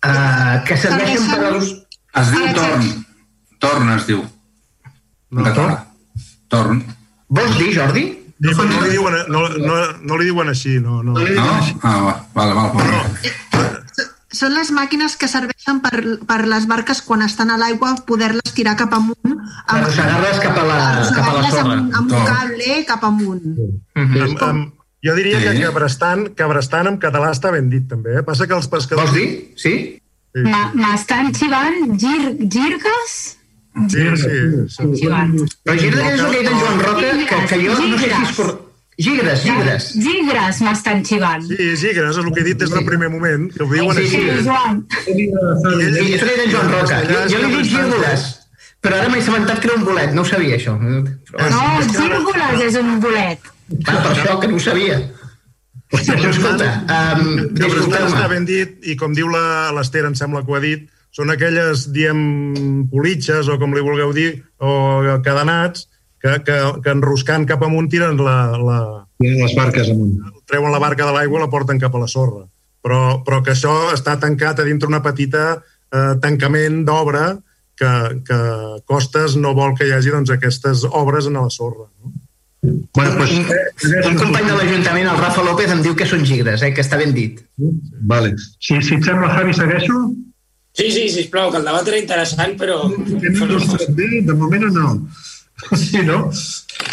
eh, 0.02 0.54
que 0.68 0.76
serveixen 0.84 1.32
per 1.32 1.40
als... 1.54 1.72
Es 2.20 2.36
diu 2.36 2.52
Torn. 2.52 2.88
Torn 3.64 3.96
es 3.96 4.08
diu. 4.12 4.20
No, 5.32 5.52
Torn? 5.56 5.76
Torn. 6.52 6.82
Vols 7.32 7.56
dir, 7.58 7.70
Jordi? 7.76 8.04
No, 8.42 8.50
no, 8.66 8.80
li 8.82 8.90
diuen, 8.90 9.14
no, 9.30 9.40
no, 9.62 9.74
no 10.02 10.16
li 10.18 10.26
diuen 10.28 10.48
així, 10.50 10.74
no. 10.82 10.98
No, 11.06 11.14
no? 11.14 11.44
Ah, 11.86 11.98
va, 12.02 12.14
vale, 12.34 12.56
vale, 12.58 12.72
vale. 12.74 13.32
Són 14.32 14.54
les 14.56 14.70
màquines 14.74 15.14
que 15.20 15.28
serveixen 15.28 15.78
per, 15.84 16.00
per 16.26 16.38
les 16.48 16.64
barques 16.66 17.02
quan 17.06 17.22
estan 17.22 17.52
a 17.52 17.58
l'aigua 17.60 17.92
poder-les 18.08 18.54
tirar 18.56 18.72
cap 18.80 18.94
amunt. 18.96 19.18
Amb, 19.28 19.74
Arrossegar-les 19.76 20.40
cap 20.42 20.56
a 20.58 20.64
la, 20.66 20.78
cap 21.14 21.28
a 21.28 21.34
la 21.36 21.50
sorra. 21.52 21.74
amb, 21.76 21.96
amb 22.00 22.14
un 22.16 22.24
cable 22.30 22.78
cap 22.88 23.04
amunt. 23.04 23.44
Amb, 23.94 24.42
amb, 24.48 24.70
jo 25.04 25.14
diria 25.18 25.38
Sí. 25.38 25.44
que 25.46 25.60
cabrestant, 25.66 26.26
cabrestant 26.38 26.88
en 26.90 26.98
català 26.98 27.30
està 27.36 27.52
ben 27.52 27.68
dit, 27.70 27.84
també. 27.90 28.16
Eh? 28.18 28.24
Passa 28.26 28.48
que 28.48 28.56
els 28.56 28.66
pescadors... 28.72 29.12
Vols 29.12 29.20
dir? 29.20 29.52
Sí? 29.60 29.74
Ma- 30.48 30.70
M'estan 30.74 31.30
xivant 31.36 31.94
gir, 32.00 32.32
girgues? 32.48 33.16
Sí, 33.88 34.02
sí. 34.20 34.34
sí. 34.68 34.88
Xivant. 35.00 35.32
Però 35.64 35.76
Gigres 35.80 36.10
és 36.12 36.20
el 36.20 36.30
que 36.30 36.36
ha 36.36 36.42
dit 36.42 36.50
en 36.52 36.58
Joan 36.60 36.80
Roca, 36.82 37.00
que, 37.00 37.38
que 37.48 37.58
jo 37.62 37.72
no 37.72 37.98
sé 37.98 38.04
si 38.04 38.10
és 38.28 38.36
cor... 38.36 38.52
Gigres, 39.02 39.40
gigres. 39.42 39.86
Gigres 40.04 40.58
m'estan 40.62 41.00
xivant. 41.08 41.46
Sí, 41.48 41.70
gigres, 41.80 42.10
és 42.12 42.18
el 42.20 42.28
que 42.34 42.42
he 42.42 42.44
dit 42.50 42.58
des 42.60 42.70
del 42.70 42.84
primer 42.84 43.08
moment, 43.10 43.48
que 43.54 43.64
ho 43.64 43.68
diuen 43.72 43.96
Sí, 43.96 44.02
així. 44.04 44.20
sí, 44.20 44.44
Joan. 44.44 44.82
Sí, 45.06 45.24
és 45.24 45.96
el 45.96 46.12
que 46.12 46.20
ha 46.20 46.34
dit 46.36 46.44
en 46.44 46.52
Joan 46.52 46.70
Roca. 46.74 47.00
Jo, 47.08 47.22
jo 47.32 47.40
li 47.46 47.50
dic 47.56 47.70
gírgoles, 47.72 48.26
però 48.84 49.00
ara 49.00 49.08
m'he 49.08 49.22
assabentat 49.24 49.58
que 49.64 49.70
era 49.72 49.78
un 49.80 49.88
bolet, 49.88 50.12
no 50.12 50.22
ho 50.22 50.28
sabia, 50.28 50.60
això. 50.60 50.76
Però, 51.32 51.48
No, 51.56 51.64
gírgoles 51.96 52.62
és 52.68 52.78
un 52.84 52.92
bolet. 53.00 53.50
Va, 53.72 53.96
per 54.04 54.12
això, 54.12 54.38
que 54.44 54.52
no 54.52 54.60
ho 54.60 54.64
sabia. 54.68 55.00
Però 55.92 56.30
escolta, 56.30 56.68
um, 56.84 57.26
Cabrestant 57.56 57.56
està 57.56 57.64
disculpeu-me. 57.64 58.28
ben 58.36 58.44
dit, 58.48 58.76
i 58.92 58.94
com 59.00 59.12
diu 59.16 59.28
la- 59.32 59.72
l'Ester, 59.76 60.04
em 60.08 60.14
sembla 60.14 60.44
que 60.44 60.52
ho 60.52 60.60
ha 60.60 60.60
dit, 60.60 60.86
són 61.12 61.30
aquelles, 61.32 61.86
diem, 61.92 62.86
politxes, 62.90 63.48
o 63.52 63.58
com 63.60 63.74
li 63.76 63.84
vulgueu 63.84 64.14
dir, 64.16 64.30
o 64.58 65.20
cadenats, 65.24 65.86
que, 66.22 66.38
que, 66.46 66.56
que 66.84 66.94
enroscant 66.94 67.44
cap 67.50 67.62
amunt 67.66 67.90
tiren 67.90 68.16
la, 68.22 68.36
la, 68.56 68.78
Les 69.20 69.54
barques 69.58 69.90
amunt. 69.90 70.16
treuen 70.48 70.72
la 70.72 70.80
barca 70.82 71.04
de 71.08 71.14
l'aigua 71.14 71.40
i 71.40 71.42
la 71.42 71.50
porten 71.52 71.80
cap 71.82 71.94
a 71.94 72.02
la 72.02 72.08
sorra. 72.08 72.46
Però, 72.82 73.22
però 73.26 73.42
que 73.42 73.52
això 73.54 73.92
està 73.94 74.16
tancat 74.18 74.62
a 74.62 74.66
dintre 74.66 74.88
una 74.90 75.02
petita 75.02 75.44
eh, 75.58 76.14
tancament 76.22 76.80
d'obra 76.86 77.36
que, 77.78 77.92
que 78.26 78.38
Costes 78.86 79.36
no 79.38 79.52
vol 79.58 79.76
que 79.78 79.86
hi 79.86 79.94
hagi 79.94 80.14
doncs, 80.14 80.32
aquestes 80.34 80.86
obres 80.88 81.28
en 81.30 81.38
la 81.38 81.50
sorra. 81.50 81.86
No? 82.02 82.14
Bueno, 82.94 83.16
pues, 83.18 83.32
Un 84.06 84.18
company 84.18 84.46
de 84.46 84.54
l'Ajuntament, 84.54 85.08
el 85.10 85.18
Rafa 85.18 85.42
López, 85.42 85.70
em 85.74 85.80
diu 85.82 85.96
que 85.98 86.06
són 86.06 86.22
gigres, 86.26 86.62
eh, 86.62 86.70
que 86.74 86.82
està 86.84 86.98
ben 86.98 87.14
dit. 87.14 87.40
Vale. 88.06 88.36
Si, 88.62 88.78
si 88.78 88.94
et 88.98 89.06
sembla, 89.06 89.32
Javi, 89.34 89.54
segueixo? 89.58 89.98
Sí, 90.72 90.90
sí, 90.90 91.08
sisplau, 91.12 91.50
que 91.52 91.60
el 91.60 91.68
debat 91.68 91.88
era 91.88 92.00
interessant, 92.00 92.56
però... 92.60 92.86
Bé, 92.88 94.08
de 94.24 94.34
moment 94.34 94.70
no. 94.72 94.92
Sí, 95.76 96.00
no? 96.02 96.30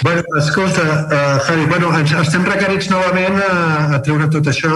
Bueno, 0.04 0.24
escolta, 0.38 0.84
uh, 0.84 1.40
Javi, 1.48 1.66
bueno, 1.66 1.92
ens, 1.98 2.12
estem 2.22 2.44
requerits 2.46 2.90
novament 2.92 3.40
a, 3.42 3.54
a 3.96 4.02
treure 4.06 4.28
tot 4.32 4.52
això. 4.52 4.74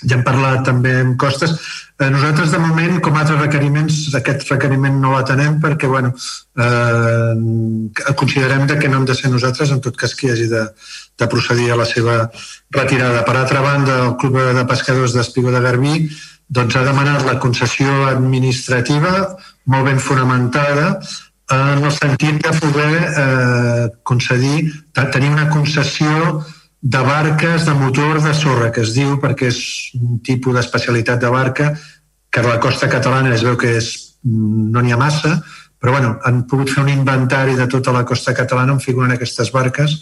Ja 0.00 0.16
hem 0.16 0.22
parlat 0.24 0.62
també 0.68 0.92
amb 1.00 1.16
costes. 1.20 1.56
Eh, 2.00 2.08
nosaltres, 2.08 2.52
de 2.54 2.60
moment, 2.62 3.00
com 3.04 3.16
altres 3.18 3.40
requeriments, 3.40 3.96
aquest 4.16 4.46
requeriment 4.48 4.96
no 5.02 5.10
l'atenem 5.12 5.58
perquè, 5.60 5.90
bueno, 5.90 6.12
eh, 6.56 8.14
considerem 8.16 8.64
de 8.70 8.78
que 8.80 8.88
no 8.88 9.00
hem 9.00 9.08
de 9.10 9.16
ser 9.18 9.32
nosaltres, 9.32 9.74
en 9.74 9.82
tot 9.84 9.98
cas 10.00 10.14
que 10.16 10.28
hi 10.28 10.32
hagi 10.32 10.46
de, 10.52 10.62
de 11.20 11.28
procedir 11.28 11.68
a 11.72 11.80
la 11.82 11.88
seva 11.88 12.22
retirada. 12.76 13.24
Per 13.26 13.36
altra 13.36 13.60
banda, 13.66 13.98
el 14.06 14.16
Club 14.22 14.38
de 14.60 14.64
Pescadors 14.70 15.16
d'Espigó 15.16 15.52
de 15.52 15.64
Garbí 15.66 15.96
doncs, 16.50 16.76
ha 16.76 16.84
demanat 16.84 17.24
la 17.26 17.38
concessió 17.42 17.90
administrativa 18.10 19.12
molt 19.70 19.86
ben 19.86 20.00
fonamentada 20.02 20.96
en 21.50 21.84
el 21.84 21.92
sentit 21.94 22.42
de 22.42 22.52
poder 22.62 22.94
eh, 23.02 23.86
concedir, 24.06 24.70
tenir 24.94 25.30
una 25.30 25.48
concessió 25.50 26.44
de 26.80 26.98
barques 26.98 27.66
de 27.66 27.74
motor 27.74 28.22
de 28.22 28.34
sorra, 28.34 28.70
que 28.72 28.82
es 28.86 28.94
diu 28.96 29.18
perquè 29.22 29.50
és 29.50 29.62
un 29.98 30.20
tipus 30.24 30.56
d'especialitat 30.56 31.20
de 31.20 31.30
barca 31.30 31.72
que 32.30 32.40
a 32.40 32.46
la 32.46 32.60
costa 32.62 32.88
catalana 32.88 33.34
es 33.34 33.42
veu 33.44 33.58
que 33.58 33.74
és, 33.80 33.90
no 34.24 34.80
n'hi 34.80 34.94
ha 34.94 35.00
massa, 35.00 35.40
però 35.80 35.96
bueno, 35.96 36.14
han 36.24 36.44
pogut 36.46 36.70
fer 36.70 36.84
un 36.84 36.92
inventari 36.92 37.56
de 37.58 37.66
tota 37.68 37.92
la 37.92 38.04
costa 38.06 38.34
catalana 38.36 38.76
on 38.76 38.80
figuren 38.80 39.12
aquestes 39.12 39.50
barques 39.52 39.98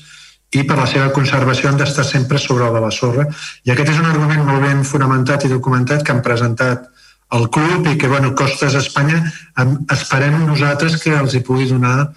i 0.54 0.64
per 0.64 0.78
la 0.78 0.86
seva 0.88 1.10
conservació 1.12 1.68
han 1.68 1.76
d'estar 1.80 2.04
sempre 2.08 2.38
sobre 2.40 2.70
de 2.72 2.80
la 2.80 2.92
sorra. 2.94 3.26
I 3.64 3.72
aquest 3.74 3.92
és 3.92 3.98
un 4.00 4.08
argument 4.08 4.46
molt 4.46 4.64
ben 4.64 4.84
fonamentat 4.84 5.44
i 5.44 5.52
documentat 5.52 6.04
que 6.04 6.14
han 6.14 6.24
presentat 6.24 6.88
el 7.36 7.50
club 7.52 7.86
i 7.90 7.98
que, 8.00 8.08
bueno, 8.08 8.32
Costes 8.34 8.74
Espanya 8.74 9.20
em- 9.60 9.76
esperem 9.92 10.46
nosaltres 10.46 10.96
que 11.02 11.12
els 11.12 11.34
hi 11.34 11.44
pugui 11.44 11.68
donar 11.68 12.14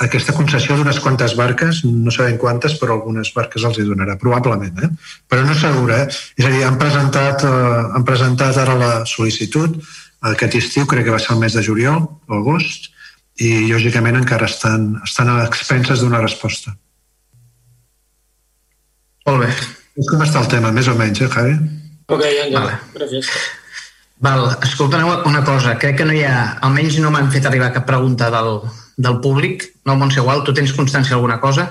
aquesta 0.00 0.32
concessió 0.36 0.76
d'unes 0.76 0.98
quantes 1.00 1.34
barques, 1.36 1.82
no 1.84 2.12
sabem 2.12 2.36
quantes, 2.36 2.74
però 2.80 2.96
algunes 2.96 3.32
barques 3.36 3.64
els 3.64 3.78
hi 3.78 3.84
donarà, 3.88 4.16
probablement, 4.20 4.82
eh? 4.84 4.90
però 5.28 5.44
no 5.44 5.54
segur, 5.56 5.88
eh? 5.92 6.04
És 6.36 6.44
a 6.44 6.52
dir, 6.52 6.64
han 6.68 6.76
presentat, 6.80 7.44
eh, 7.48 7.84
han 7.96 8.04
presentat 8.04 8.58
ara 8.60 8.76
la 8.76 8.90
sol·licitud 9.08 9.78
aquest 10.32 10.58
estiu, 10.60 10.84
crec 10.88 11.06
que 11.06 11.14
va 11.14 11.20
ser 11.22 11.32
el 11.34 11.40
mes 11.40 11.56
de 11.56 11.64
juliol 11.64 12.02
o 12.28 12.40
agost, 12.40 12.90
i 13.40 13.68
lògicament 13.68 14.16
encara 14.20 14.48
estan, 14.48 14.94
estan 15.04 15.32
a 15.32 15.44
expenses 15.44 16.00
d'una 16.00 16.20
resposta. 16.20 16.76
Molt 19.26 19.42
bé. 19.42 19.50
És 19.96 20.08
com 20.10 20.22
està 20.22 20.42
el 20.44 20.50
tema, 20.52 20.72
més 20.74 20.88
o 20.88 20.94
menys, 20.98 21.20
eh, 21.24 21.30
Javi? 21.32 21.54
Ok, 22.06 22.22
Àngel, 22.22 22.52
Vale. 22.54 22.74
gràcies. 22.94 23.30
Val, 24.22 24.46
escolteu 24.62 25.08
una 25.28 25.42
cosa, 25.44 25.76
crec 25.78 25.98
que 25.98 26.04
no 26.04 26.14
hi 26.14 26.22
ha, 26.24 26.58
almenys 26.62 26.98
no 27.02 27.10
m'han 27.10 27.32
fet 27.32 27.44
arribar 27.46 27.72
cap 27.72 27.84
pregunta 27.88 28.30
del, 28.30 28.62
del 28.96 29.18
públic, 29.20 29.66
no, 29.84 29.96
Montse 29.96 30.22
igual, 30.22 30.44
tu 30.44 30.54
tens 30.54 30.72
constància 30.72 31.16
d'alguna 31.16 31.40
cosa? 31.40 31.66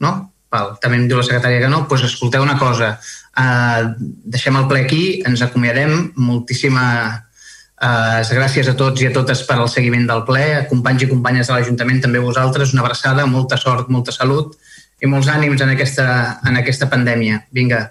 No? 0.00 0.30
Val, 0.54 0.78
també 0.80 0.96
em 0.96 1.08
diu 1.10 1.18
la 1.18 1.26
secretària 1.26 1.60
que 1.60 1.68
no, 1.68 1.82
doncs 1.82 1.90
pues 1.90 2.06
escolteu 2.06 2.42
una 2.42 2.56
cosa, 2.56 2.94
uh, 3.36 3.92
deixem 4.24 4.56
el 4.56 4.68
ple 4.70 4.84
aquí, 4.86 5.04
ens 5.26 5.42
acomiadem, 5.42 6.12
moltíssima 6.16 6.86
uh, 7.10 8.22
gràcies 8.38 8.70
a 8.70 8.76
tots 8.78 9.02
i 9.02 9.10
a 9.10 9.12
totes 9.12 9.42
per 9.48 9.58
al 9.58 9.68
seguiment 9.68 10.06
del 10.06 10.22
ple, 10.24 10.46
companys 10.70 11.02
i 11.02 11.10
companyes 11.10 11.50
de 11.50 11.58
l'Ajuntament, 11.58 12.00
també 12.06 12.22
vosaltres, 12.22 12.72
una 12.72 12.86
abraçada, 12.86 13.26
molta 13.26 13.58
sort, 13.60 13.90
molta 13.90 14.14
salut 14.14 14.54
i 15.02 15.10
molts 15.10 15.28
ànims 15.32 15.62
en 15.64 15.74
aquesta, 15.74 16.06
en 16.46 16.60
aquesta 16.60 16.88
pandèmia. 16.92 17.42
Vinga, 17.52 17.82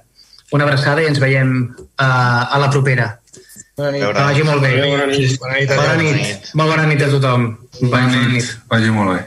una 0.53 0.67
abraçada 0.67 1.03
i 1.03 1.09
ens 1.09 1.19
veiem 1.21 1.53
uh, 1.73 2.05
a 2.05 2.61
la 2.61 2.69
propera. 2.71 3.11
Bona 3.77 3.91
nit. 3.91 4.05
Que 4.05 4.13
vagi 4.13 4.43
molt 4.45 4.61
bé. 4.61 4.73
Bona 4.77 5.05
nit. 5.09 5.37
Bona 5.41 5.59
nit. 5.59 5.75
Bona 5.75 5.93
nit. 5.99 6.49
Molt 6.53 6.75
bona 6.75 6.89
nit 6.89 7.01
a 7.01 7.11
tothom. 7.13 7.47
Bona 7.81 8.25
nit. 8.29 8.57
Vagi 8.69 8.91
molt 8.93 9.15
bé. 9.15 9.21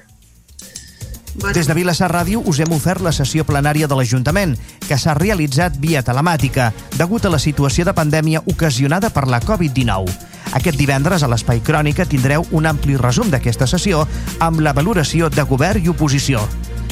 Des 1.52 1.66
de 1.68 1.74
Vilassar 1.76 2.08
Ràdio 2.08 2.40
us 2.48 2.62
hem 2.64 2.70
ofert 2.72 3.02
la 3.04 3.12
sessió 3.12 3.44
plenària 3.44 3.88
de 3.90 3.96
l'Ajuntament, 3.98 4.54
que 4.86 4.96
s'ha 4.96 5.14
realitzat 5.18 5.76
via 5.82 6.00
telemàtica, 6.02 6.70
degut 6.96 7.26
a 7.26 7.32
la 7.32 7.40
situació 7.42 7.84
de 7.84 7.92
pandèmia 7.92 8.40
ocasionada 8.48 9.10
per 9.12 9.26
la 9.28 9.42
Covid-19. 9.44 10.14
Aquest 10.56 10.78
divendres 10.78 11.22
a 11.22 11.28
l'Espai 11.28 11.60
Crònica 11.60 12.06
tindreu 12.08 12.46
un 12.56 12.70
ampli 12.70 12.96
resum 12.96 13.28
d'aquesta 13.30 13.66
sessió 13.68 14.06
amb 14.40 14.62
la 14.64 14.72
valoració 14.72 15.28
de 15.28 15.44
govern 15.44 15.84
i 15.84 15.92
oposició. 15.92 16.40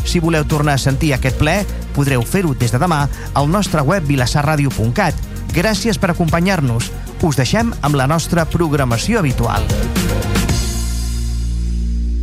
Si 0.05 0.21
voleu 0.21 0.45
tornar 0.45 0.77
a 0.77 0.83
sentir 0.83 1.15
aquest 1.17 1.39
ple, 1.41 1.63
podreu 1.97 2.23
fer-ho 2.23 2.55
des 2.55 2.75
de 2.75 2.81
demà 2.81 3.05
al 3.35 3.51
nostre 3.51 3.83
web 3.83 4.07
vilassarradio.cat. 4.07 5.15
Gràcies 5.55 5.99
per 5.99 6.13
acompanyar-nos. 6.13 6.91
Us 7.25 7.41
deixem 7.41 7.73
amb 7.81 7.97
la 7.97 8.09
nostra 8.11 8.45
programació 8.45 9.23
habitual. 9.23 9.65